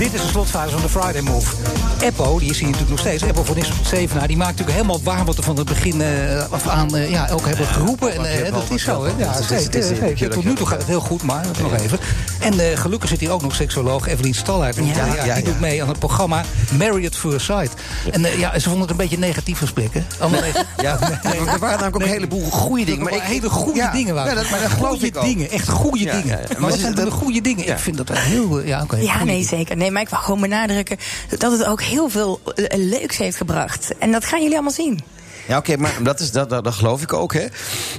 Dit 0.00 0.14
is 0.14 0.20
de 0.22 0.28
slotfase 0.28 0.70
van 0.70 0.80
de 0.82 0.88
Friday 0.88 1.20
Move. 1.20 1.54
Eppo, 2.00 2.38
die 2.38 2.50
is 2.50 2.56
hier 2.58 2.64
natuurlijk 2.66 2.90
nog 2.90 3.00
steeds. 3.00 3.22
Eppo 3.22 3.44
van 3.44 3.54
tot 3.54 3.72
Zevenaar. 3.86 4.26
Die 4.28 4.36
maakt 4.36 4.50
natuurlijk 4.50 4.76
helemaal 4.76 5.00
waar 5.02 5.24
wat 5.24 5.36
we 5.36 5.42
van 5.42 5.56
het 5.56 5.68
begin 5.68 6.02
eh, 6.02 6.52
af 6.52 6.68
aan 6.68 6.96
eh, 6.96 7.10
ja, 7.10 7.28
ook 7.32 7.46
hebben 7.46 7.66
geroepen. 7.66 8.12
En, 8.12 8.44
eh, 8.46 8.52
dat 8.52 8.70
is 8.70 8.82
zo, 8.82 9.04
hè? 9.04 9.10
Ja, 9.16 9.42
zeker, 9.42 10.30
Tot 10.30 10.44
nu 10.44 10.54
toe 10.54 10.66
gaat 10.66 10.78
het 10.78 10.86
heel 10.86 11.00
goed, 11.00 11.22
maar 11.22 11.44
nog 11.62 11.74
even. 11.78 11.98
En 12.40 12.60
eh, 12.70 12.78
gelukkig 12.78 13.08
zit 13.08 13.20
hier 13.20 13.30
ook 13.30 13.42
nog 13.42 13.54
seksoloog 13.54 14.06
Evelien 14.08 14.34
Stalhuyt. 14.34 14.76
Ja, 14.76 14.82
ja, 14.82 15.06
ja, 15.06 15.22
die 15.22 15.26
ja. 15.26 15.40
doet 15.50 15.60
mee 15.60 15.82
aan 15.82 15.88
het 15.88 15.98
programma 15.98 16.42
Married 16.78 17.06
at 17.06 17.16
First 17.16 17.46
Sight. 17.46 17.74
En 18.10 18.38
ja, 18.38 18.52
ze 18.58 18.62
vonden 18.62 18.80
het 18.80 18.90
een 18.90 18.96
beetje 18.96 19.14
een 19.14 19.20
negatief 19.20 19.58
gesprek, 19.58 19.94
hè? 19.94 20.02
Allemaal 20.18 20.42
even- 20.42 20.66
Ja, 20.82 20.98
er 21.00 21.58
waren 21.58 21.60
namelijk 21.60 21.94
ook 21.96 22.02
een 22.02 22.08
heleboel 22.08 22.50
goede 22.50 22.84
dingen. 22.84 23.02
Maar 23.04 23.12
ik- 23.14 23.22
hele 23.22 23.48
goede 23.50 23.78
ja, 23.78 23.92
dingen 23.92 24.14
waren. 24.14 24.34
Ja, 24.34 24.40
dat, 24.40 24.50
maar 24.50 24.60
dat 24.60 24.70
geloof 24.70 24.90
goede 24.90 25.06
ik 25.06 25.16
ook. 25.16 25.24
dingen, 25.24 25.50
echt 25.50 25.68
goede 25.68 26.04
Ja, 26.04 26.12
dingen. 26.12 26.26
ja, 26.38 26.38
ja. 26.48 26.58
Maar, 26.60 26.70
ze- 26.70 26.78
zijn 26.78 26.94
dan 26.94 27.04
de 27.04 27.10
dat- 27.10 27.18
goede 27.20 27.40
dingen? 27.40 27.68
Ik 27.68 27.78
vind 27.78 27.96
dat 27.96 28.08
wel 28.08 28.18
heel... 28.18 28.60
Ja, 28.60 28.82
oké. 28.82 28.96
Ja, 28.96 29.12
goede 29.12 29.32
nee, 29.32 29.44
zeker. 29.44 29.76
Nee, 29.76 29.89
maar 29.92 30.02
ik 30.02 30.08
wil 30.08 30.18
gewoon 30.18 30.40
benadrukken 30.40 30.96
dat 31.38 31.52
het 31.52 31.64
ook 31.64 31.82
heel 31.82 32.08
veel 32.08 32.40
eh, 32.54 32.78
leuks 32.78 33.16
heeft 33.16 33.36
gebracht. 33.36 33.92
En 33.98 34.12
dat 34.12 34.24
gaan 34.24 34.38
jullie 34.38 34.54
allemaal 34.54 34.72
zien. 34.72 35.00
Ja, 35.48 35.56
oké, 35.58 35.76
maar 35.76 35.94
dat, 36.02 36.20
is, 36.20 36.30
dat, 36.32 36.50
dat, 36.50 36.64
dat 36.64 36.74
geloof 36.74 37.02
ik 37.02 37.12
ook, 37.12 37.32
hè. 37.32 37.46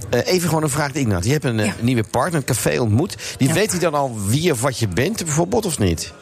Eh, 0.09 0.27
even 0.33 0.47
gewoon 0.47 0.63
een 0.63 0.69
vraag, 0.69 0.91
Ignat. 0.93 1.25
Je 1.25 1.31
hebt 1.31 1.43
een 1.43 1.59
eh, 1.59 1.65
Ja. 1.65 1.73
nieuwe 1.79 2.03
partner, 2.03 2.35
een 2.39 2.45
café 2.45 2.79
ontmoet. 2.79 3.15
Die 3.37 3.47
Ja. 3.47 3.53
weet 3.53 3.71
hij 3.71 3.79
dan 3.79 3.93
al 3.93 4.17
wie 4.25 4.51
of 4.51 4.61
wat 4.61 4.79
je 4.79 4.87
bent, 4.87 5.23
bijvoorbeeld, 5.25 5.65
of 5.65 5.79
niet? 5.79 6.13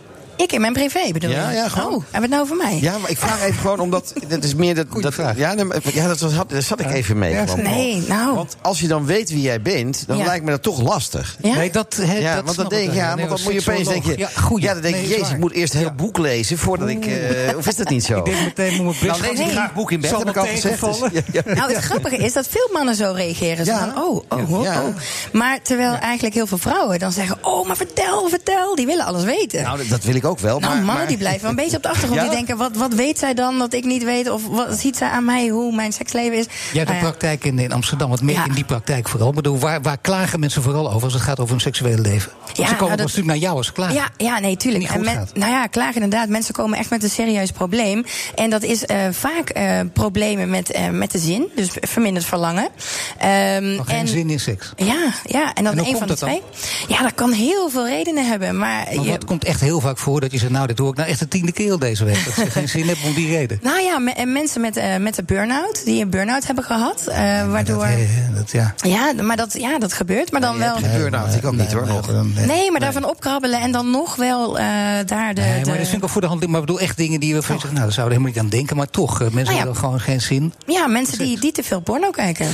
Ik 0.41 0.51
in 0.51 0.61
mijn 0.61 0.73
privé 0.73 1.11
bedoel 1.11 1.29
Ja, 1.31 1.49
je? 1.49 1.55
ja, 1.55 1.67
gewoon. 1.69 1.93
Oh, 1.93 2.03
hebben 2.11 2.11
we 2.11 2.19
het 2.19 2.29
nou 2.29 2.41
over 2.41 2.55
mij? 2.55 2.77
Ja, 2.81 2.97
maar 2.97 3.09
ik 3.09 3.17
vraag 3.17 3.41
even 3.43 3.59
gewoon 3.61 3.79
omdat... 3.79 4.13
Dat 4.27 4.43
is 4.43 4.55
meer 4.55 4.75
dat... 4.75 4.85
dat 5.01 5.15
Ja, 5.35 5.53
nee, 5.53 5.65
maar- 5.65 5.77
ja 5.93 6.07
dat, 6.07 6.19
was, 6.19 6.31
daar 6.47 6.61
zat 6.61 6.79
ik 6.79 6.91
even 6.91 7.17
mee. 7.17 7.31
Ja, 7.33 7.45
gewoon. 7.45 7.63
Nee, 7.63 8.03
nou. 8.07 8.35
Want 8.35 8.55
als 8.61 8.79
je 8.79 8.87
dan 8.87 9.05
weet 9.05 9.29
wie 9.29 9.41
jij 9.41 9.61
bent, 9.61 10.03
dan 10.07 10.17
Ja. 10.17 10.25
lijkt 10.25 10.45
me 10.45 10.51
dat 10.51 10.61
toch 10.63 10.81
lastig. 10.81 11.37
Ja? 11.41 11.55
Nee, 11.55 11.71
dat, 11.71 11.99
hè, 12.01 12.17
Ja, 12.17 12.35
dat 12.35 12.43
want 12.45 12.57
dan 12.57 12.67
denk 12.67 12.85
wel. 12.85 12.95
ja, 12.95 13.15
Nee, 13.15 13.25
want 13.27 13.37
dan 13.43 13.53
moet 13.53 13.63
je 13.63 13.71
opeens 13.71 13.87
denken... 13.87 14.17
Ja, 14.17 14.29
goeie. 14.35 14.63
ja, 14.65 14.73
dan 14.73 14.81
denk 14.81 14.95
Nee, 14.95 15.03
je, 15.03 15.09
jezus, 15.09 15.29
ik 15.29 15.37
moet 15.37 15.51
eerst 15.51 15.73
een 15.73 15.79
heel 15.79 15.93
boek 15.95 16.17
lezen 16.17 16.57
voordat 16.57 16.89
ik... 16.89 17.05
eh, 17.05 17.57
of 17.57 17.67
is 17.67 17.75
dat 17.75 17.89
niet 17.89 18.03
zo? 18.09 18.17
Ik 18.17 18.25
denk 18.25 18.37
meteen, 18.43 18.83
moet 18.83 19.01
mijn 19.01 19.11
best 19.11 19.21
Nou, 19.21 19.35
lees 19.35 19.45
ik 19.45 19.51
graag 19.51 19.73
boek 19.73 19.91
in 19.91 20.01
bed, 20.01 20.09
Zal 20.09 20.19
heb 20.19 20.29
ik 20.29 20.37
al 20.37 20.45
gezegd. 20.45 20.79
Ja, 21.11 21.21
ja. 21.31 21.41
Nou, 21.53 21.73
het 21.73 21.83
grappige 21.83 22.15
is 22.17 22.33
dat 22.33 22.47
veel 22.49 22.69
mannen 22.73 22.95
zo 22.95 23.11
reageren. 23.15 23.65
Zo 23.65 23.71
Ja. 23.71 23.79
van, 23.93 24.03
oh, 24.03 24.23
oh, 24.29 24.51
oh, 24.53 24.63
Ja. 24.63 24.81
oh. 24.81 24.95
Maar 25.31 25.61
terwijl 25.61 25.93
eigenlijk 25.93 26.35
heel 26.35 26.47
veel 26.47 26.57
vrouwen 26.57 26.99
dan 26.99 27.11
zeggen... 27.11 27.37
oh, 27.41 27.67
maar 27.67 27.75
vertel, 27.77 28.29
vertel. 28.29 28.75
Die 28.75 28.85
willen 28.85 29.05
alles 29.05 29.23
weten. 29.23 29.61
Nou, 29.63 29.77
dat- 29.77 29.87
dat 29.87 30.03
wil 30.03 30.15
ik 30.15 30.25
ook 30.25 30.28
wel. 30.37 30.59
Nou, 30.59 30.61
maar, 30.73 30.75
mannen 30.83 30.95
maar- 30.95 31.07
die 31.07 31.17
blijven 31.17 31.41
wel 31.41 31.49
een 31.49 31.55
beetje 31.55 31.77
op 31.77 31.83
de 31.83 31.89
achtergrond. 31.89 32.17
Ja? 32.21 32.27
Die 32.27 32.35
denken, 32.35 32.57
wat, 32.57 32.75
wat 32.75 32.93
weet 32.93 33.19
zij 33.19 33.33
dan 33.33 33.57
dat 33.59 33.73
ik 33.73 33.83
niet 33.85 34.03
weet? 34.03 34.29
Of 34.29 34.47
wat 34.47 34.79
ziet 34.79 34.97
zij 34.97 35.09
aan 35.09 35.25
mij 35.25 35.47
hoe 35.47 35.75
mijn 35.75 35.91
seksleven 35.93 36.37
is? 36.37 36.45
Jij 36.45 36.53
hebt 36.73 36.73
Nou 36.73 36.89
een 36.89 36.95
ja. 36.95 37.01
praktijk 37.01 37.43
in, 37.43 37.59
in 37.59 37.71
Amsterdam. 37.71 38.09
Wat 38.09 38.19
je 38.19 38.25
in 38.47 38.51
die 38.53 38.63
praktijk 38.63 39.09
vooral? 39.09 39.29
Ik 39.29 39.35
bedoel, 39.35 39.57
waar, 39.57 39.81
waar 39.81 39.97
klagen 39.97 40.39
mensen 40.39 40.61
vooral 40.63 40.87
over 40.91 41.03
als 41.03 41.13
het 41.13 41.21
gaat 41.21 41.39
over 41.39 41.51
hun 41.51 41.61
seksuele 41.61 42.01
leven? 42.01 42.31
Ja, 42.53 42.53
ze 42.53 42.61
komen 42.63 42.77
nou, 42.77 42.89
dat- 42.89 42.97
natuurlijk 42.99 43.27
naar 43.27 43.37
jou 43.37 43.55
als 43.57 43.65
ze 43.65 43.71
klagen. 43.73 43.95
Ja, 43.95 44.09
ja, 44.17 44.39
nee, 44.39 44.57
tuurlijk. 44.57 44.83
En 44.83 45.01
men- 45.01 45.27
nou 45.33 45.51
ja, 45.51 45.65
klaar 45.67 45.93
inderdaad. 45.95 46.29
Mensen 46.29 46.53
komen 46.53 46.77
echt 46.77 46.89
met 46.89 47.03
een 47.03 47.09
serieus 47.09 47.51
probleem. 47.51 48.03
En 48.35 48.49
dat 48.49 48.63
is 48.63 48.85
eh, 48.85 48.97
vaak 49.11 49.49
eh, 49.49 49.79
problemen 49.93 50.49
met, 50.49 50.71
eh, 50.71 50.89
met 50.89 51.11
de 51.11 51.17
zin. 51.19 51.47
Dus 51.55 51.69
verminderd 51.81 52.25
verlangen. 52.25 52.69
Ehm, 53.17 53.75
Nog 53.75 53.89
geen 53.89 53.99
en, 53.99 54.07
zin 54.07 54.29
in 54.29 54.39
seks. 54.39 54.71
Ja, 54.75 55.13
ja, 55.25 55.53
en 55.53 55.63
dan 55.63 55.77
En 55.77 55.85
een 55.85 55.97
van 55.97 56.07
de 56.07 56.15
twee. 56.15 56.41
Ja, 56.87 57.01
dat 57.01 57.13
kan 57.15 57.31
heel 57.31 57.69
veel 57.69 57.87
redenen 57.87 58.27
hebben. 58.27 58.57
Maar, 58.57 58.85
Maar 58.95 59.03
je- 59.05 59.09
wat 59.11 59.25
komt 59.25 59.43
echt 59.43 59.61
heel 59.61 59.79
vaak 59.79 59.97
voor 59.97 60.18
dat 60.19 60.31
je 60.31 60.37
zegt, 60.37 60.51
nou, 60.51 60.67
dit 60.67 60.77
hoor 60.77 60.89
ik 60.89 60.95
nou 60.97 61.09
echt 61.09 61.19
de 61.19 61.27
tiende 61.27 61.51
keer 61.51 61.77
deze 61.79 62.05
week. 62.05 62.25
Dat 62.25 62.33
ze 62.33 62.49
geen 62.51 62.69
zin 62.69 62.87
hebben 62.87 63.05
om 63.05 63.13
die 63.13 63.27
reden. 63.37 63.59
nou 63.69 63.81
ja, 63.81 63.99
me- 63.99 64.11
en 64.11 64.31
mensen 64.31 64.61
met, 64.61 64.77
eh, 64.77 64.95
met 64.97 65.17
een 65.17 65.25
burn-out, 65.25 65.85
die 65.85 66.01
een 66.03 66.09
burn-out 66.09 66.45
hebben 66.45 66.63
gehad. 66.63 67.07
eh, 67.07 67.51
waardoor. 67.51 67.83
Eh, 67.83 67.97
dat, 68.35 68.51
ja. 68.51 68.73
ja, 68.77 69.13
maar 69.21 69.37
dat, 69.37 69.53
ja, 69.59 69.79
dat 69.79 69.93
gebeurt. 69.93 70.31
Maar 70.31 70.41
dan 70.41 70.57
wel. 70.57 70.75
De 70.75 70.81
burn-out, 70.97 71.35
ik 71.35 71.45
ook 71.45 71.55
niet 71.55 71.71
hoor. 71.73 71.87
nog. 71.87 72.09
Nee, 72.47 72.71
maar 72.71 72.79
daarvan 72.79 73.05
opkrabbelen 73.05 73.59
en 73.61 73.71
dan 73.71 73.89
nog 73.91 74.15
wel 74.15 74.57
eh, 74.59 74.65
daar 75.05 75.33
de. 75.33 75.41
Nee, 75.41 75.53
maar 75.53 75.63
de- 75.63 75.69
dat 75.77 75.87
vind 75.87 75.93
ik 75.97 76.03
ook 76.03 76.09
voor 76.09 76.21
de 76.21 76.27
hand. 76.27 76.47
Maar 76.47 76.59
ik 76.59 76.65
bedoel 76.65 76.79
echt 76.79 76.97
dingen 76.97 77.19
die 77.19 77.33
we 77.33 77.41
van 77.41 77.55
zeggen, 77.55 77.73
nou, 77.73 77.83
daar 77.85 77.93
zouden 77.93 78.17
we 78.17 78.23
helemaal 78.23 78.43
niet 78.43 78.53
aan 78.53 78.59
denken. 78.59 78.75
Maar 78.77 78.89
toch, 78.89 79.19
mensen 79.19 79.33
Nou 79.35 79.49
ja. 79.51 79.57
hebben 79.57 79.75
gewoon 79.75 79.99
geen 79.99 80.21
zin. 80.21 80.53
Ja, 80.65 80.87
mensen 80.87 81.17
die, 81.17 81.39
die 81.39 81.51
te 81.51 81.63
veel 81.63 81.79
porno 81.79 82.09
kijken. 82.09 82.47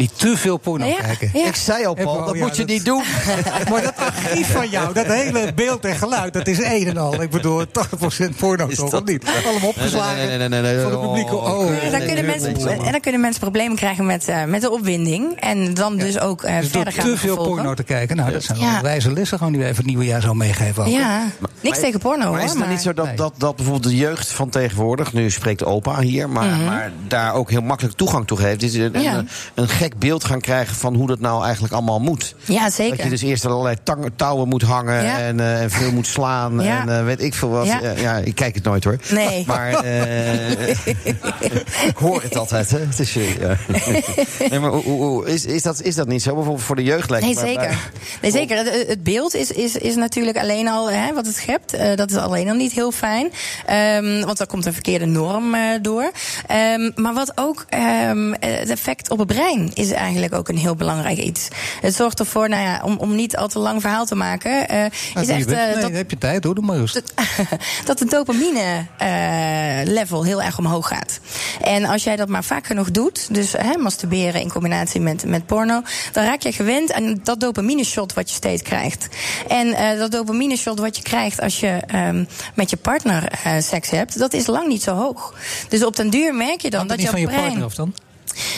Die 0.00 0.10
te 0.16 0.36
veel 0.36 0.56
porno 0.56 0.86
Ja, 0.86 0.94
kijken. 0.96 1.30
ja. 1.34 1.46
Ik 1.46 1.54
zei 1.54 1.84
al, 1.86 1.94
Paul, 1.94 2.16
Oh, 2.16 2.26
dat 2.26 2.34
ja, 2.34 2.40
moet 2.40 2.56
je 2.56 2.64
dat- 2.64 2.68
niet 2.74 2.84
doen. 2.84 3.02
maar 3.70 3.82
dat 3.82 3.96
archief 3.96 4.52
van 4.52 4.68
jou, 4.68 4.94
dat 4.94 5.06
hele 5.06 5.52
beeld 5.54 5.84
en 5.84 5.96
geluid, 5.96 6.32
dat 6.32 6.46
is 6.46 6.58
een 6.58 6.86
en 6.86 6.96
al. 6.96 7.22
Ik 7.22 7.30
bedoel, 7.30 7.64
80% 7.66 8.36
porno 8.36 8.66
toch, 8.66 8.92
of 8.94 9.04
niet? 9.04 9.24
Allemaal 9.46 9.68
opgeslagen 9.68 10.16
Nee, 10.16 10.26
nee, 10.26 10.38
nee, 10.38 10.48
nee, 10.48 10.60
nee, 10.60 10.72
nee. 10.74 10.82
voor 10.82 10.90
de 10.90 10.98
publieke 11.06 11.34
Oh. 11.36 11.84
En 11.84 11.90
dan, 11.90 12.00
kunnen 12.06 12.24
mensen, 12.26 12.56
en 12.84 12.92
dan 12.92 13.00
kunnen 13.00 13.20
mensen 13.20 13.40
problemen 13.40 13.76
krijgen 13.76 14.06
met, 14.06 14.28
eh, 14.28 14.44
met 14.44 14.60
de 14.60 14.70
opwinding. 14.70 15.34
En 15.40 15.74
dan 15.74 15.96
dus 15.96 16.18
ook 16.20 16.40
Dus 16.42 16.50
door 16.50 16.62
verder 16.70 16.92
gaan 16.92 17.04
te 17.04 17.16
veel 17.16 17.28
gevolgen. 17.36 17.54
porno 17.54 17.74
te 17.74 17.82
kijken, 17.82 18.16
nou, 18.16 18.32
dat 18.32 18.42
zijn 18.42 18.58
Ja. 18.58 18.72
wel 18.72 18.82
wijze 18.82 19.12
lessen 19.12 19.38
gewoon 19.38 19.52
die 19.52 19.60
we 19.62 19.66
even 19.66 19.76
het 19.78 19.86
nieuwe 19.86 20.04
jaar 20.04 20.20
zo 20.20 20.34
meegeven. 20.34 20.84
ook. 20.84 20.88
Ja, 20.92 21.22
niks 21.60 21.76
Maar- 21.76 21.78
tegen 21.86 22.00
porno 22.00 22.18
Maar 22.18 22.28
hoor. 22.28 22.38
is 22.38 22.50
het 22.50 22.58
dan 22.58 22.68
niet 22.68 22.80
zo 22.80 22.94
dat, 22.94 23.16
dat, 23.16 23.32
dat 23.36 23.56
bijvoorbeeld 23.56 23.92
de 23.92 23.96
jeugd 23.96 24.28
van 24.32 24.48
tegenwoordig, 24.48 25.12
nu 25.12 25.30
spreekt 25.30 25.64
opa 25.64 26.00
hier, 26.00 26.28
maar, 26.28 26.48
Mhm. 26.48 26.64
maar 26.64 26.92
daar 27.08 27.34
ook 27.34 27.50
heel 27.50 27.62
makkelijk 27.62 27.96
toegang 27.96 28.26
toe 28.26 28.38
geeft, 28.38 28.62
is 28.62 28.74
een, 28.74 28.94
een, 29.06 29.28
een 29.54 29.68
beeld 29.98 30.24
gaan 30.24 30.40
krijgen 30.40 30.76
van 30.76 30.94
hoe 30.94 31.06
dat 31.06 31.20
nou 31.20 31.44
eigenlijk 31.44 31.72
allemaal 31.72 32.00
moet. 32.00 32.34
Ja, 32.44 32.70
zeker. 32.70 32.96
Dat 32.96 33.04
je 33.04 33.10
dus 33.10 33.22
eerst 33.22 33.44
allerlei 33.46 33.76
touwen 34.16 34.48
moet 34.48 34.62
hangen 34.62 35.04
Ja. 35.04 35.18
en, 35.18 35.40
eh, 35.40 35.62
en 35.62 35.70
veel 35.70 35.92
moet 35.92 36.06
slaan 36.06 36.60
Ja. 36.60 36.80
en 36.80 36.98
eh, 36.98 37.04
weet 37.04 37.22
ik 37.22 37.34
veel 37.34 37.48
wat. 37.48 37.66
Ja. 37.96 38.16
Ik 38.16 38.34
kijk 38.34 38.54
het 38.54 38.64
nooit 38.64 38.84
hoor. 38.84 38.96
Nee. 39.10 39.44
Maar 39.46 39.72
eh, 39.74 40.50
ik 41.90 41.96
hoor 41.96 42.22
het 42.22 42.36
altijd. 42.36 42.70
Hè. 42.70 42.78
Het 42.78 42.98
is, 43.00 43.14
nee, 44.50 44.58
maar 44.60 44.70
hoe- 44.70 45.26
is, 45.26 45.44
is, 45.44 45.62
dat, 45.62 45.82
is 45.82 45.94
dat 45.94 46.08
niet 46.08 46.22
zo? 46.22 46.34
Bijvoorbeeld 46.34 46.64
voor 46.66 46.76
de 46.76 46.82
jeugd 46.82 47.10
lijkt 47.10 47.26
Nee, 47.26 47.34
mij- 47.34 47.44
zeker. 47.44 47.90
Nee, 48.22 48.30
zeker. 48.30 48.56
Het, 48.56 48.84
het 48.88 49.02
beeld 49.02 49.34
is, 49.34 49.50
is, 49.50 49.76
is 49.76 49.94
natuurlijk 49.94 50.36
alleen 50.38 50.68
al 50.68 50.90
hè, 50.90 51.14
wat 51.14 51.26
het 51.26 51.36
schept. 51.36 51.76
dat 51.96 52.10
is 52.10 52.16
alleen 52.16 52.48
al 52.48 52.54
niet 52.54 52.72
heel 52.72 52.92
fijn. 52.92 53.30
Ehm, 53.66 54.24
want 54.24 54.38
dan 54.38 54.46
komt 54.46 54.66
een 54.66 54.72
verkeerde 54.72 55.06
norm 55.06 55.54
door. 55.82 56.10
Ehm, 56.46 56.90
maar 56.94 57.14
wat 57.14 57.32
ook 57.34 57.64
ehm, 57.68 58.32
het 58.40 58.70
effect 58.70 59.10
op 59.10 59.18
het 59.18 59.26
brein 59.26 59.69
is 59.74 59.90
eigenlijk 59.90 60.34
ook 60.34 60.48
een 60.48 60.58
heel 60.58 60.74
belangrijk 60.74 61.18
iets. 61.18 61.48
Het 61.80 61.94
zorgt 61.94 62.18
ervoor, 62.18 62.48
nou 62.48 62.62
ja, 62.62 62.80
om, 62.84 62.96
om 62.96 63.14
niet 63.14 63.36
al 63.36 63.48
te 63.48 63.58
lang 63.58 63.80
verhaal 63.80 64.06
te 64.06 64.14
maken. 64.14 64.68
eh, 64.68 64.84
is 65.14 65.26
je 65.26 65.32
echt 65.32 65.50
eh, 65.50 65.72
nee, 65.72 65.80
dat, 65.80 65.90
heb 65.92 66.10
je 66.10 66.18
tijd, 66.18 66.44
hoor, 66.44 66.54
doe 66.54 66.64
maar 66.64 66.76
dat 67.84 67.98
de 67.98 68.04
dopamine 68.04 68.86
eh, 68.98 69.92
level 69.92 70.24
heel 70.24 70.42
erg 70.42 70.58
omhoog 70.58 70.88
gaat. 70.88 71.20
En 71.62 71.84
als 71.84 72.04
jij 72.04 72.16
dat 72.16 72.28
maar 72.28 72.44
vaak 72.44 72.66
genoeg 72.66 72.90
doet, 72.90 73.34
dus 73.34 73.52
hè, 73.52 73.76
masturberen 73.76 74.40
in 74.40 74.50
combinatie 74.50 75.00
met, 75.00 75.24
met 75.24 75.46
porno, 75.46 75.82
dan 76.12 76.24
raak 76.24 76.42
je 76.42 76.52
gewend 76.52 76.92
aan 76.92 77.20
dat 77.22 77.40
dopamine 77.40 77.84
shot 77.84 78.14
wat 78.14 78.28
je 78.28 78.34
steeds 78.34 78.62
krijgt. 78.62 79.08
En 79.48 79.98
dat 79.98 80.10
dopamine 80.10 80.56
shot 80.56 80.78
wat 80.78 80.96
je 80.96 81.02
krijgt 81.02 81.40
als 81.40 81.60
je 81.60 81.68
ehm, 81.86 82.24
met 82.54 82.70
je 82.70 82.76
partner 82.76 83.32
seks 83.58 83.90
hebt, 83.90 84.18
dat 84.18 84.32
is 84.32 84.46
lang 84.46 84.68
niet 84.68 84.82
zo 84.82 84.94
hoog. 84.94 85.34
Dus 85.68 85.84
op 85.84 85.96
den 85.96 86.10
duur 86.10 86.34
merk 86.34 86.60
je 86.60 86.70
dan 86.70 86.86
dat 86.86 86.96
niet 86.96 87.06
je 87.06 87.12
van 87.12 87.20
je 87.20 87.26
brein. 87.26 87.42
partner 87.42 87.64
af 87.64 87.74
dan? 87.74 87.94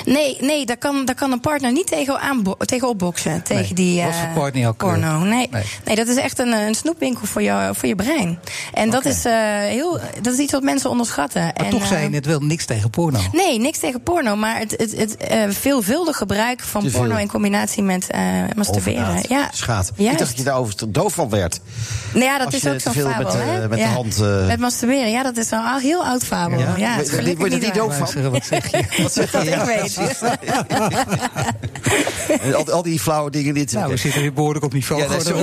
Nee, 0.04 0.36
nee 0.40 0.66
daar, 0.66 0.76
kan, 0.76 1.04
daar 1.04 1.14
kan 1.14 1.32
een 1.32 1.40
partner 1.40 1.72
niet 1.72 1.86
tegen, 1.86 2.20
aanbo- 2.20 2.56
tegen 2.58 2.88
opboksen. 2.88 3.42
Tegen 3.42 3.62
Nee, 3.64 3.74
die 3.74 4.00
eh, 4.00 4.06
eh, 4.62 4.70
porno. 4.76 5.18
Nee. 5.18 5.48
nee. 5.50 5.62
Nee. 5.84 5.96
dat 5.96 6.08
is 6.08 6.16
echt 6.16 6.38
een, 6.38 6.52
eh, 6.52 6.66
een 6.66 6.74
snoepwinkel 6.74 7.26
voor 7.26 7.42
je, 7.42 7.70
voor 7.72 7.88
je 7.88 7.94
brein. 7.94 8.38
En 8.72 8.90
dat, 8.90 9.04
is, 9.04 9.24
eh, 9.24 9.32
heel, 9.58 9.98
dat 10.22 10.32
is 10.32 10.38
iets 10.38 10.52
wat 10.52 10.62
mensen 10.62 10.90
onderschatten. 10.90 11.42
Maar 11.42 11.52
en, 11.52 11.70
toch 11.70 11.86
zei 11.86 12.00
je 12.00 12.06
eh, 12.06 12.12
net 12.12 12.26
wel 12.26 12.40
niks 12.40 12.64
tegen 12.64 12.90
porno. 12.90 13.18
Nee, 13.32 13.58
niks 13.58 13.78
tegen 13.78 14.02
porno, 14.02 14.36
maar 14.36 14.58
het, 14.58 14.70
het, 14.76 14.96
het 14.96 15.16
eh, 15.16 15.42
veelvuldig 15.48 16.16
gebruik 16.16 16.60
van 16.62 16.90
porno 16.90 17.16
in 17.16 17.28
combinatie 17.28 17.82
met 17.82 18.10
eh 18.10 18.20
masturberen. 18.56 19.24
Ja. 19.28 19.48
Schaat. 19.52 19.92
Ik 19.96 20.06
dacht 20.06 20.18
dat 20.18 20.36
je 20.36 20.42
daarover 20.42 20.74
doof 20.88 21.12
van 21.14 21.28
werd. 21.30 21.60
Nou 22.12 22.24
ja, 22.24 22.38
dat 22.38 22.46
Als 22.46 22.54
is 22.54 22.66
ook 22.72 22.80
zo'n 22.80 22.92
fabel. 22.92 23.24
met, 23.24 23.34
eh, 23.34 23.40
hè? 23.44 23.68
met 23.68 23.78
de 23.78 23.84
hand, 23.84 24.20
eh, 24.20 24.46
Met 24.46 24.58
masturberen, 24.58 25.10
ja, 25.10 25.22
dat 25.22 25.36
is 25.36 25.50
een 25.50 25.58
al 25.58 25.78
heel 25.78 26.04
oud 26.04 26.24
fabel. 26.24 26.58
Ja, 26.58 26.74
Ja? 26.76 26.92
het 26.94 27.06
is 27.06 27.12
Word 27.12 27.26
je- 27.38 27.44
er 27.44 27.58
niet 27.62 27.74
doof 27.74 27.96
van? 28.12 28.30
Wat 28.30 28.44
zeg 28.44 28.70
je? 28.70 28.84
Je? 29.66 29.72
Ik 29.72 29.96
weet. 29.96 30.22
En 32.42 32.54
al, 32.54 32.70
al 32.70 32.82
die 32.82 33.00
flauwe 33.00 33.30
dingen 33.30 33.54
dit. 33.54 33.72
Nou, 33.72 33.90
we 33.90 33.96
zitten 33.96 34.20
weer 34.20 34.32
behoorlijk 34.32 34.64
op 34.64 34.72
niveau. 34.72 35.02
Ja, 35.02 35.08
dat 35.08 35.24
hebben 35.26 35.42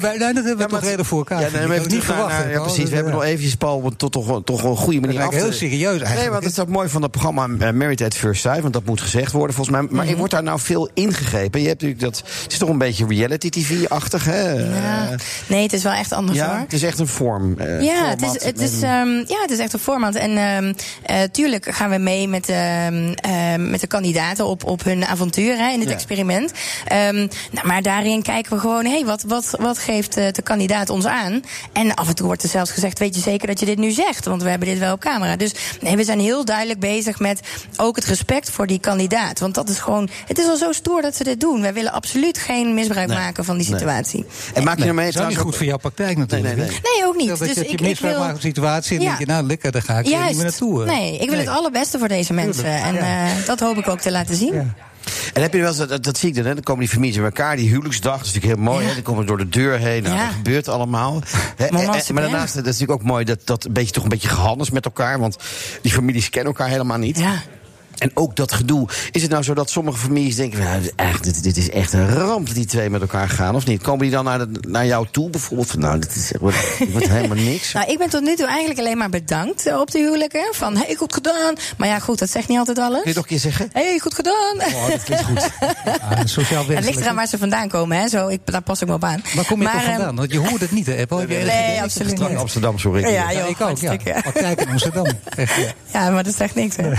wij, 0.00 0.16
nou, 0.18 0.32
dat 0.34 0.44
hebben 0.44 0.66
we 0.66 0.72
toch 0.72 0.80
redelijk 0.80 1.08
voor 1.08 1.18
elkaar. 1.18 1.40
Ja, 1.40 1.48
nee, 1.66 1.80
niet 1.80 2.04
verwacht. 2.04 2.34
ja, 2.50 2.60
precies. 2.60 2.88
We 2.88 2.94
hebben 2.94 3.12
nog 3.12 3.22
eventjes, 3.22 3.54
Paul, 3.54 3.92
tot 3.96 4.12
toch, 4.12 4.40
toch 4.44 4.62
een 4.62 4.76
goede 4.76 5.00
manier 5.00 5.18
Dat 5.18 5.28
af 5.28 5.34
heel 5.34 5.52
serieus 5.52 5.90
eigenlijk. 5.90 6.20
Nee, 6.20 6.30
want 6.30 6.42
het 6.44 6.52
is 6.52 6.58
ook 6.58 6.68
mooi 6.68 6.88
van 6.88 7.02
het 7.02 7.10
programma 7.10 7.48
eh, 7.58 7.72
Married 7.72 8.02
at 8.02 8.14
First 8.14 8.40
Sight. 8.40 8.60
Want 8.60 8.72
dat 8.72 8.84
moet 8.84 9.00
gezegd 9.00 9.32
worden, 9.32 9.54
volgens 9.56 9.76
mij. 9.76 9.86
Maar 9.90 10.04
Mhm. 10.06 10.16
wordt 10.16 10.32
daar 10.32 10.42
nou 10.42 10.60
veel 10.60 10.88
ingegrepen? 10.94 11.60
Je 11.60 11.68
hebt 11.68 11.82
natuurlijk 11.82 12.10
dat... 12.12 12.22
Het 12.42 12.52
is 12.52 12.58
toch 12.58 12.68
een 12.68 12.78
beetje 12.78 13.06
reality-tv-achtig, 13.08 14.24
hè? 14.24 14.50
Ja. 14.52 15.08
Eh, 15.10 15.18
Nee, 15.46 15.62
het 15.62 15.72
is 15.72 15.82
wel 15.82 15.92
echt 15.92 16.12
anders 16.12 16.38
ja, 16.38 16.48
hoor. 16.50 16.58
het 16.58 16.72
is 16.72 16.82
echt 16.82 16.98
een 16.98 17.08
vorm. 17.08 17.58
eh, 17.58 17.82
Ja, 17.82 18.08
het 18.08 18.22
is, 18.22 18.44
het, 18.44 18.60
is, 18.60 18.82
ehm, 18.82 19.08
ja, 19.08 19.40
het 19.40 19.50
is 19.50 19.58
echt 19.58 19.72
een 19.72 19.78
format. 19.78 20.14
En 20.14 20.36
ehm 20.36 20.72
eh, 21.02 21.22
tuurlijk 21.32 21.66
gaan 21.74 21.90
we 21.90 21.98
mee 21.98 22.17
met, 22.26 22.48
ehm, 22.48 23.12
ehm, 23.14 23.70
met 23.70 23.80
de 23.80 23.86
kandidaten 23.86 24.46
op, 24.46 24.64
op 24.64 24.84
hun 24.84 25.04
avontuur 25.06 25.56
hè, 25.56 25.70
in 25.72 25.78
dit 25.78 25.88
Ja. 25.88 25.94
experiment. 25.94 26.52
Ehm, 26.84 27.16
nou, 27.50 27.66
maar 27.66 27.82
daarin 27.82 28.22
kijken 28.22 28.52
we 28.52 28.58
gewoon, 28.60 28.84
hey, 28.84 29.04
wat, 29.04 29.22
wat, 29.26 29.54
wat 29.58 29.78
geeft 29.78 30.16
eh, 30.16 30.32
de 30.32 30.42
kandidaat 30.42 30.90
ons 30.90 31.04
aan? 31.06 31.42
En 31.72 31.94
af 31.94 32.08
en 32.08 32.14
toe 32.14 32.26
wordt 32.26 32.42
er 32.42 32.48
zelfs 32.48 32.70
gezegd, 32.70 32.98
weet 32.98 33.14
je 33.14 33.20
zeker 33.20 33.46
dat 33.46 33.60
je 33.60 33.66
dit 33.66 33.78
nu 33.78 33.90
zegt? 33.90 34.24
Want 34.24 34.42
we 34.42 34.48
hebben 34.50 34.68
dit 34.68 34.78
wel 34.78 34.92
op 34.92 35.00
camera. 35.00 35.36
Dus 35.36 35.52
nee, 35.80 35.96
we 35.96 36.04
zijn 36.04 36.20
heel 36.20 36.44
duidelijk 36.44 36.80
bezig 36.80 37.18
met 37.18 37.40
ook 37.76 37.96
het 37.96 38.04
respect 38.04 38.50
voor 38.50 38.66
die 38.66 38.78
kandidaat. 38.78 39.38
Want 39.38 39.54
dat 39.54 39.68
is 39.68 39.78
gewoon, 39.78 40.08
het 40.26 40.38
is 40.38 40.46
al 40.46 40.56
zo 40.56 40.72
stoer 40.72 41.02
dat 41.02 41.16
ze 41.16 41.24
dit 41.24 41.40
doen. 41.40 41.60
Wij 41.60 41.72
willen 41.74 41.92
absoluut 41.92 42.38
geen 42.38 42.74
misbruik 42.74 43.08
Nee. 43.08 43.16
maken 43.18 43.44
van 43.44 43.58
die 43.58 43.68
Nee. 43.70 43.78
situatie. 43.78 44.26
En 44.54 44.64
maak 44.64 44.74
je 44.74 44.80
Nee, 44.80 44.88
ermee 44.88 45.20
ook 45.20 45.28
niet 45.28 45.38
goed 45.38 45.56
voor 45.56 45.66
jouw 45.66 45.76
praktijk 45.76 46.16
natuurlijk. 46.16 46.56
Nee, 46.56 46.66
nee, 46.66 46.78
Nee, 46.94 47.06
ook 47.06 47.16
niet. 47.16 47.28
Dat 47.28 47.38
Dus 47.38 47.54
je, 47.54 47.66
ik, 47.66 47.80
misbruik 47.80 48.14
wil... 48.16 48.24
maakt 48.24 48.24
van 48.26 48.34
een 48.34 48.40
situatie 48.54 48.96
en 48.96 49.02
Ja. 49.02 49.08
denk 49.08 49.18
je, 49.20 49.26
nou 49.26 49.46
lekker, 49.46 49.72
daar 49.72 49.82
ga 49.82 49.98
ik 49.98 50.06
hier 50.06 50.18
niet 50.26 50.34
meer 50.34 50.44
naartoe. 50.44 50.80
hè. 50.80 50.86
Nee, 50.86 51.18
ik 51.18 51.30
wil 51.30 51.38
het 51.38 51.48
allerbeste 51.48 51.98
voor 51.98 52.07
deze 52.08 52.32
mensen. 52.32 52.64
En 52.82 52.96
eh, 52.96 53.46
dat 53.46 53.60
hoop 53.60 53.76
ik 53.76 53.88
ook 53.88 54.00
te 54.00 54.10
laten 54.10 54.34
zien. 54.34 54.72
En 55.34 55.42
heb 55.42 55.52
je 55.52 55.58
wel 55.58 55.68
eens, 55.68 55.76
dat, 55.86 56.04
dat, 56.04 56.18
zie 56.18 56.28
ik 56.28 56.34
dan, 56.34 56.44
hè? 56.44 56.54
dan 56.54 56.62
komen 56.62 56.80
die 56.84 56.92
families 56.92 57.16
bij 57.16 57.24
elkaar, 57.24 57.56
die 57.56 57.68
huwelijksdag, 57.68 58.16
dat 58.16 58.26
is 58.26 58.32
natuurlijk 58.32 58.54
heel 58.60 58.64
mooi, 58.72 58.82
Ja. 58.82 58.88
hè? 58.88 58.94
dan 58.94 59.02
komen 59.02 59.22
ze 59.22 59.28
door 59.28 59.38
de 59.38 59.48
deur 59.48 59.78
heen, 59.78 60.02
nou, 60.02 60.14
Ja. 60.16 60.24
dat 60.24 60.34
gebeurt 60.34 60.68
allemaal. 60.68 61.22
En- 61.56 61.68
en- 61.68 62.14
maar 62.14 62.22
daarnaast, 62.22 62.54
dat 62.54 62.66
is 62.66 62.72
natuurlijk 62.72 63.00
ook 63.00 63.06
mooi, 63.06 63.24
dat, 63.24 63.40
dat 63.44 63.64
een 63.64 63.72
beetje, 63.72 63.92
toch 63.92 64.02
een 64.02 64.08
beetje 64.08 64.28
gehandels 64.28 64.70
met 64.70 64.84
elkaar, 64.84 65.18
want 65.18 65.36
die 65.82 65.92
families 65.92 66.30
kennen 66.30 66.52
elkaar 66.52 66.68
helemaal 66.68 66.98
niet. 66.98 67.18
Ja. 67.18 67.42
En 67.98 68.10
ook 68.14 68.36
dat 68.36 68.52
gedoe. 68.52 68.88
Is 69.12 69.22
het 69.22 69.30
nou 69.30 69.42
zo 69.42 69.54
dat 69.54 69.70
sommige 69.70 69.98
families 69.98 70.36
denken... 70.36 70.58
Nou, 70.58 70.90
eigenlijk, 70.96 71.34
dit, 71.34 71.42
dit 71.42 71.56
is 71.56 71.70
echt 71.70 71.92
een 71.92 72.08
ramp 72.08 72.46
dat 72.46 72.54
die 72.54 72.66
twee 72.66 72.90
met 72.90 73.00
elkaar 73.00 73.28
gaan, 73.28 73.54
of 73.54 73.66
niet? 73.66 73.82
Komen 73.82 74.00
die 74.00 74.10
dan 74.10 74.24
naar, 74.24 74.38
de- 74.38 74.60
naar 74.68 74.86
jou 74.86 75.06
toe 75.10 75.30
bijvoorbeeld? 75.30 75.70
Van, 75.70 75.80
nou, 75.80 75.98
dit 75.98 76.14
is, 76.16 76.32
wordt, 76.40 76.56
helemaal 77.08 77.36
niks. 77.36 77.72
Nou, 77.78 77.90
ik 77.90 77.98
ben 77.98 78.08
tot 78.10 78.22
nu 78.22 78.36
toe 78.36 78.46
eigenlijk 78.46 78.78
alleen 78.78 78.98
maar 78.98 79.08
bedankt 79.10 79.66
eh, 79.66 79.80
op 79.80 79.90
de 79.90 79.98
huwelijken. 79.98 80.46
Van, 80.50 80.76
hey, 80.76 80.94
goed 80.94 81.14
gedaan. 81.14 81.54
Maar 81.76 81.88
ja, 81.88 81.98
goed, 81.98 82.18
dat 82.18 82.30
zegt 82.30 82.48
niet 82.48 82.58
altijd 82.58 82.78
alles. 82.78 83.00
Kun 83.02 83.10
je 83.10 83.16
nog 83.16 83.24
een 83.24 83.30
keer 83.30 83.38
zeggen? 83.38 83.68
hey, 83.72 83.98
goed 83.98 84.14
gedaan. 84.14 84.56
Oh, 84.56 84.88
dat 84.88 85.02
klinkt 85.02 85.24
goed. 85.24 85.48
Ah, 86.10 86.20
sociaal 86.24 86.66
het 86.66 86.84
ligt 86.84 87.00
eraan 87.00 87.14
waar 87.14 87.26
ze 87.26 87.38
vandaan 87.38 87.68
komen, 87.68 87.98
hè. 87.98 88.08
Zo, 88.08 88.28
ik, 88.28 88.40
daar 88.44 88.62
pas 88.62 88.80
ik 88.80 88.88
me 88.88 88.94
op 88.94 89.04
aan. 89.04 89.22
Waar 89.34 89.44
kom 89.44 89.58
je 89.58 89.64
Maar, 89.64 89.72
toch 89.72 89.82
ehm, 89.82 89.92
vandaan? 89.92 90.16
Want 90.16 90.32
je 90.32 90.38
hoort 90.38 90.60
het 90.60 90.70
niet, 90.70 90.86
hè? 90.86 90.96
Apple? 91.00 91.26
Nee, 91.26 91.42
idee? 91.42 91.82
absoluut 91.82 92.10
Strak 92.10 92.28
niet. 92.30 92.38
Amsterdam, 92.38 92.78
sorry. 92.78 93.00
Ja, 93.02 93.08
Ja, 93.08 93.32
joh, 93.32 93.48
ik 93.48 93.60
ook, 93.60 93.78
ja. 93.78 93.96
kijk 93.96 94.60
in 94.60 94.68
Amsterdam. 94.68 95.06
Echt, 95.36 95.54
ja. 95.56 95.72
Ja, 96.00 96.10
maar 96.10 96.24
dat 96.24 96.34
zegt 96.34 96.54
niks, 96.54 96.76
hè. 96.76 96.90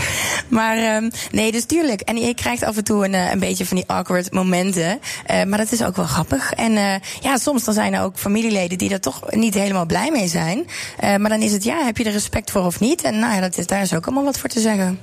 Maar 0.47 0.77
ehm, 0.95 1.09
nee, 1.31 1.51
dus 1.51 1.65
tuurlijk. 1.65 2.01
En 2.01 2.17
je 2.17 2.33
krijgt 2.33 2.63
af 2.63 2.77
en 2.77 2.83
toe 2.83 3.05
een, 3.05 3.13
eh, 3.13 3.31
een 3.31 3.39
beetje 3.39 3.65
van 3.65 3.77
die 3.77 3.85
awkward 3.87 4.31
momenten. 4.31 4.99
Eh, 5.25 5.43
maar 5.43 5.57
dat 5.57 5.71
is 5.71 5.83
ook 5.83 5.95
wel 5.95 6.05
grappig. 6.05 6.53
En 6.53 6.77
eh, 6.77 6.95
ja, 7.21 7.37
soms 7.37 7.63
dan 7.63 7.73
zijn 7.73 7.93
er 7.93 8.01
ook 8.01 8.17
familieleden 8.17 8.77
die 8.77 8.89
er 8.89 8.99
toch 8.99 9.31
niet 9.31 9.53
helemaal 9.53 9.85
blij 9.85 10.11
mee 10.11 10.27
zijn. 10.27 10.67
Maar 10.99 11.29
dan 11.29 11.41
is 11.41 11.51
het, 11.51 11.63
ja, 11.63 11.83
heb 11.83 11.97
je 11.97 12.03
er 12.03 12.11
respect 12.11 12.51
voor 12.51 12.65
of 12.65 12.79
niet? 12.79 13.01
En 13.01 13.19
nou 13.19 13.33
ja, 13.33 13.41
dat 13.41 13.57
is, 13.57 13.67
daar 13.67 13.81
is 13.81 13.93
ook 13.93 14.05
allemaal 14.05 14.23
wat 14.23 14.39
voor 14.39 14.49
te 14.49 14.59
zeggen. 14.59 14.99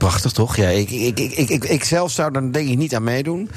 Prachtig, 0.00 0.32
toch? 0.32 0.56
Ja, 0.56 0.68
ik, 0.68 0.90
ik, 0.90 1.18
ik, 1.18 1.32
ik, 1.32 1.48
ik, 1.48 1.64
ik 1.64 1.84
zelf 1.84 2.10
zou 2.10 2.32
daar 2.32 2.52
denk 2.52 2.68
ik 2.68 2.76
niet 2.76 2.94
aan 2.94 3.04
meedoen. 3.04 3.50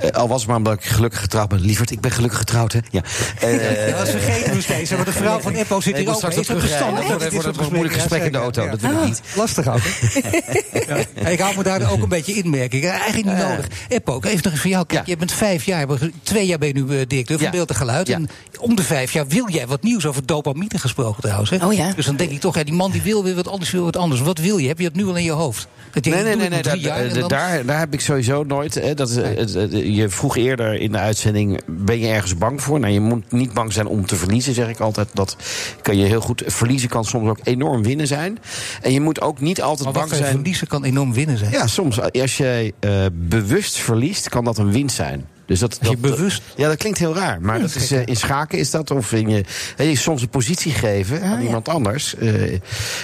Eh, 0.00 0.10
al 0.10 0.28
was 0.28 0.38
het 0.38 0.48
maar 0.48 0.56
omdat 0.56 0.72
ik 0.72 0.84
gelukkig 0.84 1.20
getrouwd 1.20 1.48
ben. 1.48 1.60
Lieverd, 1.60 1.90
ik 1.90 2.00
ben 2.00 2.10
gelukkig 2.10 2.38
getrouwd, 2.38 2.72
hè? 2.72 2.78
Ja. 2.90 3.02
Eh, 3.40 3.88
Ja, 3.88 3.96
dat 3.96 4.08
vergeten 4.08 4.54
we 4.54 4.60
steeds. 4.62 4.90
hè, 4.90 4.96
Want 4.96 5.08
de 5.08 5.14
vrouw 5.14 5.40
van 5.40 5.52
Eppo 5.52 5.80
zit 5.80 5.96
hier 5.96 6.08
ook. 6.08 6.14
straks 6.14 6.36
Is 6.36 6.48
nog 6.48 6.60
dat 6.60 6.68
verstandig? 6.68 7.06
Dat 7.18 7.32
wordt 7.32 7.58
een 7.58 7.66
moeilijk 7.70 7.94
gesprek 7.94 8.22
in 8.22 8.32
de 8.32 8.38
auto. 8.38 8.68
Dat 8.70 8.80
wil 8.80 8.90
ik 8.90 8.96
zeker. 8.96 9.08
niet. 9.08 9.20
Lastig 9.34 9.66
ook. 9.68 9.78
hè? 9.82 10.98
Ja. 11.14 11.28
Ik 11.28 11.38
hou 11.40 11.56
me 11.56 11.62
daar 11.62 11.90
ook 11.92 12.02
een 12.02 12.08
beetje 12.08 12.32
in, 12.32 12.50
merk 12.50 12.72
ik. 12.74 12.84
Eigenlijk 12.84 13.24
niet 13.24 13.36
nodig. 13.48 13.66
Eppo, 13.88 14.20
even 14.20 14.40
nog 14.42 14.52
eens 14.52 14.60
voor 14.60 14.70
jou. 14.70 14.86
Kijk, 14.86 15.06
je 15.06 15.16
bent 15.16 15.32
vijf 15.32 15.64
jaar, 15.64 15.86
twee 16.22 16.46
jaar 16.46 16.58
ben 16.58 16.68
je 16.68 16.74
nu 16.74 16.80
eh, 16.98 17.06
directeur 17.06 17.38
van. 17.38 17.50
Beeld 17.50 17.68
en 17.70 17.76
Geluid. 17.76 18.08
En 18.08 18.28
om 18.58 18.74
de 18.74 18.82
vijf 18.82 19.12
jaar 19.12 19.26
wil 19.26 19.50
jij 19.50 19.66
wat 19.66 19.82
nieuws 19.82 20.06
over 20.06 20.26
dopamine 20.26 20.78
gesproken 20.78 21.22
trouwens. 21.22 21.50
Hè? 21.50 21.66
Oh 21.66 21.72
ja. 21.72 21.92
Dus 21.96 22.06
dan 22.06 22.16
denk 22.16 22.30
ik 22.30 22.40
toch, 22.40 22.54
ja, 22.56 22.64
die 22.64 22.74
man 22.74 22.90
die 22.90 23.02
wil 23.02 23.24
weer 23.24 23.34
wat 23.34 23.48
anders, 23.48 23.70
wil 23.70 23.84
wat 23.84 23.96
anders. 23.96 24.20
Wat 24.20 24.38
wil 24.38 24.58
je? 24.58 24.68
Heb 24.68 24.78
je 24.78 24.84
dat 24.84 24.94
nu 24.94 25.06
al 25.06 25.16
in 25.16 25.24
je 25.24 25.30
hoofd? 25.30 25.68
Nee, 25.92 26.22
nee, 26.22 26.36
nee, 26.36 26.48
nee 26.48 26.62
daar, 26.62 27.14
dan- 27.18 27.28
daar, 27.28 27.66
daar 27.66 27.78
heb 27.78 27.92
ik 27.92 28.00
sowieso 28.00 28.42
nooit. 28.42 28.74
Hè, 28.74 28.94
dat, 28.94 29.16
eh, 29.16 29.96
je 29.96 30.08
vroeg 30.08 30.36
eerder 30.36 30.74
in 30.74 30.92
de 30.92 30.98
uitzending: 30.98 31.60
ben 31.66 31.98
je 31.98 32.08
ergens 32.08 32.36
bang 32.38 32.62
voor? 32.62 32.80
Nou, 32.80 32.92
je 32.92 33.00
moet 33.00 33.32
niet 33.32 33.52
bang 33.52 33.72
zijn 33.72 33.86
om 33.86 34.06
te 34.06 34.16
verliezen, 34.16 34.54
zeg 34.54 34.68
ik 34.68 34.80
altijd. 34.80 35.08
Dat 35.12 35.36
kan 35.82 35.96
je 35.96 36.04
heel 36.04 36.20
goed. 36.20 36.42
Verliezen 36.46 36.88
kan 36.88 37.04
soms 37.04 37.28
ook 37.28 37.38
enorm 37.42 37.82
winnen 37.82 38.06
zijn. 38.06 38.38
En 38.82 38.92
je 38.92 39.00
moet 39.00 39.20
ook 39.20 39.40
niet 39.40 39.62
altijd 39.62 39.92
bang 39.92 40.08
zijn. 40.14 40.24
verliezen 40.34 40.66
kan 40.66 40.84
enorm 40.84 41.12
winnen 41.12 41.38
zijn. 41.38 41.50
Ja, 41.50 41.66
soms. 41.66 42.00
Als 42.00 42.36
jij 42.36 42.72
eh, 42.80 43.04
bewust 43.12 43.76
verliest, 43.76 44.28
kan 44.28 44.44
dat 44.44 44.58
een 44.58 44.72
winst 44.72 44.96
zijn. 44.96 45.26
Dus 45.50 45.58
dat, 45.58 45.78
je 45.80 45.96
bewust- 45.96 46.42
Ja, 46.56 46.68
dat 46.68 46.76
klinkt 46.76 46.98
heel 46.98 47.14
raar. 47.14 47.40
Maar 47.40 47.60
dat 47.60 47.74
is, 47.74 47.90
eh, 47.90 48.00
in 48.04 48.16
schaken 48.16 48.58
is 48.58 48.70
dat. 48.70 48.90
Of 48.90 49.12
in 49.12 49.28
je, 49.28 49.96
soms 49.96 50.22
een 50.22 50.28
positie 50.28 50.72
geven 50.72 51.22
aan 51.22 51.40
iemand 51.42 51.68
anders. 51.68 52.14
Eh, 52.16 52.32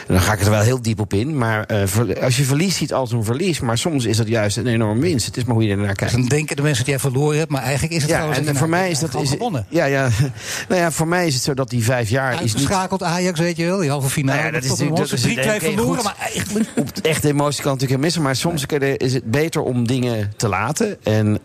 dan 0.06 0.20
ga 0.20 0.32
ik 0.32 0.40
er 0.40 0.51
wel 0.51 0.60
heel 0.60 0.82
diep 0.82 1.01
op 1.01 1.12
in. 1.14 1.39
Maar 1.39 1.64
eh, 1.64 2.23
als 2.23 2.36
je 2.36 2.44
verlies 2.44 2.77
ziet 2.77 2.93
als 2.93 3.12
een 3.12 3.24
verlies. 3.24 3.60
Maar 3.60 3.78
soms 3.78 4.05
is 4.05 4.16
dat 4.16 4.28
juist 4.28 4.56
een 4.56 4.66
enorme 4.66 5.01
winst. 5.01 5.27
Het 5.27 5.36
is 5.36 5.44
maar 5.44 5.55
hoe 5.55 5.64
je 5.64 5.70
ernaar 5.70 5.86
Dus 5.86 5.97
kijkt. 5.97 6.12
dan 6.12 6.24
denken 6.27 6.56
de 6.56 6.62
mensen 6.62 6.85
dat 6.85 6.93
jij 6.94 6.98
verloren 7.10 7.39
hebt, 7.39 7.51
maar 7.51 7.62
eigenlijk 7.62 7.94
is 7.94 8.02
het 8.02 8.10
Ja, 8.10 8.32
en 8.32 8.56
voor 8.56 8.68
mij 8.68 8.90
is 8.90 8.98
dat 8.98 9.14
is, 9.14 9.31
gewonnen. 9.31 9.66
ja, 9.68 9.85
ja, 9.85 10.09
nou 10.68 10.81
ja, 10.81 10.90
voor 10.90 11.09
mij 11.09 11.27
is 11.27 11.35
het 11.35 11.43
zo 11.43 11.55
dat 11.55 11.70
die 11.70 11.85
vijf 11.85 12.09
jaar 12.09 12.32
is 12.32 12.40
niet 12.40 12.55
Uitgeschakeld 12.55 13.02
Ajax, 13.02 13.40
weet 13.40 13.56
je 13.56 13.64
wel, 13.64 13.78
die 13.78 13.90
halve 13.90 14.09
finale. 14.09 14.35
Nou 14.40 14.47
ja, 14.47 14.52
dat 14.55 14.64
is 14.64 14.68
natuurlijk- 14.70 14.98
een 14.98 15.05
dat 15.09 15.18
is 15.18 15.23
3-2 15.24 15.35
denk 15.35 15.62
ik 15.62 15.74
verloren, 15.74 16.05
maar 16.05 16.16
eigenlijk... 16.32 16.68
op 16.77 16.94
de 16.94 17.02
echte 17.09 17.28
emotie 17.28 17.62
kan 17.62 17.73
natuurlijk 17.73 18.01
missen. 18.01 18.23
Maar 18.23 18.36
soms 18.36 18.64
is 18.97 19.12
het 19.14 19.31
beter 19.31 19.62
om 19.62 19.86
dingen 19.86 20.32
te 20.36 20.48
laten. 20.48 20.97
En 21.05 21.40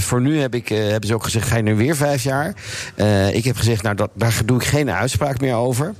voor 0.00 0.20
nu 0.20 0.40
heb 0.44 0.54
ik, 0.54 0.70
eh, 0.70 0.78
hebben 0.78 1.08
ze 1.08 1.14
ook 1.14 1.24
gezegd, 1.24 1.48
ga 1.48 1.56
je 1.56 1.62
nu 1.62 1.74
weer 1.74 1.96
vijf 1.96 2.22
jaar? 2.22 2.54
Eh, 2.94 3.34
ik 3.34 3.44
heb 3.44 3.56
gezegd, 3.56 3.82
nou, 3.82 3.96
dat, 3.96 4.10
daar 4.14 4.40
doe 4.44 4.56
ik 4.56 4.64
geen 4.64 4.90
uitspraak 4.90 5.40
meer 5.40 5.54
over. 5.54 5.94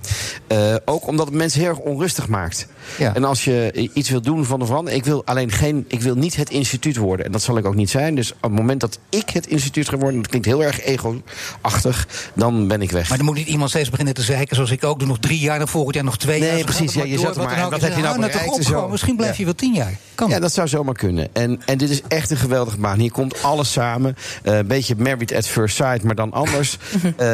Eh, 0.46 0.74
ook 0.84 1.06
omdat 1.06 1.26
het 1.26 1.34
mensen 1.34 1.60
heel 1.60 1.68
erg 1.68 1.78
onrustig 1.78 2.28
maakt. 2.28 2.66
Ja. 2.98 3.14
En 3.14 3.24
als 3.24 3.44
je 3.44 3.88
iets 3.92 4.10
wil 4.10 4.20
doen 4.22 4.44
van 4.44 4.58
de 4.58 4.66
verandering... 4.66 5.00
Ik 5.02 5.08
wil 5.08 5.22
alleen 5.24 5.50
geen, 5.50 5.84
ik 5.88 6.00
wil 6.00 6.14
niet 6.14 6.36
het 6.36 6.50
instituut 6.50 6.96
worden. 6.96 7.26
En 7.26 7.32
dat 7.32 7.42
zal 7.42 7.56
ik 7.56 7.64
ook 7.66 7.74
niet 7.74 7.90
zijn. 7.90 8.14
Dus 8.14 8.32
op 8.32 8.42
het 8.42 8.52
moment 8.52 8.80
dat 8.80 8.98
ik 9.08 9.30
het 9.30 9.46
instituut 9.46 9.88
ga 9.88 9.96
worden... 9.96 10.20
dat 10.20 10.28
klinkt 10.28 10.46
heel 10.46 10.64
erg 10.64 10.80
ego-achtig, 10.84 12.08
dan 12.34 12.68
ben 12.68 12.82
ik 12.82 12.90
weg. 12.90 13.08
Maar 13.08 13.16
dan 13.18 13.26
moet 13.26 13.36
niet 13.36 13.46
iemand 13.46 13.70
steeds 13.70 13.90
beginnen 13.90 14.14
te 14.14 14.22
zeiken, 14.22 14.56
zoals 14.56 14.70
ik 14.70 14.84
ook 14.84 14.98
doe. 14.98 15.08
Nog 15.08 15.18
drie 15.18 15.38
jaar, 15.38 15.58
dan 15.58 15.68
volgend 15.68 15.94
jaar 15.94 16.04
nog 16.04 16.16
twee 16.18 16.40
Nee, 16.40 16.48
jaar. 16.48 16.58
Zo 16.58 16.64
precies. 16.64 16.94
Ja, 16.94 17.04
je 17.04 17.18
zet 17.18 17.36
maar- 17.36 17.52
en 17.56 17.70
wat 17.70 17.80
heb 17.80 17.96
je 17.96 18.02
nou 18.02 18.18
nou 18.18 18.30
bereikt 18.30 18.56
en 18.56 18.62
zo? 18.62 18.88
Misschien 18.88 19.16
blijf 19.16 19.30
Ja. 19.32 19.38
je 19.38 19.44
wel 19.44 19.54
tien 19.54 19.74
jaar. 19.74 19.92
Kan. 20.14 20.28
Ja, 20.28 20.38
dat 20.40 20.52
zou 20.52 20.68
zomaar 20.68 20.94
kunnen. 20.94 21.28
En, 21.32 21.60
en 21.66 21.78
dit 21.78 21.90
is 21.90 22.02
echt 22.08 22.30
een 22.30 22.36
geweldige 22.36 22.76
baan. 22.78 22.98
Hier 22.98 23.12
komt 23.12 23.42
alles 23.42 23.72
samen. 23.72 24.16
Eh, 24.42 24.56
een 24.56 24.66
beetje 24.66 24.94
married 24.98 25.34
at 25.34 25.46
first 25.46 25.76
sight, 25.76 26.02
maar 26.02 26.14
dan 26.14 26.32
anders. 26.32 26.76
Eh, 27.16 27.26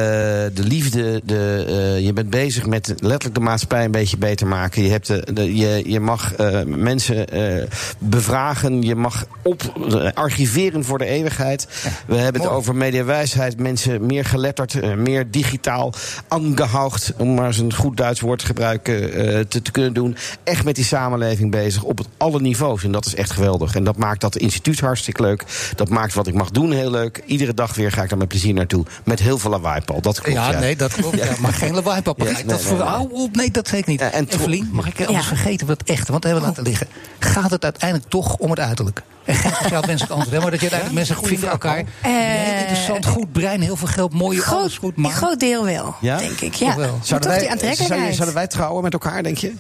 de 0.55 0.63
liefde, 0.63 1.21
de, 1.25 1.65
eh, 1.97 2.05
je 2.05 2.13
bent 2.13 2.31
bezig 2.31 2.67
met 2.67 2.89
letterlijk 2.99 3.35
de 3.35 3.41
maatschappij 3.41 3.85
een 3.85 3.91
beetje 3.91 4.17
beter 4.17 4.47
maken. 4.47 4.83
Je, 4.83 4.91
hebt 4.91 5.07
de, 5.07 5.27
de- 5.33 5.40
je, 5.45 5.83
je 5.87 6.01
mag 6.01 6.35
eh, 6.35 6.63
mensen 6.63 7.29
eh, 7.29 7.67
bevragen. 7.99 8.83
Je 8.83 8.95
mag 8.95 9.25
op, 9.43 9.63
eh, 9.93 10.09
archiveren 10.15 10.85
voor 10.85 10.99
de 10.99 11.05
eeuwigheid. 11.07 11.67
We 12.07 12.17
hebben 12.17 12.43
het 12.43 12.51
over 12.51 12.75
mediawijsheid. 12.75 13.59
Mensen 13.59 14.07
meer 14.07 14.25
geletterd, 14.25 14.97
meer 14.97 15.31
digitaal 15.31 15.93
angehaucht. 16.29 17.13
Om 17.17 17.35
maar 17.35 17.47
eens 17.47 17.59
een 17.59 17.75
goed 17.75 17.97
Duits 17.97 18.21
woord 18.21 18.39
te 18.39 18.47
gebruiken. 18.47 19.13
eh, 19.13 19.41
te, 19.49 19.63
te 19.63 19.71
kunnen 19.71 19.93
doen. 19.93 20.17
Echt 20.45 20.65
met 20.65 20.75
die 20.75 20.85
samenleving 20.85 21.51
bezig 21.51 21.83
op 21.83 21.99
het 21.99 22.07
alle 22.17 22.41
niveaus. 22.41 22.85
En 22.85 22.93
dat 22.93 23.07
is 23.07 23.15
echt 23.15 23.31
geweldig. 23.31 23.75
En 23.75 23.85
dat 23.85 23.97
maakt 23.97 24.21
dat 24.21 24.37
instituut 24.37 24.81
hartstikke 24.81 25.23
leuk. 25.23 25.45
Dat 25.77 25.89
maakt 25.89 26.15
wat 26.15 26.27
ik 26.27 26.35
mag 26.35 26.51
doen 26.51 26.73
heel 26.73 26.91
leuk. 26.91 27.23
Iedere 27.27 27.55
dag 27.55 27.75
weer 27.75 27.93
ga 27.93 28.03
ik 28.03 28.09
daar 28.09 28.19
met 28.19 28.29
plezier 28.29 28.55
naartoe. 28.55 28.85
Met 29.05 29.21
heel 29.21 29.39
veel 29.39 29.51
lawaai, 29.51 29.81
Paul. 29.81 30.01
Dat 30.01 30.21
klopt, 30.21 30.39
ja, 30.39 30.51
ja. 30.51 30.59
nee, 30.59 30.77
dat 30.77 30.93
klopt. 30.93 31.17
Ja. 31.17 31.33
maar 31.41 31.53
geen 31.53 31.75
lawaai. 31.75 32.03
Ja, 32.05 32.25
nee, 32.25 32.35
dat 32.35 32.45
nee, 32.45 32.59
voor... 32.59 32.77
nee. 32.79 33.11
Op, 33.11 33.37
nee, 33.37 33.51
dat 33.51 33.69
zeker 33.69 33.91
niet. 33.91 34.01
En 34.01 34.27
Evelien, 34.29 34.69
mag 34.73 34.87
ik 34.87 35.07
anders 35.07 35.30
Vergeten 35.37 35.67
wat 35.67 35.83
echt, 35.83 36.09
want 36.09 36.23
we 36.25 36.29
hebben 36.31 36.49
laten 36.49 36.63
liggen. 36.63 36.87
Gaat 37.19 37.51
het 37.51 37.65
uiteindelijk 37.65 38.11
toch 38.11 38.37
om 38.37 38.51
het 38.51 38.61
uiterlijk? 38.61 39.03
En 39.25 39.35
geen 39.35 39.53
speciaal 39.55 39.83
menselijk 39.87 40.13
antwoord, 40.13 40.37
hè, 40.37 40.41
maar 40.43 40.51
dat 40.51 40.61
je 40.61 40.71
uiteindelijk 40.71 40.93
mensen 40.99 41.15
goed 41.17 41.29
vinden 41.29 41.51
elkaar. 41.51 41.79
Eh, 41.79 41.85
Heel 42.03 42.59
interessant, 42.61 43.07
goed 43.07 43.33
brein, 43.33 43.61
heel 43.61 43.77
veel 43.77 43.89
geld, 43.89 44.13
mooie 44.13 44.29
alles 44.45 44.47
Groot, 44.47 44.75
goed. 44.77 44.97
een 44.97 45.03
Maar 45.03 45.11
groot 45.11 45.41
deel 45.41 45.65
wel, 45.65 45.95
Ja? 46.01 46.17
denk 46.19 46.41
ik. 46.41 46.55
Ja. 46.55 46.75
Zouden 46.75 46.99
toch 47.07 47.21
wij, 47.23 47.39
die 47.39 47.51
aantrekkelijkheid. 47.51 48.15
zouden 48.15 48.35
wij 48.35 48.47
trouwen 48.47 48.83
met 48.83 48.93
elkaar, 48.93 49.23
denk 49.23 49.39
je? 49.39 49.55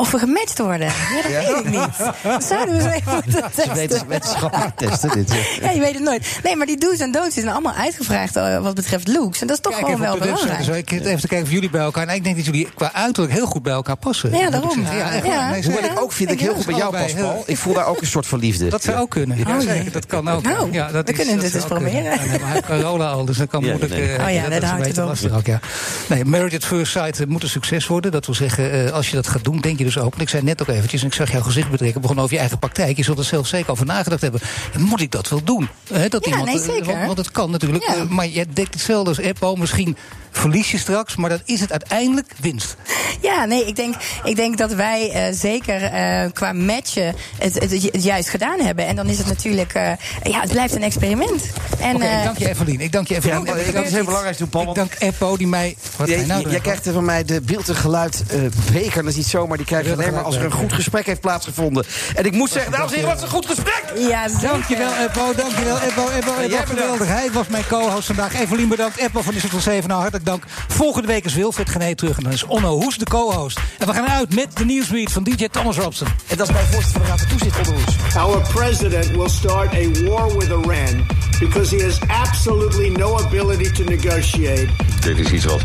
Of 0.00 0.10
we 0.10 0.18
gematcht 0.18 0.58
worden. 0.58 0.86
Ja, 0.86 1.40
dat 1.40 1.46
weet 1.54 1.64
ik 1.64 1.70
niet. 1.70 2.12
Dat 2.22 2.44
zouden 2.44 2.76
we 2.76 2.82
zo 2.82 2.88
even 2.88 3.12
moeten 3.14 3.42
testen. 3.54 3.74
Wetens- 3.74 4.02
Wetenschappelijk 4.08 4.76
testen, 4.76 5.10
dit. 5.10 5.30
ja. 5.32 5.36
Ja, 5.66 5.70
je 5.70 5.80
weet 5.80 5.94
het 5.94 6.02
nooit. 6.02 6.38
Nee, 6.42 6.56
maar 6.56 6.66
die 6.66 6.78
do's 6.78 6.98
en 6.98 7.12
don'ts 7.12 7.34
zijn 7.34 7.48
allemaal 7.48 7.72
uitgevraagd 7.74 8.36
eh, 8.36 8.58
wat 8.62 8.74
betreft 8.74 9.08
looks. 9.08 9.40
En 9.40 9.46
dat 9.46 9.56
is 9.56 9.62
toch 9.62 9.72
Kijk 9.72 9.84
gewoon 9.84 10.00
wel 10.00 10.18
belangrijk. 10.18 10.62
Zo, 10.64 10.72
ik 10.72 10.88
zit 10.88 11.04
even 11.04 11.20
te 11.20 11.26
kijken 11.26 11.46
of 11.46 11.52
jullie 11.52 11.70
bij 11.70 11.80
elkaar. 11.80 12.04
Nou, 12.06 12.16
ik 12.18 12.24
denk 12.24 12.36
dat 12.36 12.44
jullie 12.44 12.68
qua 12.74 12.92
uiterlijk 12.92 13.34
heel 13.34 13.46
goed 13.46 13.62
bij 13.62 13.72
elkaar 13.72 13.96
passen. 13.96 14.30
Ja, 14.30 14.44
ik 14.44 14.50
daarom. 14.52 14.80
Ja, 14.82 15.10
echt 15.12 15.26
Ja. 15.26 15.50
Nee, 15.50 15.62
Hoewel 15.64 15.84
ik 15.84 16.00
ook 16.00 16.12
vind 16.12 16.28
dat 16.28 16.38
ik 16.38 16.44
heel 16.44 16.54
goed 16.54 16.66
bij 16.66 16.74
jou 16.74 16.90
pas, 16.96 17.12
Paul. 17.12 17.42
Ik 17.46 17.56
voel 17.56 17.74
daar 17.74 17.86
ook 17.86 18.00
een 18.00 18.06
soort 18.06 18.26
van 18.26 18.38
liefde. 18.38 18.68
Dat 18.68 18.82
zou 18.82 18.98
ook 18.98 19.10
kunnen. 19.10 19.38
Ja, 19.38 19.44
Oh, 19.54 19.60
zeker. 19.60 19.92
Dat 19.92 20.06
kan 20.06 20.28
ook. 20.28 20.42
Nou, 20.42 20.72
ja, 20.72 20.90
dat 20.92 21.04
we 21.06 21.10
is- 21.12 21.16
kunnen 21.18 21.34
dat 21.34 21.52
dit 21.52 21.62
zou 21.62 21.64
eens 21.64 21.72
ook 21.72 21.78
kunnen. 21.90 22.02
proberen. 22.02 22.24
Ja, 22.24 22.30
nee, 22.30 22.38
maar 22.38 22.48
hij 22.48 22.56
heeft 22.68 22.82
corona 22.82 23.08
al, 23.10 23.24
dus 23.24 23.36
dat 23.36 23.48
kan 23.48 23.60
Ja, 23.64 23.68
moeilijk. 23.68 23.92
nee. 23.92 24.12
eh, 24.12 24.24
Oh 24.26 24.32
ja, 24.32 24.48
dat 24.48 24.62
houdt 24.62 24.86
het 24.86 24.96
lastig 24.96 25.32
ook, 25.36 25.46
ja. 25.46 25.60
Nee, 26.08 26.24
Married 26.24 26.54
at 26.54 26.64
First 26.64 26.92
Sight 26.92 27.20
eh, 27.20 27.26
moet 27.26 27.42
een 27.42 27.48
succes 27.48 27.86
worden. 27.86 28.10
Dat 28.12 28.26
wil 28.26 28.34
zeggen, 28.34 28.86
eh, 28.86 28.92
als 28.92 29.08
je 29.08 29.14
dat 29.16 29.28
gaat 29.28 29.44
doen, 29.44 29.60
denk 29.60 29.78
je 29.78 29.84
dus 29.94 30.02
ook. 30.02 30.14
En 30.14 30.20
ik 30.20 30.28
zei 30.28 30.42
net 30.42 30.62
ook 30.62 30.68
eventjes, 30.68 31.00
en 31.00 31.06
ik 31.06 31.14
zag 31.14 31.32
jouw 31.32 31.40
gezicht 31.40 31.70
betrekken, 31.70 32.00
begon 32.00 32.18
over 32.18 32.32
je 32.32 32.38
eigen 32.38 32.58
praktijk. 32.58 32.96
Je 32.96 33.04
zult 33.04 33.18
er 33.18 33.24
zelf 33.24 33.46
zeker 33.46 33.70
over 33.70 33.86
nagedacht 33.86 34.20
hebben. 34.20 34.40
Moet 34.78 35.00
ik 35.00 35.10
dat 35.10 35.28
wel 35.28 35.44
doen? 35.44 35.68
Hè, 35.92 36.08
dat 36.08 36.26
Ja, 36.26 36.42
nee, 36.42 36.54
eh, 36.54 36.64
zeker. 36.64 36.86
Want, 36.86 37.06
want 37.06 37.18
het 37.18 37.30
kan 37.30 37.50
natuurlijk. 37.50 37.86
Ja. 37.86 37.94
eh, 37.94 38.08
maar 38.08 38.28
je 38.28 38.46
denkt 38.52 38.74
hetzelfde 38.74 39.08
als 39.08 39.18
Eppo. 39.18 39.56
Misschien 39.56 39.96
verlies 40.30 40.70
je 40.70 40.78
straks, 40.78 41.16
maar 41.16 41.30
dat 41.30 41.42
is 41.44 41.60
het 41.60 41.70
uiteindelijk 41.70 42.32
winst. 42.40 42.76
Ja, 43.20 43.44
nee, 43.44 43.66
ik 43.66 43.76
denk, 43.76 43.94
ik 44.24 44.36
denk 44.36 44.58
dat 44.58 44.72
wij 44.72 45.10
eh, 45.10 45.34
zeker 45.34 45.82
eh, 45.82 46.30
qua 46.32 46.52
matchen 46.52 47.14
het, 47.38 47.54
het, 47.54 47.70
het 47.92 48.04
juist 48.04 48.28
gedaan 48.28 48.60
hebben. 48.60 48.86
En 48.86 48.96
dan 48.96 49.06
is 49.06 49.18
het 49.18 49.26
natuurlijk, 49.26 49.72
eh, 49.74 49.92
ja, 50.22 50.40
het 50.40 50.50
blijft 50.50 50.74
een 50.74 50.82
experiment. 50.82 51.42
En, 51.80 52.00
eh, 52.00 52.18
ik 52.18 52.24
dank 52.24 52.38
je 52.38 52.48
Evelien. 52.48 52.80
Ik 52.80 52.92
dank 52.92 53.08
je 53.08 53.16
Evelien. 53.16 53.44
Ja, 53.44 53.54
Ik 53.54 53.72
dat 53.72 53.84
is 53.84 53.92
heel 53.92 54.04
belangrijk 54.04 54.36
toen, 54.36 54.48
Paul. 54.48 54.68
Ik 54.68 54.74
dank 54.74 54.94
Eppo 54.98 55.36
die 55.36 55.46
mij... 55.46 55.76
Wat 55.96 56.08
Jij, 56.08 56.24
nou 56.24 56.50
jij 56.50 56.60
krijgt 56.60 56.88
van 56.92 57.04
mij 57.04 57.24
de 57.24 57.40
beeld 57.40 57.68
en 57.68 57.74
geluid 57.74 58.22
eh, 58.28 58.40
beker. 58.72 59.02
Dat 59.02 59.10
is 59.10 59.16
niet 59.16 59.26
zomaar. 59.26 59.56
Die 59.56 59.66
krijg 59.66 59.86
je 59.86 59.92
alleen 59.92 60.12
maar 60.12 60.22
als 60.22 60.36
er 60.36 60.44
een 60.44 60.52
goed 60.52 60.72
gesprek 60.72 61.06
heeft 61.06 61.20
plaatsgevonden. 61.20 61.84
En 62.14 62.24
ik 62.24 62.32
moet 62.32 62.50
zeggen, 62.50 62.72
dames 62.72 62.90
en 62.90 62.94
heren, 62.94 63.14
wat 63.14 63.22
een 63.22 63.28
goed 63.28 63.46
gesprek! 63.46 63.84
ja, 63.96 64.28
zeker. 64.28 64.48
Dankjewel 64.48 64.92
Eppo, 64.94 65.34
dankjewel 65.34 65.78
Eppo, 65.80 66.08
Eppo, 66.08 66.32
geweldig. 66.64 67.06
Hij 67.06 67.30
was 67.32 67.48
mijn 67.48 67.66
co-host 67.68 68.06
vandaag. 68.06 68.40
Evelien 68.40 68.68
bedankt, 68.68 68.98
Eppo 68.98 69.22
van 69.22 69.32
Dissertal 69.32 69.60
7, 69.60 69.88
nou 69.88 70.00
hartelijk 70.00 70.19
dank. 70.24 70.44
Volgende 70.68 71.08
week 71.08 71.24
is 71.24 71.34
Wilfred 71.34 71.70
Genee 71.70 71.94
terug 71.94 72.16
en 72.16 72.22
dan 72.22 72.32
is 72.32 72.44
Onno 72.44 72.80
Hoes 72.80 72.98
de 72.98 73.04
co-host. 73.04 73.60
En 73.78 73.86
we 73.86 73.92
gaan 73.92 74.08
uit 74.08 74.34
met 74.34 74.56
de 74.56 74.64
nieuwsread 74.64 75.12
van 75.12 75.22
DJ 75.22 75.48
Thomas 75.48 75.76
Robson. 75.76 76.08
En 76.26 76.36
dat 76.36 76.48
is 76.48 76.54
bij 76.54 76.64
voorzitter 76.64 76.92
van 76.92 77.02
de 77.02 77.08
Raad 77.08 77.20
van 77.20 77.28
Toezicht 77.28 77.58
onder 77.58 77.74
ons. 77.74 78.16
Our 78.16 78.40
president 78.52 79.10
will 79.10 79.28
start 79.28 79.74
a 79.74 80.04
war 80.04 80.38
with 80.38 80.48
Iran 80.48 81.06
because 81.38 81.76
he 81.76 81.82
has 81.82 81.98
absolutely 82.08 82.88
no 82.88 83.18
ability 83.18 83.70
to 83.70 83.84
negotiate. 83.84 84.68
Dit 85.00 85.18
is 85.18 85.30
iets 85.30 85.44
wat 85.44 85.62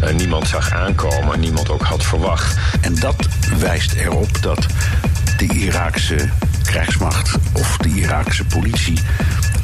eh, 0.00 0.14
niemand 0.14 0.48
zag 0.48 0.72
aankomen, 0.72 1.40
niemand 1.40 1.70
ook 1.70 1.82
had 1.82 2.04
verwacht. 2.04 2.56
En 2.80 2.94
dat 2.94 3.16
wijst 3.58 3.92
erop 3.92 4.42
dat 4.42 4.66
de 5.38 5.54
Iraakse 5.54 6.16
krijgsmacht 6.64 7.38
of 7.52 7.76
de 7.76 7.88
Iraakse 7.88 8.44
politie 8.44 8.98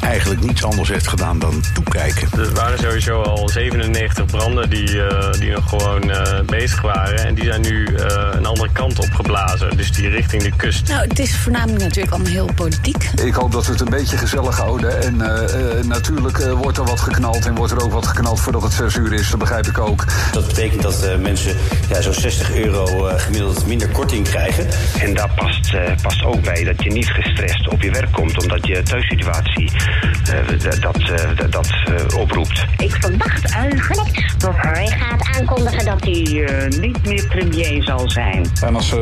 eigenlijk 0.01 0.41
niets 0.41 0.63
anders 0.63 0.89
heeft 0.89 1.07
gedaan 1.07 1.39
dan 1.39 1.63
toekijken. 1.73 2.27
Er 2.39 2.53
waren 2.53 2.79
sowieso 2.79 3.21
al 3.21 3.49
97 3.49 4.25
branden 4.25 4.69
die, 4.69 5.01
eh, 5.01 5.31
die 5.39 5.51
nog 5.51 5.69
gewoon 5.69 6.11
eh, 6.11 6.39
bezig 6.45 6.81
waren. 6.81 7.25
En 7.25 7.35
die 7.35 7.43
zijn 7.43 7.61
nu 7.61 7.85
eh, 7.85 8.29
een 8.31 8.45
andere 8.45 8.69
kant 8.71 8.99
op 8.99 9.11
geblazen. 9.13 9.77
Dus 9.77 9.91
die 9.91 10.09
richting 10.09 10.43
de 10.43 10.51
kust. 10.55 10.87
Nou, 10.87 11.07
het 11.07 11.19
is 11.19 11.35
voornamelijk 11.35 11.83
natuurlijk 11.83 12.13
allemaal 12.13 12.31
heel 12.31 12.49
politiek. 12.55 13.09
Ik 13.23 13.33
hoop 13.33 13.51
dat 13.51 13.65
we 13.65 13.71
het 13.71 13.81
een 13.81 13.89
beetje 13.89 14.17
gezellig 14.17 14.57
houden. 14.57 15.01
En 15.03 15.21
eh, 15.21 15.79
eh, 15.79 15.85
natuurlijk 15.85 16.39
eh, 16.39 16.51
wordt 16.51 16.77
er 16.77 16.85
wat 16.85 16.99
geknald 16.99 17.45
en 17.45 17.55
wordt 17.55 17.71
er 17.71 17.83
ook 17.83 17.91
wat 17.91 18.07
geknald 18.07 18.39
voordat 18.39 18.63
het 18.63 18.73
6 18.73 18.95
uur 18.95 19.13
is. 19.13 19.29
Dat 19.29 19.39
begrijp 19.39 19.67
ik 19.67 19.77
ook. 19.77 20.05
Dat 20.31 20.47
betekent 20.47 20.81
dat 20.81 21.03
eh, 21.03 21.17
mensen 21.17 21.55
ja, 21.89 22.01
zo'n 22.01 22.13
60 22.13 22.55
euro 22.55 23.07
eh, 23.07 23.19
gemiddeld 23.19 23.67
minder 23.67 23.89
korting 23.89 24.27
krijgen. 24.27 24.67
En 24.99 25.13
daar 25.13 25.29
past, 25.35 25.64
eh, 25.73 25.91
past 26.01 26.23
ook 26.23 26.41
bij 26.41 26.63
dat 26.63 26.83
je 26.83 26.91
niet 26.91 27.09
gestrest 27.09 27.69
op 27.69 27.81
je 27.81 27.91
werk 27.91 28.11
komt, 28.11 28.41
omdat 28.41 28.67
je 28.67 28.83
thuissituatie 28.83 29.71
eh, 30.25 30.81
dat, 30.81 30.97
eh, 30.97 31.49
dat 31.49 31.67
eh, 31.67 32.17
oproept. 32.17 32.65
Ik 32.77 32.95
verwacht 32.99 33.51
eigenlijk 33.51 34.33
dat 34.37 34.53
hij 34.55 34.87
gaat 34.87 35.37
aankondigen 35.37 35.85
dat 35.85 36.03
hij 36.03 36.49
niet 36.79 37.05
meer 37.05 37.27
premier 37.27 37.83
zal 37.83 38.09
zijn. 38.09 38.45
En 38.61 38.75
als 38.75 38.93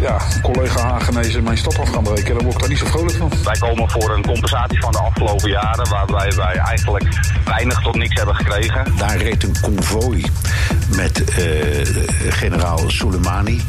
ja, 0.00 0.20
collega 0.42 0.80
Hagenezen 0.88 1.42
mijn 1.42 1.56
stad 1.56 1.78
af 1.78 1.88
gaan 1.88 2.02
breken, 2.02 2.34
dan 2.34 2.42
word 2.42 2.54
ik 2.54 2.60
daar 2.60 2.68
niet 2.68 2.78
zo 2.78 2.86
vrolijk 2.86 3.16
van. 3.16 3.30
Wij 3.44 3.56
komen 3.58 3.90
voor 3.90 4.14
een 4.14 4.26
compensatie 4.26 4.80
van 4.80 4.92
de 4.92 4.98
afgelopen 4.98 5.50
jaren... 5.50 5.88
waarbij 5.88 6.32
wij 6.36 6.56
eigenlijk 6.56 7.08
weinig 7.44 7.80
tot 7.80 7.96
niks 7.96 8.14
hebben 8.14 8.34
gekregen. 8.34 8.96
Daar 8.96 9.16
reed 9.16 9.42
een 9.42 9.54
konvooi 9.60 10.24
met 10.96 11.24
eh, 11.24 12.32
generaal 12.32 12.90
Soleimani 12.90 13.62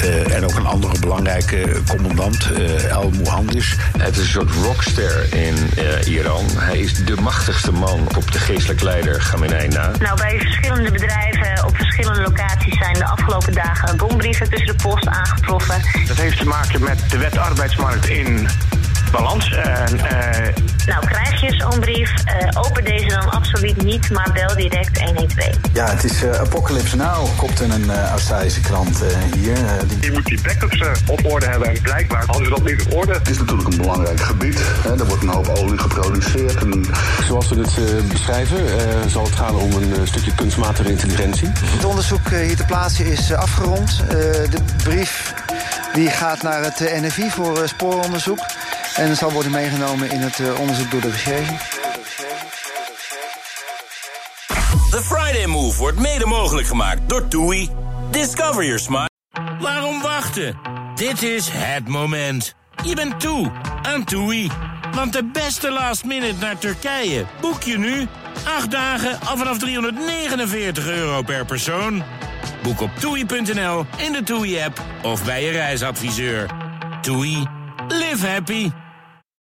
eh, 0.00 0.34
en 0.36 0.44
ook 0.44 0.54
een 0.54 0.66
andere 0.66 0.98
belangrijke 0.98 1.77
commandant, 1.88 2.50
eh 2.52 2.90
El 2.90 3.10
Mohandis. 3.10 3.76
Het 3.98 4.16
is 4.16 4.22
een 4.22 4.28
soort 4.28 4.50
rockster 4.50 5.34
in 5.34 5.56
eh, 5.76 6.06
Iran. 6.06 6.44
Hij 6.54 6.78
is 6.78 7.04
de 7.04 7.16
machtigste 7.20 7.72
man 7.72 8.00
op 8.16 8.32
de 8.32 8.38
geestelijk 8.38 8.82
leider 8.82 9.16
Khamenei 9.16 9.68
na. 9.68 9.90
Nou, 10.00 10.18
bij 10.18 10.38
verschillende 10.38 10.90
bedrijven 10.90 11.66
op 11.66 11.76
verschillende 11.76 12.20
locaties 12.20 12.78
zijn 12.78 12.94
de 12.94 13.04
afgelopen 13.04 13.52
dagen 13.52 13.96
bombrieven 13.96 14.50
tussen 14.50 14.76
de 14.76 14.82
post 14.82 15.06
aangetroffen. 15.06 15.82
Dat 16.06 16.16
heeft 16.16 16.38
te 16.38 16.46
maken 16.46 16.82
met 16.82 17.10
de 17.10 17.18
wet 17.18 17.38
arbeidsmarkt 17.38 18.06
in 18.06 18.48
balans. 19.10 19.52
En, 19.52 19.98
eh, 19.98 20.54
Nou, 20.86 21.06
krijg 21.06 21.40
je 21.40 21.54
zo'n 21.54 21.80
brief, 21.80 22.12
eh, 22.24 22.62
open 22.62 22.84
deze 22.84 23.06
dan 23.08 23.30
absoluut 23.30 23.82
niet, 23.82 24.10
maar 24.10 24.30
bel 24.32 24.56
direct 24.56 25.00
112. 25.00 25.56
Ja, 25.72 25.90
het 25.90 26.04
is 26.04 26.22
uh, 26.22 26.30
Apocalypse 26.30 26.96
Now, 26.96 27.28
kopte 27.36 27.64
een 27.64 27.84
uh, 27.84 28.10
Australische 28.10 28.60
krant 28.60 29.02
uh, 29.02 29.08
hier. 29.36 29.56
die... 29.86 29.98
Je 30.00 30.12
moet 30.12 30.24
die 30.24 30.40
backups 30.42 30.82
op 31.06 31.20
orde 31.24 31.46
hebben 31.46 31.68
en 31.68 31.82
blijkbaar 31.82 32.24
hadden 32.26 32.44
ze 32.44 32.50
dat 32.50 32.64
niet 32.64 32.82
op 32.82 32.94
orde. 32.94 33.12
Het 33.12 33.28
is 33.28 33.38
natuurlijk 33.38 33.68
een 33.68 33.76
belangrijk 33.76 34.20
gebied. 34.20 34.58
Hè. 34.58 34.98
Er 34.98 35.06
wordt 35.06 35.22
een 35.22 35.28
hoop 35.28 35.48
olie 35.48 35.78
geproduceerd. 35.78 36.54
En... 36.54 36.84
Zoals 37.26 37.48
we 37.48 37.60
het 37.60 38.08
beschrijven, 38.08 38.58
zal 39.10 39.24
het 39.24 39.34
gaan 39.34 39.54
om 39.54 39.72
een 39.72 40.06
stukje 40.06 40.34
kunstmatige 40.34 40.90
intelligentie. 40.90 41.48
Het 41.54 41.84
onderzoek 41.84 42.30
hier 42.30 42.56
ter 42.56 42.66
plaatse 42.66 43.10
is 43.10 43.32
afgerond. 43.32 44.02
de 44.50 44.60
brief 44.84 45.34
die 45.92 46.10
gaat 46.10 46.42
naar 46.42 46.62
het 46.62 46.78
NFI 46.78 47.30
voor 47.30 47.68
spooronderzoek. 47.68 48.38
En 48.94 49.16
zal 49.16 49.32
worden 49.32 49.52
meegenomen 49.52 50.10
in 50.10 50.20
het 50.20 50.38
uh, 50.38 50.60
onderzoek 50.60 50.90
door 50.90 51.00
de 51.00 51.10
recherche. 51.10 51.54
The 54.90 55.02
Friday 55.02 55.46
Move 55.46 55.78
wordt 55.78 55.98
mede 55.98 56.26
mogelijk 56.26 56.66
gemaakt 56.66 57.08
door 57.08 57.28
TUI. 57.28 57.70
Discover 58.10 58.64
your 58.64 58.78
smile. 58.78 59.10
Waarom 59.60 60.02
wachten? 60.02 60.58
Dit 60.94 61.22
is 61.22 61.48
het 61.52 61.88
moment. 61.88 62.54
Je 62.84 62.94
bent 62.94 63.20
toe 63.20 63.50
aan 63.82 64.04
TUI. 64.04 64.50
Want 64.94 65.12
de 65.12 65.24
beste 65.32 65.70
last 65.70 66.04
minute 66.04 66.38
naar 66.40 66.58
Turkije 66.58 67.24
boek 67.40 67.62
je 67.62 67.78
nu. 67.78 68.06
8 68.44 68.70
dagen 68.70 69.20
al 69.20 69.36
vanaf 69.36 69.58
349 69.58 70.86
euro 70.86 71.22
per 71.22 71.44
persoon. 71.44 72.02
Boek 72.68 72.80
op 72.80 72.90
toei.nl, 73.00 73.86
in 73.96 74.12
de 74.12 74.22
TUI-app 74.24 74.82
of 75.02 75.24
bij 75.24 75.44
je 75.44 75.50
reisadviseur. 75.50 76.50
TUI, 77.00 77.46
live 77.88 78.26
happy. 78.26 78.70